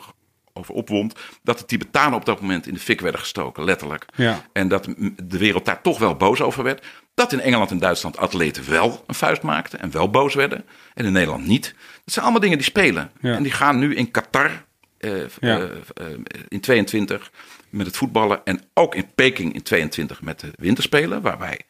over 0.58 0.74
opwond, 0.74 1.14
dat 1.42 1.58
de 1.58 1.64
Tibetanen 1.64 2.18
op 2.18 2.24
dat 2.24 2.40
moment 2.40 2.66
in 2.66 2.74
de 2.74 2.80
fik 2.80 3.00
werden 3.00 3.20
gestoken, 3.20 3.64
letterlijk. 3.64 4.04
Ja. 4.14 4.44
En 4.52 4.68
dat 4.68 4.84
de 5.22 5.38
wereld 5.38 5.64
daar 5.64 5.82
toch 5.82 5.98
wel 5.98 6.14
boos 6.16 6.40
over 6.40 6.62
werd. 6.62 6.86
Dat 7.14 7.32
in 7.32 7.40
Engeland 7.40 7.70
en 7.70 7.78
Duitsland 7.78 8.16
atleten 8.16 8.70
wel 8.70 9.04
een 9.06 9.14
vuist 9.14 9.42
maakten 9.42 9.80
en 9.80 9.90
wel 9.90 10.10
boos 10.10 10.34
werden. 10.34 10.64
En 10.94 11.04
in 11.04 11.12
Nederland 11.12 11.46
niet. 11.46 11.74
Dat 12.04 12.12
zijn 12.14 12.24
allemaal 12.24 12.42
dingen 12.42 12.58
die 12.58 12.66
spelen. 12.66 13.10
Ja. 13.20 13.34
En 13.34 13.42
die 13.42 13.52
gaan 13.52 13.78
nu 13.78 13.94
in 13.94 14.10
Qatar 14.10 14.66
eh, 14.98 15.10
Ja. 15.40 15.58
eh, 15.58 15.62
eh, 15.94 16.06
in 16.48 16.60
22 16.60 17.30
met 17.70 17.86
het 17.86 17.96
voetballen. 17.96 18.40
En 18.44 18.60
ook 18.74 18.94
in 18.94 19.06
Peking 19.14 19.54
in 19.54 19.62
22 19.62 20.22
met 20.22 20.40
de 20.40 20.50
winterspelen, 20.56 21.22
waar 21.22 21.38
wij 21.38 21.60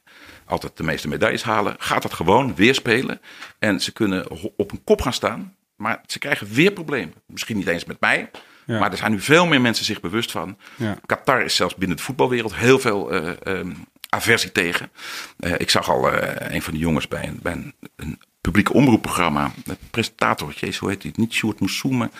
altijd 0.45 0.76
de 0.76 0.82
meeste 0.82 1.09
medailles 1.09 1.43
halen. 1.43 1.74
Gaat 1.78 2.03
dat 2.03 2.12
gewoon 2.14 2.55
weer 2.55 2.74
spelen. 2.74 3.20
En 3.59 3.80
ze 3.80 3.93
kunnen 3.93 4.26
op 4.57 4.72
een 4.72 4.84
kop 4.84 5.01
gaan 5.03 5.12
staan. 5.12 5.57
Maar 5.76 6.01
ze 6.07 6.18
krijgen 6.18 6.49
weer 6.53 6.72
problemen. 6.72 7.14
Misschien 7.26 7.57
niet 7.57 7.66
eens 7.66 7.84
met 7.84 8.01
mij. 8.01 8.30
Ja. 8.69 8.79
Maar 8.79 8.91
er 8.91 8.97
zijn 8.97 9.11
nu 9.11 9.21
veel 9.21 9.47
meer 9.47 9.61
mensen 9.61 9.85
zich 9.85 10.01
bewust 10.01 10.31
van. 10.31 10.57
Ja. 10.77 10.99
Qatar 11.07 11.43
is 11.43 11.57
zelfs 11.57 11.75
binnen 11.75 11.97
de 11.97 12.03
voetbalwereld 12.03 12.55
heel 12.55 12.79
veel 12.79 13.12
eh, 13.12 13.33
ehm, 13.43 13.73
aversie 14.09 14.53
tegen. 14.53 14.91
Eh, 15.39 15.53
ik 15.59 15.71
zag 15.71 15.91
al 15.91 16.12
eh, 16.12 16.55
een 16.55 16.62
van 16.62 16.73
de 16.73 16.79
jongens 16.79 17.09
bij 17.09 17.27
een, 17.29 17.39
bij 17.43 17.53
een, 17.53 17.75
een 17.97 18.21
publieke 18.41 18.73
omroepprogramma. 18.73 19.53
De 19.64 19.77
presentator, 19.91 20.53
jezus, 20.53 20.79
hoe 20.79 20.89
heet 20.89 21.03
die? 21.03 21.12
Niet 21.14 21.33
Sjoerd 21.33 21.61
Moessoemen. 21.61 22.12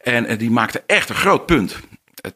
En 0.00 0.38
die 0.38 0.50
maakte 0.50 0.82
echt 0.86 1.08
een 1.08 1.14
groot 1.14 1.46
punt 1.46 1.76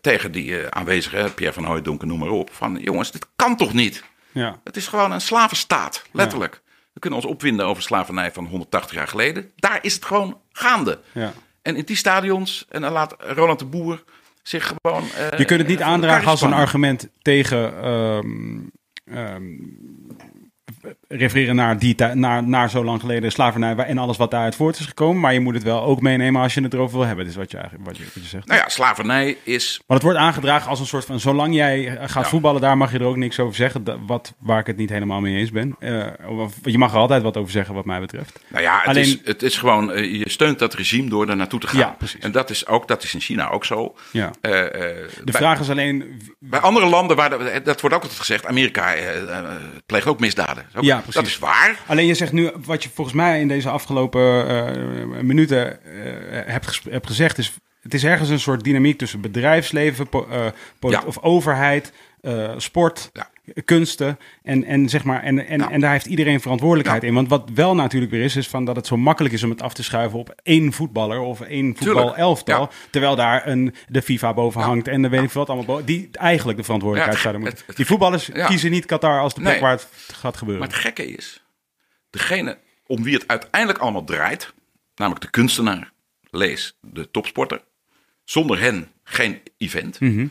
tegen 0.00 0.32
die 0.32 0.68
aanwezigen, 0.68 1.34
Pierre 1.34 1.54
van 1.54 1.64
Hooijdonk, 1.64 2.04
noem 2.04 2.18
maar 2.18 2.28
op. 2.28 2.50
Van 2.52 2.78
jongens, 2.80 3.12
dit 3.12 3.26
kan 3.36 3.56
toch 3.56 3.72
niet? 3.72 4.04
Ja. 4.32 4.60
Het 4.64 4.76
is 4.76 4.86
gewoon 4.86 5.12
een 5.12 5.20
slavenstaat, 5.20 6.04
letterlijk. 6.12 6.62
We 6.92 7.00
kunnen 7.00 7.18
ons 7.18 7.28
opwinden 7.28 7.66
over 7.66 7.82
slavernij 7.82 8.32
van 8.32 8.46
180 8.46 8.96
jaar 8.96 9.08
geleden. 9.08 9.52
Daar 9.56 9.78
is 9.82 9.94
het 9.94 10.04
gewoon 10.04 10.40
gaande. 10.52 11.00
Ja. 11.12 11.32
En 11.70 11.76
in 11.76 11.84
die 11.84 11.96
stadions, 11.96 12.66
en 12.68 12.80
dan 12.80 12.92
laat 12.92 13.14
Roland 13.18 13.58
de 13.58 13.64
Boer 13.64 14.02
zich 14.42 14.72
gewoon. 14.82 15.02
eh, 15.02 15.38
Je 15.38 15.44
kunt 15.44 15.58
het 15.60 15.68
niet 15.68 15.76
voor 15.76 15.86
elkaar 15.86 15.92
aandragen 15.92 16.28
als 16.30 16.40
een 16.42 16.52
argument 16.52 17.08
tegen 17.22 17.82
ehm, 17.82 18.58
ehm, 19.04 19.52
refereren 21.08 21.54
naar, 21.56 21.78
die, 21.78 21.94
naar, 22.14 22.42
naar 22.48 22.70
zo 22.70 22.84
lang 22.84 23.00
geleden 23.00 23.32
slavernij 23.32 23.76
en 23.76 23.98
alles 23.98 24.16
wat 24.16 24.30
daaruit 24.30 24.54
voort 24.54 24.78
is 24.78 24.86
gekomen. 24.86 25.20
Maar 25.20 25.32
je 25.32 25.40
moet 25.40 25.54
het 25.54 25.62
wel 25.62 25.82
ook 25.82 26.00
meenemen 26.00 26.42
als 26.42 26.54
je 26.54 26.62
het 26.62 26.74
erover 26.74 26.96
wil 26.98 27.06
hebben. 27.06 27.24
Dat 27.24 27.34
is 27.34 27.40
wat 27.40 27.50
je 27.50 27.56
eigenlijk 27.56 27.86
wat 27.88 27.96
je, 27.96 28.04
wat 28.04 28.22
je 28.22 28.28
zegt. 28.28 28.46
Nou 28.46 28.60
ja, 28.60 28.68
slavernij 28.68 29.36
is. 29.42 29.80
Maar 29.86 29.96
het 29.96 30.06
wordt 30.06 30.18
aangedragen 30.20 30.70
als 30.70 30.80
een 30.80 30.86
soort 30.86 31.04
van... 31.04 31.20
Zolang 31.20 31.54
jij 31.54 31.86
eh, 31.88 32.08
gaat 32.08 32.22
Ja. 32.24 32.28
voetballen, 32.30 32.60
daar 32.60 32.76
mag 32.76 32.92
je 32.92 32.98
er 32.98 33.04
ook 33.04 33.16
niks 33.16 33.38
over 33.38 33.54
zeggen. 33.54 34.06
Wat, 34.06 34.34
waar 34.38 34.58
ik 34.58 34.66
het 34.66 34.76
niet 34.76 34.90
helemaal 34.90 35.20
mee 35.20 35.36
eens 35.36 35.50
ben. 35.50 35.76
Of- 36.28 36.54
je 36.62 36.78
mag 36.78 36.92
er 36.92 36.98
altijd 36.98 37.22
wat 37.22 37.36
over 37.36 37.50
zeggen 37.50 37.74
wat 37.74 37.84
mij 37.84 38.00
betreft. 38.00 38.40
Nou 38.48 38.62
ja, 38.62 38.78
het, 38.78 38.86
Alleen- 38.88 39.02
is, 39.02 39.18
het 39.24 39.42
is 39.42 39.58
gewoon. 39.58 39.92
eh, 39.92 40.14
je 40.18 40.30
steunt 40.30 40.58
dat 40.58 40.74
regime 40.74 41.08
door 41.08 41.28
er 41.28 41.36
naartoe 41.36 41.60
te 41.60 41.66
gaan. 41.66 41.78
Ja, 41.78 41.94
precies. 41.98 42.20
En 42.20 42.32
dat 42.32 42.50
is 42.50 42.66
ook 42.66 42.88
dat 42.88 43.02
is 43.02 43.14
in 43.14 43.20
China 43.20 43.50
ook 43.50 43.64
zo. 43.64 43.94
Ja. 44.12 44.30
De 44.40 45.08
bij- 45.24 45.34
vraag 45.34 45.60
is 45.60 45.70
alleen... 45.70 46.20
Bij 46.38 46.60
andere 46.60 46.86
landen, 46.86 47.16
waar 47.16 47.30
de- 47.30 47.60
dat 47.64 47.80
wordt 47.80 47.96
ook 47.96 48.02
altijd 48.02 48.20
gezegd, 48.20 48.46
Amerika 48.46 48.94
pleegt 49.86 50.06
ook 50.06 50.20
misdaden. 50.20 50.64
Ook- 50.74 50.82
Ja, 50.84 50.96
precies. 50.96 51.14
Dat 51.14 51.26
is 51.26 51.38
waar. 51.38 51.78
Alleen 51.86 52.06
je 52.06 52.14
zegt 52.14 52.32
nu, 52.32 52.50
wat 52.64 52.82
je 52.82 52.90
volgens 52.94 53.16
mij 53.16 53.40
in 53.40 53.48
deze 53.48 53.68
afgelopen 53.70 54.48
eh, 54.48 55.20
minuten 55.22 55.84
eh, 55.84 56.52
hebt, 56.52 56.80
hebt 56.90 57.06
gezegd, 57.06 57.38
is 57.38 57.52
het 57.80 57.94
is 57.94 58.04
ergens 58.04 58.28
een 58.28 58.40
soort 58.40 58.64
dynamiek 58.64 58.98
tussen 58.98 59.20
bedrijfsleven, 59.20 60.08
po- 60.08 60.26
eh, 60.30 60.46
Ja. 60.90 61.02
of 61.06 61.18
overheid, 61.22 61.92
sport, 62.56 63.10
Ja. 63.12 63.30
Kunsten 63.64 64.18
en, 64.42 64.64
en 64.64 64.88
zeg 64.88 65.04
maar 65.04 65.22
en, 65.22 65.46
en, 65.46 65.58
Ja. 65.58 65.70
en 65.70 65.80
daar 65.80 65.92
heeft 65.92 66.06
iedereen 66.06 66.40
verantwoordelijkheid 66.40 67.02
Ja. 67.02 67.08
in. 67.08 67.14
Want 67.14 67.28
wat 67.28 67.50
wel 67.54 67.74
natuurlijk 67.74 68.12
weer 68.12 68.22
is, 68.22 68.36
is 68.36 68.48
van 68.48 68.64
dat 68.64 68.76
het 68.76 68.86
zo 68.86 68.96
makkelijk 68.96 69.34
is 69.34 69.42
om 69.42 69.50
het 69.50 69.62
af 69.62 69.74
te 69.74 69.82
schuiven 69.82 70.18
op 70.18 70.34
één 70.42 70.72
voetballer 70.72 71.18
of 71.20 71.40
één 71.40 71.76
voetbalelftal, 71.76 72.60
Ja. 72.60 72.68
terwijl 72.90 73.16
daar 73.16 73.46
een 73.46 73.74
de 73.88 74.02
FIFA 74.02 74.34
boven 74.34 74.60
hangt 74.60 74.88
en 74.88 75.02
de 75.02 75.08
weet 75.08 75.22
ik 75.22 75.30
wat 75.30 75.46
allemaal 75.48 75.66
boven, 75.66 75.84
die 75.84 76.08
eigenlijk 76.12 76.58
de 76.58 76.64
verantwoordelijkheid 76.64 77.22
zouden 77.22 77.42
moeten. 77.42 77.58
het- 77.58 77.68
het- 77.68 77.76
die 77.76 77.86
voetballers 77.86 78.30
kiezen 78.46 78.70
niet 78.70 78.86
Qatar 78.86 79.20
als 79.20 79.34
de 79.34 79.40
plek 79.40 79.52
Nee. 79.52 79.62
waar 79.62 79.70
het 79.72 79.88
gaat 80.14 80.36
gebeuren. 80.36 80.64
Maar 80.64 80.72
het 80.72 80.82
gekke 80.84 81.06
is, 81.06 81.44
degene 82.10 82.58
om 82.86 83.02
wie 83.02 83.14
het 83.14 83.28
uiteindelijk 83.28 83.78
allemaal 83.82 84.04
draait, 84.04 84.52
namelijk 84.94 85.24
de 85.24 85.30
kunstenaar, 85.30 85.92
lees 86.30 86.76
de 86.80 87.10
topsporter, 87.10 87.62
zonder 88.24 88.60
hen 88.60 88.88
geen 89.04 89.40
event, 89.58 90.00
Mhm. 90.00 90.26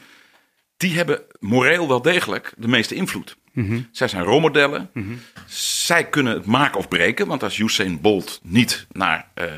Die 0.80 0.96
hebben 0.96 1.22
moreel 1.40 1.88
wel 1.88 2.02
degelijk 2.02 2.54
de 2.58 2.68
meeste 2.68 2.96
invloed. 2.96 3.38
Mhm. 3.54 3.82
Zij 3.92 4.08
zijn 4.08 4.24
rolmodellen. 4.24 4.90
Zij 5.48 6.10
kunnen 6.10 6.34
het 6.34 6.46
maken 6.46 6.78
of 6.78 6.88
breken. 6.88 7.28
Want 7.28 7.44
als 7.44 7.58
Usain 7.58 8.02
Bolt 8.02 8.40
niet 8.44 8.88
naar, 8.92 9.28
eh, 9.34 9.46
eh, 9.46 9.52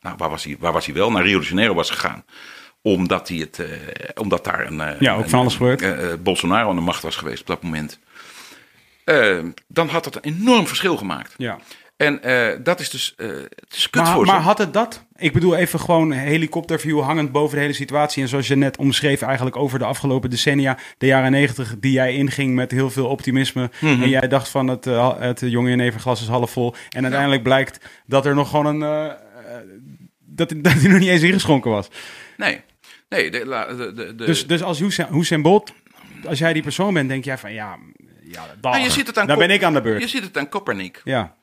nou, 0.00 0.16
waar, 0.16 0.30
was 0.30 0.44
hij, 0.44 0.56
waar 0.58 0.72
was 0.72 0.86
hij 0.86 0.94
wel? 0.94 1.10
Naar 1.10 1.22
Rio 1.22 1.38
de 1.38 1.46
Janeiro 1.46 1.74
was 1.74 1.90
gegaan. 1.90 2.24
Omdat, 2.82 3.28
hij 3.28 3.36
het, 3.38 3.58
eh, 3.58 3.68
omdat 4.14 4.44
daar 4.44 4.66
een, 4.66 4.96
Ja, 4.98 5.14
ook 5.14 5.28
van 5.28 5.38
alles 5.38 5.54
gebeurd. 5.54 6.22
Bolsonaro 6.22 6.68
aan 6.68 6.76
de 6.76 6.82
macht 6.82 7.02
was 7.02 7.16
geweest 7.16 7.40
op 7.40 7.46
dat 7.46 7.62
moment. 7.62 7.98
Dan 9.68 9.88
had 9.88 10.04
dat 10.04 10.16
een 10.16 10.22
enorm 10.22 10.66
verschil 10.66 10.96
gemaakt. 10.96 11.34
Ja. 11.36 11.58
En 11.96 12.22
eh, 12.22 12.58
dat 12.62 12.80
is 12.80 12.90
dus 12.90 13.14
eh, 13.16 13.28
het 13.28 13.74
is 13.76 13.90
kut 13.90 14.02
Maar, 14.02 14.12
voor 14.14 14.26
maar 14.26 14.36
ze. 14.40 14.42
had 14.42 14.58
het 14.58 14.72
dat? 14.72 15.04
Ik 15.16 15.32
bedoel 15.32 15.56
even 15.56 15.80
gewoon 15.80 16.12
helikopterview 16.12 17.00
hangend 17.00 17.32
boven 17.32 17.54
de 17.56 17.60
hele 17.62 17.72
situatie. 17.74 18.22
En 18.22 18.28
zoals 18.28 18.46
je 18.48 18.56
net 18.56 18.76
omschreef 18.76 19.22
eigenlijk 19.22 19.56
over 19.56 19.78
de 19.78 19.84
afgelopen 19.84 20.30
decennia, 20.30 20.78
de 20.98 21.06
jaren 21.06 21.30
negentig, 21.30 21.74
die 21.78 21.92
jij 21.92 22.14
inging 22.14 22.54
met 22.54 22.70
heel 22.70 22.90
veel 22.90 23.06
optimisme. 23.06 23.70
Mhm. 23.80 24.02
En 24.02 24.08
jij 24.08 24.28
dacht 24.28 24.48
van 24.48 24.66
het, 24.68 24.86
eh, 24.86 25.18
het 25.18 25.40
jonge 25.40 25.68
jeneverglas 25.68 26.20
is 26.20 26.26
half 26.28 26.50
vol. 26.50 26.74
En 26.88 27.02
uiteindelijk 27.02 27.42
blijkt 27.42 27.84
dat 28.06 28.26
er 28.26 28.34
nog 28.34 28.50
gewoon 28.50 28.66
een... 28.66 29.12
dat, 30.18 30.54
dat 30.62 30.72
hij 30.72 30.90
nog 30.90 30.98
niet 30.98 31.08
eens 31.08 31.22
ingeschonken 31.22 31.70
was. 31.70 31.88
Nee, 32.36 32.60
nee 33.08 33.30
de, 33.30 33.38
de, 33.76 33.92
de, 33.94 34.14
Dus, 34.14 34.46
dus 34.46 34.62
als 34.62 34.80
Usain 35.12 35.42
Bolt, 35.42 35.72
als 36.26 36.38
jij 36.38 36.52
die 36.52 36.62
persoon 36.62 36.94
bent, 36.94 37.08
denk 37.08 37.24
jij 37.24 37.38
van 37.38 37.52
ja, 37.52 37.78
ja 38.22 38.46
dag, 38.60 38.72
Nou, 38.72 38.84
je 38.84 38.90
ziet 38.90 39.06
het 39.06 39.18
aan 39.18 39.26
dan 39.26 39.36
Kop- 39.36 39.46
ben 39.46 39.54
ik 39.56 39.62
aan 39.62 39.72
de 39.72 39.80
beurt. 39.80 40.02
Je 40.02 40.08
ziet 40.08 40.22
het 40.22 40.38
aan 40.38 40.48
Copernic. 40.48 41.00
Ja, 41.04 41.34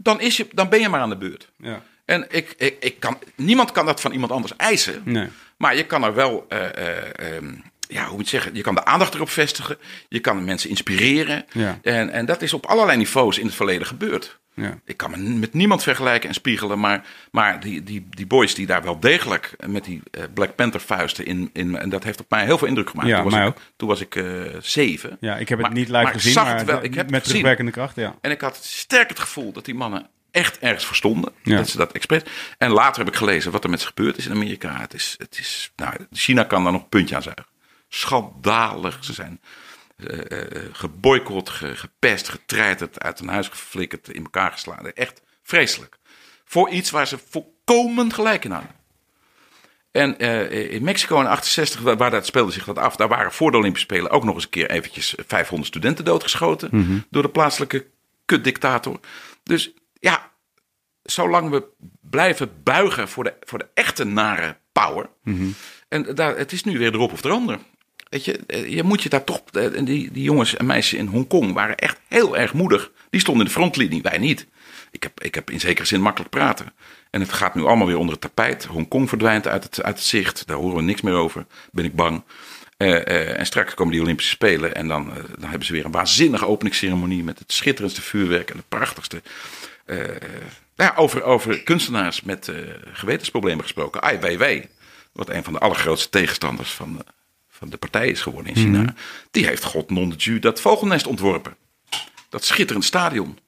Dan, 0.00 0.20
is 0.20 0.36
je, 0.36 0.46
dan 0.52 0.68
ben 0.68 0.80
je 0.80 0.88
maar 0.88 1.00
aan 1.00 1.08
de 1.08 1.16
beurt. 1.16 1.48
ja. 1.56 1.82
En 2.04 2.26
ik, 2.30 2.54
ik, 2.56 2.76
ik 2.80 3.00
kan, 3.00 3.18
niemand 3.34 3.72
kan 3.72 3.86
dat 3.86 4.00
van 4.00 4.12
iemand 4.12 4.32
anders 4.32 4.56
eisen. 4.56 5.02
Nee. 5.04 5.28
Maar 5.56 5.76
je 5.76 5.86
kan 5.86 6.04
er 6.04 6.14
wel, 6.14 6.46
eh, 6.48 6.64
eh, 6.64 7.36
ehm, 7.36 7.54
ja, 7.88 8.06
hoe 8.06 8.16
moet 8.16 8.24
je 8.24 8.30
zeggen, 8.30 8.54
je 8.54 8.62
kan 8.62 8.74
de 8.74 8.84
aandacht 8.84 9.14
erop 9.14 9.30
vestigen. 9.30 9.78
Je 10.08 10.20
kan 10.20 10.44
mensen 10.44 10.70
inspireren. 10.70 11.46
Ja. 11.52 11.78
En, 11.82 12.10
en 12.10 12.26
dat 12.26 12.42
is 12.42 12.52
op 12.52 12.66
allerlei 12.66 12.98
niveaus 12.98 13.38
in 13.38 13.46
het 13.46 13.54
verleden 13.54 13.86
gebeurd. 13.86 14.38
Ja. 14.62 14.78
Ik 14.84 14.96
kan 14.96 15.10
me 15.10 15.16
met 15.16 15.54
niemand 15.54 15.82
vergelijken 15.82 16.28
en 16.28 16.34
spiegelen, 16.34 16.80
maar, 16.80 17.06
maar 17.30 17.60
die, 17.60 17.82
die, 17.82 18.06
die 18.10 18.26
boys 18.26 18.54
die 18.54 18.66
daar 18.66 18.82
wel 18.82 19.00
degelijk 19.00 19.56
met 19.66 19.84
die 19.84 20.02
eh, 20.10 20.22
Black 20.34 20.54
Panther 20.54 20.80
vuisten 20.80 21.26
in, 21.26 21.50
in, 21.52 21.76
en 21.76 21.88
dat 21.88 22.04
heeft 22.04 22.20
op 22.20 22.30
mij 22.30 22.44
heel 22.44 22.58
veel 22.58 22.68
indruk 22.68 22.90
gemaakt. 22.90 23.08
Ja, 23.08 23.14
toen 23.14 23.24
was 23.24 23.32
mij 23.34 23.42
ik, 23.42 23.48
ook. 23.48 23.58
Toen 23.76 23.88
was 23.88 24.00
ik 24.00 24.16
eh, 24.16 24.24
zeven. 24.60 25.16
ja, 25.20 25.36
ik 25.36 25.48
heb 25.48 25.58
het 25.58 25.66
Maar- 25.66 25.76
niet 25.76 25.88
live 25.88 26.02
maar 26.02 26.06
ik 26.06 26.12
gezien, 26.12 26.32
zag 26.32 26.44
maar 26.44 26.56
het 26.56 26.66
wel. 26.66 26.76
Ik 26.82 26.94
heb 26.94 27.02
het 27.02 27.10
met 27.10 27.24
terugwerkende 27.24 27.70
kracht, 27.70 27.96
ja. 27.96 28.14
En 28.20 28.30
ik 28.30 28.40
had 28.40 28.56
sterk 28.62 29.08
het 29.08 29.18
gevoel 29.18 29.52
dat 29.52 29.64
die 29.64 29.74
mannen 29.74 30.06
echt 30.30 30.58
ergens 30.58 30.86
verstonden. 30.86 31.32
Ja. 31.42 31.56
Dat 31.56 31.68
ze 31.68 31.76
dat 31.76 31.92
expres. 31.92 32.22
En 32.58 32.70
later 32.70 32.98
heb 33.04 33.12
ik 33.12 33.18
gelezen 33.18 33.52
wat 33.52 33.64
er 33.64 33.70
met 33.70 33.80
ze 33.80 33.86
gebeurd 33.86 34.18
is 34.18 34.26
in 34.26 34.32
Amerika. 34.32 34.80
Het 34.80 34.94
is, 34.94 35.14
het 35.18 35.38
is, 35.38 35.72
nou, 35.76 35.94
China 36.12 36.42
kan 36.44 36.62
daar 36.62 36.72
nog 36.72 36.82
een 36.82 36.88
puntje 36.88 37.16
aan 37.16 37.22
zuigen. 37.22 37.46
Schandalig. 37.88 38.98
Ze 39.04 39.12
zijn 39.12 39.40
geboycott, 40.72 41.48
ge- 41.50 41.76
gepest, 41.76 42.28
getreiterd, 42.28 43.00
uit 43.00 43.20
een 43.20 43.28
huis 43.28 43.48
geflikkerd, 43.48 44.08
in 44.08 44.22
elkaar 44.24 44.52
geslagen. 44.52 44.94
Echt 44.94 45.22
vreselijk. 45.42 45.98
Voor 46.44 46.68
iets 46.70 46.90
waar 46.90 47.06
ze 47.06 47.18
volkomen 47.30 48.12
gelijk 48.12 48.44
in 48.44 48.50
hadden. 48.50 48.70
En 49.90 50.18
eh, 50.18 50.72
in 50.72 50.82
Mexico 50.84 51.20
in 51.20 51.26
68, 51.26 51.80
waar, 51.80 52.10
dat 52.10 52.26
speelde 52.26 52.52
zich 52.52 52.64
dat 52.64 52.78
af, 52.78 52.96
daar 52.96 53.08
waren 53.08 53.32
voor 53.32 53.50
de 53.50 53.56
Olympische 53.56 53.86
Spelen 53.86 54.10
ook 54.10 54.24
nog 54.24 54.34
eens 54.34 54.44
een 54.44 54.50
keer 54.50 54.70
eventjes 54.70 55.14
500 55.26 55.68
studenten 55.68 56.04
doodgeschoten 56.04 56.70
door 57.10 57.22
de 57.22 57.28
plaatselijke 57.28 57.86
kutdictator. 58.24 59.00
Dus 59.42 59.70
ja, 59.92 60.30
zolang 61.02 61.50
we 61.50 61.64
blijven 62.00 62.62
buigen 62.62 63.08
voor 63.08 63.24
de, 63.24 63.34
voor 63.40 63.58
de 63.58 63.68
echte 63.74 64.04
nare 64.04 64.56
power. 64.72 65.08
En 65.88 66.14
daar, 66.14 66.36
het 66.36 66.52
is 66.52 66.64
nu 66.64 66.78
weer 66.78 66.94
erop 66.94 67.12
of 67.12 67.24
eronder. 67.24 67.58
Weet 68.10 68.24
je, 68.24 68.38
eh, 68.46 68.68
je 68.68 68.82
moet 68.82 69.02
je 69.02 69.08
daar 69.08 69.24
toch. 69.24 69.42
eh, 69.52 69.84
Die, 69.84 70.12
die 70.12 70.22
jongens 70.22 70.56
en 70.56 70.66
meisjes 70.66 70.98
in 70.98 71.06
Hongkong 71.06 71.52
waren 71.52 71.76
echt 71.76 71.98
heel 72.08 72.36
erg 72.36 72.52
moedig. 72.52 72.90
Die 73.10 73.20
stonden 73.20 73.42
in 73.42 73.48
de 73.52 73.58
frontlinie, 73.58 74.02
wij 74.02 74.18
niet. 74.18 74.46
Ik 74.90 75.02
heb, 75.02 75.22
ik 75.22 75.34
heb 75.34 75.50
in 75.50 75.60
zekere 75.60 75.86
zin 75.86 76.00
makkelijk 76.00 76.30
praten. 76.30 76.72
En 77.10 77.20
het 77.20 77.32
gaat 77.32 77.54
nu 77.54 77.64
allemaal 77.64 77.86
weer 77.86 77.96
onder 77.98 78.12
het 78.12 78.20
tapijt. 78.20 78.64
Hongkong 78.64 79.08
verdwijnt 79.08 79.46
uit 79.48 79.62
het, 79.64 79.82
uit 79.82 79.96
het 79.96 80.04
zicht. 80.04 80.46
Daar 80.46 80.56
horen 80.56 80.76
we 80.76 80.82
niks 80.82 81.00
meer 81.00 81.14
over. 81.14 81.46
Ben 81.72 81.84
ik 81.84 81.94
bang. 81.94 82.22
Eh, 82.76 83.38
en 83.38 83.46
straks 83.46 83.74
komen 83.74 83.92
die 83.92 84.02
Olympische 84.02 84.30
Spelen. 84.32 84.74
En 84.74 84.88
dan, 84.88 85.12
dan 85.38 85.48
hebben 85.50 85.66
ze 85.66 85.72
weer 85.72 85.84
een 85.84 85.90
waanzinnige 85.92 86.46
openingsceremonie. 86.46 87.24
Met 87.24 87.38
het 87.38 87.52
schitterendste 87.52 88.02
vuurwerk 88.02 88.50
en 88.50 88.56
de 88.56 88.62
prachtigste. 88.68 89.22
ja, 90.74 90.92
over, 90.96 91.22
over 91.22 91.62
kunstenaars 91.62 92.22
met 92.22 92.52
gewetensproblemen 92.92 93.62
gesproken. 93.62 94.02
Ai 94.02 94.18
Weiwei, 94.18 94.68
wat 95.12 95.28
een 95.28 95.44
van 95.44 95.52
de 95.52 95.58
allergrootste 95.58 96.08
tegenstanders 96.08 96.70
van, 96.70 97.02
van 97.58 97.68
de 97.68 97.76
partij 97.76 98.08
is 98.08 98.20
geworden 98.20 98.54
in 98.54 98.62
China. 98.62 98.94
Die 99.30 99.46
heeft 99.46 99.64
God 99.64 99.90
non 99.90 100.14
de 100.16 100.38
dat 100.38 100.60
vogelnest 100.60 101.06
ontworpen. 101.06 101.56
Dat 102.28 102.44
schitterend 102.44 102.84
stadion. 102.84 103.38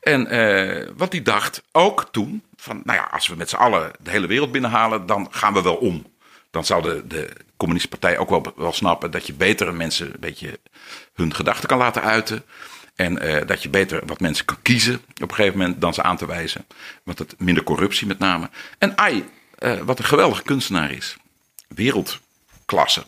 En 0.00 0.26
eh, 0.26 0.88
wat 0.96 1.10
die 1.10 1.22
dacht 1.22 1.62
ook 1.72 2.08
toen, 2.10 2.42
van 2.56 2.80
nou 2.84 2.98
ja, 2.98 3.08
als 3.10 3.26
we 3.26 3.36
met 3.36 3.48
z'n 3.48 3.56
allen 3.56 3.90
de 4.02 4.10
hele 4.10 4.26
wereld 4.26 4.52
binnenhalen, 4.52 5.06
dan 5.06 5.28
gaan 5.30 5.52
we 5.52 5.62
wel 5.62 5.76
om. 5.76 6.06
Dan 6.50 6.64
zou 6.64 6.82
de, 6.82 7.06
de 7.06 7.30
communistische 7.56 7.98
partij 7.98 8.18
ook 8.18 8.30
wel, 8.30 8.52
wel 8.56 8.72
snappen 8.72 9.10
dat 9.10 9.26
je 9.26 9.32
beter 9.32 9.74
mensen 9.74 10.06
een 10.06 10.20
beetje 10.20 10.60
hun 11.14 11.34
gedachten 11.34 11.68
kan 11.68 11.78
laten 11.78 12.02
uiten. 12.02 12.44
En 12.94 13.18
eh, 13.18 13.46
dat 13.46 13.62
je 13.62 13.68
beter 13.68 14.06
wat 14.06 14.20
mensen 14.20 14.44
kan 14.44 14.62
kiezen 14.62 14.94
op 14.94 15.28
een 15.28 15.34
gegeven 15.34 15.58
moment 15.58 15.80
dan 15.80 15.94
ze 15.94 16.02
aan 16.02 16.16
te 16.16 16.26
wijzen. 16.26 16.66
Want 17.02 17.18
het 17.18 17.34
minder 17.38 17.64
corruptie 17.64 18.06
met 18.06 18.18
name. 18.18 18.50
En 18.78 18.98
Ai, 18.98 19.24
eh, 19.58 19.78
wat 19.80 19.98
een 19.98 20.04
geweldige 20.04 20.42
kunstenaar 20.42 20.90
is, 20.90 21.16
wereldklasse, 21.68 23.06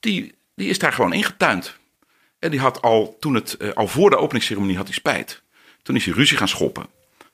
die, 0.00 0.34
die 0.54 0.68
is 0.68 0.78
daar 0.78 0.92
gewoon 0.92 1.12
ingetuind. 1.12 1.78
En 2.38 2.50
die 2.50 2.60
had 2.60 2.82
al, 2.82 3.16
toen 3.20 3.34
het, 3.34 3.56
eh, 3.56 3.70
al 3.70 3.88
voor 3.88 4.10
de 4.10 4.16
openingsceremonie 4.16 4.76
had 4.76 4.86
hij 4.86 4.94
spijt. 4.94 5.42
Toen 5.82 5.96
is 5.96 6.04
hij 6.04 6.14
ruzie 6.14 6.36
gaan 6.36 6.48
schoppen. 6.48 6.86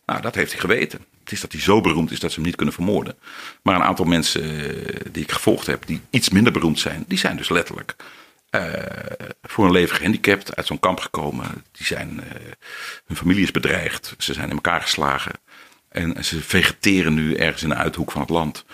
Nou, 0.07 0.21
dat 0.21 0.35
heeft 0.35 0.51
hij 0.51 0.61
geweten. 0.61 1.05
Het 1.21 1.33
is 1.33 1.41
dat 1.41 1.53
hij 1.53 1.61
zo 1.61 1.81
beroemd 1.81 2.11
is 2.11 2.21
dat 2.21 2.31
ze 2.31 2.37
hem 2.37 2.47
niet 2.47 2.57
kunnen 2.57 2.75
vermoorden. 2.75 3.17
Maar 3.63 3.75
een 3.75 3.83
aantal 3.83 4.05
mensen 4.05 4.43
eh, 4.43 5.01
die 5.13 5.23
ik 5.23 5.33
gevolgd 5.33 5.67
heb, 5.67 5.87
die 5.87 6.01
iets 6.11 6.29
minder 6.29 6.53
beroemd 6.53 6.79
zijn, 6.79 7.05
die 7.09 7.19
zijn 7.19 7.37
dus 7.37 7.49
letterlijk 7.49 7.97
eh, 8.51 8.73
voor 9.43 9.65
een 9.65 9.73
leven 9.73 9.97
gehandicapt, 9.97 10.57
uit 10.57 10.67
zo'n 10.67 10.81
kamp 10.81 11.01
gekomen. 11.01 11.65
Die 11.73 11.87
zijn, 11.87 12.21
hun 13.07 13.17
familie 13.17 13.43
is 13.43 13.51
bedreigd, 13.51 14.15
ze 14.19 14.33
zijn 14.33 14.49
in 14.49 14.55
elkaar 14.55 14.81
geslagen. 14.81 15.33
En 15.89 16.25
ze 16.25 16.41
vegeteren 16.41 17.15
nu 17.15 17.35
ergens 17.35 17.63
in 17.63 17.69
de 17.69 17.75
uithoek 17.75 18.13
van 18.13 18.21
het 18.21 18.31
land. 18.31 18.65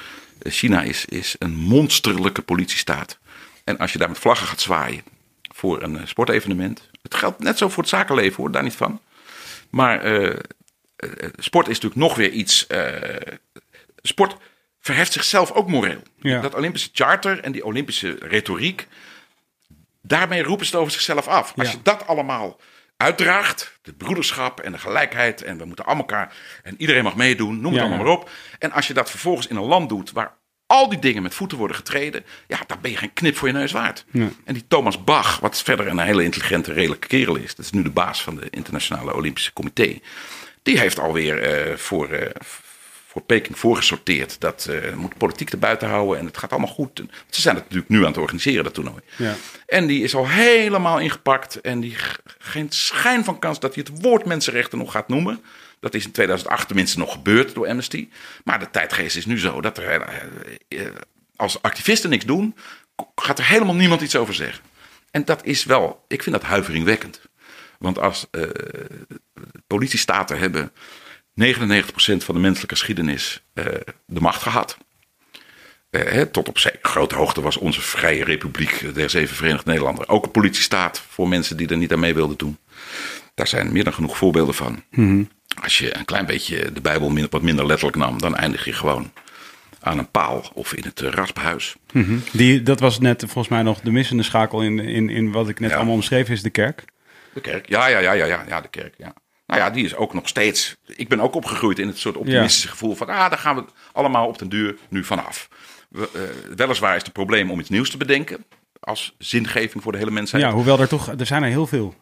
China 0.42 0.82
is, 0.82 1.04
is 1.04 1.36
een 1.38 1.54
monsterlijke 1.54 2.42
politiestaat. 2.42 3.18
En 3.64 3.78
als 3.78 3.92
je 3.92 3.98
daar 3.98 4.08
met 4.08 4.18
vlaggen 4.18 4.46
gaat 4.46 4.60
zwaaien 4.60 5.02
voor 5.54 5.82
een 5.82 5.98
eh, 5.98 6.06
sportevenement. 6.06 6.90
Het 7.02 7.14
geldt 7.14 7.38
net 7.38 7.58
zo 7.58 7.68
voor 7.68 7.82
het 7.82 7.92
zakenleven 7.92 8.36
hoor, 8.36 8.50
daar 8.52 8.62
niet 8.62 8.76
van. 8.76 9.00
Maar 9.70 10.00
eh, 10.00 10.26
eh, 10.28 10.38
sport 11.38 11.68
is 11.68 11.74
natuurlijk 11.80 12.00
nog 12.00 12.14
weer 12.14 12.30
iets. 12.30 12.66
sport 14.02 14.36
verheft 14.80 15.12
zichzelf 15.12 15.50
ook 15.52 15.68
moreel. 15.68 16.02
Ja. 16.16 16.40
Dat 16.40 16.54
Olympische 16.54 16.90
charter 16.92 17.40
en 17.40 17.52
die 17.52 17.64
Olympische 17.64 18.16
retoriek. 18.20 18.86
Daarmee 20.02 20.42
roepen 20.42 20.66
ze 20.66 20.70
het 20.72 20.80
over 20.80 20.92
zichzelf 20.92 21.28
af. 21.28 21.52
Als 21.56 21.66
Ja. 21.68 21.72
je 21.74 21.82
dat 21.82 22.06
allemaal 22.06 22.60
uitdraagt, 22.96 23.78
de 23.82 23.92
broederschap 23.92 24.60
en 24.60 24.72
de 24.72 24.78
gelijkheid. 24.78 25.42
en 25.42 25.58
we 25.58 25.64
moeten 25.64 25.84
allemaal 25.84 26.04
elkaar. 26.08 26.36
en 26.62 26.74
iedereen 26.78 27.02
mag 27.02 27.16
meedoen, 27.16 27.54
noem 27.60 27.72
het 27.72 27.74
Ja, 27.74 27.80
allemaal 27.80 28.04
maar 28.04 28.14
op. 28.14 28.30
En 28.58 28.72
als 28.72 28.86
je 28.86 28.94
dat 28.94 29.10
vervolgens 29.10 29.46
in 29.46 29.56
een 29.56 29.62
land 29.62 29.88
doet 29.88 30.12
waar 30.12 30.34
al 30.72 30.88
die 30.88 30.98
dingen 30.98 31.22
met 31.22 31.34
voeten 31.34 31.58
worden 31.58 31.76
getreden. 31.76 32.24
ja, 32.46 32.58
dan 32.66 32.78
ben 32.80 32.90
je 32.90 32.96
geen 32.96 33.12
knip 33.12 33.36
voor 33.36 33.48
je 33.48 33.54
neus 33.54 33.72
waard. 33.72 34.04
Ja. 34.10 34.28
En 34.44 34.54
die 34.54 34.64
Thomas 34.68 35.04
Bach, 35.04 35.40
wat 35.40 35.62
verder 35.62 35.86
een 35.86 35.98
hele 35.98 36.24
intelligente, 36.24 36.72
redelijke 36.72 37.06
kerel 37.06 37.36
is. 37.36 37.54
dat 37.54 37.64
is 37.64 37.70
nu 37.70 37.82
de 37.82 37.90
baas 37.90 38.22
van 38.22 38.36
de 38.36 38.46
Internationale 38.50 39.14
Olympische 39.14 39.52
Comité. 39.52 39.98
die 40.62 40.78
heeft 40.78 40.98
alweer 40.98 41.42
eh, 41.42 41.76
voor. 41.76 42.08
eh, 42.08 42.30
voor 43.06 43.22
Peking 43.22 43.58
voorgesorteerd. 43.58 44.40
Dat 44.40 44.66
eh, 44.70 44.94
moet 44.94 45.16
politiek 45.16 45.50
erbuiten 45.50 45.88
houden 45.88 46.18
en 46.18 46.26
het 46.26 46.38
gaat 46.38 46.50
allemaal 46.50 46.74
goed. 46.74 47.02
Ze 47.30 47.40
zijn 47.40 47.54
het 47.54 47.64
natuurlijk 47.64 47.90
nu 47.90 47.98
aan 47.98 48.06
het 48.06 48.16
organiseren, 48.16 48.64
dat 48.64 48.74
toernooi. 48.74 49.00
Ja. 49.16 49.34
En 49.66 49.86
die 49.86 50.02
is 50.02 50.14
al 50.14 50.28
helemaal 50.28 50.98
ingepakt. 51.00 51.60
En 51.60 51.80
die 51.80 51.96
geen 52.38 52.66
schijn 52.70 53.24
van 53.24 53.38
kans 53.38 53.60
dat 53.60 53.74
hij 53.74 53.84
het 53.88 54.02
woord 54.02 54.24
mensenrechten 54.24 54.78
nog 54.78 54.92
gaat 54.92 55.08
noemen. 55.08 55.40
Dat 55.82 55.94
is 55.94 56.04
in 56.04 56.10
2008 56.10 56.66
tenminste 56.66 56.98
nog 56.98 57.12
gebeurd 57.12 57.54
door 57.54 57.68
Amnesty. 57.68 58.08
Maar 58.44 58.58
de 58.58 58.70
tijdgeest 58.70 59.16
is 59.16 59.26
nu 59.26 59.38
zo 59.38 59.60
dat 59.60 59.78
er, 59.78 60.00
eh, 60.00 60.16
eh, 60.68 60.94
als 61.36 61.62
activisten 61.62 62.10
niks 62.10 62.24
doen, 62.24 62.56
gaat 63.14 63.38
er 63.38 63.46
helemaal 63.46 63.74
niemand 63.74 64.00
iets 64.00 64.16
over 64.16 64.34
zeggen. 64.34 64.64
En 65.10 65.24
dat 65.24 65.44
is 65.44 65.64
wel, 65.64 66.04
ik 66.08 66.22
vind 66.22 66.36
dat 66.36 66.44
huiveringwekkend. 66.44 67.20
Want 67.78 67.98
als 67.98 68.26
eh, 68.30 68.42
politiestaten 69.66 70.38
hebben 70.38 70.72
99% 71.34 72.24
van 72.24 72.34
de 72.34 72.40
menselijke 72.40 72.76
geschiedenis 72.76 73.42
de 74.06 74.20
macht 74.20 74.42
gehad. 74.42 74.78
Eh, 75.92 76.20
tot 76.22 76.48
op 76.48 76.58
grote 76.82 77.14
hoogte 77.14 77.40
was 77.40 77.56
onze 77.56 77.80
vrije 77.80 78.24
republiek 78.24 78.94
der 78.94 79.10
zeven 79.10 79.36
Verenigde 79.36 79.70
Nederlanden 79.70 80.08
ook 80.08 80.24
een 80.24 80.30
politiestaat 80.30 81.02
voor 81.08 81.28
mensen 81.28 81.56
die 81.56 81.68
er 81.68 81.76
niet 81.76 81.92
aan 81.92 82.00
mee 82.00 82.14
wilden 82.14 82.36
doen. 82.36 82.58
Daar 83.34 83.46
zijn 83.46 83.72
meer 83.72 83.84
dan 83.84 83.92
genoeg 83.92 84.16
voorbeelden 84.16 84.54
van. 84.54 84.82
Als 85.62 85.78
je 85.78 85.96
een 85.96 86.04
klein 86.04 86.26
beetje 86.26 86.72
de 86.72 86.80
Bijbel 86.80 87.28
wat 87.30 87.42
minder 87.42 87.66
letterlijk 87.66 87.96
nam, 87.96 88.18
dan 88.18 88.36
eindig 88.36 88.64
je 88.64 88.72
gewoon 88.72 89.12
aan 89.80 89.98
een 89.98 90.10
paal 90.10 90.50
of 90.54 90.72
in 90.74 90.84
het 90.84 91.00
eh, 91.00 91.10
rasphuis. 91.10 91.74
Die, 92.32 92.62
dat 92.62 92.80
was 92.80 92.98
net 92.98 93.20
volgens 93.20 93.48
mij 93.48 93.62
nog 93.62 93.80
de 93.80 93.90
missende 93.90 94.22
schakel 94.22 94.62
in, 94.62 94.78
in, 94.78 95.08
in 95.08 95.32
wat 95.32 95.48
ik 95.48 95.60
net 95.60 95.70
Ja. 95.70 95.76
allemaal 95.76 95.94
omschreven 95.94 96.34
is 96.34 96.42
de 96.42 96.50
kerk. 96.50 96.84
De 97.32 97.40
kerk, 97.40 97.68
ja, 97.68 97.86
ja, 97.86 97.98
ja, 97.98 98.12
ja, 98.12 98.24
ja, 98.24 98.44
ja, 98.48 98.60
de 98.60 98.68
kerk, 98.68 98.94
ja. 98.98 99.14
Nou 99.46 99.60
ja, 99.60 99.70
die 99.70 99.84
is 99.84 99.94
ook 99.94 100.14
nog 100.14 100.28
steeds. 100.28 100.76
Ik 100.86 101.08
ben 101.08 101.20
ook 101.20 101.34
opgegroeid 101.34 101.78
in 101.78 101.86
het 101.86 101.98
soort 101.98 102.16
optimistische 102.16 102.68
gevoel 102.68 102.94
van, 102.94 103.08
ah, 103.08 103.30
daar 103.30 103.38
gaan 103.38 103.56
we 103.56 103.64
allemaal 103.92 104.26
op 104.26 104.38
den 104.38 104.48
duur 104.48 104.76
nu 104.88 105.04
vanaf. 105.04 105.48
We, 105.88 106.08
eh, 106.14 106.20
weliswaar 106.56 106.90
is 106.92 106.96
het 106.98 107.06
een 107.06 107.12
probleem 107.12 107.50
om 107.50 107.60
iets 107.60 107.68
nieuws 107.68 107.90
te 107.90 107.96
bedenken 107.96 108.44
als 108.80 109.14
zingeving 109.18 109.82
voor 109.82 109.92
de 109.92 109.98
hele 109.98 110.10
mensheid. 110.10 110.42
Ja, 110.42 110.50
hoewel 110.52 110.80
er 110.80 110.88
toch, 110.88 111.08
er 111.18 111.26
zijn 111.26 111.42
er 111.42 111.48
heel 111.48 111.66
veel. 111.66 111.94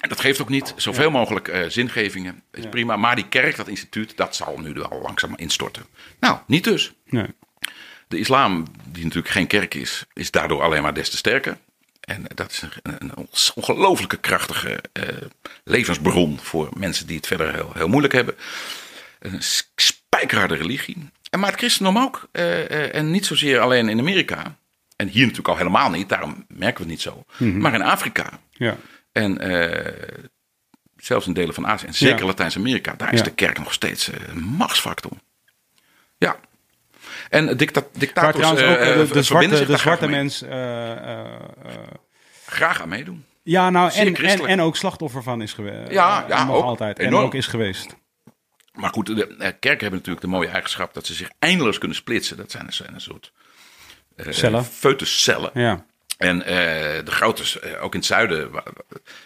En 0.00 0.08
dat 0.08 0.20
geeft 0.20 0.40
ook 0.40 0.48
niet 0.48 0.74
zoveel 0.76 1.10
mogelijk 1.10 1.48
eh, 1.48 1.68
zingevingen. 1.68 2.42
Is 2.52 2.68
prima. 2.70 2.96
Maar 2.96 3.14
die 3.14 3.28
kerk, 3.28 3.56
dat 3.56 3.68
instituut, 3.68 4.16
dat 4.16 4.36
zal 4.36 4.58
nu 4.58 4.72
wel 4.72 5.00
langzaam 5.02 5.32
instorten. 5.36 5.82
Nou, 6.20 6.38
niet 6.46 6.64
dus. 6.64 6.92
Nee. 7.04 7.26
De 8.08 8.18
islam, 8.18 8.66
die 8.88 9.04
natuurlijk 9.04 9.32
geen 9.34 9.46
kerk 9.46 9.74
is, 9.74 10.04
is 10.12 10.30
daardoor 10.30 10.62
alleen 10.62 10.82
maar 10.82 10.94
des 10.94 11.10
te 11.10 11.16
sterker. 11.16 11.58
En 12.00 12.24
dat 12.34 12.50
is 12.50 12.62
een, 12.82 12.94
een 12.98 13.28
ongelooflijke 13.54 14.16
krachtige 14.16 14.80
eh, 14.92 15.02
levensbron 15.64 16.38
voor 16.42 16.68
mensen 16.76 17.06
die 17.06 17.16
het 17.16 17.26
verder 17.26 17.54
heel, 17.54 17.70
heel 17.74 17.88
moeilijk 17.88 18.12
hebben. 18.14 18.34
Een 19.18 19.42
spijkerharde 19.76 20.54
religie. 20.54 20.96
En 21.30 21.40
maar 21.40 21.50
het 21.50 21.58
christendom 21.58 21.98
ook. 21.98 22.28
eh, 22.32 22.94
en 22.94 23.10
niet 23.10 23.26
zozeer 23.26 23.60
alleen 23.60 23.88
in 23.88 23.98
Amerika. 23.98 24.58
En 24.96 25.08
hier 25.08 25.22
natuurlijk 25.22 25.48
al 25.48 25.56
helemaal 25.56 25.90
niet, 25.90 26.08
daarom 26.08 26.44
merken 26.48 26.76
we 26.84 26.90
het 26.90 26.90
niet 26.90 27.00
zo. 27.00 27.24
Maar 27.38 27.74
in 27.74 27.82
Afrika. 27.82 28.40
Ja. 28.50 28.76
En 29.12 29.38
eh, 29.38 30.18
zelfs 30.96 31.26
in 31.26 31.32
delen 31.32 31.54
van 31.54 31.66
Azië 31.66 31.86
en 31.86 31.94
zeker 31.94 32.18
Ja. 32.18 32.24
Latijns-Amerika, 32.26 32.94
daar 32.96 33.12
is 33.12 33.18
Ja. 33.18 33.24
de 33.24 33.30
kerk 33.34 33.58
nog 33.58 33.72
steeds 33.72 34.10
eh, 34.10 34.28
een 34.28 34.40
machtsfactor. 34.40 35.12
Ja. 36.18 36.36
En 37.28 37.56
dicta 37.56 37.82
dictators 37.92 38.46
eh, 38.60 39.00
ook 39.00 39.12
de, 39.12 39.22
zwarte, 39.22 39.66
de 39.66 39.76
zwarte 39.76 40.08
mens... 40.08 40.44
Graag 42.46 42.80
aan 42.82 42.88
meedoen. 42.88 43.24
ja, 43.42 43.70
nou, 43.70 43.92
en, 43.92 44.14
en, 44.16 44.46
en 44.46 44.60
ook 44.60 44.76
slachtoffer 44.76 45.22
van 45.22 45.42
is 45.42 45.52
geweest. 45.52 45.90
Ja, 45.90 46.24
ja, 46.28 46.48
ook. 46.48 46.64
altijd. 46.64 46.98
En 46.98 47.06
Enorm. 47.06 47.24
ook 47.24 47.34
is 47.34 47.46
geweest. 47.46 47.96
Maar 48.72 48.90
goed, 48.90 49.06
de 49.06 49.26
kerken 49.36 49.70
hebben 49.70 49.90
natuurlijk 49.90 50.20
de 50.20 50.26
mooie 50.26 50.48
eigenschap 50.48 50.94
dat 50.94 51.06
ze 51.06 51.14
zich 51.14 51.30
eindeloos 51.38 51.78
kunnen 51.78 51.96
splitsen. 51.96 52.36
Dat 52.36 52.50
zijn, 52.50 52.66
een 52.94 53.00
soort 53.00 53.32
Cellen. 54.16 54.64
foetuscellen. 54.64 55.50
Ja. 55.54 55.84
En 56.20 56.44
eh, 56.46 57.04
de 57.04 57.10
grote, 57.10 57.60
eh, 57.60 57.84
ook 57.84 57.92
in 57.92 57.98
het 57.98 58.08
zuiden, 58.08 58.50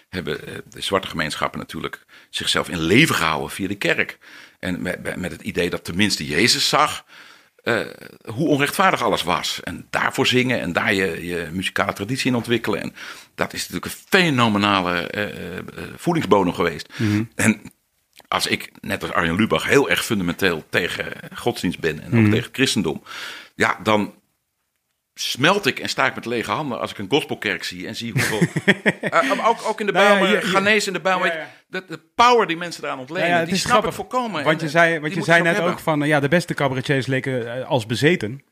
hebben 0.09 0.47
eh, 0.47 0.55
de 0.71 0.81
zwarte 0.81 1.09
gemeenschappen 1.09 1.59
natuurlijk 1.59 2.05
zichzelf 2.31 2.69
in 2.69 2.81
leven 2.81 3.15
gehouden 3.15 3.51
via 3.51 3.69
de 3.69 3.75
kerk. 3.75 4.19
En 4.59 4.83
met, 4.83 5.17
met 5.17 5.31
het 5.31 5.43
idee 5.43 5.71
dat 5.71 5.85
tenminste 5.85 6.27
Jezus 6.27 6.69
zag 6.69 7.05
hoe 8.25 8.49
onrechtvaardig 8.49 9.03
alles 9.03 9.23
was. 9.23 9.61
En 9.63 9.87
daarvoor 9.91 10.27
zingen 10.27 10.61
en 10.61 10.73
daar 10.73 10.95
je, 10.95 11.27
je 11.27 11.49
muzikale 11.53 11.93
traditie 11.93 12.31
in 12.31 12.37
ontwikkelen. 12.37 12.81
En 12.81 12.95
dat 13.35 13.53
is 13.53 13.61
natuurlijk 13.61 13.85
een 13.85 14.01
fenomenale 14.09 15.11
voedingsbodem 15.97 16.53
geweest. 16.53 16.89
En 17.35 17.61
als 18.29 18.47
ik, 18.47 18.71
net 18.81 19.03
als 19.03 19.13
Arjen 19.13 19.37
Lubach, 19.37 19.65
heel 19.65 19.91
erg 19.91 20.05
fundamenteel 20.05 20.65
tegen 20.71 21.13
godsdienst 21.35 21.81
ben 21.81 22.03
en 22.03 22.07
ook 22.07 22.25
tegen 22.25 22.47
het 22.47 22.49
christendom, 22.53 23.03
ja, 23.55 23.79
dan 23.83 24.15
smelt 25.15 25.67
ik 25.67 25.79
en 25.79 25.89
sta 25.89 26.07
ik 26.07 26.15
met 26.15 26.27
lege 26.27 26.51
handen 26.51 26.81
als 26.81 26.91
ik 26.91 26.99
een 26.99 27.07
gospelkerk 27.11 27.65
zie 27.65 27.87
en 27.87 27.95
zie 27.97 28.13
hoeveel. 28.13 28.41
Eh, 29.01 29.35
maar 29.35 29.49
ook, 29.49 29.59
ook 29.67 29.81
in 29.81 29.87
de 29.87 29.93
Nou 29.93 30.19
ja, 30.19 30.27
je- 30.27 30.35
je- 30.35 30.41
Ghanese 30.41 30.87
in 30.87 30.93
de 30.93 31.01
Bijlmer, 31.01 31.27
Ja, 31.27 31.35
ja. 31.35 31.49
de, 31.67 31.85
de 31.89 32.01
power 32.15 32.47
die 32.47 32.57
mensen 32.57 32.85
eraan 32.85 32.99
ontlenen, 32.99 33.31
Nou 33.31 33.47
die 33.47 33.57
snap 33.57 33.71
grappig, 33.71 33.91
ik 33.91 33.97
volkomen. 33.97 34.45
Want 34.45 34.61
je 34.61 34.67
eh, 34.67 34.73
zei, 34.73 34.91
die 34.91 35.01
want 35.01 35.15
je 35.15 35.23
zei 35.23 35.37
ze 35.37 35.43
net 35.45 35.61
ook 35.61 35.79
van, 35.79 36.03
eh, 36.03 36.09
ja, 36.09 36.21
de 36.21 36.29
beste 36.29 36.55
cabaretiers 36.55 37.07
leken 37.07 37.57
eh, 37.61 37.67
als 37.69 37.87
bezeten. 37.87 38.43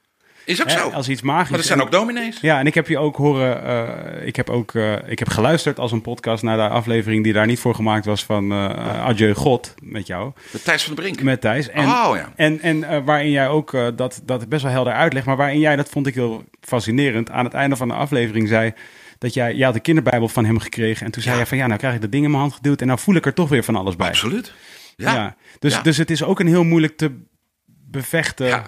Is 0.44 0.60
ook 0.62 0.70
Hè, 0.70 0.78
zo. 0.78 0.88
als 0.90 1.08
iets 1.08 1.22
magisch. 1.22 1.48
Maar 1.48 1.58
dat 1.58 1.66
zijn 1.66 1.80
ook 1.80 1.90
dominees. 1.90 2.38
Ja, 2.40 2.58
en 2.58 2.66
ik 2.66 2.74
heb 2.74 2.88
je 2.88 2.98
ook 2.98 3.16
horen, 3.16 3.64
eh, 3.64 4.26
ik 4.26 4.36
heb 4.36 4.50
ook, 4.50 4.74
eh, 4.74 4.92
ik 5.06 5.18
heb 5.18 5.28
geluisterd 5.28 5.78
als 5.78 5.92
een 5.92 6.02
podcast 6.02 6.42
naar 6.42 6.56
de 6.56 6.68
aflevering 6.74 7.24
die 7.24 7.32
daar 7.32 7.46
niet 7.46 7.58
voor 7.58 7.74
gemaakt 7.74 8.04
was 8.04 8.24
van 8.24 8.52
eh 8.52 9.04
Adieu 9.04 9.34
God 9.34 9.74
met 9.82 10.06
jou, 10.06 10.32
De 10.52 10.62
Thijs 10.62 10.82
van 10.84 10.94
de 10.94 11.00
Brink. 11.00 11.22
met 11.22 11.40
Thijs. 11.40 11.68
En, 11.68 11.84
Oh, 11.84 12.10
ja. 12.14 12.32
En, 12.36 12.60
en 12.60 13.04
waarin 13.04 13.30
jij 13.30 13.48
ook 13.48 13.76
dat, 13.96 14.20
dat 14.24 14.48
best 14.48 14.62
wel 14.62 14.72
helder 14.72 14.92
uitlegt, 14.92 15.26
maar 15.26 15.36
waarin 15.36 15.58
jij, 15.58 15.76
dat 15.76 15.88
vond 15.88 16.06
ik 16.06 16.14
heel 16.14 16.44
fascinerend, 16.60 17.30
aan 17.30 17.44
het 17.44 17.54
einde 17.54 17.76
van 17.76 17.88
de 17.88 17.94
aflevering 17.94 18.48
zei 18.48 18.72
dat 19.18 19.34
jij, 19.34 19.54
jij 19.54 19.64
had 19.64 19.74
de 19.74 19.80
kinderbijbel 19.80 20.28
van 20.28 20.44
hem 20.44 20.58
gekregen 20.58 21.06
en 21.06 21.12
toen 21.12 21.22
zei 21.22 21.34
Ja. 21.34 21.40
jij 21.40 21.48
van 21.48 21.58
ja, 21.58 21.66
nou 21.66 21.78
krijg 21.78 21.94
ik 21.94 22.00
dat 22.00 22.10
ding 22.12 22.24
in 22.24 22.30
mijn 22.30 22.42
hand 22.42 22.54
geduwd 22.54 22.80
en 22.80 22.86
nou 22.86 22.98
voel 22.98 23.14
ik 23.14 23.26
er 23.26 23.34
toch 23.34 23.48
weer 23.48 23.64
van 23.64 23.76
alles 23.76 23.96
bij. 23.96 24.08
Absoluut. 24.08 24.52
Ja. 24.96 25.14
Ja. 25.14 25.36
Dus, 25.58 25.74
Ja. 25.74 25.82
dus 25.82 25.96
het 25.96 26.10
is 26.10 26.22
ook 26.22 26.40
een 26.40 26.46
heel 26.46 26.64
moeilijk 26.64 26.96
te 26.96 27.10
bevechten. 27.66 28.62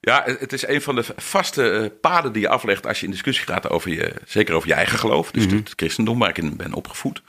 Ja. 0.00 0.22
Het 0.38 0.52
is 0.52 0.66
een 0.66 0.82
van 0.82 0.94
de 0.94 1.04
vaste 1.16 1.70
eh, 1.70 1.86
paden 2.00 2.32
die 2.32 2.42
je 2.42 2.48
aflegt 2.48 2.86
als 2.86 2.98
je 3.00 3.04
in 3.04 3.10
discussie 3.12 3.46
gaat 3.46 3.70
over 3.70 3.90
je, 3.90 4.12
zeker 4.26 4.54
over 4.54 4.68
je 4.68 4.74
eigen 4.74 4.98
geloof, 4.98 5.30
dus 5.30 5.44
het 5.44 5.72
christendom 5.76 6.18
waar 6.18 6.28
ik 6.28 6.38
in 6.38 6.56
ben 6.56 6.72
opgevoed. 6.72 7.22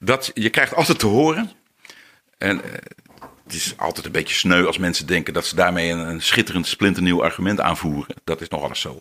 Dat 0.00 0.30
je 0.34 0.50
krijgt 0.50 0.74
altijd 0.74 0.98
te 0.98 1.06
horen, 1.06 1.50
en 2.38 2.64
eh, 2.64 2.70
het 3.44 3.54
is 3.54 3.74
altijd 3.76 4.06
een 4.06 4.12
beetje 4.12 4.34
sneu 4.34 4.66
als 4.66 4.78
mensen 4.78 5.06
denken 5.06 5.32
dat 5.34 5.46
ze 5.46 5.54
daarmee 5.54 5.90
een, 5.90 5.98
een 5.98 6.22
schitterend 6.22 6.66
splinternieuw 6.66 7.22
argument 7.22 7.60
aanvoeren. 7.60 8.16
Dat 8.24 8.40
is 8.40 8.48
nog 8.48 8.62
alles 8.62 8.80
zo. 8.80 9.00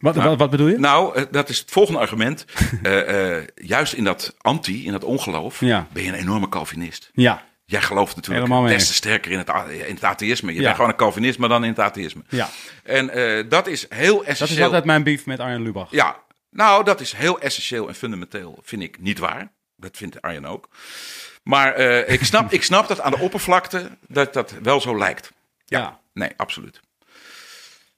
Wat, 0.00 0.16
wat, 0.16 0.38
wat 0.38 0.50
bedoel 0.50 0.68
je? 0.68 0.78
Nou, 0.78 1.16
eh, 1.16 1.24
dat 1.30 1.48
is 1.48 1.58
het 1.58 1.70
volgende 1.70 2.00
argument. 2.00 2.44
Juist 3.54 3.92
in 3.92 4.04
dat 4.04 4.34
anti, 4.40 4.84
in 4.86 4.92
dat 4.92 5.04
ongeloof, 5.04 5.60
Ja. 5.60 5.86
ben 5.92 6.02
je 6.02 6.08
een 6.08 6.14
enorme 6.14 6.48
Calvinist. 6.48 7.10
ja, 7.14 7.44
Jij 7.66 7.80
gelooft 7.80 8.16
natuurlijk 8.16 8.46
Helemaal 8.46 8.68
des 8.68 8.86
te 8.86 8.94
sterker 8.94 9.30
in 9.32 9.38
het, 9.38 9.48
in 9.86 9.94
het 9.94 10.04
atheïsme. 10.04 10.50
Je 10.52 10.56
Ja. 10.58 10.62
bent 10.64 10.74
gewoon 10.74 10.90
een 10.90 10.96
Calvinist, 10.96 11.38
maar 11.38 11.48
dan 11.48 11.62
in 11.64 11.70
het 11.70 11.78
atheïsme. 11.78 12.22
ja. 12.28 12.48
En 12.82 13.10
eh, 13.10 13.44
dat 13.48 13.66
is 13.66 13.86
heel 13.88 14.12
Dat 14.14 14.22
is 14.22 14.28
essentieel. 14.28 14.64
altijd 14.64 14.84
mijn 14.84 15.02
beef 15.02 15.26
met 15.26 15.40
Arjen 15.40 15.62
Lubach. 15.62 15.90
Ja, 15.90 16.16
nou, 16.50 16.84
dat 16.84 17.00
is 17.00 17.12
heel 17.12 17.40
essentieel 17.40 17.88
en 17.88 17.94
fundamenteel, 17.94 18.58
vind 18.62 18.82
ik 18.82 19.00
niet 19.00 19.18
waar. 19.18 19.52
Dat 19.76 19.96
vindt 19.96 20.22
Arjen 20.22 20.46
ook. 20.46 20.68
Maar 21.42 21.72
eh, 21.74 22.12
ik, 22.14 22.24
snap, 22.24 22.52
ik 22.52 22.62
snap 22.62 22.88
dat 22.88 23.00
aan 23.00 23.10
de 23.10 23.18
oppervlakte 23.18 23.90
dat 24.08 24.32
dat 24.32 24.54
wel 24.62 24.80
zo 24.80 24.98
lijkt. 24.98 25.32
Ja, 25.64 25.78
Ja. 25.78 26.00
nee, 26.12 26.30
absoluut. 26.36 26.80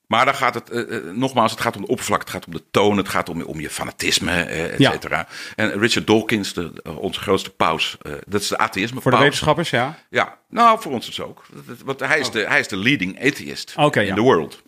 Maar 0.07 0.25
dan 0.25 0.35
gaat 0.35 0.55
het, 0.55 0.71
eh, 0.71 0.97
eh, 0.97 1.05
nogmaals, 1.05 1.51
het 1.51 1.61
gaat 1.61 1.77
om 1.77 1.83
de 1.83 1.89
oppervlakte, 1.89 2.25
het 2.25 2.35
gaat 2.35 2.47
om 2.47 2.53
de 2.53 2.71
toon, 2.71 2.97
het 2.97 3.09
gaat 3.09 3.29
om, 3.29 3.43
om 3.43 3.61
je 3.61 3.71
fanatisme, 3.71 4.43
eh, 4.43 4.73
et 4.73 4.79
Ja. 4.79 4.91
cetera. 4.91 5.27
En 5.57 5.79
Richard 5.79 6.07
Dawkins, 6.07 6.53
de, 6.53 6.73
onze 6.99 7.21
grootste 7.21 7.51
paus, 7.51 7.97
dat 8.27 8.41
is 8.41 8.49
de 8.49 8.59
atheïsme 8.59 9.01
Voor 9.01 9.11
de 9.11 9.17
wetenschappers, 9.17 9.71
ja. 9.71 9.99
Ja, 10.11 10.39
nou, 10.49 10.81
voor 10.81 10.93
ons 10.93 11.07
dus 11.07 11.21
ook. 11.21 11.47
Want 11.85 12.01
hij 12.01 12.19
is, 12.19 12.31
de, 12.31 12.47
hij 12.47 12.61
is 12.61 12.69
de 12.69 12.77
leading 12.77 13.17
atheist 13.25 13.75
in 13.77 14.05
ja. 14.05 14.15
the 14.15 14.21
world. 14.21 14.63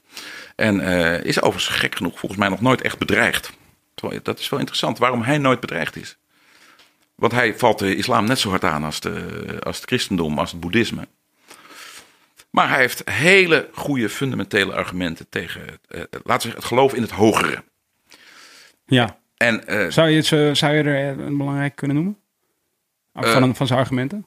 En 0.57 0.81
is 1.25 1.43
overigens 1.43 1.77
gek 1.77 1.95
genoeg 1.95 2.19
volgens 2.19 2.41
mij 2.41 2.49
nog 2.49 2.61
nooit 2.61 2.81
echt 2.81 2.99
bedreigd. 2.99 3.53
Dat 4.23 4.39
is 4.39 4.49
wel 4.49 4.59
interessant 4.59 4.99
waarom 4.99 5.23
hij 5.23 5.39
nooit 5.39 5.61
bedreigd 5.61 5.97
is. 5.97 6.17
Want 7.15 7.33
hij 7.33 7.55
valt 7.59 7.79
de 7.79 7.97
islam 7.97 8.25
net 8.25 8.39
zo 8.39 8.49
hard 8.49 8.65
aan 8.65 8.85
als, 8.85 9.01
de, 9.01 9.57
als 9.61 9.77
het 9.77 9.87
christendom, 9.87 10.39
als 10.39 10.51
het 10.51 10.61
boeddhisme. 10.61 11.09
Maar 12.51 12.69
hij 12.69 12.79
heeft 12.79 13.11
hele 13.11 13.69
goede 13.73 14.09
fundamentele 14.09 14.73
argumenten 14.75 15.27
tegen, 15.29 15.63
uh, 15.63 15.69
laten 16.01 16.11
we 16.23 16.33
zeggen, 16.33 16.51
het 16.55 16.65
geloof 16.65 16.95
in 16.95 17.03
het 17.03 17.11
hogere. 17.11 17.65
Ja. 18.87 19.19
En, 19.37 19.63
uh, 19.69 19.91
zou, 19.91 20.09
je 20.09 20.17
het, 20.17 20.27
zo- 20.27 20.55
zou 20.55 20.75
je 20.75 20.83
er 20.83 21.19
een 21.21 21.37
belangrijk 21.37 21.77
kunnen 21.77 21.97
noemen? 21.97 22.19
Van, 23.15 23.57
van 23.57 23.67
zijn 23.67 23.79
argumenten? 23.79 24.27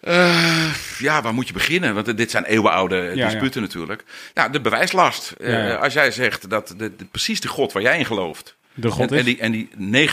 Eh, 0.00 0.74
ja, 0.98 1.22
waar 1.22 1.34
moet 1.34 1.46
je 1.46 1.52
beginnen? 1.52 1.94
Want 1.94 2.16
dit 2.16 2.30
zijn 2.30 2.44
eeuwenoude 2.44 3.12
Ja, 3.14 3.28
disputen 3.28 3.62
natuurlijk. 3.62 4.04
Nou, 4.34 4.52
de 4.52 4.60
bewijslast. 4.60 5.30
Eh, 5.30 5.52
Ja, 5.52 5.66
ja. 5.66 5.74
als 5.74 5.92
jij 5.92 6.10
zegt 6.10 6.50
dat 6.50 6.74
de, 6.76 6.96
de- 6.96 7.04
precies 7.04 7.40
de 7.40 7.48
God 7.48 7.72
waar 7.72 7.82
jij 7.82 7.98
in 7.98 8.06
gelooft... 8.06 8.56
De 8.74 8.90
God 8.90 9.12
en, 9.12 9.26
is? 9.26 9.36
en 9.38 9.52
die, 9.52 9.68
en 9.68 9.70
die 9.92 10.08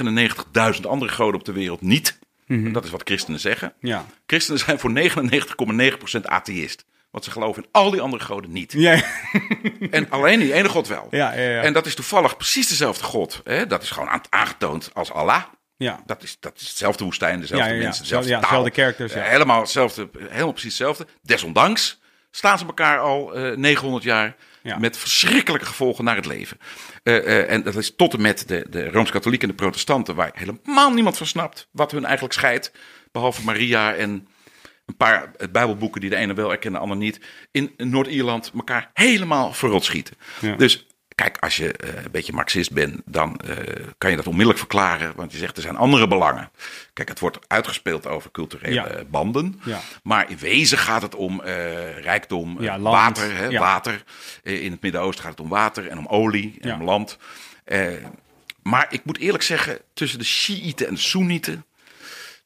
99.000 0.76 0.82
andere 0.88 1.12
goden 1.12 1.40
op 1.40 1.46
de 1.46 1.52
wereld 1.52 1.82
niet. 1.82 2.20
Mhm. 2.60 2.72
Dat 2.72 2.84
is 2.86 2.90
wat 2.90 3.02
christenen 3.04 3.40
zeggen. 3.40 3.74
Ja. 3.80 4.06
Christenen 4.26 4.60
zijn 4.60 4.80
voor 4.80 4.92
99,9% 4.92 6.22
atheïst. 6.26 6.86
Want 7.12 7.24
ze 7.24 7.32
geloven 7.32 7.64
in 7.64 7.70
al 7.72 7.92
die 7.92 8.02
andere 8.02 8.24
goden 8.24 8.52
niet. 8.52 8.72
Ja, 8.72 9.02
En 9.92 10.10
alleen 10.10 10.40
die 10.40 10.54
ene 10.54 10.70
God 10.70 10.88
wel. 10.88 11.08
ja, 11.12 11.34
ja. 11.34 11.42
ja. 11.50 11.62
En 11.62 11.74
dat 11.74 11.86
is 11.86 11.96
toevallig 11.96 12.38
precies 12.38 12.68
dezelfde 12.68 13.04
God. 13.04 13.42
Hè? 13.44 13.68
Dat 13.68 13.84
is 13.84 13.90
gewoon 13.92 14.10
aan- 14.10 14.22
aangetoond 14.30 14.90
als 14.94 15.12
Allah. 15.12 15.44
ja. 15.78 16.02
Dat 16.06 16.24
is, 16.24 16.38
dat 16.40 16.54
is 16.60 16.70
dezelfde 16.70 17.04
woestijn, 17.04 17.40
dezelfde 17.40 17.66
Ja, 17.68 17.72
ja, 17.74 17.78
ja. 17.80 17.84
mensen, 17.84 18.02
dezelfde 18.04 18.30
taal. 18.40 18.64
dezelfde. 18.64 19.20
Eh, 19.20 19.28
helemaal, 19.30 19.62
hetzelfde, 19.62 20.10
helemaal 20.30 20.52
precies 20.52 20.78
hetzelfde. 20.78 21.08
Desondanks 21.22 22.00
staan 22.32 22.58
ze 22.58 22.66
elkaar 22.66 23.00
al 23.00 23.36
eh 23.36 23.58
900 23.58 24.04
jaar 24.04 24.36
Ja. 24.64 24.78
met 24.78 24.98
verschrikkelijke 24.98 25.66
gevolgen 25.66 26.04
naar 26.04 26.16
het 26.16 26.26
leven. 26.26 26.58
Eh, 27.04 27.18
eh, 27.18 27.52
en 27.52 27.64
dat 27.64 27.76
is 27.76 27.96
tot 27.96 28.14
en 28.14 28.22
met 28.22 28.48
de, 28.48 28.66
de 28.70 28.90
Rooms-Katholieken 28.90 29.50
en 29.50 29.56
de 29.56 29.62
protestanten... 29.64 30.16
waar 30.16 30.32
helemaal 30.34 30.92
niemand 30.92 31.18
van 31.18 31.28
snapt 31.28 31.68
wat 31.72 31.92
hun 31.92 32.06
eigenlijk 32.06 32.34
scheidt. 32.34 32.72
Behalve 33.12 33.44
Maria 33.44 33.94
en 33.94 34.28
een 34.86 34.98
paar 34.98 35.32
eh, 35.38 35.48
bijbelboeken 35.52 36.02
die 36.02 36.10
de 36.10 36.16
ene 36.16 36.34
wel 36.34 36.52
erkennen, 36.52 36.80
de 36.80 36.88
ander 36.88 37.06
niet. 37.06 37.20
In 37.52 37.74
Noord-Ierland 37.78 38.52
elkaar 38.56 38.90
helemaal 38.94 39.54
verrot 39.54 39.84
schieten. 39.84 40.16
Ja. 40.42 40.56
Dus 40.56 40.88
kijk, 41.16 41.38
als 41.40 41.56
je 41.56 41.72
eh, 41.74 42.04
een 42.04 42.12
beetje 42.12 42.34
marxist 42.34 42.72
bent, 42.72 43.02
dan 43.06 43.40
eh, 43.40 43.58
kan 43.98 44.10
je 44.10 44.16
dat 44.16 44.26
onmiddellijk 44.26 44.60
verklaren. 44.60 45.14
Want 45.16 45.32
je 45.32 45.38
zegt 45.38 45.56
er 45.56 45.62
zijn 45.62 45.76
andere 45.78 46.08
belangen. 46.08 46.50
Kijk, 46.94 47.10
het 47.10 47.20
wordt 47.20 47.40
uitgespeeld 47.48 48.08
over 48.08 48.32
culturele 48.32 48.74
Ja. 48.74 49.04
banden. 49.10 49.62
Ja. 49.64 49.80
Maar 50.04 50.30
in 50.30 50.38
wezen 50.38 50.78
gaat 50.78 51.02
het 51.02 51.16
om 51.16 51.42
eh, 51.42 52.00
rijkdom, 52.00 52.62
Ja, 52.62 52.80
water. 52.80 53.36
Hè, 53.36 53.58
water. 53.58 54.04
In 54.44 54.72
het 54.72 54.82
Midden-Oosten 54.82 55.24
gaat 55.24 55.32
het 55.32 55.42
om 55.42 55.50
water 55.50 55.88
en 55.88 55.98
om 55.98 56.08
olie 56.08 56.58
en 56.62 56.74
om 56.74 56.84
land. 56.84 57.18
Maar 58.62 58.88
ik 58.90 59.06
moet 59.06 59.18
eerlijk 59.18 59.44
zeggen, 59.44 59.80
tussen 59.94 60.20
de 60.20 60.26
Shiiten 60.26 60.88
en 60.88 60.94
de 60.94 61.00
Soenieten... 61.00 61.66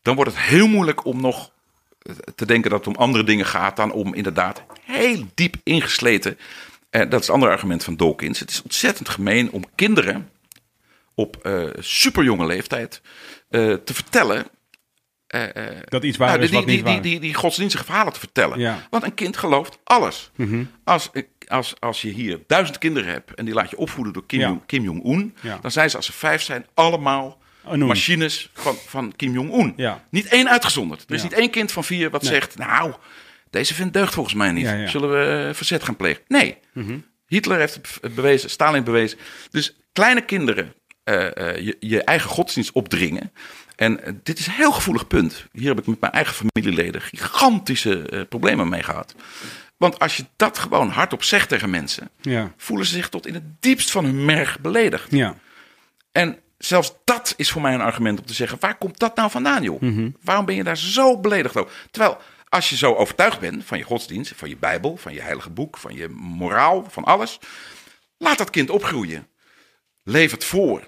dan 0.01 0.15
wordt 0.15 0.31
het 0.31 0.39
heel 0.39 0.67
moeilijk 0.67 1.05
om 1.05 1.21
nog 1.21 1.51
te 2.35 2.45
denken 2.45 2.69
dat 2.69 2.85
het 2.85 2.95
om 2.95 3.01
andere 3.01 3.23
dingen 3.23 3.45
gaat... 3.45 3.75
dan 3.75 3.91
om 3.91 4.13
inderdaad 4.13 4.63
heel 4.83 5.27
diep 5.33 5.55
ingesleten... 5.63 6.37
eh, 7.01 7.09
dat 7.09 7.19
is 7.19 7.25
het 7.25 7.35
andere 7.35 7.51
argument 7.51 7.83
van 7.83 7.95
Dawkins. 7.95 8.39
Het 8.39 8.49
is 8.49 8.61
ontzettend 8.61 9.09
gemeen 9.09 9.51
om 9.51 9.63
kinderen 9.75 10.29
op 11.15 11.37
eh 11.43 11.63
superjonge 11.79 12.45
leeftijd 12.45 13.01
eh, 13.49 13.73
te 13.73 13.93
vertellen 13.93 14.45
Dat 15.85 16.03
iets 16.03 16.17
waar 16.17 16.27
nou, 16.29 16.41
is 16.41 16.49
die, 16.49 16.57
wat 16.57 16.67
die, 16.67 16.75
niet 16.75 16.85
die, 16.85 16.93
waar 16.93 17.01
die, 17.01 17.19
die, 17.19 17.33
godsdienstige 17.33 17.83
verhalen 17.83 18.13
te 18.13 18.19
vertellen. 18.19 18.59
Ja. 18.59 18.71
Mhm. 18.73 18.81
Want 18.89 19.03
een 19.03 19.13
kind 19.13 19.37
gelooft 19.37 19.79
alles. 19.83 20.31
als, 20.83 21.09
als, 21.47 21.73
als 21.79 22.01
je 22.01 22.09
hier 22.09 22.39
duizend 22.47 22.77
kinderen 22.77 23.11
hebt 23.11 23.33
en 23.33 23.45
die 23.45 23.53
laat 23.53 23.69
je 23.69 23.77
opvoeden 23.77 24.13
door 24.13 24.25
Kim, 24.25 24.39
Ja. 24.39 24.47
Jong, 24.47 24.65
Kim 24.65 24.83
Jong-un, 24.83 25.35
Ja. 25.41 25.57
dan 25.61 25.71
zijn 25.71 25.89
ze 25.89 25.95
als 25.95 26.05
ze 26.05 26.13
vijf 26.13 26.41
zijn 26.41 26.65
allemaal 26.73 27.37
machines 27.77 28.49
van, 28.53 28.75
van 28.75 29.13
Kim 29.15 29.33
Jong-un. 29.33 29.73
Niet 30.09 30.27
één 30.27 30.49
uitgezonderd. 30.49 31.03
Er 31.07 31.15
is 31.15 31.23
niet 31.23 31.33
één 31.33 31.49
kind 31.49 31.71
van 31.71 31.83
vier 31.83 32.09
wat 32.09 32.21
Nee. 32.21 32.31
zegt, 32.31 32.57
nou, 32.57 32.93
deze 33.55 33.73
vindt 33.73 33.93
deugd 33.93 34.13
volgens 34.13 34.35
mij 34.35 34.51
niet. 34.51 34.65
Ja, 34.65 34.73
ja. 34.73 34.87
Zullen 34.87 35.09
we 35.11 35.47
eh, 35.47 35.53
verzet 35.53 35.83
gaan 35.83 35.95
plegen? 35.95 36.23
Nee. 36.27 36.57
Hitler 37.27 37.59
heeft 37.59 37.73
het 37.73 37.97
be- 38.01 38.09
bewezen, 38.09 38.49
Stalin 38.49 38.83
bewezen. 38.83 39.17
Dus 39.51 39.75
kleine 39.93 40.21
kinderen 40.21 40.73
eh, 41.03 41.37
eh, 41.37 41.65
je, 41.65 41.77
je 41.79 42.03
eigen 42.03 42.29
godsdienst 42.29 42.71
opdringen. 42.71 43.31
En 43.75 44.19
dit 44.23 44.39
is 44.39 44.47
een 44.47 44.53
heel 44.53 44.71
gevoelig 44.71 45.07
punt. 45.07 45.45
Hier 45.51 45.67
heb 45.67 45.79
ik 45.79 45.87
met 45.87 45.99
mijn 45.99 46.13
eigen 46.13 46.33
familieleden 46.51 47.01
gigantische 47.01 48.25
problemen 48.29 48.69
mee 48.69 48.83
gehad. 48.83 49.15
Want 49.77 49.99
als 49.99 50.17
je 50.17 50.25
dat 50.35 50.57
gewoon 50.57 50.89
hardop 50.89 51.23
zegt 51.23 51.49
tegen 51.49 51.69
mensen, 51.69 52.09
Ja. 52.21 52.53
voelen 52.57 52.85
ze 52.85 52.93
zich 52.93 53.09
tot 53.09 53.27
in 53.27 53.33
het 53.33 53.43
diepst 53.59 53.91
van 53.91 54.05
hun 54.05 54.25
merg 54.25 54.59
beledigd. 54.59 55.11
Ja. 55.11 55.35
En 56.11 56.39
zelfs 56.57 56.93
dat 57.03 57.33
is 57.37 57.51
voor 57.51 57.61
mij 57.61 57.73
een 57.73 57.81
argument 57.81 58.19
om 58.19 58.25
te 58.25 58.33
zeggen: 58.33 58.57
waar 58.59 58.77
komt 58.77 58.99
dat 58.99 59.15
nou 59.15 59.29
vandaan, 59.31 59.63
joh? 59.63 59.81
Mhm. 59.81 60.09
Waarom 60.23 60.45
ben 60.45 60.55
je 60.55 60.63
daar 60.63 60.77
zo 60.77 61.19
beledigd 61.19 61.57
over? 61.57 61.71
Terwijl 61.91 62.17
als 62.55 62.69
je 62.69 62.77
zo 62.77 62.93
overtuigd 62.93 63.39
bent 63.39 63.65
van 63.65 63.77
je 63.77 63.83
godsdienst, 63.83 64.33
van 64.35 64.49
je 64.49 64.57
Bijbel, 64.57 64.97
van 64.97 65.13
je 65.13 65.21
heilige 65.21 65.49
boek, 65.49 65.77
van 65.77 65.95
je 65.95 66.07
moraal, 66.09 66.85
van 66.89 67.03
alles, 67.03 67.39
laat 68.17 68.37
dat 68.37 68.49
kind 68.49 68.69
opgroeien. 68.69 69.27
Leef 70.03 70.31
het 70.31 70.43
voor. 70.43 70.87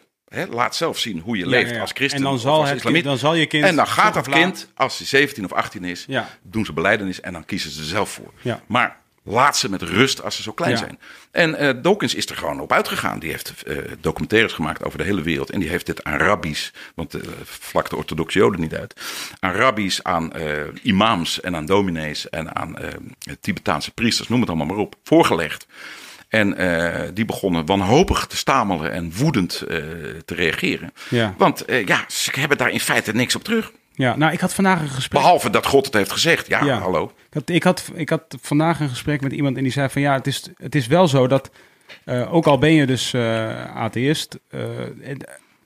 Laat 0.49 0.75
zelf 0.75 0.99
zien 0.99 1.19
hoe 1.19 1.37
je 1.37 1.43
Ja, 1.43 1.49
leeft 1.49 1.69
ja, 1.69 1.75
ja. 1.75 1.81
als 1.81 1.91
christen 1.93 2.17
En 2.17 2.23
dan 2.23 2.39
zal 2.39 2.59
als 2.59 2.69
het 2.69 2.81
kind- 2.81 3.03
dan 3.03 3.17
zal 3.17 3.33
je 3.33 3.45
kind 3.45 3.63
en 3.65 3.75
dan 3.75 3.87
gaat 3.87 4.13
dat 4.13 4.29
kind, 4.29 4.67
als 4.75 4.97
hij 4.97 5.07
17 5.07 5.43
of 5.45 5.53
18 5.53 5.83
is, 5.83 6.05
doen 6.41 6.65
ze 6.65 6.73
beleidenis 6.73 7.21
en 7.21 7.33
dan 7.33 7.45
kiezen 7.45 7.71
ze 7.71 7.79
er 7.79 7.85
zelf 7.85 8.09
voor. 8.09 8.33
Maar 8.67 9.01
laat 9.27 9.57
ze 9.57 9.69
met 9.69 9.81
rust 9.81 10.23
als 10.23 10.35
ze 10.35 10.41
zo 10.41 10.51
klein 10.51 10.71
Ja. 10.71 10.77
zijn. 10.77 10.99
En 11.31 11.55
eh, 11.55 11.73
Dawkins 11.81 12.15
is 12.15 12.25
er 12.25 12.37
gewoon 12.37 12.59
op 12.59 12.71
uitgegaan. 12.73 13.19
Die 13.19 13.31
heeft 13.31 13.63
eh, 13.63 13.77
documentaires 13.99 14.53
gemaakt 14.53 14.83
over 14.83 14.97
de 14.97 15.03
hele 15.03 15.21
wereld. 15.21 15.49
En 15.49 15.59
die 15.59 15.69
heeft 15.69 15.85
dit 15.85 16.03
aan 16.03 16.17
rabbies, 16.17 16.73
want 16.95 17.13
eh 17.13 17.21
vlak 17.43 17.89
de 17.89 17.95
orthodoxe 17.95 18.39
joden 18.39 18.59
niet 18.59 18.75
uit. 18.75 19.01
Aan 19.39 19.53
rabbies, 19.53 20.03
aan 20.03 20.31
imams 20.81 21.41
en 21.41 21.55
aan 21.55 21.65
dominees 21.65 22.29
en 22.29 22.55
aan 22.55 22.75
Tibetaanse 23.39 23.91
priesters, 23.93 24.27
noem 24.27 24.39
het 24.39 24.49
allemaal 24.49 24.67
maar 24.67 24.77
op, 24.77 24.95
voorgelegd. 25.03 25.67
En 26.29 26.55
die 27.13 27.25
begonnen 27.25 27.65
wanhopig 27.65 28.25
te 28.27 28.37
stamelen 28.37 28.91
en 28.91 29.13
woedend 29.15 29.57
te 30.25 30.35
reageren. 30.35 30.93
Ja. 31.09 31.33
Want 31.37 31.63
ja, 31.85 32.05
ze 32.07 32.31
hebben 32.39 32.57
daar 32.57 32.69
in 32.71 32.79
feite 32.79 33.11
niks 33.11 33.35
op 33.35 33.43
terug. 33.43 33.71
Ja. 33.97 34.15
Nou, 34.15 34.31
ik 34.33 34.39
had 34.39 34.53
vandaag 34.53 34.81
een 34.81 34.87
gesprek. 34.87 35.21
Behalve 35.21 35.49
dat 35.49 35.65
God 35.65 35.85
het 35.85 35.93
heeft 35.93 36.11
gezegd. 36.11 36.47
Ja, 36.47 36.63
Ja. 36.63 36.79
hallo. 36.79 37.11
Ik 37.29 37.33
had, 37.33 37.49
ik, 37.49 37.63
had, 37.63 37.91
ik 37.93 38.09
had 38.09 38.37
vandaag 38.41 38.79
een 38.79 38.89
gesprek 38.89 39.21
met 39.21 39.31
iemand 39.31 39.57
en 39.57 39.63
die 39.63 39.71
zei 39.71 39.89
van 39.89 40.01
ja, 40.01 40.13
het 40.13 40.27
is, 40.27 40.49
het 40.57 40.75
is 40.75 40.87
wel 40.87 41.07
zo 41.07 41.27
dat, 41.27 41.49
eh, 42.05 42.33
ook 42.33 42.45
al 42.45 42.57
ben 42.57 42.73
je 42.73 42.85
dus 42.85 43.13
eh 43.13 43.75
atheïst, 43.75 44.39
en, 45.03 45.17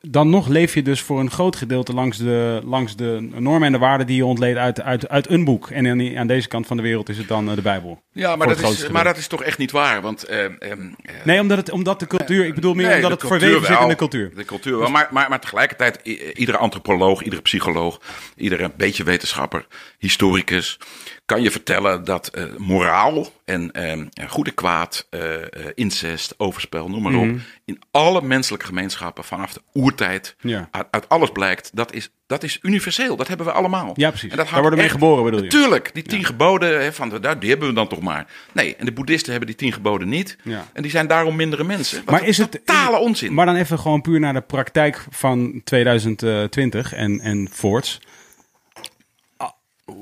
dan 0.01 0.29
nog 0.29 0.47
leef 0.47 0.73
je 0.73 0.81
dus 0.81 1.01
voor 1.01 1.19
een 1.19 1.31
groot 1.31 1.55
gedeelte 1.55 1.93
langs 1.93 2.17
de, 2.17 2.61
langs 2.63 2.95
de 2.95 3.29
normen 3.33 3.63
en 3.63 3.71
de 3.71 3.77
waarden 3.77 4.07
die 4.07 4.15
je 4.15 4.25
ontleedt 4.25 4.57
uit, 4.57 4.81
uit, 4.81 5.09
uit 5.09 5.29
een 5.29 5.43
boek. 5.43 5.69
En 5.69 5.87
aan, 5.87 6.17
aan 6.17 6.27
deze 6.27 6.47
kant 6.47 6.67
van 6.67 6.77
de 6.77 6.83
wereld 6.83 7.09
is 7.09 7.17
het 7.17 7.27
dan 7.27 7.49
eh, 7.49 7.55
de 7.55 7.61
Bijbel. 7.61 8.01
Ja, 8.11 8.35
maar 8.35 8.47
dat, 8.47 8.59
is, 8.59 8.87
maar 8.87 9.03
dat 9.03 9.17
is 9.17 9.27
toch 9.27 9.43
echt 9.43 9.57
niet 9.57 9.71
waar. 9.71 10.01
Want 10.01 10.23
eh, 10.23 10.43
ehm, 10.43 10.55
eh, 10.59 11.13
Nee, 11.23 11.39
omdat, 11.39 11.57
het, 11.57 11.71
omdat 11.71 11.99
de 11.99 12.07
cultuur, 12.07 12.45
ik 12.45 12.55
bedoel 12.55 12.73
meer 12.73 12.87
Nee, 12.87 12.95
omdat 12.95 13.11
het 13.11 13.29
verweven 13.29 13.65
zit 13.65 13.79
in 13.79 13.87
de 13.87 13.95
cultuur. 13.95 14.31
De 14.35 14.45
cultuur 14.45 14.77
wel. 14.77 14.89
Maar, 14.89 15.07
maar, 15.11 15.29
maar 15.29 15.39
tegelijkertijd, 15.39 15.99
iedere 16.33 16.57
antropoloog, 16.57 17.23
iedere 17.23 17.41
psycholoog, 17.41 18.01
iedere 18.35 18.71
beetje 18.77 19.03
wetenschapper, 19.03 19.67
historicus, 19.97 20.79
kan 21.25 21.41
je 21.41 21.51
vertellen 21.51 22.03
dat 22.03 22.27
eh, 22.27 22.43
moraal 22.57 23.27
en 23.45 23.71
eh, 23.71 24.29
goed 24.29 24.47
en 24.47 24.53
kwaad, 24.53 25.07
eh, 25.09 25.35
eh, 25.41 25.47
incest, 25.75 26.33
overspel, 26.37 26.89
noem 26.89 27.01
maar 27.01 27.11
Mhm. 27.11 27.29
op, 27.33 27.39
in 27.65 27.79
alle 27.91 28.21
menselijke 28.21 28.65
gemeenschappen 28.65 29.23
vanaf 29.23 29.53
de 29.53 29.61
oertijd, 29.73 30.35
Ja. 30.39 30.67
uit, 30.71 30.87
uit 30.91 31.09
alles 31.09 31.29
blijkt, 31.31 31.69
dat 31.73 31.93
is, 31.93 32.09
dat 32.27 32.43
is 32.43 32.59
universeel. 32.61 33.15
Dat 33.15 33.27
hebben 33.27 33.45
we 33.45 33.51
allemaal. 33.51 33.91
Ja, 33.95 34.09
precies. 34.09 34.31
En 34.31 34.37
dat 34.37 34.45
Daar 34.49 34.53
worden 34.61 34.73
we 34.79 34.83
mee 34.85 34.89
geboren, 34.93 35.23
bedoel 35.23 35.39
je? 35.39 35.45
Natuurlijk, 35.45 35.93
die 35.93 36.03
tien 36.03 36.25
geboden, 36.25 36.81
hè, 36.83 36.93
van, 36.93 37.09
daar, 37.21 37.39
die 37.39 37.49
hebben 37.49 37.67
we 37.67 37.73
dan 37.73 37.87
toch 37.87 38.01
maar. 38.01 38.27
Nee, 38.53 38.75
en 38.75 38.85
de 38.85 38.91
boeddhisten 38.91 39.29
hebben 39.31 39.49
die 39.49 39.57
tien 39.57 39.73
geboden 39.73 40.09
niet. 40.09 40.37
Ja. 40.43 40.67
En 40.73 40.81
die 40.81 40.91
zijn 40.91 41.07
daarom 41.07 41.35
mindere 41.35 41.63
mensen. 41.63 42.01
Maar 42.05 42.27
is 42.27 42.37
het 42.37 42.51
totale 42.51 42.97
onzin. 42.97 43.33
Maar 43.33 43.45
dan 43.45 43.55
even 43.55 43.79
gewoon 43.79 44.01
puur 44.01 44.19
naar 44.19 44.33
de 44.33 44.41
praktijk 44.41 45.05
van 45.09 45.61
2020 45.63 46.93
en, 46.93 47.19
en 47.19 47.47
voorts. 47.51 47.99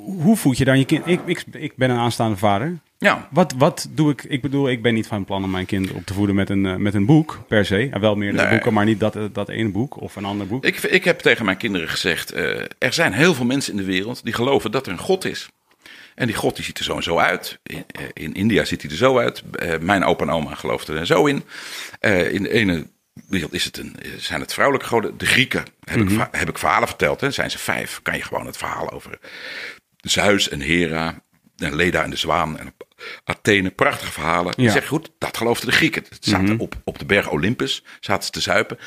Hoe 0.05 0.37
voed 0.37 0.57
je 0.57 0.65
dan 0.65 0.77
je 0.79 0.85
kind? 0.85 1.07
Ik, 1.07 1.19
ik, 1.25 1.43
ik 1.51 1.73
ben 1.75 1.89
een 1.89 1.97
aanstaande 1.97 2.37
vader. 2.37 2.79
ja. 2.97 3.27
Wat, 3.31 3.53
wat 3.57 3.87
doe 3.91 4.11
ik? 4.11 4.23
Ik 4.23 4.41
bedoel, 4.41 4.69
ik 4.69 4.81
ben 4.81 4.93
niet 4.93 5.07
van 5.07 5.25
plan 5.25 5.43
om 5.43 5.49
mijn 5.49 5.65
kind 5.65 5.91
op 5.91 6.05
te 6.05 6.13
voeden 6.13 6.35
met 6.35 6.49
een, 6.49 6.65
eh, 6.65 6.75
met 6.75 6.93
een 6.93 7.05
boek 7.05 7.39
per 7.47 7.65
se. 7.65 7.77
Ja, 7.91 7.99
wel 7.99 8.15
meerdere 8.15 8.43
Nee. 8.43 8.51
boeken, 8.53 8.73
maar 8.73 8.85
niet 8.85 8.99
dat, 8.99 9.15
eh, 9.15 9.23
dat 9.33 9.49
ene 9.49 9.69
boek 9.69 10.01
of 10.01 10.15
een 10.15 10.25
ander 10.25 10.47
boek. 10.47 10.65
Ik, 10.65 10.77
ik 10.83 11.03
heb 11.03 11.19
tegen 11.19 11.45
mijn 11.45 11.57
kinderen 11.57 11.89
gezegd: 11.89 12.31
eh, 12.31 12.59
er 12.77 12.93
zijn 12.93 13.13
heel 13.13 13.33
veel 13.33 13.45
mensen 13.45 13.71
in 13.71 13.77
de 13.77 13.85
wereld 13.85 14.23
die 14.23 14.33
geloven 14.33 14.71
dat 14.71 14.85
er 14.85 14.91
een 14.91 14.97
God 14.99 15.25
is. 15.25 15.49
En 16.15 16.27
die 16.27 16.35
God 16.35 16.55
die 16.55 16.65
ziet 16.65 16.77
er 16.77 16.83
zo 16.83 16.95
en 16.95 17.03
zo 17.03 17.17
uit. 17.17 17.59
In, 17.63 17.83
eh, 17.87 18.03
in 18.13 18.33
India 18.33 18.63
ziet 18.65 18.81
hij 18.81 18.91
er 18.91 18.97
zo 18.97 19.17
uit. 19.19 19.43
Eh, 19.51 19.79
mijn 19.79 20.03
opa 20.03 20.23
en 20.23 20.29
oma 20.31 20.55
geloofden 20.55 20.97
er 20.97 21.05
zo 21.05 21.25
in. 21.25 21.43
Eh, 21.99 22.33
in 22.33 22.43
de 22.43 22.49
ene 22.51 22.87
wereld 23.27 23.53
is 23.53 23.65
het 23.65 23.77
een, 23.77 23.95
eh, 24.01 24.09
zijn 24.17 24.41
het 24.41 24.53
vrouwelijke 24.53 24.89
goden. 24.89 25.17
De 25.17 25.25
Grieken 25.25 25.63
heb, 25.83 25.99
ik, 25.99 26.09
va- 26.09 26.27
heb 26.31 26.49
ik 26.49 26.57
verhalen 26.57 26.87
verteld. 26.87 27.21
Hè. 27.21 27.31
Zijn 27.31 27.51
ze 27.51 27.57
vijf? 27.57 27.99
Kan 28.03 28.15
je 28.15 28.23
gewoon 28.23 28.45
het 28.45 28.57
verhaal 28.57 28.91
over 28.91 29.19
Zeus 30.01 30.49
en 30.49 30.59
Hera. 30.61 31.21
en 31.57 31.75
Leda 31.75 32.03
en 32.03 32.09
de 32.09 32.15
Zwaan 32.15 32.59
en 32.59 32.73
Athene, 33.23 33.69
prachtige 33.69 34.11
verhalen. 34.11 34.53
Ja. 34.57 34.63
Je 34.63 34.69
zegt 34.69 34.87
goed, 34.87 35.11
dat 35.17 35.37
geloofden 35.37 35.69
de 35.69 35.75
Grieken. 35.75 36.03
Ze 36.19 36.29
zaten 36.29 36.59
op, 36.59 36.75
op 36.83 36.99
de 36.99 37.05
berg 37.05 37.29
Olympus, 37.29 37.83
zaten 37.99 38.23
ze 38.23 38.31
te 38.31 38.39
zuipen. 38.39 38.77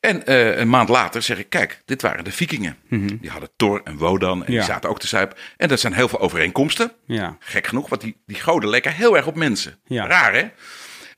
En 0.00 0.26
eh, 0.26 0.58
een 0.58 0.68
maand 0.68 0.88
later 0.88 1.22
zeg 1.22 1.38
ik, 1.38 1.50
kijk, 1.50 1.82
dit 1.84 2.02
waren 2.02 2.24
de 2.24 2.32
vikingen. 2.32 2.76
Die 3.20 3.30
hadden 3.30 3.48
Thor 3.56 3.80
en 3.84 3.96
Wodan 3.96 4.44
en 4.44 4.52
Ja. 4.52 4.58
die 4.58 4.68
zaten 4.68 4.90
ook 4.90 4.98
te 5.00 5.06
zuipen. 5.06 5.36
En 5.56 5.68
dat 5.68 5.80
zijn 5.80 5.92
heel 5.92 6.08
veel 6.08 6.20
overeenkomsten. 6.20 6.92
Ja. 7.06 7.36
Gek 7.40 7.66
genoeg, 7.66 7.88
want 7.88 8.00
die, 8.00 8.16
die 8.26 8.40
goden 8.40 8.70
lekken 8.70 8.92
heel 8.92 9.16
erg 9.16 9.26
op 9.26 9.34
mensen. 9.36 9.78
Ja. 9.84 10.06
Raar 10.06 10.34
hè? 10.34 10.46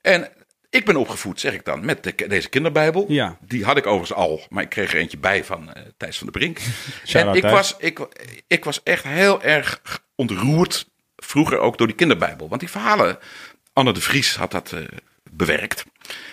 En 0.01 0.29
ik 0.73 0.85
ben 0.85 0.97
opgevoed, 0.97 1.41
zeg 1.41 1.53
ik 1.53 1.65
dan, 1.65 1.85
met 1.85 2.05
de, 2.05 2.15
deze 2.29 2.49
kinderbijbel. 2.49 3.05
Ja. 3.09 3.37
Die 3.41 3.65
had 3.65 3.77
ik 3.77 3.87
overigens 3.87 4.19
al, 4.19 4.47
maar 4.49 4.63
ik 4.63 4.69
kreeg 4.69 4.93
er 4.93 4.99
eentje 4.99 5.19
bij 5.19 5.45
van 5.45 5.73
eh 5.73 5.83
Thijs 5.97 6.19
van 6.19 6.27
der 6.27 6.41
Brink. 6.41 6.59
En 7.13 7.35
ik 7.35 7.43
was, 7.43 7.77
ik, 7.79 8.07
ik 8.47 8.65
was 8.65 8.83
echt 8.83 9.05
heel 9.05 9.43
erg 9.43 9.81
ontroerd, 10.15 10.89
vroeger 11.17 11.59
ook 11.59 11.79
door 11.79 11.87
die 11.87 11.97
kinderbijbel. 11.97 12.49
Want 12.49 12.61
die 12.61 12.71
verhalen, 12.71 13.19
Anne 13.73 13.93
de 13.93 14.01
Vries 14.01 14.37
had 14.37 14.51
dat 14.51 14.73
eh, 14.73 14.81
bewerkt. 15.31 15.85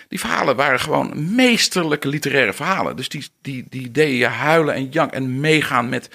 Die 0.08 0.20
verhalen 0.20 0.56
waren 0.56 0.80
gewoon 0.80 1.34
meesterlijke 1.34 2.08
literaire 2.08 2.52
verhalen. 2.52 2.96
Dus 2.96 3.08
die, 3.08 3.24
die, 3.42 3.66
die 3.68 3.90
deden 3.90 4.16
je 4.16 4.26
huilen 4.26 4.74
en 4.74 4.88
jank 4.88 5.12
en 5.12 5.40
meegaan 5.40 5.88
met 5.88 6.10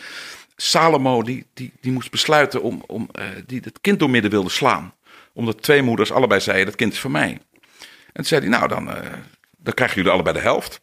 Salomo. 0.56 1.23
Die, 1.23 1.45
die, 1.53 1.72
die 1.81 1.91
moest 1.91 2.11
besluiten 2.11 2.61
om, 2.61 2.84
om 2.88 3.10
eh, 3.11 3.23
die 3.45 3.61
het 3.64 3.81
kind 3.81 3.99
door 3.99 4.10
midden 4.10 4.31
wilde 4.31 4.49
slaan. 4.49 4.93
Omdat 5.34 5.61
twee 5.61 5.81
moeders 5.81 6.11
allebei 6.11 6.41
zeiden, 6.41 6.65
dat 6.65 6.76
kind 6.76 6.93
is 6.93 6.99
van 6.99 7.11
mij. 7.11 7.39
En 8.15 8.21
toen 8.21 8.25
zei 8.25 8.41
hij, 8.41 8.49
nou 8.49 8.67
dan, 8.67 8.89
eh, 8.91 9.11
dan 9.57 9.73
krijgen 9.73 9.95
jullie 9.97 10.11
allebei 10.11 10.35
de 10.35 10.41
helft. 10.41 10.79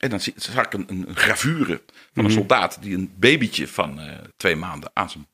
En 0.00 0.10
dan 0.10 0.20
zie- 0.20 0.32
zag 0.36 0.64
ik 0.64 0.72
een, 0.72 0.84
een, 0.88 1.06
gravure 1.14 1.82
van 2.14 2.24
een 2.24 2.30
soldaat 2.30 2.78
die 2.82 2.94
een 2.96 3.12
babytje 3.18 3.68
van 3.68 4.00
eh, 4.00 4.12
twee 4.36 4.56
maanden 4.56 4.90
aan 4.94 5.10
zijn 5.10 5.26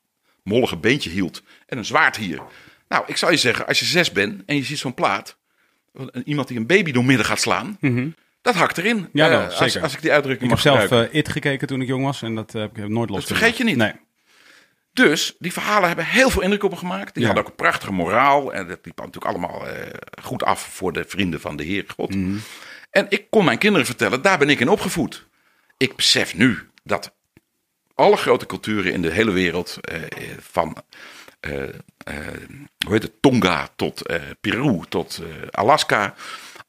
mollige 0.43 0.77
beentje 0.77 1.09
hield. 1.09 1.43
En 1.65 1.77
een 1.77 1.85
zwaard 1.85 2.15
hier. 2.15 2.41
Nou, 2.87 3.03
ik 3.07 3.17
zou 3.17 3.31
je 3.31 3.37
zeggen, 3.37 3.67
als 3.67 3.79
je 3.79 3.85
zes 3.85 4.11
bent 4.11 4.41
en 4.45 4.55
je 4.55 4.63
ziet 4.63 4.77
zo'n 4.77 4.93
plaat. 4.93 5.37
van 5.93 6.11
Iemand 6.25 6.47
die 6.47 6.57
een 6.57 6.65
baby 6.67 6.91
doormidden 6.91 7.25
gaat 7.25 7.39
slaan. 7.41 7.77
Dat 8.41 8.55
hakt 8.55 8.77
erin. 8.77 8.97
Mhm. 8.97 9.07
Ja, 9.13 9.25
Eh, 9.29 9.31
wel, 9.47 9.51
zeker. 9.51 9.81
als 9.81 9.93
ik 9.93 10.01
die 10.01 10.11
uitdrukking 10.11 10.51
Ik 10.51 10.57
heb 10.63 10.87
zelf 10.89 11.07
It 11.11 11.29
gekeken 11.29 11.67
toen 11.67 11.81
ik 11.81 11.87
jong 11.87 12.03
was 12.03 12.21
en 12.21 12.35
dat 12.35 12.51
heb 12.51 12.77
ik 12.77 12.87
nooit 12.87 13.09
los. 13.09 13.25
vergeet 13.25 13.57
je 13.57 13.63
niet. 13.63 13.75
Nee. 13.77 13.93
Dus 14.93 15.35
die 15.39 15.53
verhalen 15.53 15.87
hebben 15.87 16.05
heel 16.05 16.29
veel 16.29 16.41
indruk 16.41 16.63
op 16.63 16.71
me 16.71 16.77
gemaakt. 16.77 17.13
Die 17.13 17.21
Ja. 17.21 17.25
hadden 17.27 17.45
ook 17.45 17.49
een 17.51 17.63
prachtige 17.65 17.91
moraal. 17.91 18.53
En 18.53 18.67
dat 18.67 18.79
liep 18.83 18.97
natuurlijk 18.97 19.25
allemaal 19.25 19.67
eh, 19.67 19.93
goed 20.21 20.43
af 20.43 20.61
voor 20.61 20.93
de 20.93 21.03
vrienden 21.07 21.41
van 21.41 21.55
de 21.55 21.63
Heer 21.63 21.83
God. 21.95 22.15
Mhm. 22.15 22.37
En 22.89 23.05
ik 23.09 23.25
kon 23.29 23.45
mijn 23.45 23.57
kinderen 23.57 23.85
vertellen, 23.85 24.21
daar 24.21 24.37
ben 24.37 24.49
ik 24.49 24.59
in 24.59 24.69
opgevoed. 24.69 25.27
Ik 25.77 25.95
besef 25.95 26.35
nu 26.35 26.69
dat 26.83 27.13
alle 27.95 28.17
grote 28.17 28.45
culturen 28.45 28.93
in 28.93 29.01
de 29.01 29.11
hele 29.11 29.31
wereld, 29.31 29.77
eh, 29.81 30.01
van 30.39 30.77
eh, 31.39 31.63
eh, 31.63 31.69
hoe 32.85 32.93
heet 32.93 33.01
het, 33.03 33.21
Tonga 33.21 33.69
tot 33.75 34.01
Peru 34.41 34.79
tot 34.89 35.21
Alaska, 35.51 36.13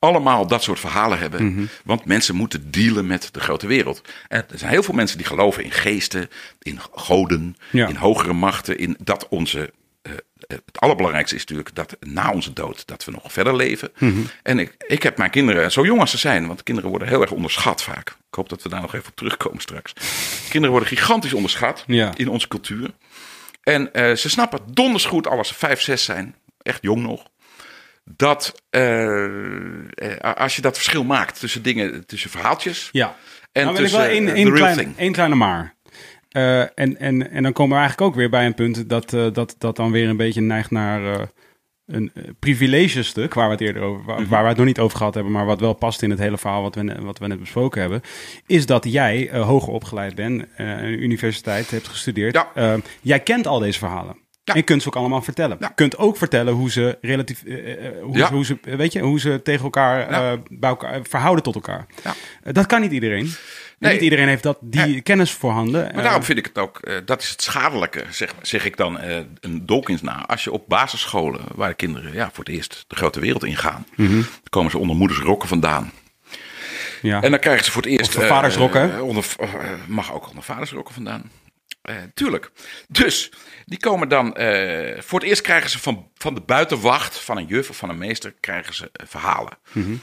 allemaal 0.04 0.46
dat 0.46 0.62
soort 0.62 0.80
verhalen 0.80 1.18
hebben. 1.18 1.44
Mhm. 1.46 1.64
Want 1.84 2.04
mensen 2.04 2.34
moeten 2.34 2.70
dealen 2.70 3.06
met 3.06 3.28
de 3.32 3.40
grote 3.40 3.66
wereld. 3.66 4.00
En 4.28 4.44
er 4.50 4.58
zijn 4.58 4.70
heel 4.70 4.82
veel 4.82 4.94
mensen 4.94 5.16
die 5.16 5.26
geloven 5.26 5.64
in 5.64 5.70
geesten, 5.70 6.28
in 6.62 6.78
goden, 6.94 7.56
Ja. 7.70 7.88
in 7.88 7.96
hogere 7.96 8.32
machten, 8.32 8.78
in 8.78 8.96
dat 9.00 9.28
onze. 9.28 9.72
eh, 10.02 10.12
het 10.46 10.78
allerbelangrijkste 10.80 11.34
is 11.34 11.40
natuurlijk 11.40 11.74
dat 11.74 11.96
na 12.00 12.30
onze 12.32 12.52
dood 12.52 12.86
dat 12.86 13.04
we 13.04 13.10
nog 13.10 13.32
verder 13.32 13.56
leven. 13.56 13.90
Mhm. 13.98 14.20
En 14.42 14.58
ik, 14.58 14.74
ik 14.86 15.02
heb 15.02 15.18
mijn 15.18 15.30
kinderen, 15.30 15.72
zo 15.72 15.84
jong 15.84 16.00
als 16.00 16.10
ze 16.10 16.18
zijn, 16.18 16.46
want 16.46 16.62
kinderen 16.62 16.90
worden 16.90 17.08
heel 17.08 17.20
erg 17.20 17.30
onderschat 17.30 17.82
vaak. 17.82 18.08
Ik 18.08 18.34
hoop 18.34 18.48
dat 18.48 18.62
we 18.62 18.68
daar 18.68 18.80
nog 18.80 18.94
even 18.94 19.08
op 19.08 19.16
terugkomen 19.16 19.60
straks. 19.60 19.92
Kinderen 20.42 20.70
worden 20.70 20.88
gigantisch 20.88 21.32
onderschat 21.34 21.84
Ja. 21.86 22.12
in 22.16 22.28
onze 22.28 22.48
cultuur. 22.48 22.90
En 23.62 23.92
eh, 23.92 24.14
ze 24.16 24.28
snappen 24.28 24.60
donders 24.70 25.04
goed, 25.04 25.26
al 25.26 25.38
als 25.38 25.48
ze 25.48 25.54
vijf, 25.54 25.80
zes 25.80 26.04
zijn, 26.04 26.34
echt 26.62 26.78
jong 26.82 27.02
nog, 27.02 27.22
dat 28.04 28.62
eh, 28.70 29.24
eh, 29.24 30.34
als 30.34 30.56
je 30.56 30.62
dat 30.62 30.74
verschil 30.74 31.04
maakt 31.04 31.40
tussen 31.40 31.62
dingen, 31.62 32.06
tussen 32.06 32.30
verhaaltjes 32.30 32.88
Ja. 32.92 33.16
en 33.52 33.64
nou 33.64 33.76
wil 33.76 33.84
ik 33.84 33.90
wel 33.90 34.00
tussen 34.00 34.34
één, 34.34 34.44
real 34.44 34.56
kleine, 34.56 34.82
thing. 34.82 34.98
één 34.98 35.12
kleine 35.12 35.34
maar. 35.34 35.74
Eh, 36.28 36.60
en, 36.60 36.98
en, 36.98 37.30
en 37.30 37.42
dan 37.42 37.52
komen 37.52 37.76
we 37.76 37.82
eigenlijk 37.82 38.10
ook 38.10 38.16
weer 38.18 38.30
bij 38.30 38.46
een 38.46 38.54
punt 38.54 38.88
dat, 38.88 39.10
dat, 39.10 39.54
dat 39.58 39.76
dan 39.76 39.90
weer 39.90 40.08
een 40.08 40.16
beetje 40.16 40.40
neigt 40.40 40.70
naar 40.70 41.28
een 41.86 42.10
uh, 42.14 42.24
privilegestuk, 42.38 43.34
waar 43.34 43.46
we 43.46 43.52
het 43.52 43.60
eerder 43.60 43.82
over, 43.82 44.04
waar, 44.04 44.26
waar 44.26 44.42
we 44.42 44.48
het 44.48 44.56
nog 44.56 44.66
niet 44.66 44.78
over 44.78 44.96
gehad 44.96 45.14
hebben, 45.14 45.32
maar 45.32 45.46
wat 45.46 45.60
wel 45.60 45.72
past 45.72 46.02
in 46.02 46.10
het 46.10 46.18
hele 46.18 46.38
verhaal 46.38 46.62
wat 46.62 46.74
we, 46.74 46.94
wat 47.00 47.18
we 47.18 47.26
net 47.26 47.40
besproken 47.40 47.80
hebben, 47.80 48.00
is 48.46 48.66
dat 48.66 48.84
jij 48.84 49.30
hoger 49.32 49.72
opgeleid 49.72 50.14
bent, 50.14 50.44
een 50.56 51.02
universiteit 51.02 51.70
hebt 51.70 51.88
gestudeerd. 51.88 52.34
Ja. 52.54 52.80
Jij 53.00 53.20
kent 53.20 53.46
al 53.46 53.58
deze 53.58 53.78
verhalen. 53.78 54.23
Ja. 54.44 54.52
En 54.54 54.58
je 54.60 54.64
kunt 54.66 54.82
ze 54.82 54.88
ook 54.88 54.96
allemaal 54.96 55.22
vertellen. 55.22 55.56
Ja. 55.60 55.66
Je 55.68 55.74
kunt 55.74 55.96
ook 55.98 56.16
vertellen 56.16 56.52
hoe 56.54 56.70
ze 56.70 56.98
relatief, 57.00 57.42
eh, 57.44 57.86
eh, 57.86 57.92
hoe, 58.02 58.16
Ja. 58.16 58.26
ze, 58.26 58.32
hoe 58.34 58.44
ze, 58.44 58.58
weet 58.62 58.92
je, 58.92 59.00
hoe 59.00 59.20
ze 59.20 59.40
tegen 59.42 59.64
elkaar, 59.64 60.08
eh, 60.08 60.32
bij 60.50 60.70
elkaar 60.70 60.92
eh, 60.92 61.00
verhouden 61.08 61.44
tot 61.44 61.54
elkaar. 61.54 61.86
Ja. 62.04 62.14
Eh, 62.42 62.52
dat 62.52 62.66
kan 62.66 62.80
niet 62.80 62.92
iedereen. 62.92 63.32
Nee. 63.78 63.92
Niet 63.92 64.02
iedereen 64.02 64.28
heeft 64.28 64.42
dat, 64.42 64.58
die 64.60 65.00
kennis 65.00 65.30
voorhanden. 65.32 65.82
Maar 65.82 65.94
Eh, 65.94 66.02
daarom 66.02 66.22
vind 66.22 66.38
ik 66.38 66.44
het 66.46 66.58
ook, 66.58 66.78
eh, 66.78 66.96
dat 67.04 67.22
is 67.22 67.30
het 67.30 67.42
schadelijke, 67.42 68.04
zeg, 68.10 68.34
zeg 68.42 68.64
ik 68.64 68.76
dan 68.76 68.98
eh, 68.98 69.16
een 69.40 69.66
Dawkins 69.66 70.02
na. 70.02 70.26
Als 70.26 70.44
je 70.44 70.52
op 70.52 70.68
basisscholen, 70.68 71.40
waar 71.54 71.68
de 71.68 71.74
kinderen 71.74 72.12
ja, 72.12 72.30
voor 72.32 72.44
het 72.44 72.54
eerst 72.54 72.84
de 72.88 72.96
grote 72.96 73.20
wereld 73.20 73.44
ingaan, 73.44 73.86
dan 73.96 74.24
komen 74.50 74.70
ze 74.70 74.78
onder 74.78 74.96
moeders 74.96 75.20
rokken 75.20 75.48
vandaan. 75.48 75.92
ja. 77.02 77.22
En 77.22 77.30
dan 77.30 77.40
krijgen 77.40 77.64
ze 77.64 77.70
voor 77.70 77.82
het 77.82 77.90
eerst. 77.90 78.16
Of 78.16 78.22
eh, 78.22 78.28
vadersrokken, 78.28 78.94
eh, 78.94 79.02
onder, 79.06 79.24
eh, 79.38 79.48
mag 79.86 80.12
ook 80.14 80.28
onder 80.28 80.44
vadersrokken 80.44 80.94
vandaan. 80.94 81.30
Eh, 81.84 81.94
tuurlijk. 82.14 82.50
Dus 82.88 83.30
die 83.64 83.78
komen 83.78 84.08
dan. 84.08 84.34
eh, 84.36 85.00
voor 85.02 85.18
het 85.20 85.28
eerst 85.28 85.42
krijgen 85.42 85.70
ze 85.70 85.78
van, 85.78 86.08
van 86.14 86.34
de 86.34 86.40
buitenwacht, 86.40 87.18
van 87.18 87.36
een 87.36 87.46
juf 87.46 87.70
of 87.70 87.76
van 87.76 87.88
een 87.88 87.98
meester, 87.98 88.34
krijgen 88.40 88.74
ze 88.74 88.90
eh, 88.92 89.06
verhalen. 89.08 89.58
Mhm. 89.72 89.94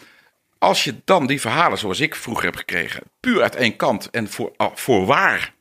Als 0.58 0.84
je 0.84 0.96
dan 1.06 1.28
die 1.28 1.42
verhalen, 1.42 1.78
zoals 1.78 2.00
ik 2.00 2.16
vroeger 2.16 2.46
heb 2.46 2.56
gekregen, 2.56 3.02
puur 3.20 3.42
uit 3.42 3.56
één 3.56 3.76
kant 3.76 4.10
en 4.10 4.30
voor, 4.30 4.52
voor 4.74 5.06
waar 5.06 5.54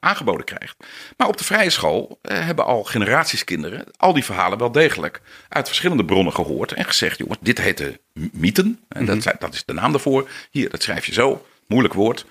aangeboden 0.00 0.44
krijgt. 0.44 0.76
Maar 1.16 1.28
op 1.28 1.36
de 1.36 1.44
vrije 1.44 1.70
school 1.70 2.18
hebben 2.22 2.64
al 2.64 2.84
generaties 2.84 3.44
kinderen 3.44 3.84
al 3.96 4.12
die 4.12 4.24
verhalen 4.24 4.58
wel 4.58 4.72
degelijk 4.72 5.20
uit 5.48 5.66
verschillende 5.66 6.04
bronnen 6.04 6.32
gehoord 6.32 6.72
en 6.72 6.84
gezegd: 6.84 7.18
jongens, 7.18 7.38
dit 7.40 7.58
heette 7.58 8.00
mythen. 8.32 8.80
En 8.88 9.04
dat, 9.04 9.22
zijn- 9.22 9.36
dat 9.38 9.54
is 9.54 9.64
de 9.64 9.72
naam 9.72 9.92
daarvoor. 9.92 10.28
Hier, 10.50 10.70
dat 10.70 10.82
schrijf 10.82 11.06
je 11.06 11.12
zo. 11.12 11.46
Moeilijk 11.66 11.94
woord. 11.94 12.26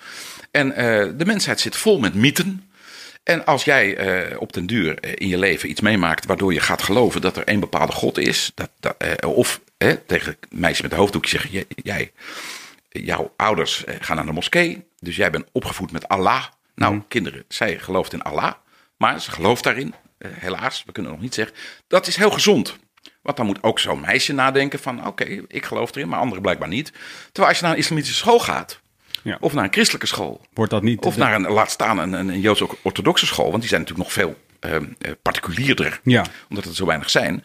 En 0.52 0.70
de 1.18 1.26
mensheid 1.26 1.60
zit 1.60 1.76
vol 1.78 2.00
met 2.00 2.14
mythen. 2.14 2.70
En 3.24 3.46
als 3.46 3.64
jij 3.64 3.98
eh, 3.98 4.42
op 4.42 4.54
den 4.54 4.66
duur 4.66 5.00
eh, 5.00 5.12
in 5.16 5.28
je 5.28 5.38
leven 5.38 5.70
iets 5.70 5.82
meemaakt 5.82 6.26
waardoor 6.26 6.54
je 6.54 6.60
gaat 6.60 6.82
geloven 6.82 7.22
dat 7.22 7.38
er 7.38 7.44
één 7.44 7.60
bepaalde 7.60 7.92
God 7.92 8.18
is, 8.18 8.52
dat, 8.56 8.70
dat, 8.80 8.96
eh, 8.98 9.30
of 9.30 9.62
eh, 9.78 9.94
tegen 10.08 10.38
het 10.40 10.52
meisje 10.52 10.82
met 10.82 10.92
de 10.92 10.98
hoofddoekje 10.98 11.40
zeggen: 11.40 11.66
jij, 11.76 12.12
jouw 12.90 13.34
ouders 13.38 13.84
gaan 14.00 14.16
naar 14.16 14.26
de 14.26 14.32
moskee, 14.32 14.88
dus 15.00 15.16
jij 15.16 15.32
bent 15.32 15.50
opgevoed 15.52 15.92
met 15.92 16.08
Allah. 16.08 16.46
Nou, 16.76 17.02
kinderen, 17.08 17.44
zij 17.48 17.80
gelooft 17.80 18.14
in 18.14 18.22
Allah, 18.22 18.54
maar 18.98 19.22
ze 19.22 19.32
gelooft 19.32 19.64
daarin. 19.64 19.94
helaas, 20.28 20.84
we 20.86 20.92
kunnen 20.92 21.12
nog 21.12 21.22
niet 21.22 21.34
zeggen. 21.34 21.56
Dat 21.88 22.08
is 22.08 22.16
heel 22.16 22.32
gezond. 22.32 22.78
Want 23.22 23.38
dan 23.38 23.46
moet 23.46 23.64
ook 23.64 23.80
zo'n 23.80 24.00
meisje 24.00 24.34
nadenken 24.34 24.80
van, 24.80 25.08
oké, 25.08 25.24
ik 25.48 25.66
geloof 25.66 25.96
erin, 25.96 26.10
maar 26.10 26.20
anderen 26.20 26.42
blijkbaar 26.42 26.68
niet. 26.68 26.92
Terwijl 27.24 27.48
als 27.48 27.58
je 27.58 27.64
naar 27.64 27.74
een 27.74 27.80
islamitische 27.80 28.16
school 28.16 28.40
gaat, 28.40 28.81
Ja. 29.24 29.38
of 29.40 29.54
naar 29.54 29.64
een 29.64 29.74
christelijke 29.74 30.08
school, 30.08 30.42
Wordt 30.54 30.72
dat 30.72 30.82
niet... 30.84 31.00
of 31.06 31.18
naar 31.18 31.36
een, 31.36 31.48
laat 31.48 31.72
staan, 31.72 31.98
een, 32.00 32.14
een, 32.14 32.30
een 32.30 32.40
Joods-orthodoxe 32.40 33.26
school, 33.26 33.50
want 33.50 33.60
die 33.60 33.70
zijn 33.70 33.82
natuurlijk 33.82 34.08
nog 34.08 34.18
veel 34.18 34.36
ehm, 34.60 34.86
eh, 35.00 35.12
particulierder, 35.22 36.00
Ja. 36.04 36.26
omdat 36.50 36.66
er 36.66 36.76
zo 36.76 36.86
weinig 36.86 37.10
zijn. 37.10 37.44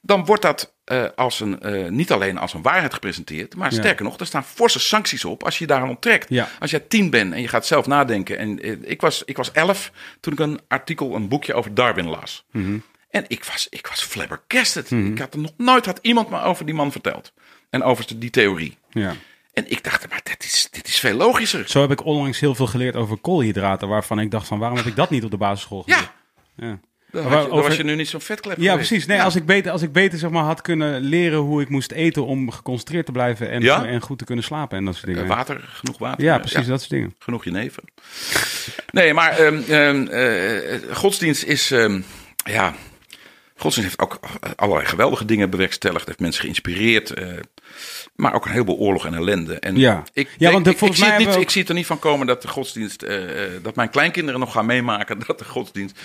Dan 0.00 0.24
wordt 0.24 0.42
dat 0.42 0.74
eh, 0.84 1.04
als 1.16 1.40
een, 1.40 1.60
eh, 1.60 1.88
niet 1.90 2.12
alleen 2.12 2.38
als 2.38 2.54
een 2.54 2.62
waarheid 2.62 2.94
gepresenteerd, 2.94 3.56
maar 3.56 3.72
Ja. 3.72 3.78
sterker 3.78 4.04
nog, 4.04 4.18
er 4.18 4.26
staan 4.26 4.44
forse 4.44 4.78
sancties 4.78 5.24
op 5.24 5.44
als 5.44 5.58
je 5.58 5.60
je 5.64 5.70
daaraan 5.70 5.88
onttrekt. 5.88 6.28
Ja. 6.28 6.48
Als 6.60 6.70
jij 6.70 6.80
tien 6.80 7.10
bent 7.10 7.32
en 7.32 7.40
je 7.40 7.48
gaat 7.48 7.66
zelf 7.66 7.86
nadenken. 7.86 8.38
En 8.38 8.88
ik, 8.90 9.00
was, 9.00 9.22
ik 9.24 9.36
was 9.36 9.52
elf 9.52 9.92
toen 10.20 10.32
ik 10.32 10.38
een 10.38 10.60
artikel, 10.68 11.14
een 11.14 11.28
boekje 11.28 11.54
over 11.54 11.74
Darwin 11.74 12.08
las. 12.08 12.44
Mhm. 12.52 12.78
En 13.10 13.24
ik 13.28 13.44
was, 13.44 13.66
ik 13.70 13.86
was 13.86 14.02
flabbergasted. 14.02 14.90
Ik 14.90 15.18
had 15.18 15.34
er 15.34 15.40
nog 15.40 15.52
nooit 15.56 15.86
had 15.86 15.98
iemand 16.02 16.30
me 16.30 16.40
over 16.42 16.64
die 16.66 16.74
man 16.74 16.92
verteld. 16.92 17.32
En 17.70 17.82
over 17.82 18.18
die 18.18 18.30
theorie. 18.30 18.76
Ja. 18.90 19.14
En 19.56 19.70
ik 19.70 19.84
dacht, 19.84 20.08
maar 20.08 20.20
dit 20.22 20.44
is, 20.44 20.68
dit 20.70 20.86
is 20.88 20.98
veel 20.98 21.14
logischer. 21.16 21.64
Zo 21.68 21.80
heb 21.80 21.90
ik 21.90 22.04
onlangs 22.04 22.40
heel 22.40 22.54
veel 22.54 22.66
geleerd 22.66 22.96
over 22.96 23.16
koolhydraten, 23.16 23.88
waarvan 23.88 24.18
ik 24.20 24.30
dacht 24.30 24.46
van, 24.46 24.58
waarom 24.58 24.76
heb 24.78 24.86
ik 24.86 24.96
dat 24.96 25.10
niet 25.10 25.24
op 25.24 25.30
de 25.30 25.36
basisschool 25.36 25.82
geleerd? 25.82 26.10
Ja, 26.56 26.66
Ja. 26.66 26.78
dan, 27.10 27.22
Maar 27.22 27.32
had 27.32 27.42
je, 27.42 27.48
dan 27.48 27.56
over- 27.58 27.68
was 27.68 27.76
je 27.76 27.84
nu 27.84 27.94
niet 27.94 28.08
zo'n 28.08 28.20
vetklep 28.20 28.56
Ja, 28.58 28.70
geweest. 28.70 28.88
precies. 28.88 29.06
Nee, 29.06 29.16
Ja. 29.16 29.24
als 29.24 29.36
ik 29.36 29.46
beter, 29.46 29.72
als 29.72 29.82
ik 29.82 29.92
beter 29.92 30.18
zeg 30.18 30.30
maar, 30.30 30.42
had 30.44 30.60
kunnen 30.62 31.00
leren 31.00 31.38
hoe 31.38 31.60
ik 31.60 31.68
moest 31.68 31.92
eten 31.92 32.26
om 32.26 32.50
geconcentreerd 32.50 33.06
te 33.06 33.12
blijven 33.12 33.50
en, 33.50 33.60
Ja? 33.62 33.86
en 33.86 34.00
goed 34.00 34.18
te 34.18 34.24
kunnen 34.24 34.44
slapen 34.44 34.78
en 34.78 34.84
dat 34.84 34.94
soort 34.94 35.06
dingen. 35.06 35.22
Eh, 35.22 35.28
water, 35.28 35.68
genoeg 35.72 35.98
water. 35.98 36.24
ja, 36.24 36.38
precies, 36.38 36.66
dat 36.66 36.78
soort 36.78 36.90
dingen. 36.90 37.14
Genoeg 37.18 37.44
jenever. 37.44 37.82
Nee, 38.90 39.14
maar 39.14 39.38
ehm, 39.38 40.06
eh, 40.06 40.96
godsdienst 40.96 41.42
is, 41.42 41.70
ehm, 41.70 42.00
ja, 42.44 42.74
Godsdienst 43.56 43.96
heeft 43.98 44.10
ook 44.12 44.18
eh, 44.40 44.50
allerlei 44.56 44.86
geweldige 44.88 45.24
dingen 45.24 45.50
bewerkstelligd. 45.50 46.06
Heeft 46.06 46.20
mensen 46.20 46.40
geïnspireerd. 46.42 47.10
eh, 47.10 47.28
maar 48.16 48.34
ook 48.34 48.44
een 48.44 48.50
heleboel 48.52 48.76
oorlog 48.78 49.06
en 49.06 49.14
ellende. 49.14 49.58
En 49.58 49.76
Ja. 49.76 50.02
ik, 50.12 50.28
Ja, 50.28 50.34
denk- 50.38 50.52
want 50.52 50.64
de- 50.64 50.70
ik, 50.70 50.78
volgens 50.78 50.98
ik, 51.00 51.04
zie 51.04 51.12
mij 51.14 51.16
het 51.16 51.18
niet, 51.18 51.18
hebben 51.18 51.34
we 51.38 51.42
ik 51.44 51.50
zie 51.50 51.60
het 51.60 51.70
er 51.70 51.76
niet 51.76 51.86
van 51.86 51.98
komen 51.98 52.26
dat 52.26 52.42
de 52.42 52.48
godsdienst... 52.48 53.02
eh, 53.02 53.20
dat 53.62 53.74
mijn 53.76 53.90
kleinkinderen 53.90 54.40
nog 54.40 54.52
gaan 54.52 54.66
meemaken 54.66 55.18
dat 55.26 55.38
de 55.38 55.44
godsdienst 55.44 55.98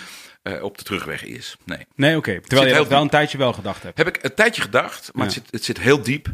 op 0.62 0.78
de 0.78 0.84
terugweg 0.84 1.26
is. 1.26 1.56
Nee. 1.66 1.86
Nee, 1.96 2.18
oké. 2.18 2.40
Terwijl 2.42 2.68
je 2.68 2.74
dat 2.74 2.88
wel 2.88 2.98
diep. 2.98 3.06
een 3.06 3.10
tijdje 3.12 3.38
wel 3.38 3.54
gedacht 3.54 3.84
hebt. 3.84 3.98
Heb 3.98 4.08
ik 4.08 4.20
een 4.22 4.34
tijdje 4.34 4.62
gedacht, 4.62 5.10
maar 5.14 5.26
het, 5.26 5.34
zit, 5.34 5.44
het 5.50 5.64
zit 5.64 5.80
heel 5.80 6.02
diep. 6.02 6.28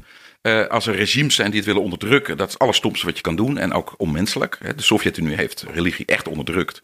Als 0.69 0.87
er 0.87 0.95
regimes 0.95 1.35
zijn 1.35 1.47
die 1.49 1.57
het 1.59 1.67
willen 1.67 1.81
onderdrukken, 1.83 2.37
dat 2.37 2.47
is 2.47 2.53
het 2.53 2.61
allerstomste 2.61 3.05
wat 3.05 3.15
je 3.15 3.21
kan 3.21 3.35
doen. 3.35 3.57
En 3.57 3.73
ook 3.73 3.93
onmenselijk. 3.97 4.57
De 4.75 4.81
Sovjet-Unie 4.83 5.35
heeft 5.35 5.65
religie 5.73 6.05
echt 6.05 6.27
onderdrukt. 6.27 6.81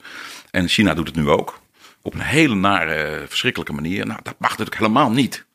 En 0.52 0.68
China 0.68 0.94
doet 0.94 1.08
het 1.08 1.16
nu 1.16 1.30
ook. 1.30 1.60
Op 2.06 2.14
een 2.14 2.22
hele 2.22 2.56
nare, 2.56 3.26
verschrikkelijke 3.28 3.74
manier. 3.74 4.06
Nou, 4.06 4.20
dat 4.24 4.36
mag 4.38 4.50
natuurlijk 4.50 4.78
helemaal 4.78 5.12
niet. 5.12 5.46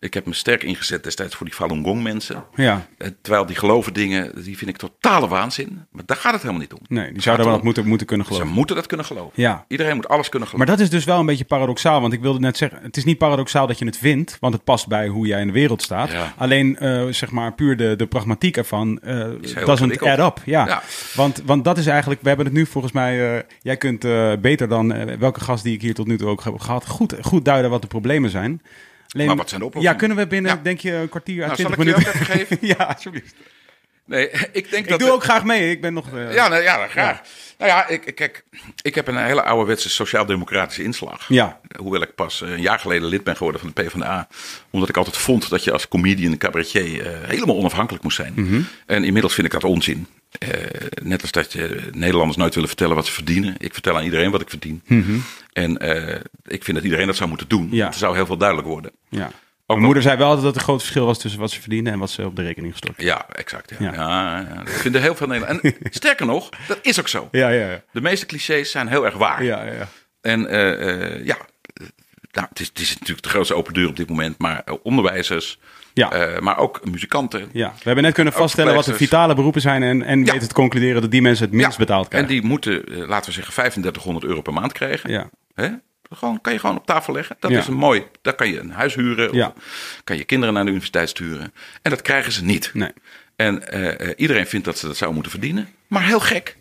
Ik 0.00 0.14
heb 0.14 0.26
me 0.26 0.34
sterk 0.34 0.62
ingezet 0.62 1.04
destijds 1.04 1.34
voor 1.34 1.46
die 1.46 1.54
Falun 1.54 1.84
Gong 1.84 2.02
mensen. 2.02 2.44
Ja. 2.54 2.86
Eh, 2.98 3.08
Terwijl 3.22 3.46
die 3.46 3.56
geloven 3.56 3.92
dingen, 3.92 4.42
die 4.44 4.56
vind 4.56 4.70
ik 4.70 4.76
totale 4.76 5.28
waanzin. 5.28 5.84
Maar 5.90 6.02
daar 6.06 6.16
gaat 6.16 6.32
het 6.32 6.40
helemaal 6.42 6.60
niet 6.62 6.72
om. 6.72 6.80
Nee, 6.88 7.12
die 7.12 7.22
zouden 7.22 7.46
wel 7.46 7.60
moeten, 7.62 7.86
moeten 7.86 8.06
kunnen 8.06 8.26
Ze 8.26 8.32
geloven. 8.32 8.54
moeten 8.54 8.76
dat 8.76 8.86
kunnen 8.86 9.06
geloven. 9.06 9.32
Ja. 9.34 9.64
Iedereen 9.68 9.94
moet 9.94 10.08
alles 10.08 10.28
kunnen 10.28 10.48
geloven. 10.48 10.68
Maar 10.68 10.76
dat 10.76 10.86
is 10.86 10.90
dus 10.92 11.04
wel 11.04 11.18
een 11.20 11.26
beetje 11.26 11.44
paradoxaal. 11.44 12.00
Want 12.00 12.12
ik 12.12 12.20
wilde 12.20 12.38
net 12.38 12.56
zeggen, 12.56 12.78
het 12.82 12.96
is 12.96 13.04
niet 13.04 13.18
paradoxaal 13.18 13.66
dat 13.66 13.78
je 13.78 13.84
het 13.84 13.98
vindt. 13.98 14.36
Want 14.40 14.54
het 14.54 14.64
past 14.64 14.88
bij 14.88 15.08
hoe 15.08 15.26
jij 15.26 15.40
in 15.40 15.46
de 15.46 15.52
wereld 15.52 15.82
staat. 15.82 16.10
Ja. 16.10 16.34
Alleen, 16.36 16.78
eh, 16.78 17.06
zeg 17.10 17.30
maar, 17.30 17.52
puur 17.52 17.76
de, 17.76 17.96
de 17.96 18.06
pragmatiek 18.06 18.56
ervan. 18.56 18.98
eh 19.00 19.14
doesn't 19.18 19.66
ingewikkeld. 19.66 20.10
add 20.10 20.38
up. 20.38 20.42
Ja. 20.46 20.66
Ja. 20.66 20.82
Want, 21.14 21.42
want 21.46 21.64
dat 21.64 21.78
is 21.78 21.86
eigenlijk, 21.86 22.20
we 22.22 22.28
hebben 22.28 22.46
het 22.46 22.54
nu 22.54 22.66
volgens 22.66 22.92
mij... 22.92 23.44
jij 23.62 23.76
kunt 23.76 24.00
beter 24.40 24.68
dan 24.68 25.18
welke 25.18 25.40
gast 25.40 25.64
die 25.64 25.74
ik 25.74 25.80
hier 25.82 25.94
tot 25.94 26.06
nu 26.06 26.18
toe 26.18 26.28
ook 26.28 26.44
heb 26.44 26.58
gehad... 26.60 26.86
goed, 26.88 27.14
goed 27.22 27.44
duiden 27.44 27.70
wat 27.70 27.82
de 27.82 27.88
problemen 27.88 28.30
zijn. 28.30 28.62
Maar 29.12 29.36
wat 29.36 29.48
zijn 29.48 29.60
de 29.60 29.66
oplossingen? 29.66 29.92
Ja, 29.92 29.98
kunnen 30.06 30.16
we 30.16 30.26
binnen, 30.26 30.50
Ja. 30.54 30.60
denk 30.62 30.80
je, 30.80 30.92
een 30.92 31.08
kwartier 31.08 31.42
à 31.42 31.46
Nou, 31.46 31.60
zal 31.60 31.70
20 31.70 31.96
ik 31.96 32.02
je 32.02 32.08
ook 32.08 32.14
even 32.14 32.26
geven? 32.26 32.58
ja, 32.66 32.74
alsjeblieft. 32.94 33.34
Nee, 34.04 34.30
ik 34.52 34.70
denk 34.70 34.84
Ik 34.84 34.88
dat... 34.88 34.98
doe 35.00 35.10
ook 35.10 35.22
graag 35.22 35.44
mee. 35.44 35.70
Ik 35.70 35.80
ben 35.80 35.92
nog... 35.92 36.12
eh, 36.14 36.34
Ja, 36.34 36.48
nou, 36.48 36.62
ja, 36.62 36.86
graag. 36.86 37.20
Nou 37.58 37.70
ja, 37.70 37.88
ik, 37.88 38.04
ik- 38.04 38.14
kijk, 38.14 38.44
ik 38.82 38.94
heb 38.94 39.06
een 39.08 39.16
hele 39.24 39.42
ouderwetse 39.42 39.88
sociaal-democratische 39.90 40.82
inslag. 40.82 41.28
Ja. 41.28 41.60
Hoewel 41.78 42.02
ik 42.02 42.14
pas 42.14 42.42
eh, 42.42 42.50
een 42.50 42.60
jaar 42.60 42.78
geleden 42.78 43.08
lid 43.08 43.24
ben 43.24 43.36
geworden 43.36 43.60
van 43.60 43.72
de 43.74 43.82
PvdA. 43.82 44.28
Omdat 44.70 44.88
ik 44.88 44.96
altijd 44.96 45.16
vond 45.16 45.48
dat 45.50 45.64
je 45.64 45.72
als 45.72 45.88
comedian, 45.88 46.36
cabaretier 46.38 47.06
eh, 47.06 47.28
helemaal 47.28 47.56
onafhankelijk 47.56 48.02
moest 48.04 48.16
zijn. 48.16 48.32
Mhm. 48.36 48.60
En 48.86 49.04
inmiddels 49.04 49.34
vind 49.34 49.46
ik 49.46 49.52
dat 49.52 49.64
onzin. 49.64 50.06
Eh, 50.38 50.50
net 51.02 51.22
als 51.22 51.30
dat 51.30 51.52
je 51.52 51.88
Nederlanders 51.92 52.38
nooit 52.38 52.54
willen 52.54 52.68
vertellen 52.68 52.96
wat 52.96 53.06
ze 53.06 53.12
verdienen. 53.12 53.54
Ik 53.58 53.72
vertel 53.72 53.96
aan 53.96 54.04
iedereen 54.04 54.30
wat 54.30 54.40
ik 54.40 54.48
verdien. 54.50 54.82
En 55.52 55.78
eh, 55.78 56.20
ik 56.46 56.64
vind 56.64 56.76
dat 56.76 56.84
iedereen 56.84 57.06
dat 57.06 57.16
zou 57.16 57.28
moeten 57.28 57.48
doen. 57.48 57.66
Mhm. 57.66 57.74
Ja. 57.74 57.86
Het 57.86 57.96
zou 57.96 58.14
heel 58.14 58.26
veel 58.26 58.36
duidelijk 58.36 58.68
worden. 58.68 58.92
ja. 59.08 59.30
Mijn 59.66 59.82
moeder 59.82 60.02
zei 60.02 60.16
wel 60.16 60.26
altijd 60.26 60.44
dat 60.44 60.54
er 60.54 60.60
een 60.60 60.66
groot 60.66 60.80
verschil 60.80 61.06
was 61.06 61.18
tussen 61.18 61.40
wat 61.40 61.50
ze 61.50 61.60
verdienen 61.60 61.92
en 61.92 61.98
wat 61.98 62.10
ze 62.10 62.24
op 62.24 62.36
de 62.36 62.42
rekening 62.42 62.72
gestort. 62.72 63.02
Ja, 63.02 63.26
exact. 63.28 63.72
Ja. 63.78 63.92
Ja. 63.92 63.92
Ja. 63.92 64.38
Ja, 64.40 64.54
dat 64.64 64.70
vinden 64.74 65.00
heel 65.00 65.14
veel 65.14 65.26
Nederlanders. 65.26 65.74
En 65.74 65.92
sterker 66.00 66.26
nog, 66.26 66.48
dat 66.68 66.78
is 66.82 67.00
ook 67.00 67.08
zo. 67.08 67.28
Ja, 67.30 67.48
ja, 67.48 67.70
ja. 67.70 67.82
De 67.92 68.00
meeste 68.00 68.26
clichés 68.26 68.70
zijn 68.70 68.88
heel 68.88 69.04
erg 69.04 69.14
waar. 69.14 69.44
Ja, 69.44 69.64
ja. 69.64 69.88
En 70.20 70.46
eh, 70.46 71.24
ja, 71.24 71.36
nou, 72.32 72.46
het, 72.48 72.60
is, 72.60 72.66
het 72.68 72.78
is 72.78 72.92
natuurlijk 72.92 73.22
de 73.22 73.28
grootste 73.28 73.54
open 73.54 73.74
deur 73.74 73.88
op 73.88 73.96
dit 73.96 74.08
moment. 74.08 74.38
Maar 74.38 74.64
onderwijzers, 74.82 75.58
Ja. 75.94 76.12
eh, 76.12 76.40
maar 76.40 76.58
ook 76.58 76.80
muzikanten. 76.90 77.48
Ja, 77.52 77.68
we 77.76 77.82
hebben 77.82 78.04
net 78.04 78.14
kunnen 78.14 78.32
vaststellen 78.32 78.74
wat 78.74 78.84
de 78.84 78.94
vitale 78.94 79.34
beroepen 79.34 79.60
zijn 79.60 79.82
en, 79.82 80.02
en 80.02 80.24
Ja. 80.24 80.32
weten 80.32 80.48
te 80.48 80.54
concluderen 80.54 81.00
dat 81.02 81.10
die 81.10 81.22
mensen 81.22 81.44
het 81.44 81.54
minst 81.54 81.72
Ja, 81.72 81.78
betaald 81.78 82.02
En 82.04 82.08
krijgen. 82.10 82.30
die 82.30 82.42
moeten, 82.42 82.84
eh, 82.86 82.96
laten 83.08 83.26
we 83.26 83.32
zeggen, 83.32 83.52
3500 83.54 84.24
euro 84.24 84.40
per 84.40 84.52
maand 84.52 84.72
krijgen. 84.72 85.10
Ja. 85.10 85.30
Hè? 85.54 85.68
Gewoon, 86.14 86.40
kan 86.40 86.52
je 86.52 86.58
gewoon 86.58 86.76
op 86.76 86.86
tafel 86.86 87.12
leggen. 87.12 87.36
Dat 87.40 87.50
Ja. 87.50 87.58
is 87.58 87.66
een 87.66 87.74
mooi. 87.74 88.04
Daar 88.22 88.34
kan 88.34 88.48
je 88.48 88.58
een 88.58 88.70
huis 88.70 88.94
huren. 88.94 89.28
Of 89.28 89.34
Ja. 89.34 89.52
kan 90.04 90.16
je 90.16 90.24
kinderen 90.24 90.54
naar 90.54 90.62
de 90.64 90.70
universiteit 90.70 91.08
sturen. 91.08 91.52
En 91.82 91.90
dat 91.90 92.02
krijgen 92.02 92.32
ze 92.32 92.44
niet. 92.44 92.70
Nee. 92.74 92.92
En 93.36 93.68
eh, 93.72 94.10
iedereen 94.16 94.46
vindt 94.46 94.64
dat 94.66 94.78
ze 94.78 94.86
dat 94.86 94.96
zouden 94.96 95.20
moeten 95.20 95.38
verdienen. 95.40 95.68
Maar 95.86 96.04
heel 96.04 96.20
gek. 96.20 96.56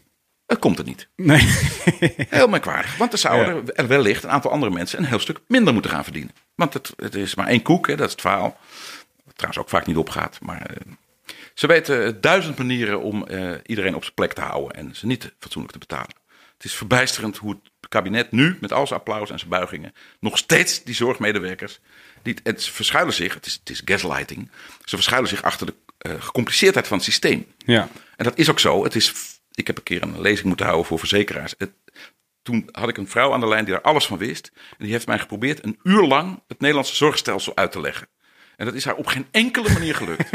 Het 0.46 0.60
komt 0.60 0.80
er 0.80 0.86
niet. 0.86 1.08
Nee. 1.16 1.42
Heel 2.30 2.48
merkwaardig. 2.48 2.98
Want 2.98 3.12
er 3.14 3.18
zouden 3.20 3.76
er 3.76 3.88
wellicht 3.88 4.24
een 4.24 4.30
aantal 4.30 4.52
andere 4.52 4.72
mensen 4.72 5.00
een 5.00 5.06
heel 5.06 5.20
stuk 5.20 5.40
minder 5.48 5.74
moeten 5.74 5.92
gaan 5.92 6.04
verdienen. 6.04 6.32
Want 6.56 6.74
het, 6.74 6.94
het 6.98 7.16
is 7.16 7.36
maar 7.36 7.48
één 7.48 7.62
koek, 7.62 7.88
hè, 7.88 7.96
dat 7.96 8.06
is 8.06 8.12
het 8.12 8.22
verhaal. 8.22 8.58
Trouwens 9.40 9.64
ook 9.64 9.70
vaak 9.70 9.86
niet 9.86 9.98
opgaat. 9.98 10.40
Maar 10.41 10.61
eh, 10.61 10.76
ze 11.53 11.68
weten 11.68 12.22
duizend 12.22 12.57
manieren 12.57 13.02
om 13.02 13.28
eh, 13.28 13.52
iedereen 13.66 13.95
op 13.95 14.03
zijn 14.03 14.16
plek 14.16 14.34
te 14.34 14.41
houden 14.41 14.78
en 14.78 14.95
ze 14.95 15.06
niet 15.06 15.34
fatsoenlijk 15.40 15.74
te 15.74 15.80
betalen. 15.80 16.16
Het 16.53 16.64
is 16.64 16.74
verbijsterend 16.74 17.38
hoe 17.38 17.52
het 17.80 17.90
kabinet 17.90 18.32
nu, 18.32 18.57
met 18.61 18.74
al 18.74 18.88
zijn 18.88 18.99
applaus 18.99 19.30
en 19.30 19.38
zijn 19.40 19.49
buigingen, 19.49 19.94
nog 20.20 20.38
steeds 20.38 20.84
die 20.84 20.95
zorgmedewerkers. 20.95 21.80
Die, 22.22 22.36
het 22.44 22.61
ze 22.61 22.72
verschuilen 22.72 23.14
zich, 23.14 23.34
het 23.34 23.45
is, 23.45 23.53
het 23.53 23.70
is 23.70 23.82
gaslighting, 23.86 24.52
ze 24.86 24.95
verschuilen 24.95 25.30
zich 25.30 25.44
achter 25.44 25.66
de 25.66 25.74
eh, 25.98 26.11
gecompliceerdheid 26.20 26.88
van 26.88 26.98
het 26.98 27.06
systeem. 27.06 27.45
Ja. 27.57 27.90
En 28.16 28.24
dat 28.24 28.38
is 28.38 28.49
ook 28.49 28.60
zo. 28.60 28.84
Het 28.84 28.95
is, 28.95 29.14
ik 29.53 29.68
heb 29.68 29.78
een 29.78 29.84
keer 29.84 30.02
een 30.02 30.22
lezing 30.22 30.48
moeten 30.48 30.66
houden 30.66 30.88
voor 30.88 30.99
verzekeraars. 30.99 31.53
Het, 31.57 31.72
toen 32.41 32.70
had 32.72 32.90
ik 32.90 32.98
een 32.98 33.07
vrouw 33.07 33.34
aan 33.34 33.40
de 33.40 33.48
lijn 33.48 33.66
die 33.66 33.74
daar 33.74 33.84
alles 33.84 34.06
van 34.06 34.18
wist. 34.18 34.52
En 34.56 34.84
die 34.84 34.91
heeft 34.91 35.07
mij 35.07 35.20
geprobeerd 35.20 35.64
een 35.64 35.80
uur 35.84 36.07
lang 36.07 36.41
het 36.48 36.60
Nederlandse 36.60 36.95
zorgstelsel 36.95 37.56
uit 37.56 37.72
te 37.72 37.82
leggen. 37.82 38.07
En 38.60 38.65
dat 38.65 38.73
is 38.73 38.86
haar 38.86 38.95
op 38.95 39.07
geen 39.07 39.27
enkele 39.31 39.69
manier 39.73 39.95
gelukt. 39.95 40.30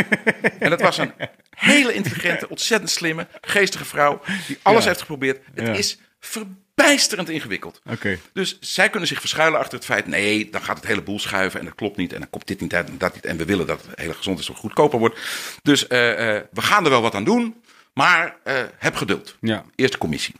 en 0.58 0.70
dat 0.70 0.80
was 0.80 0.98
een 0.98 1.12
hele 1.50 1.92
intelligente, 1.94 2.48
ontzettend 2.48 2.90
slimme, 2.90 3.26
geestige 3.40 3.84
vrouw. 3.84 4.22
Die 4.46 4.58
alles 4.62 4.82
Ja. 4.82 4.88
heeft 4.88 5.00
geprobeerd. 5.00 5.40
Het 5.54 5.66
Ja. 5.66 5.72
is 5.72 5.98
verbijsterend 6.20 7.28
ingewikkeld. 7.28 7.80
Oké. 7.90 8.18
Dus 8.32 8.56
zij 8.60 8.88
kunnen 8.90 9.08
zich 9.08 9.20
verschuilen 9.20 9.58
achter 9.58 9.74
het 9.74 9.84
feit... 9.86 10.06
nee, 10.06 10.50
dan 10.50 10.62
gaat 10.62 10.76
het 10.76 10.86
hele 10.86 11.02
boel 11.02 11.18
schuiven 11.18 11.60
en 11.60 11.66
dat 11.66 11.74
klopt 11.74 11.96
niet... 11.96 12.12
en 12.12 12.18
dan 12.20 12.30
komt 12.30 12.46
dit 12.46 12.60
niet 12.60 12.74
uit 12.74 12.88
en 12.88 12.98
dat 12.98 13.14
niet... 13.14 13.24
en 13.26 13.36
we 13.36 13.44
willen 13.44 13.66
dat 13.66 13.82
het 13.86 13.98
hele 13.98 14.14
gezondheidszorg 14.14 14.58
goedkoper 14.58 14.98
wordt. 14.98 15.18
Dus 15.62 15.86
eh, 15.86 16.36
eh, 16.36 16.42
we 16.52 16.62
gaan 16.62 16.84
er 16.84 16.90
wel 16.90 17.02
wat 17.02 17.14
aan 17.14 17.24
doen, 17.24 17.54
maar 17.94 18.36
eh, 18.44 18.62
heb 18.78 18.96
geduld. 18.96 19.36
Ja. 19.40 19.64
Eerste 19.74 19.98
commissie. 19.98 20.34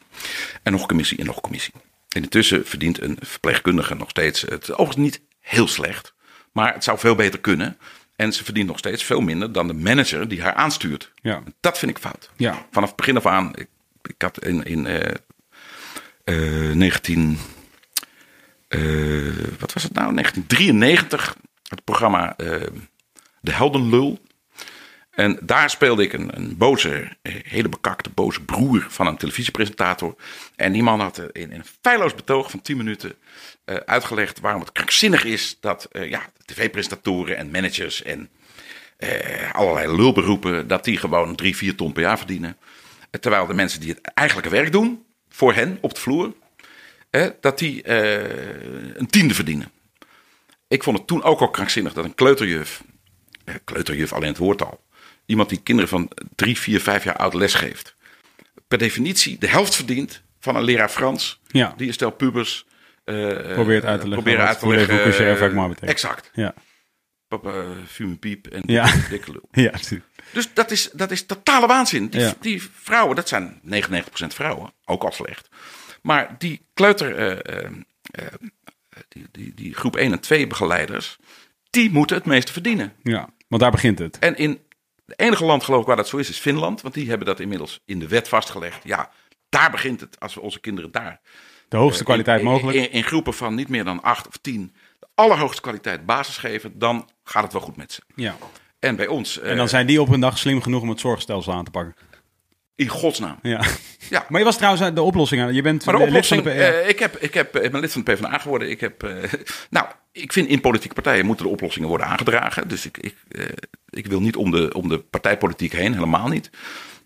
En 0.63 0.73
nog 0.73 0.87
commissie 0.87 1.19
en 1.19 1.27
nog 1.27 1.41
commissie. 1.41 1.75
En 2.09 2.23
intussen 2.23 2.67
verdient 2.67 3.01
een 3.03 3.17
verpleegkundige 3.21 3.95
nog 3.95 4.11
steeds... 4.11 4.41
het 4.41 4.73
overigens 4.73 4.97
niet 4.97 5.21
heel 5.41 5.69
slecht, 5.69 6.15
maar 6.55 6.75
het 6.75 6.85
zou 6.85 6.99
veel 6.99 7.15
beter 7.15 7.41
kunnen... 7.41 7.79
En 8.17 8.33
ze 8.33 8.45
verdient 8.45 8.67
nog 8.67 8.79
steeds 8.79 9.05
veel 9.05 9.21
minder 9.21 9.53
dan 9.53 9.67
de 9.67 9.75
manager 9.75 10.29
die 10.29 10.43
haar 10.43 10.55
aanstuurt. 10.55 11.13
Ja. 11.23 11.43
Dat 11.61 11.79
vind 11.79 11.91
ik 11.91 11.99
fout. 11.99 12.31
Ja. 12.37 12.67
Vanaf 12.71 12.89
het 12.89 12.97
begin 12.99 13.17
af 13.17 13.27
aan. 13.27 13.53
Ik, 13.55 13.69
ik 14.03 14.23
had 14.23 14.45
in, 14.45 14.63
in 14.65 14.87
eh, 14.87 15.15
eh, 16.25 16.75
19. 16.77 17.39
eh, 18.69 18.81
wat 19.59 19.73
was 19.73 19.83
het 19.83 19.93
nou? 19.93 20.15
1993. 20.15 21.37
Het 21.69 21.85
programma 21.85 22.37
eh, 22.37 22.67
De 23.41 23.53
Heldenlul. 23.53 24.19
En 25.15 25.39
daar 25.43 25.71
speelde 25.71 26.03
ik 26.03 26.13
een, 26.13 26.37
een 26.37 26.57
boze, 26.57 27.17
eh, 27.23 27.35
hele 27.43 27.69
bekakte, 27.69 28.11
boze 28.11 28.41
broer 28.41 28.87
van 28.89 29.07
een 29.07 29.17
televisiepresentator. 29.17 30.15
En 30.57 30.73
die 30.73 30.83
man 30.83 31.01
had 31.01 31.19
eh, 31.19 31.43
in, 31.43 31.53
een 31.53 31.65
feilloos 31.81 32.15
betoog 32.15 32.51
van 32.51 32.63
10 32.63 32.77
minuten 32.77 33.15
eh, 33.65 33.77
uitgelegd 33.77 34.41
waarom 34.41 34.61
het 34.61 34.73
krankzinnig 34.73 35.25
is 35.25 35.57
dat 35.61 35.89
ja, 35.91 36.23
tv-presentatoren 36.45 37.37
en 37.37 37.51
managers 37.51 38.03
en 38.03 38.29
allerlei 39.53 39.97
lulberoepen, 39.97 40.69
dat 40.69 40.85
die 40.85 40.97
gewoon 40.97 41.35
drie, 41.35 41.57
vier 41.57 41.75
ton 41.75 41.93
per 41.93 42.03
jaar 42.03 42.19
verdienen. 42.19 42.57
Terwijl 43.21 43.47
de 43.47 43.55
mensen 43.55 43.81
die 43.81 43.91
het 43.91 44.01
eigenlijke 44.01 44.51
werk 44.51 44.73
doen, 44.73 45.05
voor 45.29 45.55
hen 45.55 45.79
op 45.81 45.95
de 45.95 46.01
vloer, 46.01 46.35
dat 47.41 47.59
die 47.59 47.89
een 48.99 49.07
tiende 49.07 49.35
verdienen. 49.35 49.71
Ik 50.69 50.83
vond 50.83 50.99
het 50.99 51.07
toen 51.07 51.23
ook 51.23 51.41
al 51.41 51.51
krankzinnig 51.51 51.93
dat 51.93 52.05
een 52.05 52.15
kleuterjuf, 52.15 52.83
kleuterjuf 53.65 54.13
alleen 54.13 54.29
het 54.29 54.39
woord 54.39 54.63
al, 54.63 54.85
iemand 55.27 55.49
die 55.49 55.61
kinderen 55.63 55.91
van 55.91 56.11
drie, 56.35 56.59
vier, 56.59 56.81
vijf 56.81 57.05
jaar 57.05 57.17
oud 57.17 57.35
les 57.35 57.55
geeft, 57.55 57.95
per 58.69 58.79
definitie 58.79 59.39
de 59.39 59.49
helft 59.49 59.75
verdient 59.75 60.23
van 60.41 60.57
een 60.57 60.63
leraar 60.63 60.89
Frans, 60.91 61.41
Ja. 61.47 61.75
die 61.77 61.87
een 61.87 61.93
stel 61.93 62.11
pubers 62.11 62.67
eh, 63.05 63.15
Probeert 63.53 63.85
uit 63.85 64.01
te 64.01 64.09
leggen 64.09 64.11
proberen 64.11 64.39
wat 64.39 64.49
uit 64.49 64.59
te 64.59 65.23
leggen. 65.25 65.55
maar 65.55 65.69
betekent. 65.69 65.91
Exact. 65.91 66.31
Ja. 66.33 66.55
Papa, 67.29 67.65
fume 67.87 68.17
piep 68.17 68.47
en 68.47 68.63
Ja. 68.67 68.93
dikke 69.11 69.31
lul. 69.33 69.49
Ja, 69.51 69.71
natuurlijk. 69.71 70.05
Dus 70.33 70.49
dat 70.55 70.71
is, 70.71 70.91
dat 70.93 71.11
is 71.11 71.27
totale 71.27 71.67
waanzin. 71.67 72.09
Die, 72.09 72.21
Ja. 72.21 72.35
die 72.41 72.63
vrouwen, 72.83 73.17
dat 73.17 73.29
zijn 73.29 73.61
99% 73.63 74.35
vrouwen, 74.35 74.73
ook 74.85 75.03
al 75.05 75.13
slecht. 75.13 75.49
Maar 76.03 76.35
die 76.39 76.67
kleuter, 76.75 77.17
eh, 77.17 77.31
eh, 77.65 77.71
eh, 78.11 78.27
die, 79.09 79.27
die, 79.33 79.55
die 79.55 79.75
groep 79.75 79.97
1 79.97 80.13
en 80.13 80.21
2 80.21 80.47
begeleiders, 80.47 81.17
die 81.71 81.91
moeten 81.91 82.17
het 82.17 82.25
meeste 82.27 82.53
verdienen. 82.53 82.93
Ja, 83.03 83.29
want 83.49 83.63
daar 83.63 83.71
begint 83.71 83.99
het. 83.99 84.19
En 84.19 84.37
in 84.37 84.61
het 85.07 85.21
enige 85.21 85.45
land 85.45 85.65
geloof 85.65 85.81
ik 85.81 85.87
waar 85.87 85.97
dat 85.97 86.09
zo 86.09 86.17
is, 86.17 86.29
is 86.29 86.39
Finland. 86.39 86.81
Want 86.83 86.95
die 86.95 87.09
hebben 87.09 87.27
dat 87.27 87.41
inmiddels 87.41 87.81
in 87.85 87.99
de 87.99 88.09
wet 88.09 88.29
vastgelegd. 88.29 88.85
Ja, 88.85 89.11
daar 89.49 89.71
begint 89.71 90.01
het 90.01 90.21
als 90.21 90.35
we 90.35 90.41
onze 90.41 90.61
kinderen 90.61 90.91
daar 90.91 91.21
De 91.69 91.77
hoogste 91.77 92.05
kwaliteit 92.05 92.41
in, 92.41 92.47
mogelijk. 92.47 92.79
In, 92.79 92.91
in 92.91 93.03
groepen 93.03 93.35
van 93.35 93.55
niet 93.55 93.69
meer 93.69 93.85
dan 93.85 94.03
acht 94.03 94.29
of 94.29 94.37
tien 94.37 94.75
de 94.99 95.07
allerhoogste 95.15 95.61
kwaliteit 95.61 96.07
basis 96.07 96.37
geven, 96.37 96.79
dan 96.79 97.09
gaat 97.25 97.43
het 97.43 97.53
wel 97.53 97.63
goed 97.63 97.77
met 97.77 97.93
ze. 97.93 98.01
Ja. 98.15 98.37
En 98.79 98.97
bij 98.97 99.07
ons. 99.07 99.39
En 99.41 99.51
eh, 99.51 99.57
dan 99.57 99.69
zijn 99.69 99.87
die 99.87 100.01
op 100.01 100.09
een 100.09 100.21
dag 100.21 100.39
slim 100.39 100.63
genoeg 100.63 100.83
om 100.83 100.89
het 100.89 101.01
zorgstelsel 101.01 101.53
aan 101.53 101.65
te 101.65 101.71
pakken. 101.71 101.95
In 102.77 102.89
godsnaam. 102.89 103.39
Ja. 103.43 103.65
Ja. 104.11 104.27
Maar 104.29 104.39
je 104.39 104.47
was 104.47 104.57
trouwens 104.57 104.83
eh, 104.83 104.95
de 104.95 105.03
oplossing 105.03 105.43
aan. 105.43 105.55
Je 105.55 105.63
bent 105.63 105.85
Maar 105.85 105.97
de 105.97 106.05
eh, 106.05 106.11
lid 106.11 106.27
van 106.27 106.39
oplossing, 106.39 106.59
de 106.59 106.65
eh, 106.65 106.89
ik, 106.89 106.99
heb, 106.99 107.17
ik, 107.17 107.35
heb, 107.35 107.57
ik 107.57 107.73
ben 107.73 107.81
lid 107.81 107.93
van 107.93 108.03
de 108.05 108.13
PvdA 108.13 108.39
geworden. 108.39 108.71
Ik 108.71 108.81
heb, 108.81 109.03
eh, 109.03 109.33
nou, 109.71 109.87
ik 110.15 110.33
vind 110.33 110.49
in 110.49 110.61
politieke 110.61 110.95
partijen 110.95 111.27
moeten 111.27 111.45
de 111.45 111.53
oplossingen 111.53 111.89
worden 111.89 112.07
aangedragen. 112.07 112.69
Dus 112.69 112.87
ik, 112.87 112.99
ik, 112.99 113.15
eh, 113.29 113.45
ik 113.91 114.07
wil 114.07 114.21
niet 114.21 114.37
om 114.37 114.51
de, 114.51 114.73
om 114.73 114.89
de 114.89 114.99
partijpolitiek 114.99 115.73
heen, 115.73 115.93
helemaal 115.93 116.29
niet. 116.29 116.51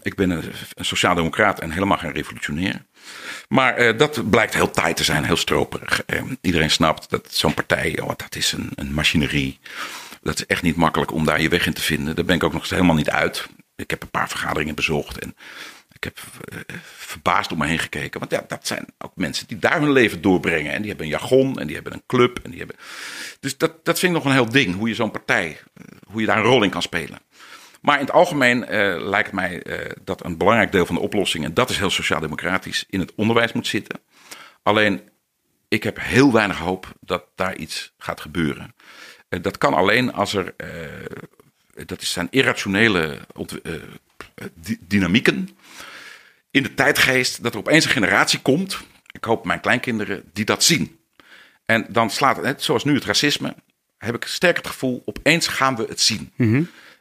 Ik 0.02 0.14
ben 0.14 0.30
een, 0.30 0.42
een 0.74 0.84
sociaaldemocraat 0.84 1.60
en 1.60 1.70
helemaal 1.70 1.98
geen 1.98 2.12
revolutionair. 2.12 2.84
Maar 3.48 3.74
eh, 3.74 3.98
dat 3.98 4.30
blijkt 4.30 4.54
heel 4.54 4.70
taai 4.70 4.94
te 4.94 5.04
zijn, 5.04 5.24
heel 5.24 5.36
stroperig. 5.36 6.02
Eh, 6.04 6.22
iedereen 6.40 6.70
snapt 6.70 7.10
dat 7.10 7.28
zo'n 7.30 7.54
partij, 7.54 8.00
oh, 8.00 8.12
dat 8.16 8.36
is 8.36 8.52
een, 8.52 8.70
een 8.74 8.92
machinerie. 8.92 9.58
Dat 10.22 10.34
is 10.34 10.46
echt 10.46 10.62
niet 10.62 10.76
makkelijk 10.76 11.12
om 11.12 11.24
daar 11.24 11.40
je 11.40 11.48
weg 11.48 11.66
in 11.66 11.72
te 11.72 11.82
vinden. 11.82 12.16
Daar 12.16 12.24
ben 12.24 12.36
ik 12.36 12.44
ook 12.44 12.52
nog 12.52 12.70
helemaal 12.70 12.96
niet 12.96 13.10
uit. 13.10 13.48
Ik 13.78 13.90
heb 13.90 14.02
een 14.02 14.10
paar 14.10 14.28
vergaderingen 14.28 14.74
bezocht 14.74 15.18
en 15.18 15.36
ik 15.92 16.04
heb 16.04 16.18
eh, 16.44 16.76
verbaasd 16.82 17.52
om 17.52 17.58
me 17.58 17.66
heen 17.66 17.78
gekeken. 17.78 18.20
Want 18.20 18.32
ja, 18.32 18.44
dat 18.48 18.66
zijn 18.66 18.86
ook 18.98 19.12
mensen 19.14 19.46
die 19.46 19.58
daar 19.58 19.80
hun 19.80 19.92
leven 19.92 20.20
doorbrengen. 20.20 20.72
En 20.72 20.78
die 20.78 20.88
hebben 20.88 21.06
een 21.06 21.12
jargon 21.12 21.58
en 21.58 21.66
die 21.66 21.74
hebben 21.74 21.92
een 21.92 22.02
club. 22.06 22.38
En 22.42 22.50
die 22.50 22.58
hebben... 22.58 22.76
Dus 23.40 23.56
dat, 23.56 23.84
dat 23.84 23.98
vind 23.98 24.12
ik 24.12 24.22
nog 24.22 24.26
een 24.26 24.38
heel 24.38 24.50
ding. 24.50 24.74
Hoe 24.74 24.88
je 24.88 24.94
zo'n 24.94 25.10
partij, 25.10 25.60
eh, 25.74 25.84
hoe 26.06 26.20
je 26.20 26.26
daar 26.26 26.36
een 26.36 26.42
rol 26.42 26.62
in 26.62 26.70
kan 26.70 26.82
spelen. 26.82 27.18
Maar 27.80 27.94
in 27.94 28.04
het 28.04 28.14
algemeen 28.14 28.66
eh, 28.66 29.08
lijkt 29.08 29.32
mij 29.32 29.62
eh, 29.62 29.90
dat 30.04 30.24
een 30.24 30.36
belangrijk 30.36 30.72
deel 30.72 30.86
van 30.86 30.94
de 30.94 31.00
oplossing, 31.00 31.44
en 31.44 31.54
dat 31.54 31.70
is 31.70 31.78
heel 31.78 31.90
sociaal-democratisch, 31.90 32.84
in 32.88 33.00
het 33.00 33.14
onderwijs 33.14 33.52
moet 33.52 33.66
zitten. 33.66 34.00
Alleen, 34.62 35.08
ik 35.68 35.82
heb 35.82 35.98
heel 36.00 36.32
weinig 36.32 36.58
hoop 36.58 36.92
dat 37.00 37.24
daar 37.34 37.56
iets 37.56 37.92
gaat 37.98 38.20
gebeuren. 38.20 38.74
Eh, 39.28 39.42
dat 39.42 39.58
kan 39.58 39.74
alleen 39.74 40.12
als 40.12 40.34
er, 40.34 40.54
eh, 40.56 40.68
dat 41.86 42.02
zijn 42.02 42.28
irrationele 42.30 43.18
eh, 43.62 43.72
dy- 44.54 44.78
dynamieken 44.80 45.48
in 46.50 46.62
de 46.62 46.74
tijdgeest, 46.74 47.42
dat 47.42 47.52
er 47.52 47.58
opeens 47.58 47.84
een 47.84 47.90
generatie 47.90 48.40
komt, 48.40 48.78
ik 49.12 49.24
hoop 49.24 49.44
mijn 49.44 49.60
kleinkinderen, 49.60 50.22
die 50.32 50.44
dat 50.44 50.64
zien. 50.64 50.98
En 51.66 51.86
dan 51.88 52.10
slaat 52.10 52.36
het, 52.36 52.44
net 52.44 52.62
zoals 52.62 52.84
nu 52.84 52.94
het 52.94 53.04
racisme, 53.04 53.54
heb 53.98 54.14
ik 54.14 54.24
sterk 54.24 54.56
het 54.56 54.66
gevoel, 54.66 55.02
opeens 55.04 55.46
gaan 55.46 55.76
we 55.76 55.84
het 55.88 56.00
zien. 56.00 56.32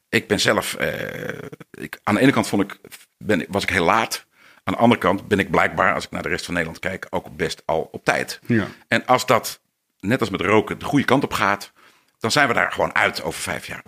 Ik 0.09 0.27
ben 0.27 0.39
zelf, 0.39 0.73
eh, 0.73 1.37
ik, 1.71 1.99
aan 2.03 2.15
de 2.15 2.21
ene 2.21 2.31
kant 2.31 2.47
vond 2.47 2.61
ik, 2.63 2.77
ben, 3.17 3.45
was 3.49 3.63
ik 3.63 3.69
heel 3.69 3.85
laat. 3.85 4.25
Aan 4.63 4.73
de 4.73 4.79
andere 4.79 4.99
kant 5.01 5.27
ben 5.27 5.39
ik 5.39 5.51
blijkbaar, 5.51 5.93
als 5.93 6.05
ik 6.05 6.11
naar 6.11 6.23
de 6.23 6.29
rest 6.29 6.45
van 6.45 6.53
Nederland 6.53 6.81
kijk, 6.81 7.07
ook 7.09 7.35
best 7.35 7.61
al 7.65 7.89
op 7.91 8.05
tijd. 8.05 8.39
Ja. 8.45 8.67
En 8.87 9.05
als 9.05 9.25
dat, 9.25 9.59
net 9.99 10.19
als 10.19 10.29
met 10.29 10.41
roken, 10.41 10.79
de 10.79 10.85
goede 10.85 11.05
kant 11.05 11.23
op 11.23 11.33
gaat, 11.33 11.71
dan 12.19 12.31
zijn 12.31 12.47
we 12.47 12.53
daar 12.53 12.71
gewoon 12.71 12.95
uit 12.95 13.23
over 13.23 13.41
vijf 13.41 13.67
jaar. 13.67 13.83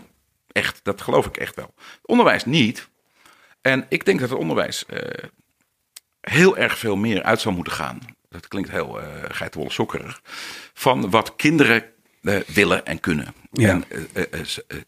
Echt, 0.52 0.80
dat 0.84 1.02
geloof 1.02 1.26
ik 1.26 1.38
echt 1.38 1.56
wel. 1.56 1.74
Het 1.78 2.00
onderwijs 2.08 2.46
niet. 2.46 2.90
En 3.62 3.86
ik 3.90 4.06
denk 4.06 4.20
dat 4.20 4.30
het 4.30 4.40
onderwijs 4.40 4.86
eh, 4.86 5.24
heel 6.22 6.58
erg 6.58 6.78
veel 6.78 6.96
meer 6.96 7.24
uit 7.24 7.42
zou 7.42 7.56
moeten 7.56 7.74
gaan. 7.74 8.00
Dat 8.30 8.48
klinkt 8.48 8.70
heel 8.72 9.00
uh, 9.00 9.06
geitenwolle 9.28 9.72
sokkerig. 9.74 10.22
Van 10.74 11.10
wat 11.10 11.36
kinderen 11.36 11.84
eh, 12.22 12.38
willen 12.48 12.86
en 12.86 13.00
kunnen. 13.00 13.34
Ja. 13.52 13.70
En 13.70 13.86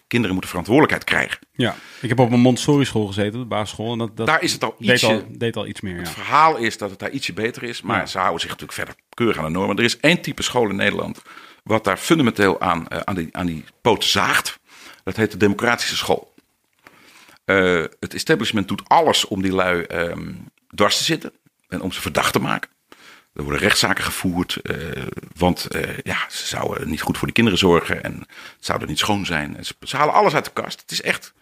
kinderen 0.07 0.31
moeten 0.31 0.49
verantwoordelijkheid 0.49 1.03
krijgen. 1.03 1.39
ja. 1.51 1.75
Ik 2.01 2.09
heb 2.09 2.19
op 2.19 2.31
een 2.31 2.39
Montessori 2.39 2.85
school 2.85 3.07
gezeten, 3.07 3.39
de 3.39 3.45
basisschool. 3.45 3.91
En 3.91 3.97
dat, 3.97 4.17
dat 4.17 4.27
Daar 4.27 4.41
is 4.41 4.53
het 4.53 4.63
al 4.63 4.75
deed, 4.79 4.89
ietsje- 4.89 5.07
al, 5.07 5.25
deed 5.29 5.55
al 5.55 5.67
iets 5.67 5.81
meer, 5.81 5.93
ja. 5.95 5.99
Het 5.99 6.09
verhaal 6.09 6.57
is 6.57 6.77
dat 6.77 6.89
het 6.89 6.99
daar 6.99 7.09
ietsje 7.11 7.33
beter 7.33 7.63
is. 7.63 7.81
Maar 7.81 7.99
Ja. 7.99 8.05
ze 8.05 8.17
houden 8.17 8.39
zich 8.39 8.49
natuurlijk 8.49 8.77
verder 8.77 8.95
keurig 9.13 9.38
aan 9.38 9.43
de 9.43 9.49
normen. 9.49 9.77
Er 9.77 9.83
is 9.83 9.99
één 9.99 10.21
type 10.21 10.43
school 10.43 10.69
in 10.69 10.75
Nederland. 10.75 11.21
wat 11.63 11.83
daar 11.83 11.97
fundamenteel 11.97 12.61
aan, 12.61 13.07
aan, 13.07 13.15
die, 13.15 13.29
aan 13.31 13.45
die 13.45 13.63
poot 13.81 14.03
zaagt. 14.05 14.59
Dat 15.03 15.15
heet 15.15 15.31
de 15.31 15.37
democratische 15.37 15.95
school. 15.97 16.33
Eh, 17.45 17.83
het 17.99 18.13
establishment 18.13 18.67
doet 18.67 18.81
alles 18.87 19.25
om 19.25 19.41
die 19.41 19.51
lui 19.53 19.83
ehm, 19.83 20.33
dwars 20.75 20.97
te 20.97 21.03
zitten. 21.03 21.31
En 21.67 21.81
om 21.81 21.91
ze 21.91 22.01
verdacht 22.01 22.33
te 22.33 22.39
maken. 22.39 22.69
Er 23.33 23.43
worden 23.43 23.61
rechtszaken 23.61 24.03
gevoerd. 24.03 24.55
eh, 24.55 24.77
want 25.35 25.65
eh, 25.65 25.97
ja, 26.03 26.17
ze 26.29 26.47
zouden 26.47 26.89
niet 26.89 27.01
goed 27.01 27.17
voor 27.17 27.27
de 27.27 27.33
kinderen 27.33 27.59
zorgen. 27.59 28.03
En 28.03 28.19
het 28.19 28.65
zou 28.65 28.81
er 28.81 28.87
niet 28.87 28.99
schoon 28.99 29.25
zijn. 29.25 29.57
Ze 29.81 29.97
halen 29.97 30.13
alles 30.13 30.33
uit 30.33 30.45
de 30.45 30.51
kast. 30.53 30.81
Het 30.81 30.91
is 30.91 31.01
echt. 31.01 31.33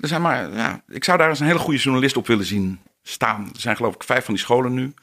Er 0.00 0.08
zijn 0.08 0.22
maar, 0.22 0.52
ja, 0.52 0.82
ik 0.88 1.04
zou 1.04 1.18
daar 1.18 1.28
eens 1.28 1.40
een 1.40 1.46
hele 1.46 1.58
goede 1.58 1.78
journalist 1.78 2.16
op 2.16 2.26
willen 2.26 2.44
zien 2.44 2.80
staan. 3.02 3.50
Er 3.54 3.60
zijn 3.60 3.76
geloof 3.76 3.94
ik 3.94 4.04
vijf 4.04 4.24
van 4.24 4.34
die 4.34 4.42
scholen 4.42 4.74
nu. 4.74 4.94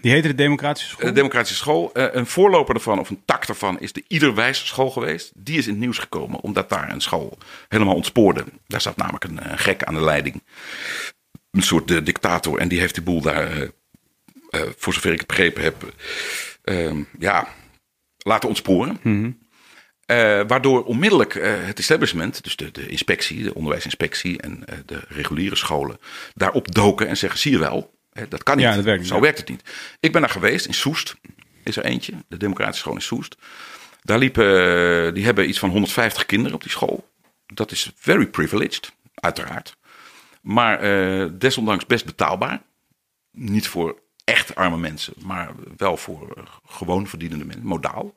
Die 0.00 0.12
heette 0.12 0.28
de 0.28 0.34
Democratische 0.34 0.88
School? 0.90 1.06
De 1.08 1.12
Democratische 1.12 1.56
School. 1.56 1.92
eh, 1.92 2.06
een 2.10 2.26
voorloper 2.26 2.74
daarvan, 2.74 2.98
of 2.98 3.10
een 3.10 3.22
tak 3.24 3.46
daarvan, 3.46 3.80
is 3.80 3.92
de 3.92 4.04
Iederwijs 4.08 4.66
School 4.66 4.90
geweest. 4.90 5.32
Die 5.34 5.58
is 5.58 5.64
in 5.66 5.72
het 5.72 5.80
nieuws 5.80 5.98
gekomen, 5.98 6.40
omdat 6.40 6.68
daar 6.68 6.90
een 6.90 7.00
school 7.00 7.38
helemaal 7.68 7.94
ontspoorde. 7.94 8.44
Daar 8.66 8.80
zat 8.80 8.96
namelijk 8.96 9.24
een 9.24 9.38
eh, 9.40 9.52
gek 9.56 9.82
aan 9.84 9.94
de 9.94 10.00
leiding. 10.00 10.42
Een 11.50 11.62
soort 11.62 11.90
eh, 11.90 12.04
dictator. 12.04 12.58
En 12.58 12.68
die 12.68 12.80
heeft 12.80 12.94
die 12.94 13.02
boel 13.04 13.20
daar, 13.20 13.50
eh, 13.50 13.62
eh, 14.50 14.62
voor 14.76 14.94
zover 14.94 15.12
ik 15.12 15.18
het 15.18 15.26
begrepen 15.26 15.62
heb, 15.62 15.92
eh, 16.62 16.94
ja, 17.18 17.48
laten 18.18 18.48
ontsporen. 18.48 18.98
Eh, 20.06 20.40
waardoor 20.46 20.84
onmiddellijk 20.84 21.34
eh, 21.34 21.52
het 21.56 21.78
establishment, 21.78 22.42
dus 22.44 22.56
de, 22.56 22.70
de 22.70 22.88
inspectie, 22.88 23.42
de 23.42 23.54
onderwijsinspectie 23.54 24.40
en 24.40 24.66
eh, 24.66 24.78
de 24.86 25.00
reguliere 25.08 25.56
scholen, 25.56 25.98
daarop 26.34 26.74
doken 26.74 27.08
en 27.08 27.16
zeggen: 27.16 27.38
zie 27.38 27.52
je 27.52 27.58
wel, 27.58 27.97
dat 28.28 28.42
kan 28.42 28.56
niet. 28.56 28.64
Ja, 28.64 28.74
dat 28.74 28.84
werkt 28.84 29.00
niet, 29.00 29.10
Zo 29.10 29.20
werkt 29.20 29.38
het 29.38 29.48
niet. 29.48 29.62
Ik 30.00 30.12
ben 30.12 30.20
daar 30.20 30.30
geweest 30.30 30.66
in 30.66 30.74
Soest, 30.74 31.16
is 31.62 31.76
er 31.76 31.84
eentje, 31.84 32.12
de 32.28 32.36
Democratische 32.36 32.80
School 32.80 32.94
in 32.94 33.02
Soest. 33.02 33.36
Daar 34.02 34.18
liepen, 34.18 34.44
eh, 34.44 35.14
die 35.14 35.24
hebben 35.24 35.48
iets 35.48 35.58
van 35.58 35.70
150 35.70 36.26
kinderen 36.26 36.54
op 36.54 36.62
die 36.62 36.70
school. 36.70 37.08
Dat 37.46 37.70
is 37.70 37.92
very 37.96 38.26
privileged, 38.26 38.92
uiteraard. 39.14 39.76
Maar 40.40 40.80
eh, 40.80 41.26
desondanks 41.32 41.86
best 41.86 42.04
betaalbaar. 42.04 42.62
Niet 43.30 43.68
voor 43.68 43.98
echt 44.24 44.54
arme 44.54 44.76
mensen, 44.78 45.12
maar 45.24 45.50
wel 45.76 45.96
voor 45.96 46.32
eh, 46.36 46.42
gewoon 46.66 47.06
verdienende 47.06 47.44
mensen, 47.44 47.66
modaal. 47.66 48.12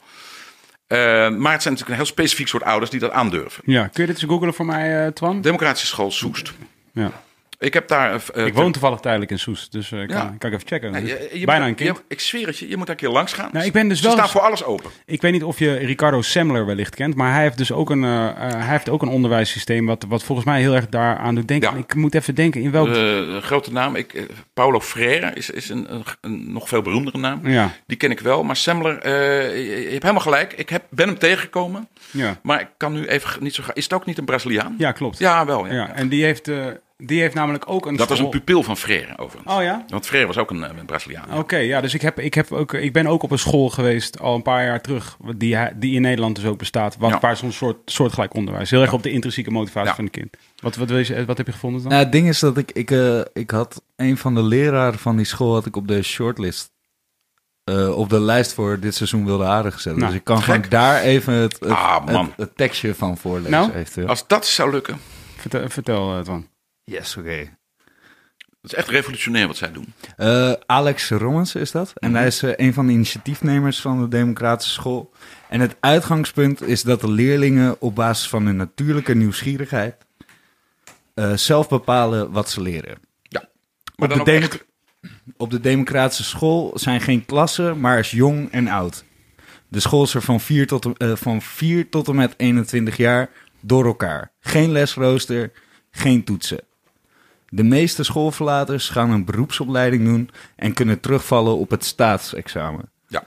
Maar 0.88 1.52
het 1.52 1.62
zijn 1.62 1.74
natuurlijk 1.74 1.88
een 1.90 1.96
heel 1.96 2.06
specifiek 2.06 2.48
soort 2.48 2.64
ouders 2.64 2.92
die 2.92 3.00
dat 3.00 3.12
aandurven. 3.12 3.64
Ja, 3.66 3.88
kun 3.88 4.02
je 4.02 4.12
dit 4.12 4.22
eens 4.22 4.32
googelen 4.32 4.54
voor 4.54 4.66
mij, 4.66 5.06
eh, 5.06 5.12
Twan? 5.12 5.42
Democratische 5.42 5.88
school 5.88 6.12
Soest. 6.12 6.54
Ja. 6.94 7.12
Ik 7.62 7.74
heb 7.74 7.88
daar. 7.88 8.22
eh, 8.34 8.46
Ik 8.46 8.54
woon 8.54 8.72
toevallig 8.72 9.00
tijdelijk 9.00 9.32
in 9.32 9.40
Soest, 9.40 9.72
dus 9.72 9.92
eh, 9.92 9.98
kan, 10.00 10.08
Ja. 10.08 10.36
kan 10.38 10.50
ik 10.50 10.56
even 10.56 10.68
checken. 10.68 10.92
Ja, 10.92 10.98
je- 10.98 11.30
je 11.34 11.46
Bijna 11.46 11.62
moet- 11.62 11.80
een 11.80 11.86
kind. 11.86 11.98
je- 11.98 12.04
ik 12.08 12.20
zweer 12.20 12.48
het 12.48 12.58
je, 12.58 12.68
je 12.70 12.78
moet 12.78 12.88
daar 12.88 12.96
een 12.96 13.02
keer 13.02 13.12
langs 13.12 13.34
gaan. 13.34 13.50
Nou, 13.54 13.66
ik 13.66 13.72
ben 13.72 13.88
dus 13.88 13.98
Ze 13.98 14.04
wel 14.04 14.12
staan 14.12 14.24
eens- 14.24 14.34
voor 14.34 14.42
alles 14.42 14.64
open. 14.64 14.92
Ik 15.06 15.22
weet 15.22 15.32
niet 15.32 15.44
of 15.44 15.60
je 15.60 15.74
Ricardo 15.74 16.22
Semler 16.22 16.66
wellicht 16.66 16.96
kent, 16.96 17.16
maar 17.16 17.34
hij 17.34 17.42
heeft 17.42 17.58
dus 17.58 17.72
ook 17.72 17.90
een, 17.90 18.04
eh, 18.04 18.30
hij 18.38 18.68
heeft 18.68 18.90
ook 18.90 19.02
een 19.02 19.08
onderwijssysteem 19.08 19.86
wat, 19.86 20.06
wat 20.08 20.24
volgens 20.24 20.48
mij 20.48 20.60
heel 20.60 20.76
erg 20.76 20.90
daaraan 20.90 21.36
doet 21.36 21.48
denken. 21.48 21.72
Ja. 21.74 21.78
Ik 21.78 21.96
moet 21.96 22.16
even 22.16 22.36
denken 22.36 22.62
in 22.62 22.72
welk... 22.72 22.88
Eh, 22.96 23.38
grote 23.38 23.72
naam. 23.72 23.96
Ik, 23.96 24.26
Paulo 24.54 24.80
Freire 24.80 25.32
is, 25.34 25.50
is 25.50 25.70
een, 25.70 25.94
een, 25.94 26.04
een 26.22 26.54
nog 26.54 26.68
veel 26.68 26.82
beroemdere 26.82 27.18
naam. 27.18 27.48
Ja. 27.48 27.72
Die 27.88 27.98
ken 27.98 28.12
ik 28.12 28.20
wel. 28.20 28.44
Maar 28.44 28.56
Semmler, 28.56 29.10
je, 29.10 29.88
hebt 29.90 30.02
helemaal 30.02 30.20
gelijk. 30.24 30.54
Ik 30.54 30.70
heb, 30.70 30.84
ben 30.90 31.08
hem 31.08 31.18
tegengekomen. 31.18 31.88
ja. 32.12 32.40
Maar 32.44 32.62
ik 32.62 32.68
kan 32.78 32.94
nu 32.94 33.06
even 33.08 33.44
niet 33.44 33.56
zo 33.56 33.64
gaan. 33.64 33.76
Is 33.76 33.84
het 33.84 33.94
ook 33.94 34.06
niet 34.06 34.18
een 34.18 34.26
Braziliaan? 34.26 34.76
ja, 34.78 34.92
klopt. 34.92 35.18
Ja, 35.18 35.46
wel. 35.46 35.66
Ja. 35.68 35.74
Ja, 35.74 35.94
en 35.94 36.10
die 36.10 36.24
heeft, 36.24 36.52
die 37.04 37.22
heeft 37.22 37.34
namelijk 37.36 37.64
ook 37.70 37.86
een 37.86 37.96
Dat 37.96 38.10
was 38.10 38.20
een 38.20 38.30
pupil 38.30 38.64
van 38.64 38.78
Freire, 38.78 39.18
overigens. 39.18 39.56
Oh 39.56 39.62
ja? 39.64 39.86
Want 39.88 40.06
Freire 40.06 40.28
was 40.28 40.38
ook 40.38 40.50
een, 40.52 40.64
eh, 40.64 40.78
een 40.78 40.86
Braziliaan. 40.86 41.38
Oké, 41.38 41.58
ja, 41.58 41.82
dus 41.82 41.94
ik, 41.94 42.02
heb, 42.02 42.20
ik, 42.20 42.34
heb 42.34 42.52
ook, 42.52 42.74
ik 42.74 42.94
ben 42.94 43.08
ook 43.08 43.24
op 43.24 43.32
een 43.32 43.40
school 43.40 43.70
geweest 43.70 44.20
al 44.20 44.36
een 44.36 44.42
paar 44.42 44.66
jaar 44.66 44.82
terug, 44.82 45.18
die, 45.36 45.58
die 45.76 45.96
in 45.96 46.02
Nederland 46.02 46.36
dus 46.36 46.46
ook 46.46 46.58
bestaat, 46.58 46.98
wat, 46.98 47.10
Ja. 47.10 47.20
waar 47.20 47.38
zo'n 47.38 47.52
soort, 47.52 47.78
soortgelijk 47.92 48.34
onderwijs, 48.34 48.70
heel 48.70 48.82
erg 48.82 48.94
op 48.94 49.04
de 49.04 49.12
intrinsieke 49.12 49.52
motivatie 49.52 49.90
Ja. 49.90 49.96
van 49.96 50.04
het 50.04 50.14
kind. 50.14 50.38
Wat, 50.56 50.76
wat, 50.76 50.90
wees 50.90 51.08
je- 51.08 51.26
wat 51.26 51.38
heb 51.38 51.46
je 51.46 51.52
gevonden 51.54 51.82
dan? 51.82 51.92
Nou, 51.92 52.04
het 52.04 52.12
ding 52.12 52.28
is 52.28 52.40
dat 52.40 52.58
ik, 52.58 52.72
ik, 52.72 52.92
eh, 52.92 53.20
ik 53.34 53.52
had 53.52 53.82
een 53.96 54.18
van 54.18 54.36
de 54.36 54.44
leraren 54.44 55.00
van 55.00 55.16
die 55.16 55.26
school 55.26 55.54
had 55.54 55.66
ik 55.66 55.76
op 55.76 55.88
de 55.88 56.02
shortlist. 56.04 56.72
eh, 57.64 57.98
op 57.98 58.10
de 58.10 58.20
lijst 58.20 58.54
voor 58.54 58.80
dit 58.80 58.96
seizoen 58.96 59.26
wilde 59.26 59.44
haren 59.44 59.74
gezet. 59.74 59.96
Nou, 59.96 60.08
dus 60.08 60.16
ik 60.20 60.24
kan 60.24 60.42
gewoon 60.42 60.64
daar 60.70 61.02
even 61.02 61.34
het, 61.34 61.60
het, 61.60 61.70
Ah, 61.70 62.06
man. 62.06 62.26
het, 62.26 62.34
het 62.38 62.56
tekstje 62.56 62.96
van 62.96 63.18
voorlezen. 63.18 63.52
Nou? 63.52 63.72
eventueel. 63.72 64.08
Als 64.08 64.28
dat 64.28 64.46
zou 64.46 64.72
lukken. 64.72 64.98
Vertel, 65.38 65.70
vertel 65.70 66.16
eh, 66.18 66.20
Twan. 66.24 66.48
Yes, 66.84 67.18
oké. 67.18 67.50
Dat 68.62 68.72
is 68.72 68.78
echt 68.78 68.88
revolutionair 68.90 69.48
wat 69.48 69.58
zij 69.58 69.72
doen. 69.72 69.94
Eh, 70.18 70.52
Alex 70.66 71.10
Rommens 71.10 71.56
is 71.56 71.72
dat. 71.72 71.92
En 71.96 72.10
Mhm. 72.10 72.18
hij 72.18 72.28
is 72.28 72.44
eh, 72.44 72.52
een 72.56 72.74
van 72.74 72.88
de 72.88 72.94
initiatiefnemers 72.94 73.82
van 73.82 74.02
de 74.02 74.08
Democratische 74.08 74.74
School. 74.74 75.12
En 75.50 75.60
het 75.60 75.76
uitgangspunt 75.80 76.62
is 76.62 76.82
dat 76.84 77.02
de 77.02 77.10
leerlingen 77.12 77.82
op 77.82 77.96
basis 77.96 78.28
van 78.30 78.46
hun 78.46 78.56
natuurlijke 78.56 79.16
nieuwsgierigheid 79.16 79.96
eh, 81.14 81.34
zelf 81.34 81.70
bepalen 81.70 82.32
wat 82.32 82.50
ze 82.50 82.62
leren. 82.62 82.98
Ja. 83.22 83.40
Op 83.40 83.50
Maar 83.96 84.08
dan 84.10 84.18
de, 84.18 84.24
ook 84.24 84.30
demo- 84.30 84.46
echt, 84.46 84.66
op 85.38 85.50
de 85.52 85.60
Democratische 85.60 86.24
School 86.24 86.72
zijn 86.76 87.02
geen 87.02 87.26
klassen, 87.26 87.80
maar 87.80 88.00
is 88.00 88.12
jong 88.12 88.52
en 88.52 88.68
oud. 88.68 89.04
De 89.68 89.80
school 89.80 90.04
is 90.04 90.14
er 90.14 90.22
van 90.22 90.40
4 90.40 90.68
tot, 90.68 90.98
eh, 90.98 91.16
van 91.16 91.42
4 91.42 91.90
tot 91.90 92.08
en 92.08 92.16
met 92.16 92.34
21 92.38 92.98
jaar 92.98 93.30
door 93.62 93.86
elkaar. 93.86 94.32
Geen 94.40 94.72
lesrooster, 94.72 95.52
geen 95.92 96.24
toetsen. 96.24 96.60
De 97.54 97.64
meeste 97.64 98.04
schoolverlaters 98.04 98.90
gaan 98.90 99.10
een 99.12 99.26
beroepsopleiding 99.26 100.04
doen 100.06 100.30
en 100.56 100.74
kunnen 100.74 101.00
terugvallen 101.00 101.58
op 101.58 101.70
het 101.70 101.86
staatsexamen. 101.86 102.90
ja. 103.08 103.24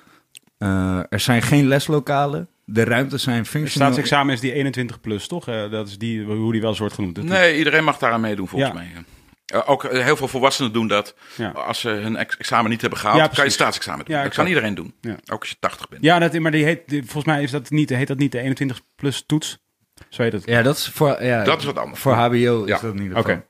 Eh, 0.59 0.99
er 1.11 1.21
zijn 1.21 1.43
geen 1.43 1.67
leslokalen. 1.69 2.49
De 2.65 2.85
ruimtes 2.85 3.23
zijn 3.23 3.37
Het 3.39 3.49
functioneel. 3.49 3.89
staatsexamen 3.93 4.35
is 4.35 4.41
die 4.41 4.53
21 4.53 5.01
plus, 5.01 5.27
toch? 5.27 5.49
Eh, 5.49 5.71
dat 5.71 5.89
is 5.89 5.99
die, 5.99 6.25
hoe 6.25 6.53
die 6.53 6.61
wel 6.61 6.71
eens 6.71 6.79
wordt 6.79 6.95
genoemd. 6.95 7.15
Dat- 7.15 7.25
Nee, 7.25 7.59
iedereen 7.59 7.85
mag 7.85 7.99
daaraan 7.99 8.21
meedoen 8.21 8.49
volgens 8.49 8.71
Ja. 8.71 8.77
mij. 8.77 8.91
Eh, 9.47 9.71
ook 9.71 9.83
heel 9.83 10.17
veel 10.17 10.29
volwassenen 10.29 10.73
doen 10.73 10.87
dat. 10.89 11.15
Ja. 11.37 11.51
Als 11.51 11.81
ze 11.81 11.89
hun 11.89 12.17
ex- 12.17 12.37
examen 12.37 12.71
niet 12.71 12.81
hebben 12.81 12.99
gehaald, 12.99 13.19
Ja, 13.19 13.27
kan 13.27 13.45
je 13.45 13.51
staatsexamen 13.51 14.05
doen. 14.05 14.17
Ja, 14.17 14.23
dat 14.23 14.35
kan 14.35 14.47
iedereen 14.47 14.75
doen. 14.75 14.95
Ja. 15.01 15.17
Ook 15.33 15.41
als 15.41 15.49
je 15.51 15.57
80 15.61 15.89
bent. 15.89 16.03
Ja, 16.05 16.19
dat, 16.19 16.39
maar 16.39 16.51
die 16.51 16.65
heet, 16.65 16.81
die- 16.89 17.03
volgens 17.03 17.25
mij 17.25 17.43
is 17.43 17.51
dat 17.51 17.71
niet, 17.71 17.89
heet 17.91 18.09
dat 18.09 18.19
niet 18.19 18.33
de 18.33 18.39
21 18.41 18.81
plus 18.97 19.25
toets. 19.27 19.59
Zo 20.09 20.23
heet 20.23 20.33
het. 20.33 20.43
Ja, 20.47 20.63
dat 20.63 20.77
is 20.77 20.89
voor, 20.89 21.23
ja, 21.25 21.45
Dat 21.45 21.59
is 21.59 21.65
wat 21.65 21.79
anders. 21.79 22.01
voor 22.01 22.13
HBO 22.13 22.63
is 22.63 22.69
Ja. 22.69 22.79
dat 22.81 22.95
in 22.95 23.03
ieder 23.03 23.19
Oké. 23.19 23.29
geval. 23.29 23.47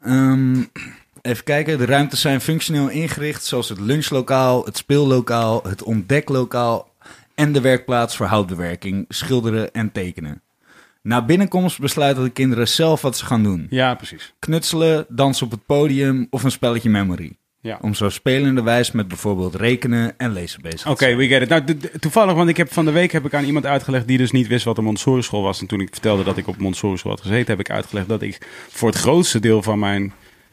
Ehm, 0.00 0.62
even 1.22 1.44
kijken. 1.44 1.78
De 1.78 1.84
ruimtes 1.84 2.20
zijn 2.20 2.40
functioneel 2.40 2.88
ingericht, 2.88 3.44
zoals 3.44 3.68
het 3.68 3.80
lunchlokaal, 3.80 4.64
het 4.64 4.76
speellokaal, 4.76 5.62
het 5.62 5.82
ontdeklokaal 5.82 6.92
en 7.34 7.52
de 7.52 7.60
werkplaats 7.60 8.16
voor 8.16 8.26
houtbewerking, 8.26 9.04
schilderen 9.08 9.72
en 9.72 9.92
tekenen. 9.92 10.42
Na 11.02 11.24
binnenkomst 11.24 11.80
besluiten 11.80 12.24
de 12.24 12.30
kinderen 12.30 12.68
zelf 12.68 13.02
wat 13.02 13.16
ze 13.16 13.24
gaan 13.26 13.42
doen. 13.42 13.66
Ja, 13.70 13.94
precies. 13.94 14.34
Knutselen, 14.38 15.06
dansen 15.08 15.46
op 15.46 15.52
het 15.52 15.66
podium 15.66 16.26
of 16.30 16.42
een 16.42 16.50
spelletje 16.50 16.90
memory. 16.90 17.36
Ja. 17.60 17.78
Om 17.80 17.94
zo 17.94 18.08
spelende 18.08 18.62
wijs 18.62 18.90
met 18.90 19.08
bijvoorbeeld 19.08 19.54
rekenen 19.54 20.14
en 20.16 20.32
lezen 20.32 20.62
bezig 20.62 20.80
te 20.80 20.88
Oké, 20.88 21.14
we 21.14 21.28
get 21.28 21.42
it. 21.42 21.48
Nou, 21.48 21.78
toevallig, 22.00 22.34
want 22.34 22.48
ik 22.48 22.56
heb 22.56 22.72
van 22.72 22.84
de 22.84 22.90
week 22.90 23.12
heb 23.12 23.24
ik 23.24 23.34
aan 23.34 23.44
iemand 23.44 23.66
uitgelegd 23.66 24.06
die 24.06 24.18
dus 24.18 24.30
niet 24.30 24.46
wist 24.46 24.64
wat 24.64 24.78
een 24.78 24.84
Montessori 24.84 25.22
school 25.22 25.42
was. 25.42 25.60
En 25.60 25.66
toen 25.66 25.80
ik 25.80 25.88
vertelde 25.90 26.24
dat 26.24 26.36
ik 26.36 26.46
op 26.46 26.56
Montessori 26.56 26.96
school 26.96 27.12
had 27.12 27.20
gezeten, 27.20 27.46
heb 27.46 27.60
ik 27.60 27.70
uitgelegd 27.70 28.08
dat 28.08 28.22
ik 28.22 28.46
voor 28.68 28.88
het 28.88 28.98
grootste 28.98 29.40
deel 29.40 29.62
van 29.62 29.78
mijn 29.78 30.12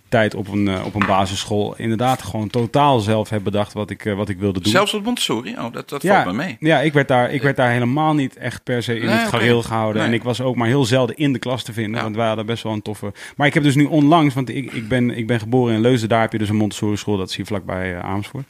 tijd 0.09 0.35
op 0.35 0.47
een, 0.47 0.67
eh, 0.67 0.85
op 0.85 0.95
een 0.95 1.05
basisschool 1.07 1.73
inderdaad 1.77 2.21
gewoon 2.21 2.49
totaal 2.49 2.99
zelf 2.99 3.29
heb 3.29 3.43
bedacht 3.43 3.73
wat 3.73 3.89
ik, 3.89 4.05
eh, 4.05 4.15
wat 4.15 4.29
ik 4.29 4.37
wilde 4.39 4.61
doen. 4.61 4.71
Zelfs 4.71 4.93
op 4.93 5.03
Montessori, 5.03 5.55
oh, 5.57 5.73
dat, 5.73 5.89
dat 5.89 6.01
ja, 6.01 6.23
valt 6.23 6.35
me 6.35 6.43
mee. 6.43 6.57
Ja, 6.59 6.79
ik 6.81 6.93
werd, 6.93 7.07
daar, 7.07 7.31
ik 7.31 7.41
werd 7.41 7.55
daar 7.55 7.71
helemaal 7.71 8.13
niet 8.13 8.35
echt 8.37 8.63
per 8.63 8.83
se 8.83 8.99
in 8.99 9.05
Nee, 9.05 9.15
het 9.15 9.27
gareel 9.27 9.61
gehouden. 9.63 10.01
Nee. 10.01 10.07
En 10.11 10.13
ik 10.17 10.23
was 10.23 10.41
ook 10.41 10.55
maar 10.55 10.67
heel 10.67 10.85
zelden 10.85 11.15
in 11.17 11.33
de 11.33 11.39
klas 11.39 11.63
te 11.63 11.73
vinden. 11.73 11.95
Ja. 11.95 12.03
Want 12.03 12.15
wij 12.15 12.27
hadden 12.27 12.45
best 12.45 12.63
wel 12.63 12.73
een 12.73 12.81
toffe... 12.81 13.13
Maar 13.35 13.47
ik 13.47 13.53
heb 13.53 13.63
dus 13.63 13.75
nu 13.75 13.83
onlangs, 13.85 14.33
want 14.33 14.49
ik, 14.49 14.71
ik, 14.71 14.87
ben, 14.87 15.09
ik 15.17 15.27
ben 15.27 15.39
geboren 15.39 15.73
in 15.73 15.81
Leusden. 15.81 16.09
Daar 16.09 16.21
heb 16.21 16.31
je 16.31 16.37
dus 16.37 16.49
een 16.49 16.55
Montessori 16.55 16.97
school. 16.97 17.17
Dat 17.17 17.29
zie 17.31 17.39
je 17.39 17.45
vlakbij 17.45 17.95
eh, 17.95 18.03
Amersfoort. 18.03 18.45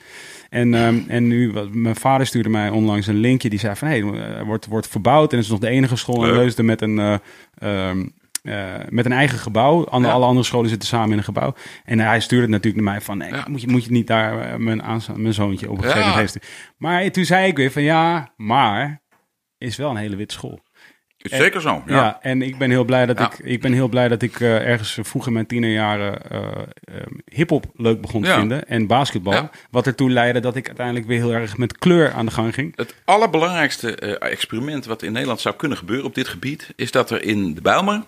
En, 0.49 0.73
ehm, 0.73 0.98
en 1.07 1.27
nu, 1.27 1.52
wat- 1.52 1.73
mijn 1.73 1.95
vader 1.95 2.26
stuurde 2.27 2.49
mij 2.49 2.69
onlangs 2.69 3.07
een 3.07 3.19
linkje. 3.19 3.49
Die 3.49 3.60
zei 3.60 3.76
van, 3.76 3.88
hé, 3.88 3.99
hey, 3.99 4.44
wordt, 4.44 4.65
wordt 4.65 4.88
verbouwd. 4.88 5.32
En 5.32 5.36
het 5.38 5.45
is 5.45 5.52
nog 5.52 5.60
de 5.61 5.68
enige 5.69 5.95
school 5.95 6.26
in. 6.27 6.34
Leusden 6.34 6.65
met 6.65 6.82
een... 6.82 6.99
eh, 6.99 7.15
ehm, 7.90 8.06
eh, 8.45 8.73
met 8.89 9.05
een 9.05 9.11
eigen 9.11 9.38
gebouw. 9.38 9.85
Alle, 9.85 10.05
Ja. 10.05 10.11
alle 10.11 10.26
andere 10.26 10.45
scholen 10.45 10.69
zitten 10.69 10.88
samen 10.88 11.11
in 11.11 11.17
een 11.17 11.23
gebouw. 11.23 11.53
En 11.85 11.99
hij 11.99 12.19
stuurde 12.19 12.43
het 12.43 12.51
natuurlijk 12.51 12.84
naar 12.84 12.93
mij 12.93 13.01
van... 13.01 13.19
Ja. 13.19 13.45
moet, 13.49 13.61
je, 13.61 13.67
moet 13.67 13.84
je 13.84 13.91
niet 13.91 14.07
daar 14.07 14.39
eh, 14.39 14.55
mijn, 14.55 14.81
mijn 15.15 15.34
zoontje 15.34 15.69
op 15.72 15.77
een 15.77 15.84
gegeven 15.84 16.09
moment? 16.09 16.38
Maar 16.77 17.11
toen 17.11 17.26
zei 17.26 17.47
ik 17.47 17.57
weer 17.57 17.72
van 17.72 17.81
ja, 17.84 18.34
maar 18.38 19.01
is 19.57 19.76
wel 19.76 19.89
een 19.89 19.95
hele 19.95 20.15
witte 20.15 20.34
school. 20.34 20.59
Zeker 21.30 21.61
zo. 21.61 21.84
Ja. 21.85 21.95
Ja. 21.95 22.17
en 22.22 22.41
ik 22.41 22.57
ben 22.57 22.69
heel 22.69 22.84
blij 22.84 23.05
dat 23.05 23.19
ik, 23.19 23.39
ik 23.39 23.61
ben 23.61 23.73
heel 23.73 23.88
blij 23.88 24.07
dat 24.07 24.22
ik 24.22 24.39
eh, 24.39 24.67
ergens 24.67 24.97
vroeg 25.01 25.27
in 25.27 25.34
mijn 25.34 25.45
tienerjaren 25.45 26.30
eh 26.30 26.43
eh, 26.84 27.01
hip-hop 27.26 27.65
leuk 27.73 28.01
begon 28.01 28.23
te 28.23 28.34
vinden 28.34 28.67
en 28.67 28.88
basketbal. 28.88 29.49
Wat 29.72 29.88
ertoe 29.88 30.09
leidde 30.09 30.39
dat 30.39 30.55
ik 30.55 30.67
uiteindelijk 30.67 31.05
weer 31.07 31.19
heel 31.19 31.34
erg 31.34 31.57
met 31.57 31.77
kleur 31.77 32.11
aan 32.11 32.26
de 32.26 32.31
gang 32.31 32.53
ging. 32.53 32.73
Het 32.76 32.95
allerbelangrijkste 33.05 34.17
experiment 34.17 34.85
wat 34.85 35.01
in 35.01 35.11
Nederland 35.11 35.39
zou 35.39 35.55
kunnen 35.55 35.77
gebeuren 35.77 36.05
op 36.05 36.15
dit 36.15 36.27
gebied... 36.27 36.73
is 36.76 36.91
dat 36.91 37.09
er 37.11 37.23
in 37.23 37.53
de 37.53 37.61
Bijlmer, 37.61 38.03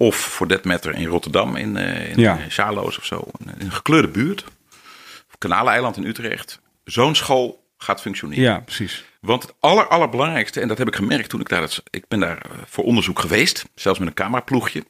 of 0.00 0.16
voor 0.16 0.46
that 0.46 0.64
matter 0.64 0.94
in 0.94 1.06
Rotterdam, 1.06 1.56
in, 1.56 1.76
eh 1.76 2.10
in 2.10 2.18
Ja. 2.18 2.38
eh, 2.50 2.82
of 2.82 3.04
zo... 3.04 3.28
in 3.38 3.54
een 3.58 3.72
gekleurde 3.72 4.08
buurt, 4.08 4.44
of 5.28 5.38
Kanaleiland 5.38 5.96
in 5.96 6.04
Utrecht... 6.04 6.60
zo'n 6.84 7.14
school 7.14 7.64
gaat 7.78 8.00
functioneren. 8.00 8.44
Ja, 8.44 8.60
precies. 8.60 9.04
Want 9.20 9.42
het 9.42 9.54
aller, 9.60 9.86
allerbelangrijkste, 9.86 10.60
en 10.60 10.68
dat 10.68 10.78
heb 10.78 10.88
ik 10.88 10.94
gemerkt 10.96 11.28
toen 11.28 11.40
ik 11.40 11.48
daar... 11.48 11.62
het- 11.62 11.82
Ik 11.90 12.08
ben 12.08 12.20
daar 12.20 12.38
eh, 12.38 12.50
voor 12.66 12.84
onderzoek 12.84 13.18
geweest, 13.18 13.64
zelfs 13.74 13.98
met 13.98 14.08
een 14.08 14.14
cameraploegje. 14.14 14.84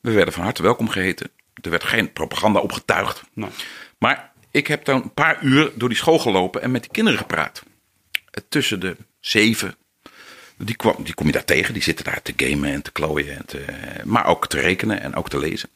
We 0.00 0.10
werden 0.12 0.34
van 0.34 0.42
harte 0.42 0.62
welkom 0.62 0.88
geheten. 0.88 1.30
Er 1.62 1.70
werd 1.70 1.84
geen 1.84 2.12
propaganda 2.12 2.60
opgetuigd. 2.60 3.22
Nou. 3.34 3.52
Maar 3.98 4.32
ik 4.50 4.66
heb 4.66 4.84
dan 4.84 5.02
een 5.02 5.14
paar 5.14 5.42
uur 5.42 5.70
door 5.74 5.88
die 5.88 5.98
school 5.98 6.18
gelopen 6.18 6.62
en 6.62 6.70
met 6.70 6.82
die 6.82 6.90
kinderen 6.90 7.18
gepraat. 7.18 7.62
Tussen 8.48 8.80
de 8.80 8.96
zeven. 9.20 9.74
Die, 10.62 10.76
kwam, 10.76 10.96
die 11.04 11.14
kom 11.14 11.26
je 11.26 11.32
daar 11.32 11.44
tegen. 11.44 11.74
Die 11.74 11.82
zitten 11.82 12.04
daar 12.04 12.22
te 12.22 12.32
gamen 12.36 12.70
en 12.70 12.82
te 12.82 12.92
klooien. 12.92 13.36
En 13.36 13.46
te, 13.46 13.64
maar 14.04 14.26
ook 14.26 14.48
te 14.48 14.60
rekenen 14.60 15.00
en 15.00 15.14
ook 15.14 15.28
te 15.28 15.38
lezen. 15.38 15.68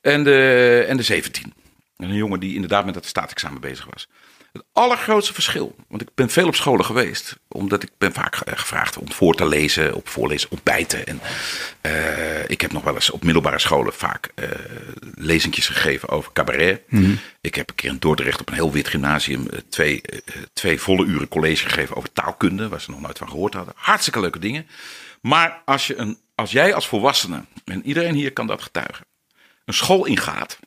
En 0.00 0.24
de, 0.24 0.84
en 0.88 0.96
de 0.96 1.02
17. 1.02 1.52
En 1.96 2.08
een 2.08 2.14
jongen 2.14 2.40
die 2.40 2.54
inderdaad 2.54 2.84
met 2.84 2.94
dat 2.94 3.06
staatsexamen 3.06 3.60
bezig 3.60 3.86
was. 3.90 4.08
Het 4.52 4.64
allergrootste 4.72 5.34
verschil, 5.34 5.76
want 5.88 6.02
ik 6.02 6.08
ben 6.14 6.30
veel 6.30 6.46
op 6.46 6.54
scholen 6.54 6.84
geweest, 6.84 7.36
omdat 7.48 7.82
ik 7.82 7.90
ben 7.98 8.12
vaak 8.12 8.34
eh, 8.34 8.58
gevraagd 8.58 8.98
om 8.98 9.12
voor 9.12 9.34
te 9.34 9.48
lezen, 9.48 9.94
op 9.94 10.08
voorlezen, 10.08 10.50
ontbijten. 10.50 11.06
En 11.06 11.20
eh, 11.80 12.48
ik 12.50 12.60
heb 12.60 12.72
nog 12.72 12.82
wel 12.82 12.94
eens 12.94 13.10
op 13.10 13.24
middelbare 13.24 13.58
scholen 13.58 13.92
vaak 13.92 14.32
lezingjes 15.14 15.68
gegeven 15.68 16.08
over 16.08 16.32
cabaret. 16.32 16.82
Ik 17.40 17.54
heb 17.54 17.68
een 17.68 17.74
keer 17.74 17.90
in 17.90 17.98
Dordrecht 17.98 18.40
op 18.40 18.48
een 18.48 18.54
heel 18.54 18.72
wit 18.72 18.88
gymnasium 18.88 19.46
twee, 19.68 20.02
twee 20.52 20.80
volle 20.80 21.04
uren 21.06 21.28
college 21.28 21.68
gegeven 21.68 21.96
over 21.96 22.12
taalkunde, 22.12 22.68
waar 22.68 22.80
ze 22.80 22.90
nog 22.90 23.00
nooit 23.00 23.18
van 23.18 23.28
gehoord 23.28 23.54
hadden. 23.54 23.74
Hartstikke 23.76 24.20
leuke 24.20 24.38
dingen. 24.38 24.66
Maar 25.20 25.62
als, 25.64 25.86
je 25.86 25.96
een, 25.96 26.18
als 26.34 26.50
jij 26.50 26.74
als 26.74 26.88
volwassene, 26.88 27.44
en 27.64 27.86
iedereen 27.86 28.14
hier 28.14 28.32
kan 28.32 28.46
dat 28.46 28.62
getuigen, 28.62 29.06
een 29.64 29.74
school 29.74 30.06
ingaat, 30.06 30.58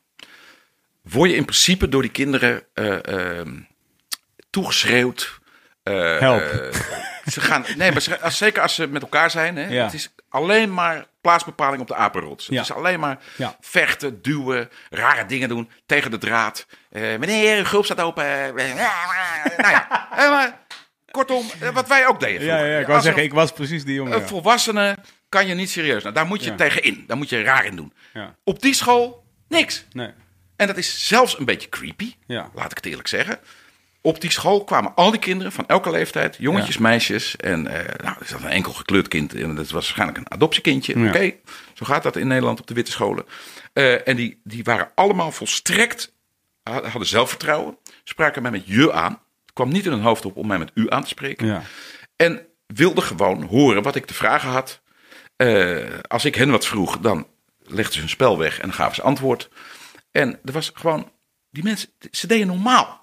word 1.01 1.30
je 1.30 1.35
in 1.35 1.45
principe 1.45 1.89
door 1.89 2.01
die 2.01 2.11
kinderen 2.11 2.64
eh, 2.73 3.39
ehm, 3.39 3.60
toegeschreeuwd. 4.53 5.39
Help. 5.84 6.41
eh, 6.41 6.80
ze 7.31 7.41
gaan, 7.41 7.65
nee, 7.77 7.91
maar 7.91 8.01
ze- 8.01 8.19
als, 8.19 8.38
zeker 8.38 8.61
als 8.61 8.75
ze 8.75 8.88
met 8.88 9.01
elkaar 9.01 9.31
zijn. 9.31 9.55
Hè, 9.57 9.67
Ja. 9.67 9.84
Het 9.84 9.93
is 9.93 10.09
alleen 10.30 10.73
maar 10.73 11.05
plaatsbepaling 11.21 11.81
op 11.81 11.88
de 11.88 11.95
apenrots. 11.95 12.45
Het 12.45 12.55
Ja. 12.55 12.61
is 12.61 12.71
alleen 12.73 12.99
maar 12.99 13.17
Ja. 13.35 13.57
vechten, 13.61 14.21
duwen, 14.21 14.69
rare 14.89 15.25
dingen 15.25 15.49
doen 15.49 15.69
tegen 15.85 16.11
de 16.11 16.17
draad. 16.17 16.65
Eh, 16.91 17.01
meneer, 17.01 17.57
uw 17.57 17.65
gulp 17.65 17.85
staat 17.85 17.99
open. 18.01 18.25
Nou 18.55 18.67
ja, 19.69 19.85
maar, 20.30 20.57
kortom, 21.11 21.45
wat 21.73 21.88
wij 21.88 22.07
ook 22.07 22.19
deden. 22.19 22.41
Ja, 22.45 22.53
vroeger. 22.55 22.73
ja, 22.73 22.80
ik 22.80 22.88
wou 22.88 23.01
zeggen, 23.01 23.21
een- 23.21 23.27
ik 23.27 23.34
was 23.34 23.51
precies 23.51 23.85
die 23.85 23.95
jongen. 23.95 24.13
een 24.13 24.27
volwassene 24.27 24.97
kan 25.30 25.47
je 25.47 25.53
niet 25.53 25.69
serieus. 25.69 26.03
Nou, 26.03 26.15
daar 26.15 26.25
moet 26.25 26.43
je 26.43 26.55
tegen 26.55 26.84
in. 26.84 27.03
Daar 27.07 27.17
moet 27.17 27.30
je 27.30 27.43
raar 27.43 27.65
in 27.65 27.75
doen. 27.75 27.93
Ja. 28.13 28.35
Op 28.43 28.61
die 28.61 28.73
school 28.73 29.23
niks. 29.47 29.85
Nee. 29.91 30.11
En 30.55 30.67
dat 30.67 30.77
is 30.77 31.07
zelfs 31.07 31.39
een 31.39 31.45
beetje 31.45 31.69
creepy, 31.69 32.15
Ja. 32.27 32.49
laat 32.53 32.71
ik 32.71 32.77
het 32.77 32.85
eerlijk 32.85 33.07
zeggen. 33.07 33.39
Op 34.05 34.21
die 34.21 34.31
school 34.31 34.63
kwamen 34.63 34.95
al 34.95 35.11
die 35.11 35.19
kinderen 35.19 35.51
van 35.51 35.67
elke 35.67 35.91
leeftijd, 35.91 36.35
jongetjes, 36.39 36.75
Ja. 36.75 36.81
meisjes. 36.81 37.35
En 37.35 37.67
eh, 37.67 38.03
nou, 38.03 38.15
er 38.19 38.25
zat 38.25 38.41
een 38.41 38.47
enkel 38.49 38.73
gekleurd 38.73 39.07
kind 39.07 39.34
en 39.34 39.47
dat 39.47 39.55
was 39.55 39.71
waarschijnlijk 39.71 40.17
een 40.17 40.31
adoptiekindje. 40.31 40.99
Ja. 40.99 41.07
Oké, 41.07 41.34
zo 41.73 41.85
gaat 41.85 42.03
dat 42.03 42.15
in 42.15 42.27
Nederland 42.27 42.59
op 42.59 42.67
de 42.67 42.73
witte 42.73 42.91
scholen. 42.91 43.25
Eh, 43.73 44.07
en 44.07 44.15
die, 44.15 44.39
die 44.43 44.63
waren 44.63 44.91
allemaal 44.95 45.31
volstrekt, 45.31 46.13
ha- 46.63 46.81
hadden 46.84 47.05
zelfvertrouwen, 47.07 47.77
spraken 48.03 48.41
mij 48.41 48.51
met 48.51 48.67
je 48.67 48.93
aan. 48.93 49.11
Het 49.11 49.53
kwam 49.53 49.69
niet 49.69 49.85
in 49.85 49.91
hun 49.91 50.01
hoofd 50.01 50.25
op 50.25 50.35
om 50.38 50.47
mij 50.47 50.57
met 50.59 50.71
u 50.73 50.89
aan 50.91 51.01
te 51.03 51.07
spreken. 51.07 51.47
Ja. 51.47 51.61
En 52.15 52.45
wilde 52.67 53.01
gewoon 53.01 53.43
horen 53.43 53.84
wat 53.84 53.95
ik 53.95 54.05
te 54.05 54.13
vragen 54.13 54.49
had. 54.49 54.81
Eh, 55.35 55.77
als 56.07 56.25
ik 56.25 56.35
hen 56.35 56.49
wat 56.49 56.65
vroeg, 56.67 56.99
dan 56.99 57.27
legden 57.59 57.93
ze 57.93 57.99
hun 57.99 58.09
spel 58.09 58.38
weg 58.38 58.59
en 58.59 58.73
gaven 58.73 58.95
ze 58.95 59.01
antwoord. 59.01 59.49
En 60.11 60.39
er 60.45 60.51
was 60.51 60.71
gewoon, 60.73 61.11
die 61.51 61.63
mensen, 61.63 61.89
ze 62.11 62.27
deden 62.27 62.47
normaal. 62.47 63.01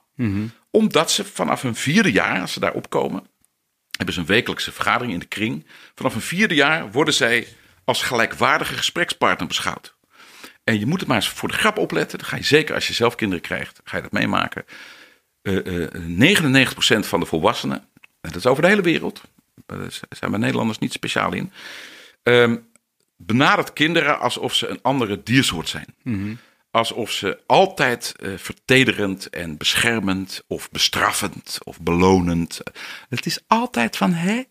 Omdat 0.70 1.10
ze 1.10 1.24
vanaf 1.24 1.62
hun 1.62 1.74
vierde 1.74 2.12
jaar, 2.12 2.40
als 2.40 2.52
ze 2.52 2.60
daar 2.60 2.72
opkomen, 2.72 3.26
hebben 3.96 4.14
ze 4.14 4.20
een 4.20 4.26
wekelijkse 4.26 4.72
vergadering 4.72 5.12
in 5.12 5.18
de 5.18 5.26
kring. 5.26 5.66
Vanaf 5.94 6.12
hun 6.12 6.22
vierde 6.22 6.54
jaar 6.54 6.90
worden 6.90 7.14
zij 7.14 7.46
als 7.84 8.02
gelijkwaardige 8.02 8.74
gesprekspartner 8.74 9.48
beschouwd. 9.48 9.94
En 10.64 10.78
je 10.78 10.86
moet 10.86 11.00
het 11.00 11.08
maar 11.08 11.16
eens 11.16 11.28
voor 11.28 11.48
de 11.48 11.54
grap 11.54 11.78
opletten. 11.78 12.18
Dan 12.18 12.28
ga 12.28 12.36
je 12.36 12.42
zeker 12.42 12.74
als 12.74 12.86
je 12.86 12.94
zelf 12.94 13.14
kinderen 13.14 13.42
krijgt, 13.42 13.80
ga 13.84 13.96
je 13.96 14.02
dat 14.02 14.12
meemaken. 14.12 14.64
Eh, 15.42 15.84
eh, 15.84 15.90
99% 15.94 17.06
van 17.06 17.20
de 17.20 17.26
volwassenen, 17.26 17.78
en 18.20 18.30
dat 18.30 18.36
is 18.36 18.46
over 18.46 18.62
de 18.62 18.68
hele 18.68 18.82
wereld, 18.82 19.22
eh, 19.66 19.78
daar 19.78 20.00
zijn 20.08 20.30
we 20.30 20.38
Nederlanders 20.38 20.78
niet 20.78 20.92
speciaal 20.92 21.32
in, 21.32 21.52
ehm, 22.22 22.56
benadert 23.16 23.72
kinderen 23.72 24.18
alsof 24.18 24.54
ze 24.54 24.68
een 24.68 24.82
andere 24.82 25.22
diersoort 25.22 25.68
zijn. 25.68 25.94
Alsof 26.70 27.10
ze 27.10 27.38
altijd 27.46 28.14
eh, 28.16 28.30
vertederend 28.36 29.28
en 29.28 29.56
beschermend 29.56 30.42
of 30.46 30.70
bestraffend 30.70 31.58
of 31.64 31.80
belonend. 31.80 32.60
Het 33.08 33.26
is 33.26 33.38
altijd 33.46 33.96
van 33.96 34.12
hè? 34.12 34.42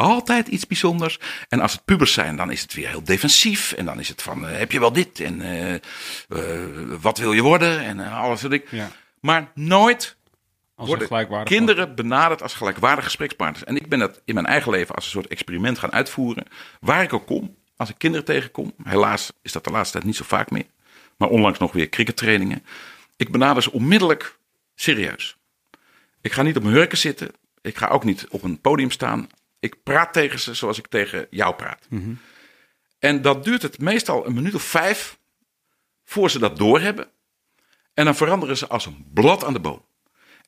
Altijd 0.00 0.48
iets 0.48 0.66
bijzonders. 0.66 1.18
En 1.48 1.60
als 1.60 1.72
het 1.72 1.84
pubers 1.84 2.12
zijn, 2.12 2.36
dan 2.36 2.50
is 2.50 2.62
het 2.62 2.74
weer 2.74 2.88
heel 2.88 3.04
defensief. 3.04 3.72
En 3.72 3.84
dan 3.84 4.00
is 4.00 4.08
het 4.08 4.22
van, 4.22 4.48
eh, 4.48 4.58
heb 4.58 4.72
je 4.72 4.80
wel 4.80 4.92
dit? 4.92 5.20
En 5.20 5.40
eh, 5.40 5.74
eh, 5.74 5.80
wat 7.00 7.18
wil 7.18 7.32
je 7.32 7.42
worden? 7.42 7.80
En 7.80 8.00
eh, 8.00 8.20
alles 8.22 8.42
wat 8.42 8.52
ik. 8.52 8.70
Ja. 8.70 8.90
Maar 9.20 9.50
nooit 9.54 10.16
Als 10.74 10.88
worden 10.88 11.44
kinderen 11.44 11.94
benaderd 11.94 12.42
als 12.42 12.54
gelijkwaardige 12.54 13.06
gesprekspartners. 13.06 13.64
En 13.64 13.76
ik 13.76 13.88
ben 13.88 13.98
dat 13.98 14.20
in 14.24 14.34
mijn 14.34 14.46
eigen 14.46 14.70
leven 14.70 14.94
als 14.94 15.04
een 15.04 15.10
soort 15.10 15.26
experiment 15.26 15.78
gaan 15.78 15.92
uitvoeren. 15.92 16.44
Waar 16.80 17.02
ik 17.02 17.12
ook 17.12 17.26
kom, 17.26 17.56
als 17.76 17.88
ik 17.88 17.98
kinderen 17.98 18.26
tegenkom. 18.26 18.74
Helaas 18.82 19.32
is 19.42 19.52
dat 19.52 19.64
de 19.64 19.70
laatste 19.70 19.92
tijd 19.92 20.04
niet 20.04 20.16
zo 20.16 20.24
vaak 20.26 20.50
meer. 20.50 20.66
Maar 21.20 21.28
onlangs 21.28 21.58
nog 21.58 21.72
weer 21.72 21.88
crickettrainingen. 21.88 22.64
Ik 23.16 23.30
benader 23.30 23.62
ze 23.62 23.72
onmiddellijk 23.72 24.38
serieus. 24.74 25.36
Ik 26.20 26.32
ga 26.32 26.42
niet 26.42 26.56
op 26.56 26.62
mijn 26.62 26.74
hurken 26.74 26.98
zitten. 26.98 27.30
Ik 27.60 27.76
ga 27.76 27.88
ook 27.88 28.04
niet 28.04 28.26
op 28.28 28.42
een 28.42 28.60
podium 28.60 28.90
staan. 28.90 29.28
Ik 29.58 29.82
praat 29.82 30.12
tegen 30.12 30.40
ze 30.40 30.54
zoals 30.54 30.78
ik 30.78 30.86
tegen 30.86 31.26
jou 31.30 31.54
praat. 31.54 31.86
En 32.98 33.22
dat 33.22 33.44
duurt 33.44 33.62
het 33.62 33.80
meestal 33.80 34.26
een 34.26 34.34
minuut 34.34 34.54
of 34.54 34.62
vijf 34.62 35.18
voor 36.04 36.30
ze 36.30 36.38
dat 36.38 36.56
doorhebben. 36.56 37.08
En 37.94 38.04
dan 38.04 38.16
veranderen 38.16 38.56
ze 38.56 38.66
als 38.66 38.86
een 38.86 39.06
blad 39.12 39.44
aan 39.44 39.52
de 39.52 39.60
boom. 39.60 39.84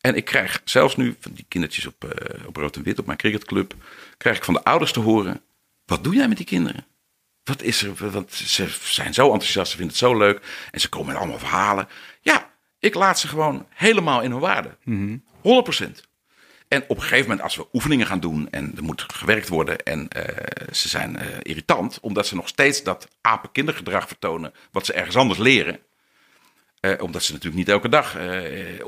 En 0.01 0.15
ik 0.15 0.25
krijg 0.25 0.61
zelfs 0.65 0.97
nu 0.97 1.17
van 1.21 1.33
die 1.33 1.45
kindertjes 1.49 1.87
op, 1.87 2.05
eh, 2.05 2.47
op 2.47 2.57
rood 2.57 2.77
en 2.77 2.83
wit, 2.83 2.99
op 2.99 3.07
mijn 3.07 3.19
cricketclub, 3.19 3.75
krijg 4.17 4.37
ik 4.37 4.45
van 4.45 4.55
de 4.55 4.65
ouders 4.65 4.93
te 4.93 5.01
horen: 5.01 5.43
wat 5.85 6.05
doe 6.05 6.15
jij 6.15 6.29
met 6.29 6.37
die 6.37 6.47
kinderen? 6.47 6.87
Wat 7.45 7.63
is 7.63 7.83
er? 7.83 8.11
Want 8.11 8.33
ze 8.33 8.69
zijn 8.83 9.15
zo 9.15 9.33
enthousiast, 9.33 9.71
ze 9.71 9.77
vinden 9.77 9.95
het 9.95 10.05
zo 10.05 10.17
leuk. 10.17 10.41
En 10.71 10.81
ze 10.81 10.89
komen 10.89 11.07
met 11.07 11.17
allemaal 11.17 11.39
verhalen. 11.39 11.89
Ja, 12.21 12.51
ik 12.79 12.95
laat 12.95 13.19
ze 13.19 13.29
gewoon 13.29 13.67
helemaal 13.69 14.23
in 14.23 14.31
hun 14.31 14.41
waarde. 14.41 14.77
100%. 15.43 16.11
En 16.73 16.85
op 16.89 16.97
een 16.97 17.03
gegeven 17.03 17.23
moment, 17.23 17.43
als 17.43 17.57
we 17.57 17.67
oefeningen 17.73 18.07
gaan 18.07 18.21
doen 18.21 18.49
en 18.51 18.73
er 18.77 18.83
moet 18.83 19.05
gewerkt 19.15 19.49
worden 19.49 19.79
en 19.79 20.09
eh, 20.09 20.75
ze 20.75 20.89
zijn 20.89 21.17
eh, 21.17 21.27
irritant, 21.43 21.99
omdat 22.01 22.27
ze 22.27 22.35
nog 22.35 22.49
steeds 22.49 22.83
dat 22.83 23.09
apen-kindergedrag 23.21 24.07
vertonen, 24.07 24.53
wat 24.71 24.87
ze 24.87 24.93
ergens 24.93 25.17
anders 25.17 25.39
leren. 25.39 25.79
Eh, 26.81 26.93
omdat 26.99 27.23
ze 27.23 27.33
natuurlijk 27.33 27.59
niet 27.59 27.69
elke 27.69 27.89
dag 27.89 28.17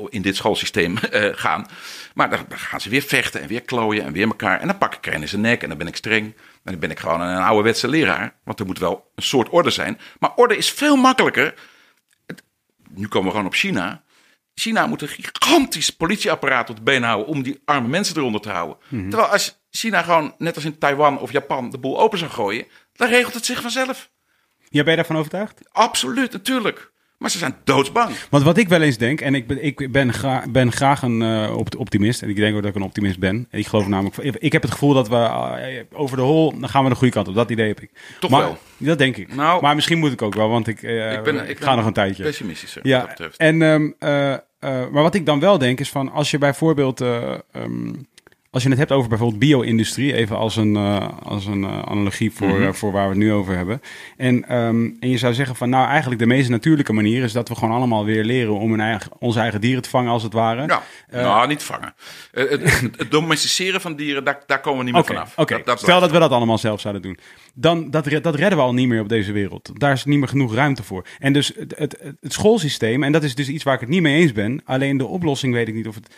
in 0.09 0.21
dit 0.21 0.35
schoolsysteem 0.35 0.97
gaan. 1.45 1.67
Maar 2.13 2.29
dan, 2.29 2.45
dan 2.47 2.57
gaan 2.57 2.81
ze 2.81 2.89
weer 2.89 3.01
vechten 3.01 3.41
en 3.41 3.47
weer 3.47 3.61
klooien 3.61 4.03
en 4.03 4.13
weer 4.13 4.27
elkaar. 4.27 4.59
En 4.59 4.67
dan 4.67 4.77
pak 4.77 4.95
ik 4.95 5.05
er 5.05 5.13
in 5.13 5.27
zijn 5.27 5.41
nek 5.41 5.61
en 5.63 5.69
dan 5.69 5.77
ben 5.77 5.87
ik 5.87 5.95
streng. 5.95 6.33
Dan 6.71 6.79
ben 6.79 6.91
ik 6.91 6.99
gewoon 6.99 7.21
een 7.21 7.43
ouderwetse 7.43 7.87
leraar. 7.87 8.35
Want 8.43 8.59
er 8.59 8.65
moet 8.65 8.79
wel 8.79 9.11
een 9.15 9.23
soort 9.23 9.49
orde 9.49 9.69
zijn. 9.69 9.99
Maar 10.19 10.31
orde 10.35 10.57
is 10.57 10.71
veel 10.71 10.95
makkelijker. 10.95 11.53
Het- 12.25 12.43
nu 12.89 13.07
komen 13.07 13.25
we 13.27 13.31
gewoon 13.31 13.45
op 13.45 13.53
China. 13.53 14.03
China 14.53 14.87
moet 14.87 15.01
een 15.01 15.07
gigantisch 15.07 15.89
politieapparaat 15.89 16.69
op 16.69 16.75
de 16.75 16.81
been 16.81 17.03
houden 17.03 17.27
om 17.27 17.43
die 17.43 17.61
arme 17.65 17.87
mensen 17.87 18.17
eronder 18.17 18.41
te 18.41 18.49
houden. 18.49 18.77
Terwijl 19.09 19.29
als 19.31 19.59
China 19.71 20.01
gewoon, 20.01 20.35
net 20.37 20.55
als 20.55 20.65
in 20.65 20.77
Taiwan 20.77 21.19
of 21.19 21.31
Japan, 21.31 21.69
de 21.69 21.77
boel 21.77 21.99
open 21.99 22.17
zou 22.17 22.31
gooien, 22.31 22.65
dan 22.93 23.07
regelt 23.09 23.33
het 23.33 23.45
zich 23.45 23.61
vanzelf. 23.61 24.09
Ja, 24.69 24.81
ben 24.81 24.89
je 24.91 24.95
daarvan 24.97 25.17
overtuigd? 25.17 25.59
Absoluut, 25.71 26.31
natuurlijk. 26.31 26.91
Maar 27.17 27.29
ze 27.29 27.37
zijn 27.37 27.55
doodsbang. 27.63 28.15
Want 28.29 28.43
wat 28.43 28.57
ik 28.57 28.67
wel 28.69 28.81
eens 28.81 28.97
denk, 28.97 29.21
en 29.21 29.35
ik 29.35 29.47
ben, 29.47 29.63
ik 29.63 29.91
ben, 29.91 30.13
gra- 30.13 30.43
ben 30.49 30.71
graag 30.71 31.01
een 31.01 31.21
eh, 31.21 31.57
opt- 31.57 31.75
optimist. 31.75 32.21
En 32.21 32.29
ik 32.29 32.35
denk 32.35 32.55
ook 32.55 32.61
dat 32.61 32.69
ik 32.69 32.75
een 32.75 32.81
optimist 32.87 33.19
ben. 33.19 33.47
Ik 33.51 33.67
geloof 33.67 33.87
namelijk, 33.87 34.17
ik- 34.17 34.51
heb 34.51 34.61
het 34.61 34.71
gevoel 34.71 34.93
dat 34.93 35.09
we 35.09 35.15
eh, 35.15 35.83
over 35.99 36.17
de 36.17 36.23
hol, 36.23 36.59
dan 36.59 36.69
gaan 36.69 36.83
we 36.83 36.89
de 36.89 36.95
goede 36.95 37.13
kant 37.13 37.27
op. 37.27 37.35
Dat 37.35 37.49
idee 37.49 37.67
heb 37.67 37.81
ik. 37.81 37.91
Toch 38.19 38.29
maar, 38.31 38.41
wel? 38.41 38.57
Dat 38.77 38.97
denk 38.97 39.17
ik. 39.17 39.35
Nou- 39.35 39.61
maar 39.61 39.75
misschien 39.75 39.97
moet 39.99 40.11
ik 40.11 40.21
ook 40.21 40.35
wel, 40.35 40.49
want 40.49 40.67
ik, 40.67 40.83
eh, 40.83 41.11
Ik, 41.13 41.23
ben, 41.23 41.49
ik 41.49 41.57
ga 41.59 41.65
ben 41.67 41.75
nog 41.77 41.85
een 41.85 41.93
tijdje. 41.93 42.23
Pessimistischer. 42.23 42.87
Ja, 42.87 43.15
en, 43.37 43.61
ehm, 43.61 43.91
eh, 43.99 44.33
eh, 44.33 44.39
maar 44.59 45.03
wat 45.03 45.15
ik 45.15 45.25
dan 45.25 45.39
wel 45.39 45.57
denk 45.57 45.79
is 45.79 45.89
van 45.89 46.11
als 46.11 46.31
je 46.31 46.37
bijvoorbeeld, 46.37 47.01
eh, 47.01 47.33
ehm, 47.51 47.93
als 48.55 48.63
je 48.63 48.69
het 48.69 48.77
hebt 48.79 48.91
over 48.91 49.09
bijvoorbeeld 49.09 49.39
bio-industrie, 49.39 50.13
even 50.13 50.37
als 50.37 50.55
een, 50.55 50.75
eh, 50.75 51.07
als 51.23 51.45
een 51.45 51.63
eh, 51.63 51.81
analogie 51.81 52.31
voor, 52.31 52.47
Mhm. 52.47 52.61
eh, 52.63 52.73
voor 52.73 52.91
waar 52.91 53.03
we 53.03 53.09
het 53.09 53.17
nu 53.17 53.33
over 53.33 53.55
hebben. 53.55 53.81
En, 54.17 54.47
ehm, 54.47 54.89
en 54.99 55.09
je 55.09 55.17
zou 55.17 55.33
zeggen 55.33 55.55
van 55.55 55.69
nou 55.69 55.87
eigenlijk 55.87 56.19
de 56.21 56.27
meest 56.27 56.49
natuurlijke 56.49 56.93
manier 56.93 57.23
is 57.23 57.31
dat 57.31 57.49
we 57.49 57.55
gewoon 57.55 57.75
allemaal 57.75 58.05
weer 58.05 58.23
leren 58.23 58.57
om 58.59 58.73
een 58.73 58.79
eigen, 58.79 59.11
onze 59.19 59.39
eigen 59.39 59.61
dieren 59.61 59.81
te 59.81 59.89
vangen 59.89 60.11
als 60.11 60.23
het 60.23 60.33
ware. 60.33 60.65
Ja, 60.67 60.81
nou, 61.11 61.47
niet 61.47 61.63
vangen. 61.63 61.93
Het, 62.31 62.49
het, 62.49 62.81
het 62.97 63.11
domesticeren 63.11 63.81
van 63.81 63.95
dieren, 63.95 64.23
daar, 64.23 64.43
daar 64.45 64.61
komen 64.61 64.79
we 64.79 64.83
niet 64.85 64.93
meer 64.93 65.01
Oké, 65.03 65.13
vanaf. 65.13 65.33
oké. 65.37 65.55
Dat- 65.55 65.65
dat 65.65 65.79
stel 65.79 65.99
dat 65.99 66.11
we 66.11 66.19
dat 66.19 66.31
allemaal 66.31 66.57
zelf 66.57 66.79
zouden 66.81 67.01
doen. 67.01 67.17
Dan, 67.53 67.89
dat, 67.91 68.03
dat 68.21 68.35
redden 68.35 68.57
we 68.57 68.63
al 68.63 68.73
niet 68.73 68.87
meer 68.87 69.01
op 69.01 69.09
deze 69.09 69.31
wereld. 69.31 69.71
Daar 69.79 69.91
is 69.93 70.05
niet 70.05 70.19
meer 70.19 70.27
genoeg 70.27 70.53
ruimte 70.53 70.83
voor. 70.83 71.05
En 71.19 71.33
dus 71.33 71.51
het, 71.57 71.73
het, 71.77 71.97
het 72.21 72.33
schoolsysteem, 72.33 73.03
en 73.03 73.11
dat 73.11 73.23
is 73.23 73.35
dus 73.35 73.47
iets 73.49 73.63
waar 73.63 73.73
ik 73.73 73.79
het 73.79 73.89
niet 73.89 74.01
mee 74.01 74.21
eens 74.21 74.31
ben. 74.31 74.61
Alleen 74.65 74.97
de 74.97 75.05
oplossing 75.05 75.53
weet 75.53 75.67
ik 75.67 75.73
niet 75.73 75.87
of 75.87 75.95
het... 75.95 76.15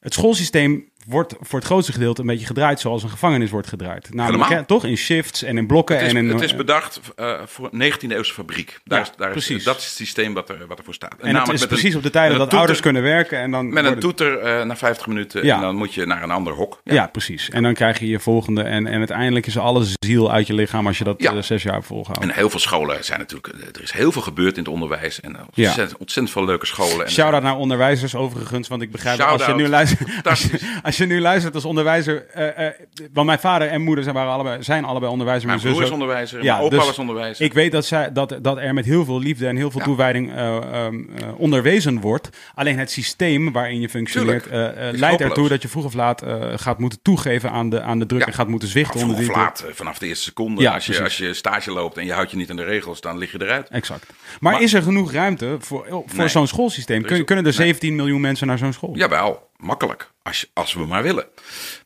Het 0.00 0.14
schoolsysteem 0.14 0.84
wordt 1.08 1.34
voor 1.40 1.58
het 1.58 1.68
grootste 1.68 1.92
gedeelte 1.92 2.20
een 2.20 2.26
beetje 2.26 2.46
gedraaid 2.46 2.80
zoals 2.80 3.02
een 3.02 3.08
gevangenis 3.10 3.50
wordt 3.50 3.68
gedraaid. 3.68 4.14
Namelijk, 4.14 4.50
hè, 4.50 4.64
toch 4.64 4.84
in 4.84 4.96
shifts 4.96 5.42
en 5.42 5.58
in 5.58 5.66
blokken. 5.66 5.96
Het 5.96 6.04
is, 6.06 6.12
en 6.12 6.16
in, 6.16 6.28
het 6.28 6.40
is 6.42 6.56
bedacht 6.56 7.00
eh, 7.16 7.32
voor 7.46 7.68
een 7.72 7.92
19e 7.92 8.10
eeuwse 8.12 8.32
fabriek. 8.32 8.80
Daar 8.84 8.98
Ja, 8.98 9.04
is, 9.04 9.12
daar 9.16 9.30
precies. 9.30 9.56
Is, 9.56 9.64
dat 9.64 9.76
is 9.78 9.84
het 9.84 9.92
systeem 9.94 10.34
wat, 10.34 10.48
er, 10.48 10.66
wat 10.68 10.78
ervoor 10.78 10.94
staat. 10.94 11.14
en 11.20 11.36
het 11.36 11.48
is 11.52 11.60
met 11.60 11.68
precies 11.68 11.90
een- 11.90 11.96
op 11.96 12.02
de 12.02 12.10
tijden 12.10 12.38
dat 12.38 12.54
ouders 12.54 12.80
kunnen 12.80 13.02
werken. 13.02 13.38
En 13.38 13.50
dan 13.50 13.72
Met 13.72 13.84
een 13.84 13.98
toeter 13.98 14.38
eh, 14.38 14.64
na 14.64 14.76
50 14.76 15.06
minuten 15.06 15.44
Ja. 15.44 15.54
en 15.54 15.60
dan 15.60 15.76
moet 15.76 15.94
je 15.94 16.06
naar 16.06 16.22
een 16.22 16.30
ander 16.30 16.52
hok. 16.52 16.80
Ja. 16.84 17.06
precies. 17.06 17.50
En 17.50 17.62
dan 17.62 17.74
krijg 17.74 17.98
je 17.98 18.08
je 18.08 18.18
volgende. 18.20 18.62
En, 18.62 18.86
en 18.86 18.98
uiteindelijk 18.98 19.46
is 19.46 19.58
alle 19.58 19.84
ziel 20.04 20.32
uit 20.32 20.46
je 20.46 20.54
lichaam 20.54 20.86
als 20.86 20.98
je 20.98 21.04
dat 21.04 21.20
eh, 21.20 21.42
zes 21.42 21.62
jaar 21.62 21.82
volgehouden. 21.82 22.30
En 22.30 22.36
heel 22.36 22.50
veel 22.50 22.60
scholen 22.60 23.04
zijn 23.04 23.18
natuurlijk... 23.18 23.46
eh, 23.46 23.68
Er 23.72 23.82
is 23.82 23.92
heel 23.92 24.12
veel 24.12 24.22
gebeurd 24.22 24.56
in 24.56 24.62
het 24.62 24.72
onderwijs. 24.72 25.20
En 25.20 25.36
ontzettend, 25.56 25.96
ontzettend 25.98 26.30
veel 26.30 26.44
leuke 26.44 26.66
scholen. 26.66 27.04
En 27.06 27.12
Shout-out 27.12 27.42
naar 27.42 27.56
onderwijzers 27.56 28.14
overigens, 28.14 28.68
want 28.68 28.82
ik 28.82 28.90
begrijp 28.92 29.18
dat 29.18 29.28
als 29.28 29.46
je 29.46 29.54
nu 29.54 29.68
luistert, 29.68 30.00
als 30.24 30.42
je, 30.42 30.48
Fantastisch. 30.48 30.82
als 30.82 30.96
je 30.98 31.06
nu 31.06 31.20
luistert 31.20 31.54
als 31.54 31.64
onderwijzer, 31.64 32.26
eh, 32.26 32.66
eh, 32.66 32.74
want 33.12 33.26
mijn 33.26 33.38
vader 33.38 33.68
en 33.68 33.80
moeder 33.82 34.04
zijn, 34.04 34.14
waren 34.16 34.32
allebei, 34.32 34.62
zijn 34.62 34.84
allebei 34.84 35.12
onderwijzer, 35.12 35.46
Mijn 35.48 35.60
mijn 35.60 35.72
broer 35.72 35.84
is 35.86 35.90
onderwijzer, 35.92 36.42
Ja, 36.42 36.52
mijn 36.52 36.64
opa 36.66 36.76
dus 36.76 36.86
was 36.86 36.98
onderwijzer. 36.98 37.44
Ik 37.44 37.52
weet 37.52 37.72
dat, 37.72 37.84
zij, 37.84 38.12
dat, 38.12 38.38
dat 38.42 38.56
er 38.56 38.74
met 38.74 38.84
heel 38.84 39.04
veel 39.04 39.18
liefde 39.20 39.46
en 39.46 39.56
heel 39.56 39.70
veel 39.70 39.80
Ja. 39.80 39.86
toewijding 39.86 40.32
eh, 40.32 40.56
ehm, 40.56 40.94
eh, 41.16 41.28
onderwezen 41.40 42.00
wordt. 42.00 42.28
Alleen 42.54 42.78
het 42.78 42.90
systeem 42.90 43.52
waarin 43.52 43.80
je 43.80 43.88
functioneert 43.88 44.46
leidt 44.92 45.20
ertoe 45.20 45.48
dat 45.48 45.62
je 45.62 45.68
vroeg 45.68 45.84
of 45.84 45.94
laat 45.94 46.22
gaat 46.56 46.78
moeten 46.78 46.98
toegeven 47.02 47.50
aan 47.50 47.70
de, 47.70 47.80
aan 47.82 47.98
de 47.98 48.06
druk 48.06 48.20
Ja. 48.20 48.26
en 48.26 48.32
gaat 48.32 48.48
moeten 48.48 48.68
zwichten 48.68 49.00
Vroeg 49.00 49.02
onder 49.10 49.18
of 49.18 49.24
die 49.24 49.32
druk. 49.34 49.46
laat, 49.68 49.76
vanaf 49.76 49.98
de 49.98 50.06
eerste 50.06 50.24
seconde. 50.24 50.62
Ja, 50.62 50.72
als, 50.74 50.86
je, 50.86 50.92
precies. 50.92 51.18
als 51.18 51.28
je 51.28 51.34
stage 51.34 51.70
loopt 51.70 51.96
en 51.96 52.04
je 52.06 52.12
houdt 52.12 52.30
je 52.30 52.36
niet 52.36 52.50
aan 52.50 52.56
de 52.56 52.64
regels, 52.64 53.00
dan 53.00 53.18
lig 53.18 53.32
je 53.32 53.42
eruit. 53.42 53.68
Exact. 53.68 54.06
Maar, 54.40 54.52
Maar- 54.52 54.62
is 54.62 54.74
er 54.74 54.82
genoeg 54.82 55.12
ruimte 55.12 55.56
voor, 55.58 55.86
voor 55.88 56.04
Nee. 56.16 56.28
zo'n 56.28 56.46
schoolsysteem? 56.46 57.02
Kun, 57.02 57.24
kunnen 57.24 57.44
er 57.44 57.50
nee. 57.56 57.66
17 57.66 57.96
miljoen 57.96 58.20
mensen 58.20 58.46
naar 58.46 58.58
zo'n 58.58 58.72
school? 58.72 58.96
Jawel, 58.96 59.50
makkelijk. 59.56 60.10
Als, 60.28 60.46
als 60.52 60.74
we 60.74 60.86
maar 60.86 61.02
willen. 61.02 61.26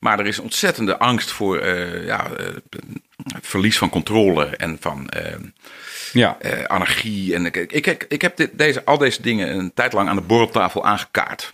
Maar 0.01 0.19
er 0.19 0.27
is 0.27 0.39
ontzettende 0.39 0.99
angst 0.99 1.31
voor 1.31 1.59
eh, 1.59 2.05
ja, 2.07 2.31
eh, 2.31 2.47
verlies 3.41 3.79
van 3.79 3.91
controle 3.91 4.45
en 4.45 4.77
van 4.81 5.09
eh, 5.09 5.35
Ja. 6.13 6.37
anarchie. 6.67 7.35
En 7.35 7.47
ik, 7.47 7.57
ik, 7.57 8.07
ik, 8.09 8.23
heb 8.23 8.37
dit, 8.37 8.59
deze, 8.59 8.85
al 8.85 8.99
deze 8.99 9.23
dingen 9.23 9.57
een 9.57 9.75
tijd 9.75 9.93
lang 9.93 10.09
aan 10.09 10.17
de 10.17 10.23
borreltafel 10.23 10.85
aangekaart. 10.85 11.51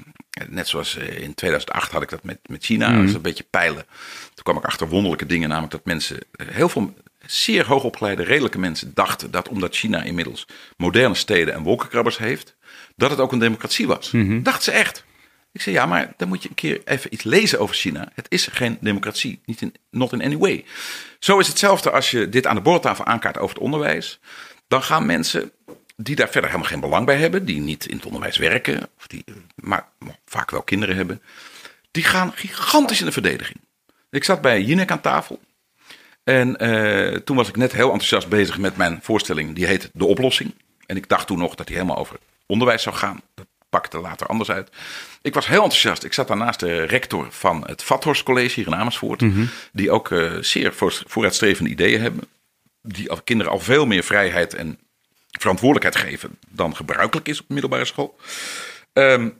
Net 0.48 0.69
zoals 0.69 0.97
in 0.97 1.35
2008 1.35 1.93
had 1.93 2.02
ik 2.02 2.09
dat 2.09 2.23
met, 2.24 2.39
met 2.47 2.65
China. 2.65 2.93
Dat 2.93 3.09
is 3.09 3.15
een 3.15 3.23
beetje 3.23 3.47
peilen. 3.51 3.86
Toen 4.35 4.43
kwam 4.44 4.56
ik 4.56 4.65
achter 4.65 4.89
wonderlijke 4.89 5.27
dingen. 5.27 5.48
Namelijk 5.48 5.73
dat 5.73 5.85
mensen, 5.85 6.19
heel 6.44 6.69
veel 6.69 6.94
zeer 7.27 7.66
hoogopgeleide, 7.66 8.23
redelijke 8.23 8.59
mensen 8.59 8.90
dachten 8.94 9.31
dat 9.31 9.48
omdat 9.48 9.77
China 9.77 10.02
inmiddels 10.02 10.47
moderne 10.77 11.15
steden 11.15 11.55
en 11.55 11.62
wolkenkrabbers 11.62 12.19
heeft, 12.19 12.56
dat 12.97 13.10
het 13.10 13.20
ook 13.20 13.32
een 13.32 13.39
democratie 13.39 13.86
was. 13.86 14.10
Dachten 14.43 14.62
ze 14.65 14.70
echt. 14.70 15.06
Ik 15.52 15.60
zei 15.60 15.74
ja, 15.76 15.86
maar 15.86 16.12
dan 16.16 16.28
moet 16.28 16.42
je 16.42 16.48
een 16.48 16.54
keer 16.54 16.80
even 16.84 17.12
iets 17.12 17.22
lezen 17.22 17.60
over 17.60 17.74
China. 17.74 18.08
Het 18.14 18.26
is 18.28 18.46
geen 18.46 18.78
democratie, 18.80 19.40
niet 19.44 19.60
in, 19.60 19.74
not 19.90 20.12
in 20.12 20.22
any 20.22 20.36
way. 20.36 20.64
Zo 21.18 21.38
is 21.38 21.48
hetzelfde 21.48 21.90
als 21.90 22.10
je 22.10 22.28
dit 22.28 22.46
aan 22.46 22.54
de 22.54 22.60
borreltafel 22.60 23.04
aankaart 23.04 23.38
over 23.38 23.54
het 23.54 23.64
onderwijs. 23.64 24.20
Dan 24.68 24.82
gaan 24.82 25.06
mensen 25.06 25.52
die 25.96 26.16
daar 26.16 26.28
verder 26.28 26.50
helemaal 26.50 26.70
geen 26.70 26.80
belang 26.80 27.06
bij 27.06 27.16
hebben, 27.16 27.44
die 27.44 27.60
niet 27.60 27.86
in 27.86 27.96
het 27.96 28.06
onderwijs 28.06 28.36
werken, 28.36 28.88
of 28.98 29.06
die, 29.06 29.24
maar 29.54 29.88
vaak 30.24 30.50
wel 30.50 30.62
kinderen 30.62 30.96
hebben, 30.96 31.22
die 31.90 32.04
gaan 32.04 32.32
gigantisch 32.34 33.00
in 33.00 33.06
de 33.06 33.12
verdediging. 33.12 33.60
Ik 34.10 34.24
zat 34.24 34.40
bij 34.40 34.62
Jinek 34.62 34.90
aan 34.90 35.00
tafel. 35.00 35.40
En 36.24 36.56
eh, 36.56 37.16
toen 37.16 37.36
was 37.36 37.48
ik 37.48 37.56
net 37.56 37.72
heel 37.72 37.90
enthousiast 37.90 38.28
bezig 38.28 38.58
met 38.58 38.76
mijn 38.76 38.98
voorstelling. 39.02 39.54
Die 39.54 39.66
heet 39.66 39.90
De 39.92 40.04
Oplossing. 40.04 40.54
En 40.86 40.96
ik 40.96 41.08
dacht 41.08 41.26
toen 41.26 41.38
nog 41.38 41.54
dat 41.54 41.66
die 41.66 41.76
helemaal 41.76 41.98
over 41.98 42.16
onderwijs 42.46 42.82
zou 42.82 42.96
gaan. 42.96 43.20
Dat 43.34 43.46
pakte 43.68 43.98
later 43.98 44.26
anders 44.26 44.50
uit. 44.50 44.70
Ik 45.22 45.34
was 45.34 45.46
heel 45.46 45.62
enthousiast. 45.62 46.04
Ik 46.04 46.12
zat 46.12 46.28
daarnaast 46.28 46.60
de 46.60 46.82
rector 46.82 47.26
van 47.32 47.64
het 47.66 47.82
Vathorst 47.82 48.22
College 48.22 48.54
hier 48.54 48.66
in 48.66 48.74
Amersfoort. 48.74 49.20
Die 49.72 49.90
ook 49.90 50.10
eh, 50.10 50.32
zeer 50.40 50.74
voor- 50.74 51.02
vooruitstrevende 51.06 51.70
ideeën 51.70 52.00
hebben. 52.00 52.24
Die 52.82 53.10
al- 53.10 53.22
kinderen 53.22 53.52
al 53.52 53.60
veel 53.60 53.86
meer 53.86 54.02
vrijheid 54.02 54.54
en 54.54 54.78
verantwoordelijkheid 55.38 56.08
geven 56.08 56.38
dan 56.48 56.76
gebruikelijk 56.76 57.28
is 57.28 57.40
op 57.40 57.48
middelbare 57.48 57.84
school. 57.84 58.18
Ehm, 58.92 59.30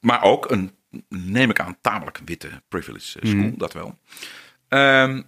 maar 0.00 0.22
ook 0.22 0.50
een, 0.50 0.74
neem 1.08 1.50
ik 1.50 1.60
aan, 1.60 1.76
tamelijk 1.80 2.20
witte 2.24 2.62
privilege 2.68 3.20
eh, 3.20 3.28
school, 3.30 3.52
dat 3.56 3.72
wel. 3.72 3.98
Ehm, 4.68 5.22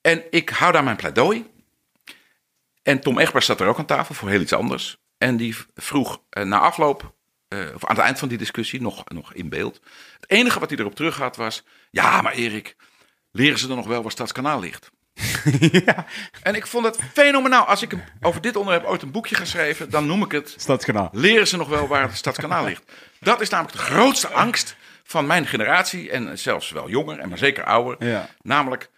en 0.00 0.22
ik 0.30 0.48
hou 0.48 0.72
daar 0.72 0.84
mijn 0.84 0.96
pleidooi. 0.96 1.46
En 2.82 3.00
Tom 3.00 3.18
Egbers 3.18 3.46
zat 3.46 3.60
er 3.60 3.66
ook 3.66 3.78
aan 3.78 3.86
tafel 3.86 4.14
voor 4.14 4.28
heel 4.28 4.40
iets 4.40 4.52
anders. 4.52 4.96
En 5.18 5.36
die 5.36 5.56
vroeg 5.74 6.20
eh, 6.30 6.44
na 6.44 6.58
afloop, 6.58 7.14
eh, 7.48 7.74
of 7.74 7.84
aan 7.84 7.96
het 7.96 8.04
eind 8.04 8.18
van 8.18 8.28
die 8.28 8.38
discussie, 8.38 8.80
nog, 8.80 9.04
nog 9.08 9.32
in 9.32 9.48
beeld. 9.48 9.80
Het 10.20 10.30
enige 10.30 10.60
wat 10.60 10.70
hij 10.70 10.78
erop 10.78 10.94
terug 10.94 11.16
had 11.16 11.36
was: 11.36 11.64
Ja, 11.90 12.20
maar 12.20 12.32
Erik, 12.32 12.76
leren 13.30 13.58
ze 13.58 13.66
dan 13.66 13.76
nog 13.76 13.86
wel 13.86 14.02
waar 14.02 14.10
Stadskanaal 14.12 14.60
ligt? 14.60 14.90
En 16.42 16.54
ik 16.54 16.66
vond 16.66 16.84
het 16.84 16.98
fenomenaal. 17.12 17.64
Als 17.64 17.82
ik 17.82 17.92
over 18.20 18.40
dit 18.40 18.56
onderwerp 18.56 18.86
ooit 18.86 19.02
een 19.02 19.10
boekje 19.10 19.34
ga 19.34 19.44
schrijven, 19.44 19.90
dan 19.90 20.06
noem 20.06 20.22
ik 20.22 20.32
het 20.32 20.54
Stadskanaal. 20.56 21.08
leren 21.12 21.48
ze 21.48 21.56
nog 21.56 21.68
wel 21.68 21.86
waar 21.88 22.02
het 22.02 22.16
Stadskanaal 22.16 22.64
ligt. 22.64 22.92
Dat 23.20 23.40
is 23.40 23.48
namelijk 23.48 23.76
de 23.76 23.82
grootste 23.82 24.28
angst 24.28 24.76
van 25.04 25.26
mijn 25.26 25.46
generatie. 25.46 26.10
En 26.10 26.38
zelfs 26.38 26.70
wel 26.70 26.88
jonger, 26.88 27.18
en 27.18 27.28
maar 27.28 27.38
zeker 27.38 27.64
ouder. 27.64 28.08
Ja. 28.08 28.28
Namelijk, 28.42 28.90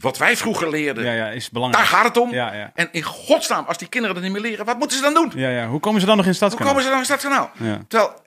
wat 0.00 0.18
wij 0.18 0.36
vroeger 0.36 0.70
leerden, 0.70 1.04
Ja, 1.04 1.12
ja, 1.12 1.28
is 1.28 1.50
belangrijk. 1.50 1.84
daar 1.88 1.94
gaat 1.98 2.04
het 2.08 2.16
om. 2.16 2.32
Ja, 2.32 2.54
ja. 2.54 2.70
En 2.74 2.88
in 2.92 3.02
godsnaam, 3.02 3.64
als 3.64 3.78
die 3.78 3.88
kinderen 3.88 4.14
dat 4.16 4.24
niet 4.24 4.32
meer 4.32 4.42
leren, 4.50 4.64
wat 4.64 4.78
moeten 4.78 4.96
ze 4.96 5.02
dan 5.02 5.14
doen? 5.14 5.32
Ja, 5.34 5.48
ja. 5.48 5.66
Hoe 5.66 5.80
komen 5.80 6.00
ze 6.00 6.06
dan 6.06 6.16
nog 6.16 6.24
in 6.24 6.30
Hoe 6.30 6.38
Stadskanaal? 6.40 6.68
komen 6.68 6.82
ze 6.84 6.88
dan 6.90 6.98
in 6.98 7.04
Stadskanaal? 7.04 7.50
Ja. 7.58 7.84
Terwijl 7.88 8.24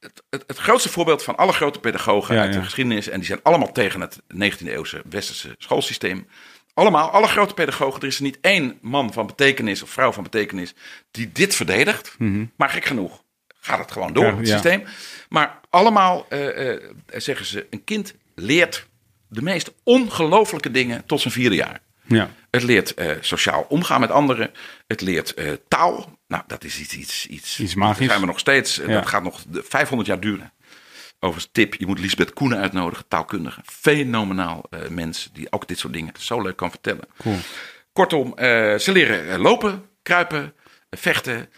het, 0.00 0.22
het, 0.30 0.44
het 0.46 0.58
grootste 0.58 0.88
voorbeeld 0.88 1.22
van 1.22 1.36
alle 1.36 1.52
grote 1.52 1.78
pedagogen 1.80 2.34
Ja, 2.34 2.40
uit 2.40 2.52
de 2.52 2.62
geschiedenis... 2.62 3.08
en 3.08 3.16
die 3.18 3.26
zijn 3.26 3.40
allemaal 3.42 3.72
tegen 3.72 4.00
het 4.00 4.18
19e 4.34 4.66
eeuwse 4.66 5.02
westerse 5.10 5.54
schoolsysteem... 5.58 6.28
Allemaal, 6.74 7.10
alle 7.10 7.26
grote 7.26 7.54
pedagogen. 7.54 8.00
Er 8.00 8.06
is 8.06 8.16
er 8.16 8.22
niet 8.22 8.38
één 8.40 8.78
man 8.80 9.12
van 9.12 9.26
betekenis 9.26 9.82
of 9.82 9.90
vrouw 9.90 10.12
van 10.12 10.22
betekenis 10.22 10.74
die 11.10 11.32
dit 11.32 11.54
verdedigt. 11.54 12.16
Maar 12.56 12.68
gek 12.70 12.84
genoeg 12.84 13.22
gaat 13.60 13.78
het 13.78 13.92
gewoon 13.92 14.12
door, 14.12 14.36
het 14.36 14.48
systeem. 14.48 14.84
Maar 15.28 15.60
allemaal 15.70 16.26
eh, 16.28 16.72
eh, 16.72 16.80
zeggen 17.08 17.46
ze, 17.46 17.66
een 17.70 17.84
kind 17.84 18.14
leert 18.34 18.86
de 19.28 19.42
meest 19.42 19.72
ongelofelijke 19.82 20.70
dingen 20.70 21.06
tot 21.06 21.20
zijn 21.20 21.34
vierde 21.34 21.56
jaar. 21.56 21.80
Ja. 22.06 22.30
Het 22.50 22.62
leert 22.62 22.94
eh, 22.94 23.10
sociaal 23.20 23.66
omgaan 23.68 24.00
met 24.00 24.10
anderen. 24.10 24.50
Het 24.86 25.00
leert 25.00 25.34
eh, 25.34 25.52
taal. 25.68 26.18
Nou, 26.28 26.42
dat 26.46 26.64
is 26.64 26.80
iets, 26.80 26.94
iets, 26.96 27.26
iets. 27.26 27.60
Iets 27.60 27.74
magisch. 27.74 27.98
Daar 27.98 28.08
zijn 28.08 28.20
we 28.20 28.26
nog 28.26 28.38
steeds. 28.38 28.78
eh, 28.78 28.86
Ja. 28.88 28.92
Dat 28.94 29.06
gaat 29.08 29.22
nog 29.22 29.42
de 29.48 29.62
500 29.68 30.08
jaar 30.08 30.20
duren. 30.20 30.52
Overigens, 31.20 31.52
tip: 31.52 31.74
je 31.74 31.86
moet 31.86 31.98
Lisbeth 31.98 32.32
Koenen 32.32 32.58
uitnodigen, 32.58 33.08
taalkundige. 33.08 33.60
Fenomenaal 33.64 34.64
mens 34.88 35.30
die 35.32 35.52
ook 35.52 35.68
dit 35.68 35.78
soort 35.78 35.92
dingen 35.92 36.12
zo 36.18 36.42
leuk 36.42 36.56
kan 36.56 36.70
vertellen. 36.70 37.04
Cool. 37.18 37.36
Kortom, 37.92 38.32
ze 38.78 38.88
leren 38.92 39.40
lopen, 39.40 39.84
kruipen, 40.02 40.54
vechten, 40.90 41.48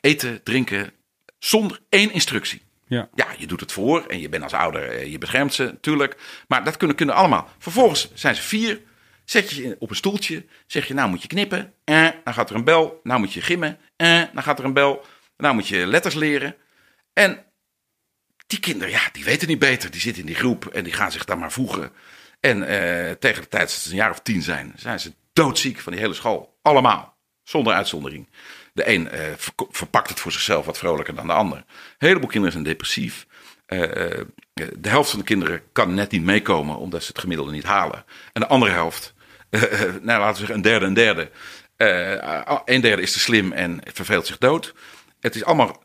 eten, 0.00 0.42
drinken. 0.42 0.92
Zonder 1.38 1.80
één 1.88 2.12
instructie. 2.12 2.62
Ja. 2.90 3.08
Ja, 3.14 3.26
je 3.38 3.46
doet 3.46 3.60
het 3.60 3.72
voor 3.72 4.06
en 4.06 4.20
je 4.20 4.28
bent 4.28 4.42
als 4.42 4.52
ouder, 4.52 4.90
eh, 4.90 5.10
je 5.10 5.18
beschermt 5.18 5.54
ze 5.54 5.64
natuurlijk. 5.64 6.16
Maar 6.48 6.64
dat 6.64 6.76
kunnen 6.76 6.96
kinderen 6.96 7.22
allemaal. 7.22 7.48
Vervolgens 7.58 8.10
zijn 8.14 8.34
ze 8.34 8.42
vier. 8.42 8.80
Zet 9.24 9.50
je 9.50 9.76
op 9.78 9.90
een 9.90 9.96
stoeltje. 9.96 10.44
Zeg 10.66 10.86
je, 10.86 10.94
nou 10.94 11.10
moet 11.10 11.22
je 11.22 11.28
knippen. 11.28 11.74
Eh, 11.84 12.08
dan 12.24 12.34
gaat 12.34 12.50
er 12.50 12.56
een 12.56 12.64
bel. 12.64 13.00
Nou 13.02 13.20
moet 13.20 13.32
je 13.32 13.40
gimmen. 13.40 13.78
Eh, 13.96 14.22
dan 14.32 14.42
gaat 14.42 14.58
er 14.58 14.64
een 14.64 14.72
bel. 14.72 15.04
Nou 15.36 15.54
moet 15.54 15.68
je 15.68 15.86
letters 15.86 16.14
leren. 16.14 16.56
En 17.12 17.44
die 18.46 18.60
kinderen, 18.60 18.92
ja, 18.92 19.00
die 19.12 19.24
weten 19.24 19.48
niet 19.48 19.58
beter. 19.58 19.90
Die 19.90 20.00
zitten 20.00 20.20
in 20.20 20.26
die 20.26 20.36
groep 20.36 20.66
en 20.66 20.84
die 20.84 20.92
gaan 20.92 21.12
zich 21.12 21.24
daar 21.24 21.38
maar 21.38 21.52
voegen. 21.52 21.92
En 22.40 22.62
eh, 22.62 23.10
tegen 23.10 23.42
de 23.42 23.48
tijd 23.48 23.62
dat 23.62 23.70
ze 23.70 23.90
een 23.90 23.96
jaar 23.96 24.10
of 24.10 24.20
tien 24.20 24.42
zijn, 24.42 24.72
zijn 24.76 25.00
ze 25.00 25.12
doodziek 25.32 25.80
van 25.80 25.92
die 25.92 26.00
hele 26.00 26.14
school. 26.14 26.58
Allemaal. 26.62 27.16
Zonder 27.42 27.72
uitzondering. 27.72 28.28
De 28.80 28.88
een 28.88 29.10
eh, 29.10 29.22
verpakt 29.70 30.08
het 30.08 30.20
voor 30.20 30.32
zichzelf 30.32 30.66
wat 30.66 30.78
vrolijker 30.78 31.14
dan 31.14 31.26
de 31.26 31.32
ander. 31.32 31.58
Een 31.58 31.64
heleboel 31.98 32.28
kinderen 32.28 32.52
zijn 32.52 32.64
depressief. 32.64 33.26
Eh, 33.70 34.10
eh, 34.10 34.26
de 34.54 34.88
helft 34.88 35.10
van 35.10 35.18
de 35.18 35.24
kinderen 35.24 35.62
kan 35.72 35.94
net 35.94 36.10
niet 36.10 36.22
meekomen 36.22 36.76
omdat 36.76 37.02
ze 37.02 37.08
het 37.08 37.18
gemiddelde 37.18 37.52
niet 37.52 37.64
halen. 37.64 38.04
En 38.32 38.40
de 38.40 38.46
andere 38.46 38.72
helft, 38.72 39.14
eh, 39.50 39.60
nou 39.80 40.20
laten 40.20 40.30
we 40.30 40.36
zeggen 40.36 40.54
een 40.54 40.62
derde, 40.62 40.86
een 40.86 40.94
derde. 40.94 41.30
een 42.64 42.80
derde 42.80 43.02
is 43.02 43.12
te 43.12 43.18
slim 43.18 43.52
en 43.52 43.80
verveelt 43.92 44.26
zich 44.26 44.38
dood. 44.38 44.74
Het 45.20 45.34
is 45.34 45.44
allemaal 45.44 45.82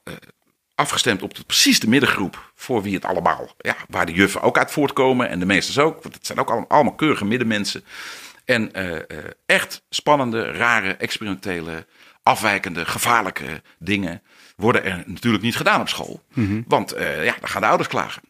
afgestemd 0.75 1.21
op 1.21 1.35
de, 1.35 1.43
precies 1.43 1.79
de 1.79 1.87
middengroep 1.87 2.51
voor 2.55 2.81
wie 2.81 2.95
het 2.95 3.05
allemaal, 3.05 3.55
ja, 3.57 3.75
waar 3.89 4.05
de 4.05 4.13
juffen 4.13 4.41
ook 4.41 4.57
uit 4.57 4.71
voortkomen 4.71 5.29
en 5.29 5.39
de 5.39 5.45
meesters 5.45 5.79
ook. 5.79 6.03
Want 6.03 6.15
het 6.15 6.25
zijn 6.25 6.39
ook 6.39 6.49
allemaal, 6.49 6.69
allemaal 6.69 6.95
keurige 6.95 7.25
middenmensen. 7.25 7.83
En 8.45 8.71
echt 9.45 9.83
spannende, 9.89 10.51
rare, 10.51 10.93
experimentele, 10.93 11.85
afwijkende, 12.25 12.85
gevaarlijke 12.85 13.61
dingen 13.79 14.21
worden 14.55 14.83
er 14.83 15.03
natuurlijk 15.05 15.43
niet 15.43 15.55
gedaan 15.55 15.81
op 15.81 15.89
school. 15.89 16.23
Want 16.67 16.91
eh, 16.91 17.25
ja, 17.25 17.35
dan 17.39 17.49
gaan 17.49 17.61
de 17.61 17.67
ouders 17.67 17.89
klagen. 17.89 18.21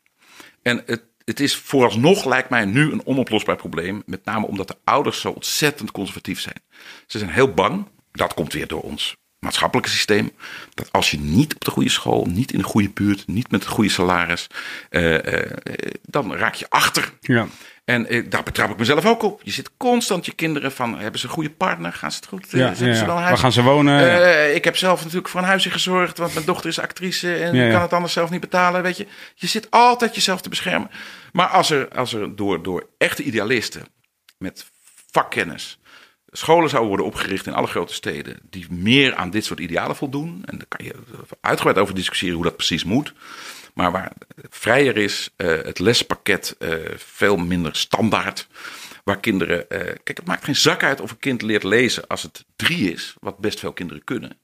En 0.62 0.84
het, 0.86 1.04
het 1.26 1.40
is 1.40 1.56
vooralsnog, 1.56 2.26
lijkt 2.26 2.50
mij, 2.50 2.66
nu 2.66 2.92
een 2.92 3.06
onoplosbaar 3.06 3.56
probleem. 3.56 4.04
Met 4.06 4.26
name 4.26 4.48
omdat 4.48 4.68
de 4.68 4.78
ouders 4.84 5.20
zo 5.20 5.30
ontzettend 5.30 5.92
conservatief 5.92 6.40
zijn. 6.40 6.62
Ze 7.08 7.18
zijn 7.18 7.32
heel 7.32 7.54
bang, 7.54 7.88
dat 8.12 8.34
komt 8.34 8.54
weer 8.54 8.68
door 8.68 8.82
ons 8.82 9.16
maatschappelijke 9.40 9.92
systeem. 9.92 10.32
Dat 10.74 10.92
als 10.92 11.12
je 11.12 11.20
niet 11.20 11.56
op 11.56 11.66
de 11.66 11.72
goede 11.72 11.90
school, 11.90 12.26
niet 12.26 12.52
in 12.52 12.60
de 12.60 12.66
goede 12.66 12.90
buurt, 12.90 13.28
niet 13.28 13.52
met 13.52 13.64
het 13.64 13.74
goede 13.74 13.90
salaris, 13.90 14.48
eh, 14.90 15.44
eh, 15.44 15.52
dan 16.02 16.36
raak 16.36 16.54
je 16.54 16.70
achter. 16.70 17.14
Ja. 17.20 17.48
En 17.86 18.08
eh, 18.08 18.24
daar 18.30 18.44
betrap 18.44 18.70
ik 18.70 18.78
mezelf 18.78 19.06
ook 19.06 19.24
op. 19.24 19.42
Je 19.44 19.52
zit 19.52 19.72
constant 19.78 20.26
je 20.26 20.34
kinderen 20.34 20.72
van, 20.72 21.00
hebben 21.00 21.20
ze 21.20 21.26
een 21.26 21.32
goede 21.32 21.50
partner? 21.50 21.94
Gaan 21.94 22.12
ze 22.12 22.18
het 22.18 22.28
goed? 22.28 22.48
Ja, 22.52 22.68
ja, 22.68 22.74
ze 22.74 23.06
Waar 23.06 23.38
gaan 23.38 23.52
ze 23.52 23.62
wonen? 23.62 24.22
Eh, 24.22 24.56
ik 24.56 24.64
heb 24.64 24.78
zelf 24.78 25.00
natuurlijk 25.00 25.28
voor 25.28 25.40
een 25.40 25.48
huisje 25.48 25.70
gezorgd, 25.72 26.18
want 26.18 26.34
mijn 26.34 26.46
dochter 26.46 26.70
is 26.70 26.80
actrice 26.80 27.36
en 27.36 27.56
ja. 27.56 27.72
kan 27.72 27.82
het 27.82 27.94
anders 27.94 28.14
zelf 28.14 28.30
niet 28.30 28.40
betalen. 28.42 28.84
Weet 28.84 28.98
je, 28.98 29.08
je 29.36 29.48
zit 29.48 29.72
altijd 29.72 30.16
jezelf 30.16 30.42
te 30.42 30.50
beschermen. 30.50 30.90
Maar 31.32 31.48
als 31.48 31.70
er, 31.70 31.88
als 31.90 32.14
er 32.14 32.36
door, 32.36 32.64
door 32.64 32.90
echte 32.98 33.24
idealisten 33.24 33.88
met 34.38 34.66
vakkennis 35.12 35.80
scholen 36.38 36.70
zouden 36.70 36.90
worden 36.90 37.06
opgericht 37.06 37.48
in 37.48 37.54
alle 37.54 37.68
grote 37.68 37.94
steden 37.94 38.40
die 38.50 38.66
meer 38.70 39.16
aan 39.16 39.30
dit 39.30 39.46
soort 39.46 39.60
idealen 39.60 39.96
voldoen, 39.96 40.44
en 40.46 40.58
daar 40.58 40.68
kan 40.68 40.86
je 40.86 40.94
uitgebreid 41.42 41.78
over 41.78 41.96
discussiëren 41.96 42.36
hoe 42.36 42.44
dat 42.44 42.56
precies 42.56 42.84
moet. 42.84 43.14
Maar 43.76 43.92
waar 43.92 44.12
vrijer 44.50 44.98
is, 44.98 45.30
eh, 45.36 45.48
het 45.48 45.80
lespakket 45.80 46.56
eh, 46.60 46.74
veel 46.96 47.38
minder 47.38 47.76
standaard. 47.76 48.48
Waar 49.04 49.20
kinderen. 49.20 49.70
eh, 49.70 49.80
kijk, 49.80 50.18
het 50.18 50.26
maakt 50.26 50.44
geen 50.44 50.56
zak 50.56 50.84
uit 50.84 51.02
of 51.02 51.12
een 51.12 51.20
kind 51.20 51.42
leert 51.42 51.64
lezen 51.64 52.08
als 52.08 52.22
het 52.24 52.46
drie 52.56 52.92
is, 52.94 53.16
wat 53.20 53.38
best 53.38 53.60
veel 53.60 53.74
kinderen 53.74 54.04
kunnen, 54.04 54.38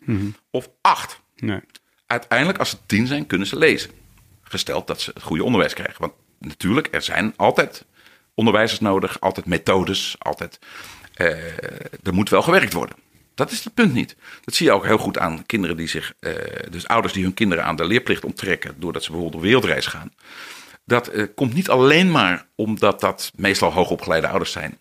of 0.49 0.70
acht. 0.82 1.20
Nee. 1.36 1.60
Uiteindelijk, 2.08 2.60
als 2.60 2.70
ze 2.70 2.78
tien 2.86 3.08
zijn, 3.08 3.28
kunnen 3.28 3.48
ze 3.48 3.58
lezen. 3.58 3.91
Gesteld 4.44 4.88
dat 4.88 5.02
ze 5.02 5.12
het 5.14 5.24
goede 5.24 5.44
onderwijs 5.44 5.74
krijgen. 5.74 6.02
Want 6.02 6.14
natuurlijk, 6.40 6.88
er 6.91 7.02
zijn 7.02 7.34
altijd 7.36 7.86
onderwijzers 8.34 8.80
nodig, 8.80 9.20
altijd 9.20 9.45
methodes, 9.45 10.16
altijd. 10.20 10.60
eh, 11.14 11.28
er 12.03 12.14
moet 12.14 12.30
wel 12.30 12.41
gewerkt 12.41 12.74
worden. 12.74 12.95
Dat 13.42 13.52
is 13.52 13.64
het 13.64 13.74
punt 13.74 13.94
niet. 13.94 14.16
Dat 14.44 14.54
zie 14.54 14.66
je 14.66 14.72
ook 14.72 14.86
heel 14.86 14.98
goed 14.98 15.18
aan 15.18 15.46
kinderen 15.46 15.78
die 15.78 15.88
zich. 15.88 16.14
eh, 16.20 16.34
dus 16.70 16.88
ouders 16.88 17.14
die 17.14 17.24
hun 17.24 17.34
kinderen 17.34 17.66
aan 17.66 17.76
de 17.76 17.86
leerplicht 17.86 18.26
onttrekken. 18.26 18.76
doordat 18.80 19.04
ze 19.04 19.12
bijvoorbeeld 19.12 19.42
op 19.42 19.48
wereldreis 19.48 19.86
gaan. 19.86 20.14
Dat 20.86 21.08
eh, 21.08 21.28
komt 21.36 21.54
niet 21.54 21.70
alleen 21.70 22.12
maar 22.12 22.48
omdat 22.56 23.00
dat 23.00 23.32
meestal 23.36 23.72
hoogopgeleide 23.72 24.28
ouders 24.28 24.52
zijn. 24.52 24.78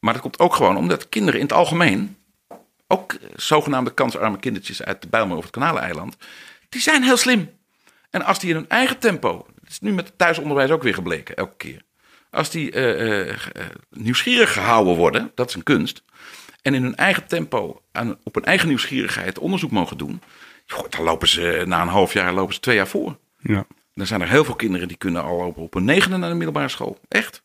Maar 0.00 0.12
dat 0.12 0.22
komt 0.22 0.38
ook 0.38 0.54
gewoon 0.54 0.76
omdat 0.76 1.08
kinderen 1.08 1.40
in 1.40 1.46
het 1.46 1.54
algemeen. 1.54 2.16
ook 2.86 3.12
eh, 3.12 3.28
zogenaamde 3.36 3.94
kansarme 3.94 4.38
kindertjes 4.38 4.82
uit 4.82 5.02
de 5.02 5.08
Bijlmer 5.08 5.36
of 5.36 5.42
het 5.42 5.52
Kanaleiland. 5.52 6.16
die 6.68 6.80
zijn 6.80 7.02
heel 7.02 7.16
slim. 7.16 7.50
En 8.10 8.24
als 8.24 8.38
die 8.38 8.50
in 8.50 8.56
hun 8.56 8.68
eigen 8.68 8.98
tempo. 8.98 9.46
dat 9.60 9.70
is 9.70 9.80
nu 9.80 9.92
met 9.92 10.06
het 10.06 10.18
thuisonderwijs 10.18 10.70
ook 10.70 10.82
weer 10.82 10.94
gebleken, 10.94 11.36
elke 11.36 11.56
keer. 11.56 11.82
Als 12.30 12.50
die 12.50 12.72
nieuwsgierig 13.90 14.52
gehouden 14.52 14.96
worden, 14.96 15.32
dat 15.34 15.48
is 15.48 15.54
een 15.54 15.62
kunst. 15.62 16.02
En 16.68 16.74
in 16.74 16.82
hun 16.82 16.96
eigen 16.96 17.26
tempo, 17.26 17.82
aan, 17.92 18.18
op 18.22 18.34
hun 18.34 18.44
eigen 18.44 18.68
nieuwsgierigheid 18.68 19.38
onderzoek 19.38 19.70
mogen 19.70 19.98
doen. 19.98 20.20
dan 20.88 21.02
lopen 21.02 21.28
ze 21.28 21.62
na 21.66 21.82
een 21.82 21.88
half 21.88 22.12
jaar, 22.12 22.32
lopen 22.32 22.54
ze 22.54 22.60
twee 22.60 22.76
jaar 22.76 22.88
voor. 22.88 23.18
Ja. 23.38 23.66
Dan 23.94 24.06
zijn 24.06 24.20
er 24.20 24.28
heel 24.28 24.44
veel 24.44 24.54
kinderen 24.54 24.88
die 24.88 24.96
kunnen 24.96 25.22
al 25.22 25.36
op, 25.38 25.56
op 25.56 25.74
een 25.74 25.84
negende 25.84 26.16
naar 26.16 26.28
de 26.28 26.34
middelbare 26.34 26.68
school. 26.68 26.98
Echt. 27.08 27.42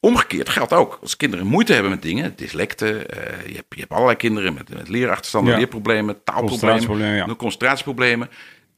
Omgekeerd 0.00 0.48
geldt 0.48 0.72
ook. 0.72 0.98
Als 1.02 1.16
kinderen 1.16 1.46
moeite 1.46 1.72
hebben 1.72 1.90
met 1.90 2.02
dingen, 2.02 2.32
dyslecten, 2.36 3.08
eh, 3.10 3.46
je, 3.46 3.54
hebt, 3.54 3.66
je 3.68 3.80
hebt 3.80 3.92
allerlei 3.92 4.16
kinderen 4.16 4.54
met, 4.54 4.68
met 4.68 4.88
leerachterstanden, 4.88 5.52
Ja. 5.52 5.58
leerproblemen, 5.58 6.14
taalproblemen, 6.24 6.58
Concentratieproblemen, 6.58 7.26
ja. 7.28 7.34
concentratieproblemen. 7.36 8.28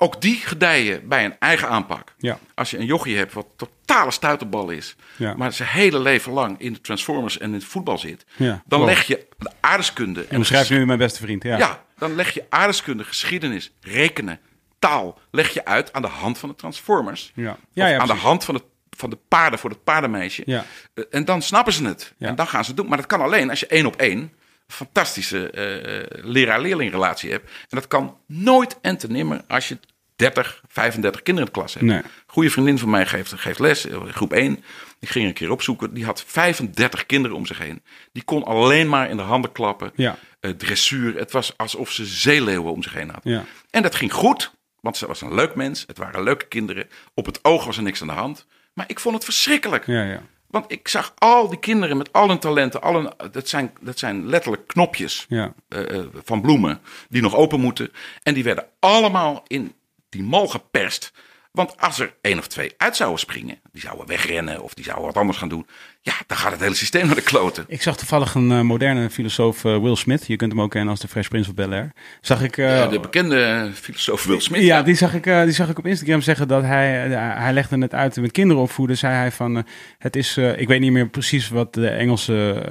Ook 0.01 0.21
die 0.21 0.37
gedijen 0.37 1.09
bij 1.09 1.25
een 1.25 1.37
eigen 1.39 1.69
aanpak. 1.69 2.15
Ja. 2.19 2.39
Als 2.55 2.71
je 2.71 2.79
een 2.79 2.85
jochie 2.87 3.17
hebt 3.17 3.33
wat 3.33 3.47
totale 3.57 4.11
stuiterbal 4.11 4.71
is, 4.71 4.97
Ja. 5.17 5.35
maar 5.35 5.53
zijn 5.53 5.69
hele 5.69 6.01
leven 6.01 6.33
lang 6.33 6.61
in 6.61 6.73
de 6.73 6.81
Transformers 6.81 7.39
en 7.39 7.47
in 7.49 7.55
het 7.55 7.65
voetbal 7.65 7.99
zit, 7.99 8.25
Ja, 8.37 8.63
dan 8.67 8.85
leg 8.85 9.03
je 9.07 9.27
de 9.39 9.51
aardeskunde 9.61 10.25
En 10.29 10.39
beschrijf 10.39 10.71
nu 10.71 10.87
mijn 10.87 10.99
beste 10.99 11.21
vriend. 11.21 11.43
Ja. 11.43 11.59
ja, 11.59 11.85
dan 11.99 12.15
leg 12.15 12.31
je 12.35 12.45
aardeskunde, 12.49 13.05
geschiedenis, 13.05 13.73
rekenen, 13.81 14.41
taal, 14.79 15.19
leg 15.31 15.55
je 15.55 15.65
uit 15.65 15.93
aan 15.93 16.03
de 16.03 16.09
hand 16.09 16.39
van 16.39 16.49
de 16.49 16.55
Transformers. 16.55 17.33
Ja. 17.35 17.57
Ja, 17.73 17.87
ja, 17.87 17.99
aan 17.99 18.07
de 18.07 18.13
hand 18.13 18.45
van, 18.45 18.55
het, 18.55 18.65
van 18.91 19.11
de 19.11 19.19
paarden 19.29 19.59
voor 19.59 19.71
het 19.71 19.85
paardenmeisje. 19.85 20.43
Ja. 20.47 20.65
Eh, 20.95 21.05
En 21.11 21.25
dan 21.25 21.43
snappen 21.43 21.73
ze 21.73 21.85
het. 21.85 22.15
En 22.19 22.35
dan 22.35 22.47
gaan 22.47 22.63
ze 22.65 22.69
het 22.71 22.77
doen. 22.79 22.89
Maar 22.89 22.99
dat 22.99 23.07
kan 23.07 23.21
alleen 23.21 23.51
als 23.51 23.61
je 23.61 23.67
één 23.67 23.87
op 23.87 23.97
één 23.97 24.33
fantastische 24.73 25.51
eh, 25.51 26.25
leraar-leerling 26.25 26.91
relatie 26.91 27.31
hebt. 27.31 27.51
En 27.51 27.77
dat 27.77 27.89
kan 27.89 28.17
nooit 28.27 28.79
en 28.81 28.99
te 28.99 29.11
nimmer 29.11 29.41
als 29.49 29.69
je 29.69 29.79
30, 30.17 30.63
35 30.69 31.23
kinderen 31.23 31.49
in 31.49 31.55
de 31.55 31.61
klas 31.61 31.75
hebt. 31.75 31.87
Nee. 31.87 32.03
Goede 32.27 32.51
vriendin 32.51 32.79
van 32.79 32.91
mij 32.91 33.07
geeft, 33.07 33.33
geeft 33.33 33.59
les, 33.59 33.87
eh, 33.87 34.03
groep 34.09 34.33
1. 34.33 34.65
Ik 35.01 35.09
ging 35.09 35.27
een 35.27 35.33
keer 35.33 35.51
opzoeken. 35.51 35.95
Die 35.95 36.05
had 36.05 36.25
35 36.27 37.07
kinderen 37.07 37.37
om 37.37 37.47
zich 37.47 37.59
heen. 37.59 37.83
Die 38.13 38.23
kon 38.23 38.45
alleen 38.45 38.89
maar 38.89 39.11
in 39.11 39.17
de 39.17 39.23
handen 39.23 39.53
klappen. 39.53 39.93
Ja. 39.95 40.19
Eh, 40.41 40.51
dressuur. 40.51 41.17
Het 41.17 41.33
was 41.33 41.57
alsof 41.57 41.91
ze 41.91 42.05
zeeleeuwen 42.05 42.73
om 42.73 42.83
zich 42.83 42.93
heen 42.95 43.11
had. 43.11 43.21
Ja. 43.23 43.45
En 43.71 43.83
dat 43.83 43.95
ging 43.95 44.13
goed, 44.13 44.53
want 44.81 44.97
ze 44.97 45.07
was 45.07 45.21
een 45.21 45.35
leuk 45.35 45.55
mens. 45.55 45.85
Het 45.87 45.99
waren 45.99 46.23
leuke 46.23 46.47
kinderen. 46.47 46.89
Op 47.15 47.27
het 47.27 47.45
oog 47.45 47.65
was 47.65 47.77
er 47.77 47.83
niks 47.83 48.01
aan 48.01 48.07
de 48.07 48.13
hand. 48.13 48.47
Maar 48.75 48.85
ik 48.89 49.01
vond 49.01 49.15
het 49.15 49.25
verschrikkelijk. 49.25 49.87
Ja, 49.87 50.03
ja. 50.03 50.23
Want 50.49 50.73
ik 50.73 50.89
zag 50.89 51.13
al 51.19 51.49
die 51.49 51.59
kinderen 51.59 51.97
met 51.97 52.13
al 52.13 52.29
hun 52.29 52.39
talenten. 52.39 52.83
Al 52.83 52.95
hun, 52.95 53.31
dat, 53.33 53.49
zijn, 53.49 53.73
dat 53.81 53.99
zijn 53.99 54.27
letterlijk 54.27 54.67
knopjes 54.67 55.27
Ja. 55.29 55.55
eh, 55.69 55.99
eh, 55.99 56.07
van 56.25 56.41
bloemen 56.41 56.81
die 57.09 57.23
nog 57.23 57.35
open 57.37 57.61
moeten. 57.61 57.93
En 58.23 58.35
die 58.35 58.45
werden 58.45 58.67
allemaal 58.81 59.43
in 59.47 59.73
die 60.09 60.23
mal 60.23 60.47
geperst. 60.47 61.13
Want 61.53 61.81
als 61.81 61.99
er 62.01 62.15
één 62.21 62.39
of 62.39 62.47
twee 62.47 62.75
uit 62.77 62.97
zouden 62.97 63.19
springen, 63.19 63.61
die 63.73 63.81
zouden 63.81 64.07
wegrennen 64.07 64.63
of 64.63 64.75
die 64.75 64.85
zouden 64.85 65.07
wat 65.07 65.17
anders 65.17 65.39
gaan 65.39 65.49
doen, 65.49 65.67
ja, 66.01 66.13
dan 66.27 66.37
gaat 66.37 66.53
het 66.53 66.61
hele 66.61 66.75
systeem 66.75 67.07
naar 67.07 67.15
de 67.15 67.23
kloten. 67.23 67.65
Ik 67.69 67.83
zag 67.83 67.97
toevallig 67.97 68.35
een 68.35 68.51
eh, 68.51 68.61
moderne 68.61 69.11
filosoof, 69.11 69.65
eh, 69.65 69.79
Will 69.83 69.97
Smith. 69.97 70.27
Je 70.27 70.37
kunt 70.37 70.53
hem 70.53 70.61
ook 70.61 70.71
kennen 70.71 70.91
als 70.91 71.01
de 71.01 71.09
Fresh 71.09 71.29
Prince 71.29 71.49
of 71.49 71.55
Bel-Air. 71.55 71.93
Zag 72.21 72.43
ik... 72.43 72.57
eh, 72.57 72.77
Ja, 72.77 72.87
de 72.87 73.01
bekende 73.01 73.71
filosoof 73.75 74.25
Will 74.25 74.41
Smith. 74.41 74.63
Ja, 74.63 74.83
die 74.83 74.95
zag, 74.95 75.15
ik, 75.15 75.25
die 75.25 75.53
zag 75.53 75.69
ik 75.69 75.79
op 75.79 75.87
Instagram 75.87 76.21
zeggen 76.21 76.49
dat 76.49 76.63
hij, 76.63 76.91
hij 77.19 77.53
legde 77.53 77.79
het 77.79 77.95
uit 77.95 78.17
met 78.17 78.33
kinderen 78.33 78.63
opvoeden. 78.63 78.99
Zei 78.99 79.15
hij 79.15 79.33
van, 79.33 79.67
het 79.99 80.17
is, 80.17 80.37
ik 80.37 80.69
weet 80.69 80.81
niet 80.81 80.93
meer 80.93 81.09
precies 81.09 81.49
wat 81.49 81.75
de 81.75 81.89
Engelse 81.89 82.63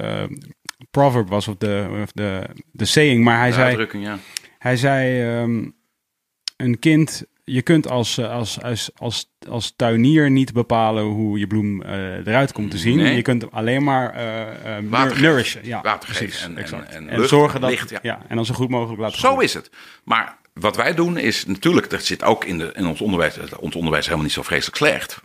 proverb 0.90 1.28
was 1.28 1.48
of 1.48 1.56
de, 1.56 1.98
of 2.02 2.12
de, 2.12 2.42
de 2.72 2.84
saying, 2.84 3.24
maar 3.24 3.38
hij 3.38 3.48
De 3.48 3.54
zei, 3.54 3.86
ja. 4.00 4.18
hij 4.58 4.76
zei 4.76 5.22
ehm, 5.36 5.68
een 6.56 6.78
kind, 6.78 7.24
je 7.48 7.62
kunt 7.62 7.88
als, 7.88 8.18
eh, 8.18 8.30
als, 8.30 8.62
als, 8.62 8.90
als, 8.96 9.30
als 9.48 9.72
tuinier 9.76 10.30
niet 10.30 10.52
bepalen 10.52 11.04
hoe 11.04 11.38
je 11.38 11.46
bloem 11.46 11.82
eh, 11.82 12.26
eruit 12.26 12.52
komt 12.52 12.70
te 12.70 12.78
zien. 12.78 12.96
Nee. 12.96 13.16
Je 13.16 13.22
kunt 13.22 13.42
hem 13.42 13.50
alleen 13.52 13.84
maar 13.84 14.14
eh, 14.14 14.76
Water 14.88 15.20
nourishen. 15.22 15.60
Ja, 15.66 15.80
Water 15.82 16.08
precies, 16.14 16.42
en- 16.42 16.50
en- 16.50 16.56
exact. 16.62 16.88
en 16.94 17.08
En, 17.08 17.16
lucht, 17.16 17.28
zorgen 17.28 17.60
dat, 17.60 17.70
licht, 17.70 17.90
ja. 17.90 17.98
ja. 18.02 18.22
en 18.28 18.36
dan 18.36 18.44
zo 18.44 18.54
goed 18.54 18.68
mogelijk 18.68 19.00
laten 19.00 19.18
Zo 19.18 19.28
groeien. 19.28 19.44
is 19.44 19.54
het. 19.54 19.70
Maar 20.04 20.36
wat 20.52 20.76
wij 20.76 20.94
doen 20.94 21.16
is 21.18 21.46
natuurlijk, 21.46 21.90
dat 21.90 22.04
zit 22.04 22.22
ook 22.22 22.44
in, 22.44 22.58
de, 22.58 22.72
in 22.74 22.86
ons 22.86 23.00
onderwijs. 23.00 23.36
Ons 23.58 23.74
onderwijs 23.74 23.98
is 23.98 24.04
helemaal 24.04 24.24
niet 24.26 24.32
zo 24.34 24.42
vreselijk 24.42 24.76
slecht. 24.76 25.20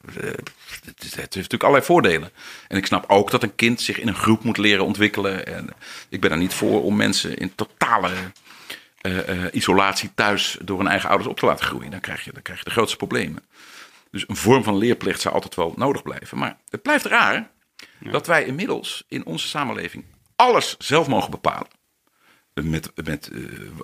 Het, 0.85 1.01
heeft 1.15 1.15
natuurlijk 1.35 1.63
allerlei 1.63 1.85
voordelen. 1.85 2.29
En 2.67 2.77
ik 2.77 2.85
snap 2.85 3.05
ook 3.07 3.31
dat 3.31 3.43
een 3.43 3.55
kind 3.55 3.81
zich 3.81 3.99
in 3.99 4.07
een 4.07 4.15
groep 4.15 4.43
moet 4.43 4.57
leren 4.57 4.85
ontwikkelen. 4.85 5.45
En 5.47 5.69
ik 6.09 6.21
ben 6.21 6.31
er 6.31 6.37
niet 6.37 6.53
voor 6.53 6.83
om 6.83 6.95
mensen 6.95 7.37
in 7.37 7.55
totale 7.55 8.09
isolatie 9.51 10.13
thuis 10.15 10.57
door 10.61 10.77
hun 10.77 10.87
eigen 10.87 11.09
ouders 11.09 11.29
op 11.29 11.39
te 11.39 11.45
laten 11.45 11.65
groeien. 11.65 11.91
Dan 11.91 11.99
krijg 11.99 12.23
je, 12.23 12.31
dan 12.31 12.41
krijg 12.41 12.59
je 12.59 12.65
de 12.65 12.71
grootste 12.71 12.97
problemen. 12.97 13.43
Dus 14.11 14.23
een 14.27 14.35
vorm 14.35 14.63
van 14.63 14.77
leerplicht 14.77 15.21
zou 15.21 15.33
altijd 15.33 15.55
wel 15.55 15.73
nodig 15.77 16.03
blijven. 16.03 16.37
Maar 16.37 16.57
het 16.69 16.81
blijft 16.81 17.05
raar 17.05 17.49
dat 17.99 18.27
wij 18.27 18.45
inmiddels 18.45 19.03
in 19.07 19.25
onze 19.25 19.47
samenleving 19.47 20.05
alles 20.35 20.75
zelf 20.77 21.07
mogen 21.07 21.31
bepalen. 21.31 21.67
Met, 22.53 22.91
met, 23.03 23.29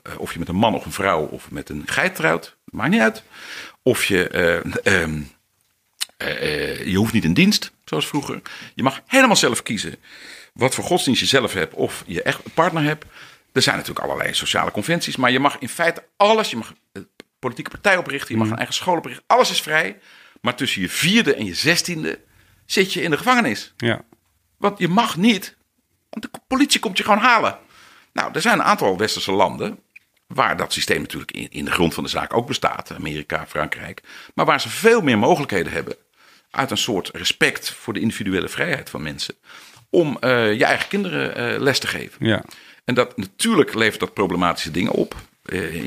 eh, 0.03 0.19
of 0.19 0.33
je 0.33 0.39
met 0.39 0.47
een 0.47 0.55
man 0.55 0.75
of 0.75 0.85
een 0.85 0.91
vrouw 0.91 1.25
of 1.25 1.51
met 1.51 1.69
een 1.69 1.83
geit 1.85 2.15
trouwt, 2.15 2.55
maakt 2.63 2.91
niet 2.91 3.01
uit. 3.01 3.23
Of 3.83 4.05
je, 4.05 4.27
eh, 4.27 5.01
ehm, 5.01 5.21
eh, 6.17 6.41
eh, 6.41 6.87
je 6.87 6.97
hoeft 6.97 7.13
niet 7.13 7.23
in 7.23 7.33
dienst, 7.33 7.71
zoals 7.85 8.07
vroeger. 8.07 8.41
Je 8.75 8.83
mag 8.83 9.01
helemaal 9.05 9.35
zelf 9.35 9.63
kiezen 9.63 9.95
wat 10.53 10.75
voor 10.75 10.83
godsdienst 10.83 11.21
je 11.21 11.27
zelf 11.27 11.53
hebt 11.53 11.73
of 11.73 12.03
je 12.07 12.21
echt 12.21 12.45
een 12.45 12.51
partner 12.51 12.83
hebt. 12.83 13.05
Er 13.59 13.65
zijn 13.65 13.77
natuurlijk 13.77 14.05
allerlei 14.05 14.33
sociale 14.33 14.71
conventies, 14.71 15.15
maar 15.15 15.31
je 15.31 15.39
mag 15.39 15.57
in 15.59 15.69
feite 15.69 16.03
alles. 16.17 16.49
Je 16.49 16.55
mag 16.55 16.73
een 16.91 17.07
politieke 17.39 17.69
partij 17.69 17.97
oprichten, 17.97 18.33
je 18.33 18.41
mag 18.41 18.49
een 18.49 18.57
eigen 18.57 18.75
school 18.75 18.97
oprichten. 18.97 19.23
Alles 19.27 19.51
is 19.51 19.61
vrij. 19.61 19.99
Maar 20.41 20.55
tussen 20.55 20.81
je 20.81 20.89
vierde 20.89 21.35
en 21.35 21.45
je 21.45 21.53
zestiende 21.53 22.19
zit 22.65 22.93
je 22.93 23.01
in 23.01 23.09
de 23.09 23.17
gevangenis. 23.17 23.73
Ja. 23.77 24.01
Want 24.57 24.79
je 24.79 24.87
mag 24.87 25.17
niet, 25.17 25.57
want 26.09 26.33
de 26.33 26.39
politie 26.47 26.79
komt 26.79 26.97
je 26.97 27.03
gewoon 27.03 27.19
halen. 27.19 27.57
Nou, 28.13 28.31
er 28.33 28.41
zijn 28.41 28.59
een 28.59 28.65
aantal 28.65 28.97
westerse 28.97 29.31
landen 29.31 29.79
waar 30.27 30.57
dat 30.57 30.73
systeem 30.73 31.01
natuurlijk 31.01 31.31
in, 31.31 31.47
in 31.49 31.65
de 31.65 31.71
grond 31.71 31.93
van 31.93 32.03
de 32.03 32.09
zaak 32.09 32.33
ook 32.33 32.47
bestaat. 32.47 32.91
Amerika, 32.91 33.47
Frankrijk. 33.47 34.01
Maar 34.33 34.45
waar 34.45 34.61
ze 34.61 34.69
veel 34.69 35.01
meer 35.01 35.17
mogelijkheden 35.17 35.71
hebben. 35.71 35.95
Uit 36.51 36.71
een 36.71 36.77
soort 36.77 37.09
respect 37.13 37.71
voor 37.71 37.93
de 37.93 37.99
individuele 37.99 38.49
vrijheid 38.49 38.89
van 38.89 39.01
mensen. 39.01 39.35
Om 39.89 40.17
eh, 40.19 40.53
je 40.53 40.65
eigen 40.65 40.87
kinderen 40.87 41.35
eh, 41.35 41.59
les 41.59 41.79
te 41.79 41.87
geven. 41.87 42.25
Ja. 42.25 42.43
En 42.89 42.95
dat, 42.95 43.17
natuurlijk 43.17 43.73
levert 43.73 43.99
dat 43.99 44.13
problematische 44.13 44.71
dingen 44.71 44.91
op. 44.91 45.15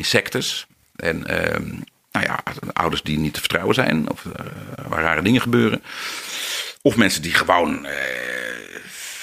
sectes. 0.01 0.67
En 0.97 1.27
ehm, 1.27 1.69
nou 2.13 2.27
ja, 2.27 2.43
ouders 2.73 3.03
die 3.03 3.19
niet 3.19 3.35
te 3.35 3.41
vertrouwen 3.41 3.75
zijn. 3.75 4.11
Of 4.11 4.27
eh, 4.27 4.45
waar 4.89 5.03
rare 5.03 5.23
dingen 5.23 5.41
gebeuren. 5.41 5.83
Of 6.83 6.97
mensen 6.97 7.23
die 7.23 7.35
gewoon 7.35 7.87
eh, 7.87 7.95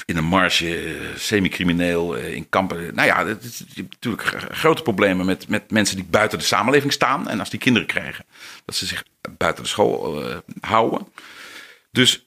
in 0.05 0.17
een 0.17 0.25
marge, 0.25 0.97
semi-crimineel, 1.15 2.15
in 2.15 2.49
kampen. 2.49 2.95
Nou 2.95 3.07
ja, 3.07 3.19
je 3.19 3.27
hebt 3.27 3.89
natuurlijk 3.89 4.21
grote 4.51 4.81
problemen 4.81 5.25
met, 5.25 5.47
met 5.47 5.71
mensen 5.71 5.95
die 5.95 6.05
buiten 6.05 6.39
de 6.39 6.45
samenleving 6.45 6.93
staan. 6.93 7.29
En 7.29 7.39
als 7.39 7.49
die 7.49 7.59
kinderen 7.59 7.87
krijgen, 7.87 8.25
dat 8.65 8.75
ze 8.75 8.85
zich 8.85 9.03
buiten 9.37 9.63
de 9.63 9.69
school 9.69 10.23
houden. 10.61 11.07
Dus 11.91 12.23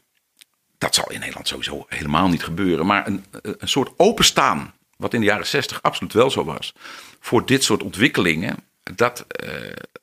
dat 0.79 0.95
zal 0.95 1.11
in 1.11 1.21
Nederland 1.21 1.49
sowieso 1.49 1.87
helemaal 1.89 2.29
niet 2.29 2.45
gebeuren. 2.45 2.87
Maar 2.87 3.07
een, 3.07 3.25
een 3.43 3.69
soort 3.69 3.93
openstaan, 3.97 4.75
wat 5.03 5.15
in 5.15 5.21
de 5.21 5.27
jaren 5.27 5.47
zestig 5.47 5.83
absoluut 5.83 6.13
wel 6.13 6.31
zo 6.31 6.45
was, 6.45 6.75
voor 7.21 7.47
dit 7.47 7.65
soort 7.65 7.83
ontwikkelingen. 7.83 8.57
Dat, 8.83 9.25
eh, 9.29 9.49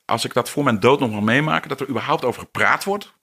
als 0.06 0.26
ik 0.26 0.34
dat 0.34 0.50
voor 0.50 0.64
mijn 0.64 0.80
dood 0.80 1.00
nog 1.00 1.12
mag 1.12 1.22
meemaken, 1.22 1.70
dat 1.70 1.80
er 1.80 1.90
überhaupt 1.90 2.26
over 2.26 2.42
gepraat 2.42 2.84
wordt, 2.84 3.14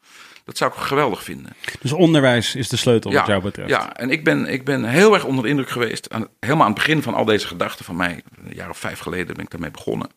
dat 0.46 0.56
zou 0.56 0.72
ik 0.72 0.78
geweldig 0.78 1.22
vinden. 1.22 1.52
Dus 1.80 1.92
onderwijs 1.92 2.54
is 2.54 2.68
de 2.68 2.76
sleutel 2.76 3.12
wat 3.12 3.26
jou 3.26 3.42
betreft. 3.42 3.68
Ja, 3.68 3.96
en 3.96 4.10
ik 4.10 4.24
ben, 4.24 4.46
ik 4.46 4.64
ben 4.64 4.84
heel 4.84 5.14
erg 5.14 5.24
onder 5.24 5.44
de 5.44 5.50
indruk 5.50 5.70
geweest. 5.70 6.10
Aan, 6.10 6.28
helemaal 6.40 6.66
aan 6.66 6.72
het 6.72 6.82
begin 6.82 7.02
van 7.02 7.14
al 7.14 7.24
deze 7.24 7.46
gedachten 7.46 7.84
van 7.84 7.96
mij, 7.96 8.22
een 8.44 8.54
jaar 8.54 8.70
of 8.70 8.78
vijf 8.78 8.98
geleden 8.98 9.34
ben 9.34 9.44
ik 9.44 9.50
daarmee 9.50 9.70
begonnen. 9.70 10.10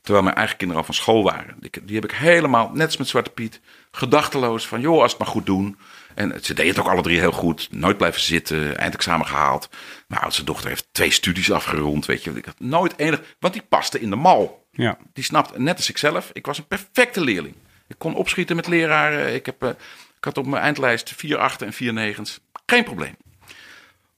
Terwijl 0.00 0.24
mijn 0.24 0.36
eigen 0.36 0.56
kinderen 0.56 0.82
al 0.82 0.86
van 0.86 1.02
school 1.02 1.22
waren. 1.22 1.56
Die, 1.60 1.70
die 1.82 1.94
heb 1.94 2.04
ik 2.04 2.12
helemaal, 2.12 2.70
net 2.74 2.86
als 2.86 2.96
met 2.96 3.08
Zwarte 3.08 3.30
Piet, 3.30 3.60
gedachteloos 3.90 4.66
van, 4.66 4.80
joh, 4.80 5.02
als 5.02 5.10
het 5.10 5.20
maar 5.20 5.30
goed 5.30 5.46
doen. 5.46 5.78
En 6.16 6.32
ze 6.42 6.54
deden 6.54 6.70
het 6.70 6.80
ook 6.80 6.92
alle 6.92 7.02
drie 7.02 7.18
heel 7.18 7.32
goed. 7.32 7.68
Nooit 7.70 7.96
blijven 7.96 8.20
zitten, 8.20 8.76
eindexamen 8.76 9.26
gehaald. 9.26 9.68
Mijn 10.08 10.20
oudste 10.20 10.44
dochter 10.44 10.68
heeft 10.68 10.88
twee 10.92 11.10
studies 11.10 11.52
afgerond, 11.52 12.06
weet 12.06 12.24
je. 12.24 12.30
Ik 12.30 12.44
had 12.44 12.60
nooit 12.60 12.98
enig, 12.98 13.20
want 13.38 13.52
die 13.52 13.62
paste 13.68 14.00
in 14.00 14.10
de 14.10 14.16
mal. 14.16 14.66
Ja. 14.70 14.98
Die 15.12 15.24
snapte, 15.24 15.60
net 15.60 15.76
als 15.76 15.88
ik 15.88 15.98
zelf, 15.98 16.30
ik 16.32 16.46
was 16.46 16.58
een 16.58 16.66
perfecte 16.66 17.20
leerling. 17.20 17.54
Ik 17.88 17.98
kon 17.98 18.14
opschieten 18.14 18.56
met 18.56 18.66
leraren. 18.66 19.34
Ik, 19.34 19.46
heb, 19.46 19.62
eh, 19.62 19.68
ik 20.16 20.24
had 20.24 20.38
op 20.38 20.46
mijn 20.46 20.62
eindlijst 20.62 21.12
vier 21.16 21.36
achten 21.36 21.66
en 21.66 21.72
vier 21.72 21.92
negens. 21.92 22.40
Geen 22.66 22.84
probleem. 22.84 23.16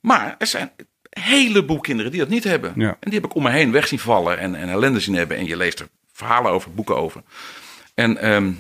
Maar 0.00 0.34
er 0.38 0.46
zijn 0.46 0.70
een 0.76 1.22
heleboel 1.22 1.80
kinderen 1.80 2.10
die 2.10 2.20
dat 2.20 2.28
niet 2.28 2.44
hebben. 2.44 2.72
Ja. 2.76 2.88
En 2.88 3.10
die 3.10 3.20
heb 3.20 3.24
ik 3.24 3.34
om 3.34 3.42
me 3.42 3.50
heen 3.50 3.72
weg 3.72 3.88
zien 3.88 3.98
vallen 3.98 4.38
en, 4.38 4.54
en 4.54 4.68
ellende 4.68 5.00
zien 5.00 5.14
hebben. 5.14 5.36
En 5.36 5.46
je 5.46 5.56
leest 5.56 5.80
er 5.80 5.88
verhalen 6.12 6.52
over, 6.52 6.74
boeken 6.74 6.96
over. 6.96 7.22
En 7.94 8.18
ehm, 8.18 8.46
eh, 8.46 8.52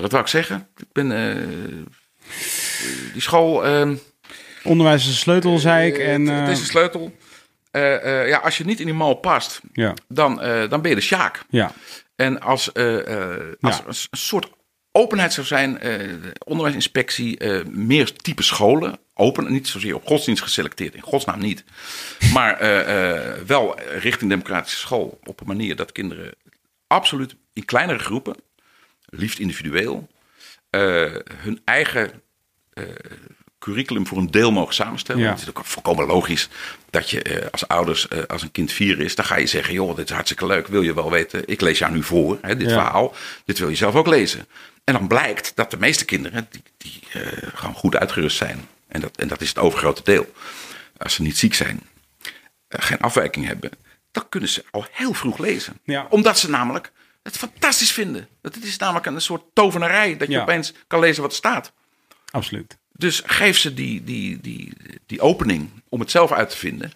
wat 0.00 0.10
wou 0.10 0.22
ik 0.22 0.28
zeggen? 0.28 0.68
Ik 0.76 0.92
ben 0.92 1.12
eh, 1.12 1.34
die 3.12 3.22
school. 3.22 3.64
ehm, 3.64 3.96
Onderwijs 4.62 5.02
is 5.02 5.08
de 5.10 5.16
sleutel, 5.18 5.58
zei 5.58 5.92
ik. 5.92 5.98
En, 5.98 6.26
het, 6.26 6.46
eh, 6.46 6.52
is 6.52 6.60
een 6.60 6.66
sleutel. 6.66 7.16
Eh, 7.70 8.20
eh, 8.22 8.28
ja, 8.28 8.38
als 8.38 8.58
je 8.58 8.64
niet 8.64 8.78
in 8.80 8.84
die 8.86 8.94
mal 8.94 9.14
past, 9.14 9.60
ja. 9.72 9.94
dan, 10.08 10.40
eh, 10.40 10.68
dan 10.68 10.80
ben 10.80 10.90
je 10.90 10.96
de 10.96 11.02
sjaak. 11.02 11.42
Ja. 11.50 11.72
En 12.16 12.40
als, 12.40 12.72
eh, 12.72 12.98
eh, 13.34 13.40
als 13.60 13.78
er 13.78 13.84
een 13.86 13.94
een 14.10 14.18
soort 14.18 14.50
openheid 14.92 15.32
zou 15.32 15.46
zijn, 15.46 15.78
eh, 15.80 15.98
de 15.98 16.32
onderwijsinspectie, 16.44 17.38
eh, 17.38 17.64
meer 17.64 18.12
type 18.12 18.42
scholen, 18.42 18.98
open, 19.14 19.52
niet 19.52 19.68
zozeer 19.68 19.94
op 19.94 20.06
godsdienst 20.06 20.42
geselecteerd, 20.42 20.94
in 20.94 21.00
godsnaam 21.00 21.38
niet, 21.40 21.64
maar 22.32 22.58
eh, 22.58 23.10
eh, 23.16 23.42
wel 23.46 23.80
richting 23.80 24.30
democratische 24.30 24.78
school, 24.78 25.18
op 25.24 25.40
een 25.40 25.46
manier 25.46 25.76
dat 25.76 25.92
kinderen 25.92 26.30
absoluut 26.86 27.36
in 27.52 27.64
kleinere 27.64 27.98
groepen, 27.98 28.36
liefst 29.10 29.38
individueel, 29.38 30.08
eh, 30.70 31.14
hun 31.36 31.60
eigen 31.64 32.22
eh, 32.72 32.84
curriculum 33.58 34.06
voor 34.06 34.18
een 34.18 34.30
deel 34.30 34.52
mogen 34.52 34.74
samenstellen. 34.74 35.22
Ja. 35.22 35.30
Het 35.30 35.40
is 35.40 35.48
ook 35.48 35.64
volkomen 35.64 36.06
logisch 36.06 36.48
dat 36.90 37.10
je 37.10 37.22
eh, 37.22 37.46
als 37.50 37.68
ouders, 37.68 38.08
als 38.28 38.42
een 38.42 38.50
kind 38.50 38.72
vier 38.72 39.00
is, 39.00 39.14
dan 39.14 39.24
ga 39.24 39.36
je 39.36 39.46
zeggen: 39.46 39.74
joh, 39.74 39.96
dit 39.96 40.04
is 40.08 40.14
hartstikke 40.14 40.46
leuk. 40.46 40.66
Wil 40.66 40.82
je 40.82 40.94
wel 40.94 41.10
weten? 41.10 41.42
Ik 41.48 41.60
lees 41.60 41.78
jou 41.78 41.92
nu 41.92 42.02
voor, 42.02 42.38
hè, 42.42 42.56
dit 42.56 42.68
Ja. 42.68 42.74
verhaal. 42.74 43.14
Dit 43.44 43.58
wil 43.58 43.68
je 43.68 43.74
zelf 43.76 43.94
ook 43.94 44.06
lezen. 44.06 44.46
En 44.84 44.94
dan 44.94 45.08
blijkt 45.08 45.52
dat 45.54 45.70
de 45.70 45.76
meeste 45.78 46.04
kinderen 46.04 46.48
die, 46.50 46.62
die 46.76 47.02
gewoon 47.54 47.74
goed 47.74 47.96
uitgerust 47.96 48.36
zijn. 48.36 48.68
En 48.88 49.00
dat, 49.00 49.16
en 49.16 49.28
dat 49.28 49.40
is 49.40 49.48
het 49.48 49.58
overgrote 49.58 50.02
deel. 50.04 50.32
Als 50.96 51.14
ze 51.14 51.22
niet 51.22 51.38
ziek 51.38 51.54
zijn, 51.54 51.82
geen 52.68 53.00
afwijking 53.00 53.46
hebben, 53.46 53.70
dan 54.12 54.28
kunnen 54.28 54.48
ze 54.48 54.64
al 54.70 54.86
heel 54.90 55.12
vroeg 55.12 55.38
lezen. 55.38 55.78
Ja. 55.84 56.06
Omdat 56.10 56.38
ze 56.38 56.50
namelijk 56.50 56.92
het 57.22 57.36
fantastisch 57.36 57.92
vinden. 57.92 58.28
Dat 58.42 58.54
het 58.54 58.64
is 58.64 58.76
namelijk 58.76 59.06
een 59.06 59.20
soort 59.20 59.42
tovenarij 59.52 60.16
dat 60.16 60.28
je 60.28 60.34
Ja. 60.34 60.42
opeens 60.42 60.72
kan 60.86 61.00
lezen 61.00 61.22
wat 61.22 61.30
er 61.30 61.36
staat. 61.36 61.72
Absoluut. 62.30 62.78
Dus 62.92 63.22
geef 63.26 63.58
ze 63.58 63.74
die, 63.74 64.04
die, 64.04 64.40
die, 64.40 64.72
die 65.06 65.20
opening 65.20 65.70
om 65.88 66.00
het 66.00 66.10
zelf 66.10 66.32
uit 66.32 66.50
te 66.50 66.56
vinden. 66.56 66.92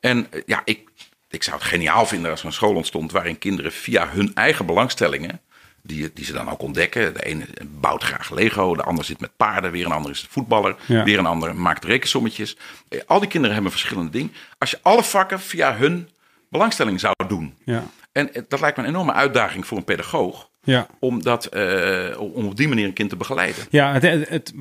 En 0.00 0.26
eh, 0.30 0.42
ja, 0.46 0.62
ik, 0.64 0.88
ik 1.30 1.42
zou 1.42 1.56
het 1.56 1.66
geniaal 1.66 2.06
vinden 2.06 2.30
als 2.30 2.40
er 2.40 2.46
een 2.46 2.52
school 2.52 2.74
ontstond 2.74 3.12
waarin 3.12 3.38
kinderen 3.38 3.72
via 3.72 4.08
hun 4.08 4.34
eigen 4.34 4.66
belangstellingen, 4.66 5.40
die, 5.82 6.10
die 6.14 6.24
ze 6.24 6.32
dan 6.32 6.50
ook 6.50 6.62
ontdekken. 6.62 7.14
De 7.14 7.24
ene 7.24 7.46
bouwt 7.64 8.02
graag 8.02 8.30
Lego, 8.30 8.74
de 8.74 8.82
ander 8.82 9.04
zit 9.04 9.20
met 9.20 9.36
paarden, 9.36 9.70
weer 9.70 9.84
een 9.86 9.92
ander 9.92 10.10
is 10.10 10.26
voetballer, 10.30 10.76
Ja. 10.86 11.04
weer 11.04 11.18
een 11.18 11.26
ander 11.26 11.56
maakt 11.56 11.84
rekensommetjes. 11.84 12.56
Eh, 12.88 13.00
Al 13.06 13.20
die 13.20 13.28
kinderen 13.28 13.54
hebben 13.54 13.72
verschillende 13.72 14.10
dingen. 14.10 14.32
Als 14.58 14.70
je 14.70 14.78
alle 14.82 15.04
vakken 15.04 15.40
via 15.40 15.76
hun 15.76 16.08
belangstelling 16.48 17.00
zou 17.00 17.14
doen. 17.28 17.54
Ja. 17.64 17.84
En 18.14 18.30
dat 18.48 18.60
lijkt 18.60 18.76
me 18.76 18.82
een 18.82 18.88
enorme 18.88 19.12
uitdaging 19.12 19.66
voor 19.66 19.78
een 19.78 19.84
pedagoog. 19.84 20.52
Ja. 20.66 20.86
om, 21.00 21.22
dat, 21.22 21.44
eh, 21.46 22.20
om 22.20 22.46
op 22.46 22.56
die 22.56 22.68
manier 22.68 22.84
een 22.84 22.92
kind 22.92 23.10
te 23.10 23.16
begeleiden. 23.16 23.64
Ja, 23.70 23.92
het, 23.92 24.02
het, 24.02 24.28
het- 24.28 24.52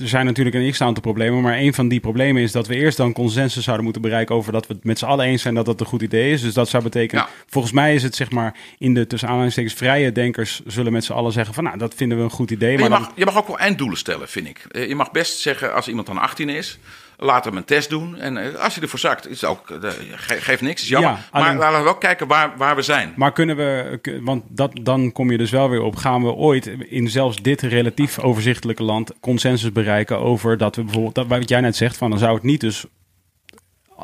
er 0.00 0.08
zijn 0.08 0.26
natuurlijk 0.26 0.56
een 0.56 0.70
x-aantal 0.70 1.02
problemen. 1.02 1.40
Maar 1.42 1.58
een 1.58 1.74
van 1.74 1.88
die 1.88 2.00
problemen 2.00 2.42
is 2.42 2.52
dat 2.52 2.66
we 2.66 2.74
eerst 2.74 2.96
dan 2.96 3.12
consensus 3.12 3.64
zouden 3.64 3.84
moeten 3.84 4.02
bereiken 4.02 4.34
over 4.34 4.52
dat 4.52 4.66
we 4.66 4.74
het 4.74 4.84
met 4.84 4.98
z'n 4.98 5.04
allen 5.04 5.26
eens 5.26 5.42
zijn 5.42 5.54
dat 5.54 5.66
dat 5.66 5.80
een 5.80 5.86
goed 5.86 6.02
idee 6.02 6.32
is. 6.32 6.40
Dus 6.42 6.54
dat 6.54 6.68
zou 6.68 6.82
betekenen, 6.82 7.24
Ja. 7.24 7.30
volgens 7.46 7.72
mij 7.72 7.94
is 7.94 8.02
het 8.02 8.14
zeg 8.14 8.30
maar 8.30 8.56
in 8.78 8.94
de 8.94 9.06
tussen 9.06 9.28
aanhalingstekens 9.28 9.74
vrije 9.74 10.12
denkers 10.12 10.60
zullen 10.66 10.92
met 10.92 11.04
z'n 11.04 11.12
allen 11.12 11.32
zeggen 11.32 11.54
van 11.54 11.64
nou, 11.64 11.78
dat 11.78 11.94
vinden 11.94 12.18
we 12.18 12.24
een 12.24 12.30
goed 12.30 12.50
idee. 12.50 12.78
Maar 12.78 12.88
Maar 12.90 12.98
je, 12.98 13.04
dan, 13.04 13.08
mag, 13.08 13.18
je 13.18 13.24
mag 13.24 13.36
ook 13.36 13.46
wel 13.46 13.58
einddoelen 13.58 13.98
stellen, 13.98 14.28
vind 14.28 14.46
ik. 14.48 14.64
Eh, 14.70 14.88
Je 14.88 14.94
mag 14.94 15.10
best 15.10 15.38
zeggen, 15.38 15.74
als 15.74 15.88
iemand 15.88 16.06
dan 16.06 16.18
18 16.18 16.48
is, 16.48 16.78
laat 17.16 17.44
hem 17.44 17.56
een 17.56 17.64
test 17.64 17.88
doen. 17.90 18.16
En 18.18 18.36
eh, 18.36 18.54
als 18.60 18.74
hij 18.74 18.82
ervoor 18.82 18.98
zakt, 18.98 19.28
is 19.30 19.44
ook, 19.44 19.70
eh, 19.70 19.90
ge- 20.14 20.40
geeft 20.40 20.62
niks, 20.62 20.82
is 20.82 20.88
jammer. 20.88 21.10
Ja, 21.10 21.40
maar 21.40 21.56
laten 21.56 21.78
we 21.78 21.84
wel 21.84 21.94
kijken 21.94 22.26
waar, 22.26 22.52
waar 22.56 22.76
we 22.76 22.82
zijn. 22.82 23.12
maar 23.16 23.32
kunnen 23.32 23.56
we, 23.56 23.98
want 24.22 24.42
dat, 24.48 24.70
dan 24.82 25.12
kom 25.12 25.30
je 25.30 25.38
dus 25.38 25.50
wel 25.50 25.68
weer 25.70 25.82
op, 25.82 25.96
gaan 25.96 26.22
we 26.22 26.32
ooit 26.32 26.66
in 26.88 27.08
zelfs 27.08 27.42
dit 27.42 27.62
relatief 27.62 28.18
overzichtelijke 28.18 28.82
land 28.82 29.12
consensus 29.20 29.72
bereiken 29.72 30.18
over 30.18 30.58
dat 30.58 30.76
we 30.76 30.82
bijvoorbeeld, 30.82 31.14
dat, 31.14 31.26
wat 31.26 31.48
jij 31.48 31.60
net 31.60 31.76
zegt, 31.76 31.96
van 31.96 32.10
dan 32.10 32.18
zou 32.18 32.34
het 32.34 32.42
niet 32.42 32.60
dus 32.60 32.84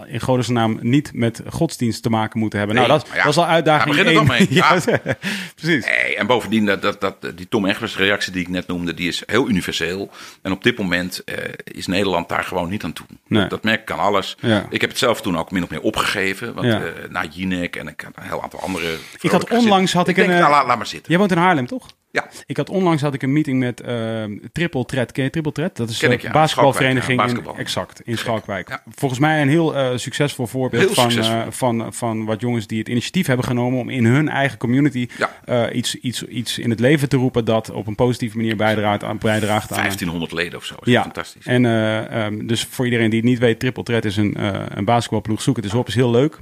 in 0.07 0.21
Godes 0.21 0.49
naam 0.49 0.79
niet 0.81 1.11
met 1.15 1.43
godsdienst 1.49 2.03
te 2.03 2.11
maken 2.11 2.39
moeten 2.39 2.59
hebben. 2.59 2.77
Nee, 2.77 2.87
nou, 2.87 2.99
dat, 2.99 3.09
ja, 3.15 3.23
dat 3.23 3.33
is 3.33 3.37
al 3.39 3.47
uitdaging 3.47 3.97
daar 3.97 4.05
begint 4.05 4.29
het 4.29 4.29
één. 4.29 4.49
dan 4.49 4.49
mee. 4.49 4.87
ja, 4.95 4.99
precies. 5.55 5.87
Nee, 5.87 6.17
en 6.17 6.27
bovendien, 6.27 6.67
dat, 6.67 6.83
dat, 6.83 7.01
dat, 7.01 7.15
die 7.35 7.49
Tom 7.49 7.67
Egbers 7.67 7.97
reactie 7.97 8.33
die 8.33 8.43
ik 8.43 8.49
net 8.49 8.67
noemde, 8.67 8.95
die 8.95 9.09
is 9.09 9.23
heel 9.27 9.49
universeel. 9.49 10.11
En 10.43 10.53
op 10.53 10.63
dit 10.63 10.79
moment 10.79 11.25
eh, 11.25 11.37
is 11.65 11.87
Nederland 11.87 12.29
daar 12.29 12.45
gewoon 12.45 12.69
niet 12.69 12.85
aan 12.85 12.93
toe. 12.93 13.07
Nee. 13.27 13.47
Dat, 13.47 13.63
merk 13.63 13.81
ik 13.81 13.91
aan 13.91 13.99
alles. 13.99 14.37
Ja. 14.41 14.67
Ik 14.71 14.81
heb 14.81 14.91
het 14.91 14.99
zelf 14.99 15.21
toen 15.21 15.39
ook 15.39 15.51
min 15.51 15.63
of 15.63 15.71
meer 15.71 15.81
opgegeven. 15.83 16.55
Want 16.55 16.67
eh, 16.67 16.81
na 17.09 17.25
Jinek 17.31 17.77
en 17.77 17.89
ik 17.89 18.01
had 18.01 18.13
een 18.17 18.23
heel 18.23 18.43
aantal 18.43 18.61
andere... 18.61 18.97
Ik 19.21 19.31
had 19.31 19.51
onlangs 19.51 19.93
had 19.93 20.09
ik, 20.09 20.15
denk, 20.15 20.29
een... 20.29 20.35
eh, 20.35 20.41
nou, 20.41 20.53
laat, 20.53 20.67
laat 20.67 20.77
maar 20.77 20.87
zitten. 20.87 21.11
Jij 21.11 21.19
woont 21.19 21.31
in 21.33 21.39
Haarlem, 21.39 21.67
toch? 21.67 21.87
Ja, 22.13 22.29
Ik 22.47 22.57
had 22.57 22.71
onlangs 22.71 23.03
had 23.03 23.15
ik 23.15 23.23
een 23.23 23.33
meeting 23.33 23.59
met 23.59 23.81
eh 23.81 24.25
Triple 24.53 24.85
Threat. 24.85 25.13
Ken 25.13 25.25
je 25.25 25.31
Triple 25.31 25.53
Threat? 25.53 25.77
Dat 25.77 25.89
is 25.91 25.99
de 25.99 26.09
ik, 26.09 26.23
ja. 26.23 26.31
basketbalvereniging 26.31 27.23
in, 27.23 27.47
exact, 27.57 28.01
in 28.05 28.19
Schalkwijk. 28.19 28.69
Ja. 28.69 28.83
Volgens 28.95 29.21
mij 29.21 29.43
een 29.43 29.49
heel 29.49 29.77
eh, 29.77 29.97
succesvol 29.97 30.47
voorbeeld 30.47 30.85
Heel 30.85 30.95
van, 30.95 31.11
succesvol. 31.11 31.41
eh, 31.41 31.47
van, 31.51 31.95
van 31.95 32.25
wat 32.25 32.41
jongens 32.41 32.67
die 32.67 32.79
het 32.79 32.89
initiatief 32.89 33.27
hebben 33.27 33.47
genomen 33.47 33.81
om 33.81 33.89
in 33.89 34.05
hun 34.05 34.29
eigen 34.29 34.59
community 34.59 35.09
eh, 35.45 35.65
iets, 35.73 35.95
iets, 35.95 36.25
iets 36.25 36.59
in 36.59 36.71
het 36.71 36.81
leven 36.81 37.09
te 37.09 37.17
roepen 37.17 37.45
dat 37.45 37.71
op 37.71 37.87
een 37.87 37.95
positieve 37.95 38.37
manier 38.37 38.57
bijdraagt 38.57 39.05
aan, 39.05 39.19
bijdraagt 39.19 39.71
aan 39.71 39.77
1500 39.79 40.33
leden 40.33 40.59
of 40.59 40.65
zo. 40.65 40.75
Dat 40.75 40.87
is 40.87 40.93
ja, 40.93 41.03
fantastisch. 41.03 41.47
En 41.47 41.65
eh, 41.67 42.25
ehm, 42.25 42.47
dus 42.47 42.65
voor 42.65 42.85
iedereen 42.85 43.11
die 43.11 43.21
het 43.21 43.29
niet 43.29 43.39
weet, 43.39 43.61
Triple 43.61 43.83
Threat 43.83 44.05
is 44.05 44.17
een, 44.17 44.35
eh, 44.35 44.63
een 44.69 44.85
basketbalploeg. 44.85 45.43
Zoek 45.43 45.57
het 45.57 45.65
eens 45.65 45.75
op, 45.75 45.89
is 45.89 45.95
heel 45.95 46.11
leuk. 46.11 46.39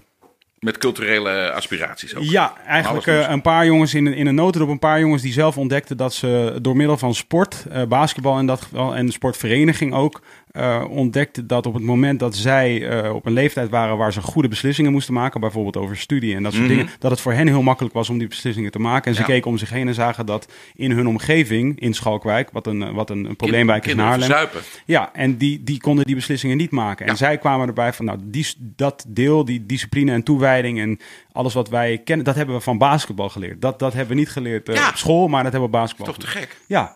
Met 0.60 0.78
culturele 0.78 1.50
aspiraties 1.52 2.14
ook. 2.14 2.22
Ja, 2.22 2.52
eigenlijk 2.66 3.06
eh, 3.06 3.28
een 3.30 3.42
paar 3.42 3.66
jongens 3.66 3.94
in, 3.94 4.06
een- 4.06 4.14
in 4.14 4.26
een 4.26 4.34
notendop, 4.34 4.70
een 4.70 4.78
paar 4.78 5.00
jongens 5.00 5.22
die 5.22 5.32
zelf 5.32 5.58
ontdekten 5.58 5.96
dat 5.96 6.14
ze 6.14 6.58
door 6.62 6.76
middel 6.76 6.96
van 6.98 7.14
sport, 7.14 7.64
eh, 7.70 7.82
basketbal 7.84 8.38
in 8.38 8.46
dat 8.46 8.60
geval 8.60 8.94
en 8.94 9.10
sportvereniging 9.12 9.94
ook, 9.94 10.20
eh, 10.58 10.84
ontdekten 10.90 11.46
dat 11.46 11.66
op 11.66 11.74
het 11.74 11.82
moment 11.82 12.18
dat 12.20 12.36
zij 12.36 12.88
eh, 12.88 13.14
op 13.14 13.26
een 13.26 13.32
leeftijd 13.32 13.70
waren 13.70 13.96
waar 13.96 14.12
ze 14.12 14.22
goede 14.22 14.48
beslissingen 14.48 14.92
moesten 14.92 15.14
maken, 15.14 15.40
bijvoorbeeld 15.40 15.76
over 15.76 15.96
studie 15.96 16.34
en 16.34 16.42
dat 16.42 16.52
soort 16.52 16.64
Mhm. 16.66 16.76
dingen, 16.76 16.90
dat 16.98 17.10
het 17.10 17.20
voor 17.20 17.32
hen 17.32 17.46
heel 17.46 17.62
makkelijk 17.62 17.94
was 17.94 18.10
om 18.10 18.18
die 18.18 18.28
beslissingen 18.28 18.70
te 18.70 18.78
maken. 18.78 19.06
En 19.08 19.14
ze 19.14 19.20
Ja. 19.20 19.26
keken 19.26 19.50
om 19.50 19.58
zich 19.58 19.70
heen 19.70 19.88
en 19.88 19.94
zagen 19.94 20.26
dat 20.26 20.52
in 20.74 20.90
hun 20.90 21.06
omgeving, 21.08 21.80
in 21.80 21.94
Schalkwijk, 21.94 22.50
wat 22.52 22.66
een, 22.66 22.92
wat 22.92 23.10
een, 23.10 23.24
een 23.24 23.36
probleemwijk 23.36 23.84
is 23.86 23.90
in 23.92 23.96
Kinderen 23.98 24.30
Haarlem, 24.30 24.50
ja, 24.86 25.10
en 25.14 25.36
die, 25.36 25.62
die 25.64 25.80
konden 25.80 26.04
die 26.04 26.14
beslissingen 26.14 26.56
niet 26.56 26.70
maken. 26.70 27.06
En 27.06 27.16
zij 27.16 27.38
kwamen 27.38 27.66
erbij 27.66 27.92
van, 27.92 28.04
nou, 28.04 28.18
die, 28.22 28.46
dat 28.58 29.04
deel, 29.08 29.44
die 29.44 29.66
discipline 29.66 30.12
en 30.12 30.22
toewijding 30.22 30.80
en 30.80 30.98
alles 31.32 31.54
wat 31.54 31.68
wij 31.68 31.98
kennen, 32.04 32.24
dat 32.24 32.34
hebben 32.34 32.54
we 32.54 32.60
van 32.60 32.78
basketbal 32.78 33.28
geleerd. 33.28 33.60
Dat, 33.62 33.78
dat 33.78 33.92
hebben 33.92 34.14
we 34.14 34.20
niet 34.20 34.30
geleerd 34.30 34.68
eh, 34.68 34.74
Ja. 34.74 34.88
op 34.88 34.96
school, 34.96 35.28
maar 35.28 35.42
dat 35.42 35.52
hebben 35.52 35.70
we 35.70 35.76
basketbal 35.76 36.06
Toch 36.06 36.18
te 36.18 36.26
geleerd. 36.26 36.48
gek. 36.50 36.60
Ja. 36.66 36.94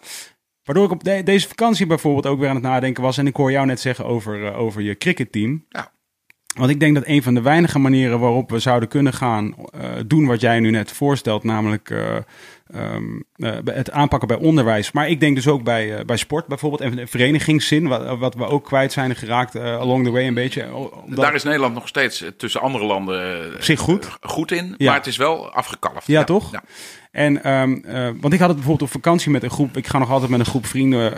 Waardoor 0.64 0.84
ik 0.84 0.90
op 0.90 1.05
de- 1.05 1.22
deze 1.22 1.48
vakantie 1.48 1.86
bijvoorbeeld 1.86 2.26
ook 2.26 2.39
weer 2.39 2.48
aan 2.48 2.55
het 2.55 2.64
nadenken 2.64 3.02
was. 3.02 3.18
En 3.18 3.26
ik 3.26 3.36
hoor 3.36 3.51
jou 3.51 3.66
net 3.66 3.80
zeggen 3.80 4.05
over, 4.06 4.47
eh, 4.47 4.59
over 4.59 4.82
je 4.82 4.97
cricketteam. 4.97 5.64
Ja. 5.68 5.93
Want 6.56 6.70
ik 6.70 6.80
denk 6.80 6.94
dat 6.94 7.06
een 7.06 7.22
van 7.22 7.34
de 7.34 7.40
weinige 7.43 7.78
manieren 7.78 8.20
waarop 8.20 8.51
we 8.51 8.59
zouden 8.59 8.89
kunnen 8.89 9.12
gaan 9.12 9.55
eh, 9.70 9.90
doen 10.06 10.26
wat 10.26 10.40
jij 10.40 10.60
nu 10.60 10.70
net 10.70 10.93
voorstelt, 10.93 11.44
namelijk 11.44 11.90
eh, 11.90 12.16
ehm, 12.73 13.03
eh, 13.36 13.74
het 13.74 13.90
aanpakken 13.90 14.28
bij 14.28 14.36
onderwijs. 14.36 14.93
Maar 14.93 15.09
ik 15.09 15.20
denk 15.20 15.35
dus 15.35 15.49
ook 15.49 15.62
bij, 15.65 15.97
eh, 15.99 16.05
bij 16.05 16.16
sport 16.16 16.47
bijvoorbeeld 16.47 16.81
en 16.81 17.09
verenigingszin, 17.09 17.89
wat, 17.89 18.19
wat 18.19 18.35
we 18.35 18.47
ook 18.47 18.65
kwijt 18.65 18.93
zijn 18.93 19.16
geraakt 19.16 19.55
eh, 19.55 19.78
along 19.78 20.05
the 20.05 20.11
way 20.11 20.27
een 20.27 20.35
beetje. 20.35 20.74
Omdat- 20.74 21.16
Daar 21.24 21.35
is 21.35 21.43
Nederland 21.43 21.74
nog 21.74 21.89
steeds 21.89 22.24
tussen 22.36 22.61
andere 22.61 22.85
landen 22.85 23.53
zich 23.65 23.81
goed. 23.81 24.09
goed 24.20 24.53
in. 24.53 24.74
Ja. 24.78 24.86
Maar 24.86 24.99
het 24.99 25.07
is 25.07 25.16
wel 25.16 25.51
afgekalfd. 25.53 26.07
Ja, 26.07 26.24
toch? 26.24 26.53
Ja. 26.53 26.62
En, 27.11 27.43
ehm, 27.44 27.73
eh, 27.85 28.09
want 28.20 28.32
ik 28.32 28.39
had 28.39 28.49
het 28.49 28.57
bijvoorbeeld 28.57 28.89
op 28.89 29.03
vakantie 29.03 29.31
met 29.31 29.43
een 29.43 29.51
groep. 29.51 29.77
Ik 29.77 29.86
ga 29.86 29.99
nog 29.99 30.11
altijd 30.11 30.31
met 30.31 30.40
een 30.40 30.47
groep 30.47 30.66
vrienden 30.66 31.12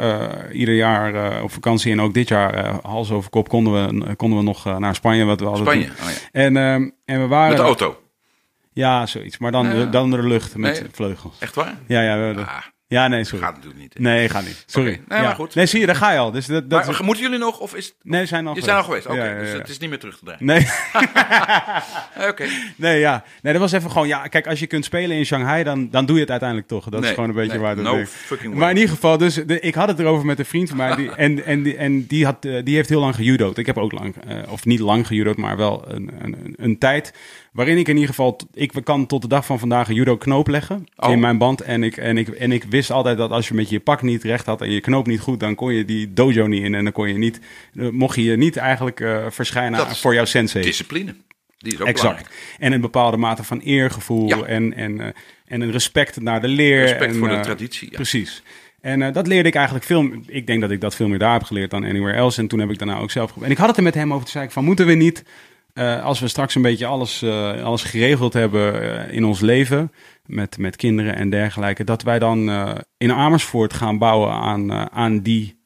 ieder 0.52 0.74
jaar 0.74 1.42
op 1.42 1.52
vakantie. 1.52 1.92
En 1.92 2.00
ook 2.00 2.14
dit 2.14 2.28
jaar, 2.28 2.78
hals 2.82 3.10
over 3.10 3.30
kop, 3.30 3.48
konden 3.48 3.72
we, 3.72 4.14
konden 4.16 4.38
we 4.38 4.44
nog 4.44 4.78
naar 4.78 4.94
Spanje. 4.94 5.24
Wat 5.24 5.40
we 5.40 5.50
Spanje. 5.56 5.86
Oh. 5.86 6.08
En, 6.32 6.56
ehm, 6.56 6.90
en 7.04 7.20
we 7.20 7.26
waren. 7.26 7.48
Met 7.48 7.56
de 7.56 7.62
auto. 7.62 7.96
Ja, 8.74 9.06
zoiets. 9.06 9.38
Maar 9.38 9.52
dan, 9.52 9.76
Ja. 9.76 9.84
dan 9.84 10.10
de 10.10 10.22
lucht 10.22 10.56
met 10.56 10.80
Nee. 10.80 10.90
vleugels. 10.92 11.36
Echt 11.38 11.54
waar? 11.54 11.74
Ja, 11.86 12.02
ja, 12.02 12.34
we- 12.34 12.40
Ah, 12.40 12.56
ja, 12.86 13.08
nee, 13.08 13.24
sorry. 13.24 13.44
gaat 13.44 13.54
natuurlijk 13.54 13.80
niet. 13.82 13.94
hè. 13.94 14.00
Nee, 14.00 14.28
gaat 14.28 14.44
niet. 14.44 14.62
Sorry. 14.66 15.00
Nee, 15.08 15.18
Ja. 15.18 15.24
maar 15.24 15.34
goed. 15.34 15.54
Nee, 15.54 15.66
zie 15.66 15.80
je, 15.80 15.86
daar 15.86 15.96
ga 15.96 16.12
je 16.12 16.18
al. 16.18 16.30
Dus 16.30 16.46
dat, 16.46 16.70
dat 16.70 16.86
Maar 16.86 17.04
moeten 17.04 17.22
jullie 17.24 17.38
nog? 17.38 17.58
Of 17.58 17.74
is 17.74 17.84
het... 17.86 17.94
nee, 18.02 18.26
zijn 18.26 18.46
al 18.46 18.54
Je 18.54 18.62
zijn 18.62 18.76
al 18.76 18.82
geweest. 18.82 19.06
Oké, 19.06 19.16
Ja, 19.16 19.24
ja, 19.24 19.38
dus 19.38 19.52
het 19.52 19.68
is 19.68 19.78
niet 19.78 19.90
meer 19.90 19.98
terug 19.98 20.18
te 20.18 20.24
draaien. 20.24 20.44
Nee. 20.44 20.66
Oké. 22.30 22.44
Nee, 22.76 22.98
ja. 22.98 23.24
Nee, 23.42 23.52
dat 23.52 23.62
was 23.62 23.72
even 23.72 23.90
gewoon... 23.90 24.08
Ja, 24.08 24.26
kijk, 24.26 24.46
als 24.46 24.60
je 24.60 24.66
kunt 24.66 24.84
spelen 24.84 25.16
in 25.16 25.26
Shanghai, 25.26 25.64
dan, 25.64 25.90
dan 25.90 26.06
doe 26.06 26.14
je 26.14 26.20
het 26.20 26.30
uiteindelijk 26.30 26.68
toch. 26.68 26.88
Dat 26.88 27.04
is 27.04 27.10
gewoon 27.10 27.28
een 27.28 27.34
beetje 27.34 27.50
nee, 27.52 27.60
waar 27.60 27.76
no 27.76 28.04
fucking 28.04 28.48
way. 28.50 28.58
Maar 28.60 28.70
in 28.70 28.76
ieder 28.76 28.90
geval, 28.94 29.18
dus 29.18 29.34
de, 29.34 29.60
ik 29.60 29.74
had 29.74 29.88
het 29.88 29.98
erover 29.98 30.26
met 30.26 30.38
een 30.38 30.44
vriend 30.44 30.68
van 30.68 30.76
mij. 30.76 30.96
Die, 30.96 31.10
en 31.24 31.44
en, 31.44 31.62
die, 31.62 31.76
en 31.76 32.06
die, 32.06 32.24
had, 32.24 32.44
eh, 32.44 32.64
die 32.64 32.74
heeft 32.74 32.88
heel 32.88 33.00
lang 33.00 33.14
gejudo'd. 33.14 33.58
Ik 33.58 33.66
heb 33.66 33.78
ook 33.78 33.92
lang, 33.92 34.14
eh, 34.28 34.36
of 34.48 34.64
niet 34.64 34.80
lang 34.80 35.06
gejudo'd, 35.06 35.36
maar 35.36 35.56
wel 35.56 35.84
een, 35.88 36.10
een, 36.20 36.36
een, 36.44 36.54
een 36.56 36.78
tijd... 36.78 37.12
Waarin 37.54 37.78
ik 37.78 37.88
in 37.88 37.94
ieder 37.94 38.08
geval, 38.08 38.40
ik 38.54 38.72
kan 38.84 39.06
tot 39.06 39.22
de 39.22 39.28
dag 39.28 39.46
van 39.46 39.58
vandaag 39.58 39.88
een 39.88 39.94
judo 39.94 40.16
knoop 40.16 40.48
leggen 40.48 40.86
Oh. 40.96 41.10
in 41.10 41.20
mijn 41.20 41.38
band. 41.38 41.60
En 41.60 41.82
ik, 41.82 41.96
en, 41.96 42.18
ik, 42.18 42.28
en 42.28 42.52
ik 42.52 42.64
wist 42.64 42.90
altijd 42.90 43.18
dat 43.18 43.30
als 43.30 43.48
je 43.48 43.54
met 43.54 43.68
je 43.68 43.80
pak 43.80 44.02
niet 44.02 44.22
recht 44.22 44.46
had 44.46 44.60
en 44.60 44.70
je 44.70 44.80
knoop 44.80 45.06
niet 45.06 45.20
goed, 45.20 45.40
dan 45.40 45.54
kon 45.54 45.72
je 45.74 45.84
die 45.84 46.12
dojo 46.12 46.46
niet 46.46 46.62
in. 46.62 46.74
En 46.74 46.84
dan 46.84 46.92
kon 46.92 47.08
je 47.08 47.14
niet, 47.18 47.40
eh, 47.74 47.88
mocht 47.88 48.16
je 48.16 48.36
niet 48.36 48.56
eigenlijk 48.56 49.00
eh, 49.00 49.26
verschijnen 49.30 49.88
is 49.90 50.00
voor 50.00 50.14
jouw 50.14 50.24
sensei. 50.24 50.64
Discipline. 50.64 51.14
Die 51.58 51.72
is 51.72 51.80
ook 51.80 51.86
Exact. 51.86 52.00
belangrijk. 52.02 52.56
En 52.58 52.72
een 52.72 52.80
bepaalde 52.80 53.16
mate 53.16 53.44
van 53.44 53.58
eergevoel 53.60 54.28
Ja. 54.28 54.42
en, 54.42 54.74
en, 54.74 55.00
eh, 55.00 55.06
en 55.46 55.60
een 55.60 55.70
respect 55.70 56.20
naar 56.20 56.40
de 56.40 56.48
leer. 56.48 56.80
Respect 56.80 57.12
en, 57.12 57.18
voor 57.18 57.28
de 57.28 57.40
traditie. 57.40 57.88
Ja. 57.90 57.96
Precies. 57.96 58.42
En 58.80 59.12
dat 59.12 59.26
leerde 59.26 59.48
ik 59.48 59.54
eigenlijk 59.54 59.84
veel. 59.86 60.10
Ik 60.26 60.46
denk 60.46 60.60
dat 60.60 60.70
ik 60.70 60.80
dat 60.80 60.94
veel 60.94 61.08
meer 61.08 61.18
daar 61.18 61.32
heb 61.32 61.42
geleerd 61.42 61.70
dan 61.70 61.84
anywhere 61.84 62.16
else. 62.16 62.40
En 62.40 62.48
toen 62.48 62.58
heb 62.58 62.70
ik 62.70 62.78
daarna 62.78 62.98
ook 62.98 63.10
zelf. 63.10 63.34
En 63.42 63.50
ik 63.50 63.56
had 63.56 63.68
het 63.68 63.76
er 63.76 63.82
met 63.82 63.94
hem 63.94 64.08
over. 64.12 64.22
Toen 64.22 64.30
zei 64.32 64.44
ik 64.44 64.50
van 64.50 64.64
moeten 64.64 64.86
we 64.86 64.92
niet, 64.94 65.24
eh, 65.74 66.04
als 66.04 66.20
we 66.20 66.28
straks 66.28 66.54
een 66.54 66.62
beetje 66.62 66.86
alles, 66.86 67.22
eh, 67.22 67.62
alles 67.64 67.82
geregeld 67.82 68.32
hebben 68.32 68.82
eh, 69.08 69.14
in 69.16 69.24
ons 69.24 69.40
leven. 69.40 69.92
Met, 70.26 70.58
met 70.58 70.76
kinderen 70.76 71.14
en 71.14 71.30
dergelijke. 71.30 71.84
Dat 71.84 72.02
wij 72.02 72.18
dan 72.18 72.48
in 72.96 73.12
Amersfoort 73.12 73.72
gaan 73.72 73.98
bouwen 73.98 74.30
aan, 74.32 74.90
aan 74.92 75.20
die 75.20 75.62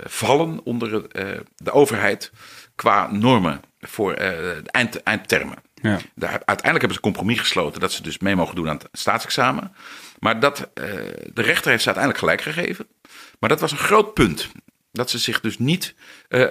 vallen 0.05 0.61
onder 0.65 1.07
eh, 1.09 1.41
de 1.57 1.73
overheid 1.73 2.33
qua 2.75 3.13
normen 3.13 3.61
voor 3.81 4.15
de 4.15 4.63
eind, 4.65 5.03
eindtermen. 5.03 5.57
Ja. 5.75 5.99
Daar, 6.15 6.31
uiteindelijk 6.31 6.65
hebben 6.65 6.91
ze 6.91 6.97
een 6.97 7.13
compromis 7.13 7.39
gesloten 7.39 7.81
dat 7.81 7.93
ze 7.93 8.03
dus 8.03 8.19
mee 8.19 8.37
mogen 8.37 8.55
doen 8.55 8.69
aan 8.69 8.77
het 8.77 8.89
staatsexamen. 8.93 9.75
Maar 10.19 10.41
dat, 10.41 10.71
de 10.75 11.43
rechter 11.43 11.71
heeft 11.71 11.83
ze 11.83 11.95
uiteindelijk 11.95 12.19
gelijk 12.19 12.41
gegeven. 12.41 12.87
Maar 13.39 13.49
dat 13.49 13.61
was 13.61 13.73
een 13.73 13.79
groot 13.79 14.15
punt. 14.15 14.49
Dat 14.95 15.11
ze 15.11 15.19
zich 15.19 15.41
dus 15.41 15.59
niet. 15.59 15.95
eh, 16.29 16.43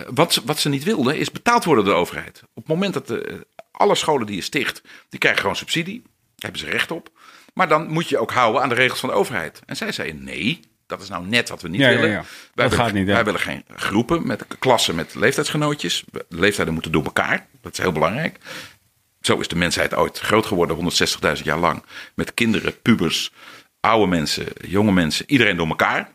eh, 0.00 0.06
wat, 0.14 0.32
ze, 0.32 0.40
wat 0.44 0.58
ze 0.58 0.68
niet 0.68 0.84
wilden 0.84 1.18
is 1.18 1.30
betaald 1.30 1.64
worden 1.64 1.84
door 1.84 1.94
de 1.94 2.00
overheid. 2.00 2.40
Op 2.42 2.50
het 2.54 2.66
moment 2.66 2.94
dat 2.94 3.06
de, 3.06 3.20
eh, 3.22 3.34
alle 3.70 3.94
scholen 3.94 4.26
die 4.26 4.36
je 4.36 4.42
sticht, 4.42 4.82
die 5.08 5.18
krijgen 5.18 5.40
gewoon 5.40 5.56
subsidie. 5.56 6.00
Daar 6.02 6.50
hebben 6.50 6.60
ze 6.60 6.66
recht 6.70 6.90
op. 6.90 7.10
Maar 7.54 7.68
dan 7.68 7.88
moet 7.88 8.08
je 8.08 8.18
ook 8.18 8.30
houden 8.32 8.62
aan 8.62 8.68
de 8.68 8.74
regels 8.74 9.00
van 9.00 9.08
de 9.08 9.14
overheid. 9.14 9.60
En 9.66 9.76
zij 9.76 9.92
zeiden 9.92 10.24
nee. 10.24 10.60
Dat 10.86 11.02
is 11.02 11.08
nou 11.08 11.26
net 11.26 11.48
wat 11.48 11.62
we 11.62 11.68
niet 11.68 11.80
Ja, 11.80 11.88
willen. 11.88 12.08
ja. 12.10 12.14
Wij, 12.14 12.24
Dat 12.54 12.70
willen, 12.70 12.84
gaat 12.84 12.94
niet, 12.94 13.06
hè? 13.06 13.12
wij 13.12 13.24
willen 13.24 13.40
geen 13.40 13.64
groepen 13.76 14.26
met 14.26 14.44
klassen 14.58 14.94
met 14.94 15.14
leeftijdsgenootjes. 15.14 16.04
De 16.10 16.24
leeftijden 16.28 16.72
moeten 16.74 16.92
door 16.92 17.04
elkaar. 17.04 17.46
Dat 17.60 17.72
is 17.72 17.78
heel 17.78 17.92
belangrijk. 17.92 18.38
Zo 19.20 19.38
is 19.38 19.48
de 19.48 19.56
mensheid 19.56 19.94
ooit 19.94 20.18
groot 20.18 20.46
geworden, 20.46 20.76
160.000 21.36 21.42
jaar 21.42 21.58
lang. 21.58 21.82
Met 22.14 22.34
kinderen, 22.34 22.80
pubers, 22.82 23.32
oude 23.80 24.06
mensen, 24.06 24.46
jonge 24.66 24.92
mensen, 24.92 25.24
iedereen 25.30 25.56
door 25.56 25.68
elkaar. 25.68 26.12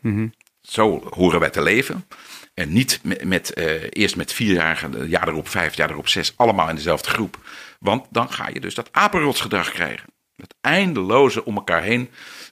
Zo 0.68 1.08
horen 1.10 1.40
wij 1.40 1.50
te 1.50 1.62
leven. 1.62 2.06
En 2.54 2.72
niet 2.72 3.00
met, 3.02 3.24
met, 3.24 3.52
eh, 3.52 3.82
eerst 3.90 4.16
met 4.16 4.32
vierjarigen, 4.32 5.08
jaar 5.08 5.28
erop 5.28 5.48
vijf, 5.48 5.74
jaar 5.74 5.90
erop 5.90 6.08
zes, 6.08 6.32
allemaal 6.36 6.68
in 6.68 6.74
dezelfde 6.74 7.10
groep. 7.10 7.38
Want 7.80 8.06
dan 8.10 8.32
ga 8.32 8.48
je 8.48 8.60
dus 8.60 8.74
dat 8.74 8.88
apenrotsgedrag 8.92 9.70
krijgen. 9.70 10.08
Het 10.36 10.54
eindeloze 10.60 11.44
om 11.44 11.56
elkaar 11.56 11.82
heen. 11.82 12.10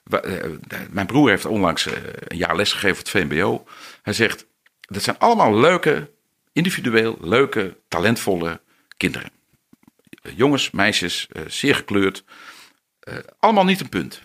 Eh, 0.09 0.43
Mijn 0.89 1.05
broer 1.07 1.29
heeft 1.29 1.45
onlangs 1.45 1.85
eh, 1.85 1.93
een 2.03 2.37
jaar 2.37 2.55
lesgegeven 2.55 2.97
op 2.97 2.97
het 2.97 3.09
VMBO. 3.09 3.65
Hij 4.01 4.13
zegt, 4.13 4.45
dat 4.79 5.03
zijn 5.03 5.19
allemaal 5.19 5.59
leuke, 5.59 6.11
individueel 6.53 7.17
leuke, 7.21 7.77
talentvolle 7.87 8.61
kinderen. 8.97 9.31
Jongens, 10.35 10.71
meisjes, 10.71 11.27
zeer 11.47 11.75
gekleurd. 11.75 12.23
Allemaal 13.39 13.65
niet 13.65 13.79
een 13.79 13.89
punt. 13.89 14.21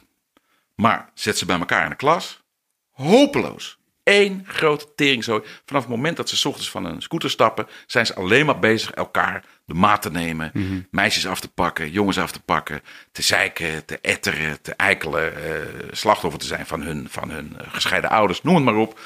Maar 0.75 1.11
zet 1.15 1.39
ze 1.39 1.47
bij 1.47 1.59
elkaar 1.59 1.85
in 1.85 1.91
de 1.91 1.97
klas. 1.97 2.43
Hopeloos. 2.91 3.80
Eén 4.05 4.45
grote 4.47 4.87
teringzooi. 4.95 5.43
Vanaf 5.67 5.83
het 5.83 5.91
moment 5.91 6.17
dat 6.17 6.29
ze 6.29 6.37
's 6.37 6.45
ochtends 6.45 6.71
van 6.71 6.85
een 6.85 7.03
scooter 7.03 7.31
stappen, 7.31 7.67
zijn 7.87 8.07
ze 8.07 8.15
alleen 8.15 8.47
maar 8.47 8.59
bezig 8.59 8.91
elkaar 8.91 9.45
de 9.65 9.75
maat 9.75 10.03
te 10.03 10.11
nemen. 10.11 10.53
Meisjes 10.91 11.27
af 11.27 11.41
te 11.41 11.49
pakken, 11.49 11.91
jongens 11.91 12.19
af 12.19 12.33
te 12.33 12.41
pakken. 12.41 12.83
Te 13.13 13.23
zeiken, 13.23 13.85
te 13.85 13.99
etteren, 14.03 14.63
te 14.63 14.75
eikelen. 14.75 15.45
eh, 15.45 15.63
slachtoffer 15.91 16.41
te 16.41 16.47
zijn 16.47 16.67
van 16.67 16.83
hun, 16.83 17.07
van 17.11 17.31
hun 17.31 17.57
eh, 17.59 17.67
gescheiden 17.73 18.11
ouders. 18.11 18.43
Noem 18.43 18.55
het 18.55 18.65
maar 18.65 18.77
op. 18.77 19.01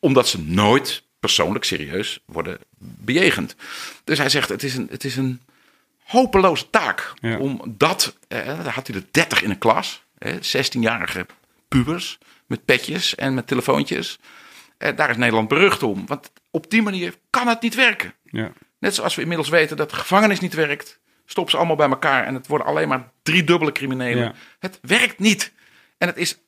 Omdat 0.00 0.28
ze 0.28 0.42
nooit 0.42 1.02
persoonlijk 1.20 1.64
serieus 1.64 2.20
worden 2.26 2.58
bejegend. 2.78 3.56
Dus 4.04 4.18
hij 4.18 4.28
zegt: 4.28 4.48
het 4.48 4.62
is 4.62 4.76
een. 4.76 4.86
Het 4.90 5.04
is 5.04 5.16
een 5.16 5.40
hopeloze 6.04 6.70
taak. 6.70 7.12
Ja. 7.20 7.38
Om 7.38 7.60
dat, 7.66 8.16
eh, 8.28 8.46
daar 8.46 8.74
had 8.74 8.86
hij 8.86 8.96
er 8.96 9.04
30 9.10 9.42
in 9.42 9.50
een 9.50 9.58
klas, 9.58 10.02
eh, 10.18 10.34
16-jarige 10.40 11.26
pubers 11.68 12.18
met 12.46 12.64
petjes 12.64 13.14
en 13.14 13.34
met 13.34 13.46
telefoontjes. 13.46 14.18
Eh, 14.78 14.96
daar 14.96 15.10
is 15.10 15.16
Nederland 15.16 15.48
berucht 15.48 15.82
om. 15.82 16.06
Want 16.06 16.32
op 16.50 16.70
die 16.70 16.82
manier 16.82 17.14
kan 17.30 17.46
het 17.48 17.62
niet 17.62 17.74
werken. 17.74 18.14
Ja. 18.22 18.52
Net 18.78 18.94
zoals 18.94 19.14
we 19.14 19.22
inmiddels 19.22 19.48
weten 19.48 19.76
dat 19.76 19.90
de 19.90 19.96
gevangenis 19.96 20.40
niet 20.40 20.54
werkt. 20.54 21.00
Stop 21.26 21.50
ze 21.50 21.56
allemaal 21.56 21.76
bij 21.76 21.88
elkaar 21.88 22.24
en 22.24 22.34
het 22.34 22.46
worden 22.46 22.66
alleen 22.66 22.88
maar 22.88 23.12
drie 23.22 23.44
dubbele 23.44 23.72
criminelen. 23.72 24.24
Ja. 24.24 24.34
Het 24.58 24.78
werkt 24.82 25.18
niet. 25.18 25.52
En 25.98 26.08
het 26.08 26.16
is 26.16 26.38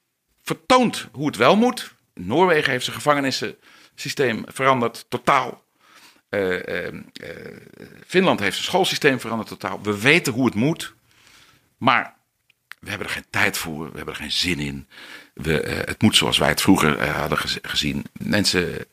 vertoond 0.42 1.08
hoe 1.12 1.26
het 1.26 1.36
wel 1.36 1.56
moet. 1.56 1.94
In 2.14 2.26
Noorwegen 2.26 2.70
heeft 2.70 2.84
zijn 2.84 2.96
gevangenissysteem 2.96 4.44
veranderd 4.46 5.06
totaal. 5.08 5.66
Eh, 6.28 6.68
eh, 6.68 6.86
eh, 6.86 7.56
Finland 8.06 8.40
heeft 8.40 8.54
zijn 8.54 8.66
schoolsysteem 8.66 9.20
veranderd 9.20 9.48
totaal. 9.48 9.82
We 9.82 10.00
weten 10.00 10.32
hoe 10.32 10.44
het 10.44 10.54
moet. 10.54 10.94
Maar 11.76 12.16
we 12.80 12.88
hebben 12.88 13.06
er 13.06 13.12
geen 13.12 13.26
tijd 13.30 13.56
voor. 13.56 13.90
We 13.90 13.96
hebben 13.96 14.14
er 14.14 14.20
geen 14.20 14.32
zin 14.32 14.58
in. 14.58 14.88
We, 15.42 15.60
eh, 15.60 15.76
het 15.86 16.02
moet 16.02 16.16
zoals 16.16 16.38
wij 16.38 16.48
het 16.48 16.60
vroeger 16.60 16.98
eh, 16.98 17.18
hadden 17.18 17.38
gez- 17.38 17.58
gezien. 17.62 18.04
Mensen 18.12 18.86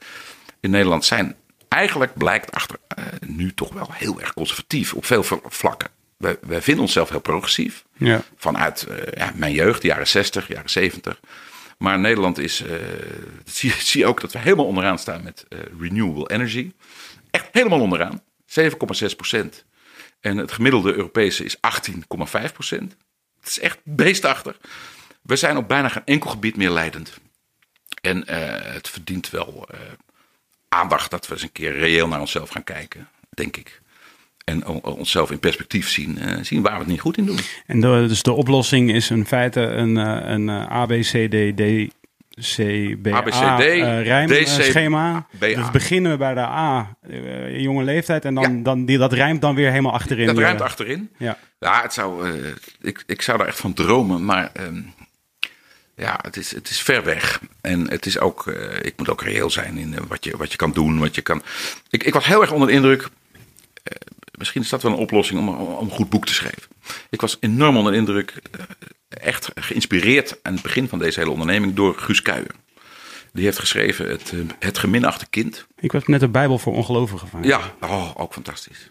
in 0.59 0.69
Nederland 0.69 1.05
zijn 1.05 1.35
eigenlijk, 1.67 2.13
blijkt 2.17 2.51
achter 2.51 2.77
eh, 2.87 3.03
nu 3.27 3.53
toch 3.53 3.73
wel 3.73 3.89
heel 3.91 4.21
erg 4.21 4.33
conservatief 4.33 4.93
op 4.93 5.05
veel 5.05 5.23
vl- 5.23 5.35
vlakken. 5.47 5.89
Wij, 6.17 6.37
wij 6.41 6.61
vinden 6.61 6.83
onszelf 6.83 7.09
heel 7.09 7.19
progressief. 7.19 7.85
Ja. 7.97 8.21
Vanuit 8.37 8.87
ja, 9.13 9.31
mijn 9.35 9.53
jeugd, 9.53 9.81
de 9.81 9.87
jaren 9.87 10.07
60, 10.07 10.47
jaren 10.47 10.69
70. 10.69 11.19
Maar 11.77 11.99
Nederland 11.99 12.37
is, 12.37 12.63
zie, 13.45 13.71
zie 13.71 14.05
ook 14.05 14.21
dat 14.21 14.31
we 14.31 14.39
helemaal 14.39 14.65
onderaan 14.65 14.99
staan 14.99 15.23
met 15.23 15.45
renewable 15.79 16.29
energy. 16.29 16.71
Echt 17.31 17.47
helemaal 17.51 17.79
onderaan. 17.81 18.21
7,6 18.59 19.15
procent. 19.15 19.65
En 20.19 20.37
het 20.37 20.51
gemiddelde 20.51 20.93
Europese 20.93 21.43
is 21.43 21.57
18,5 21.57 22.53
procent. 22.53 22.95
Het 23.39 23.49
is 23.49 23.59
echt 23.59 23.77
beestachtig. 23.83 24.57
We 25.25 25.35
zijn 25.35 25.57
op 25.57 25.67
bijna 25.67 25.89
geen 25.89 26.05
enkel 26.05 26.29
gebied 26.29 26.57
meer 26.57 26.69
leidend. 26.69 27.19
En 28.01 28.27
eh, 28.27 28.73
het 28.73 28.89
verdient 28.89 29.29
wel 29.29 29.67
eh, 29.71 29.79
aandacht 30.69 31.11
dat 31.11 31.27
we 31.27 31.33
eens 31.33 31.43
een 31.43 31.51
keer 31.51 31.77
reëel 31.77 32.07
naar 32.07 32.19
onszelf 32.19 32.49
gaan 32.49 32.63
kijken, 32.63 33.07
denk 33.29 33.57
ik. 33.57 33.81
En 34.45 34.65
onszelf 34.83 35.31
in 35.31 35.39
perspectief 35.39 35.89
zien, 35.89 36.17
eh, 36.17 36.37
zien 36.41 36.61
waar 36.61 36.73
we 36.73 36.79
het 36.79 36.87
niet 36.87 36.99
goed 36.99 37.17
in 37.17 37.25
doen. 37.25 37.39
En 37.65 37.81
de, 37.81 38.05
dus 38.07 38.23
de 38.23 38.31
oplossing 38.31 38.91
is 38.93 39.09
in 39.09 39.25
feite 39.25 39.61
een, 39.61 39.95
een 39.95 40.49
eh, 40.49 40.71
ABCD, 40.71 41.35
CBA 42.39 43.17
ABCD, 43.17 43.61
eh, 43.61 44.03
rijmschema. 44.03 45.27
BA. 45.39 45.47
Dus 45.47 45.71
beginnen 45.71 46.11
we 46.11 46.17
bij 46.17 46.33
de 46.33 46.39
A, 46.39 46.95
jonge 47.49 47.83
leeftijd, 47.83 48.25
en 48.25 48.35
dan, 48.35 48.57
Ja. 48.57 48.63
dan 48.63 48.85
die, 48.85 48.97
dat 48.97 49.13
rijmt 49.13 49.41
dan 49.41 49.55
weer 49.55 49.69
helemaal 49.69 49.93
achterin. 49.93 50.25
Dat 50.25 50.37
ruimt 50.37 50.61
achterin. 50.61 51.09
Ja. 51.17 51.37
Ja, 51.59 51.81
het 51.81 51.93
zou, 51.93 52.29
ik, 52.81 53.03
ik 53.07 53.21
zou 53.21 53.37
daar 53.37 53.47
echt 53.47 53.59
van 53.59 53.73
dromen, 53.73 54.25
maar 54.25 54.49
ehm, 54.53 54.81
ja, 55.95 56.19
het 56.21 56.37
is, 56.37 56.51
het 56.51 56.69
is 56.69 56.81
ver 56.81 57.03
weg. 57.03 57.41
En 57.61 57.89
het 57.89 58.05
is 58.05 58.19
ook, 58.19 58.47
eh, 58.47 58.85
ik 58.85 58.93
moet 58.97 59.09
ook 59.09 59.21
reëel 59.21 59.49
zijn 59.49 59.77
in 59.77 59.93
eh, 59.93 60.01
wat, 60.07 60.23
je, 60.23 60.37
wat 60.37 60.51
je 60.51 60.57
kan 60.57 60.71
doen, 60.71 60.99
wat 60.99 61.15
je 61.15 61.21
kan. 61.21 61.43
Ik, 61.89 62.03
ik 62.03 62.13
was 62.13 62.25
heel 62.25 62.41
erg 62.41 62.51
onder 62.51 62.67
de 62.67 62.73
indruk. 62.73 63.07
eh, 63.83 63.93
misschien 64.37 64.61
is 64.61 64.69
dat 64.69 64.81
wel 64.83 64.91
een 64.91 64.97
oplossing 64.97 65.39
om, 65.39 65.49
om 65.49 65.55
om 65.55 65.85
een 65.85 65.91
goed 65.95 66.09
boek 66.09 66.25
te 66.25 66.33
schrijven. 66.33 66.69
Ik 67.09 67.21
was 67.21 67.37
enorm 67.39 67.77
onder 67.77 67.91
de 67.91 67.97
indruk, 67.97 68.33
echt 69.09 69.51
geïnspireerd 69.55 70.37
aan 70.41 70.53
het 70.53 70.61
begin 70.61 70.87
van 70.87 70.99
deze 70.99 71.19
hele 71.19 71.31
onderneming 71.31 71.73
door 71.73 71.97
Guus 71.97 72.21
Kuijer. 72.21 72.51
Die 73.33 73.45
heeft 73.45 73.59
geschreven 73.59 74.07
Het, 74.09 74.33
het 74.59 74.77
geminachte 74.77 75.27
kind. 75.29 75.65
Ik 75.79 75.91
was 75.91 76.05
net 76.05 76.19
de 76.19 76.27
Bijbel 76.27 76.59
voor 76.59 76.73
ongelovigen 76.73 77.27
van. 77.27 77.43
Ja, 77.43 77.73
oh, 77.81 78.11
ook 78.15 78.33
fantastisch. 78.33 78.89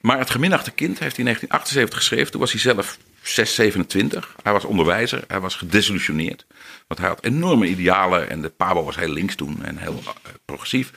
Maar 0.00 0.18
het 0.18 0.30
geminachte 0.30 0.70
kind 0.70 0.98
heeft 0.98 1.16
hij 1.16 1.24
in 1.24 1.32
1978 1.32 1.98
geschreven. 1.98 2.30
Toen 2.30 2.40
was 2.40 2.52
hij 2.52 2.60
zelf 2.60 2.98
6, 3.22 3.54
27. 3.54 4.34
Hij 4.42 4.52
was 4.52 4.64
onderwijzer. 4.64 5.24
Hij 5.26 5.40
was 5.40 5.54
gedesillusioneerd. 5.54 6.46
Want 6.86 7.00
hij 7.00 7.08
had 7.08 7.24
enorme 7.24 7.66
idealen. 7.66 8.30
En 8.30 8.42
de 8.42 8.48
Pabo 8.48 8.84
was 8.84 8.96
heel 8.96 9.08
links 9.08 9.34
toen 9.34 9.64
en 9.64 9.76
heel 9.76 10.02
eh, 10.04 10.32
progressief. 10.44 10.92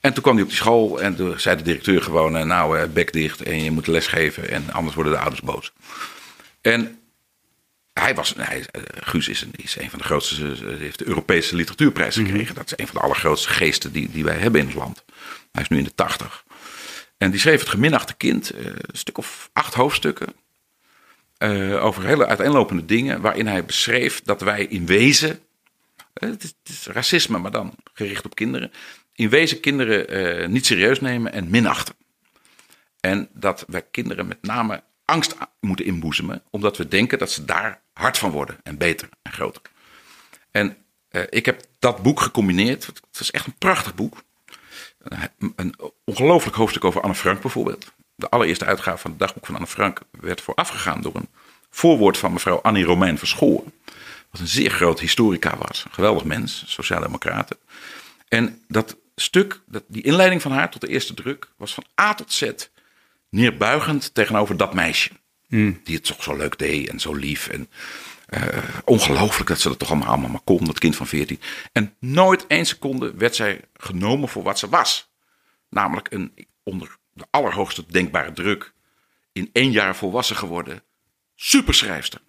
En 0.00 0.12
toen 0.12 0.22
kwam 0.22 0.34
hij 0.34 0.42
op 0.42 0.48
die 0.48 0.58
school. 0.58 1.00
En 1.00 1.16
toen 1.16 1.40
zei 1.40 1.56
de 1.56 1.62
directeur 1.62 2.02
gewoon: 2.02 2.36
eh, 2.36 2.44
Nou, 2.44 2.78
eh, 2.78 2.88
bek 2.88 3.12
dicht. 3.12 3.42
En 3.42 3.64
je 3.64 3.70
moet 3.70 3.86
les 3.86 4.06
geven. 4.06 4.50
En 4.50 4.72
anders 4.72 4.94
worden 4.94 5.12
de 5.12 5.18
ouders 5.18 5.42
boos. 5.42 5.72
En 6.60 6.98
hij 7.92 8.14
was, 8.14 8.34
hij, 8.36 8.64
Guus 9.00 9.28
is 9.28 9.42
een, 9.42 9.52
is 9.56 9.76
een 9.78 9.90
van 9.90 9.98
de 9.98 10.04
grootste, 10.04 10.56
heeft 10.78 10.98
de 10.98 11.06
Europese 11.06 11.56
literatuurprijs 11.56 12.16
gekregen. 12.16 12.54
Dat 12.54 12.64
is 12.64 12.72
een 12.76 12.86
van 12.86 12.94
de 12.94 13.02
allergrootste 13.02 13.48
geesten 13.48 13.92
die, 13.92 14.10
die 14.10 14.24
wij 14.24 14.36
hebben 14.36 14.60
in 14.60 14.66
het 14.66 14.76
land. 14.76 15.04
Hij 15.52 15.62
is 15.62 15.68
nu 15.68 15.78
in 15.78 15.84
de 15.84 15.94
tachtig. 15.94 16.44
En 17.18 17.30
die 17.30 17.40
schreef 17.40 17.60
het 17.60 17.68
geminachte 17.68 18.14
kind, 18.14 18.52
een 18.54 18.76
stuk 18.92 19.18
of 19.18 19.50
acht 19.52 19.74
hoofdstukken. 19.74 20.34
Eh, 21.42 21.84
over 21.84 22.04
hele 22.04 22.26
uiteenlopende 22.26 22.84
dingen. 22.84 23.20
Waarin 23.20 23.46
hij 23.46 23.64
beschreef 23.64 24.22
dat 24.22 24.40
wij 24.40 24.64
in 24.64 24.86
wezen. 24.86 25.40
eh, 26.12 26.28
het, 26.28 26.54
is, 26.64 26.86
racisme, 26.86 27.38
maar 27.38 27.50
dan 27.50 27.74
gericht 27.94 28.24
op 28.24 28.34
kinderen. 28.34 28.72
In 29.14 29.28
wezen 29.28 29.60
kinderen 29.60 30.08
eh, 30.08 30.48
niet 30.48 30.66
serieus 30.66 31.00
nemen 31.00 31.32
en 31.32 31.50
minachten. 31.50 31.94
En 33.00 33.28
dat 33.32 33.64
wij 33.66 33.82
kinderen 33.90 34.26
met 34.26 34.42
name 34.42 34.82
angst 35.04 35.36
moeten 35.60 35.84
inboezemen. 35.84 36.42
Omdat 36.50 36.76
we 36.76 36.88
denken 36.88 37.18
dat 37.18 37.30
ze 37.30 37.44
daar 37.44 37.80
hard 37.92 38.18
van 38.18 38.30
worden. 38.30 38.56
En 38.62 38.78
beter 38.78 39.08
en 39.22 39.32
groter. 39.32 39.62
En 40.50 40.76
ik 41.28 41.46
heb 41.46 41.64
dat 41.78 42.02
boek 42.02 42.20
gecombineerd. 42.20 42.86
Het 42.86 43.20
is 43.20 43.30
echt 43.30 43.46
een 43.46 43.58
prachtig 43.58 43.94
boek. 43.94 44.22
Een 45.56 45.74
ongelooflijk 46.04 46.56
hoofdstuk 46.56 46.84
over 46.84 47.00
Anne 47.00 47.14
Frank 47.14 47.40
bijvoorbeeld. 47.40 47.92
De 48.22 48.28
allereerste 48.28 48.64
uitgave 48.64 48.98
van 48.98 49.10
het 49.10 49.20
dagboek 49.20 49.46
van 49.46 49.54
Anne 49.54 49.66
Frank 49.66 50.00
werd 50.10 50.40
voorafgegaan 50.40 51.00
door 51.00 51.14
een 51.14 51.28
voorwoord 51.70 52.18
van 52.18 52.32
mevrouw 52.32 52.60
Annie 52.60 52.84
Romein 52.84 53.18
Verschoren. 53.18 53.72
Wat 54.30 54.40
een 54.40 54.48
zeer 54.48 54.70
groot 54.70 55.00
historica 55.00 55.56
was. 55.56 55.84
Een 55.84 55.94
geweldig 55.94 56.24
mens, 56.24 56.64
sociaaldemocraten. 56.66 57.56
En 58.28 58.62
dat 58.68 58.96
stuk, 59.14 59.60
dat, 59.66 59.84
die 59.88 60.02
inleiding 60.02 60.42
van 60.42 60.52
haar 60.52 60.70
tot 60.70 60.80
de 60.80 60.88
eerste 60.88 61.14
druk, 61.14 61.48
was 61.56 61.74
van 61.74 61.84
A 62.00 62.14
tot 62.14 62.32
Z 62.32 62.50
neerbuigend 63.28 64.14
tegenover 64.14 64.56
dat 64.56 64.74
meisje. 64.74 65.10
Die 65.48 65.94
het 65.94 66.04
toch 66.04 66.22
zo 66.22 66.36
leuk 66.36 66.58
deed 66.58 66.88
en 66.88 67.00
zo 67.00 67.14
lief. 67.14 67.48
En 67.48 67.70
eh, 68.26 68.58
ongelooflijk 68.84 69.48
dat 69.48 69.60
ze 69.60 69.68
dat 69.68 69.78
toch 69.78 69.90
allemaal, 69.90 70.08
allemaal 70.08 70.30
maar 70.30 70.40
kon, 70.44 70.64
dat 70.64 70.78
kind 70.78 70.96
van 70.96 71.06
14. 71.06 71.40
En 71.72 71.94
nooit 71.98 72.46
één 72.46 72.66
seconde 72.66 73.14
werd 73.14 73.34
zij 73.34 73.60
genomen 73.74 74.28
voor 74.28 74.42
wat 74.42 74.58
ze 74.58 74.68
was. 74.68 75.10
Namelijk 75.68 76.12
een 76.12 76.46
onder 76.62 77.00
de 77.12 77.24
allerhoogste 77.30 77.84
denkbare 77.86 78.32
druk 78.32 78.72
in 79.32 79.50
één 79.52 79.70
jaar 79.70 79.96
volwassen 79.96 80.36
geworden 80.36 80.82
superschrijfster. 81.34 82.20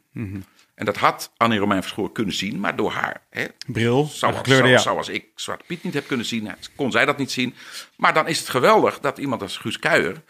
En 0.76 0.86
dat 0.86 0.98
had 0.98 1.32
Annie 1.38 1.60
Romein 1.60 1.82
Verschoor 1.82 2.12
kunnen 2.12 2.34
zien, 2.34 2.60
maar 2.60 2.76
door 2.76 2.92
haar 2.92 3.22
hè, 3.30 3.46
Bril, 3.68 4.06
zoals, 4.06 4.36
gekleurde, 4.36 4.68
zoals, 4.68 4.84
ja. 4.84 4.92
zoals 4.92 5.10
ik 5.10 5.26
Zwarte 5.36 5.66
Piet 5.68 5.84
niet 5.84 5.94
heb 5.94 6.08
kunnen 6.08 6.26
zien, 6.26 6.52
kon 6.76 6.92
zij 6.92 7.06
dat 7.06 7.18
niet 7.18 7.32
zien. 7.32 7.56
Maar 7.96 8.14
dan 8.14 8.28
is 8.28 8.40
het 8.40 8.50
geweldig 8.50 9.00
dat 9.00 9.18
iemand 9.18 9.42
als 9.42 9.58
Guus 9.58 9.80
Kuijer, 9.80 10.22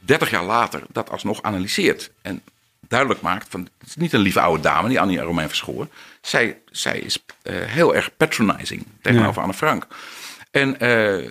30 0.00 0.30
jaar 0.30 0.44
later, 0.44 0.82
dat 0.92 1.10
alsnog 1.10 1.42
analyseert. 1.42 2.12
En 2.22 2.42
duidelijk 2.88 3.20
maakt 3.20 3.46
van, 3.48 3.68
het 3.78 3.88
is 3.88 3.96
niet 3.96 4.12
een 4.12 4.20
lieve 4.20 4.40
oude 4.40 4.62
dame, 4.62 4.88
die 4.88 5.00
Annie 5.00 5.20
Romein 5.20 5.48
Verschoor. 5.48 5.88
Zij, 6.20 6.60
zij 6.70 6.98
is 6.98 7.24
eh, 7.42 7.54
heel 7.54 7.94
erg 7.94 8.16
patronizing 8.16 8.86
tegenover 9.00 9.34
Ja. 9.34 9.42
Anne 9.42 9.54
Frank. 9.54 9.86
En 10.50 10.80
eh, 10.80 11.30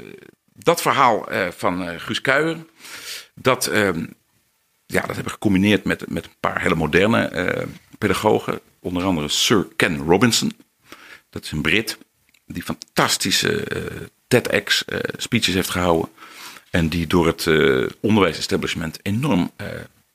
dat 0.64 0.81
verhaal 0.81 1.30
eh, 1.30 1.48
van 1.57 1.84
eh, 1.84 1.99
Guus 1.99 2.22
Kuijer, 2.22 2.65
dat, 3.34 3.68
ehm, 3.68 4.06
ja, 4.86 4.99
dat 4.99 5.06
hebben 5.06 5.23
we 5.23 5.30
gecombineerd 5.30 5.84
met, 5.84 6.10
met 6.10 6.26
een 6.26 6.36
paar 6.40 6.61
hele 6.61 6.76
moderne 6.76 7.27
eh, 7.27 7.68
pedagogen. 7.98 8.60
Onder 8.80 9.03
andere 9.03 9.27
Sir 9.27 9.68
Ken 9.76 9.98
Robinson. 9.98 10.52
Dat 11.30 11.44
is 11.44 11.52
een 11.52 11.61
Brit 11.61 11.98
die 12.45 12.64
fantastische 12.64 13.68
TEDx 14.27 14.86
speeches 15.18 15.53
heeft 15.53 15.69
gehouden. 15.69 16.10
En 16.69 16.90
die 16.90 17.07
door 17.07 17.27
het 17.27 17.48
onderwijsestablishment 17.99 18.99
enorm 19.02 19.52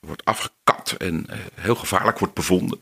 wordt 0.01 0.25
afgekat 0.25 0.95
en 0.99 1.27
heel 1.55 1.75
gevaarlijk 1.75 2.19
wordt 2.19 2.35
bevonden. 2.35 2.81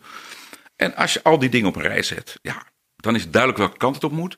En 0.77 0.95
als 0.95 1.13
je 1.13 1.23
al 1.23 1.39
die 1.39 1.49
dingen 1.49 1.69
op 1.69 1.77
een 1.77 1.83
rij 1.83 2.03
zet, 2.03 2.39
ja, 2.43 2.67
dan 2.97 3.15
is 3.15 3.31
duidelijk 3.31 3.61
welke 3.61 3.77
kant 3.77 3.95
het 3.95 4.05
op 4.05 4.13
moet. 4.13 4.37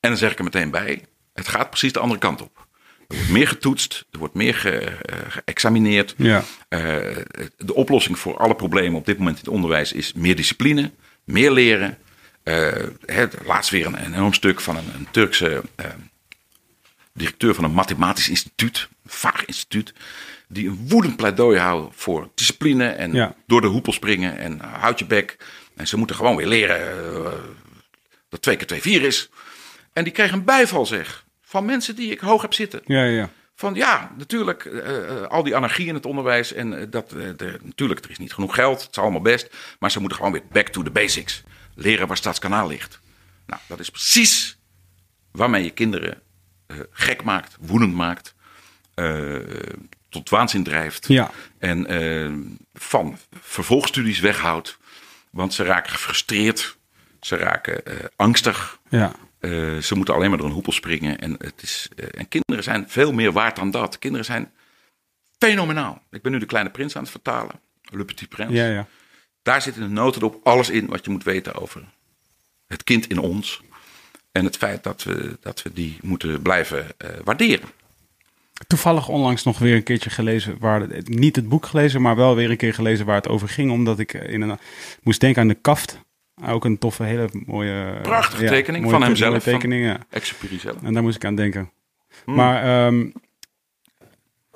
En 0.00 0.10
dan 0.10 0.16
zeg 0.16 0.30
ik 0.32 0.38
er 0.38 0.44
meteen 0.44 0.70
bij, 0.70 1.04
het 1.32 1.48
gaat 1.48 1.70
precies 1.70 1.92
de 1.92 1.98
andere 1.98 2.20
kant 2.20 2.42
op. 2.42 2.65
Er 3.08 3.16
wordt 3.16 3.30
meer 3.30 3.48
getoetst, 3.48 4.04
er 4.10 4.18
wordt 4.18 4.34
meer 4.34 4.54
ge- 4.54 4.78
eh, 4.78 5.16
geëxamineerd. 5.28 6.14
Ja. 6.16 6.44
Eh, 6.68 6.80
de 7.56 7.74
oplossing 7.74 8.18
voor 8.18 8.36
alle 8.36 8.54
problemen 8.54 8.98
op 8.98 9.06
dit 9.06 9.18
moment 9.18 9.36
in 9.36 9.44
het 9.44 9.52
onderwijs 9.54 9.92
is 9.92 10.12
meer 10.12 10.36
discipline, 10.36 10.90
meer 11.24 11.50
leren. 11.50 11.98
Eh, 12.42 12.72
hè, 13.04 13.26
laatst 13.44 13.70
weer 13.70 13.86
een, 13.86 14.04
een 14.04 14.14
enorm 14.14 14.32
stuk 14.32 14.60
van 14.60 14.76
een, 14.76 14.94
een 14.94 15.06
Turkse 15.10 15.62
directeur 17.12 17.54
van 17.54 17.64
een 17.64 17.70
mathematisch 17.72 18.28
instituut, 18.28 18.88
een 19.04 19.10
vaag 19.10 19.44
instituut, 19.44 19.92
die 20.48 20.68
een 20.68 20.88
woedend 20.88 21.16
pleidooi 21.16 21.58
houdt 21.58 21.94
voor 21.96 22.30
discipline 22.34 22.88
en 22.88 23.12
Ja. 23.12 23.34
door 23.46 23.60
de 23.60 23.66
hoepel 23.66 23.92
springen 23.92 24.38
en 24.38 24.60
houd 24.60 24.98
je 24.98 25.06
bek. 25.06 25.36
En 25.76 25.86
ze 25.88 25.96
moeten 25.96 26.16
gewoon 26.16 26.36
weer 26.36 26.46
leren 26.46 27.32
dat 28.28 28.42
twee 28.42 28.56
keer 28.56 28.66
twee 28.66 28.80
vier 28.80 29.02
is. 29.02 29.28
En 29.92 30.04
die 30.04 30.12
kreeg 30.12 30.32
een 30.32 30.44
bijval 30.44 30.86
zeg 30.86 31.24
van 31.48 31.64
mensen 31.64 31.96
die 31.96 32.10
ik 32.10 32.20
hoog 32.20 32.42
heb 32.42 32.54
zitten. 32.54 32.80
Ja, 32.84 33.04
ja. 33.04 33.30
Van 33.54 33.74
ja, 33.74 34.12
natuurlijk, 34.16 34.64
eh, 34.64 35.22
eh, 35.22 35.26
al 35.26 35.42
die 35.42 35.56
anarchie 35.56 35.86
in 35.86 35.94
het 35.94 36.06
onderwijs. 36.06 36.52
En 36.52 36.78
eh, 36.78 36.86
dat, 36.90 37.10
de, 37.10 37.58
natuurlijk, 37.62 38.04
er 38.04 38.10
is 38.10 38.18
niet 38.18 38.32
genoeg 38.32 38.54
geld. 38.54 38.80
Het 38.80 38.90
is 38.90 38.98
allemaal 38.98 39.20
best. 39.20 39.56
Maar 39.78 39.90
ze 39.90 40.00
moeten 40.00 40.18
gewoon 40.18 40.32
weer 40.32 40.42
back 40.52 40.68
to 40.68 40.82
the 40.82 40.90
basics. 40.90 41.42
Leren 41.74 42.06
waar 42.06 42.16
Stadskanaal 42.16 42.68
ligt. 42.68 43.00
Nou, 43.46 43.60
dat 43.66 43.80
is 43.80 43.90
precies 43.90 44.58
waarmee 45.30 45.64
je 45.64 45.70
kinderen 45.70 46.22
gek 46.90 47.22
maakt, 47.22 47.56
woedend 47.60 47.94
maakt. 47.94 48.34
tot 50.08 50.30
waanzin 50.30 50.64
drijft. 50.64 51.08
Ja. 51.08 51.30
En 51.58 52.58
van 52.74 53.18
vervolgstudies 53.40 54.20
weghoudt. 54.20 54.78
Want 55.30 55.54
ze 55.54 55.64
raken 55.64 55.92
gefrustreerd. 55.92 56.76
Ze 57.20 57.36
raken 57.36 57.82
angstig. 58.16 58.78
ja. 58.88 59.12
Eh, 59.38 59.76
ze 59.76 59.94
moeten 59.94 60.14
alleen 60.14 60.28
maar 60.28 60.38
door 60.38 60.46
een 60.46 60.52
hoepel 60.52 60.72
springen. 60.72 61.18
En, 61.18 61.34
het 61.38 61.62
is, 61.62 61.88
eh, 61.96 62.06
en 62.10 62.28
kinderen 62.28 62.62
zijn 62.62 62.84
veel 62.88 63.12
meer 63.12 63.32
waard 63.32 63.56
dan 63.56 63.70
dat. 63.70 63.98
Kinderen 63.98 64.26
zijn 64.26 64.52
fenomenaal. 65.38 66.02
Ik 66.10 66.22
ben 66.22 66.32
nu 66.32 66.38
de 66.38 66.46
Kleine 66.46 66.70
Prins 66.70 66.96
aan 66.96 67.02
het 67.02 67.10
vertalen. 67.10 67.60
Le 67.82 68.04
Petit 68.04 68.28
Prins. 68.28 68.52
Ja, 68.52 68.66
ja. 68.66 68.86
Daar 69.42 69.62
zit 69.62 69.76
in 69.76 69.82
de 69.82 69.88
notendop 69.88 70.46
alles 70.46 70.70
in 70.70 70.86
wat 70.86 71.04
je 71.04 71.10
moet 71.10 71.24
weten 71.24 71.54
over 71.54 71.84
het 72.66 72.84
kind 72.84 73.08
in 73.08 73.18
ons. 73.18 73.60
En 74.32 74.44
het 74.44 74.56
feit 74.56 74.82
dat 74.82 75.02
we, 75.02 75.36
dat 75.40 75.62
we 75.62 75.72
die 75.72 75.98
moeten 76.02 76.42
blijven 76.42 76.86
eh, 76.98 77.10
waarderen. 77.24 77.68
Toevallig 78.66 79.08
onlangs 79.08 79.42
nog 79.42 79.58
weer 79.58 79.76
een 79.76 79.82
keertje 79.82 80.10
gelezen, 80.10 80.58
waar 80.58 80.88
niet 81.04 81.36
het 81.36 81.48
boek 81.48 81.66
gelezen, 81.66 82.02
maar 82.02 82.16
wel 82.16 82.34
weer 82.34 82.50
een 82.50 82.56
keer 82.56 82.74
gelezen 82.74 83.06
waar 83.06 83.16
het 83.16 83.28
over 83.28 83.48
ging. 83.48 83.70
Omdat 83.70 83.98
ik 83.98 84.12
in 84.12 84.40
een, 84.40 84.58
moest 85.02 85.20
denken 85.20 85.42
aan 85.42 85.48
de 85.48 85.54
kaft. 85.54 85.98
Ook 86.44 86.64
een 86.64 86.78
toffe, 86.78 87.02
hele 87.02 87.28
mooie... 87.46 88.00
Prachtige 88.02 88.42
ja, 88.42 88.50
tekening 88.50 88.84
mooie 88.84 88.96
van 88.96 89.06
hemzelf, 89.06 89.42
tekening, 89.42 89.84
ja. 89.84 89.98
Exupéry 90.10 90.58
zelf. 90.58 90.82
En 90.82 90.92
daar 90.92 91.02
moest 91.02 91.16
ik 91.16 91.24
aan 91.24 91.34
denken. 91.34 91.70
Hmm. 92.24 92.34
Maar 92.34 92.86
ehm, 92.86 93.10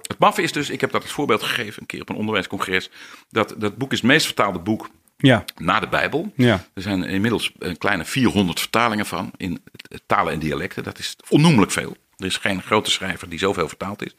Het 0.02 0.18
maffe 0.18 0.42
is 0.42 0.52
dus, 0.52 0.70
ik 0.70 0.80
heb 0.80 0.90
dat 0.90 1.02
als 1.02 1.12
voorbeeld 1.12 1.42
gegeven 1.42 1.80
een 1.80 1.86
keer 1.86 2.00
op 2.00 2.08
een 2.08 2.16
onderwijscongres. 2.16 2.90
Dat, 3.28 3.54
dat 3.58 3.76
boek 3.76 3.92
is 3.92 3.98
het 3.98 4.06
meest 4.06 4.26
vertaalde 4.26 4.58
boek 4.58 4.90
ja, 5.16 5.44
na 5.56 5.80
de 5.80 5.88
Bijbel. 5.88 6.32
ja, 6.36 6.64
Er 6.74 6.82
zijn 6.82 7.04
inmiddels 7.04 7.52
een 7.58 7.78
kleine 7.78 8.04
400 8.04 8.60
vertalingen 8.60 9.06
van 9.06 9.32
in 9.36 9.62
talen 10.06 10.32
en 10.32 10.38
dialecten. 10.38 10.82
Dat 10.82 10.98
is 10.98 11.16
onnoemelijk 11.28 11.72
veel. 11.72 11.96
Er 12.16 12.26
is 12.26 12.36
geen 12.36 12.62
grote 12.62 12.90
schrijver 12.90 13.28
die 13.28 13.38
zoveel 13.38 13.68
vertaald 13.68 14.04
is. 14.04 14.16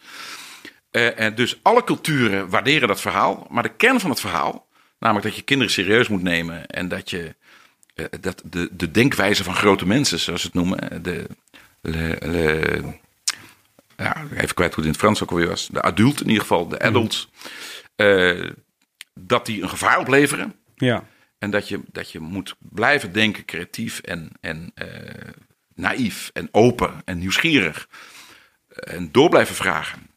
Eh, 0.91 1.19
en 1.19 1.35
dus 1.35 1.59
alle 1.61 1.83
culturen 1.83 2.49
waarderen 2.49 2.88
dat 2.88 3.01
verhaal. 3.01 3.47
Maar 3.49 3.63
de 3.63 3.75
kern 3.75 3.99
van 3.99 4.09
het 4.09 4.19
verhaal, 4.19 4.67
namelijk 4.99 5.25
dat 5.25 5.35
je 5.35 5.41
kinderen 5.41 5.73
serieus 5.73 6.07
moet 6.07 6.23
nemen 6.23 6.65
en 6.67 6.88
dat 6.88 7.09
je 7.09 7.23
eh, 7.23 7.33
dat 8.22 8.41
de, 8.45 8.69
de 8.72 8.91
denkwijze 8.91 9.44
van 9.44 9.56
grote 9.56 9.86
mensen, 9.88 10.19
zoals 10.19 10.41
ze 10.41 10.48
het 10.48 10.56
noemen, 10.56 10.90
eh, 10.90 10.98
de, 11.02 11.28
le, 11.82 12.18
le- 12.19 12.99
ja, 13.98 14.23
even 14.36 14.56
kwijt 14.56 14.73
hoe 14.73 14.84
het 14.84 14.86
in 14.86 14.90
het 14.91 14.98
Frans 14.98 15.23
ook 15.23 15.30
alweer 15.32 15.48
was, 15.48 15.68
de 15.72 15.82
adult 15.82 16.22
in 16.22 16.28
ieder 16.28 16.41
geval, 16.41 16.68
de 16.68 16.80
adults, 16.80 17.30
eh, 17.95 18.49
dat 19.14 19.45
die 19.45 19.61
een 19.61 19.69
gevaar 19.69 19.99
opleveren. 19.99 20.56
ja, 20.76 21.03
En 21.40 21.52
dat 21.52 21.68
je, 21.68 21.80
dat 21.91 22.11
je 22.11 22.19
moet 22.19 22.56
blijven 22.60 23.11
denken, 23.11 23.45
creatief 23.45 23.99
en, 23.99 24.30
en 24.41 24.72
eh, 24.76 24.88
naïef 25.76 26.30
en 26.34 26.48
open 26.52 27.02
en 27.06 27.18
nieuwsgierig. 27.18 27.88
En 28.68 29.11
door 29.11 29.30
blijven 29.30 29.56
vragen. 29.56 30.10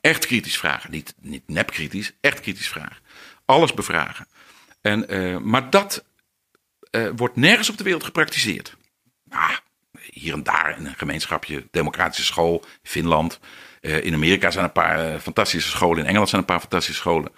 Echt 0.00 0.26
kritisch 0.26 0.58
vragen. 0.58 0.90
Niet, 0.90 1.14
niet 1.20 1.42
nep 1.46 1.70
kritisch, 1.70 2.12
echt 2.20 2.40
kritisch 2.40 2.68
vragen. 2.68 2.96
Alles 3.44 3.74
bevragen. 3.74 4.26
En, 4.80 5.08
eh, 5.08 5.36
maar 5.38 5.70
dat 5.70 6.04
eh, 6.90 7.08
wordt 7.16 7.36
nergens 7.36 7.70
op 7.70 7.76
de 7.76 7.84
wereld 7.84 8.04
gepraktiseerd. 8.04 8.76
Ah, 9.28 9.50
hier 10.10 10.32
en 10.32 10.42
daar 10.42 10.76
in 10.78 10.86
een 10.86 10.94
gemeenschapje, 10.96 11.66
democratische 11.70 12.24
school, 12.24 12.64
Finland. 12.82 13.40
Eh, 13.80 14.04
in 14.04 14.14
Amerika 14.14 14.50
zijn 14.50 14.64
een 14.64 14.72
paar 14.72 15.12
eh, 15.12 15.20
fantastische 15.20 15.70
scholen. 15.70 15.98
In 15.98 16.06
Engeland 16.06 16.28
zijn 16.28 16.40
een 16.40 16.46
paar 16.46 16.60
fantastische 16.60 17.00
scholen. 17.00 17.32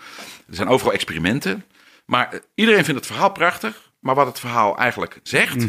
Er 0.48 0.54
zijn 0.54 0.68
overal 0.68 0.92
experimenten. 0.92 1.64
Maar 2.06 2.40
iedereen 2.54 2.84
vindt 2.84 3.00
het 3.00 3.08
verhaal 3.10 3.32
prachtig. 3.32 3.90
Maar 3.98 4.14
wat 4.14 4.26
het 4.26 4.40
verhaal 4.40 4.78
eigenlijk 4.78 5.20
zegt, 5.22 5.66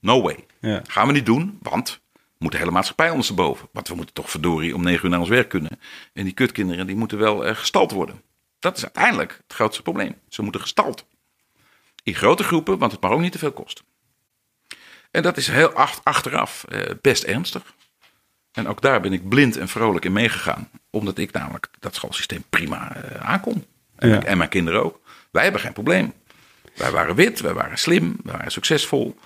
no 0.00 0.22
way. 0.22 0.46
Ja. 0.60 0.82
Gaan 0.88 1.06
we 1.06 1.12
niet 1.12 1.26
doen, 1.26 1.58
want 1.62 2.00
we 2.12 2.20
moeten 2.38 2.58
de 2.58 2.64
hele 2.64 2.76
maatschappij 2.76 3.10
ondersteboven. 3.10 3.68
Want 3.72 3.88
we 3.88 3.94
moeten 3.94 4.14
toch 4.14 4.30
verdorie 4.30 4.74
om 4.74 4.82
negen 4.82 5.04
uur 5.04 5.10
naar 5.10 5.20
ons 5.20 5.28
werk 5.28 5.48
kunnen. 5.48 5.78
En 6.12 6.24
die 6.24 6.32
kutkinderen 6.32 6.86
die 6.86 6.96
moeten 6.96 7.18
wel 7.18 7.54
gestald 7.54 7.90
worden. 7.90 8.22
Dat 8.58 8.76
is 8.76 8.82
uiteindelijk 8.82 9.40
het 9.46 9.56
grootste 9.56 9.82
probleem. 9.82 10.14
Ze 10.28 10.42
moeten 10.42 10.60
gestald. 10.60 11.06
In 12.04 12.14
grote 12.14 12.42
groepen, 12.44 12.78
want 12.78 12.92
het 12.92 13.00
mag 13.00 13.10
ook 13.10 13.20
niet 13.20 13.32
te 13.32 13.38
veel 13.38 13.52
kosten. 13.52 13.84
En 15.10 15.22
dat 15.22 15.36
is 15.36 15.48
heel 15.48 15.72
ach- 15.72 16.00
achteraf 16.02 16.64
eh, 16.68 16.80
best 17.00 17.22
ernstig. 17.22 17.74
En 18.52 18.68
ook 18.68 18.80
daar 18.82 19.00
ben 19.00 19.12
ik 19.12 19.28
blind 19.28 19.56
en 19.56 19.68
vrolijk 19.68 20.04
in 20.04 20.12
meegegaan. 20.12 20.68
Omdat 20.90 21.18
ik 21.18 21.32
namelijk 21.32 21.68
dat 21.80 21.94
schoolsysteem 21.94 22.44
prima 22.50 22.94
eh, 22.96 23.20
aankon. 23.30 23.64
En, 23.96 24.08
Ja. 24.08 24.16
ik- 24.16 24.24
en 24.24 24.38
mijn 24.38 24.48
kinderen 24.50 24.84
ook. 24.84 25.00
Wij 25.30 25.42
hebben 25.42 25.60
geen 25.60 25.72
probleem. 25.72 26.12
Wij 26.74 26.90
waren 26.90 27.14
wit, 27.14 27.40
wij 27.40 27.52
waren 27.54 27.78
slim, 27.78 28.16
wij 28.24 28.36
waren 28.36 28.52
succesvol. 28.52 29.16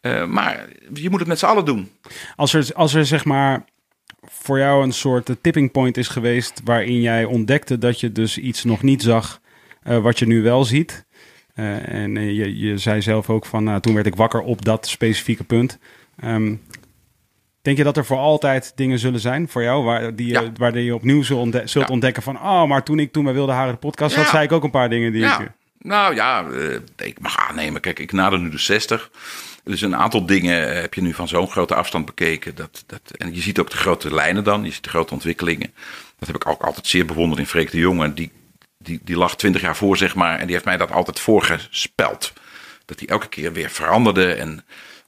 Eh, 0.00 0.24
maar 0.26 0.68
je 0.94 1.10
moet 1.10 1.18
het 1.18 1.28
met 1.28 1.38
z'n 1.38 1.46
allen 1.46 1.64
doen. 1.64 1.92
Als 2.36 2.52
er, 2.54 2.68
als 2.74 2.94
er 2.94 3.06
zeg 3.06 3.24
maar 3.24 3.64
voor 4.22 4.58
jou 4.58 4.82
een 4.84 4.92
soort 4.92 5.30
tipping 5.40 5.70
point 5.70 5.96
is 5.96 6.08
geweest 6.08 6.60
waarin 6.64 7.00
jij 7.00 7.24
ontdekte 7.24 7.78
dat 7.78 8.00
je 8.00 8.12
dus 8.12 8.38
iets 8.38 8.64
nog 8.64 8.82
niet 8.82 9.02
zag 9.02 9.40
wat 9.82 10.18
je 10.18 10.26
nu 10.26 10.42
wel 10.42 10.64
ziet. 10.64 11.04
Eh, 11.60 11.94
en 12.02 12.16
eh, 12.16 12.30
je, 12.36 12.58
je 12.58 12.78
zei 12.78 13.02
zelf 13.02 13.30
ook 13.30 13.46
van, 13.46 13.64
nou, 13.64 13.80
toen 13.80 13.94
werd 13.94 14.06
ik 14.06 14.14
wakker 14.16 14.40
op 14.40 14.64
dat 14.64 14.86
specifieke 14.88 15.44
punt. 15.44 15.78
Ehm, 16.20 16.54
denk 17.62 17.76
je 17.76 17.84
dat 17.84 17.96
er 17.96 18.04
voor 18.04 18.16
altijd 18.18 18.72
dingen 18.74 18.98
zullen 18.98 19.20
zijn 19.20 19.48
voor 19.48 19.62
jou, 19.62 19.84
waar, 19.84 20.16
die 20.16 20.26
je, 20.26 20.32
Ja. 20.32 20.52
waar 20.56 20.78
je 20.78 20.94
opnieuw 20.94 21.22
zult, 21.22 21.40
ontde- 21.40 21.62
zult 21.66 21.86
Ja. 21.86 21.92
ontdekken 21.92 22.22
van, 22.22 22.36
oh, 22.36 22.64
maar 22.64 22.82
toen 22.84 22.98
ik 22.98 23.12
toen 23.12 23.24
bij 23.24 23.32
Wilde 23.32 23.52
Haren 23.52 23.72
de 23.72 23.78
podcast 23.78 24.14
had, 24.14 24.24
Ja. 24.24 24.30
zei 24.30 24.44
ik 24.44 24.52
ook 24.52 24.64
een 24.64 24.70
paar 24.70 24.88
dingen 24.90 25.12
die 25.12 25.20
Ja. 25.20 25.40
ik... 25.40 25.50
Nou 25.78 26.14
ja, 26.14 26.46
eh, 26.48 27.06
ik 27.06 27.20
mag 27.20 27.48
aannemen. 27.48 27.80
Kijk, 27.80 27.98
ik 27.98 28.12
nader 28.12 28.38
nu 28.40 28.50
de 28.50 28.58
60. 28.58 29.10
Dus 29.64 29.80
een 29.80 29.96
aantal 29.96 30.26
dingen 30.26 30.80
heb 30.80 30.94
je 30.94 31.00
nu 31.02 31.12
van 31.14 31.28
zo'n 31.28 31.48
grote 31.50 31.74
afstand 31.74 32.06
bekeken. 32.06 32.54
Dat, 32.54 32.84
dat, 32.86 33.00
en 33.16 33.34
je 33.34 33.40
ziet 33.40 33.58
ook 33.58 33.70
de 33.70 33.76
grote 33.76 34.14
lijnen 34.14 34.44
dan, 34.44 34.64
je 34.64 34.70
ziet 34.70 34.82
de 34.82 34.88
grote 34.88 35.12
ontwikkelingen. 35.14 35.72
Dat 36.18 36.26
heb 36.28 36.36
ik 36.36 36.46
ook 36.48 36.62
altijd 36.62 36.86
zeer 36.86 37.06
bewonderd 37.06 37.40
in 37.40 37.46
Freek 37.46 37.70
de 37.70 37.78
Jonge. 37.78 38.14
Die, 38.14 38.30
die, 38.82 39.00
die 39.04 39.16
lag 39.16 39.36
twintig 39.36 39.60
jaar 39.60 39.76
voor, 39.76 39.96
zeg 39.96 40.14
maar. 40.14 40.38
En 40.38 40.44
die 40.44 40.52
heeft 40.52 40.64
mij 40.64 40.76
dat 40.76 40.90
altijd 40.92 41.20
voorgespeld. 41.20 42.32
Dat 42.84 42.98
hij 42.98 43.08
elke 43.08 43.28
keer 43.28 43.52
weer 43.52 43.70
veranderde. 43.70 44.32
En 44.32 44.48
op 44.50 44.56
een 44.56 44.62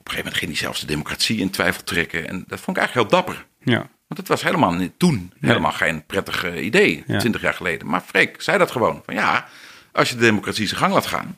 gegeven 0.05 0.17
moment 0.17 0.37
ging 0.37 0.51
hij 0.51 0.61
zelfs 0.61 0.81
de 0.81 0.87
democratie 0.87 1.39
in 1.39 1.51
twijfel 1.51 1.83
trekken. 1.85 2.29
En 2.29 2.45
dat 2.47 2.61
vond 2.61 2.77
ik 2.77 2.83
eigenlijk 2.83 3.11
heel 3.11 3.21
dapper. 3.21 3.47
Ja. 3.63 3.79
Want 3.79 4.21
het 4.21 4.29
was 4.29 4.43
helemaal 4.43 4.73
niet, 4.73 4.93
toen 4.97 5.33
helemaal 5.41 5.73
geen 5.73 6.07
prettig 6.07 6.55
idee, 6.57 7.05
Ja. 7.07 7.19
twintig 7.19 7.41
jaar 7.41 7.55
geleden. 7.55 7.87
Maar 7.89 8.01
Freek 8.07 8.43
zei 8.43 8.59
dat 8.59 8.71
gewoon. 8.71 9.03
Van 9.05 9.15
ja, 9.15 9.47
als 9.93 10.09
je 10.09 10.15
de 10.15 10.21
democratie 10.21 10.67
zijn 10.67 10.81
gang 10.81 10.93
laat 10.93 11.07
gaan, 11.07 11.37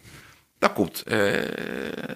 dan 0.58 0.72
komt 0.72 1.02
eh, 1.02 1.16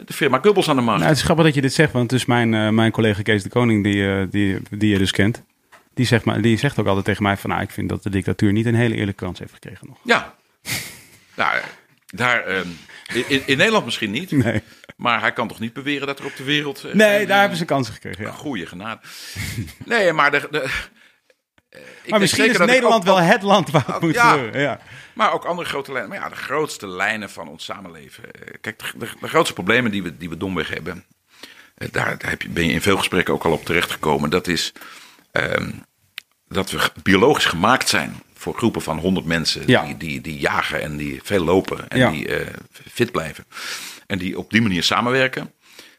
de 0.05 0.12
firma 0.12 0.39
Gubbels 0.43 0.69
aan 0.69 0.77
de 0.77 0.82
macht. 0.82 0.97
Nou, 0.99 1.09
het 1.09 1.19
is 1.19 1.24
grappig 1.24 1.45
dat 1.45 1.55
je 1.55 1.61
dit 1.61 1.73
zegt, 1.73 1.93
want 1.93 2.11
dus 2.11 2.24
mijn, 2.27 2.55
eh, 2.55 2.69
mijn 2.69 2.90
collega 2.90 3.23
Kees 3.23 3.43
de 3.43 3.49
Koning, 3.49 3.85
die, 3.85 4.09
eh, 4.09 4.23
die, 4.31 4.59
die 4.70 4.90
je 4.90 4.99
dus 4.99 5.11
kent, 5.11 5.43
die 5.99 6.07
zegt, 6.07 6.25
maar, 6.25 6.41
die 6.41 6.59
zegt 6.59 6.79
ook 6.79 6.87
altijd 6.87 7.05
tegen 7.05 7.23
mij 7.23 7.37
van, 7.37 7.51
nou, 7.51 7.62
ik 7.62 7.70
vind 7.70 7.89
dat 7.89 8.03
de 8.03 8.11
dictatuur 8.11 8.53
niet 8.53 8.66
een 8.66 8.75
hele 8.75 8.95
eerlijke 8.95 9.25
kans 9.25 9.39
heeft 9.39 9.53
gekregen 9.53 9.87
nog. 9.87 9.99
Ja, 10.03 10.35
nou, 11.37 11.59
daar, 12.07 12.45
eh, 12.45 12.61
in, 13.29 13.43
in 13.47 13.57
Nederland 13.57 13.85
misschien 13.85 14.11
niet. 14.11 14.31
Nee, 14.31 14.62
Maar 14.97 15.20
hij 15.20 15.33
kan 15.33 15.49
toch 15.49 15.61
niet 15.61 15.73
beweren 15.73 16.07
dat 16.07 16.19
er 16.19 16.25
op 16.25 16.37
de 16.37 16.45
wereld... 16.45 16.85
eh, 16.85 16.95
nee 16.95 17.27
daar 17.27 17.35
eh, 17.35 17.41
hebben 17.41 17.59
ze 17.59 17.65
kansen 17.65 17.95
gekregen. 17.95 18.25
Ja. 18.25 18.31
Goeie 18.31 18.66
genade. 18.66 19.01
Nee, 19.85 20.12
maar 20.12 20.31
de... 20.31 20.49
de 20.51 20.61
eh, 21.69 21.81
ik 22.03 22.11
Maar 22.11 22.20
misschien 22.20 22.51
is 22.51 22.59
Nederland 22.59 22.95
ook- 22.95 23.05
wel 23.05 23.16
het 23.20 23.43
land 23.43 23.70
waar 23.70 23.85
het 23.87 24.01
moet 24.01 24.15
Ja. 24.15 24.81
Maar 25.15 25.33
ook 25.33 25.45
andere 25.45 25.69
grote 25.69 25.93
lijnen. 25.93 26.11
Maar 26.11 26.19
ja, 26.20 26.29
de 26.29 26.35
grootste 26.37 26.87
lijnen 26.87 27.31
van 27.31 27.49
ons 27.49 27.65
samenleven. 27.65 28.25
Kijk, 28.61 28.79
de, 28.79 28.85
de, 28.99 29.09
de 29.20 29.29
grootste 29.29 29.55
problemen 29.55 29.91
die 29.91 30.03
we, 30.03 30.16
die 30.16 30.29
we 30.29 30.37
domweg 30.37 30.69
hebben. 30.69 31.05
Daar, 31.75 31.91
daar 32.19 32.31
heb 32.31 32.43
je, 32.43 32.49
ben 32.49 32.66
je 32.66 32.73
in 32.73 32.81
veel 32.81 32.97
gesprekken 32.97 33.35
ook 33.35 33.45
al 33.45 33.53
op 33.53 33.65
terechtgekomen. 33.65 34.31
Dat 34.31 34.47
is 34.47 34.73
ehm, 35.33 35.70
dat 36.49 36.70
we 36.70 36.91
biologisch 37.03 37.45
gemaakt 37.45 37.89
zijn 37.89 38.23
voor 38.35 38.55
groepen 38.55 38.83
van 38.83 38.99
100 38.99 39.27
mensen. 39.27 39.62
Ja. 39.66 39.85
Die, 39.85 39.97
die, 39.97 40.20
die 40.20 40.39
jagen 40.39 40.83
en 40.83 40.97
die 40.97 41.20
veel 41.23 41.45
lopen 41.45 41.89
en 41.89 41.99
Ja. 41.99 42.11
die 42.11 42.29
eh, 42.37 42.47
fit 42.91 43.12
blijven. 43.12 43.45
En 44.07 44.19
die 44.19 44.39
op 44.39 44.51
die 44.51 44.62
manier 44.62 44.83
samenwerken. 44.83 45.53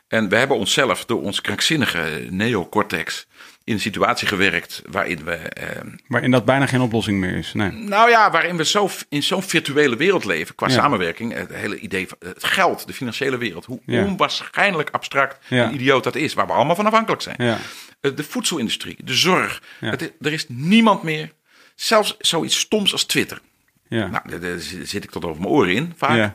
En 0.07 0.29
we 0.29 0.35
hebben 0.35 0.57
onszelf 0.57 1.05
door 1.05 1.21
ons 1.21 1.41
krankzinnige 1.41 2.27
neocortex 2.29 3.27
in 3.69 3.75
een 3.75 3.81
situatie 3.81 4.27
gewerkt 4.27 4.81
waarin 4.89 5.23
we 5.23 5.31
ehm, 5.35 5.87
Waarin 6.07 6.31
dat 6.31 6.45
bijna 6.45 6.65
geen 6.65 6.81
oplossing 6.81 7.19
meer 7.19 7.35
is. 7.35 7.53
Nee. 7.53 7.71
nou 7.71 8.09
ja, 8.09 8.31
waarin 8.31 8.57
we 8.57 8.65
zo, 8.65 8.89
in 9.09 9.23
zo'n 9.23 9.43
virtuele 9.43 9.95
wereld 9.95 10.25
leven, 10.25 10.55
qua 10.55 10.67
Ja. 10.67 10.73
samenwerking, 10.73 11.33
het 11.33 11.53
hele 11.53 11.79
idee 11.79 12.07
van 12.07 12.17
het 12.25 12.43
geld, 12.43 12.87
de 12.87 12.93
financiële 12.93 13.37
wereld, 13.37 13.65
hoe 13.65 13.79
Ja. 13.85 14.03
onwaarschijnlijk 14.03 14.89
abstract 14.89 15.45
Ja. 15.47 15.63
en 15.63 15.73
idioot 15.73 16.03
dat 16.03 16.15
is, 16.15 16.33
waar 16.33 16.47
we 16.47 16.53
allemaal 16.53 16.75
van 16.75 16.85
afhankelijk 16.85 17.21
zijn. 17.21 17.35
Ja. 17.39 17.57
Eh, 18.01 18.15
De 18.15 18.23
voedselindustrie, 18.23 18.95
de 19.03 19.13
zorg, 19.13 19.61
het 19.79 20.11
er 20.21 20.33
is 20.33 20.45
niemand 20.47 21.03
meer, 21.03 21.31
zelfs 21.75 22.15
zoiets 22.19 22.59
stoms 22.59 22.91
als 22.91 23.03
Twitter. 23.05 23.39
Ja. 23.87 24.07
Nou, 24.07 24.39
daar 24.39 24.59
zit 24.83 25.03
ik 25.03 25.11
tot 25.11 25.25
over 25.25 25.41
mijn 25.41 25.53
oren 25.53 25.73
in, 25.73 25.93
vaak. 25.97 26.33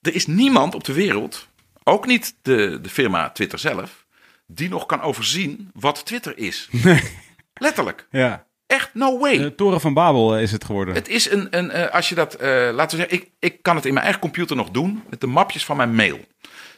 Er 0.00 0.14
is 0.14 0.26
niemand 0.26 0.74
op 0.74 0.84
de 0.84 0.92
wereld, 0.92 1.48
ook 1.84 2.06
niet 2.06 2.34
de, 2.42 2.78
de 2.82 2.88
firma 2.88 3.30
Twitter 3.30 3.58
zelf, 3.58 4.05
die 4.46 4.68
nog 4.68 4.86
kan 4.86 5.00
overzien 5.00 5.70
wat 5.74 6.04
Twitter 6.04 6.38
is. 6.38 6.68
Letterlijk. 7.54 8.06
ja. 8.10 8.46
Echt, 8.66 8.94
no 8.94 9.18
way. 9.18 9.38
De 9.38 9.54
Toren 9.54 9.80
van 9.80 9.94
Babel 9.94 10.36
eh, 10.36 10.42
is 10.42 10.52
het 10.52 10.64
geworden. 10.64 10.94
Het 10.94 11.08
is 11.08 11.30
een, 11.30 11.46
een 11.50 11.70
eh, 11.70 11.94
als 11.94 12.08
je 12.08 12.14
dat, 12.14 12.34
eh, 12.34 12.48
laten 12.72 12.98
we 12.98 13.04
zeggen, 13.04 13.12
ik, 13.12 13.30
ik 13.38 13.62
kan 13.62 13.76
het 13.76 13.84
in 13.84 13.92
mijn 13.92 14.04
eigen 14.04 14.22
computer 14.22 14.56
nog 14.56 14.70
doen 14.70 15.02
met 15.10 15.20
de 15.20 15.26
mapjes 15.26 15.64
van 15.64 15.76
mijn 15.76 15.94
mail. 15.94 16.18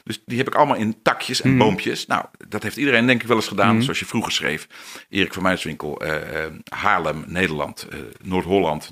Dus 0.04 0.22
die 0.24 0.38
heb 0.38 0.46
ik 0.46 0.54
allemaal 0.54 0.76
in 0.76 1.02
takjes 1.02 1.40
en 1.40 1.58
boompjes. 1.58 2.06
Nou, 2.06 2.24
dat 2.48 2.62
heeft 2.62 2.76
iedereen 2.76 3.06
denk 3.06 3.22
ik 3.22 3.28
wel 3.28 3.36
eens 3.36 3.48
gedaan, 3.48 3.82
zoals 3.82 3.98
je 3.98 4.04
vroeger 4.06 4.32
schreef. 4.32 4.68
Erik 5.08 5.32
van 5.32 5.42
Muiswinkel, 5.42 6.02
Haarlem, 6.68 7.24
Nederland, 7.26 7.86
Noord-Holland, 8.22 8.90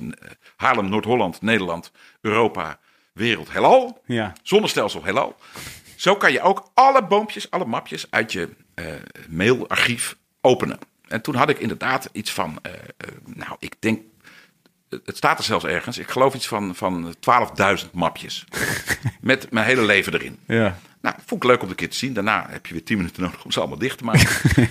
Haarlem, 0.57 0.89
Noord-Holland, 0.89 1.43
Nederland, 1.43 1.93
Europa, 2.21 2.79
wereld, 3.13 3.53
heelal. 3.53 4.03
Ja. 4.07 4.33
Zonnestelsel, 4.43 5.05
heelal. 5.05 5.37
Zo 5.97 6.17
kan 6.17 6.33
je 6.33 6.41
ook 6.41 6.71
alle 6.75 7.07
boompjes, 7.07 7.51
alle 7.51 7.67
mapjes 7.67 8.07
uit 8.11 8.33
je 8.33 8.49
mailarchief 9.29 10.17
openen. 10.41 10.79
En 11.09 11.21
toen 11.21 11.35
had 11.35 11.49
ik 11.49 11.59
inderdaad 11.59 12.09
iets 12.13 12.33
van, 12.33 12.59
eh, 12.63 12.73
eh, 12.73 12.79
nou, 13.25 13.57
ik 13.59 13.75
denk, 13.79 14.01
het 14.89 15.17
staat 15.17 15.39
er 15.39 15.45
zelfs 15.45 15.65
ergens, 15.65 15.99
ik 15.99 16.09
geloof 16.11 16.35
iets 16.35 16.47
van, 16.47 16.75
van 16.75 17.15
12.000 17.21 17.91
mapjes. 17.93 18.45
met 19.21 19.51
mijn 19.51 19.67
hele 19.67 19.85
leven 19.85 20.15
erin. 20.15 20.39
Ja. 20.47 20.79
Nou, 21.01 21.17
vond 21.27 21.43
ik 21.43 21.49
leuk 21.51 21.63
om 21.63 21.69
een 21.69 21.75
keer 21.75 21.91
te 21.91 21.97
zien. 21.97 22.13
Daarna 22.13 22.47
heb 22.51 22.67
je 22.67 22.73
weer 22.73 22.85
10 22.85 22.97
minuten 22.97 23.23
nodig 23.23 23.45
om 23.45 23.51
ze 23.53 23.59
allemaal 23.59 23.79
dicht 23.79 23.99
te 23.99 24.05
maken. 24.05 24.29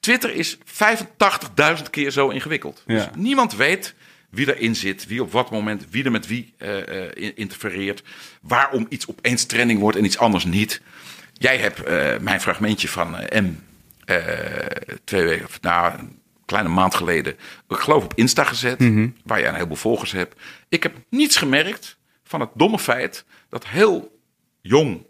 Twitter 0.00 0.34
is 0.34 0.56
85.000 0.56 1.90
keer 1.90 2.10
zo 2.10 2.28
ingewikkeld. 2.28 2.82
Ja. 2.86 2.94
Dus 2.94 3.06
niemand 3.14 3.56
weet 3.56 3.94
wie 4.30 4.54
erin 4.54 4.76
zit, 4.76 5.06
wie 5.06 5.22
op 5.22 5.32
wat 5.32 5.50
moment, 5.50 5.86
wie 5.90 6.04
er 6.04 6.10
met 6.10 6.26
wie 6.26 6.54
eh, 6.58 7.04
eh, 7.04 7.10
in- 7.14 7.36
interfereert. 7.36 8.02
Waarom 8.42 8.86
iets 8.88 9.08
opeens 9.08 9.44
trending 9.46 9.80
wordt 9.80 9.96
en 9.96 10.04
iets 10.04 10.18
anders 10.18 10.44
niet. 10.44 10.80
Jij 11.40 11.58
hebt 11.58 11.82
eh, 11.82 12.18
mijn 12.18 12.40
fragmentje 12.40 12.88
van 12.88 13.16
eh, 13.16 13.40
M 13.42 13.54
eh, 14.04 14.16
twee 15.04 15.24
weken, 15.24 15.44
of 15.46 15.60
nou, 15.60 15.98
een 15.98 16.18
kleine 16.44 16.68
maand 16.68 16.94
geleden, 16.94 17.32
ik 17.68 17.76
geloof 17.76 18.04
op 18.04 18.12
Insta 18.14 18.44
gezet, 18.44 18.78
waar 19.24 19.38
je 19.40 19.46
een 19.46 19.54
heleboel 19.54 19.76
volgers 19.76 20.12
hebt. 20.12 20.40
Ik 20.68 20.82
heb 20.82 20.94
niets 21.08 21.36
gemerkt 21.36 21.96
van 22.24 22.40
het 22.40 22.48
domme 22.54 22.78
feit 22.78 23.24
dat 23.48 23.66
heel 23.66 24.18
jong 24.60 25.06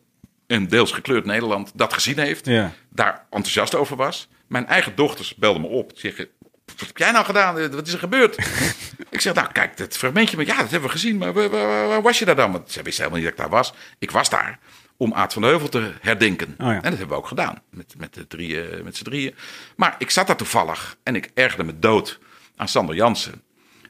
en 0.46 0.68
deels 0.68 0.92
gekleurd 0.92 1.24
Nederland 1.24 1.70
dat 1.74 1.92
gezien 1.92 2.18
heeft, 2.18 2.46
Ja. 2.46 2.72
daar 2.90 3.26
enthousiast 3.30 3.74
over 3.74 3.96
was. 3.96 4.28
Mijn 4.46 4.66
eigen 4.66 4.94
dochters 4.94 5.34
belden 5.34 5.62
me 5.62 5.68
op. 5.68 5.92
Zeggen, 5.94 6.28
wat 6.64 6.80
heb 6.86 6.96
jij 6.96 7.10
nou 7.10 7.24
gedaan? 7.24 7.70
Wat 7.70 7.86
is 7.86 7.92
er 7.92 7.98
gebeurd? 7.98 8.36
ik 9.10 9.20
zeg, 9.20 9.34
nou 9.34 9.52
kijk, 9.52 9.76
dat 9.76 9.96
fragmentje, 9.96 10.36
maar 10.36 10.46
ja, 10.46 10.56
dat 10.56 10.70
hebben 10.70 10.88
we 10.88 10.94
gezien. 10.94 11.16
Maar 11.16 11.32
waar, 11.32 11.50
waar- 11.50 11.88
waar 11.88 12.02
was 12.02 12.18
je 12.18 12.24
daar 12.24 12.36
dan? 12.36 12.52
Want 12.52 12.70
ze 12.70 12.82
wisten 12.82 13.04
helemaal 13.04 13.24
niet 13.24 13.36
dat 13.36 13.46
ik 13.46 13.50
daar 13.50 13.58
was. 13.58 13.72
Ik 13.98 14.10
was 14.10 14.30
daar 14.30 14.58
om 15.00 15.12
Aad 15.14 15.32
van 15.32 15.42
de 15.42 15.48
Heuvel 15.48 15.68
te 15.68 15.92
herdenken. 16.00 16.54
ja. 16.58 16.64
En 16.74 16.80
dat 16.80 16.90
hebben 16.90 17.08
we 17.08 17.14
ook 17.14 17.26
gedaan, 17.26 17.62
met, 17.70 17.94
met, 17.98 18.14
de 18.14 18.26
drieën, 18.26 18.84
met 18.84 18.96
z'n 18.96 19.04
drieën. 19.04 19.34
Maar 19.76 19.94
ik 19.98 20.10
zat 20.10 20.26
daar 20.26 20.36
toevallig 20.36 20.96
en 21.02 21.16
ik 21.16 21.30
ergerde 21.34 21.64
me 21.64 21.78
dood 21.78 22.18
aan 22.56 22.68
Sander 22.68 22.94
Jansen. 22.94 23.42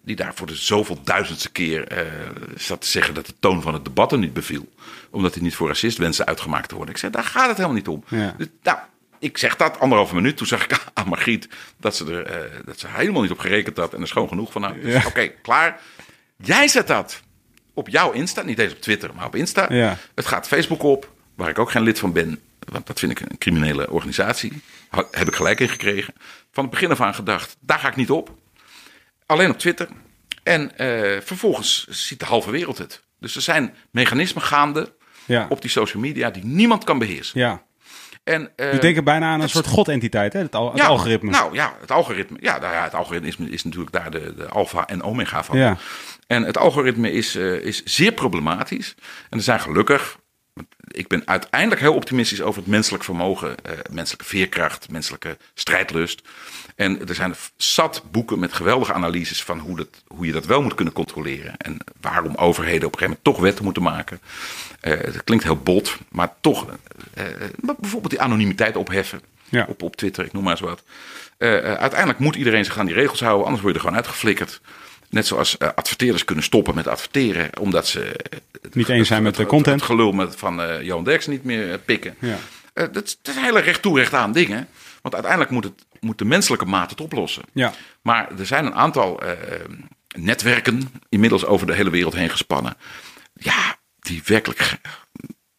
Die 0.02 0.16
daar 0.16 0.34
voor 0.34 0.46
de 0.46 0.54
zoveel 0.54 0.98
duizendste 1.04 1.50
keer 1.50 1.88
eh, 1.88 2.06
zat 2.56 2.80
te 2.80 2.86
zeggen 2.86 3.14
dat 3.14 3.26
de 3.26 3.34
toon 3.40 3.62
van 3.62 3.74
het 3.74 3.84
debat 3.84 4.10
hem 4.10 4.20
niet 4.20 4.32
beviel. 4.32 4.68
Omdat 5.10 5.34
hij 5.34 5.42
niet 5.42 5.54
voor 5.54 5.68
racist 5.68 5.98
wenste 5.98 6.26
uitgemaakt 6.26 6.68
te 6.68 6.74
worden. 6.74 6.94
Ik 6.94 7.00
zei, 7.00 7.12
daar 7.12 7.24
gaat 7.24 7.46
het 7.48 7.56
helemaal 7.56 7.76
niet 7.76 7.88
om. 7.88 8.04
Ja. 8.08 8.34
Dus, 8.38 8.46
nou, 8.62 8.78
ik 9.18 9.38
zeg 9.38 9.56
dat 9.56 9.78
anderhalve 9.78 10.14
minuut. 10.14 10.36
Toen 10.36 10.46
zag 10.46 10.64
ik 10.64 10.84
aan 10.94 11.08
Margriet 11.08 11.48
dat 11.76 11.96
ze 11.96 12.12
er 12.12 12.26
eh, 12.26 12.50
dat 12.64 12.78
ze 12.78 12.86
helemaal 12.90 13.22
niet 13.22 13.30
op 13.30 13.38
gerekend 13.38 13.76
had. 13.76 13.94
En 13.94 14.00
er 14.00 14.08
schoon 14.08 14.28
genoeg 14.28 14.52
van. 14.52 14.74
Dus 14.82 14.92
Ja. 14.92 15.02
oké, 15.06 15.26
klaar. 15.28 15.80
Jij 16.36 16.68
zet 16.68 16.86
dat 16.86 17.20
op 17.74 17.88
jouw 17.88 18.10
Insta. 18.12 18.42
Niet 18.42 18.58
eens 18.58 18.72
op 18.72 18.80
Twitter, 18.80 19.10
maar 19.14 19.26
op 19.26 19.34
Insta. 19.36 19.66
Ja. 19.72 19.96
Het 20.14 20.26
gaat 20.26 20.46
Facebook 20.48 20.82
op, 20.82 21.12
waar 21.34 21.48
ik 21.48 21.58
ook 21.58 21.70
geen 21.70 21.82
lid 21.82 21.98
van 21.98 22.12
ben. 22.12 22.40
Want 22.58 22.86
dat 22.86 22.98
vind 22.98 23.12
ik 23.12 23.20
een 23.20 23.38
criminele 23.38 23.90
organisatie. 23.90 24.62
Ha- 24.88 25.08
Heb 25.10 25.28
ik 25.28 25.34
gelijk 25.34 25.60
in 25.60 25.68
gekregen. 25.68 26.14
Van 26.52 26.62
het 26.64 26.72
begin 26.72 26.90
af 26.90 27.00
aan 27.00 27.14
gedacht, 27.14 27.56
daar 27.60 27.78
ga 27.78 27.88
ik 27.88 27.96
niet 27.96 28.10
op. 28.10 28.34
Alleen 29.26 29.50
op 29.50 29.58
Twitter. 29.58 29.88
En 30.42 30.76
eh, 30.78 31.20
vervolgens 31.22 31.86
ziet 31.88 32.18
de 32.20 32.24
halve 32.26 32.50
wereld 32.50 32.78
het. 32.78 33.02
Dus 33.18 33.36
er 33.36 33.42
zijn 33.42 33.74
mechanismen 33.90 34.42
gaande 34.42 34.92
Ja. 35.24 35.46
op 35.48 35.60
die 35.60 35.70
social 35.70 36.02
media 36.02 36.30
die 36.30 36.44
niemand 36.44 36.84
kan 36.84 36.98
beheersen. 36.98 37.40
ja. 37.40 37.62
En, 38.30 38.50
eh, 38.56 38.72
Je 38.72 38.78
denkt 38.78 38.96
er 38.96 39.02
bijna 39.02 39.26
aan 39.26 39.34
een 39.34 39.40
het- 39.40 39.50
soort 39.50 39.66
godentiteit, 39.66 40.32
hè? 40.32 40.40
Het, 40.40 40.54
al, 40.54 40.68
het 40.68 40.78
ja, 40.78 40.86
algoritme. 40.86 41.30
Nou 41.30 41.54
ja, 41.54 41.74
het 41.80 41.90
algoritme. 41.90 42.36
Ja, 42.40 42.58
nou 42.58 42.72
ja 42.74 42.82
het 42.82 42.94
algoritme 42.94 43.28
is, 43.28 43.36
is 43.36 43.64
natuurlijk 43.64 43.92
daar 43.92 44.10
de, 44.10 44.34
de 44.36 44.48
alfa 44.48 44.86
en 44.86 45.02
omega 45.02 45.44
van. 45.44 45.58
Ja. 45.58 45.76
En 46.26 46.42
het 46.42 46.58
algoritme 46.58 47.12
is, 47.12 47.34
eh, 47.34 47.52
is 47.52 47.82
zeer 47.84 48.12
problematisch. 48.12 48.94
En 49.30 49.38
er 49.38 49.44
zijn 49.44 49.60
gelukkig. 49.60 50.18
Ik 50.86 51.08
ben 51.08 51.22
uiteindelijk 51.24 51.80
heel 51.80 51.94
optimistisch 51.94 52.42
over 52.42 52.60
het 52.60 52.70
menselijk 52.70 53.04
vermogen, 53.04 53.54
eh, 53.64 53.72
menselijke 53.90 54.24
veerkracht, 54.26 54.90
menselijke 54.90 55.36
strijdlust. 55.54 56.22
En 56.80 57.08
er 57.08 57.14
zijn 57.14 57.34
zat 57.56 58.02
boeken 58.10 58.38
met 58.38 58.52
geweldige 58.52 58.92
analyses 58.92 59.42
van 59.42 59.58
hoe, 59.58 59.76
dat, 59.76 59.88
hoe 60.06 60.26
je 60.26 60.32
dat 60.32 60.46
wel 60.46 60.62
moet 60.62 60.74
kunnen 60.74 60.94
controleren. 60.94 61.56
En 61.56 61.76
waarom 62.00 62.34
overheden 62.34 62.86
op 62.86 62.92
een 62.92 62.98
gegeven 62.98 63.06
moment 63.06 63.24
toch 63.24 63.38
wetten 63.38 63.64
moeten 63.64 63.82
maken. 63.82 64.20
Eh 64.80 65.00
dat 65.12 65.24
klinkt 65.24 65.44
heel 65.44 65.56
bot, 65.56 65.96
maar 66.08 66.32
toch 66.40 66.66
eh, 67.14 67.24
eh, 67.26 67.32
bijvoorbeeld 67.78 68.10
die 68.10 68.20
anonimiteit 68.20 68.76
opheffen 68.76 69.20
Ja. 69.48 69.66
op, 69.68 69.82
op 69.82 69.96
Twitter, 69.96 70.24
ik 70.24 70.32
noem 70.32 70.42
maar 70.42 70.52
eens 70.52 70.60
wat. 70.60 70.82
Uiteindelijk 71.78 72.18
moet 72.18 72.34
iedereen 72.36 72.64
zich 72.64 72.78
aan 72.78 72.86
die 72.86 72.94
regels 72.94 73.20
houden, 73.20 73.44
anders 73.44 73.62
word 73.62 73.74
je 73.74 73.80
er 73.80 73.86
gewoon 73.86 74.02
uitgeflikkerd. 74.02 74.60
Net 75.10 75.26
zoals 75.26 75.58
adverteerders 75.58 76.24
kunnen 76.24 76.44
stoppen 76.44 76.74
met 76.74 76.86
adverteren, 76.86 77.50
omdat 77.60 77.86
ze 77.86 78.12
het- 78.62 78.74
Niet 78.74 78.88
eens 78.88 79.08
zijn 79.08 79.22
met 79.22 79.36
de 79.36 79.46
content. 79.46 79.80
Het 79.80 79.90
gelul 79.90 80.12
met, 80.12 80.36
van 80.36 80.60
eh 80.62 80.82
Johan 80.82 81.04
Derksen 81.04 81.32
niet 81.32 81.44
meer 81.44 81.78
pikken. 81.78 82.14
Ja. 82.18 82.36
Dat, 82.74 83.04
is- 83.04 83.18
dat 83.22 83.34
zijn 83.34 83.44
hele 83.46 83.60
recht 83.60 83.82
toe, 83.82 83.98
recht 83.98 84.14
aan 84.14 84.32
dingen. 84.32 84.68
Want 85.02 85.14
uiteindelijk 85.14 85.52
moet, 85.52 85.64
het, 85.64 85.84
moet 86.00 86.18
de 86.18 86.24
menselijke 86.24 86.64
maat 86.64 86.90
het 86.90 87.00
oplossen. 87.00 87.42
Ja. 87.52 87.72
Maar 88.02 88.38
er 88.38 88.46
zijn 88.46 88.66
een 88.66 88.74
aantal 88.74 89.22
eh, 89.22 89.36
netwerken 90.16 90.92
inmiddels 91.08 91.44
over 91.44 91.66
de 91.66 91.74
hele 91.74 91.90
wereld 91.90 92.14
heen 92.14 92.30
gespannen. 92.30 92.76
Ja, 93.32 93.76
die 93.98 94.22
werkelijk 94.24 94.80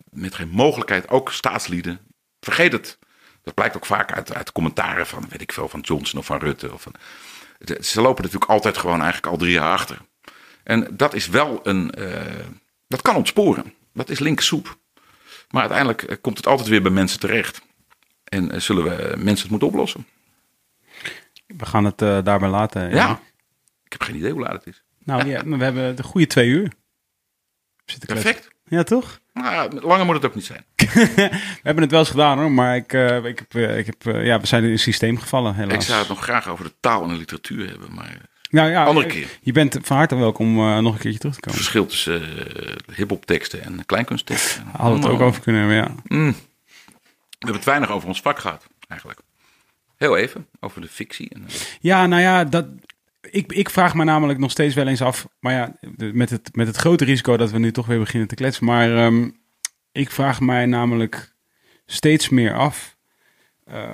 met 0.09 0.35
geen 0.35 0.49
mogelijkheid, 0.49 1.09
ook 1.09 1.31
staatslieden, 1.31 1.99
vergeet 2.39 2.71
het. 2.71 2.99
Dat 3.43 3.53
blijkt 3.53 3.75
ook 3.75 3.85
vaak 3.85 4.11
uit, 4.13 4.33
uit 4.33 4.51
commentaren 4.51 5.07
van, 5.07 5.25
weet 5.29 5.41
ik 5.41 5.51
veel, 5.51 5.69
van 5.69 5.79
Johnson 5.79 6.19
of 6.19 6.25
van 6.25 6.39
Rutte. 6.39 6.73
Of 6.73 6.81
van, 6.81 6.95
ze 7.81 8.01
lopen 8.01 8.23
natuurlijk 8.23 8.51
altijd 8.51 8.77
gewoon 8.77 9.01
eigenlijk 9.01 9.31
al 9.31 9.37
drie 9.37 9.51
jaar 9.51 9.71
achter. 9.71 9.97
En 10.63 10.87
dat 10.91 11.13
is 11.13 11.27
wel 11.27 11.59
een, 11.63 11.91
eh, 11.91 12.45
dat 12.87 13.01
kan 13.01 13.15
ontsporen. 13.15 13.73
Dat 13.93 14.09
is 14.09 14.19
linker 14.19 14.45
soep. 14.45 14.77
Maar 15.49 15.61
uiteindelijk 15.61 16.03
eh, 16.03 16.17
komt 16.21 16.37
het 16.37 16.47
altijd 16.47 16.67
weer 16.67 16.81
bij 16.81 16.91
mensen 16.91 17.19
terecht. 17.19 17.61
En 18.23 18.61
zullen 18.61 18.83
we 18.83 19.17
mensen 19.17 19.41
het 19.41 19.49
moeten 19.49 19.67
oplossen? 19.67 20.05
We 21.57 21.65
gaan 21.65 21.85
het 21.85 22.01
eh, 22.01 22.23
daarbij 22.23 22.49
laten. 22.49 22.89
Ja. 22.89 23.19
Ik 23.83 23.91
heb 23.91 24.01
geen 24.01 24.15
idee 24.15 24.31
hoe 24.31 24.41
laat 24.41 24.53
het 24.53 24.67
is. 24.67 24.83
Nou 25.03 25.27
ja, 25.27 25.43
we 25.43 25.63
hebben 25.63 25.95
de 25.95 26.03
goede 26.03 26.27
twee 26.27 26.47
uur. 26.47 26.71
Kletsen. 27.85 28.07
Perfect. 28.07 28.49
Ja, 28.65 28.83
toch? 28.83 29.19
Nou, 29.33 29.81
langer 29.81 30.05
moet 30.05 30.15
het 30.15 30.25
ook 30.25 30.35
niet 30.35 30.45
zijn. 30.45 30.65
We 31.15 31.61
hebben 31.63 31.83
het 31.83 31.91
wel 31.91 31.99
eens 31.99 32.09
gedaan 32.09 32.39
hoor, 32.39 32.51
maar 32.51 32.75
ik, 32.75 32.93
eh, 32.93 33.25
ik 33.25 33.39
heb, 33.39 33.55
eh, 33.55 33.77
ik 33.77 33.85
heb, 33.85 34.01
ja, 34.03 34.39
we 34.39 34.47
zijn 34.47 34.63
in 34.63 34.71
het 34.71 34.79
systeem 34.79 35.17
gevallen 35.17 35.55
helaas. 35.55 35.73
Ik 35.73 35.81
zou 35.81 35.99
het 35.99 36.07
nog 36.07 36.23
graag 36.23 36.47
over 36.47 36.65
de 36.65 36.73
taal 36.79 37.03
en 37.03 37.09
de 37.09 37.15
literatuur 37.15 37.69
hebben. 37.69 37.93
Maar 37.93 38.09
het 38.11 38.51
nou, 38.51 38.69
ja, 38.69 38.85
andere 38.85 39.05
keer. 39.05 39.27
Je 39.41 39.51
bent 39.51 39.77
van 39.81 39.97
harte 39.97 40.15
welkom 40.15 40.59
om 40.59 40.83
nog 40.83 40.93
een 40.93 40.99
keertje 40.99 41.19
terug 41.19 41.35
te 41.35 41.41
komen. 41.41 41.59
verschil 41.59 41.85
tussen 41.85 42.23
hip-hop 42.95 43.25
teksten 43.25 43.63
en 43.63 43.85
kleinkunstteksten. 43.85 44.63
Hadden 44.65 44.99
we 44.99 45.05
het 45.05 45.15
ook 45.15 45.21
over 45.21 45.41
kunnen 45.41 45.61
hebben, 45.61 45.77
ja. 45.77 46.17
Mm. 46.17 46.31
We 46.31 47.37
hebben 47.37 47.55
het 47.55 47.65
weinig 47.65 47.89
over 47.91 48.07
ons 48.07 48.21
vak 48.21 48.39
gehad, 48.39 48.67
eigenlijk. 48.87 49.19
Heel 50.01 50.17
even, 50.17 50.47
over 50.59 50.81
de 50.81 50.87
fictie. 50.87 51.29
En, 51.29 51.45
Ja, 51.79 52.07
nou 52.07 52.21
ja, 52.21 52.43
dat, 52.43 52.65
ik, 53.29 53.51
ik 53.53 53.69
vraag 53.69 53.93
me 53.95 54.03
namelijk 54.03 54.39
nog 54.39 54.51
steeds 54.51 54.75
wel 54.75 54.87
eens 54.87 55.01
af. 55.01 55.27
Maar 55.39 55.53
ja, 55.53 55.73
met 56.13 56.29
het, 56.29 56.55
met 56.55 56.67
het 56.67 56.75
grote 56.75 57.05
risico 57.05 57.37
dat 57.37 57.51
we 57.51 57.59
nu 57.59 57.71
toch 57.71 57.85
weer 57.85 57.99
beginnen 57.99 58.27
te 58.27 58.35
kletsen. 58.35 58.65
Maar 58.65 58.95
ehm, 58.97 59.29
ik 59.91 60.11
vraag 60.11 60.39
mij 60.39 60.65
namelijk 60.65 61.33
steeds 61.85 62.29
meer 62.29 62.53
af. 62.53 62.95
eh, 63.65 63.89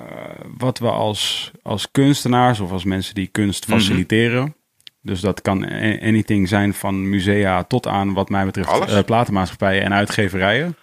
wat 0.58 0.78
we 0.78 0.90
als, 0.90 1.50
als 1.62 1.90
kunstenaars 1.90 2.60
of 2.60 2.70
als 2.70 2.84
mensen 2.84 3.14
die 3.14 3.26
kunst 3.26 3.68
Mhm. 3.68 3.78
faciliteren. 3.78 4.54
Dus 5.02 5.20
dat 5.20 5.42
kan 5.42 5.64
anything 6.02 6.48
zijn 6.48 6.74
van 6.74 7.08
musea 7.08 7.64
tot 7.64 7.86
aan, 7.86 8.12
wat 8.12 8.28
mij 8.28 8.44
betreft, 8.44 8.68
eh, 8.90 9.02
platenmaatschappijen 9.04 9.82
en 9.82 9.92
uitgeverijen. 9.94 10.76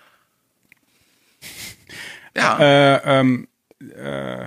ja, 2.33 2.59
Eh, 2.59 3.17
ehm, 3.17 3.43
eh, 3.95 4.43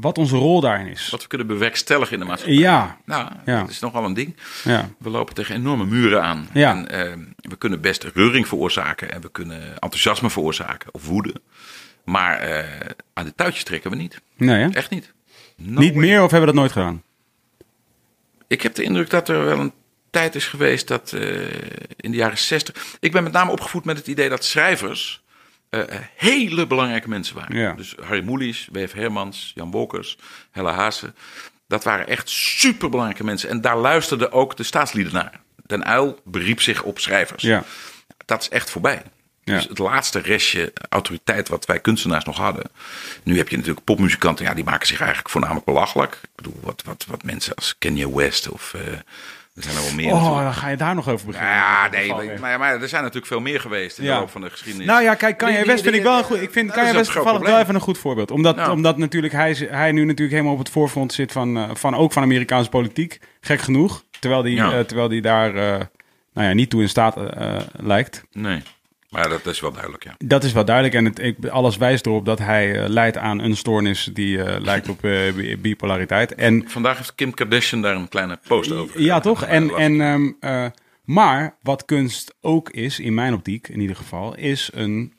wat 0.00 0.18
onze 0.18 0.36
rol 0.36 0.60
daarin 0.60 0.86
is. 0.86 1.08
wat 1.10 1.22
we 1.22 1.28
kunnen 1.28 1.46
bewerkstelligen 1.46 2.12
in 2.14 2.20
de 2.20 2.24
maatschappij. 2.26 2.58
Ja, 2.58 2.96
Nou, 3.04 3.28
Ja. 3.46 3.60
dat 3.60 3.70
is 3.70 3.78
nogal 3.80 4.04
een 4.04 4.14
ding. 4.14 4.36
ja. 4.64 4.88
We 4.98 5.10
lopen 5.10 5.34
tegen 5.34 5.54
enorme 5.54 5.84
muren 5.84 6.22
aan. 6.22 6.48
Ja. 6.52 6.70
En, 6.70 6.88
eh, 6.88 7.12
we 7.36 7.56
kunnen 7.56 7.80
best 7.80 8.04
reuring 8.04 8.48
veroorzaken 8.48 9.12
en 9.12 9.20
we 9.20 9.30
kunnen 9.30 9.62
enthousiasme 9.72 10.30
veroorzaken 10.30 10.94
of 10.94 11.06
woede. 11.06 11.34
Maar 12.04 12.38
eh, 12.38 12.64
aan 13.14 13.24
de 13.24 13.34
touwtjes 13.34 13.64
trekken 13.64 13.90
we 13.90 13.96
niet. 13.96 14.20
Nee, 14.36 14.62
hè? 14.62 14.68
Echt 14.68 14.90
niet. 14.90 15.12
No 15.56 15.80
Niet 15.80 15.92
way. 15.94 16.00
meer 16.00 16.22
of 16.22 16.30
hebben 16.30 16.40
we 16.40 16.46
dat 16.46 16.54
nooit 16.54 16.72
gedaan? 16.72 17.02
Ik 18.46 18.62
heb 18.62 18.74
de 18.74 18.82
indruk 18.82 19.10
dat 19.10 19.28
er 19.28 19.44
wel 19.44 19.58
een 19.58 19.72
tijd 20.10 20.34
is 20.34 20.46
geweest 20.46 20.88
dat 20.88 21.12
eh, 21.12 21.22
in 21.96 22.10
de 22.10 22.16
jaren 22.16 22.38
zestig. 22.38 22.74
Ik 23.00 23.12
ben 23.12 23.22
met 23.22 23.32
name 23.32 23.50
opgevoed 23.50 23.84
met 23.84 23.96
het 23.96 24.06
idee 24.06 24.28
dat 24.28 24.44
schrijvers 24.44 25.22
eh, 25.70 25.82
hele 26.16 26.66
belangrijke 26.66 27.08
mensen 27.08 27.34
waren. 27.34 27.56
Ja. 27.56 27.72
Dus 27.72 27.94
Harry 28.02 28.24
Mulisch, 28.24 28.68
W.F. 28.72 28.92
Hermans, 28.92 29.52
Jan 29.54 29.70
Wolkers, 29.70 30.18
Helle 30.50 30.70
Haase. 30.70 31.12
Dat 31.68 31.84
waren 31.84 32.06
echt 32.06 32.28
superbelangrijke 32.28 33.24
mensen. 33.24 33.48
En 33.48 33.60
daar 33.60 33.76
luisterden 33.76 34.32
ook 34.32 34.56
de 34.56 34.62
staatslieden 34.62 35.12
naar. 35.12 35.40
Den 35.66 35.90
Uyl 35.90 36.20
beriep 36.24 36.60
zich 36.60 36.82
op 36.82 36.98
schrijvers. 36.98 37.42
Ja. 37.42 37.64
Dat 38.24 38.40
is 38.42 38.48
echt 38.48 38.70
voorbij. 38.70 39.02
Ja. 39.44 39.54
Dus 39.54 39.68
het 39.68 39.78
laatste 39.78 40.18
restje 40.18 40.72
autoriteit 40.88 41.48
wat 41.48 41.66
wij 41.66 41.80
kunstenaars 41.80 42.24
nog 42.24 42.36
hadden. 42.36 42.64
Nu 43.22 43.36
heb 43.36 43.48
je 43.48 43.56
natuurlijk 43.56 43.84
popmuzikanten, 43.84 44.44
ja, 44.44 44.54
die 44.54 44.64
maken 44.64 44.86
zich 44.86 44.98
eigenlijk 44.98 45.30
voornamelijk 45.30 45.66
belachelijk. 45.66 46.18
Ik 46.22 46.28
bedoel, 46.34 46.58
wat, 46.60 46.82
wat, 46.84 47.04
wat 47.08 47.22
mensen 47.22 47.54
als 47.54 47.74
Kanye 47.78 48.14
West 48.14 48.48
of 48.48 48.74
eh, 48.74 48.80
er 49.54 49.62
zijn 49.62 49.76
er 49.76 49.82
wel 49.82 49.94
meer. 49.94 50.06
Oh, 50.06 50.12
natuurlijk. 50.14 50.42
dan 50.44 50.54
ga 50.54 50.68
je 50.68 50.76
daar 50.76 50.94
nog 50.94 51.08
over 51.08 51.26
beginnen. 51.26 51.52
ja, 51.52 51.88
nee, 51.90 52.38
maar, 52.38 52.58
maar 52.58 52.80
er 52.82 52.88
zijn 52.88 53.00
natuurlijk 53.02 53.26
veel 53.32 53.40
meer 53.40 53.60
geweest 53.60 53.98
in 53.98 54.04
Ja. 54.04 54.14
de 54.14 54.20
loop 54.20 54.30
van 54.30 54.40
de 54.40 54.50
geschiedenis. 54.50 54.86
Nou 54.86 55.02
ja, 55.02 55.14
kijk, 55.14 55.36
Kanye 55.38 55.64
West 55.64 55.82
vind 55.82 55.94
ik 55.94 56.02
wel 56.02 56.18
een 56.18 56.24
goed. 56.24 56.40
Ik 56.42 56.50
vind 56.52 56.66
dat 56.66 56.76
Kanye 56.76 56.92
West 56.92 57.12
toevallig 57.12 57.40
wel 57.42 57.58
even 57.58 57.74
een 57.74 57.80
goed 57.80 57.98
voorbeeld. 57.98 58.30
Omdat, 58.30 58.68
omdat 58.68 58.96
natuurlijk 58.98 59.32
hij, 59.32 59.52
hij 59.70 59.92
nu 59.92 60.04
natuurlijk 60.04 60.30
helemaal 60.30 60.52
op 60.52 60.58
het 60.58 60.70
voorfront 60.70 61.12
zit 61.12 61.32
van, 61.32 61.56
eh, 61.56 61.70
van 61.72 61.94
ook 61.94 62.12
van 62.12 62.22
Amerikaanse 62.22 62.70
politiek. 62.70 63.20
Gek 63.40 63.60
genoeg. 63.60 64.04
Terwijl 64.20 64.42
die, 64.42 64.54
Ja. 64.56 64.72
eh, 64.72 64.80
terwijl 64.80 65.08
die 65.08 65.20
daar 65.22 65.54
eh, 65.54 65.80
nou 66.34 66.48
ja, 66.48 66.52
niet 66.52 66.70
toe 66.70 66.82
in 66.82 66.88
staat 66.88 67.16
lijkt. 67.72 68.22
Nee, 68.32 68.62
maar 69.10 69.28
dat 69.28 69.46
is 69.46 69.60
wel 69.60 69.72
duidelijk, 69.72 70.04
ja. 70.04 70.14
Dat 70.18 70.44
is 70.44 70.52
wel 70.52 70.64
duidelijk. 70.64 70.94
En 70.96 71.04
het, 71.04 71.18
ik, 71.18 71.46
alles 71.46 71.76
wijst 71.76 72.06
erop 72.06 72.24
dat 72.24 72.38
hij 72.38 72.82
eh, 72.82 72.88
leidt 72.88 73.16
aan 73.16 73.38
een 73.38 73.56
stoornis 73.56 74.10
die 74.12 74.42
eh, 74.42 74.60
lijkt 74.70 74.88
op 74.88 75.04
eh, 75.04 75.32
bi- 75.32 75.56
bipolariteit. 75.58 76.34
En 76.34 76.64
Vandaag 76.68 76.96
heeft 76.96 77.14
Kim 77.14 77.34
Kardashian 77.34 77.82
daar 77.82 77.94
een 77.96 78.08
kleine 78.08 78.38
post 78.48 78.72
over. 78.72 79.00
Ja, 79.00 79.20
toch? 79.20 79.44
En, 79.44 79.70
en, 79.76 80.00
ehm, 80.00 80.30
eh, 80.40 80.70
maar 81.04 81.56
wat 81.62 81.84
kunst 81.84 82.34
ook 82.40 82.70
is, 82.70 82.98
in 83.00 83.14
mijn 83.14 83.34
optiek 83.34 83.68
in 83.68 83.80
ieder 83.80 83.96
geval, 83.96 84.36
is 84.36 84.70
een 84.74 85.14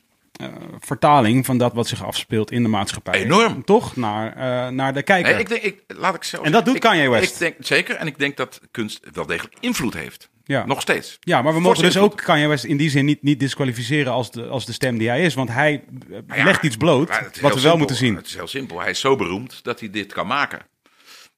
vertaling 0.80 1.46
van 1.46 1.58
dat 1.58 1.74
wat 1.74 1.88
zich 1.88 2.04
afspeelt 2.06 2.52
in 2.52 2.64
de 2.64 2.70
maatschappij. 2.70 3.14
Enorm. 3.24 3.64
Toch? 3.64 3.96
Naar, 3.96 4.74
naar 4.74 4.94
de 4.94 5.04
kijker. 5.04 5.32
Nee, 5.32 5.42
ik 5.42 5.50
denk, 5.50 5.62
ik, 5.62 5.84
laat 5.88 6.16
ik 6.16 6.24
zelf 6.24 6.46
En 6.46 6.52
dat 6.52 6.66
doet 6.66 6.76
ik, 6.76 6.82
Kanye 6.82 7.10
West. 7.10 7.32
Ik 7.34 7.40
denk, 7.40 7.56
zeker, 7.60 7.96
en 7.96 8.08
ik 8.08 8.20
denk 8.20 8.38
dat 8.38 8.62
kunst 8.72 9.00
wel 9.14 9.26
degelijk 9.26 9.56
invloed 9.60 9.94
heeft. 9.94 10.30
Ja. 10.52 10.66
Nog 10.66 10.82
steeds. 10.82 11.18
ja, 11.20 11.42
maar 11.42 11.54
we 11.54 11.60
mogen 11.60 11.84
dus 11.84 11.98
ook 11.98 12.18
Kanye 12.18 12.48
West 12.48 12.64
in 12.64 12.78
die 12.78 12.90
zin 12.90 13.06
niet, 13.06 13.24
niet 13.24 13.40
disqualificeren 13.40 14.12
als 14.12 14.32
de, 14.32 14.48
als 14.48 14.66
de 14.66 14.74
stem 14.74 14.98
die 14.98 15.08
hij 15.08 15.22
is. 15.22 15.34
Want 15.34 15.50
hij 15.50 15.84
eh, 16.12 16.38
ja, 16.38 16.44
legt 16.44 16.64
iets 16.64 16.78
bloot 16.78 17.10
wat 17.10 17.36
we 17.36 17.42
wel 17.42 17.52
simpel. 17.60 17.78
moeten 17.78 17.96
zien. 17.96 18.16
Het 18.16 18.26
is 18.26 18.36
heel 18.36 18.48
simpel. 18.48 18.80
Hij 18.82 18.90
is 18.90 19.00
zo 19.00 19.16
beroemd 19.16 19.64
dat 19.64 19.80
hij 19.80 19.90
dit 19.90 20.14
kan 20.14 20.28
maken. 20.28 20.60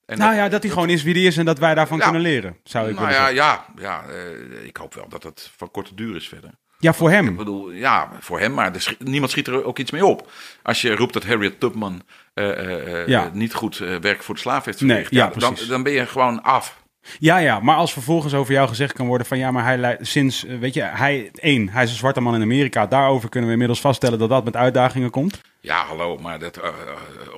En 0.06 0.18
Nou 0.18 0.36
ja, 0.36 0.50
dat 0.50 0.64
hij 0.64 0.72
gewoon 0.72 0.90
is 0.90 1.04
wie 1.04 1.14
hij 1.14 1.24
is 1.24 1.38
en 1.38 1.46
dat 1.46 1.60
wij 1.60 1.76
daarvan 1.76 1.98
Ja. 1.98 2.04
kunnen 2.04 2.22
leren, 2.22 2.58
zou 2.64 2.90
ik 2.90 2.96
Nou 2.96 3.08
ja, 3.08 3.14
zeggen. 3.14 3.36
ja, 3.36 3.66
ja 3.78 4.04
eh, 4.10 4.66
ik 4.66 4.78
hoop 4.78 4.94
wel 4.94 5.10
dat 5.10 5.24
het 5.24 5.52
van 5.58 5.72
korte 5.72 5.96
duur 5.96 6.16
is 6.16 6.28
verder. 6.28 6.50
Ja, 6.80 6.94
voor 6.94 7.10
Ik 7.10 7.16
hem. 7.16 7.36
bedoel, 7.36 7.72
ja, 7.72 8.12
voor 8.20 8.40
hem, 8.40 8.54
maar 8.54 8.72
niemand 9.00 9.32
schiet 9.32 9.48
er 9.48 9.64
ook 9.64 9.80
iets 9.80 9.92
mee 9.92 10.06
op. 10.06 10.32
Als 10.64 10.82
je 10.82 10.96
roept 10.96 11.14
dat 11.14 11.26
Harriet 11.26 11.60
Tubman 11.60 12.02
eh, 12.34 13.08
Ja. 13.08 13.30
niet 13.34 13.54
goed 13.54 13.78
werk 13.78 14.24
voor 14.24 14.36
de 14.36 14.42
slaaf 14.42 14.66
heeft 14.66 14.82
Nee, 14.82 14.90
verricht, 15.06 15.12
ja, 15.12 15.40
dan, 15.40 15.58
dan 15.68 15.84
ben 15.84 15.94
je 15.94 16.06
gewoon 16.06 16.44
af. 16.44 16.82
Ja, 17.20 17.38
ja, 17.38 17.60
maar 17.60 17.76
als 17.76 17.94
vervolgens 17.94 18.34
over 18.34 18.54
jou 18.54 18.68
gezegd 18.68 18.94
kan 18.94 19.08
worden 19.08 19.28
van 19.28 19.38
ja, 19.38 19.52
maar 19.52 19.64
hij 19.64 19.78
leidt 19.78 20.08
sinds, 20.08 20.46
eh, 20.46 20.58
weet 20.58 20.74
je, 20.74 20.82
hij, 20.82 21.30
één, 21.34 21.70
hij 21.70 21.84
is 21.84 21.90
een 21.90 21.96
zwarte 21.98 22.22
man 22.22 22.36
in 22.36 22.42
Amerika. 22.42 22.88
Daarover 22.88 23.30
kunnen 23.30 23.48
we 23.48 23.52
inmiddels 23.54 23.82
vaststellen 23.82 24.20
dat 24.20 24.30
dat 24.30 24.44
met 24.44 24.56
uitdagingen 24.56 25.10
komt. 25.10 25.42
Ja, 25.60 25.84
hallo, 25.86 26.18
maar 26.18 26.40
dat 26.40 26.58
eh, 26.58 26.68
eh, 26.68 26.74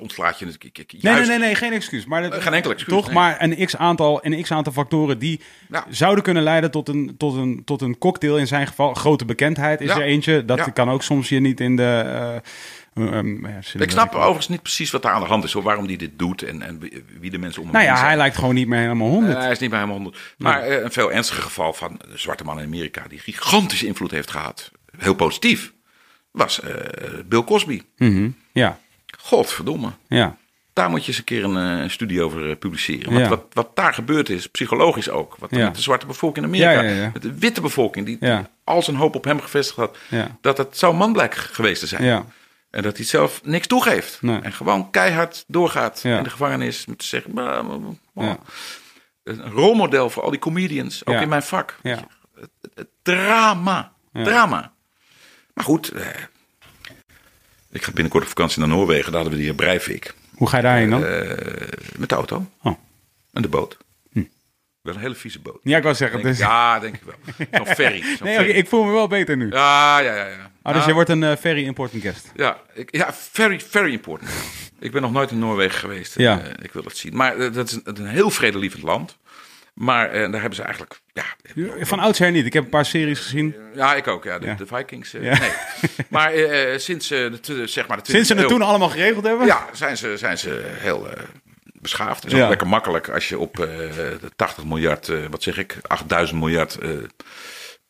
ontslaat 0.00 0.38
je 0.38 0.46
ik- 0.58 0.92
Nee, 1.00 1.14
nee, 1.14 1.26
nee, 1.26 1.38
nee, 1.38 1.54
geen 1.54 1.72
excuus. 1.72 2.06
Maar 2.06 2.22
dat, 2.30 2.42
geen 2.42 2.54
enkel 2.54 2.70
excuus, 2.70 2.94
Toch, 2.94 3.04
nee. 3.06 3.14
maar 3.14 3.36
een 3.42 3.64
x-aantal, 3.66 4.18
een 4.24 4.42
x-aantal 4.42 4.72
factoren 4.72 5.18
die 5.18 5.40
Ja. 5.70 5.84
zouden 5.88 6.24
kunnen 6.24 6.42
leiden 6.42 6.70
tot 6.70 6.88
een, 6.88 7.14
tot, 7.18 7.34
een, 7.34 7.62
tot 7.64 7.80
een 7.82 7.98
cocktail 7.98 8.38
in 8.38 8.46
zijn 8.46 8.66
geval. 8.66 8.94
Grote 8.94 9.24
bekendheid 9.24 9.80
is 9.80 9.88
Ja. 9.88 9.94
er 9.96 10.02
eentje. 10.02 10.44
Dat 10.44 10.58
Ja. 10.58 10.64
kan 10.68 10.90
ook 10.90 11.02
soms 11.02 11.28
je 11.28 11.40
niet 11.40 11.60
in 11.60 11.76
de... 11.76 12.40
eh, 12.96 13.06
eh, 13.06 13.12
ehm, 13.18 13.46
ja, 13.46 13.58
Ik 13.78 13.90
snap 13.90 14.14
overigens 14.14 14.48
niet 14.48 14.62
precies 14.62 14.90
wat 14.90 15.02
daar 15.02 15.12
aan 15.12 15.20
de 15.20 15.26
hand 15.26 15.44
is, 15.44 15.52
hoor, 15.52 15.62
waarom 15.62 15.86
hij 15.86 15.96
dit 15.96 16.18
doet 16.18 16.42
en, 16.42 16.62
en 16.62 16.78
wie- 17.20 17.30
de 17.30 17.38
mensen 17.38 17.62
om 17.62 17.68
hem 17.68 17.76
Nou 17.76 17.86
ja, 17.88 17.94
zijn. 17.96 18.08
hij 18.08 18.16
lijkt 18.16 18.36
gewoon 18.36 18.54
niet 18.54 18.68
meer 18.68 18.78
helemaal 18.80 19.08
honderd. 19.08 19.36
Eh, 19.36 19.42
hij 19.42 19.50
is 19.50 19.58
niet 19.58 19.70
bij 19.70 19.78
hem 19.78 19.90
honderd. 19.90 20.18
Maar 20.38 20.60
eh, 20.62 20.82
een 20.82 20.92
veel 20.92 21.12
ernstiger 21.12 21.42
geval 21.42 21.72
van 21.72 22.00
de 22.10 22.18
zwarte 22.18 22.44
man 22.44 22.58
in 22.58 22.64
Amerika, 22.66 23.02
die 23.08 23.18
gigantische 23.18 23.86
invloed 23.86 24.10
heeft 24.10 24.30
gehad, 24.30 24.70
heel 24.98 25.14
positief, 25.14 25.72
was 26.30 26.60
eh, 26.60 26.70
Bill 27.26 27.44
Cosby. 27.44 27.82
Mhm. 27.96 28.28
Ja, 28.52 28.78
Godverdomme. 29.18 29.90
ja. 30.08 30.36
Daar 30.72 30.90
moet 30.90 31.00
je 31.02 31.08
eens 31.08 31.18
een 31.18 31.24
keer 31.24 31.44
een 31.44 31.82
eh, 31.82 31.88
studie 31.88 32.22
over 32.22 32.56
publiceren. 32.56 33.12
Want 33.12 33.22
Ja. 33.24 33.28
wat, 33.28 33.44
wat 33.52 33.70
daar 33.76 33.94
gebeurd 33.94 34.28
is, 34.28 34.46
psychologisch 34.48 35.08
ook. 35.10 35.36
Wat 35.38 35.50
Ja. 35.50 35.64
met 35.64 35.74
de 35.74 35.80
zwarte 35.82 36.06
bevolking 36.06 36.46
in 36.46 36.52
Amerika, 36.54 37.10
met 37.12 37.22
de 37.22 37.34
witte 37.38 37.60
bevolking, 37.60 38.06
die, 38.06 38.18
die 38.20 38.34
al 38.64 38.82
zijn 38.82 38.96
hoop 38.96 39.14
op 39.14 39.24
hem 39.24 39.40
gevestigd 39.40 39.78
had. 39.78 39.96
Dat 40.40 40.58
het 40.58 40.76
zo 40.78 40.92
man 40.92 41.12
blijkt 41.12 41.38
geweest 41.38 41.80
te 41.80 41.86
zijn. 41.86 42.04
Ja. 42.04 42.24
En 42.70 42.82
dat 42.82 42.96
hij 42.96 43.06
zelf 43.06 43.40
niks 43.44 43.66
toegeeft. 43.66 44.22
Nee. 44.22 44.40
En 44.40 44.52
gewoon 44.52 44.90
keihard 44.90 45.44
doorgaat 45.46 46.00
Ja. 46.02 46.16
in 46.18 46.22
de 46.22 46.30
gevangenis. 46.30 46.86
Met 46.86 46.98
te 46.98 47.04
zeggen, 47.06 47.34
"Bah, 47.34 47.66
bah, 47.68 47.78
bah." 48.14 48.24
Ja. 48.26 48.38
een 49.22 49.50
rolmodel 49.50 50.10
voor 50.10 50.22
al 50.22 50.30
die 50.30 50.38
comedians, 50.38 51.06
ook 51.06 51.14
Ja. 51.14 51.20
in 51.20 51.28
mijn 51.28 51.42
vak. 51.42 51.76
Drama. 53.02 53.92
Drama. 54.12 54.72
Maar 55.54 55.64
goed, 55.64 55.88
eh, 55.90 56.06
ik 57.70 57.82
ga 57.84 57.90
binnenkort 57.92 58.22
op 58.22 58.28
vakantie 58.28 58.58
naar 58.58 58.68
Noorwegen. 58.68 59.04
Daar 59.12 59.20
hadden 59.20 59.30
we 59.30 59.36
die 59.38 59.46
heer 59.46 59.54
Breivik. 59.54 60.14
Hoe 60.34 60.48
ga 60.48 60.56
je 60.56 60.62
daarheen 60.62 60.90
dan? 60.90 61.04
Eh, 61.04 61.68
met 61.96 62.08
de 62.08 62.14
auto. 62.14 62.46
Oh. 62.62 62.78
En 63.32 63.42
de 63.42 63.48
boot. 63.48 63.76
Wel 64.86 64.94
een 64.94 65.00
hele 65.00 65.14
vieze 65.14 65.40
boot. 65.40 65.58
ja, 65.62 65.76
ik 65.76 65.82
wou 65.82 65.94
zeggen. 65.94 66.22
Denk- 66.22 66.36
Dus... 66.36 66.46
ja, 66.46 66.78
denk 66.78 66.94
ik 66.94 67.02
wel. 67.04 67.46
Zo'n 67.64 67.74
ferry. 67.84 68.02
zo'n 68.02 68.26
Nee, 68.26 68.36
ferry. 68.36 68.50
ik 68.50 68.68
voel 68.68 68.84
me 68.84 68.92
wel 68.92 69.06
beter 69.08 69.36
nu. 69.36 69.48
Ja, 69.50 69.98
ja, 69.98 70.14
ja. 70.14 70.26
ja. 70.26 70.50
Ah, 70.62 70.74
dus 70.74 70.84
je 70.84 70.92
wordt 70.92 71.08
een 71.10 71.22
eh, 71.22 71.36
very 71.36 71.64
important 71.64 72.02
guest. 72.02 72.30
Ja, 72.34 72.56
ik, 72.74 72.96
ja 72.96 73.14
very, 73.14 73.60
very 73.60 73.92
important. 73.92 74.30
ik 74.80 74.92
ben 74.92 75.02
nog 75.02 75.12
nooit 75.12 75.30
in 75.30 75.38
Noorwegen 75.38 75.78
geweest. 75.78 76.18
Ja. 76.18 76.40
Eh, 76.40 76.50
ik 76.62 76.72
wil 76.72 76.84
het 76.84 76.96
zien. 76.96 77.16
Maar 77.16 77.36
eh, 77.38 77.52
dat 77.52 77.66
is 77.68 77.72
een, 77.72 77.82
een 77.84 78.06
heel 78.06 78.30
vredelievend 78.30 78.82
land. 78.82 79.16
Maar 79.74 80.12
daar 80.12 80.30
hebben 80.40 80.54
ze 80.54 80.62
eigenlijk... 80.62 81.00
Ja, 81.12 81.24
Van 81.80 81.98
oudsher 81.98 82.30
niet. 82.30 82.46
Ik 82.46 82.52
heb 82.52 82.64
een 82.64 82.70
paar 82.70 82.84
series 82.86 83.18
gezien. 83.20 83.54
ja 83.74 83.94
ik 83.94 84.06
ook. 84.06 84.24
Ja, 84.24 84.38
de, 84.38 84.46
Ja. 84.46 84.54
de 84.54 84.66
Vikings. 84.66 85.10
Ja. 85.10 85.38
Nee. 85.38 85.50
Maar 86.08 86.32
sinds, 86.76 87.08
de, 87.08 87.62
zeg 87.64 87.86
maar 87.86 87.96
de 87.96 88.10
Sinds 88.10 88.28
ze 88.28 88.34
20e 88.34 88.38
het 88.38 88.48
toen 88.48 88.62
allemaal 88.62 88.88
geregeld 88.88 89.24
hebben? 89.24 89.46
Ja, 89.46 89.66
zijn 89.72 89.96
ze, 89.96 90.16
zijn 90.16 90.38
ze 90.38 90.62
heel 90.72 91.08
beschaafd. 91.88 92.22
Het 92.22 92.32
is 92.32 92.38
Ja. 92.38 92.42
ook 92.44 92.48
lekker 92.48 92.68
makkelijk 92.68 93.08
als 93.08 93.28
je 93.28 93.38
op 93.38 93.58
eh, 93.58 93.66
de 93.66 94.30
80 94.36 94.64
miljard, 94.64 95.08
eh, 95.08 95.18
wat 95.30 95.42
zeg 95.42 95.58
ik, 95.58 95.78
8000 95.86 96.38
miljard 96.40 96.74
eh, 96.78 96.90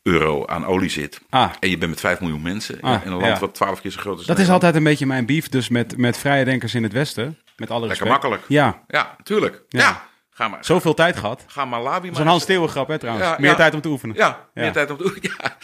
euro 0.02 0.46
aan 0.46 0.66
olie 0.66 0.90
zit. 0.90 1.20
Ah. 1.30 1.50
En 1.60 1.70
je 1.70 1.78
bent 1.78 1.90
met 1.90 2.00
5 2.00 2.20
miljoen 2.20 2.42
mensen 2.42 2.80
Ah, 2.80 3.04
in 3.04 3.10
een 3.12 3.18
land 3.18 3.32
ja. 3.34 3.38
wat 3.38 3.54
12 3.54 3.80
keer 3.80 3.90
zo 3.90 4.00
groot 4.00 4.20
is. 4.20 4.26
Dat 4.26 4.38
is 4.38 4.48
altijd 4.50 4.74
een 4.74 4.84
beetje 4.84 5.06
mijn 5.06 5.26
beef 5.26 5.48
dus 5.48 5.68
met, 5.68 5.96
met 5.96 6.18
vrije 6.18 6.44
denkers 6.44 6.74
in 6.74 6.82
het 6.82 6.92
Westen. 6.92 7.38
Met 7.56 7.70
alle 7.70 7.86
Lekker 7.86 8.06
respect. 8.06 8.10
makkelijk. 8.10 8.42
Ja, 8.48 8.82
Ja, 8.86 9.16
tuurlijk. 9.22 9.62
Ja. 9.68 9.80
Ja. 9.80 10.06
Ga 10.38 10.48
maar. 10.48 10.64
zoveel 10.64 10.94
tijd 10.94 11.16
gehad. 11.16 11.44
Ga 11.46 11.64
Malawi 11.64 12.06
maar 12.06 12.16
Zo'n 12.16 12.26
Hans 12.26 12.42
Steeuwen 12.42 12.68
grap, 12.68 12.88
hè 12.88 12.98
trouwens. 12.98 13.26
Ja, 13.26 13.36
Meer 13.40 13.50
ja. 13.50 13.56
tijd 13.56 13.74
om 13.74 13.80
te 13.80 13.88
oefenen. 13.88 14.16
Ja, 14.16 14.48
meer 14.54 14.72
tijd 14.72 14.90
om 14.90 14.96
te. 14.96 15.16
Ja. 15.20 15.56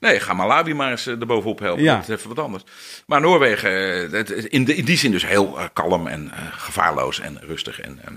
Nee, 0.00 0.20
ga 0.20 0.32
Malawi 0.32 0.74
maar 0.74 0.90
eens 0.90 1.06
eh, 1.06 1.20
erbovenop 1.20 1.58
helpen. 1.58 1.82
Ja. 1.84 1.94
Dat 1.94 2.08
is 2.08 2.16
even 2.16 2.28
wat 2.28 2.38
anders. 2.44 2.62
Maar 3.06 3.20
Noorwegen, 3.20 3.70
eh, 4.12 4.44
in, 4.48 4.64
de, 4.64 4.74
in 4.76 4.84
die 4.84 4.96
zin 4.96 5.10
dus 5.10 5.26
heel 5.26 5.58
eh, 5.58 5.64
kalm 5.72 6.06
en 6.06 6.32
gevaarloos 6.52 7.20
en 7.20 7.38
rustig 7.46 7.80
en 7.80 8.00
eh, 8.04 8.12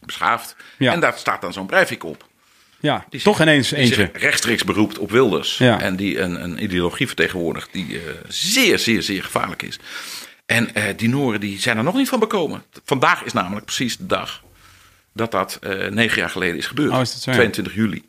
beschaafd. 0.00 0.56
Ja. 0.78 0.92
En 0.92 1.00
daar 1.00 1.12
staat 1.16 1.40
dan 1.40 1.52
zo'n 1.52 1.66
Breivik 1.66 2.04
op. 2.04 2.26
Ja, 2.80 3.04
Die 3.08 3.22
toch 3.22 3.36
zich- 3.36 3.44
ineens 3.46 3.70
eentje. 3.70 4.10
rechtstreeks 4.12 4.64
beroept 4.64 4.98
op 4.98 5.10
Wilders. 5.10 5.58
Ja. 5.58 5.80
En 5.80 5.96
die 5.96 6.18
een, 6.20 6.42
een 6.42 6.62
ideologie 6.62 7.06
vertegenwoordigt 7.06 7.68
die 7.72 8.00
zeer, 8.28 8.78
zeer, 8.78 9.02
zeer 9.02 9.22
gevaarlijk 9.24 9.62
is. 9.62 9.78
En 10.46 10.68
die 10.96 11.08
Noren 11.08 11.40
die 11.40 11.60
zijn 11.60 11.76
er 11.76 11.84
nog 11.84 11.94
niet 11.94 12.08
van 12.08 12.18
bekomen. 12.18 12.62
Vandaag 12.84 13.22
is 13.24 13.32
namelijk 13.32 13.64
precies 13.64 13.96
de 13.96 14.06
dag 14.06 14.42
dat 15.12 15.30
dat 15.30 15.58
eh, 15.60 15.88
negen 15.88 16.18
jaar 16.18 16.30
geleden 16.30 16.56
is 16.56 16.66
gebeurd. 16.66 16.90
Oh, 16.92 17.00
is 17.00 17.12
dat 17.12 17.20
zo, 17.22 17.30
ja? 17.30 17.36
22 17.36 17.74
juli. 17.74 18.08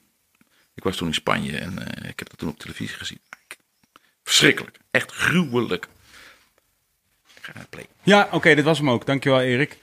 Ik 0.75 0.83
was 0.83 0.95
toen 0.95 1.07
in 1.07 1.13
Spanje 1.13 1.57
en 1.57 1.87
eh, 1.87 2.09
ik 2.09 2.19
heb 2.19 2.29
dat 2.29 2.37
toen 2.37 2.49
op 2.49 2.59
televisie 2.59 2.97
gezien. 2.97 3.19
Verschrikkelijk. 4.23 4.77
Echt 4.91 5.11
gruwelijk. 5.11 5.87
Ik 7.35 7.43
ga 7.43 7.51
naar 7.53 7.61
het 7.61 7.69
play. 7.69 7.85
Ja, 8.03 8.27
oké, 8.31 8.55
dit 8.55 8.63
was 8.63 8.77
hem 8.77 8.89
ook. 8.89 9.05
Dankjewel, 9.05 9.41
Erik. 9.41 9.77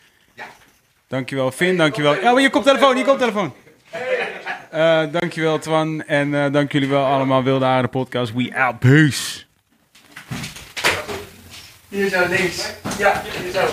Dankjewel, 1.08 1.50
Finn. 1.52 1.76
Dankjewel. 1.76 2.14
Ja, 2.14 2.32
maar 2.32 2.42
je 2.42 2.50
koptelefoon, 2.50 2.96
je 2.96 3.04
koptelefoon. 3.04 3.54
Eh 4.70 5.12
dankjewel, 5.12 5.58
Twan. 5.58 6.02
En 6.02 6.34
eh 6.34 6.52
dank 6.52 6.72
jullie 6.72 6.88
wel 6.88 7.04
allemaal. 7.04 7.42
Wilde 7.42 7.64
Haren 7.64 7.90
Podcast. 7.90 8.32
We 8.32 8.54
out. 8.54 8.78
Peace. 8.78 9.44
Hier 11.88 12.08
zo 12.08 12.28
links. 12.28 12.72
Ja, 12.98 13.22
hier 13.40 13.52
zo. 13.52 13.68